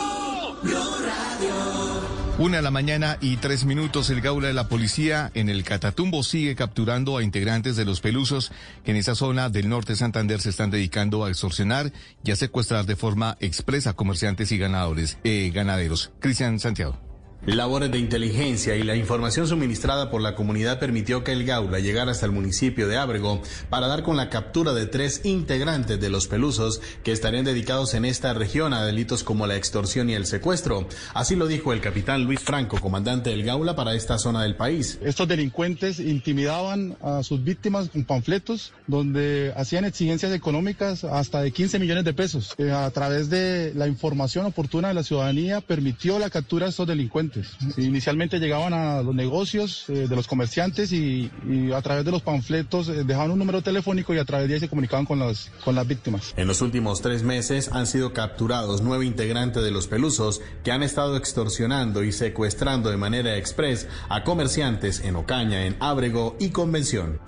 Una 2.37 2.57
de 2.57 2.63
la 2.65 2.73
mañana 2.73 3.17
y 3.21 3.37
tres 3.37 3.65
minutos, 3.65 4.11
el 4.11 4.21
Gaula 4.21 4.49
de 4.49 4.55
la 4.55 4.67
Policía 4.67 5.31
en 5.35 5.49
el 5.49 5.63
Catatumbo 5.63 6.25
sigue 6.25 6.57
capturando 6.57 7.17
a 7.17 7.23
integrantes 7.23 7.77
de 7.77 7.85
los 7.85 8.01
pelusos 8.01 8.51
que 8.85 8.91
en 8.91 8.97
esa 8.97 9.15
zona 9.15 9.51
del 9.51 9.69
norte 9.69 9.93
de 9.93 9.99
Santander 9.99 10.41
se 10.41 10.51
están 10.51 10.73
dedicando 10.73 11.25
a 11.25 11.29
extorsionar 11.29 11.93
y 12.25 12.33
a 12.33 12.37
secuestrar 12.37 12.87
de 12.87 12.97
forma 12.97 13.37
expresa 13.39 13.93
comerciantes 13.93 14.51
y 14.51 14.59
ganadores, 14.59 15.17
eh, 15.23 15.53
ganaderos. 15.55 16.11
Cristian 16.19 16.59
Santiago. 16.59 17.14
Labores 17.47 17.91
de 17.91 17.99
inteligencia 17.99 18.75
y 18.75 18.83
la 18.85 18.97
información 18.97 19.47
suministrada 19.47 20.11
por 20.11 20.23
la 20.23 20.35
comunidad 20.35 20.79
permitió 20.79 21.25
que 21.25 21.33
el 21.33 21.45
Gaula 21.45 21.79
llegara 21.79 22.11
hasta 22.11 22.25
el 22.25 22.33
municipio 22.33 22.89
de 22.89 22.97
Ábrego 22.97 23.43
para 23.69 23.87
dar 23.87 24.03
con 24.03 24.17
la 24.17 24.31
captura 24.31 24.73
de 24.73 24.87
tres 24.87 25.21
integrantes 25.25 26.01
de 26.01 26.09
los 26.09 26.27
pelusos 26.27 26.81
que 27.03 27.13
estarían 27.13 27.45
dedicados 27.45 27.93
en 27.93 28.07
esta 28.07 28.33
región 28.33 28.73
a 28.73 28.87
delitos 28.87 29.25
como 29.25 29.47
la 29.47 29.57
extorsión 29.57 30.09
y 30.09 30.15
el 30.15 30.25
secuestro. 30.25 30.89
Así 31.13 31.37
lo 31.37 31.47
dijo 31.47 31.75
el 31.75 31.83
capitán 31.83 32.25
Luis 32.25 32.41
Franco, 32.41 32.81
comandante 32.81 33.29
del 33.29 33.45
Gaula 33.45 33.77
para 33.77 33.95
esta 33.95 34.17
zona 34.17 34.43
del 34.43 34.57
país. 34.57 34.99
Estos 35.03 35.29
delincuentes 35.29 36.01
intimidaban 36.01 36.97
a 37.03 37.23
sus 37.23 37.45
víctimas 37.45 37.91
con 37.91 38.05
panfletos 38.05 38.73
donde 38.87 39.53
hacían 39.55 39.85
exigencias 39.85 40.33
económicas 40.33 41.05
hasta 41.05 41.43
de 41.43 41.51
15 41.51 41.79
millones 41.79 42.05
de 42.05 42.15
pesos. 42.15 42.55
Eh, 42.57 42.71
a 42.71 42.91
través 42.91 43.29
de 43.29 43.75
la 43.75 43.87
información 43.87 44.47
oportuna 44.47 44.89
de 44.89 44.95
la 44.95 45.03
ciudadanía 45.03 45.61
permitió 45.61 46.19
la 46.19 46.31
captura 46.31 46.65
de 46.65 46.71
estos 46.71 46.87
delincuentes. 46.87 47.34
Inicialmente 47.77 48.39
llegaban 48.39 48.75
a 48.75 49.03
los 49.03 49.15
negocios 49.15 49.85
eh, 49.89 50.07
de 50.09 50.17
los 50.17 50.27
comerciantes 50.27 50.93
y, 50.93 51.31
a 51.75 51.83
través 51.83 52.05
de 52.05 52.11
los 52.11 52.23
panfletos 52.23 52.89
eh, 52.89 53.05
dejaban 53.05 53.31
un 53.31 53.39
número 53.39 53.63
telefónico 53.63 54.15
y 54.15 54.19
a 54.19 54.25
través 54.25 54.49
de 54.49 54.55
ahí 54.55 54.61
se 54.61 54.69
comunicaban 54.69 55.07
con 55.07 55.19
las, 55.19 55.51
con 55.65 55.75
las 55.75 55.87
víctimas. 55.87 56.35
En 56.37 56.47
los 56.47 56.61
últimos 56.61 57.01
tres 57.01 57.23
meses 57.23 57.71
han 57.73 57.87
sido 57.87 58.13
capturados 58.13 58.83
nueve 58.83 59.07
integrantes 59.07 59.63
de 59.63 59.71
los 59.71 59.87
pelusos 59.87 60.41
que 60.63 60.73
han 60.73 60.83
estado 60.83 61.17
extorsionando 61.17 62.05
y 62.05 62.13
secuestrando 62.13 62.91
de 62.91 62.97
manera 62.97 63.37
express 63.37 63.89
a 64.09 64.25
comerciantes 64.25 65.01
en 65.01 65.17
Ocaña, 65.17 65.67
en 65.67 65.77
Ábrego 65.81 66.37
y 66.39 66.51
Convención. 66.51 67.21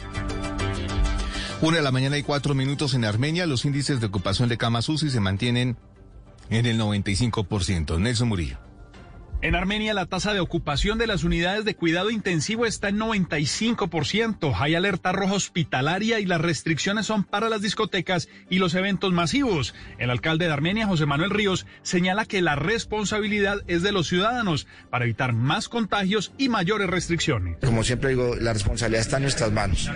Una 1.63 1.79
de 1.79 1.83
la 1.83 1.91
mañana 1.91 2.19
y 2.19 2.23
cuatro 2.23 2.55
minutos 2.55 2.93
en 2.95 3.05
Armenia, 3.05 3.47
los 3.47 3.65
índices 3.65 3.99
de 4.01 4.07
ocupación 4.07 4.49
de 4.49 4.59
camas 4.59 4.89
UCI 4.91 5.09
se 5.09 5.21
mantienen 5.21 5.79
en 6.51 6.67
el 6.67 6.79
95%. 6.79 7.99
Nelson 7.99 8.29
Murillo. 8.29 8.66
En 9.43 9.55
Armenia 9.55 9.93
la 9.93 10.07
tasa 10.07 10.33
de 10.33 10.41
ocupación 10.41 10.97
de 10.97 11.07
las 11.07 11.23
unidades 11.23 11.67
de 11.67 11.77
cuidado 11.77 12.11
intensivo 12.11 12.65
está 12.65 12.89
en 12.89 12.99
95%. 12.99 14.55
Hay 14.59 14.75
alerta 14.75 15.13
roja 15.13 15.35
hospitalaria 15.35 16.21
y 16.21 16.25
las 16.25 16.41
restricciones 16.41 17.07
son 17.07 17.23
para 17.23 17.51
las 17.51 17.61
discotecas 17.61 18.29
y 18.49 18.59
los 18.59 18.75
eventos 18.75 19.13
masivos. 19.13 19.75
El 19.99 20.09
alcalde 20.09 20.47
de 20.47 20.53
Armenia, 20.53 20.87
José 20.87 21.05
Manuel 21.05 21.31
Ríos, 21.31 21.67
señala 21.83 22.25
que 22.25 22.41
la 22.41 22.57
responsabilidad 22.57 23.59
es 23.67 23.83
de 23.83 23.93
los 23.93 24.09
ciudadanos 24.09 24.67
para 24.91 25.05
evitar 25.05 25.35
más 25.35 25.69
contagios 25.69 26.33
y 26.39 26.49
mayores 26.49 26.89
restricciones. 26.89 27.59
Como 27.63 27.85
siempre 27.85 28.11
digo, 28.11 28.37
la 28.37 28.55
responsabilidad 28.55 29.03
está 29.03 29.19
en 29.19 29.25
nuestras 29.25 29.53
manos. 29.53 29.91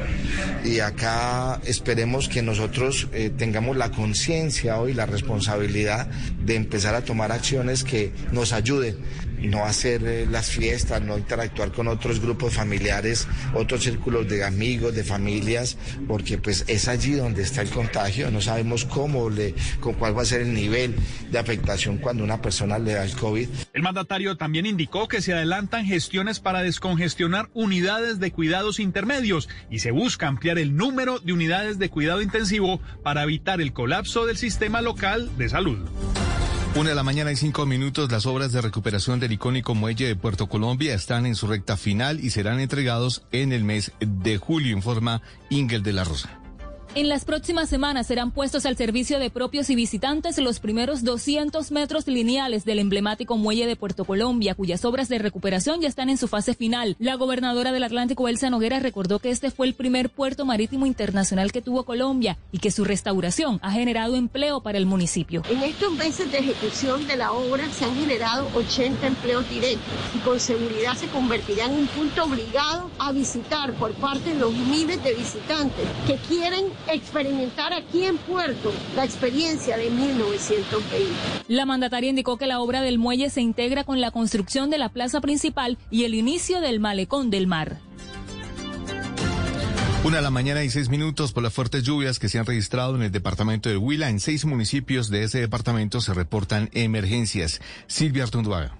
Y 0.64 0.80
acá 0.80 1.60
esperemos 1.64 2.28
que 2.28 2.42
nosotros 2.42 3.08
eh, 3.14 3.30
tengamos 3.30 3.78
la 3.78 3.90
conciencia 3.90 4.76
hoy, 4.76 4.92
la 4.92 5.06
responsabilidad 5.06 6.08
de 6.44 6.56
empezar 6.56 6.94
a 6.94 7.02
tomar 7.02 7.32
acciones 7.32 7.84
que 7.84 8.12
nos 8.32 8.52
ayuden 8.52 8.98
no 9.40 9.64
hacer 9.64 10.02
eh, 10.04 10.26
las 10.26 10.50
fiestas, 10.50 11.02
no 11.02 11.18
interactuar 11.18 11.72
con 11.72 11.88
otros 11.88 12.20
grupos 12.20 12.54
familiares, 12.54 13.28
otros 13.54 13.84
círculos 13.84 14.28
de 14.28 14.44
amigos, 14.44 14.94
de 14.94 15.04
familias, 15.04 15.76
porque 16.06 16.38
pues 16.38 16.64
es 16.68 16.88
allí 16.88 17.12
donde 17.12 17.42
está 17.42 17.62
el 17.62 17.70
contagio, 17.70 18.30
no 18.30 18.40
sabemos 18.40 18.84
cómo 18.84 19.30
le, 19.30 19.54
con 19.80 19.94
cuál 19.94 20.16
va 20.16 20.22
a 20.22 20.26
ser 20.26 20.42
el 20.42 20.54
nivel 20.54 20.94
de 21.30 21.38
afectación 21.38 21.98
cuando 21.98 22.24
una 22.24 22.40
persona 22.40 22.78
le 22.78 22.94
da 22.94 23.04
el 23.04 23.14
COVID. 23.14 23.48
El 23.72 23.82
mandatario 23.82 24.36
también 24.36 24.66
indicó 24.66 25.08
que 25.08 25.22
se 25.22 25.32
adelantan 25.32 25.84
gestiones 25.84 26.40
para 26.40 26.62
descongestionar 26.62 27.48
unidades 27.54 28.18
de 28.18 28.32
cuidados 28.32 28.80
intermedios 28.80 29.48
y 29.70 29.80
se 29.80 29.90
busca 29.90 30.28
ampliar 30.28 30.58
el 30.58 30.76
número 30.76 31.18
de 31.18 31.32
unidades 31.32 31.78
de 31.78 31.88
cuidado 31.88 32.22
intensivo 32.22 32.80
para 33.02 33.22
evitar 33.22 33.60
el 33.60 33.72
colapso 33.72 34.26
del 34.26 34.36
sistema 34.36 34.80
local 34.80 35.30
de 35.36 35.48
salud. 35.48 35.78
Una 36.76 36.90
de 36.90 36.94
la 36.94 37.02
mañana 37.02 37.32
y 37.32 37.36
cinco 37.36 37.66
minutos, 37.66 38.12
las 38.12 38.26
obras 38.26 38.52
de 38.52 38.60
recuperación 38.60 39.18
del 39.18 39.32
icónico 39.32 39.74
muelle 39.74 40.06
de 40.06 40.14
Puerto 40.14 40.46
Colombia 40.46 40.94
están 40.94 41.26
en 41.26 41.34
su 41.34 41.48
recta 41.48 41.76
final 41.76 42.20
y 42.20 42.30
serán 42.30 42.60
entregados 42.60 43.22
en 43.32 43.52
el 43.52 43.64
mes 43.64 43.90
de 43.98 44.38
julio, 44.38 44.76
informa 44.76 45.20
Ingel 45.50 45.82
de 45.82 45.92
la 45.92 46.04
Rosa. 46.04 46.39
En 46.96 47.08
las 47.08 47.24
próximas 47.24 47.68
semanas 47.68 48.08
serán 48.08 48.32
puestos 48.32 48.66
al 48.66 48.76
servicio 48.76 49.20
de 49.20 49.30
propios 49.30 49.70
y 49.70 49.76
visitantes 49.76 50.38
los 50.38 50.58
primeros 50.58 51.04
200 51.04 51.70
metros 51.70 52.08
lineales 52.08 52.64
del 52.64 52.80
emblemático 52.80 53.36
muelle 53.36 53.68
de 53.68 53.76
Puerto 53.76 54.04
Colombia, 54.04 54.56
cuyas 54.56 54.84
obras 54.84 55.08
de 55.08 55.20
recuperación 55.20 55.80
ya 55.80 55.86
están 55.86 56.10
en 56.10 56.18
su 56.18 56.26
fase 56.26 56.52
final. 56.52 56.96
La 56.98 57.14
gobernadora 57.14 57.70
del 57.70 57.84
Atlántico, 57.84 58.26
Elsa 58.26 58.50
Noguera, 58.50 58.80
recordó 58.80 59.20
que 59.20 59.30
este 59.30 59.52
fue 59.52 59.68
el 59.68 59.74
primer 59.74 60.10
puerto 60.10 60.44
marítimo 60.44 60.84
internacional 60.84 61.52
que 61.52 61.62
tuvo 61.62 61.84
Colombia 61.84 62.38
y 62.50 62.58
que 62.58 62.72
su 62.72 62.84
restauración 62.84 63.60
ha 63.62 63.70
generado 63.70 64.16
empleo 64.16 64.60
para 64.60 64.76
el 64.76 64.86
municipio. 64.86 65.44
En 65.48 65.62
estos 65.62 65.92
meses 65.92 66.32
de 66.32 66.38
ejecución 66.38 67.06
de 67.06 67.16
la 67.16 67.30
obra 67.30 67.70
se 67.70 67.84
han 67.84 67.94
generado 67.94 68.48
80 68.56 69.06
empleos 69.06 69.48
directos 69.48 69.94
y 70.16 70.18
con 70.18 70.40
seguridad 70.40 70.96
se 70.96 71.06
convertirá 71.06 71.66
en 71.66 71.72
un 71.72 71.86
punto 71.86 72.24
obligado 72.24 72.90
a 72.98 73.12
visitar 73.12 73.74
por 73.74 73.92
parte 73.92 74.30
de 74.30 74.40
los 74.40 74.52
miles 74.52 75.00
de 75.04 75.14
visitantes 75.14 75.86
que 76.08 76.16
quieren 76.16 76.66
experimentar 76.88 77.72
aquí 77.72 78.04
en 78.04 78.16
Puerto 78.18 78.72
la 78.96 79.04
experiencia 79.04 79.76
de 79.76 79.90
1920. 79.90 81.08
La 81.48 81.66
mandataria 81.66 82.10
indicó 82.10 82.36
que 82.36 82.46
la 82.46 82.60
obra 82.60 82.82
del 82.82 82.98
muelle 82.98 83.30
se 83.30 83.40
integra 83.40 83.84
con 83.84 84.00
la 84.00 84.10
construcción 84.10 84.70
de 84.70 84.78
la 84.78 84.88
plaza 84.88 85.20
principal 85.20 85.78
y 85.90 86.04
el 86.04 86.14
inicio 86.14 86.60
del 86.60 86.80
malecón 86.80 87.30
del 87.30 87.46
mar. 87.46 87.78
Una 90.02 90.18
a 90.18 90.22
la 90.22 90.30
mañana 90.30 90.64
y 90.64 90.70
seis 90.70 90.88
minutos 90.88 91.32
por 91.32 91.42
las 91.42 91.52
fuertes 91.52 91.82
lluvias 91.82 92.18
que 92.18 92.30
se 92.30 92.38
han 92.38 92.46
registrado 92.46 92.96
en 92.96 93.02
el 93.02 93.12
departamento 93.12 93.68
de 93.68 93.76
Huila. 93.76 94.08
En 94.08 94.18
seis 94.18 94.46
municipios 94.46 95.10
de 95.10 95.24
ese 95.24 95.40
departamento 95.40 96.00
se 96.00 96.14
reportan 96.14 96.70
emergencias. 96.72 97.60
Silvia 97.86 98.24
Artunduaga. 98.24 98.79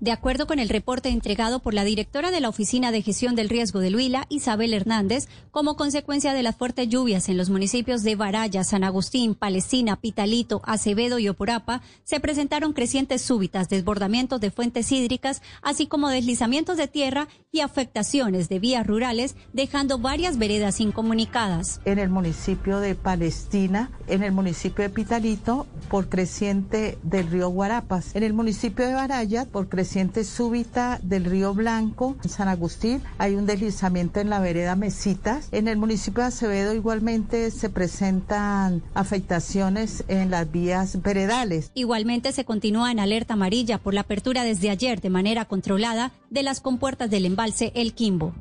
De 0.00 0.12
acuerdo 0.12 0.46
con 0.46 0.58
el 0.58 0.70
reporte 0.70 1.10
entregado 1.10 1.58
por 1.58 1.74
la 1.74 1.84
directora 1.84 2.30
de 2.30 2.40
la 2.40 2.48
Oficina 2.48 2.90
de 2.90 3.02
Gestión 3.02 3.34
del 3.34 3.50
Riesgo 3.50 3.80
de 3.80 3.94
Huila, 3.94 4.24
Isabel 4.30 4.72
Hernández, 4.72 5.28
como 5.50 5.76
consecuencia 5.76 6.32
de 6.32 6.42
las 6.42 6.56
fuertes 6.56 6.88
lluvias 6.88 7.28
en 7.28 7.36
los 7.36 7.50
municipios 7.50 8.02
de 8.02 8.16
Baraya, 8.16 8.64
San 8.64 8.82
Agustín, 8.82 9.34
Palestina, 9.34 9.96
Pitalito, 9.96 10.62
Acevedo 10.64 11.18
y 11.18 11.28
Oporapa, 11.28 11.82
se 12.02 12.18
presentaron 12.18 12.72
crecientes 12.72 13.20
súbitas, 13.20 13.68
desbordamientos 13.68 14.40
de 14.40 14.50
fuentes 14.50 14.90
hídricas, 14.90 15.42
así 15.60 15.86
como 15.86 16.08
deslizamientos 16.08 16.78
de 16.78 16.88
tierra 16.88 17.28
y 17.52 17.60
afectaciones 17.60 18.48
de 18.48 18.58
vías 18.58 18.86
rurales, 18.86 19.36
dejando 19.52 19.98
varias 19.98 20.38
veredas 20.38 20.80
incomunicadas. 20.80 21.78
En 21.84 21.98
el 21.98 22.08
municipio 22.08 22.80
de 22.80 22.94
Palestina, 22.94 23.90
en 24.06 24.22
el 24.22 24.32
municipio 24.32 24.82
de 24.82 24.88
Pitalito, 24.88 25.66
por 25.90 26.08
creciente 26.08 26.96
del 27.02 27.30
río 27.30 27.50
Guarapas, 27.50 28.16
en 28.16 28.22
el 28.22 28.32
municipio 28.32 28.86
de 28.86 28.94
Baraya, 28.94 29.44
por 29.44 29.68
creciente 29.68 29.89
súbita 30.24 31.00
del 31.02 31.24
río 31.24 31.52
Blanco, 31.52 32.16
en 32.22 32.30
San 32.30 32.48
Agustín, 32.48 33.02
hay 33.18 33.34
un 33.34 33.46
deslizamiento 33.46 34.20
en 34.20 34.30
la 34.30 34.38
vereda 34.38 34.76
Mesitas. 34.76 35.48
En 35.52 35.68
el 35.68 35.76
municipio 35.76 36.22
de 36.22 36.28
Acevedo 36.28 36.74
igualmente 36.74 37.50
se 37.50 37.70
presentan 37.70 38.82
afectaciones 38.94 40.04
en 40.08 40.30
las 40.30 40.50
vías 40.50 41.02
veredales. 41.02 41.70
Igualmente 41.74 42.32
se 42.32 42.44
continúa 42.44 42.92
en 42.92 43.00
alerta 43.00 43.34
amarilla 43.34 43.78
por 43.78 43.94
la 43.94 44.02
apertura 44.02 44.44
desde 44.44 44.70
ayer 44.70 45.00
de 45.00 45.10
manera 45.10 45.44
controlada 45.44 46.12
de 46.30 46.42
las 46.42 46.60
compuertas 46.60 47.10
del 47.10 47.26
embalse 47.26 47.72
El 47.74 47.92
Quimbo. 47.94 48.34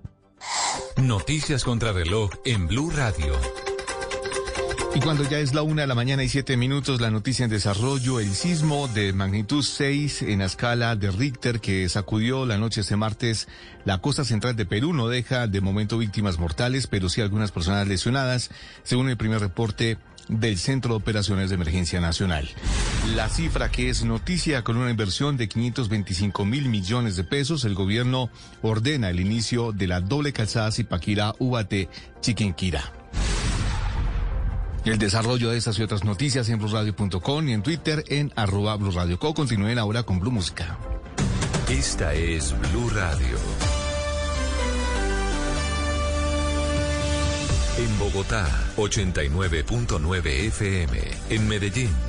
Noticias 0.98 1.64
contra 1.64 1.92
reloj 1.92 2.30
en 2.46 2.68
Blue 2.68 2.92
Radio. 2.92 3.34
Y 4.96 5.02
cuando 5.02 5.24
ya 5.24 5.38
es 5.40 5.54
la 5.54 5.62
una 5.62 5.84
de 5.84 5.88
la 5.88 5.94
mañana 5.94 6.24
y 6.24 6.30
siete 6.30 6.58
minutos, 6.58 7.00
la 7.00 7.12
noticia 7.12 7.46
en 7.46 7.52
desarrollo, 7.52 8.20
el 8.20 8.34
sismo 8.34 8.88
de 8.88 9.14
magnitud 9.14 9.64
6 9.64 10.24
en 10.24 10.40
la 10.40 10.46
escala 10.46 10.96
de 10.96 11.12
Richter 11.12 11.62
que 11.62 11.88
sacudió 11.90 12.48
la 12.48 12.58
noche 12.58 12.82
este 12.82 12.96
martes 12.96 13.48
la 13.86 14.00
costa 14.00 14.26
central 14.26 14.56
de 14.56 14.66
Perú 14.66 14.94
no 14.94 15.08
deja 15.08 15.46
de 15.46 15.62
momento 15.62 16.00
víctimas 16.00 16.40
mortales, 16.40 16.88
pero 16.88 17.08
sí 17.08 17.22
algunas 17.22 17.52
personas 17.52 17.88
lesionadas, 17.88 18.50
según 18.84 19.10
el 19.10 19.18
primer 19.18 19.42
reporte 19.42 20.00
del 20.28 20.58
Centro 20.58 20.94
de 20.94 20.98
Operaciones 20.98 21.50
de 21.50 21.56
Emergencia 21.56 22.02
Nacional. 22.02 22.50
La 23.16 23.30
cifra 23.30 23.70
que 23.72 23.90
es 23.90 24.04
noticia 24.04 24.64
con 24.64 24.78
una 24.78 24.90
inversión 24.90 25.38
de 25.38 25.48
525 25.48 26.46
mil 26.46 26.68
millones 26.68 27.16
de 27.16 27.24
pesos, 27.24 27.64
el 27.64 27.76
gobierno 27.76 28.32
ordena 28.62 29.12
el 29.12 29.20
inicio 29.20 29.72
de 29.72 29.86
la 29.88 30.02
doble 30.02 30.34
calzada 30.34 30.72
Zipaquirá-Ubate-Chiquinquirá. 30.72 32.99
El 34.86 34.98
desarrollo 34.98 35.52
de 35.52 35.58
estas 35.58 35.78
y 35.78 35.84
otras 35.84 36.04
noticias 36.04 36.50
en 36.50 36.60
blueradio.com 36.60 37.48
y 37.48 37.54
en 37.54 37.62
Twitter 37.64 38.04
en 38.08 38.32
arroba 38.36 38.76
bluradioco. 38.76 39.34
Continúen 39.34 39.78
ahora 39.78 40.04
con 40.04 40.20
Blue 40.20 40.32
Música. 40.32 40.78
Esta 41.70 42.14
es 42.14 42.56
Blue 42.72 42.90
Radio. 42.90 43.38
En 47.78 48.00
Bogotá, 48.00 48.46
89.9 48.76 50.26
FM. 50.48 51.00
En 51.30 51.48
Medellín. 51.48 52.09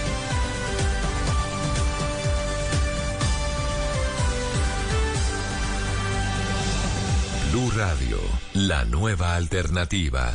Blue 7.51 7.69
Radio, 7.75 8.17
la 8.53 8.85
nueva 8.85 9.35
alternativa. 9.35 10.31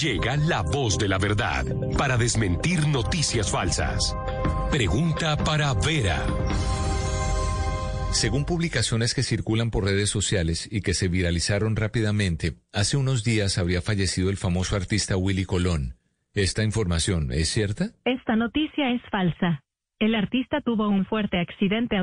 Llega 0.00 0.38
la 0.38 0.62
voz 0.62 0.96
de 0.96 1.06
la 1.06 1.18
verdad 1.18 1.66
para 1.98 2.16
desmentir 2.16 2.88
noticias 2.88 3.52
falsas. 3.52 4.16
Pregunta 4.70 5.36
para 5.36 5.74
Vera. 5.74 6.24
Según 8.10 8.46
publicaciones 8.46 9.12
que 9.12 9.22
circulan 9.22 9.70
por 9.70 9.84
redes 9.84 10.08
sociales 10.08 10.66
y 10.72 10.80
que 10.80 10.94
se 10.94 11.08
viralizaron 11.08 11.76
rápidamente, 11.76 12.54
hace 12.72 12.96
unos 12.96 13.22
días 13.22 13.58
habría 13.58 13.82
fallecido 13.82 14.30
el 14.30 14.38
famoso 14.38 14.76
artista 14.76 15.18
Willy 15.18 15.44
Colón. 15.44 15.96
¿Esta 16.32 16.62
información 16.64 17.30
es 17.32 17.50
cierta? 17.50 17.90
Esta 18.06 18.34
noticia 18.34 18.92
es 18.92 19.02
falsa. 19.10 19.60
El 19.98 20.14
artista 20.14 20.60
tuvo 20.60 20.88
un 20.88 21.06
fuerte 21.06 21.38
accidente 21.38 21.96